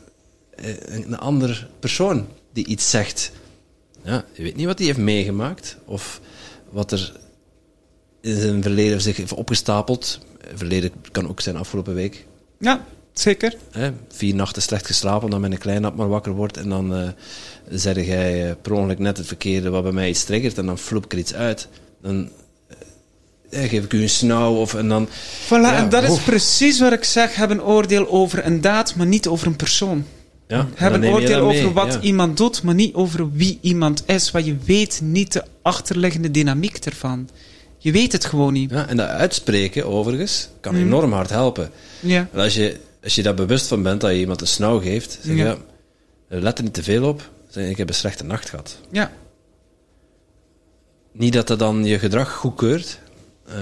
eh, 0.55 0.73
een 0.85 1.17
andere 1.17 1.67
persoon 1.79 2.27
die 2.53 2.65
iets 2.65 2.89
zegt. 2.89 3.31
Ja, 4.03 4.25
je 4.33 4.43
weet 4.43 4.55
niet 4.55 4.65
wat 4.65 4.77
hij 4.77 4.87
heeft 4.87 4.99
meegemaakt 4.99 5.77
of 5.85 6.21
wat 6.69 6.91
er 6.91 7.13
in 8.21 8.39
zijn 8.39 8.61
verleden 8.61 9.01
zich 9.01 9.17
heeft 9.17 9.33
opgestapeld. 9.33 10.19
Verleden 10.53 10.91
kan 11.11 11.29
ook 11.29 11.41
zijn 11.41 11.55
afgelopen 11.55 11.93
week. 11.93 12.25
Ja, 12.59 12.85
zeker. 13.21 13.55
Hè, 13.71 13.91
vier 14.11 14.35
nachten 14.35 14.61
slecht 14.61 14.85
geslapen, 14.85 15.29
dan 15.29 15.41
mijn 15.41 15.57
kleine 15.57 15.91
maar 15.95 16.07
wakker 16.09 16.31
wordt 16.31 16.57
en 16.57 16.69
dan 16.69 16.93
eh 16.95 17.07
zeg 17.69 18.05
jij 18.05 18.49
eh, 18.49 18.55
per 18.61 18.71
ongeluk 18.73 18.99
net 18.99 19.17
het 19.17 19.27
verkeerde 19.27 19.69
wat 19.69 19.83
bij 19.83 19.91
mij 19.91 20.09
iets 20.09 20.23
triggert 20.23 20.57
en 20.57 20.65
dan 20.65 20.77
vloep 20.77 21.05
ik 21.05 21.11
er 21.11 21.17
iets 21.17 21.33
uit. 21.33 21.67
Dan 22.01 22.29
eh, 23.49 23.69
geef 23.69 23.83
ik 23.83 23.93
u 23.93 24.01
een 24.01 24.09
snauw 24.09 24.55
of 24.55 24.73
en 24.73 24.87
dan... 24.87 25.07
Voilà, 25.45 25.49
Ja, 25.49 25.75
en 25.75 25.89
dat 25.89 26.03
is 26.03 26.19
precies 26.19 26.79
wat 26.79 26.91
ik 26.93 27.03
zeg. 27.03 27.35
Heb 27.35 27.49
een 27.49 27.63
oordeel 27.63 28.09
over 28.09 28.45
een 28.45 28.61
daad, 28.61 28.95
maar 28.95 29.07
niet 29.07 29.27
over 29.27 29.47
een 29.47 29.55
persoon. 29.55 30.05
Ja, 30.47 30.67
Heb 30.75 30.93
een 30.93 31.05
oordeel 31.05 31.39
dat 31.39 31.55
over 31.55 31.73
wat 31.73 31.93
ja. 31.93 31.99
iemand 32.01 32.37
doet, 32.37 32.63
maar 32.63 32.75
niet 32.75 32.93
over 32.93 33.31
wie 33.31 33.57
iemand 33.61 34.03
is. 34.05 34.31
Want 34.31 34.45
je 34.45 34.55
weet 34.65 34.99
niet 35.03 35.33
de 35.33 35.43
achterliggende 35.61 36.31
dynamiek 36.31 36.77
ervan. 36.77 37.29
Je 37.77 37.91
weet 37.91 38.11
het 38.11 38.25
gewoon 38.25 38.53
niet. 38.53 38.71
Ja, 38.71 38.87
en 38.87 38.97
dat 38.97 39.07
uitspreken, 39.07 39.85
overigens, 39.85 40.49
kan 40.59 40.73
Mhm. 40.73 40.83
enorm 40.83 41.13
hard 41.13 41.29
helpen. 41.29 41.71
Ja. 41.99 42.27
En 42.33 42.39
als 42.39 42.53
je, 42.53 42.77
als 43.03 43.15
je 43.15 43.23
daar 43.23 43.33
bewust 43.33 43.67
van 43.67 43.83
bent 43.83 44.01
dat 44.01 44.11
je 44.11 44.17
iemand 44.19 44.41
een 44.41 44.47
snauw 44.47 44.79
geeft, 44.79 45.19
zeg 45.23 45.35
je, 45.35 45.43
Ja. 45.43 45.57
ja, 46.29 46.39
let 46.39 46.57
er 46.57 46.63
niet 46.63 46.73
te 46.73 46.83
veel 46.83 47.07
op. 47.07 47.29
Zeg, 47.49 47.69
ik 47.69 47.77
heb 47.77 47.89
een 47.89 47.95
slechte 47.95 48.23
nacht 48.23 48.49
gehad. 48.49 48.77
Ja. 48.91 49.11
Niet 51.11 51.33
dat 51.33 51.47
dat 51.47 51.59
dan 51.59 51.85
je 51.85 51.99
gedrag 51.99 52.33
goedkeurt, 52.33 52.99
eh 53.45 53.55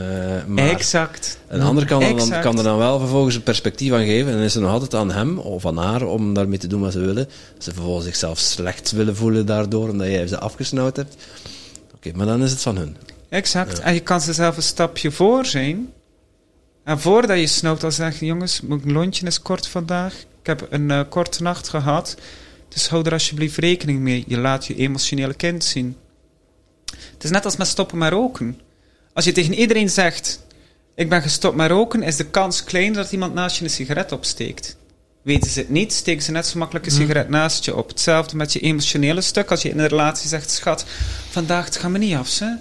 maar 0.47 0.69
exact. 0.69 1.37
een 1.47 1.61
ander 1.61 1.85
kan, 1.85 2.01
er 2.01 2.15
dan, 2.15 2.41
kan 2.41 2.57
er 2.57 2.63
dan 2.63 2.77
wel 2.77 2.99
vervolgens 2.99 3.35
een 3.35 3.43
perspectief 3.43 3.91
aan 3.91 4.05
geven. 4.05 4.27
En 4.31 4.35
dan 4.35 4.45
is 4.45 4.53
het 4.53 4.63
nog 4.63 4.71
altijd 4.71 4.93
aan 4.93 5.11
hem 5.11 5.37
of 5.39 5.65
aan 5.65 5.77
haar 5.77 6.01
om 6.01 6.33
daarmee 6.33 6.57
te 6.57 6.67
doen 6.67 6.81
wat 6.81 6.91
ze 6.91 6.99
willen. 6.99 7.25
Als 7.55 7.65
ze 7.65 7.73
vervolgens 7.73 8.05
zichzelf 8.05 8.37
slecht 8.39 8.91
willen 8.91 9.15
voelen 9.15 9.45
daardoor, 9.45 9.89
omdat 9.89 10.07
jij 10.07 10.27
ze 10.27 10.39
afgesnauwd 10.39 10.95
hebt. 10.95 11.15
Oké, 11.95 12.11
maar 12.15 12.25
dan 12.25 12.43
is 12.43 12.51
het 12.51 12.61
van 12.61 12.77
hun. 12.77 12.97
Exact. 13.29 13.77
Ja. 13.77 13.83
En 13.83 13.93
je 13.93 13.99
kan 13.99 14.21
ze 14.21 14.33
zelf 14.33 14.57
een 14.57 14.63
stapje 14.63 15.11
voor 15.11 15.45
zijn. 15.45 15.93
En 16.87 16.99
voordat 16.99 17.39
je 17.39 17.47
snoopt, 17.47 17.81
dan 17.81 17.91
zeg 17.91 18.19
je: 18.19 18.25
jongens, 18.25 18.61
mijn 18.61 18.91
lontje 18.91 19.25
is 19.25 19.41
kort 19.41 19.67
vandaag. 19.67 20.13
Ik 20.13 20.47
heb 20.47 20.67
een 20.69 20.91
eh, 20.91 21.01
korte 21.09 21.43
nacht 21.43 21.69
gehad. 21.69 22.17
Dus 22.69 22.87
hou 22.87 23.05
er 23.05 23.11
alsjeblieft 23.11 23.57
rekening 23.57 23.99
mee. 23.99 24.23
Je 24.27 24.37
laat 24.37 24.65
je 24.65 24.75
emotionele 24.75 25.33
kind 25.33 25.63
zien. 25.63 25.97
Het 26.85 27.23
is 27.23 27.29
net 27.29 27.45
als 27.45 27.57
met 27.57 27.67
stoppen 27.67 27.97
met 27.97 28.11
roken. 28.11 28.59
Als 29.13 29.25
je 29.25 29.31
tegen 29.31 29.53
iedereen 29.53 29.89
zegt: 29.89 30.45
Ik 30.95 31.09
ben 31.09 31.21
gestopt 31.21 31.55
met 31.55 31.69
roken, 31.69 32.03
is 32.03 32.15
de 32.15 32.25
kans 32.25 32.63
klein 32.63 32.93
dat 32.93 33.11
iemand 33.11 33.33
naast 33.33 33.57
je 33.57 33.63
een 33.63 33.69
sigaret 33.69 34.11
opsteekt. 34.11 34.77
Weten 35.21 35.51
ze 35.51 35.59
het 35.59 35.69
niet, 35.69 35.93
steken 35.93 36.23
ze 36.23 36.31
net 36.31 36.45
zo 36.45 36.59
makkelijk 36.59 36.85
een 36.85 36.91
sigaret 36.91 37.29
naast 37.29 37.65
je 37.65 37.75
op. 37.75 37.87
Hetzelfde 37.87 38.35
met 38.35 38.53
je 38.53 38.59
emotionele 38.59 39.21
stuk. 39.21 39.51
Als 39.51 39.61
je 39.61 39.69
in 39.69 39.79
een 39.79 39.87
relatie 39.87 40.29
zegt: 40.29 40.49
Schat, 40.49 40.85
vandaag 41.29 41.65
het 41.65 41.77
gaat 41.77 41.91
me 41.91 41.97
niet 41.97 42.15
af. 42.15 42.39
Hè? 42.39 42.53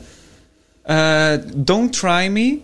Eh, 0.82 1.42
don't 1.54 1.92
try 1.92 2.26
me, 2.26 2.58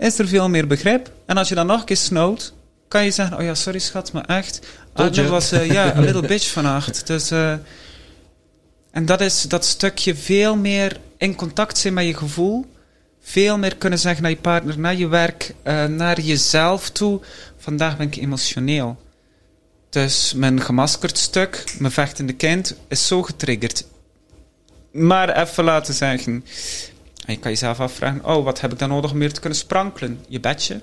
is 0.00 0.18
er 0.18 0.28
veel 0.28 0.48
meer 0.48 0.66
begrip. 0.66 1.12
En 1.26 1.36
als 1.36 1.48
je 1.48 1.54
dan 1.54 1.66
nog 1.66 1.80
een 1.80 1.86
keer 1.86 1.96
snoot, 1.96 2.52
kan 2.88 3.04
je 3.04 3.10
zeggen: 3.10 3.36
Oh 3.36 3.42
ja, 3.42 3.54
sorry 3.54 3.78
schat, 3.78 4.12
maar 4.12 4.24
echt. 4.24 4.60
You. 4.94 5.28
was 5.28 5.52
eh, 5.52 5.70
ja, 5.70 5.92
a 5.96 6.00
little 6.00 6.26
bitch 6.26 6.50
vannacht. 6.50 7.06
Dus, 7.06 7.30
eh, 7.30 7.52
en 8.90 9.06
dat 9.06 9.20
is 9.20 9.42
dat 9.42 9.64
stukje 9.64 10.14
veel 10.14 10.56
meer 10.56 11.00
in 11.16 11.34
contact 11.34 11.78
zijn 11.78 11.94
met 11.94 12.06
je 12.06 12.16
gevoel. 12.16 12.66
Veel 13.22 13.58
meer 13.58 13.76
kunnen 13.76 13.98
zeggen 13.98 14.22
naar 14.22 14.30
je 14.30 14.36
partner, 14.36 14.78
naar 14.78 14.94
je 14.94 15.08
werk, 15.08 15.54
eh, 15.62 15.84
naar 15.84 16.20
jezelf 16.20 16.90
toe. 16.90 17.20
Vandaag 17.58 17.96
ben 17.96 18.06
ik 18.06 18.16
emotioneel. 18.16 18.98
Dus 19.90 20.32
mijn 20.34 20.60
gemaskerd 20.60 21.18
stuk, 21.18 21.64
mijn 21.78 21.92
vechtende 21.92 22.32
kind, 22.32 22.74
is 22.88 23.06
zo 23.06 23.22
getriggerd. 23.22 23.84
Maar 24.92 25.42
even 25.42 25.64
laten 25.64 25.94
zeggen. 25.94 26.44
En 27.26 27.32
je 27.32 27.38
kan 27.38 27.50
jezelf 27.50 27.80
afvragen: 27.80 28.24
oh, 28.24 28.44
wat 28.44 28.60
heb 28.60 28.72
ik 28.72 28.78
dan 28.78 28.88
nodig 28.88 29.10
om 29.10 29.18
meer 29.18 29.32
te 29.32 29.40
kunnen 29.40 29.58
sprankelen? 29.58 30.24
Je 30.28 30.40
bedje. 30.40 30.80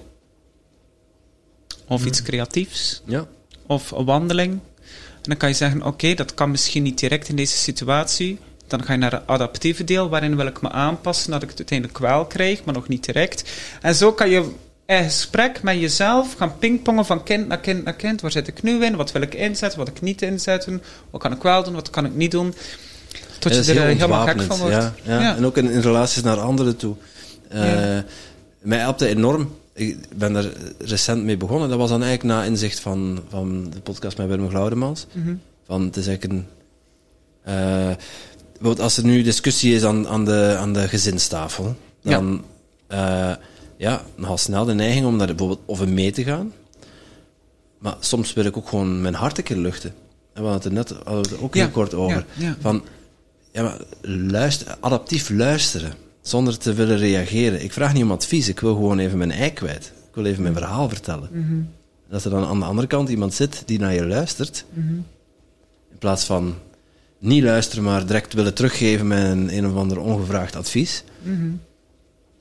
Of 1.88 2.06
iets 2.06 2.22
creatiefs. 2.22 3.02
Ja. 3.06 3.28
Of 3.66 3.92
een 3.92 4.06
wandeling. 4.06 4.52
En 4.52 5.24
dan 5.34 5.38
kan 5.38 5.50
je 5.50 5.56
zeggen: 5.56 5.84
oké, 5.84 6.14
dat 6.14 6.34
kan 6.34 6.52
misschien 6.52 6.84
niet 6.84 7.00
direct 7.00 7.30
in 7.30 7.36
deze 7.36 7.58
situatie. 7.58 8.40
Dan 8.68 8.84
ga 8.84 8.94
je 8.94 9.00
naar 9.00 9.12
het 9.12 9.28
adaptieve 9.28 9.84
deel, 9.84 10.10
waarin 10.10 10.36
wil 10.36 10.46
ik 10.46 10.62
me 10.62 10.70
aanpassen 10.70 11.32
dat 11.32 11.44
ik 11.44 11.50
het 11.50 11.58
uiteindelijk 11.58 12.00
wel 12.00 12.26
krijg, 12.26 12.64
maar 12.64 12.74
nog 12.74 12.88
niet 12.88 13.06
direct. 13.06 13.52
En 13.82 13.96
zo 13.96 14.14
kan 14.14 14.30
je 14.30 14.52
in 14.86 15.04
gesprek 15.04 15.64
met 15.64 15.80
jezelf 15.80 16.34
gaan 16.34 16.58
pingpongen 16.58 17.06
van 17.06 17.24
kind 17.24 17.48
naar 17.48 17.60
kind 17.60 17.84
naar 17.84 17.94
kind. 17.94 18.22
Waar 18.22 18.32
zit 18.32 18.48
ik 18.48 18.62
nu 18.62 18.86
in? 18.86 18.96
Wat 18.96 19.12
wil 19.12 19.22
ik 19.22 19.36
inzetten? 19.36 19.80
Wat 19.80 19.88
ik 19.88 20.02
niet 20.02 20.22
inzetten? 20.22 20.84
Wat 21.10 21.22
kan 21.22 21.32
ik 21.32 21.42
wel 21.42 21.64
doen? 21.64 21.74
Wat 21.74 21.90
kan 21.90 22.06
ik 22.06 22.14
niet 22.14 22.32
doen? 22.32 22.54
Tot 23.40 23.54
je 23.54 23.60
er 23.60 23.66
heel 23.66 23.76
eh, 23.82 23.88
helemaal 23.88 24.26
gek 24.26 24.42
van 24.42 24.58
wordt. 24.58 24.74
Ja, 24.74 24.94
ja. 25.04 25.22
Ja. 25.22 25.36
En 25.36 25.46
ook 25.46 25.58
in, 25.58 25.70
in 25.70 25.80
relaties 25.80 26.24
naar 26.24 26.40
anderen 26.40 26.76
toe. 26.76 26.96
Ja. 27.52 28.04
Mij 28.62 28.78
helpt 28.78 29.00
het 29.00 29.10
enorm. 29.10 29.56
Ik 29.74 29.98
ben 30.16 30.36
er 30.36 30.52
recent 30.80 31.24
mee 31.24 31.38
begonnen. 31.38 31.70
Dat 31.70 31.78
was 31.78 31.90
dan 31.90 32.04
eigenlijk 32.04 32.34
na 32.40 32.44
inzicht 32.46 32.80
van, 32.80 33.20
van 33.30 33.70
de 33.70 33.80
podcast 33.80 34.18
met 34.18 34.28
Willem 34.28 34.50
Glaudemans. 34.50 35.08
Mhm. 35.12 35.36
Van, 35.66 35.82
het 35.82 35.98
is 35.98 36.08
eigenlijk 36.08 36.40
een... 36.40 36.46
bijvoorbeeld 38.52 38.80
als 38.80 38.98
er 38.98 39.04
nu 39.06 39.22
discussie 39.22 39.76
is 39.76 39.84
aan, 39.84 40.08
aan, 40.08 40.26
de, 40.26 40.56
aan 40.60 40.74
de 40.74 40.88
gezinstafel, 40.88 41.76
dan, 42.02 42.44
ja, 43.78 44.02
had 44.22 44.40
snel 44.40 44.66
de 44.66 44.74
neiging 44.74 45.06
om 45.06 45.18
daar 45.18 45.28
bijvoorbeeld 45.28 45.62
over 45.66 45.88
mee 45.88 46.12
te 46.12 46.24
gaan. 46.24 46.54
Maar 47.80 47.96
soms 48.00 48.34
wil 48.34 48.46
ik 48.46 48.58
ook 48.58 48.70
gewoon 48.70 49.02
mijn 49.02 49.14
hart 49.14 49.38
een 49.38 49.44
keer 49.44 49.58
luchten. 49.58 49.94
En 50.34 50.44
we 50.44 50.50
hadden 50.50 50.72
het 50.76 50.88
er 50.90 50.96
net 50.96 51.04
hadden 51.06 51.24
we 51.24 51.30
het 51.36 51.44
ook 51.44 51.54
Ja, 51.54 51.62
heel 51.62 51.72
kort 51.72 51.94
over. 51.94 52.26
ja, 52.34 52.46
ja. 52.48 52.56
Van, 52.62 52.84
ja, 53.58 53.64
maar 53.64 53.78
luister, 54.32 54.78
adaptief 54.80 55.30
luisteren, 55.30 55.94
zonder 56.22 56.58
te 56.58 56.74
willen 56.74 56.98
reageren. 56.98 57.64
Ik 57.64 57.74
vraag 57.74 57.94
niet 57.94 58.04
om 58.04 58.12
advies, 58.12 58.48
ik 58.48 58.60
wil 58.60 58.74
gewoon 58.74 59.00
even 59.00 59.18
mijn 59.18 59.32
ei 59.32 59.54
kwijt. 59.54 59.92
Ik 60.10 60.16
wil 60.16 60.26
even 60.26 60.42
mijn 60.42 60.54
verhaal 60.56 60.90
vertellen. 60.90 61.30
Mhm. 61.32 61.54
En 62.08 62.14
als 62.14 62.26
er 62.26 62.32
dan 62.32 62.46
aan 62.46 62.60
de 62.60 62.66
andere 62.66 62.88
kant 62.88 63.10
iemand 63.10 63.34
zit 63.34 63.64
die 63.66 63.80
naar 63.80 63.94
je 63.94 64.06
luistert, 64.08 64.66
Mhm. 64.74 64.94
in 65.92 65.98
plaats 66.00 66.24
van 66.24 66.56
niet 67.20 67.44
luisteren, 67.44 67.84
maar 67.84 68.06
direct 68.06 68.34
willen 68.34 68.54
teruggeven 68.54 69.08
met 69.08 69.24
een, 69.24 69.58
een 69.58 69.68
of 69.68 69.76
ander 69.76 70.00
ongevraagd 70.00 70.56
advies. 70.56 71.04
Mhm. 71.22 71.50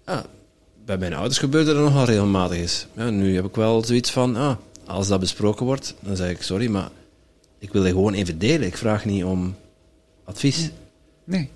Ja, 0.06 0.24
bij 0.84 0.98
mijn 0.98 1.14
ouders 1.14 1.38
gebeurde 1.38 1.74
dat 1.74 1.82
nogal 1.84 2.04
regelmatig 2.04 2.56
eens. 2.58 2.86
Ja, 2.96 3.10
nu 3.10 3.34
heb 3.34 3.44
ik 3.44 3.54
wel 3.54 3.84
zoiets 3.84 4.10
van, 4.10 4.36
ah, 4.36 4.56
als 4.86 5.08
dat 5.08 5.20
besproken 5.20 5.66
wordt, 5.66 5.94
dan 6.00 6.16
zeg 6.16 6.30
ik 6.30 6.42
sorry, 6.42 6.66
maar 6.68 6.88
ik 7.58 7.72
wil 7.72 7.82
het 7.82 7.92
gewoon 7.92 8.14
even 8.14 8.38
delen. 8.38 8.66
Ik 8.66 8.76
vraag 8.76 9.04
niet 9.04 9.24
om 9.24 9.54
advies. 10.24 10.70
Nee. 11.26 11.48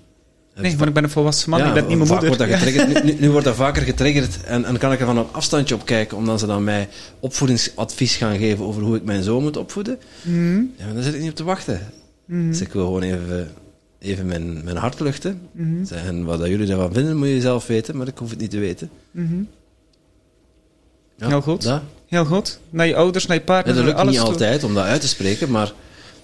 Nee, 0.55 0.75
maar 0.77 0.87
ik 0.87 0.93
ben 0.93 1.03
een 1.03 1.09
volwassen 1.09 1.49
man, 1.49 1.59
Ja, 1.59 1.67
ik 1.67 1.73
ben 1.73 1.87
niet 1.87 1.97
mijn 1.97 2.09
moeder. 2.09 2.27
Wordt 2.27 2.39
dat 2.39 2.49
Ja. 2.49 2.57
getriggerd. 2.57 3.19
Nu, 3.19 3.29
wordt 3.29 3.45
dat 3.45 3.55
vaker 3.55 3.81
getriggerd 3.81 4.43
en, 4.43 4.53
en 4.55 4.61
dan 4.61 4.77
kan 4.77 4.91
ik 4.91 4.99
er 4.99 5.05
van 5.05 5.17
een 5.17 5.25
afstandje 5.31 5.75
op 5.75 5.85
kijken, 5.85 6.17
omdat 6.17 6.39
ze 6.39 6.45
dan 6.45 6.63
mij 6.63 6.89
opvoedingsadvies 7.19 8.15
gaan 8.15 8.37
geven 8.37 8.65
over 8.65 8.81
hoe 8.81 8.95
ik 8.95 9.03
mijn 9.03 9.23
zoon 9.23 9.41
moet 9.43 9.57
opvoeden. 9.57 9.99
Mhm. 10.21 10.61
Ja, 10.77 10.93
daar 10.93 11.03
zit 11.03 11.13
ik 11.13 11.19
niet 11.21 11.29
op 11.29 11.35
te 11.35 11.43
wachten. 11.43 11.79
Mhm. 12.25 12.47
Dus 12.47 12.61
ik 12.61 12.73
wil 12.73 12.85
gewoon 12.85 13.01
even, 13.01 13.51
even 13.99 14.25
mijn, 14.25 14.63
mijn 14.63 14.77
hart 14.77 14.99
luchten. 14.99 15.41
Mhm. 15.51 15.93
En 15.93 16.23
wat 16.23 16.39
dat 16.39 16.47
jullie 16.47 16.67
daarvan 16.67 16.93
vinden, 16.93 17.17
moet 17.17 17.27
je 17.27 17.41
zelf 17.41 17.67
weten, 17.67 17.97
maar 17.97 18.07
ik 18.07 18.17
hoef 18.17 18.29
het 18.29 18.39
niet 18.39 18.51
te 18.51 18.59
weten. 18.59 18.89
Mhm. 19.11 19.41
Ja, 21.17 21.27
Heel 21.27 21.41
goed. 21.41 21.63
Dat, 21.63 21.81
Heel 22.07 22.25
goed. 22.25 22.59
Naar 22.69 22.87
je 22.87 22.95
ouders, 22.95 23.25
naar 23.25 23.35
je 23.35 23.43
ja, 23.45 23.47
partner, 23.53 23.75
dat 23.75 23.83
naar 23.83 23.93
lukt 23.93 24.09
niet 24.09 24.19
alles 24.19 24.31
altijd 24.31 24.63
om 24.63 24.73
dat 24.73 24.83
uit 24.83 25.01
te 25.01 25.07
spreken, 25.07 25.51
maar 25.51 25.73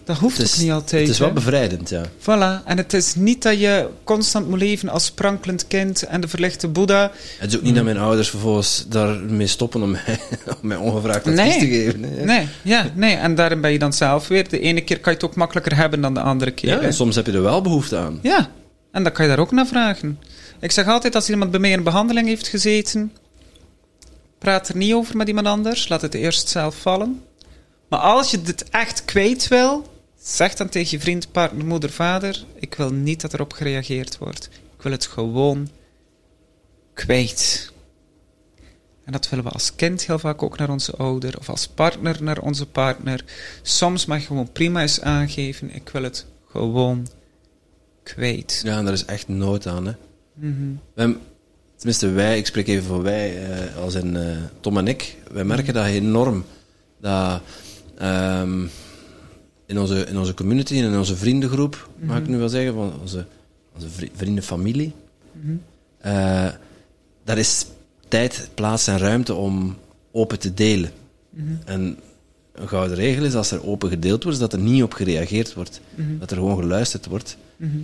Dat 0.07 0.17
hoeft 0.17 0.37
het 0.37 0.45
is, 0.47 0.53
ook 0.53 0.59
niet 0.61 0.71
altijd. 0.71 1.01
het 1.01 1.11
is 1.11 1.19
wel 1.19 1.33
bevrijdend, 1.33 1.89
ja. 1.89 2.03
Voilà. 2.21 2.63
En 2.65 2.77
het 2.77 2.93
is 2.93 3.15
niet 3.15 3.41
dat 3.43 3.59
je 3.59 3.87
constant 4.03 4.49
moet 4.49 4.59
leven 4.59 4.89
als 4.89 5.05
sprankelend 5.05 5.67
kind 5.67 6.03
en 6.03 6.21
de 6.21 6.27
verlichte 6.27 6.67
Boeddha. 6.67 7.11
Het 7.37 7.49
is 7.51 7.57
ook 7.57 7.61
niet 7.63 7.75
dat 7.75 7.83
mijn 7.83 7.97
ouders 7.97 8.29
vervolgens 8.29 8.85
daarmee 8.89 9.47
stoppen 9.47 9.81
om 9.81 9.91
mij, 9.91 10.19
om 10.61 10.67
mij 10.67 10.77
ongevraagd 10.77 11.27
advies 11.27 11.35
Nee. 11.35 11.59
te 11.59 11.67
geven. 11.67 12.03
hè. 12.03 12.23
Nee, 12.25 12.47
ja, 12.61 12.91
nee. 12.95 13.15
En 13.15 13.35
daarin 13.35 13.61
ben 13.61 13.71
je 13.71 13.79
dan 13.79 13.93
zelf 13.93 14.27
weer. 14.27 14.49
De 14.49 14.59
ene 14.59 14.81
keer 14.81 14.99
kan 14.99 15.11
je 15.13 15.19
het 15.19 15.27
ook 15.29 15.35
makkelijker 15.35 15.75
hebben 15.75 16.01
dan 16.01 16.13
de 16.13 16.21
andere 16.21 16.51
keer. 16.51 16.69
Ja, 16.69 16.79
en 16.79 16.93
soms 16.93 17.15
heb 17.15 17.25
je 17.25 17.31
er 17.31 17.41
wel 17.41 17.61
behoefte 17.61 17.97
aan. 17.97 18.19
Ja, 18.21 18.49
en 18.91 19.03
dan 19.03 19.11
kan 19.11 19.25
je 19.25 19.31
daar 19.31 19.39
ook 19.39 19.51
naar 19.51 19.67
vragen. 19.67 20.19
Ik 20.59 20.71
zeg 20.71 20.87
altijd, 20.87 21.15
als 21.15 21.29
iemand 21.29 21.51
bij 21.51 21.59
mij 21.59 21.71
in 21.71 21.83
behandeling 21.83 22.27
heeft 22.27 22.47
gezeten, 22.47 23.11
praat 24.39 24.69
er 24.69 24.75
niet 24.77 24.93
over 24.93 25.17
met 25.17 25.27
iemand 25.27 25.47
anders, 25.47 25.87
laat 25.87 26.01
het 26.01 26.13
eerst 26.13 26.49
zelf 26.49 26.75
vallen. 26.81 27.21
Maar 27.89 27.99
als 27.99 28.31
je 28.31 28.41
dit 28.41 28.69
echt 28.69 29.05
kwijt 29.05 29.47
wil, 29.47 29.95
zeg 30.35 30.53
dan 30.53 30.69
tegen 30.69 30.97
je 30.97 31.03
vriend, 31.03 31.31
partner, 31.31 31.65
moeder, 31.65 31.89
vader, 31.89 32.45
ik 32.55 32.75
wil 32.75 32.91
niet 32.91 33.21
dat 33.21 33.33
erop 33.33 33.53
gereageerd 33.53 34.17
wordt. 34.17 34.49
Ik 34.77 34.81
wil 34.81 34.91
het 34.91 35.05
gewoon 35.05 35.69
kwijt. 36.93 37.71
En 39.03 39.11
dat 39.11 39.29
willen 39.29 39.45
we 39.45 39.51
als 39.51 39.75
kind 39.75 40.05
heel 40.05 40.19
vaak 40.19 40.43
ook 40.43 40.57
naar 40.57 40.69
onze 40.69 40.95
ouder, 40.95 41.37
of 41.37 41.49
als 41.49 41.67
partner 41.67 42.23
naar 42.23 42.39
onze 42.39 42.65
partner. 42.65 43.25
Soms 43.61 44.05
mag 44.05 44.19
je 44.19 44.25
gewoon 44.25 44.51
prima 44.51 44.81
eens 44.81 45.01
aangeven, 45.01 45.75
ik 45.75 45.89
wil 45.89 46.03
het 46.03 46.25
gewoon 46.51 47.07
kwijt. 48.03 48.61
Ja, 48.63 48.77
en 48.77 48.83
daar 48.83 48.93
is 48.93 49.05
echt 49.05 49.27
nood 49.27 49.67
aan. 49.67 49.85
Hè. 49.85 49.93
Mhm. 50.33 51.13
Tenminste, 51.75 52.09
wij, 52.09 52.37
ik 52.37 52.45
spreek 52.45 52.67
even 52.67 52.83
voor 52.83 53.01
wij, 53.01 53.49
eh, 53.49 53.75
als 53.75 53.93
in 53.93 54.15
eh, 54.15 54.37
Tom 54.59 54.77
en 54.77 54.87
ik, 54.87 55.15
wij 55.31 55.43
merken 55.43 55.73
dat 55.73 55.85
enorm. 55.85 56.45
Dat 56.99 57.41
ehm, 57.97 58.65
in, 59.67 59.79
onze, 59.79 60.05
in 60.05 60.17
onze 60.17 60.33
community 60.33 60.77
en 60.77 60.83
in 60.83 60.97
onze 60.97 61.15
vriendengroep, 61.15 61.89
mag 61.99 62.17
ik 62.17 62.27
nu 62.27 62.37
wel 62.37 62.49
zeggen, 62.49 62.73
van 62.73 62.93
onze, 63.01 63.25
onze 63.75 63.89
vri- 63.89 64.11
vriendenfamilie, 64.15 64.93
Mhm. 65.31 65.55
eh, 65.97 66.47
daar 67.23 67.37
is 67.37 67.65
tijd, 68.07 68.49
plaats 68.53 68.87
en 68.87 68.97
ruimte 68.97 69.33
om 69.33 69.75
open 70.11 70.39
te 70.39 70.53
delen. 70.53 70.91
Mhm. 71.29 71.45
En 71.65 71.97
een 72.53 72.67
gouden 72.67 72.95
regel 72.97 73.23
is, 73.25 73.35
als 73.35 73.51
er 73.51 73.67
open 73.67 73.89
gedeeld 73.89 74.23
wordt, 74.23 74.39
dat 74.39 74.53
er 74.53 74.59
niet 74.59 74.83
op 74.83 74.93
gereageerd 74.93 75.53
wordt. 75.53 75.81
Mhm. 75.95 76.17
Dat 76.19 76.31
er 76.31 76.37
gewoon 76.37 76.57
geluisterd 76.59 77.05
wordt. 77.05 77.37
Mhm. 77.57 77.77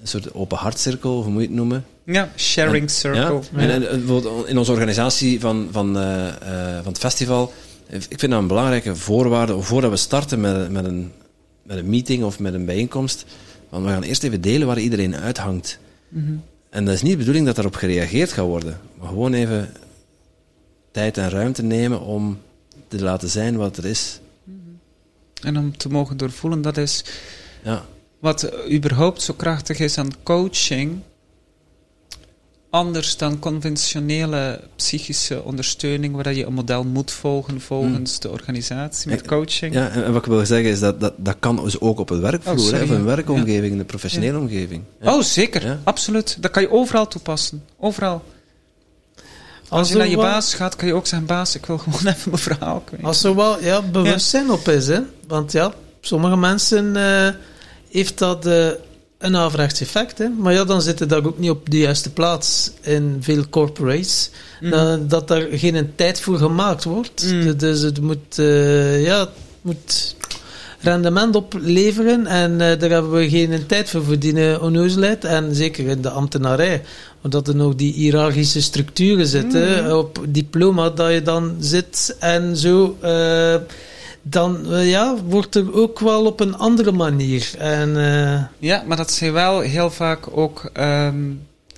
Een 0.00 0.08
soort 0.08 0.34
open 0.34 0.58
hartcirkel, 0.58 1.22
hoe 1.22 1.32
moet 1.32 1.40
je 1.42 1.46
het 1.46 1.56
noemen? 1.56 1.84
Ja, 2.04 2.28
sharing 2.36 2.82
En- 2.84 2.88
circle. 2.90 3.20
Ja? 3.52 3.58
En, 3.58 3.88
en, 3.88 4.00
in 4.46 4.58
onze 4.58 4.72
organisatie 4.72 5.40
van, 5.40 5.68
van, 5.70 5.98
eh, 5.98 6.28
eh, 6.28 6.76
van 6.82 6.92
het 6.92 6.98
festival, 6.98 7.52
ik 7.88 8.18
vind 8.18 8.32
dat 8.32 8.40
een 8.40 8.46
belangrijke 8.46 8.96
voorwaarde, 8.96 9.60
voordat 9.62 9.90
we 9.90 9.96
starten 9.96 10.40
met, 10.40 10.70
met, 10.70 10.84
een, 10.84 11.12
met 11.62 11.78
een 11.78 11.88
meeting 11.88 12.24
of 12.24 12.38
met 12.38 12.54
een 12.54 12.64
bijeenkomst, 12.64 13.24
want 13.68 13.84
we 13.84 13.90
gaan 13.90 14.02
eerst 14.02 14.22
even 14.22 14.40
delen 14.40 14.66
waar 14.66 14.78
iedereen 14.78 15.16
uithangt. 15.16 15.78
Mhm. 16.08 16.32
En 16.70 16.84
dat 16.84 16.94
is 16.94 17.02
niet 17.02 17.12
de 17.12 17.18
bedoeling 17.18 17.46
dat 17.46 17.54
daarop 17.54 17.74
gereageerd 17.74 18.32
gaat 18.32 18.46
worden, 18.46 18.80
maar 18.98 19.08
gewoon 19.08 19.32
even 19.32 19.74
tijd 20.90 21.18
en 21.18 21.30
ruimte 21.30 21.62
nemen 21.62 22.00
om 22.00 22.38
te 22.88 23.02
laten 23.02 23.28
zijn 23.28 23.56
wat 23.56 23.76
er 23.76 23.84
is. 23.84 24.20
En 25.42 25.56
om 25.56 25.76
te 25.76 25.88
mogen 25.88 26.16
doorvoelen, 26.16 26.62
dat 26.62 26.76
is 26.76 27.04
Ja, 27.62 27.84
wat 28.18 28.52
überhaupt 28.70 29.22
zo 29.22 29.34
krachtig 29.34 29.78
is 29.78 29.98
aan 29.98 30.22
coaching. 30.22 30.98
Anders 32.70 33.16
dan 33.16 33.38
conventionele 33.38 34.60
psychische 34.76 35.42
ondersteuning, 35.42 36.14
waar 36.14 36.34
je 36.34 36.46
een 36.46 36.52
model 36.52 36.84
moet 36.84 37.10
volgen 37.10 37.60
volgens 37.60 38.18
de 38.20 38.30
organisatie. 38.30 39.10
Met 39.10 39.20
Ik- 39.20 39.26
coaching. 39.26 39.74
ja 39.74 39.88
en, 39.88 40.12
wat 40.12 40.24
ik 40.24 40.30
wil 40.30 40.46
zeggen 40.46 40.70
is 40.70 40.80
dat 40.80 41.00
dat, 41.00 41.12
dat 41.16 41.36
kan 41.38 41.56
dus 41.64 41.80
ook 41.80 41.98
op 41.98 42.10
een 42.10 42.20
werkvloer, 42.20 42.54
Oh, 42.74 42.82
of 42.82 42.90
een 42.90 42.96
ja. 42.98 43.02
werkomgeving, 43.02 43.78
een 43.78 43.86
professionele 43.86 44.38
omgeving. 44.38 44.82
Ja. 45.00 45.14
Oh, 45.14 45.22
zeker. 45.22 45.64
Ja. 45.66 45.80
Absoluut. 45.84 46.36
Dat 46.40 46.50
kan 46.50 46.62
je 46.62 46.70
overal 46.70 47.08
toepassen. 47.08 47.64
Overal. 47.78 48.22
Als 49.68 49.88
je 49.88 49.96
naar 49.96 50.08
je 50.08 50.16
wel- 50.16 50.24
baas 50.24 50.54
gaat, 50.54 50.76
kan 50.76 50.88
je 50.88 50.94
ook 50.94 51.06
zeggen, 51.06 51.26
baas, 51.28 51.54
ik 51.54 51.66
wil 51.66 51.78
gewoon 51.78 52.06
even 52.14 52.30
mijn 52.30 52.42
verhaal 52.42 52.80
kwijt. 52.80 53.02
Als 53.04 53.24
er 53.24 53.34
wel 53.34 53.62
ja, 53.62 53.82
bewustzijn 53.82 54.50
op 54.50 54.68
is, 54.68 54.86
hè. 54.86 55.00
Want 55.26 55.52
ja, 55.52 55.72
sommige 56.00 56.36
mensen 56.36 56.96
eh, 56.96 57.28
heeft 57.90 58.18
dat 58.18 58.46
eh, 58.46 58.68
een 59.20 59.36
averechts 59.36 59.80
effect, 59.80 60.18
hè. 60.18 60.28
Maar 60.28 60.52
ja, 60.52 60.64
dan 60.64 60.82
zitten 60.82 61.08
daar 61.08 61.26
ook 61.26 61.38
niet 61.38 61.50
op 61.50 61.70
de 61.70 61.78
juiste 61.78 62.10
plaats 62.12 62.70
in 62.80 63.16
veel 63.20 63.44
corporates. 63.50 64.30
Mhm. 64.60 64.70
Dat, 64.70 65.10
dat 65.10 65.28
daar 65.28 65.46
geen 65.52 65.92
tijd 65.94 66.20
voor 66.20 66.38
gemaakt 66.38 66.84
wordt. 66.84 67.32
Mm. 67.32 67.56
Dus 67.56 67.80
het 67.80 68.00
moet, 68.00 68.38
eh, 68.38 69.04
ja, 69.04 69.18
het 69.20 69.28
moet 69.60 70.16
rendement 70.80 71.36
opleveren 71.36 72.26
en 72.26 72.52
eh, 72.60 72.78
daar 72.78 72.90
hebben 72.90 73.10
we 73.12 73.28
geen 73.28 73.66
tijd 73.66 73.90
voor 73.90 74.04
verdienen 74.04 74.62
onnozelheid. 74.62 75.24
En 75.24 75.54
zeker 75.54 75.86
in 75.86 76.00
de 76.02 76.10
ambtenarij, 76.10 76.82
omdat 77.22 77.48
er 77.48 77.56
nog 77.56 77.74
die 77.74 77.92
hiërarchische 77.92 78.62
structuren 78.62 79.26
zitten, 79.26 79.84
Mm. 79.84 79.90
op 79.90 80.20
diploma 80.28 80.90
dat 80.90 81.12
je 81.12 81.22
dan 81.22 81.56
zit 81.58 82.16
en 82.18 82.56
zo. 82.56 82.96
eh, 83.00 83.54
dan 84.30 84.72
eh, 84.72 84.90
ja, 84.90 85.16
wordt 85.24 85.54
er 85.54 85.74
ook 85.74 85.98
wel 85.98 86.26
op 86.26 86.40
een 86.40 86.56
andere 86.56 86.92
manier. 86.92 87.50
En, 87.58 87.96
eh, 87.96 88.44
Ja, 88.58 88.82
maar 88.86 88.96
dat 88.96 89.10
zijn 89.12 89.32
wel 89.32 89.60
heel 89.60 89.90
vaak 89.90 90.36
ook 90.36 90.70
ehm, 90.72 91.30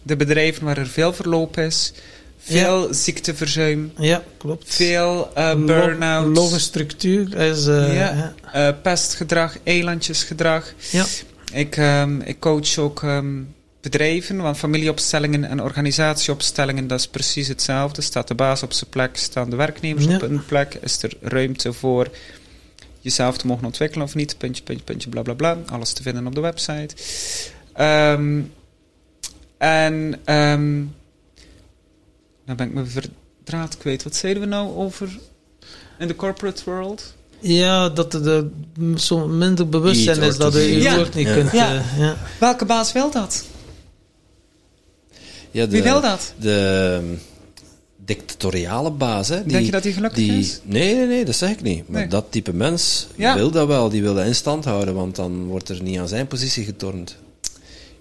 de 0.03 0.17
bedrijven 0.17 0.65
waar 0.65 0.79
er 0.79 0.87
veel 0.87 1.13
verloop 1.13 1.59
is, 1.59 1.93
veel 2.39 2.95
ziekteverzuim, 2.95 3.93
ja, 3.97 4.23
klopt. 4.37 4.75
veel 4.75 5.31
uh, 5.39 6.23
Logge 6.35 6.61
structuur 6.61 7.37
is... 7.37 7.65
Ja. 7.65 8.35
pestgedrag, 8.83 9.57
eilandjesgedrag. 9.65 10.73
Ja. 10.91 11.05
Ik, 11.53 11.77
ehm, 11.77 12.21
ik 12.21 12.41
coach 12.41 12.79
ook 12.79 13.03
ehm, 13.03 13.41
bedrijven, 13.83 14.37
want 14.37 14.57
familieopstellingen 14.57 15.45
en 15.45 15.63
organisatieopstellingen, 15.63 16.87
dat 16.87 16.99
is 16.99 17.09
precies 17.09 17.49
hetzelfde. 17.49 18.03
Staat 18.03 18.29
de 18.29 18.35
baas 18.35 18.63
op 18.63 18.73
zijn 18.73 18.91
plek, 18.91 19.17
staan 19.17 19.51
de 19.51 19.57
werknemers 19.57 20.05
Ja. 20.05 20.15
op 20.15 20.21
hun 20.21 20.45
plek, 20.47 20.79
is 20.81 21.03
er 21.03 21.13
ruimte 21.21 21.73
voor 21.73 22.09
jezelf 23.03 23.37
te 23.39 23.47
mogen 23.47 23.65
ontwikkelen 23.65 24.07
of 24.07 24.15
niet, 24.15 24.39
puntje, 24.39 24.63
puntje, 24.63 24.85
puntje, 24.85 25.09
bla 25.09 25.23
bla 25.23 25.35
bla. 25.35 25.59
Alles 25.67 25.93
te 25.93 26.03
vinden 26.03 26.27
op 26.27 26.35
de 26.35 26.41
website. 26.41 26.95
Ehm, 27.73 28.41
en 29.59 30.21
ehm 30.25 30.85
dan 32.47 32.57
ben 32.57 32.67
ik 32.67 32.73
me 32.73 32.85
verdraad 32.85 33.77
kwijt. 33.77 34.03
Wat 34.03 34.17
zeiden 34.17 34.43
we 34.43 34.49
nou 34.49 34.77
over 34.77 35.19
in 35.99 36.07
de 36.07 36.17
corporate 36.17 36.63
world? 36.65 37.15
Ja, 37.41 37.89
dat 37.89 38.15
er 38.15 38.23
de, 38.23 38.51
zo 38.97 39.27
minder 39.29 39.69
bewustzijn 39.69 40.21
Niet 40.21 40.29
is 40.29 40.37
dat 40.37 40.55
je 40.55 40.81
je 40.81 40.95
woord 40.95 41.15
niet 41.15 41.27
Ja. 41.27 41.35
kunt... 41.35 41.53
Ja. 41.53 41.75
eh, 41.75 41.99
ja. 41.99 42.17
Welke 42.41 42.65
baas 42.65 42.93
wil 42.93 43.11
dat? 43.11 43.45
Ja, 45.51 45.65
de, 45.65 45.71
Wie 45.71 45.83
wil 45.83 46.01
dat? 46.01 46.35
De 46.37 47.17
dictatoriale 48.05 48.91
baas, 48.91 49.29
hè. 49.29 49.43
Die, 49.43 49.53
Denk 49.53 49.65
je 49.65 49.71
dat 49.71 49.83
hij 49.85 49.93
gelukkig 49.93 50.19
die, 50.19 50.39
is? 50.39 50.61
Nee, 50.63 50.95
nee, 50.95 51.07
nee, 51.07 51.25
dat 51.25 51.35
zeg 51.37 51.51
ik 51.51 51.63
niet. 51.63 51.89
Maar 51.89 52.01
Nee. 52.01 52.09
dat 52.11 52.27
type 52.31 52.53
mens 52.53 53.07
Ja. 53.17 53.35
wil 53.35 53.51
dat 53.51 53.67
wel. 53.67 53.89
Die 53.89 54.03
wil 54.03 54.15
dat 54.15 54.27
in 54.27 54.35
stand 54.35 54.65
houden, 54.65 54.95
want 54.95 55.17
dan 55.17 55.45
wordt 55.45 55.69
er 55.69 55.83
niet 55.83 55.99
aan 55.99 56.09
zijn 56.09 56.27
positie 56.27 56.65
getornd. 56.65 57.17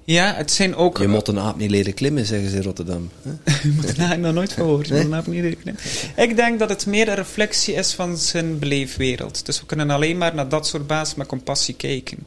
Ja, 0.04 0.34
het 0.34 0.52
zijn 0.52 0.76
ook... 0.76 0.98
Je 0.98 1.08
moet 1.08 1.28
een 1.28 1.40
aap 1.40 1.58
niet 1.58 1.70
leren 1.70 1.94
klimmen, 1.94 2.26
zeggen 2.26 2.50
ze 2.50 2.56
in 2.56 2.62
Rotterdam. 2.62 3.10
hè. 3.22 3.32
Daar 3.98 4.08
heb 4.08 4.18
ik 4.18 4.24
nog 4.24 4.34
nooit 4.34 4.54
van. 4.54 4.66
Nee? 4.90 5.08
maar 5.08 5.18
dat 5.18 5.26
heb 5.26 5.34
ik 5.36 5.44
niet 5.44 5.54
geknipt. 5.58 5.82
Ik 6.16 6.36
denk 6.36 6.60
dat 6.60 6.70
het 6.70 6.86
meer 6.86 7.08
een 7.08 7.16
reflectie 7.16 7.74
is 7.74 7.94
van 7.94 8.18
zijn 8.18 8.60
beleefwereld. 8.60 9.46
Dus 9.46 9.60
we 9.60 9.66
kunnen 9.66 9.90
alleen 9.90 10.18
maar 10.18 10.36
naar 10.36 10.50
dat 10.50 10.68
soort 10.68 10.88
bazen 10.88 11.18
met 11.18 11.28
compassie 11.28 11.76
kijken. 11.76 12.18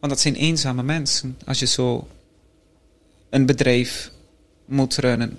Want 0.00 0.12
dat 0.12 0.20
zijn 0.22 0.34
eenzame 0.34 0.82
mensen. 0.82 1.36
Als 1.44 1.58
je 1.58 1.66
zo 1.66 2.06
een 3.30 3.46
bedrijf 3.46 4.10
moet 4.64 4.96
runnen. 4.96 5.38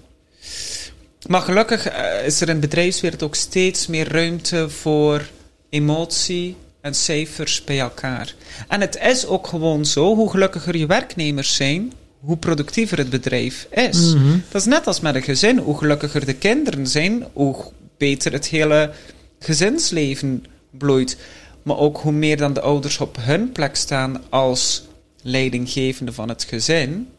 Maar 1.27 1.41
gelukkig 1.41 1.87
eh, 1.87 2.25
is 2.25 2.41
er 2.41 2.49
in 2.49 2.59
bedrijfswereld 2.59 3.23
ook 3.23 3.35
steeds 3.35 3.87
meer 3.87 4.11
ruimte 4.11 4.69
voor 4.69 5.29
emotie 5.69 6.55
en 6.81 6.93
cijfers 6.93 7.63
bij 7.63 7.79
elkaar. 7.79 8.35
En 8.67 8.81
het 8.81 8.99
is 9.01 9.25
ook 9.25 9.47
gewoon 9.47 9.85
zo, 9.85 10.15
hoe 10.15 10.29
gelukkiger 10.29 10.77
je 10.77 10.85
werknemers 10.85 11.55
zijn, 11.55 11.93
hoe 12.19 12.37
productiever 12.37 12.97
het 12.97 13.09
bedrijf 13.09 13.67
is. 13.71 14.13
Mhm. 14.13 14.37
Dat 14.49 14.61
is 14.61 14.67
net 14.67 14.87
als 14.87 14.99
met 14.99 15.15
een 15.15 15.23
gezin. 15.23 15.57
Hoe 15.57 15.77
gelukkiger 15.77 16.25
de 16.25 16.35
kinderen 16.35 16.87
zijn, 16.87 17.25
hoe 17.33 17.55
beter 17.97 18.31
het 18.31 18.47
hele 18.47 18.91
gezinsleven 19.39 20.45
bloeit. 20.71 21.17
Maar 21.63 21.77
ook 21.77 21.97
hoe 21.97 22.11
meer 22.11 22.37
dan 22.37 22.53
de 22.53 22.61
ouders 22.61 22.99
op 22.99 23.17
hun 23.19 23.51
plek 23.51 23.75
staan 23.75 24.21
als 24.29 24.83
leidinggevende 25.21 26.13
van 26.13 26.29
het 26.29 26.43
gezin, 26.43 27.09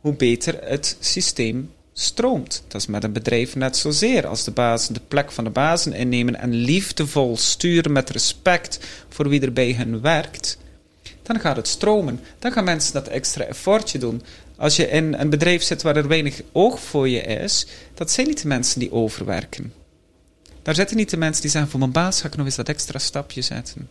hoe 0.00 0.14
beter 0.14 0.58
het 0.60 0.96
systeem 1.00 1.70
stroomt. 1.98 2.62
Dat 2.68 2.80
is 2.80 2.86
met 2.86 3.04
een 3.04 3.12
bedrijf 3.12 3.54
net 3.54 3.76
zozeer. 3.76 4.26
Als 4.26 4.44
de 4.44 4.50
bazen 4.50 4.94
de 4.94 5.00
plek 5.08 5.32
van 5.32 5.44
de 5.44 5.50
bazen 5.50 5.92
innemen 5.92 6.36
en 6.36 6.54
liefdevol 6.54 7.36
sturen 7.36 7.92
met 7.92 8.10
respect 8.10 8.78
voor 9.08 9.28
wie 9.28 9.40
er 9.40 9.52
bij 9.52 9.72
hen 9.72 10.00
werkt, 10.00 10.58
dan 11.22 11.40
gaat 11.40 11.56
het 11.56 11.68
stromen. 11.68 12.20
Dan 12.38 12.52
gaan 12.52 12.64
mensen 12.64 12.92
dat 12.92 13.08
extra 13.08 13.44
effortje 13.44 13.98
doen. 13.98 14.22
Als 14.56 14.76
je 14.76 14.88
in 14.88 15.14
een 15.14 15.30
bedrijf 15.30 15.62
zit 15.62 15.82
waar 15.82 15.96
er 15.96 16.08
weinig 16.08 16.42
oog 16.52 16.80
voor 16.80 17.08
je 17.08 17.20
is, 17.20 17.66
dat 17.94 18.10
zijn 18.10 18.26
niet 18.26 18.42
de 18.42 18.48
mensen 18.48 18.80
die 18.80 18.92
overwerken. 18.92 19.72
Daar 20.62 20.74
zitten 20.74 20.96
niet 20.96 21.10
de 21.10 21.16
mensen 21.16 21.42
die 21.42 21.50
zeggen, 21.50 21.70
voor 21.70 21.80
mijn 21.80 21.92
baas 21.92 22.20
ga 22.20 22.26
ik 22.26 22.36
nog 22.36 22.46
eens 22.46 22.56
dat 22.56 22.68
extra 22.68 22.98
stapje 22.98 23.42
zetten. 23.42 23.88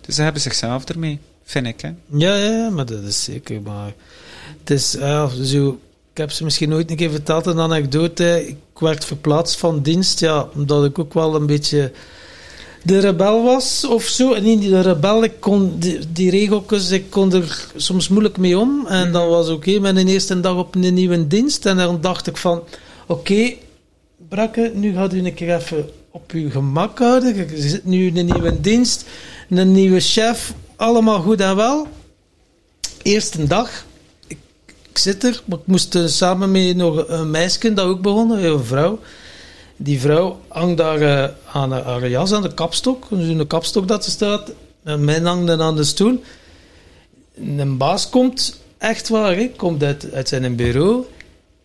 Dus 0.00 0.14
ze 0.14 0.22
hebben 0.22 0.42
zichzelf 0.42 0.84
ermee, 0.84 1.18
vind 1.44 1.66
ik. 1.66 1.80
Hè? 1.80 1.92
Ja, 2.10 2.34
ja, 2.34 2.70
maar 2.70 2.86
dat 2.86 3.02
is 3.02 3.24
zeker. 3.24 3.62
Maar 3.62 3.92
het 4.58 4.70
is, 4.70 4.92
ja, 4.92 5.28
zo, 5.28 5.80
ik 6.18 6.24
heb 6.24 6.32
ze 6.32 6.44
misschien 6.44 6.68
nooit 6.68 6.90
een 6.90 6.96
keer 6.96 7.10
verteld, 7.10 7.46
een 7.46 7.60
anekdote. 7.60 8.46
Ik 8.46 8.78
werd 8.78 9.04
verplaatst 9.04 9.58
van 9.58 9.82
dienst, 9.82 10.20
ja, 10.20 10.48
omdat 10.54 10.84
ik 10.84 10.98
ook 10.98 11.14
wel 11.14 11.34
een 11.34 11.46
beetje 11.46 11.92
de 12.82 12.98
rebel 12.98 13.44
was 13.44 13.84
of 13.84 14.04
zo. 14.04 14.32
En 14.32 14.42
niet 14.42 14.62
de 14.62 14.80
rebel, 14.80 15.24
ik 15.24 15.40
kon 15.40 15.78
die, 15.78 15.98
die 16.12 16.30
regeltjes, 16.30 16.90
ik 16.90 17.10
kon 17.10 17.32
er 17.32 17.66
soms 17.76 18.08
moeilijk 18.08 18.36
mee 18.36 18.58
om. 18.58 18.86
En 18.86 19.12
dat 19.12 19.28
was 19.28 19.48
oké, 19.48 19.78
met 19.78 19.96
een 19.96 20.08
eerste 20.08 20.40
dag 20.40 20.56
op 20.56 20.74
een 20.74 20.94
nieuwe 20.94 21.26
dienst. 21.26 21.66
En 21.66 21.76
dan 21.76 22.00
dacht 22.00 22.26
ik 22.26 22.36
van, 22.36 22.62
oké, 23.06 23.54
Brakke, 24.28 24.70
nu 24.74 24.94
gaat 24.94 25.12
u 25.12 25.24
een 25.24 25.34
keer 25.34 25.54
even 25.54 25.90
op 26.10 26.30
uw 26.30 26.50
gemak 26.50 26.98
houden. 26.98 27.36
Je 27.36 27.68
zit 27.68 27.84
nu 27.84 28.06
in 28.06 28.16
een 28.16 28.26
nieuwe 28.26 28.60
dienst, 28.60 29.04
een 29.50 29.72
nieuwe 29.72 30.00
chef, 30.00 30.52
allemaal 30.76 31.20
goed 31.20 31.40
en 31.40 31.56
wel. 31.56 31.86
Eerste 33.02 33.46
dag, 33.46 33.86
ik, 34.90 34.98
zit 34.98 35.24
er, 35.24 35.42
maar 35.44 35.58
ik 35.58 35.66
moest 35.66 35.94
eh, 35.94 36.06
samen 36.06 36.50
met 36.50 36.76
nog 36.76 37.08
een 37.08 37.30
meisje 37.30 37.72
dat 37.72 37.86
ook 37.86 38.00
begonnen, 38.00 38.44
een 38.44 38.64
vrouw. 38.64 38.98
Die 39.76 40.00
vrouw 40.00 40.40
hangt 40.48 40.76
daar 40.76 41.00
eh, 41.00 41.30
aan 41.52 41.72
haar- 41.72 41.82
haar 41.84 42.08
jas, 42.08 42.32
aan 42.32 42.42
de 42.42 42.54
kapstok, 42.54 43.06
zo'n 43.10 43.46
kapstok 43.46 43.88
dat 43.88 44.04
ze 44.04 44.10
staat. 44.10 44.52
En 44.82 45.04
mij 45.04 45.20
hangde 45.20 45.58
aan 45.58 45.76
de 45.76 45.84
stoel. 45.84 46.22
Een 47.34 47.76
baas 47.76 48.08
komt, 48.08 48.60
echt 48.78 49.08
waar, 49.08 49.36
hè, 49.36 49.50
komt 49.56 49.82
uit, 49.82 50.12
uit 50.12 50.28
zijn 50.28 50.56
bureau. 50.56 51.04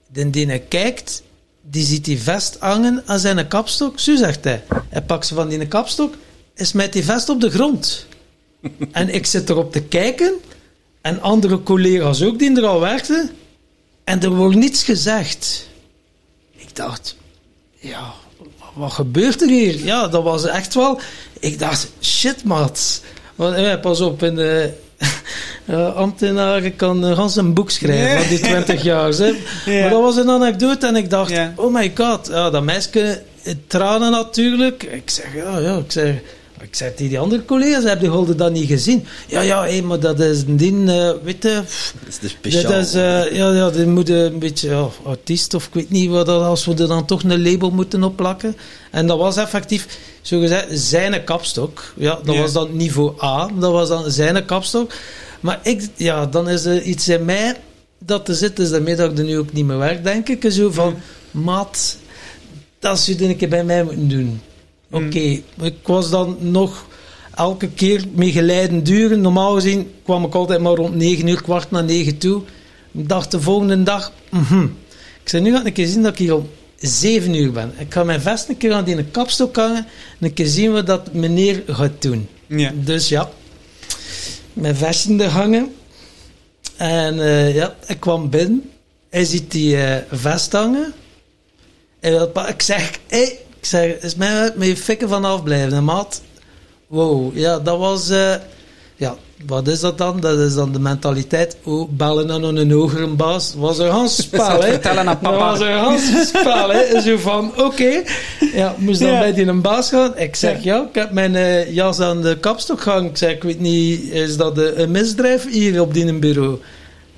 De 0.07 0.29
die 0.29 0.45
hij 0.45 0.59
kijkt, 0.59 1.23
die 1.61 1.85
ziet 1.85 2.05
die 2.05 2.21
vest 2.21 2.57
hangen 2.59 3.03
aan 3.05 3.19
zijn 3.19 3.47
kapstok. 3.47 3.99
Zo 3.99 4.15
zegt 4.15 4.43
hij. 4.43 4.63
Hij 4.89 5.01
pakt 5.01 5.25
ze 5.25 5.33
van 5.33 5.47
die 5.47 5.67
kapstok 5.67 6.13
en 6.53 6.65
smijt 6.65 6.93
die 6.93 7.03
vest 7.03 7.29
op 7.29 7.41
de 7.41 7.49
grond. 7.49 8.05
en 8.91 9.13
ik 9.13 9.25
zit 9.25 9.49
erop 9.49 9.71
te 9.71 9.81
kijken. 9.81 10.33
En 11.03 11.21
andere 11.21 11.63
collega's 11.63 12.23
ook 12.23 12.39
die 12.39 12.55
er 12.57 12.65
al 12.65 12.79
werkten. 12.79 13.29
En 14.03 14.21
er 14.21 14.29
wordt 14.29 14.55
niets 14.55 14.83
gezegd. 14.83 15.69
Ik 16.55 16.75
dacht, 16.75 17.15
ja, 17.79 18.13
wat 18.73 18.91
gebeurt 18.91 19.41
er 19.41 19.49
hier? 19.49 19.85
Ja, 19.85 20.07
dat 20.07 20.23
was 20.23 20.45
echt 20.45 20.73
wel... 20.73 20.99
Ik 21.39 21.59
dacht, 21.59 21.91
shit, 22.01 22.43
maat. 22.43 23.01
Want, 23.35 23.55
eh, 23.55 23.79
pas 23.79 24.01
op, 24.01 24.23
in 24.23 24.35
de... 24.35 24.73
eh, 25.65 25.95
ambtenaren 25.95 26.75
kan 26.75 27.09
uh, 27.09 27.15
gans 27.15 27.35
een 27.35 27.53
boek 27.53 27.71
schrijven 27.71 28.19
van 28.19 28.29
die 28.29 28.39
20 28.39 28.83
jaar. 28.91 29.11
Hè. 29.11 29.25
Ja. 29.65 29.81
Maar 29.81 29.89
dat 29.89 30.01
was 30.01 30.15
een 30.15 30.29
anekdote 30.29 30.87
en 30.87 30.95
ik 30.95 31.09
dacht, 31.09 31.31
Ja. 31.31 31.53
oh 31.55 31.73
my 31.73 31.91
god, 31.95 32.27
ja, 32.27 32.49
dat 32.49 32.63
meisje, 32.63 33.21
eh, 33.43 33.53
tranen 33.67 34.11
natuurlijk. 34.11 34.83
Ik 34.83 35.09
zeg, 35.09 35.35
ja, 35.35 35.59
ja, 35.59 35.77
ik 35.77 35.91
zeg, 35.91 36.15
ik 36.63 36.75
zeg 36.75 36.89
tegen 36.89 37.07
die 37.09 37.19
andere 37.19 37.45
collega's, 37.45 37.83
heb 37.83 38.01
je 38.01 38.33
dat 38.35 38.51
niet 38.51 38.67
gezien? 38.67 39.05
Ja, 39.27 39.41
ja, 39.41 39.63
hé, 39.63 39.81
maar 39.81 39.99
dat 39.99 40.19
is 40.19 40.41
een 40.41 40.57
ding, 40.57 40.89
eh, 40.89 41.11
weet 41.23 41.43
je, 41.43 41.49
Dat 41.53 42.07
is 42.07 42.19
de 42.19 42.27
speciaal. 42.27 42.71
dat 42.71 42.85
is, 42.85 42.93
eh, 42.93 43.31
ja, 43.31 43.51
ja, 43.51 43.69
die 43.69 43.85
moeten 43.85 44.15
een 44.15 44.39
beetje 44.39 44.69
ja, 44.69 44.87
autist 45.05 45.53
of 45.53 45.65
ik 45.67 45.73
weet 45.73 45.89
niet 45.89 46.09
wat 46.09 46.25
dat, 46.25 46.43
als 46.43 46.65
we 46.65 46.71
er 46.75 46.87
dan 46.87 47.05
toch 47.05 47.23
een 47.23 47.41
label 47.41 47.69
moeten 47.71 48.03
opplakken. 48.03 48.55
En 48.91 49.07
dat 49.07 49.17
was 49.17 49.37
effectief, 49.37 49.87
zo 50.21 50.39
gezegd, 50.39 50.67
zijn 50.71 51.23
kapstok. 51.23 51.93
Ja, 51.97 52.19
dat 52.23 52.35
Ja. 52.35 52.41
was 52.41 52.53
dan 52.53 52.75
niveau 52.77 53.13
A, 53.23 53.49
dat 53.59 53.71
was 53.71 53.89
dan 53.89 54.11
zijn 54.11 54.45
kapstok. 54.45 54.91
Maar 55.39 55.59
ik, 55.63 55.87
ja, 55.95 56.25
dan 56.25 56.49
is 56.49 56.65
er 56.65 56.81
iets 56.81 57.07
in 57.09 57.25
mij 57.25 57.55
dat 57.99 58.27
er 58.27 58.35
zit, 58.35 58.55
dus 58.55 58.69
daarmee 58.69 58.95
dat 58.95 59.11
ik 59.11 59.17
er 59.17 59.23
nu 59.23 59.37
ook 59.37 59.53
niet 59.53 59.65
meer 59.65 59.77
werk, 59.77 60.03
denk 60.03 60.29
ik. 60.29 60.45
Zo 60.51 60.71
van, 60.71 60.95
maat, 61.31 61.97
dat 62.79 62.99
zou 62.99 63.17
je 63.17 63.25
een 63.27 63.37
keer 63.37 63.49
bij 63.49 63.63
mij 63.63 63.83
moeten 63.83 64.07
doen. 64.07 64.41
Oké, 64.93 65.41
ik 65.61 65.75
was 65.83 66.09
dan 66.09 66.37
nog 66.39 66.85
elke 67.35 67.69
keer 67.69 68.05
mee 68.13 68.31
geleiden 68.31 68.83
duren. 68.83 69.21
Normaal 69.21 69.53
gezien 69.53 69.91
kwam 70.03 70.25
ik 70.25 70.35
altijd 70.35 70.61
maar 70.61 70.73
rond 70.73 70.95
9 70.95 71.27
uur, 71.27 71.41
kwart 71.41 71.71
na 71.71 71.81
9 71.81 72.17
toe. 72.17 72.41
Ik 72.91 73.09
dacht 73.09 73.31
de 73.31 73.41
volgende 73.41 73.83
dag, 73.83 74.11
mhm, 74.29 74.63
Ik 75.23 75.29
zei, 75.29 75.43
nu 75.43 75.51
ga 75.51 75.59
ik 75.59 75.65
een 75.65 75.73
keer 75.73 75.87
zien 75.87 76.01
dat 76.01 76.11
ik 76.11 76.17
hier 76.17 76.35
om 76.35 76.49
7 76.79 77.33
uur 77.33 77.51
ben. 77.51 77.73
Ik 77.77 77.93
ga 77.93 78.03
mijn 78.03 78.21
vest 78.21 78.49
een 78.49 78.57
keer 78.57 78.73
aan 78.73 78.83
die 78.83 79.03
kapstok 79.03 79.55
hangen 79.55 79.85
en 80.19 80.25
een 80.25 80.33
keer 80.33 80.47
zien 80.47 80.71
wat 80.71 80.87
dat 80.87 81.13
meneer 81.13 81.63
gaat 81.67 82.01
doen. 82.01 82.27
Ja. 82.47 82.71
Dus 82.75 83.09
ja, 83.09 83.29
mijn 84.53 84.75
vestje 84.75 85.17
er 85.23 85.29
hangen. 85.29 85.73
En 86.75 87.19
eh, 87.19 87.55
ja, 87.55 87.75
ik 87.87 87.99
kwam 87.99 88.29
binnen. 88.29 88.69
Hij 89.09 89.25
ziet 89.25 89.51
die 89.51 89.77
eh, 89.77 90.01
vest 90.11 90.51
hangen. 90.51 90.93
En 91.99 92.29
ik 92.47 92.61
zeg, 92.61 92.99
hé, 93.07 93.29
ik 93.63 93.69
zeg, 93.69 93.97
is 94.01 94.15
mij 94.15 94.51
met 94.55 94.67
je 94.67 94.77
fikken 94.77 95.09
vanaf 95.09 95.43
blijven, 95.43 95.83
maat. 95.83 96.21
Wow, 96.87 97.37
ja, 97.37 97.59
dat 97.59 97.77
was, 97.77 98.09
eh, 98.09 98.33
ja, 98.95 99.15
wat 99.45 99.67
is 99.67 99.79
dat 99.79 99.97
dan? 99.97 100.19
Dat 100.19 100.39
is 100.39 100.53
dan 100.53 100.71
de 100.71 100.79
mentaliteit, 100.79 101.57
oh, 101.63 101.89
bellen 101.89 102.31
aan 102.31 102.43
een 102.43 102.71
hogere 102.71 103.07
baas. 103.07 103.53
was 103.57 103.77
een 103.77 103.89
Hans 103.89 104.15
spel, 104.21 104.61
hè. 104.63 104.71
Vertellen 104.71 105.07
aan 105.09 105.19
papa. 105.19 105.37
was 105.37 105.59
een 105.59 105.77
Hans 105.77 106.27
spel, 106.27 106.69
hè. 106.69 107.01
Zo 107.01 107.17
van, 107.17 107.51
oké, 107.57 108.03
ja, 108.53 108.75
moest 108.77 108.99
dan 108.99 109.09
Ja. 109.11 109.19
bij 109.19 109.33
die 109.33 109.45
een 109.45 109.61
baas 109.61 109.89
gaan. 109.89 110.17
Ik 110.17 110.35
zeg, 110.35 110.63
ja, 110.63 110.81
ik 110.89 110.95
heb 110.95 111.11
mijn 111.11 111.35
eh, 111.35 111.73
jas 111.73 111.99
aan 111.99 112.21
de 112.21 112.37
kapstok 112.39 112.81
gehangen. 112.81 113.09
Ik 113.09 113.17
zeg, 113.17 113.31
ik 113.31 113.43
weet 113.43 113.59
niet, 113.59 114.11
is 114.11 114.37
dat 114.37 114.57
een 114.57 114.91
misdrijf 114.91 115.51
hier 115.51 115.81
op 115.81 115.93
die 115.93 116.13
bureau? 116.19 116.57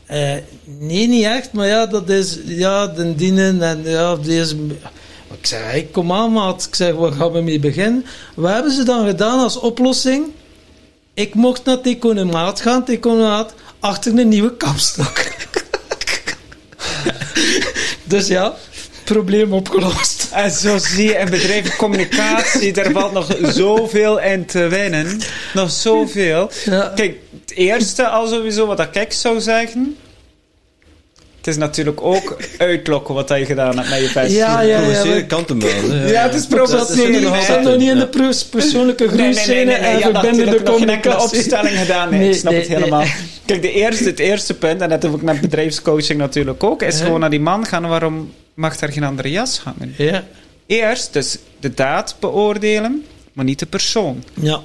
Eh, 0.06 0.34
nee, 0.80 1.08
niet 1.08 1.26
echt, 1.26 1.52
maar 1.54 1.68
ja, 1.68 1.86
dat 1.86 2.10
is, 2.10 2.40
ja, 2.46 2.88
de 2.88 3.16
dienen 3.16 3.62
en 3.62 3.82
ja, 3.84 4.18
Ik 5.32 5.46
zeg, 5.46 5.60
hey, 5.60 5.88
kom 5.92 6.12
aan 6.12 6.32
maat. 6.32 6.66
Ik 6.68 6.76
zeg, 6.76 6.94
waar 6.94 7.12
gaan 7.12 7.32
we 7.32 7.42
mee 7.42 7.60
beginnen? 7.60 8.06
Wat 8.36 8.54
hebben 8.54 8.72
ze 8.72 8.84
dan 8.84 9.08
gedaan 9.08 9.40
als 9.40 9.60
oplossing? 9.60 10.26
Ik 11.14 11.34
mocht 11.34 11.66
naar 11.66 11.76
het 11.76 11.86
economaat 11.86 12.62
gaan, 12.62 12.80
het 12.80 12.90
economaat, 12.90 13.54
achter 13.80 14.20
een 14.20 14.28
nieuwe 14.28 14.58
kapstok. 14.58 15.24
dus 18.04 18.28
ja, 18.28 18.54
probleem 19.04 19.54
opgelost. 19.54 20.28
En 20.32 20.52
zo 20.52 20.78
zie 20.78 21.08
je 21.08 21.14
in 21.14 21.30
bedrijven 21.30 21.76
communicatie, 21.76 22.74
daar 22.74 22.92
valt 22.92 23.12
nog 23.12 23.38
zoveel 23.42 24.20
in 24.20 24.46
te 24.46 24.68
winnen. 24.68 25.20
Nog 25.54 25.72
zoveel. 25.72 26.52
Ja. 26.66 26.92
Kijk, 26.96 27.20
het 27.42 27.58
eerste 27.58 28.08
al 28.08 28.28
sowieso 28.28 28.66
wat 28.66 28.96
ik 28.96 29.14
zou 29.14 29.42
zeggen. 29.42 29.98
Het 31.46 31.54
is 31.54 31.60
natuurlijk 31.60 32.02
ook 32.02 32.38
uitlokken 32.58 33.14
wat 33.14 33.30
je 33.30 33.46
gedaan 33.46 33.78
hebt 33.78 33.90
met 33.90 34.00
je 34.00 34.08
vest. 34.10 34.32
Ja, 34.32 34.62
ja, 34.62 34.68
ja. 34.68 34.78
Provoceren 34.80 35.12
maar- 35.12 35.26
kan 35.26 35.44
hem 35.48 35.60
wel. 35.60 36.08
Ja, 36.08 36.22
het 36.24 36.34
is 36.34 36.46
provoceren. 36.46 37.34
Ik 37.36 37.42
zat 37.42 37.62
nog 37.62 37.78
niet 37.78 37.90
in 37.90 37.96
de 37.96 38.00
Ja. 38.00 38.06
pers- 38.06 38.46
persoonlijke 38.46 39.04
Nee, 39.08 39.16
nee, 39.16 39.26
nee, 39.26 39.34
groeiscène 39.34 39.64
nee, 39.66 39.80
nee, 39.80 39.90
en 39.90 40.02
verbindende 40.02 40.52
enkele 40.52 40.72
communicatie. 40.72 41.38
opstelling 41.40 41.78
gedaan. 41.80 42.10
Nee, 42.10 42.20
Nee, 42.20 42.30
ik 42.30 42.36
snap 42.36 42.52
nee, 42.52 42.62
het 42.62 42.70
helemaal. 42.70 43.00
nee. 43.00 43.14
Kijk, 43.46 43.62
de 43.62 43.72
eerste, 43.72 44.04
het 44.04 44.20
eerste 44.20 44.54
punt, 44.54 44.82
en 44.82 44.90
dat 44.90 45.04
heb 45.04 45.14
ik 45.14 45.22
met 45.22 45.42
bedrijfscoaching 45.42 46.20
natuurlijk 46.20 46.64
ook, 46.64 46.82
is 46.82 46.98
Ja. 47.00 47.04
gewoon 47.06 47.20
naar 47.20 47.30
die 47.30 47.40
man 47.40 47.66
gaan. 47.66 47.88
Waarom 47.88 48.34
mag 48.54 48.78
daar 48.78 48.92
geen 48.92 49.04
andere 49.04 49.32
jas 49.32 49.60
hangen? 49.64 49.94
Ja, 49.98 50.24
Eerst 50.68 51.14
dus 51.14 51.38
de 51.60 51.74
daad 51.74 52.16
beoordelen, 52.20 53.06
maar 53.34 53.46
niet 53.46 53.60
de 53.60 53.66
persoon. 53.66 54.24
ja. 54.34 54.62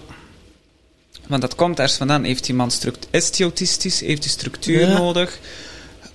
Want 1.27 1.43
dat 1.43 1.55
komt 1.55 1.79
ergens 1.79 1.97
vandaan. 1.99 2.25
Heeft 2.25 2.45
die 2.45 2.55
man 2.55 2.71
struct- 2.71 3.07
is 3.11 3.31
hij 3.37 3.47
autistisch? 3.47 4.01
Heeft 4.01 4.23
hij 4.25 4.33
structuur 4.33 4.81
Ja. 4.89 4.99
nodig? 4.99 5.39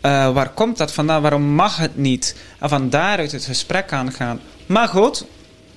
Eh, 0.06 0.34
waar 0.34 0.50
komt 0.50 0.78
dat 0.78 0.92
vandaan? 0.92 1.22
Waarom 1.22 1.42
mag 1.42 1.78
het 1.78 1.98
niet? 1.98 2.36
En 2.60 2.70
van 2.70 2.90
daaruit 2.90 3.32
het 3.32 3.46
gesprek 3.46 3.92
aangaan. 3.92 4.40
Maar 4.66 4.88
goed, 4.88 5.26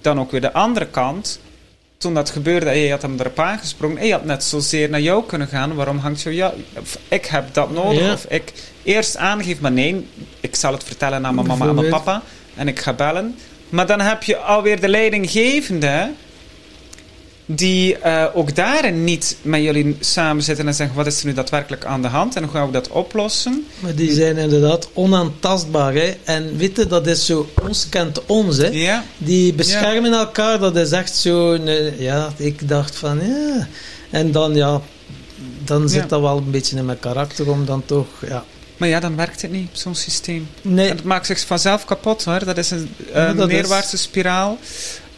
dan 0.01 0.21
ook 0.21 0.31
weer 0.31 0.41
de 0.41 0.53
andere 0.53 0.87
kant. 0.87 1.41
Toen 1.99 2.15
dat 2.15 2.31
gebeurde 2.31 2.71
en 2.71 2.79
je 2.79 2.91
had 2.91 3.03
hem 3.03 3.17
erop 3.19 3.39
aangesprongen. 3.39 3.99
En 3.99 4.07
je 4.07 4.13
had 4.13 4.25
net 4.25 4.45
zozeer 4.45 4.91
naar 4.91 5.01
jou 5.01 5.25
kunnen 5.27 5.49
gaan. 5.49 5.75
Waarom 5.75 5.99
hangt 5.99 6.23
jou... 6.23 6.35
Ja, 6.35 6.53
of 6.79 6.99
ik 7.09 7.27
heb 7.27 7.55
dat 7.55 7.71
nodig. 7.71 8.01
Ja. 8.01 8.13
Of 8.13 8.25
ik 8.25 8.53
eerst 8.83 9.17
aangeef, 9.17 9.61
maar 9.61 9.73
nee, 9.73 10.09
ik 10.41 10.57
zal 10.57 10.73
het 10.73 10.85
vertellen 10.85 11.27
aan 11.27 11.35
mijn 11.35 11.47
mama 11.47 11.69
en 11.69 11.75
mijn 11.75 11.91
papa. 11.91 12.23
En 12.55 12.69
ik 12.69 12.81
ga 12.81 12.93
bellen. 12.93 13.37
Maar 13.69 13.87
dan 13.87 14.01
heb 14.01 14.23
je 14.23 14.37
alweer 14.37 14.81
de 14.81 14.89
leidinggevende 14.89 16.11
die 17.51 17.99
eh, 17.99 18.25
ook 18.35 18.55
daarin 18.55 19.05
niet 19.05 19.37
met 19.43 19.63
jullie 19.63 19.97
samen 20.01 20.43
zitten 20.43 20.67
en 20.67 20.75
zeggen: 20.75 20.97
wat 20.97 21.07
is 21.07 21.21
er 21.21 21.27
nu 21.27 21.33
daadwerkelijk 21.33 21.85
aan 21.85 22.03
de 22.03 22.09
hand 22.09 22.37
en 22.37 22.43
hoe 22.43 22.53
gaan 22.53 22.67
we 22.67 22.73
dat 22.73 22.89
oplossen? 22.89 23.67
Maar 23.79 23.95
die 23.95 24.13
zijn 24.13 24.37
inderdaad 24.37 24.89
onaantastbaar. 24.93 25.95
Hè? 25.95 26.15
En 26.25 26.57
weet 26.57 26.77
je, 26.77 26.87
dat 26.87 27.07
is 27.07 27.27
zo, 27.27 27.49
ons 27.63 27.89
kent 27.89 28.27
ons. 28.27 28.57
Hè? 28.57 28.67
Ja, 28.69 29.05
Die 29.19 29.53
beschermen 29.55 30.13
elkaar, 30.13 30.59
dat 30.59 30.77
is 30.77 30.91
echt 30.91 31.17
zo. 31.17 31.55
ja, 31.99 32.33
ik 32.37 32.69
dacht 32.69 32.97
van 32.97 33.21
ja. 33.27 33.69
En 34.11 34.33
dan 34.33 34.55
ja, 34.55 34.81
dan 35.65 35.89
zit 35.89 36.03
Ja. 36.03 36.07
dat 36.09 36.21
wel 36.21 36.37
een 36.37 36.51
beetje 36.51 36.77
in 36.77 36.85
mijn 36.85 36.99
karakter 37.01 37.51
om 37.51 37.65
dan 37.65 37.83
toch. 37.87 38.07
Ja. 38.29 38.45
maar 38.77 38.89
ja, 38.89 39.01
dan 39.01 39.17
werkt 39.17 39.43
het 39.43 39.51
niet, 39.53 39.69
zo'n 39.73 39.95
systeem. 39.95 40.49
Nee, 40.63 40.89
En 40.89 40.97
het 40.97 41.05
maakt 41.05 41.27
zich 41.27 41.47
vanzelf 41.47 41.85
kapot 41.85 42.25
hoor. 42.25 42.45
Dat 42.45 42.57
is 42.59 42.71
een, 42.71 42.95
een 43.13 43.37
dat 43.37 43.49
is- 43.49 43.55
neerwaartse 43.55 43.97
spiraal. 43.97 44.59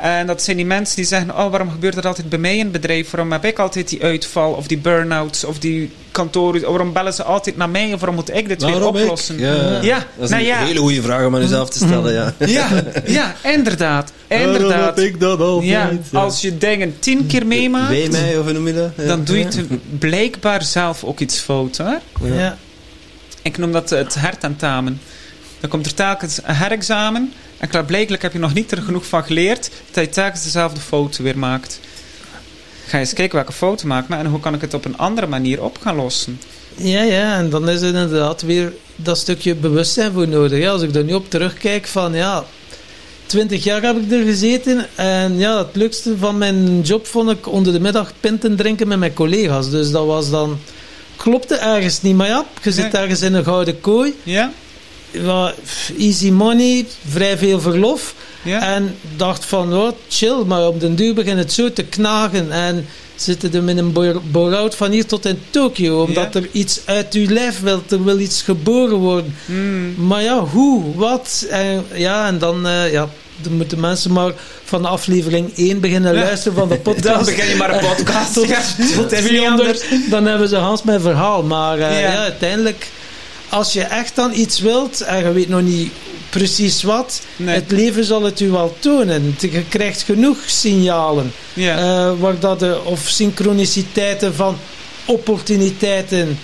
En 0.01 0.27
dat 0.27 0.43
zijn 0.43 0.57
die 0.57 0.67
mensen 0.67 0.97
die 0.97 1.05
zeggen: 1.05 1.31
Oh, 1.31 1.51
waarom 1.51 1.71
gebeurt 1.71 1.95
dat 1.95 2.07
altijd 2.07 2.29
bij 2.29 2.39
mij 2.39 2.57
in 2.57 2.63
het 2.63 2.73
bedrijf? 2.73 3.11
Waarom 3.11 3.33
heb 3.33 3.45
ik 3.45 3.59
altijd 3.59 3.89
die 3.89 4.03
uitval 4.03 4.53
of 4.53 4.67
die 4.67 4.79
burn-outs 4.79 5.45
of 5.45 5.59
die 5.59 5.91
kantoren? 6.11 6.61
Waarom 6.61 6.93
bellen 6.93 7.15
ze 7.15 7.23
altijd 7.23 7.57
naar 7.57 7.69
mij? 7.69 7.93
Of 7.93 8.01
waarom 8.01 8.15
moet 8.15 8.35
ik 8.35 8.49
dit 8.49 8.63
weer 8.63 8.77
ik? 8.77 8.85
oplossen? 8.85 9.39
Ja. 9.39 9.81
Ja, 9.83 9.97
Dat 9.97 10.25
is 10.25 10.31
nou 10.31 10.43
een 10.43 10.49
ja. 10.49 10.65
hele 10.65 10.79
goede 10.79 11.03
vraag 11.03 11.27
om 11.27 11.35
aan 11.35 11.41
jezelf 11.41 11.71
te 11.71 11.79
stellen. 11.79 12.13
Ja. 12.13 12.35
Ja, 12.47 12.69
ja, 13.05 13.35
inderdaad. 13.43 14.13
Inderdaad. 14.27 14.99
ik 14.99 15.21
dat 15.21 15.41
altijd? 15.41 15.71
Ja, 15.71 15.91
als 16.13 16.41
je 16.41 16.59
dingen 16.59 16.97
tien 16.99 17.27
keer 17.27 17.47
meemaakt, 17.47 18.11
mij, 18.11 18.39
of 18.39 18.45
hoe 18.45 18.53
noem 18.53 18.67
je 18.67 18.75
dat? 18.75 18.91
Ja. 18.97 19.07
dan 19.07 19.25
doe 19.25 19.39
je 19.39 19.45
het 19.45 19.99
blijkbaar 19.99 20.63
zelf 20.63 21.05
ook 21.05 21.21
iets 21.21 21.39
fout. 21.39 21.77
Ja. 21.77 22.01
ja. 22.23 22.57
Ik 23.43 23.59
noem 23.59 23.73
dat 23.73 23.91
het 23.91 24.15
hertentamen. 24.15 25.01
Dan 25.61 25.71
komt 25.71 25.87
er 25.87 25.95
telkens 25.95 26.41
een 26.45 26.55
herexamen. 26.55 27.33
En 27.61 27.69
klaarblijkelijk 27.69 28.23
heb 28.23 28.32
je 28.32 28.39
nog 28.39 28.55
niet 28.55 28.73
er 28.73 28.82
genoeg 28.82 29.07
van 29.07 29.24
geleerd 29.24 29.70
dat 29.91 30.05
je 30.05 30.11
telkens 30.11 30.43
dezelfde 30.43 30.81
foto 30.81 31.23
weer 31.23 31.39
maakt. 31.39 31.81
Ga 32.87 32.99
eens 32.99 33.12
kijken 33.12 33.37
welke 33.37 33.53
foto 33.53 33.87
maak 33.87 34.05
ik 34.05 34.11
en 34.11 34.27
hoe 34.27 34.41
kan 34.41 34.55
ik 34.55 34.61
het 34.61 34.74
op 34.74 34.85
een 34.85 34.99
andere 34.99 35.27
manier 35.27 35.62
op 35.62 35.78
gaan 35.81 35.97
lossen. 35.97 36.41
Ja, 36.77 37.03
ja, 37.03 37.37
en 37.37 37.51
dan 37.51 37.69
is 37.69 37.81
er 37.81 37.87
inderdaad 37.87 38.43
weer 38.43 38.73
dat 38.97 39.19
stukje 39.19 39.55
bewustzijn 39.55 40.12
voor 40.12 40.28
nodig. 40.28 40.59
Ja, 40.59 40.70
als 40.70 40.82
ik 40.82 40.95
er 40.95 41.05
nu 41.05 41.12
op 41.12 41.31
terugkijk 41.31 41.87
van 41.87 42.15
ja, 42.15 42.45
twintig 43.27 43.65
jaar 43.65 43.82
heb 43.82 43.97
ik 43.97 44.12
er 44.12 44.24
gezeten 44.24 44.87
en 44.95 45.39
ja, 45.39 45.59
het 45.59 45.77
leukste 45.77 46.19
van 46.19 46.39
mijn 46.39 46.81
job 46.81 47.07
vond 47.07 47.31
ik 47.31 47.47
onder 47.47 47.73
de 47.73 47.81
middag 47.81 48.12
pinten 48.20 48.57
drinken 48.57 48.89
met 48.89 48.99
mijn 48.99 49.15
collega's. 49.15 49.70
Dus 49.70 49.91
dat 49.91 50.07
was 50.07 50.31
dan, 50.31 50.59
klopte 51.16 51.55
ergens 51.55 52.03
niet, 52.03 52.16
maar 52.16 52.27
ja, 52.27 52.45
je 52.62 52.73
zit 52.73 52.95
ergens 52.95 53.23
in 53.23 53.35
een 53.35 53.45
gouden 53.45 53.81
kooi, 53.81 54.15
Ja? 54.23 54.53
Ja, 55.11 55.55
easy 55.99 56.31
money, 56.31 56.87
vrij 57.09 57.39
veel 57.39 57.61
verlof. 57.61 58.15
Ja? 58.43 58.74
En 58.74 58.97
dacht 59.16 59.45
van, 59.45 59.74
oh, 59.74 59.91
chill, 60.09 60.43
maar 60.47 60.66
op 60.66 60.81
den 60.81 60.95
duur 60.95 61.15
begint 61.15 61.39
het 61.39 61.53
zo 61.53 61.73
te 61.73 61.82
knagen. 61.82 62.53
En 62.53 62.87
zitten 63.16 63.55
er 63.55 63.62
met 63.62 63.77
een 63.78 63.93
bore-out 64.31 64.74
van 64.74 64.91
hier 64.91 65.07
tot 65.07 65.27
in 65.27 65.39
Tokio. 65.51 66.03
Omdat 66.03 66.32
Ja. 66.35 66.41
er 66.41 66.49
iets 66.53 66.81
uit 66.85 67.15
uw 67.15 67.28
lijf 67.28 67.61
wil, 67.61 67.82
er 67.89 68.05
wil 68.05 68.19
iets 68.19 68.43
geboren 68.43 68.97
worden. 68.97 69.35
Hmm. 69.47 70.07
Maar 70.07 70.23
ja, 70.23 70.39
hoe, 70.39 70.95
wat? 70.97 71.47
En, 71.51 71.85
ja, 71.95 72.27
en 72.27 72.39
dan, 72.39 72.66
eh, 72.66 72.93
ja, 72.93 73.09
dan 73.43 73.53
moeten 73.53 73.81
mensen 73.81 74.12
maar 74.12 74.32
van 74.65 74.85
aflevering 74.85 75.53
1 75.57 75.81
beginnen 75.81 76.15
Ja. 76.15 76.20
luisteren 76.20 76.59
van 76.59 76.69
de 76.69 76.77
podcast. 76.89 77.07
Dan 77.27 77.35
begin 77.35 77.49
je 77.49 77.57
maar 77.57 77.74
een 77.74 77.97
podcast. 77.97 78.32
Tot- 78.35 78.47
tot 78.47 78.57
het 79.11 79.12
is 79.12 79.20
niet 79.20 79.28
200, 79.28 79.69
anders. 79.82 80.09
dan 80.11 80.27
hebben 80.27 80.49
ze 80.49 80.57
Hans 80.57 80.82
mijn 80.82 81.01
verhaal. 81.01 81.43
Maar 81.43 81.78
eh, 81.78 82.01
ja. 82.01 82.16
uiteindelijk, 82.16 82.87
als 83.51 83.73
je 83.73 83.83
echt 83.83 84.17
dan 84.17 84.33
iets 84.35 84.61
wilt 84.61 85.01
en 85.01 85.19
je 85.25 85.33
weet 85.33 85.49
nog 85.49 85.63
niet 85.63 85.93
precies 86.31 86.83
wat, 86.83 87.21
Nee. 87.37 87.55
het 87.55 87.71
leven 87.71 88.05
zal 88.05 88.23
het 88.23 88.41
u 88.41 88.51
wel 88.51 88.77
tonen. 88.79 89.37
Je 89.41 89.65
krijgt 89.69 90.03
genoeg 90.03 90.37
signalen, 90.47 91.33
Ja. 91.53 91.77
eh, 91.77 92.13
waar 92.19 92.39
dat 92.39 92.59
de, 92.61 92.81
of 92.85 93.01
synchroniciteiten 93.09 94.35
van 94.35 94.59
opportuniteiten. 95.05 96.39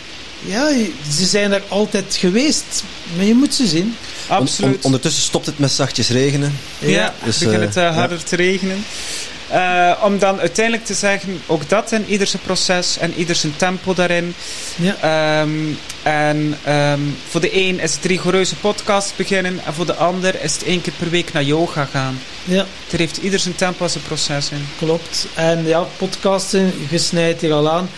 Ja, 0.47 0.69
ze 1.17 1.25
zijn 1.27 1.53
er 1.53 1.63
altijd 1.69 2.17
geweest, 2.19 2.83
maar 3.17 3.25
je 3.25 3.35
moet 3.35 3.55
ze 3.55 3.67
zien. 3.67 3.97
On- 4.29 4.37
on- 4.37 4.43
Absoluut. 4.43 4.85
ondertussen 4.85 5.23
stopt 5.23 5.47
het 5.47 5.59
met 5.59 5.71
zachtjes 5.73 6.09
regenen. 6.09 6.59
Ja, 6.79 7.15
Dus, 7.25 7.39
begint 7.39 7.55
eh, 7.61 7.61
het 7.67 7.77
eh, 7.77 7.95
harder 7.97 8.25
te 8.25 8.37
regenen. 8.37 8.85
Eh, 9.49 9.93
om 10.03 10.19
dan 10.19 10.41
uiteindelijk 10.41 10.85
te 10.87 10.95
zeggen, 10.95 11.43
ook 11.47 11.69
dat 11.69 11.93
in 11.93 12.05
ieder 12.07 12.27
zijn 12.27 12.43
proces 12.43 12.99
en 12.99 13.15
ieder 13.17 13.37
zijn 13.37 13.57
tempo 13.57 13.95
daarin. 13.95 14.35
Ja. 14.77 14.97
Ehm, 15.01 15.51
en 16.03 16.59
ehm, 16.65 17.01
voor 17.29 17.41
de 17.41 17.57
een 17.57 17.81
is 17.81 17.95
het 17.95 18.05
rigoureuze 18.05 18.57
podcast 18.57 19.13
beginnen 19.17 19.61
en 19.65 19.75
voor 19.75 19.87
de 19.87 19.95
ander 19.95 20.43
is 20.43 20.53
het 20.53 20.65
één 20.65 20.81
keer 20.81 20.93
per 20.99 21.11
week 21.11 21.33
naar 21.33 21.43
yoga 21.43 21.85
gaan. 21.85 22.19
Ja, 22.45 22.67
Er 22.91 22.99
heeft 22.99 23.17
ieder 23.17 23.39
zijn 23.39 23.55
tempo 23.55 23.85
en 23.85 23.91
zijn 23.91 24.05
proces 24.05 24.51
in. 24.51 24.67
klopt. 24.79 25.27
En 25.35 25.67
ja, 25.67 25.87
podcasten, 25.97 26.73
je 26.91 26.99
snijdt 26.99 27.41
hier 27.41 27.53
al 27.53 27.71
aan. 27.71 27.89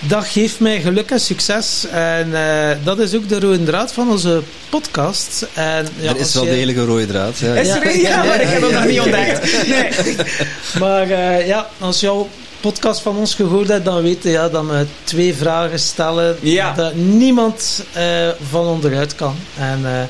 Dat 0.00 0.26
geeft 0.26 0.60
mij 0.60 0.80
geluk 0.80 1.10
en 1.10 1.20
succes. 1.20 1.86
En 1.90 2.34
eh, 2.34 2.76
dat 2.84 2.98
is 2.98 3.14
ook 3.14 3.28
de 3.28 3.40
rode 3.40 3.64
draad 3.64 3.92
van 3.92 4.10
onze 4.10 4.42
podcast. 4.68 5.46
En, 5.54 5.88
ja, 6.00 6.10
er 6.10 6.16
is 6.20 6.34
wel 6.34 6.44
je- 6.44 6.50
degelijk 6.50 6.78
een 6.78 6.86
rode 6.86 7.06
draad. 7.06 7.38
Ja. 7.38 7.54
Is 7.54 7.66
Ja. 7.66 7.82
er 7.82 7.94
een? 7.94 8.00
Ja, 8.00 8.24
maar 8.24 8.40
ik 8.40 8.48
heb 8.48 8.60
hem 8.60 8.70
Ja, 8.70 8.76
nog 8.78 8.84
niet 8.86 8.94
ja, 8.94 9.02
ontdekt. 9.02 9.66
Nee. 9.68 10.16
Maar 10.82 11.10
eh, 11.10 11.46
ja, 11.46 11.68
als 11.78 12.06
al 12.06 12.28
podcast 12.60 13.00
van 13.00 13.16
ons 13.16 13.34
gehoord 13.34 13.68
hebt, 13.68 13.84
dan 13.84 14.02
weet 14.02 14.22
je 14.22 14.30
ja, 14.30 14.48
dat 14.48 14.66
we 14.66 14.86
twee 15.04 15.34
vragen 15.34 15.78
stellen 15.78 16.36
Ja. 16.40 16.72
dat 16.74 16.94
niemand 16.94 17.84
eh, 17.92 18.28
van 18.50 18.66
onderuit 18.66 19.14
kan. 19.14 19.36
En 19.58 19.80
eh, 19.84 20.02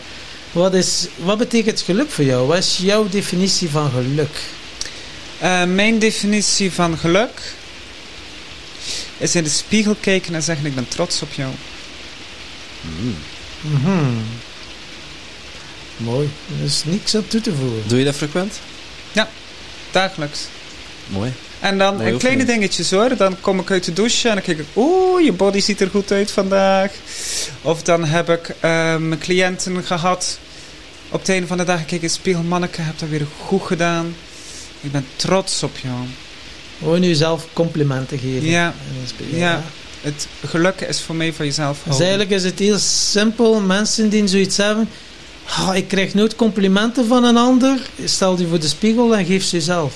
Wat, 0.53 0.75
is, 0.75 1.07
wat 1.17 1.39
betekent 1.39 1.81
geluk 1.81 2.11
voor 2.11 2.25
jou? 2.25 2.47
Wat 2.47 2.57
is 2.59 2.79
jouw 2.83 3.07
definitie 3.11 3.71
van 3.71 3.91
geluk? 3.91 4.37
Eh, 5.39 5.65
mijn 5.65 5.99
definitie 5.99 6.73
van 6.73 6.99
geluk 6.99 7.31
is 9.19 9.35
in 9.35 9.45
de 9.45 9.51
spiegel 9.51 9.97
kijken 10.01 10.35
en 10.35 10.43
zeggen: 10.43 10.67
Ik 10.67 10.75
ben 10.75 10.89
trots 10.89 11.23
op 11.23 11.33
jou. 11.33 11.53
Mhm. 13.61 14.15
Mooi. 15.97 16.31
Er 16.59 16.65
is 16.65 16.83
niks 16.85 17.15
aan 17.15 17.27
toe 17.27 17.41
te 17.41 17.55
voegen. 17.55 17.89
Doe 17.89 17.99
je 17.99 18.05
dat 18.05 18.15
frequent? 18.15 18.61
Dagelijks. 19.91 20.41
Mooi. 21.07 21.33
En 21.61 21.79
dan 21.79 21.93
een 21.93 21.99
kleine 21.99 22.15
oefening. 22.15 22.49
dingetjes 22.49 22.91
hoor. 22.91 23.17
Dan 23.17 23.41
kom 23.41 23.61
ik 23.61 23.71
uit 23.71 23.85
de 23.85 23.93
douche 23.93 24.29
en 24.29 24.35
dan 24.35 24.45
kijk 24.45 24.59
ik, 24.59 24.67
oeh, 24.75 25.25
je 25.25 25.33
body 25.33 25.61
ziet 25.61 25.81
er 25.81 25.91
goed 25.91 26.13
uit 26.13 26.31
vandaag. 26.31 26.93
Of 27.63 27.83
dan 27.83 28.05
heb 28.05 28.29
ik 28.29 28.49
eh, 28.49 28.97
mijn 28.97 29.19
cliënten 29.19 29.85
gehad. 29.85 30.39
Op 31.09 31.21
het 31.21 31.29
einde 31.29 31.47
van 31.47 31.57
de 31.57 31.65
dag 31.65 31.77
kijk 31.77 31.91
ik 31.91 32.03
in 32.03 32.07
de 32.07 32.15
spiegel, 32.15 32.43
manneke, 32.43 32.81
heb 32.81 32.99
dat 32.99 33.09
weer 33.09 33.27
goed 33.39 33.63
gedaan. 33.63 34.15
Ik 34.81 34.93
ben 34.93 35.07
trots 35.17 35.63
op 35.63 35.79
jou. 35.79 35.97
Gewoon 36.79 37.03
jezelf 37.03 37.47
complimenten 37.53 38.19
geven. 38.19 38.49
Ja. 38.49 38.75
Spiegel, 39.07 39.39
Ja. 39.39 39.63
Het 40.01 40.27
geluk 40.47 40.81
is 40.81 41.01
voor 41.01 41.15
mij 41.15 41.33
van 41.33 41.45
jezelf 41.47 41.79
Dus 41.85 41.99
eigenlijk 42.01 42.31
is 42.31 42.45
het 42.45 42.59
heel 42.59 42.79
simpel. 42.79 43.61
Mensen 43.61 44.09
die 44.09 44.27
zoiets 44.27 44.57
hebben. 44.57 44.89
"Ah, 45.47 45.77
ik 45.77 45.89
krijg 45.89 46.15
nooit 46.15 46.37
complimenten 46.37 47.07
van 47.07 47.25
een 47.25 47.37
ander. 47.37 47.79
Stel 48.05 48.37
die 48.37 48.47
voor 48.47 48.61
de 48.61 48.69
spiegel 48.69 49.17
en 49.17 49.25
geef 49.27 49.45
ze 49.45 49.57
jezelf. 49.57 49.95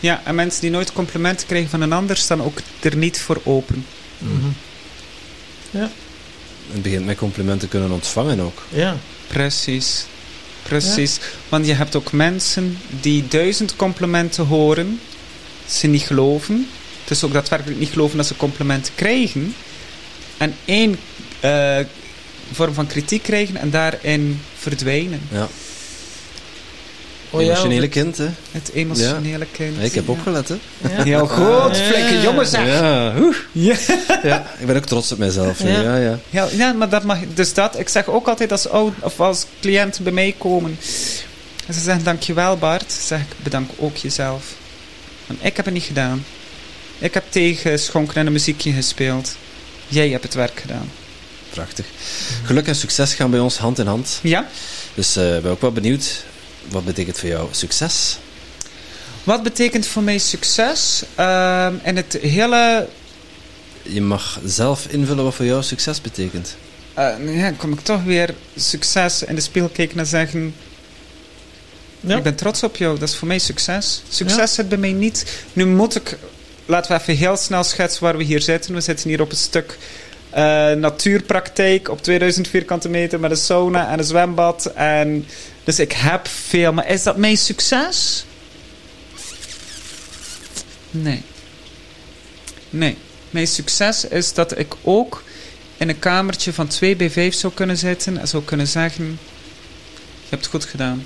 Ja, 0.00 0.20
en 0.24 0.34
mensen 0.34 0.60
die 0.60 0.70
nooit 0.70 0.92
complimenten 0.92 1.46
krijgen 1.46 1.70
van 1.70 1.80
een 1.80 1.92
ander, 1.92 2.16
staan 2.16 2.42
ook 2.42 2.58
er 2.80 2.96
niet 2.96 3.18
voor 3.20 3.40
open. 3.44 3.84
Mhm. 4.18 4.46
Het 6.72 6.82
begint 6.82 7.04
met 7.04 7.16
complimenten 7.16 7.68
kunnen 7.68 7.90
ontvangen 7.90 8.40
ook. 8.40 8.62
Ja. 8.68 8.96
Precies. 9.26 10.04
Precies. 10.62 11.18
Want 11.48 11.66
je 11.66 11.72
hebt 11.74 11.96
ook 11.96 12.12
mensen 12.12 12.78
die 13.00 13.28
duizend 13.28 13.76
complimenten 13.76 14.46
horen, 14.46 15.00
ze 15.68 15.86
niet 15.86 16.02
geloven. 16.02 16.66
Dus 17.04 17.24
ook 17.24 17.32
daadwerkelijk 17.32 17.78
niet 17.80 17.88
geloven 17.90 18.16
dat 18.16 18.26
ze 18.26 18.36
complimenten 18.36 18.92
krijgen. 18.94 19.54
En 20.36 20.54
één 20.64 20.98
eh, 21.40 21.78
vorm 22.52 22.74
van 22.74 22.86
kritiek 22.86 23.22
krijgen 23.22 23.56
en 23.56 23.70
daarin 23.70 24.40
verdwijnen. 24.58 25.20
Ja. 25.32 25.48
Oh 27.30 27.40
ja, 27.42 27.46
Emotionele 27.46 27.88
kind, 27.88 28.16
hè? 28.18 28.28
Het 28.50 28.70
emotionele 28.74 29.46
kind. 29.52 29.76
Ja, 29.76 29.82
ik 29.82 29.94
heb 29.94 30.06
Ja. 30.06 30.12
opgelet, 30.12 30.48
hè? 30.48 30.54
Ja. 30.96 31.02
Heel 31.02 31.26
goed, 31.26 31.76
flinke 31.76 32.20
jongen 32.20 32.46
zeg. 32.46 32.66
Ja. 32.66 33.14
Ja. 33.52 33.76
ja, 34.22 34.46
ik 34.58 34.66
ben 34.66 34.76
ook 34.76 34.84
trots 34.86 35.12
op 35.12 35.18
mezelf. 35.18 35.62
Ja. 35.62 35.68
Ja, 35.68 35.96
ja. 35.96 35.96
ja. 35.96 36.18
Ja, 36.30 36.48
ja, 36.56 36.72
maar 36.72 36.88
dat 36.88 37.04
mag, 37.04 37.18
dus 37.34 37.54
dat, 37.54 37.78
ik 37.78 37.88
zeg 37.88 38.06
ook 38.06 38.28
altijd 38.28 38.52
als, 38.52 38.68
oud, 38.68 38.92
of 39.00 39.20
als 39.20 39.46
cliënten 39.60 40.02
bij 40.04 40.12
mij 40.12 40.34
komen. 40.38 40.78
En 41.66 41.74
ze 41.74 41.80
zeggen, 41.80 42.04
dankjewel 42.04 42.56
Bart. 42.56 42.92
zeg 42.92 43.20
ik, 43.20 43.26
bedank 43.42 43.70
ook 43.78 43.96
jezelf. 43.96 44.42
Want 45.28 45.44
ik 45.44 45.56
heb 45.56 45.64
het 45.64 45.74
niet 45.74 45.82
gedaan. 45.82 46.24
Ik 46.98 47.14
heb 47.14 47.24
tegengeschonken 47.28 48.14
en 48.16 48.26
een 48.26 48.32
muziekje 48.32 48.72
gespeeld. 48.72 49.36
Jij 49.88 50.08
hebt 50.08 50.22
het 50.22 50.34
werk 50.34 50.60
gedaan. 50.60 50.90
Prachtig. 51.50 51.86
Geluk 52.44 52.66
en 52.66 52.76
succes 52.76 53.14
gaan 53.14 53.30
bij 53.30 53.40
ons 53.40 53.56
hand 53.58 53.78
in 53.78 53.86
hand. 53.86 54.18
Ja? 54.22 54.48
Dus 54.94 55.16
eh 55.16 55.36
ik 55.36 55.42
ben 55.42 55.50
ook 55.50 55.60
wel 55.60 55.72
benieuwd. 55.72 56.24
Wat 56.68 56.84
betekent 56.84 57.18
voor 57.18 57.28
jou 57.28 57.48
succes? 57.50 58.18
Wat 59.24 59.42
betekent 59.42 59.86
voor 59.86 60.02
mij 60.02 60.18
succes? 60.18 61.02
Ehm 61.14 61.74
in 61.82 61.96
het 61.96 62.18
hele... 62.22 62.88
Je 63.82 64.00
mag 64.00 64.40
zelf 64.44 64.86
invullen 64.88 65.24
wat 65.24 65.34
voor 65.34 65.44
jou 65.44 65.62
succes 65.62 66.00
betekent. 66.00 66.56
eh, 66.94 67.36
ja, 67.36 67.42
dan 67.42 67.56
kom 67.56 67.72
ik 67.72 67.80
toch 67.80 68.02
weer 68.02 68.34
succes 68.56 69.22
in 69.22 69.34
de 69.34 69.40
spiegel 69.40 69.70
kijken 69.70 69.98
en 69.98 70.06
zeggen... 70.06 70.54
Ja. 72.00 72.16
Ik 72.16 72.22
ben 72.22 72.34
trots 72.34 72.62
op 72.62 72.76
jou, 72.76 72.98
dat 72.98 73.08
is 73.08 73.16
voor 73.16 73.28
mij 73.28 73.38
succes. 73.38 74.02
Succes 74.08 74.54
zit 74.54 74.68
bij 74.68 74.78
mij 74.78 74.92
niet. 74.92 75.44
Nu 75.52 75.66
moet 75.66 75.94
ik, 75.94 76.18
laten 76.64 76.92
we 76.92 77.00
even 77.00 77.16
heel 77.16 77.36
snel 77.36 77.64
schetsen 77.64 78.02
waar 78.02 78.16
we 78.16 78.24
hier 78.24 78.40
zitten. 78.40 78.74
We 78.74 78.80
zitten 78.80 79.08
hier 79.08 79.20
op 79.20 79.30
een 79.30 79.36
stuk 79.36 79.78
eh, 80.30 80.70
natuurpraktijk 80.72 81.88
op 81.88 82.02
2000 82.02 82.48
vierkante 82.48 82.88
meter 82.88 83.20
met 83.20 83.30
een 83.30 83.36
sauna 83.36 83.90
en 83.90 83.98
een 83.98 84.04
zwembad. 84.04 84.66
En, 84.66 85.26
dus 85.64 85.78
ik 85.78 85.92
heb 85.92 86.28
veel, 86.28 86.72
maar 86.72 86.88
is 86.88 87.02
dat 87.02 87.16
mijn 87.16 87.36
succes? 87.36 88.24
Nee. 90.90 91.22
Nee. 92.70 92.96
Mijn 93.30 93.46
succes 93.46 94.04
is 94.04 94.34
dat 94.34 94.58
ik 94.58 94.74
ook 94.82 95.22
in 95.76 95.88
een 95.88 95.98
kamertje 95.98 96.52
van 96.52 96.66
2 96.66 96.96
bij 96.96 97.10
5 97.10 97.34
zou 97.34 97.52
kunnen 97.52 97.76
zitten 97.76 98.18
en 98.18 98.28
zou 98.28 98.42
kunnen 98.44 98.66
zeggen: 98.66 99.04
Je 99.04 100.28
hebt 100.28 100.42
het 100.42 100.50
goed 100.50 100.64
gedaan 100.64 101.04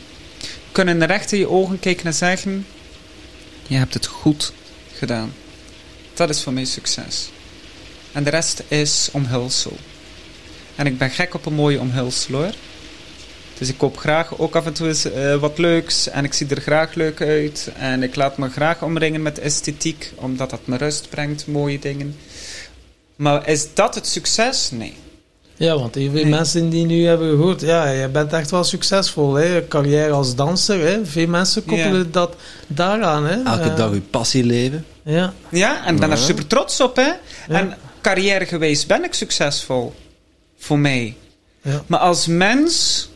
kunnen 0.72 1.06
recht 1.06 1.32
in 1.32 1.38
je 1.38 1.48
ogen 1.48 1.78
kijken 1.78 2.06
en 2.06 2.14
zeggen: 2.14 2.66
Je 3.66 3.76
hebt 3.76 3.94
het 3.94 4.06
goed 4.06 4.52
gedaan. 4.94 5.32
Dat 6.14 6.30
is 6.30 6.42
voor 6.42 6.52
mij 6.52 6.64
succes. 6.64 7.30
En 8.12 8.24
de 8.24 8.30
rest 8.30 8.62
is 8.68 9.08
omhulsel. 9.12 9.76
En 10.74 10.86
ik 10.86 10.98
ben 10.98 11.10
gek 11.10 11.34
op 11.34 11.46
een 11.46 11.54
mooie 11.54 11.80
omhulsel 11.80 12.34
hoor. 12.34 12.52
Dus 13.58 13.68
ik 13.68 13.78
koop 13.78 13.96
graag 13.96 14.38
ook 14.38 14.56
af 14.56 14.66
en 14.66 14.72
toe 14.72 14.88
eens 14.88 15.04
eh, 15.04 15.36
wat 15.36 15.58
leuks. 15.58 16.08
En 16.08 16.24
ik 16.24 16.32
zie 16.32 16.46
er 16.48 16.60
graag 16.60 16.94
leuk 16.94 17.20
uit. 17.20 17.70
En 17.76 18.02
ik 18.02 18.16
laat 18.16 18.38
me 18.38 18.48
graag 18.48 18.82
omringen 18.82 19.22
met 19.22 19.38
esthetiek, 19.38 20.12
omdat 20.14 20.50
dat 20.50 20.66
me 20.66 20.76
rust 20.76 21.08
brengt, 21.10 21.46
mooie 21.46 21.78
dingen. 21.78 22.16
Maar 23.16 23.48
is 23.48 23.74
dat 23.74 23.94
het 23.94 24.06
succes? 24.06 24.70
Nee. 24.70 24.94
Ja, 25.62 25.78
want 25.78 25.94
heel 25.94 26.10
veel 26.10 26.22
Nee. 26.22 26.30
mensen 26.30 26.68
die 26.68 26.86
nu 26.86 27.06
hebben 27.06 27.30
gehoord, 27.30 27.60
ja, 27.60 27.88
je 27.90 28.08
bent 28.08 28.32
echt 28.32 28.50
wel 28.50 28.64
succesvol, 28.64 29.34
hè. 29.34 29.68
Carrière 29.68 30.10
als 30.12 30.34
danser, 30.34 30.80
hè. 30.80 31.06
Veel 31.06 31.26
mensen 31.28 31.64
koppelen 31.64 31.98
Ja. 31.98 32.06
dat 32.10 32.34
daaraan, 32.66 33.24
hè. 33.26 33.42
Elke 33.42 33.70
Eh, 33.70 33.76
dag 33.76 33.92
je 33.94 34.00
passie 34.00 34.44
leven. 34.44 34.84
Ja. 35.04 35.32
Ja, 35.50 35.86
en 35.86 35.94
ik 35.94 36.00
ben 36.00 36.10
er 36.10 36.18
super 36.18 36.46
trots 36.46 36.80
op, 36.80 36.96
hè. 36.96 37.02
Ja. 37.02 37.16
En 37.48 37.76
carrièregewijs 38.00 38.86
ben 38.86 39.04
ik 39.04 39.14
succesvol. 39.14 39.92
Voor 40.58 40.78
mij. 40.78 41.16
Ja. 41.62 41.82
Maar 41.86 42.00
als 42.00 42.26
mens... 42.26 43.08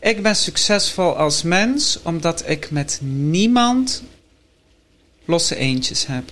Ik 0.00 0.22
ben 0.22 0.36
succesvol 0.36 1.16
als 1.16 1.42
mens 1.42 1.98
omdat 2.02 2.42
ik 2.46 2.70
met 2.70 2.98
niemand 3.02 4.02
losse 5.24 5.56
eentjes 5.56 6.06
heb. 6.06 6.24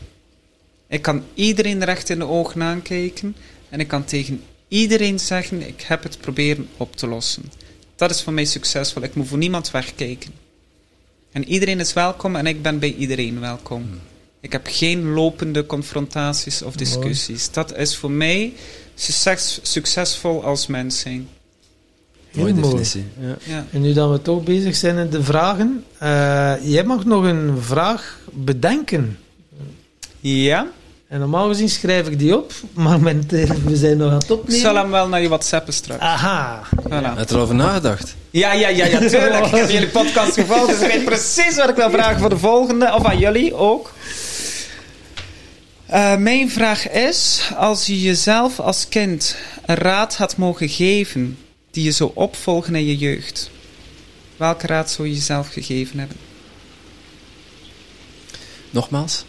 Ik 0.89 1.03
kan 1.03 1.23
iedereen 1.35 1.85
recht 1.85 2.09
in 2.11 2.19
de 2.19 2.27
ogen 2.27 2.63
aankijken 2.63 3.37
en 3.69 3.81
ik 3.81 3.89
kan 3.89 4.05
tegen 4.05 4.43
iedereen 4.69 5.19
zeggen: 5.19 5.69
Ik 5.69 5.81
heb 5.81 6.03
het 6.03 6.21
proberen 6.21 6.69
op 6.77 6.97
te 6.97 7.07
lossen. 7.07 7.53
Dat 7.97 8.11
is 8.11 8.23
voor 8.23 8.33
mij 8.33 8.45
succesvol. 8.45 9.03
Ik 9.03 9.15
moet 9.15 9.29
voor 9.29 9.39
niemand 9.39 9.71
wegkijken. 9.71 10.31
En 11.33 11.49
iedereen 11.49 11.81
is 11.81 11.93
welkom 11.93 12.37
en 12.37 12.47
ik 12.47 12.63
ben 12.63 12.79
bij 12.79 12.95
iedereen 12.95 13.41
welkom. 13.41 14.01
Ik 14.41 14.53
heb 14.53 14.67
geen 14.71 15.13
lopende 15.13 15.67
confrontaties 15.67 16.63
of 16.63 16.77
discussies. 16.77 17.51
Dat 17.51 17.77
is 17.77 17.97
voor 17.97 18.11
mij 18.11 18.53
succes, 18.95 19.59
succesvol 19.63 20.45
als 20.45 20.67
mens 20.67 21.01
zijn. 21.01 21.29
Mooie 22.33 22.55
mooi. 22.55 22.63
definitie. 22.63 23.05
Ja. 23.21 23.37
Ja. 23.45 23.67
En 23.73 23.81
nu 23.81 23.93
dat 23.93 24.11
we 24.11 24.23
toch 24.23 24.45
bezig 24.45 24.77
zijn 24.77 24.97
in 24.97 25.11
de 25.11 25.23
vragen, 25.23 25.85
eh, 25.99 26.55
jij 26.63 26.85
mag 26.85 27.05
nog 27.05 27.25
een 27.25 27.63
vraag 27.63 28.21
bedenken. 28.33 29.19
ja? 30.21 30.71
En 31.09 31.19
normaal 31.19 31.49
gezien 31.49 31.69
schrijf 31.69 32.07
ik 32.09 32.19
die 32.19 32.37
op, 32.37 32.53
maar 32.73 33.01
met, 33.01 33.33
eh, 33.33 33.51
we 33.51 33.77
zijn 33.77 33.97
nog 33.97 34.09
aan 34.11 34.15
het 34.15 34.25
Ik 34.25 34.31
opnemen. 34.31 34.61
zal 34.61 34.75
hem 34.75 34.91
wel 34.91 35.09
naar 35.09 35.21
je 35.23 35.29
WhatsAppen 35.29 35.73
straks. 35.73 36.01
Aha. 36.03 36.63
Voilà. 36.83 37.17
Heb 37.17 37.29
je 37.29 37.35
erover 37.35 37.55
nagedacht? 37.55 38.15
Ja, 38.31 38.53
ja, 38.53 38.69
ja, 38.69 38.85
ja, 38.87 38.99
tuurlijk. 38.99 39.47
Ik 39.47 39.55
heb 39.55 39.71
jullie 39.71 39.89
podcast 39.89 40.33
gevolgd, 40.35 40.67
dus 40.67 40.81
ik 40.81 40.93
weet 40.93 41.05
precies 41.05 41.57
wat 41.57 41.69
ik 41.69 41.75
wil 41.77 41.91
vragen 41.91 42.19
voor 42.21 42.29
de 42.29 42.39
volgende. 42.39 42.95
Of 42.95 43.05
aan 43.05 43.19
jullie 43.19 43.55
ook. 43.55 43.93
Eh, 45.87 46.17
mijn 46.17 46.51
vraag 46.51 46.91
is, 46.91 47.51
als 47.57 47.87
je 47.87 48.01
jezelf 48.01 48.61
als 48.61 48.89
kind 48.89 49.37
een 49.67 49.75
raad 49.77 50.17
had 50.17 50.37
mogen 50.37 50.69
geven 50.69 51.39
die 51.71 51.85
je 51.85 51.93
zou 51.93 52.11
opvolgen 52.15 52.75
in 52.75 52.85
je 52.87 52.97
jeugd, 52.97 53.51
welke 54.37 54.67
raad 54.67 54.91
zou 54.91 55.09
je 55.09 55.15
jezelf 55.15 55.49
gegeven 55.53 55.99
hebben? 55.99 56.17
Nogmaals? 58.71 59.25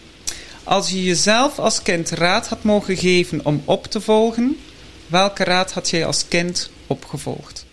Als 0.67 0.89
je 0.89 1.03
jezelf 1.03 1.59
als 1.59 1.81
kind 1.81 2.09
raad 2.09 2.47
had 2.47 2.63
mogen 2.63 2.97
geven 2.97 3.45
om 3.45 3.61
op 3.65 3.85
te 3.85 4.01
volgen, 4.01 4.57
welke 5.07 5.43
raad 5.43 5.71
had 5.71 5.89
jij 5.89 6.05
als 6.05 6.27
kind 6.27 6.69
opgevolgd? 6.87 7.65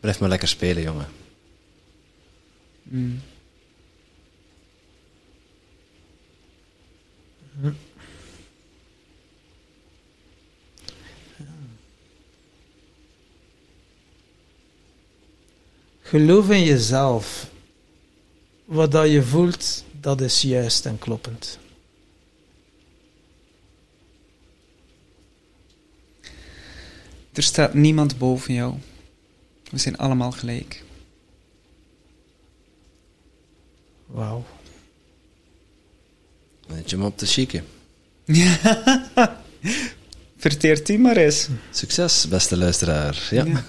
Blijf 0.00 0.20
maar 0.20 0.28
lekker 0.28 0.48
spelen, 0.48 0.82
jongen. 0.82 1.08
Mm. 2.82 3.20
Geloof 16.12 16.50
in 16.50 16.64
jezelf. 16.64 17.50
Wat 18.64 18.92
dat 18.92 19.10
je 19.10 19.22
voelt, 19.22 19.84
dat 20.00 20.20
is 20.20 20.42
juist 20.42 20.86
en 20.86 20.98
kloppend. 20.98 21.58
Er 27.32 27.42
staat 27.42 27.74
niemand 27.74 28.18
boven 28.18 28.54
jou. 28.54 28.74
We 29.70 29.78
zijn 29.78 29.96
allemaal 29.96 30.32
gelijk. 30.32 30.82
Wauw. 34.06 34.44
Weet 36.66 36.90
je 36.90 36.96
hem 36.96 37.04
op 37.04 37.18
de 37.18 37.26
chique. 37.26 37.62
Verteert 40.36 40.86
die 40.86 40.98
maar 40.98 41.16
eens. 41.16 41.48
Succes, 41.70 42.28
beste 42.28 42.56
luisteraar. 42.56 43.28
ja. 43.30 43.64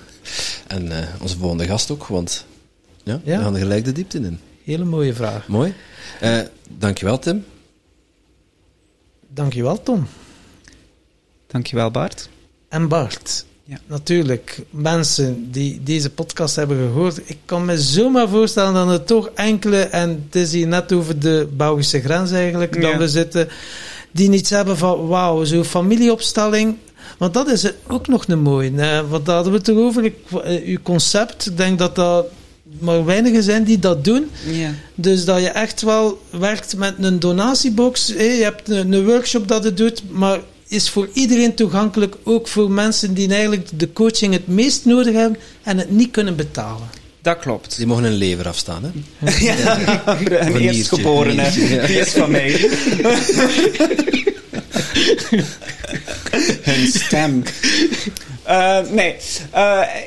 En 0.67 0.91
eh, 0.99 1.07
onze 1.21 1.37
volgende 1.37 1.65
gast 1.65 1.91
ook, 1.91 2.07
want 2.07 2.45
ja, 3.03 3.21
Ja. 3.23 3.37
we 3.37 3.43
gaan 3.43 3.53
er 3.53 3.59
gelijk 3.59 3.85
de 3.85 3.91
diepte 3.91 4.17
in. 4.17 4.39
Hele 4.63 4.83
mooie 4.83 5.13
vraag. 5.13 5.47
Mooi. 5.47 5.73
Eh 6.19 6.39
dankjewel, 6.77 7.19
Tim. 7.19 7.45
Dankjewel, 9.27 9.83
Tom. 9.83 10.07
Dankjewel 11.47 11.91
Bart. 11.91 12.29
En 12.69 12.87
Bart. 12.87 13.45
Ja. 13.65 13.77
Natuurlijk, 13.87 14.61
mensen 14.69 15.51
die 15.51 15.83
deze 15.83 16.09
podcast 16.09 16.55
hebben 16.55 16.77
gehoord, 16.77 17.21
ik 17.29 17.37
kan 17.45 17.65
me 17.65 17.77
zomaar 17.77 18.29
voorstellen 18.29 18.73
dat 18.73 18.89
er 18.99 19.03
toch 19.05 19.29
enkele, 19.35 19.81
en 19.81 20.09
het 20.25 20.35
is 20.35 20.51
hier 20.51 20.67
net 20.67 20.91
over 20.93 21.19
de 21.19 21.47
Belgische 21.57 22.01
grens 22.01 22.31
eigenlijk, 22.31 22.81
dat 22.81 22.95
we 22.95 23.07
zitten, 23.07 23.47
die 24.11 24.29
niets 24.29 24.49
hebben 24.49 24.77
van, 24.77 25.07
wauw, 25.07 25.43
zo'n 25.43 25.63
familieopstelling. 25.63 26.77
Want 27.17 27.33
dat 27.33 27.47
is 27.47 27.65
ook 27.87 28.07
nog 28.07 28.23
een 28.27 28.41
mooie. 28.41 28.71
hè, 28.75 29.07
Want 29.07 29.25
daar 29.25 29.35
hadden 29.35 29.53
we 29.53 29.59
het 29.59 29.67
erover. 29.67 30.03
Ik, 30.03 30.15
eh, 30.43 30.65
uw 30.65 30.77
concept, 30.83 31.45
ik 31.45 31.57
denk 31.57 31.79
dat 31.79 31.95
dat 31.95 32.25
maar 32.79 33.05
weinigen 33.05 33.43
zijn 33.43 33.63
die 33.63 33.79
dat 33.79 34.03
doen. 34.03 34.29
Ja. 34.51 34.69
Dus 34.95 35.25
dat 35.25 35.41
je 35.41 35.49
echt 35.49 35.81
wel 35.81 36.21
werkt 36.29 36.75
met 36.77 36.93
een 36.99 37.19
donatiebox. 37.19 38.07
hè. 38.07 38.23
Je 38.23 38.43
hebt 38.43 38.69
een, 38.69 38.91
een 38.93 39.05
workshop 39.05 39.47
dat 39.47 39.63
het 39.63 39.77
doet, 39.77 40.03
maar 40.09 40.39
is 40.67 40.89
voor 40.89 41.09
iedereen 41.13 41.53
toegankelijk. 41.55 42.15
Ook 42.23 42.47
voor 42.47 42.71
mensen 42.71 43.13
die 43.13 43.29
eigenlijk 43.29 43.67
de 43.79 43.93
coaching 43.93 44.33
het 44.33 44.47
meest 44.47 44.85
nodig 44.85 45.13
hebben 45.13 45.39
en 45.63 45.77
het 45.77 45.91
niet 45.91 46.11
kunnen 46.11 46.35
betalen. 46.35 46.87
Dat 47.21 47.39
klopt. 47.39 47.77
Die 47.77 47.87
mogen 47.87 48.03
een 48.03 48.13
lever 48.13 48.47
afstaan, 48.47 48.83
hè? 48.83 48.89
Ja, 49.45 50.07
een 50.07 50.45
Een 50.55 50.57
eerstgeborene. 50.57 51.41
ja. 51.41 51.85
Die 51.87 51.99
is 51.99 52.09
van 52.11 52.31
mij. 52.31 52.51
Hun 56.67 56.87
stem. 56.87 57.43
Eh, 58.43 58.79
nee, 58.89 59.15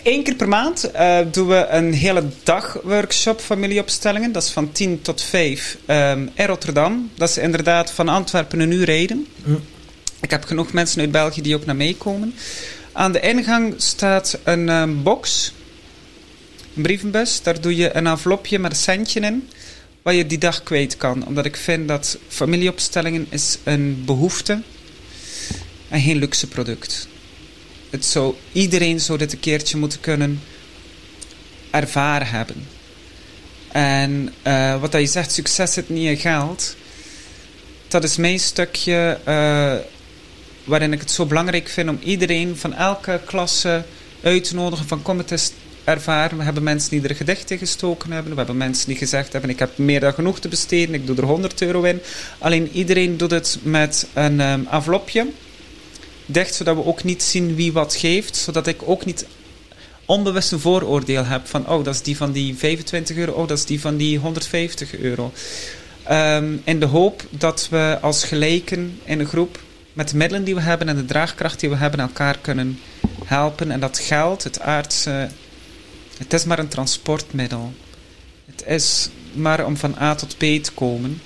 Eén 0.02 0.23
keer 0.23 0.34
per 0.34 0.48
maand 0.48 0.90
eh, 0.90 1.18
doen 1.31 1.48
we 1.48 1.66
een 1.70 1.92
hele 1.92 2.24
dag 2.42 2.78
workshop 2.82 3.40
familieopstellingen. 3.40 4.32
Dat 4.32 4.42
is 4.42 4.50
van 4.50 4.73
10 4.73 5.02
tot 5.02 5.23
5 5.23 5.76
ehm, 5.86 6.26
in 6.34 6.47
Rotterdam. 6.47 7.10
Dat 7.15 7.28
is 7.28 7.39
inderdaad 7.39 7.90
van 7.90 8.08
Antwerpen 8.08 8.60
een 8.60 8.70
uur 8.70 8.84
rijden. 8.84 9.26
Hm. 9.44 9.55
Ik 10.20 10.31
heb 10.31 10.44
genoeg 10.44 10.73
mensen 10.73 11.00
uit 11.00 11.10
België 11.10 11.42
die 11.42 11.55
ook 11.55 11.66
naar 11.66 11.76
meekomen. 11.76 12.34
Aan 12.92 13.12
de 13.12 13.20
ingang 13.20 13.74
staat 13.76 14.39
een 14.44 14.68
ehm, 14.68 15.02
box, 15.02 15.52
een 16.76 16.82
brievenbus. 16.82 17.42
Daar 17.42 17.60
doe 17.60 17.76
je 17.76 17.97
een 17.97 18.06
envelopje 18.06 18.58
met 18.58 18.70
een 18.70 18.76
centje 18.76 19.20
in, 19.20 19.48
waar 20.02 20.15
je 20.15 20.26
die 20.26 20.39
dag 20.39 20.62
kwijt 20.62 20.97
kan. 20.97 21.26
Omdat 21.26 21.44
ik 21.44 21.56
vind 21.56 21.89
dat 21.89 22.18
familieopstellingen 22.28 23.26
is 23.31 23.58
een 23.65 24.02
behoefte 24.05 24.62
en 25.89 26.00
geen 26.00 26.16
luxe 26.16 26.47
product. 26.47 27.08
Het 27.90 28.05
zou, 28.05 28.34
iedereen 28.52 29.00
zou 29.00 29.18
dit 29.18 29.32
een 29.32 29.40
keertje 29.40 29.76
moeten 29.76 30.00
kunnen 30.00 30.40
ervaren 31.70 32.26
hebben. 32.26 32.66
En 33.73 34.32
eh, 34.42 34.81
wat 34.81 34.92
dat 34.92 35.00
je 35.00 35.06
zegt, 35.06 35.32
succes 35.32 35.73
zit 35.73 35.89
niet 35.89 36.08
in 36.08 36.16
geld. 36.16 36.76
Dat 37.89 38.05
is 38.05 38.16
mijn 38.16 38.39
stukje 38.40 39.18
eh, 39.24 39.74
waarin 40.65 40.92
ik 40.92 41.00
het 41.00 41.10
zo 41.10 41.26
belangrijk 41.26 41.68
vind 41.68 41.89
om 41.89 41.98
iedereen 42.02 42.56
van 42.56 42.74
elke 42.74 43.20
klasse 43.24 43.84
uit 44.23 44.44
te 44.44 44.55
nodigen 44.55 44.86
van 44.86 45.02
kom 45.02 45.18
het 45.18 45.31
eens 45.31 45.52
ervaren. 45.84 46.39
We 46.39 46.44
hebben 46.44 46.62
mensen 46.62 46.90
die 46.90 47.08
er 47.08 47.16
gedichten 47.16 47.58
gestoken 47.58 48.12
hebben. 48.12 48.31
We 48.31 48.39
hebben 48.39 48.56
mensen 48.56 48.89
die 48.89 48.97
gezegd 48.97 49.32
hebben 49.32 49.50
ik 49.50 49.58
heb 49.58 49.78
meer 49.78 50.00
dan 50.00 50.12
genoeg 50.12 50.39
te 50.39 50.48
besteden. 50.48 50.94
Ik 50.94 51.06
doe 51.06 51.16
er 51.16 51.24
100 51.24 51.62
euro 51.62 51.82
in. 51.82 52.00
Alleen 52.39 52.70
iedereen 52.73 53.16
doet 53.16 53.31
het 53.31 53.58
met 53.62 54.06
een 54.15 54.40
ehm, 54.40 54.60
envelopje. 54.70 55.26
Dicht, 56.27 56.55
zodat 56.55 56.77
we 56.77 56.85
ook 56.85 57.05
niet 57.05 57.23
zien 57.23 57.55
wie 57.55 57.73
wat 57.73 57.95
geeft. 57.95 58.37
Zodat 58.37 58.67
ik 58.67 58.81
ook 58.85 59.05
niet 59.05 59.27
onbewust 60.05 60.53
een 60.53 60.61
vooroordeel 60.61 61.25
heb 61.25 61.47
van 61.47 61.69
oh, 61.69 61.85
dat 61.85 61.95
is 61.95 62.03
die 62.03 62.17
van 62.17 62.33
die 62.33 62.57
25 62.57 63.17
euro. 63.17 63.33
Oh, 63.33 63.49
dat 63.49 63.59
is 63.59 63.65
die 63.65 63.81
van 63.81 63.97
die 63.97 64.19
150 64.19 64.97
euro. 64.97 65.33
Ehm, 66.03 66.57
in 66.65 66.81
de 66.81 66.87
hoop 66.87 67.25
dat 67.31 67.69
we 67.71 67.99
als 68.01 68.25
gelijken 68.25 69.01
in 69.05 69.21
een 69.21 69.27
groep 69.27 69.59
met 69.93 70.09
de 70.09 70.17
middelen 70.17 70.45
die 70.45 70.55
we 70.55 70.61
hebben 70.61 70.89
en 70.89 70.97
de 70.97 71.05
draagkracht 71.05 71.61
die 71.61 71.71
we 71.71 71.77
hebben 71.77 72.01
elkaar 72.01 72.39
kunnen 72.39 72.79
helpen. 73.25 73.71
En 73.71 73.81
dat 73.81 73.99
geld, 73.99 74.45
het 74.45 74.61
aardse, 74.61 75.29
het 76.19 76.33
is 76.33 76.45
maar 76.45 76.59
een 76.59 76.69
transportmiddel. 76.69 77.73
Het 78.45 78.65
is 78.67 79.09
maar 79.33 79.67
om 79.67 79.77
van 79.77 79.97
A 80.01 80.15
tot 80.15 80.37
B 80.37 80.41
te 80.41 80.71
komen. 80.75 81.21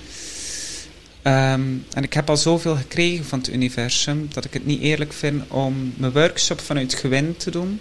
Ehm, 1.21 1.61
en 1.93 2.03
ik 2.03 2.13
heb 2.13 2.29
al 2.29 2.37
zoveel 2.37 2.75
gekregen 2.75 3.25
van 3.25 3.39
het 3.39 3.49
universum 3.49 4.27
dat 4.33 4.45
ik 4.45 4.53
het 4.53 4.65
niet 4.65 4.81
eerlijk 4.81 5.13
vind 5.13 5.43
om 5.47 5.93
mijn 5.97 6.11
workshop 6.11 6.59
vanuit 6.59 6.93
gewin 6.93 7.37
te 7.37 7.51
doen, 7.51 7.79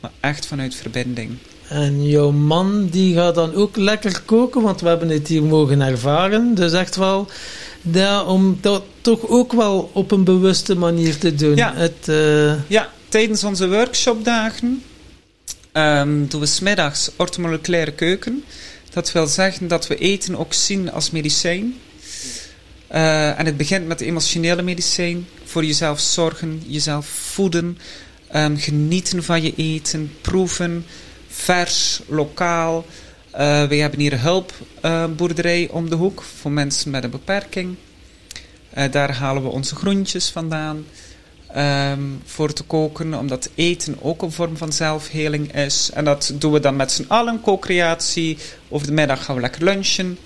maar 0.00 0.10
echt 0.20 0.46
vanuit 0.46 0.74
verbinding. 0.74 1.30
En 1.68 2.06
jouw 2.06 2.30
man 2.30 2.86
die 2.86 3.14
gaat 3.14 3.34
dan 3.34 3.54
ook 3.54 3.76
lekker 3.76 4.22
koken, 4.24 4.62
want 4.62 4.80
we 4.80 4.88
hebben 4.88 5.08
het 5.08 5.28
hier 5.28 5.42
mogen 5.42 5.80
ervaren. 5.80 6.54
Dus 6.54 6.72
echt 6.72 6.96
wel 6.96 7.28
ja, 7.80 8.22
om 8.22 8.58
dat 8.60 8.82
toch 9.00 9.28
ook 9.28 9.52
wel 9.52 9.90
op 9.92 10.10
een 10.10 10.24
bewuste 10.24 10.76
manier 10.76 11.18
te 11.18 11.34
doen. 11.34 11.56
Ja. 11.56 11.74
Het, 11.74 12.08
eh, 12.08 12.68
Ja, 12.68 12.88
tijdens 13.08 13.44
onze 13.44 13.68
workshopdagen 13.68 14.82
ehm, 15.72 16.26
doen 16.28 16.40
we 16.40 16.46
smiddags 16.46 17.10
ortomoleculaire 17.16 17.92
keuken. 17.92 18.44
Dat 18.92 19.12
wil 19.12 19.26
zeggen 19.26 19.68
dat 19.68 19.86
we 19.86 19.96
eten 19.96 20.36
ook 20.36 20.52
zien 20.52 20.92
als 20.92 21.10
medicijn. 21.10 21.74
Eh, 22.90 23.38
en 23.38 23.46
het 23.46 23.56
begint 23.56 23.86
met 23.86 24.00
emotionele 24.00 24.62
medicijn. 24.62 25.26
Voor 25.44 25.64
jezelf 25.64 26.00
zorgen, 26.00 26.62
jezelf 26.66 27.06
voeden, 27.06 27.78
ehm, 28.28 28.56
genieten 28.56 29.24
van 29.24 29.42
je 29.42 29.54
eten, 29.56 30.12
proeven, 30.20 30.86
vers, 31.28 32.00
lokaal. 32.06 32.84
Eh, 33.30 33.64
we 33.64 33.76
hebben 33.76 34.00
hier 34.00 34.12
een 34.12 34.50
hulpboerderij 34.82 35.68
om 35.70 35.90
de 35.90 35.94
hoek 35.94 36.22
voor 36.22 36.50
mensen 36.50 36.90
met 36.90 37.04
een 37.04 37.10
beperking. 37.10 37.76
Eh, 38.70 38.90
daar 38.90 39.14
halen 39.14 39.42
we 39.42 39.48
onze 39.48 39.74
groentjes 39.74 40.28
vandaan 40.28 40.84
ehm, 41.54 42.02
voor 42.24 42.52
te 42.52 42.62
koken, 42.62 43.14
omdat 43.14 43.50
eten 43.54 43.96
ook 44.02 44.22
een 44.22 44.32
vorm 44.32 44.56
van 44.56 44.72
zelfheling 44.72 45.54
is. 45.54 45.90
En 45.94 46.04
dat 46.04 46.32
doen 46.34 46.52
we 46.52 46.60
dan 46.60 46.76
met 46.76 46.92
z'n 46.92 47.04
allen, 47.08 47.40
co-creatie. 47.40 48.38
Over 48.68 48.86
de 48.86 48.92
middag 48.92 49.24
gaan 49.24 49.34
we 49.34 49.40
lekker 49.40 49.64
lunchen. 49.64 50.18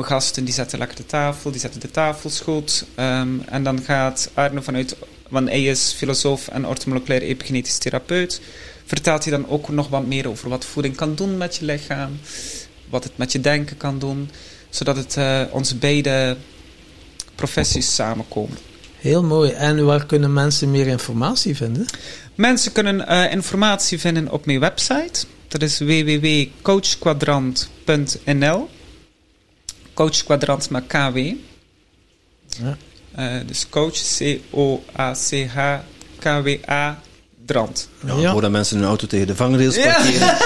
Mijn 0.00 0.12
gasten 0.12 0.44
die 0.44 0.54
zetten 0.54 0.78
lekker 0.78 0.96
de 0.96 1.06
tafel, 1.06 1.50
die 1.50 1.60
zetten 1.60 1.80
de 1.80 1.90
tafels 1.90 2.40
goed. 2.40 2.84
Ehm, 2.94 3.28
en 3.48 3.62
dan 3.62 3.82
gaat 3.82 4.30
Arno 4.34 4.60
vanuit, 4.60 4.96
want 5.28 5.48
hij 5.48 5.64
is 5.64 5.94
filosoof 5.96 6.48
en 6.48 6.66
orthomoleculair 6.66 7.22
epigenetisch 7.22 7.78
therapeut, 7.78 8.40
vertelt 8.84 9.24
hij 9.24 9.32
dan 9.32 9.48
ook 9.48 9.68
nog 9.68 9.88
wat 9.88 10.06
meer 10.06 10.28
over 10.28 10.48
wat 10.48 10.64
voeding 10.64 10.96
kan 10.96 11.14
doen 11.14 11.36
met 11.36 11.56
je 11.56 11.64
lichaam, 11.64 12.18
wat 12.88 13.04
het 13.04 13.12
met 13.16 13.32
je 13.32 13.40
denken 13.40 13.76
kan 13.76 13.98
doen, 13.98 14.30
zodat 14.70 14.96
het 14.96 15.16
eh, 15.16 15.42
onze 15.50 15.76
beide 15.76 16.36
professies 17.34 17.94
samenkomen. 17.94 18.58
heel 18.96 19.22
mooi. 19.22 19.50
En 19.50 19.84
waar 19.84 20.06
kunnen 20.06 20.32
mensen 20.32 20.70
meer 20.70 20.86
informatie 20.86 21.56
vinden? 21.56 21.86
Mensen 22.34 22.72
kunnen 22.72 23.06
eh, 23.06 23.32
informatie 23.32 24.00
vinden 24.00 24.30
op 24.30 24.46
mijn 24.46 24.60
website. 24.60 25.24
Dat 25.48 25.62
is 25.62 25.78
www.coachquadrant.nl. 25.78 28.68
Coachquadrant 29.94 30.70
met 30.70 30.82
KW. 30.86 31.16
Ja. 31.16 32.76
Eh, 33.14 33.26
dus 33.46 33.68
coach, 33.68 33.94
C-O-A-C-H, 34.18 35.58
K-W-A, 36.18 36.98
Drant. 37.46 37.88
Ja, 38.06 38.14
Ja. 38.14 38.32
Voordat 38.32 38.50
mensen 38.50 38.76
hun 38.78 38.86
auto 38.86 39.06
tegen 39.06 39.26
de 39.26 39.36
vangrails 39.36 39.74
Ja. 39.76 39.82
parkeren. 39.94 40.36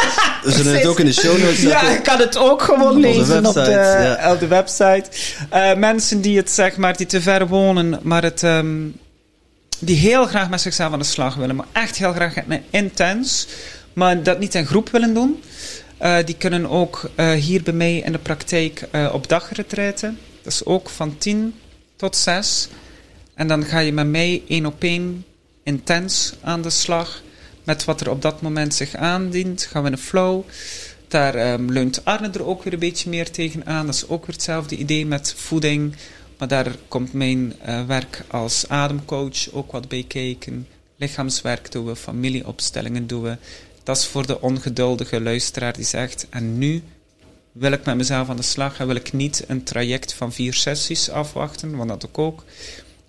We 0.43 0.51
zullen 0.53 0.75
het 0.75 0.87
ook 0.87 0.99
in 0.99 1.07
de 1.07 1.13
show 1.23 1.39
notes 1.39 1.61
Ja, 1.63 1.69
zetten. 1.71 1.93
ik 1.97 2.03
kan 2.03 2.19
het 2.19 2.37
ook 2.37 2.63
gewoon 2.63 3.01
lezen 3.01 3.47
op 3.47 3.55
de, 3.55 3.61
website, 3.61 4.21
ja. 4.21 4.33
op 4.33 4.41
de 4.41 4.47
website. 4.47 5.05
Eh, 5.51 5.75
mensen 5.75 6.21
die 6.21 6.37
het 6.37 6.51
zeg 6.51 6.77
maar, 6.77 6.97
die 6.97 7.07
te 7.07 7.21
ver 7.21 7.47
wonen, 7.49 7.99
maar 8.03 8.23
het, 8.23 8.43
ehm, 8.43 8.77
die 9.79 9.97
heel 9.97 10.27
graag 10.27 10.51
met 10.51 10.61
zichzelf 10.61 10.93
aan 10.93 10.99
de 10.99 11.05
slag 11.05 11.35
willen, 11.35 11.57
maar 11.57 11.67
echt 11.73 11.97
heel 11.97 12.13
graag 12.13 12.35
en 12.37 12.63
intens, 12.71 13.47
maar 13.93 14.23
dat 14.23 14.39
niet 14.39 14.55
in 14.55 14.67
groep 14.67 14.91
willen 14.91 15.15
doen. 15.15 15.43
Eh, 15.97 16.17
die 16.25 16.37
kunnen 16.37 16.71
ook 16.71 17.11
eh, 17.15 17.31
hier 17.31 17.63
bij 17.63 17.73
mij 17.73 17.97
in 17.97 18.13
de 18.13 18.19
praktijk 18.19 18.89
eh, 18.91 19.11
op 19.13 19.29
dagretreiten. 19.29 20.19
Dat 20.43 20.53
is 20.53 20.65
ook 20.65 20.89
van 20.89 21.19
10 21.19 21.55
tot 21.97 22.17
6. 22.17 22.69
En 23.35 23.49
dan 23.49 23.65
ga 23.65 23.79
je 23.79 23.93
met 23.93 24.07
mij 24.07 24.43
één 24.49 24.67
op 24.67 24.83
één 24.83 25.25
intens 25.63 26.35
aan 26.41 26.63
de 26.63 26.71
slag 26.71 27.23
met 27.65 27.85
wat 27.85 28.01
er 28.01 28.11
op 28.11 28.23
dat 28.23 28.43
moment 28.43 28.75
zich 28.75 28.95
aandient. 28.95 29.63
Gaan 29.63 29.83
we 29.83 29.89
in 29.89 29.95
een 29.95 29.99
flow. 29.99 30.43
Daar 31.09 31.35
ehm, 31.35 31.71
leunt 31.71 32.05
Arne 32.05 32.31
er 32.31 32.47
ook 32.47 32.63
weer 32.63 32.73
een 32.73 32.79
beetje 32.79 33.11
meer 33.11 33.31
tegenaan. 33.31 33.87
Dat 33.87 33.95
is 33.95 34.09
ook 34.09 34.27
weer 34.27 34.35
hetzelfde 34.35 34.77
idee 34.77 35.07
met 35.07 35.35
voeding. 35.37 35.97
Maar 36.39 36.49
daar 36.49 36.77
komt 36.89 37.13
mijn 37.13 37.55
werk 37.87 38.25
als 38.29 38.69
ademcoach 38.69 39.53
ook 39.53 39.73
wat 39.73 39.89
bij 39.89 40.05
kijken. 40.09 40.67
lichaamswerk 40.97 41.73
doen 41.73 41.87
we, 41.87 41.97
familieopstellingen 41.97 43.07
doen 43.07 43.23
we. 43.23 43.37
Dat 43.85 43.97
is 43.97 44.07
voor 44.07 44.27
de 44.27 44.41
ongeduldige 44.41 45.21
luisteraar 45.21 45.73
die 45.73 45.85
zegt, 45.85 46.27
en 46.31 46.59
nu 46.59 46.83
wil 47.53 47.73
ik 47.73 47.85
met 47.85 47.97
mezelf 47.97 48.29
aan 48.29 48.37
de 48.37 48.43
slag 48.43 48.79
en 48.79 48.87
wil 48.87 48.97
ik 48.97 49.13
niet 49.13 49.45
een 49.47 49.65
traject 49.65 50.13
van 50.13 50.33
vier 50.33 50.55
sessies 50.55 51.11
afwachten, 51.11 51.77
want 51.77 51.89
dat 51.89 52.01
doe 52.01 52.11
ik 52.11 52.19
ook. 52.19 52.45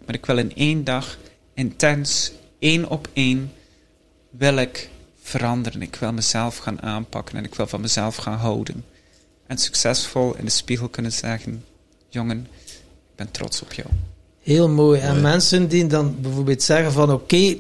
Maar 0.06 0.16
ik 0.16 0.26
wil 0.26 0.38
in 0.38 0.56
één 0.56 0.84
dag 0.84 1.18
intens, 1.54 2.32
één 2.60 2.90
op 2.90 3.08
één, 3.14 3.52
wil 4.30 4.58
ik 4.58 4.90
veranderen. 5.22 5.82
Ik 5.82 5.96
wil 5.96 6.14
mezelf 6.14 6.58
gaan 6.58 6.82
aanpakken 6.82 7.38
en 7.38 7.44
ik 7.44 7.56
wil 7.56 7.68
van 7.68 7.82
mezelf 7.82 8.16
gaan 8.16 8.38
houden. 8.38 8.86
En 9.48 9.58
succesvol 9.58 10.36
in 10.36 10.46
de 10.46 10.52
spiegel 10.52 10.90
kunnen 10.90 11.12
zeggen, 11.12 11.64
jongen, 12.10 12.48
ik 12.66 13.16
ben 13.16 13.32
trots 13.32 13.62
op 13.62 13.74
jou. 13.74 13.88
Heel 14.42 14.70
mooi. 14.70 15.00
En 15.00 15.22
mensen 15.22 15.68
die 15.68 15.88
dan 15.88 16.22
bijvoorbeeld 16.22 16.64
zeggen 16.64 16.92
van 16.92 17.12
oké, 17.12 17.58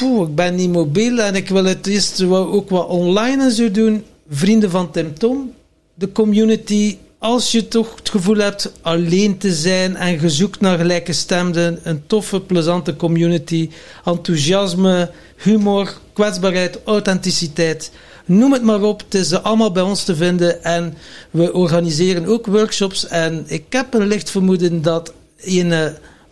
ik 0.00 0.34
ben 0.34 0.54
niet 0.54 0.70
mobiel 0.70 1.18
en 1.18 1.34
ik 1.34 1.48
wil 1.48 1.64
het 1.64 1.86
eerst 1.86 2.22
ook 2.22 2.70
wat 2.70 2.86
online 2.86 3.52
zo 3.52 3.70
doen. 3.70 4.04
Vrienden 4.28 4.70
van 4.70 4.90
Tim 4.90 5.18
Tom, 5.18 5.52
de 5.94 6.12
community, 6.12 6.96
als 7.18 7.52
je 7.52 7.68
toch 7.68 7.96
het 7.96 8.08
gevoel 8.08 8.36
hebt 8.36 8.72
alleen 8.80 9.38
te 9.38 9.52
zijn 9.52 9.96
en 9.96 10.18
gezoekt 10.18 10.60
naar 10.60 10.78
gelijkgestemden, 10.78 11.80
een 11.82 12.02
toffe, 12.06 12.40
plezante 12.40 12.96
community, 12.96 13.70
enthousiasme, 14.04 15.10
humor, 15.36 15.98
kwetsbaarheid, 16.12 16.78
authenticiteit. 16.84 17.90
Noem 18.24 18.52
het 18.52 18.62
maar 18.62 18.82
op, 18.82 19.00
het 19.00 19.14
is 19.14 19.32
allemaal 19.32 19.72
bij 19.72 19.82
ons 19.82 20.04
te 20.04 20.16
vinden 20.16 20.64
en 20.64 20.94
we 21.30 21.52
organiseren 21.52 22.26
ook 22.26 22.46
workshops 22.46 23.06
en 23.06 23.44
ik 23.46 23.64
heb 23.68 23.94
een 23.94 24.06
licht 24.06 24.30
vermoeden 24.30 24.82
dat 24.82 25.12
in 25.36 25.72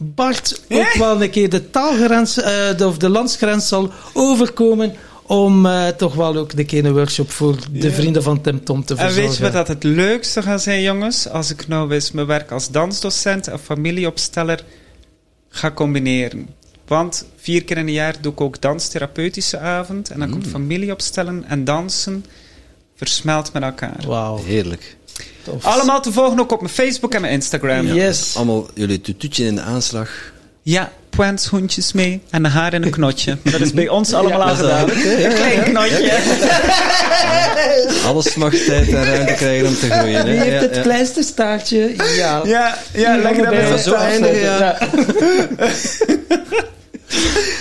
Bart 0.03 0.62
ook 0.69 0.95
wel 0.99 1.23
een 1.23 1.31
keer 1.31 1.51
de 1.51 1.70
taalgrens 1.70 2.39
uh, 2.39 2.87
of 2.87 2.97
de 2.97 3.09
landsgrens 3.09 3.69
zal 3.69 3.91
overkomen 4.12 4.95
om 5.23 5.67
uh, 5.67 5.89
toch 5.89 6.15
wel 6.15 6.37
ook 6.37 6.53
een 6.53 6.67
keer 6.67 6.85
een 6.85 6.93
workshop 6.93 7.31
voor 7.31 7.57
de 7.73 7.93
vrienden 7.93 8.23
van 8.23 8.41
Tim 8.41 8.65
Tom 8.65 8.85
te 8.85 8.97
verzorgen. 8.97 9.23
En 9.23 9.29
weet 9.29 9.37
je 9.37 9.43
wat 9.43 9.53
dat 9.53 9.69
het 9.69 9.83
leukste 9.83 10.43
gaat 10.43 10.62
zijn, 10.62 10.83
jongens? 10.83 11.29
Als 11.29 11.51
ik 11.51 11.69
nou 11.69 11.93
eens 11.93 12.11
mijn 12.11 12.27
werk 12.27 12.51
als 12.51 12.70
dansdocent 12.70 13.49
en 13.49 13.59
familieopsteller 13.59 14.65
ga 15.49 15.70
combineren. 15.70 16.49
Want 16.87 17.27
vier 17.37 17.65
keer 17.65 17.77
in 17.77 17.87
een 17.87 17.93
jaar 17.93 18.17
doe 18.20 18.33
ik 18.33 18.41
ook 18.41 18.61
danstherapeutische 18.61 19.59
avond. 19.59 20.11
En 20.11 20.19
dan 20.19 20.31
komt 20.31 20.47
familieopstellen 20.47 21.45
en 21.45 21.65
dansen 21.65 22.25
versmelt 22.95 23.53
met 23.53 23.62
elkaar. 23.62 24.05
Wauw. 24.07 24.45
Heerlijk. 24.45 24.97
Tof. 25.43 25.65
Allemaal 25.65 26.03
te 26.03 26.13
volgen 26.13 26.41
ook 26.41 26.53
op 26.53 26.61
mijn 26.61 26.73
Facebook 26.73 27.15
en 27.15 27.21
mijn 27.21 27.33
Instagram. 27.33 27.87
Yes. 27.87 28.37
Allemaal 28.37 28.67
jullie 28.75 29.01
tututje 29.01 29.45
in 29.45 29.55
de 29.55 29.61
aanslag. 29.61 30.11
Ja, 30.63 30.93
points, 31.11 31.47
hoentjes 31.47 31.93
mee 31.93 32.21
en 32.31 32.45
een 32.45 32.51
haar 32.51 32.75
in 32.75 32.83
een 32.83 32.91
knotje. 32.91 33.37
Dat 33.53 33.61
is 33.61 33.73
bij 33.73 33.89
ons 33.89 34.13
allemaal 34.13 34.43
al 34.43 34.55
gedaan. 34.55 34.91
Een 34.91 35.35
klein 35.35 35.63
knotje. 35.63 36.19
Alles 38.07 38.35
mag 38.35 38.55
tijd 38.55 38.89
en 38.89 39.05
ruimte 39.05 39.33
krijgen 39.33 39.67
om 39.67 39.75
te 39.75 39.91
groeien. 39.91 40.17
Hè? 40.19 40.25
Wie 40.25 40.41
heeft 40.41 40.61
het 40.61 40.75
ja. 40.75 40.83
kleinste 40.83 41.23
staartje? 41.23 41.95
Ja. 42.17 42.43
Ja, 42.45 42.79
ja 42.93 43.17
lekker 43.17 43.45
dat 43.45 43.71
we 43.71 43.79
zo 43.79 43.95
eindigen, 43.95 44.41
ja. 44.41 44.79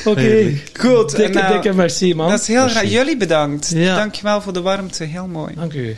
Oké. 0.06 0.54
Goed. 0.80 1.16
Dikke, 1.16 1.40
nou, 1.40 1.54
dikke 1.54 1.74
merci, 1.74 2.16
man. 2.16 2.30
Dat 2.30 2.40
is 2.40 2.48
heel 2.48 2.68
graag. 2.68 2.90
Jullie 2.90 3.18
bedankt. 3.18 3.72
Ja. 3.76 3.96
Dankjewel 3.96 4.42
voor 4.42 4.54
de 4.54 4.62
warmte. 4.62 5.04
Heel 5.04 5.28
mooi. 5.28 5.54
Dank 5.56 5.74
u. 5.74 5.98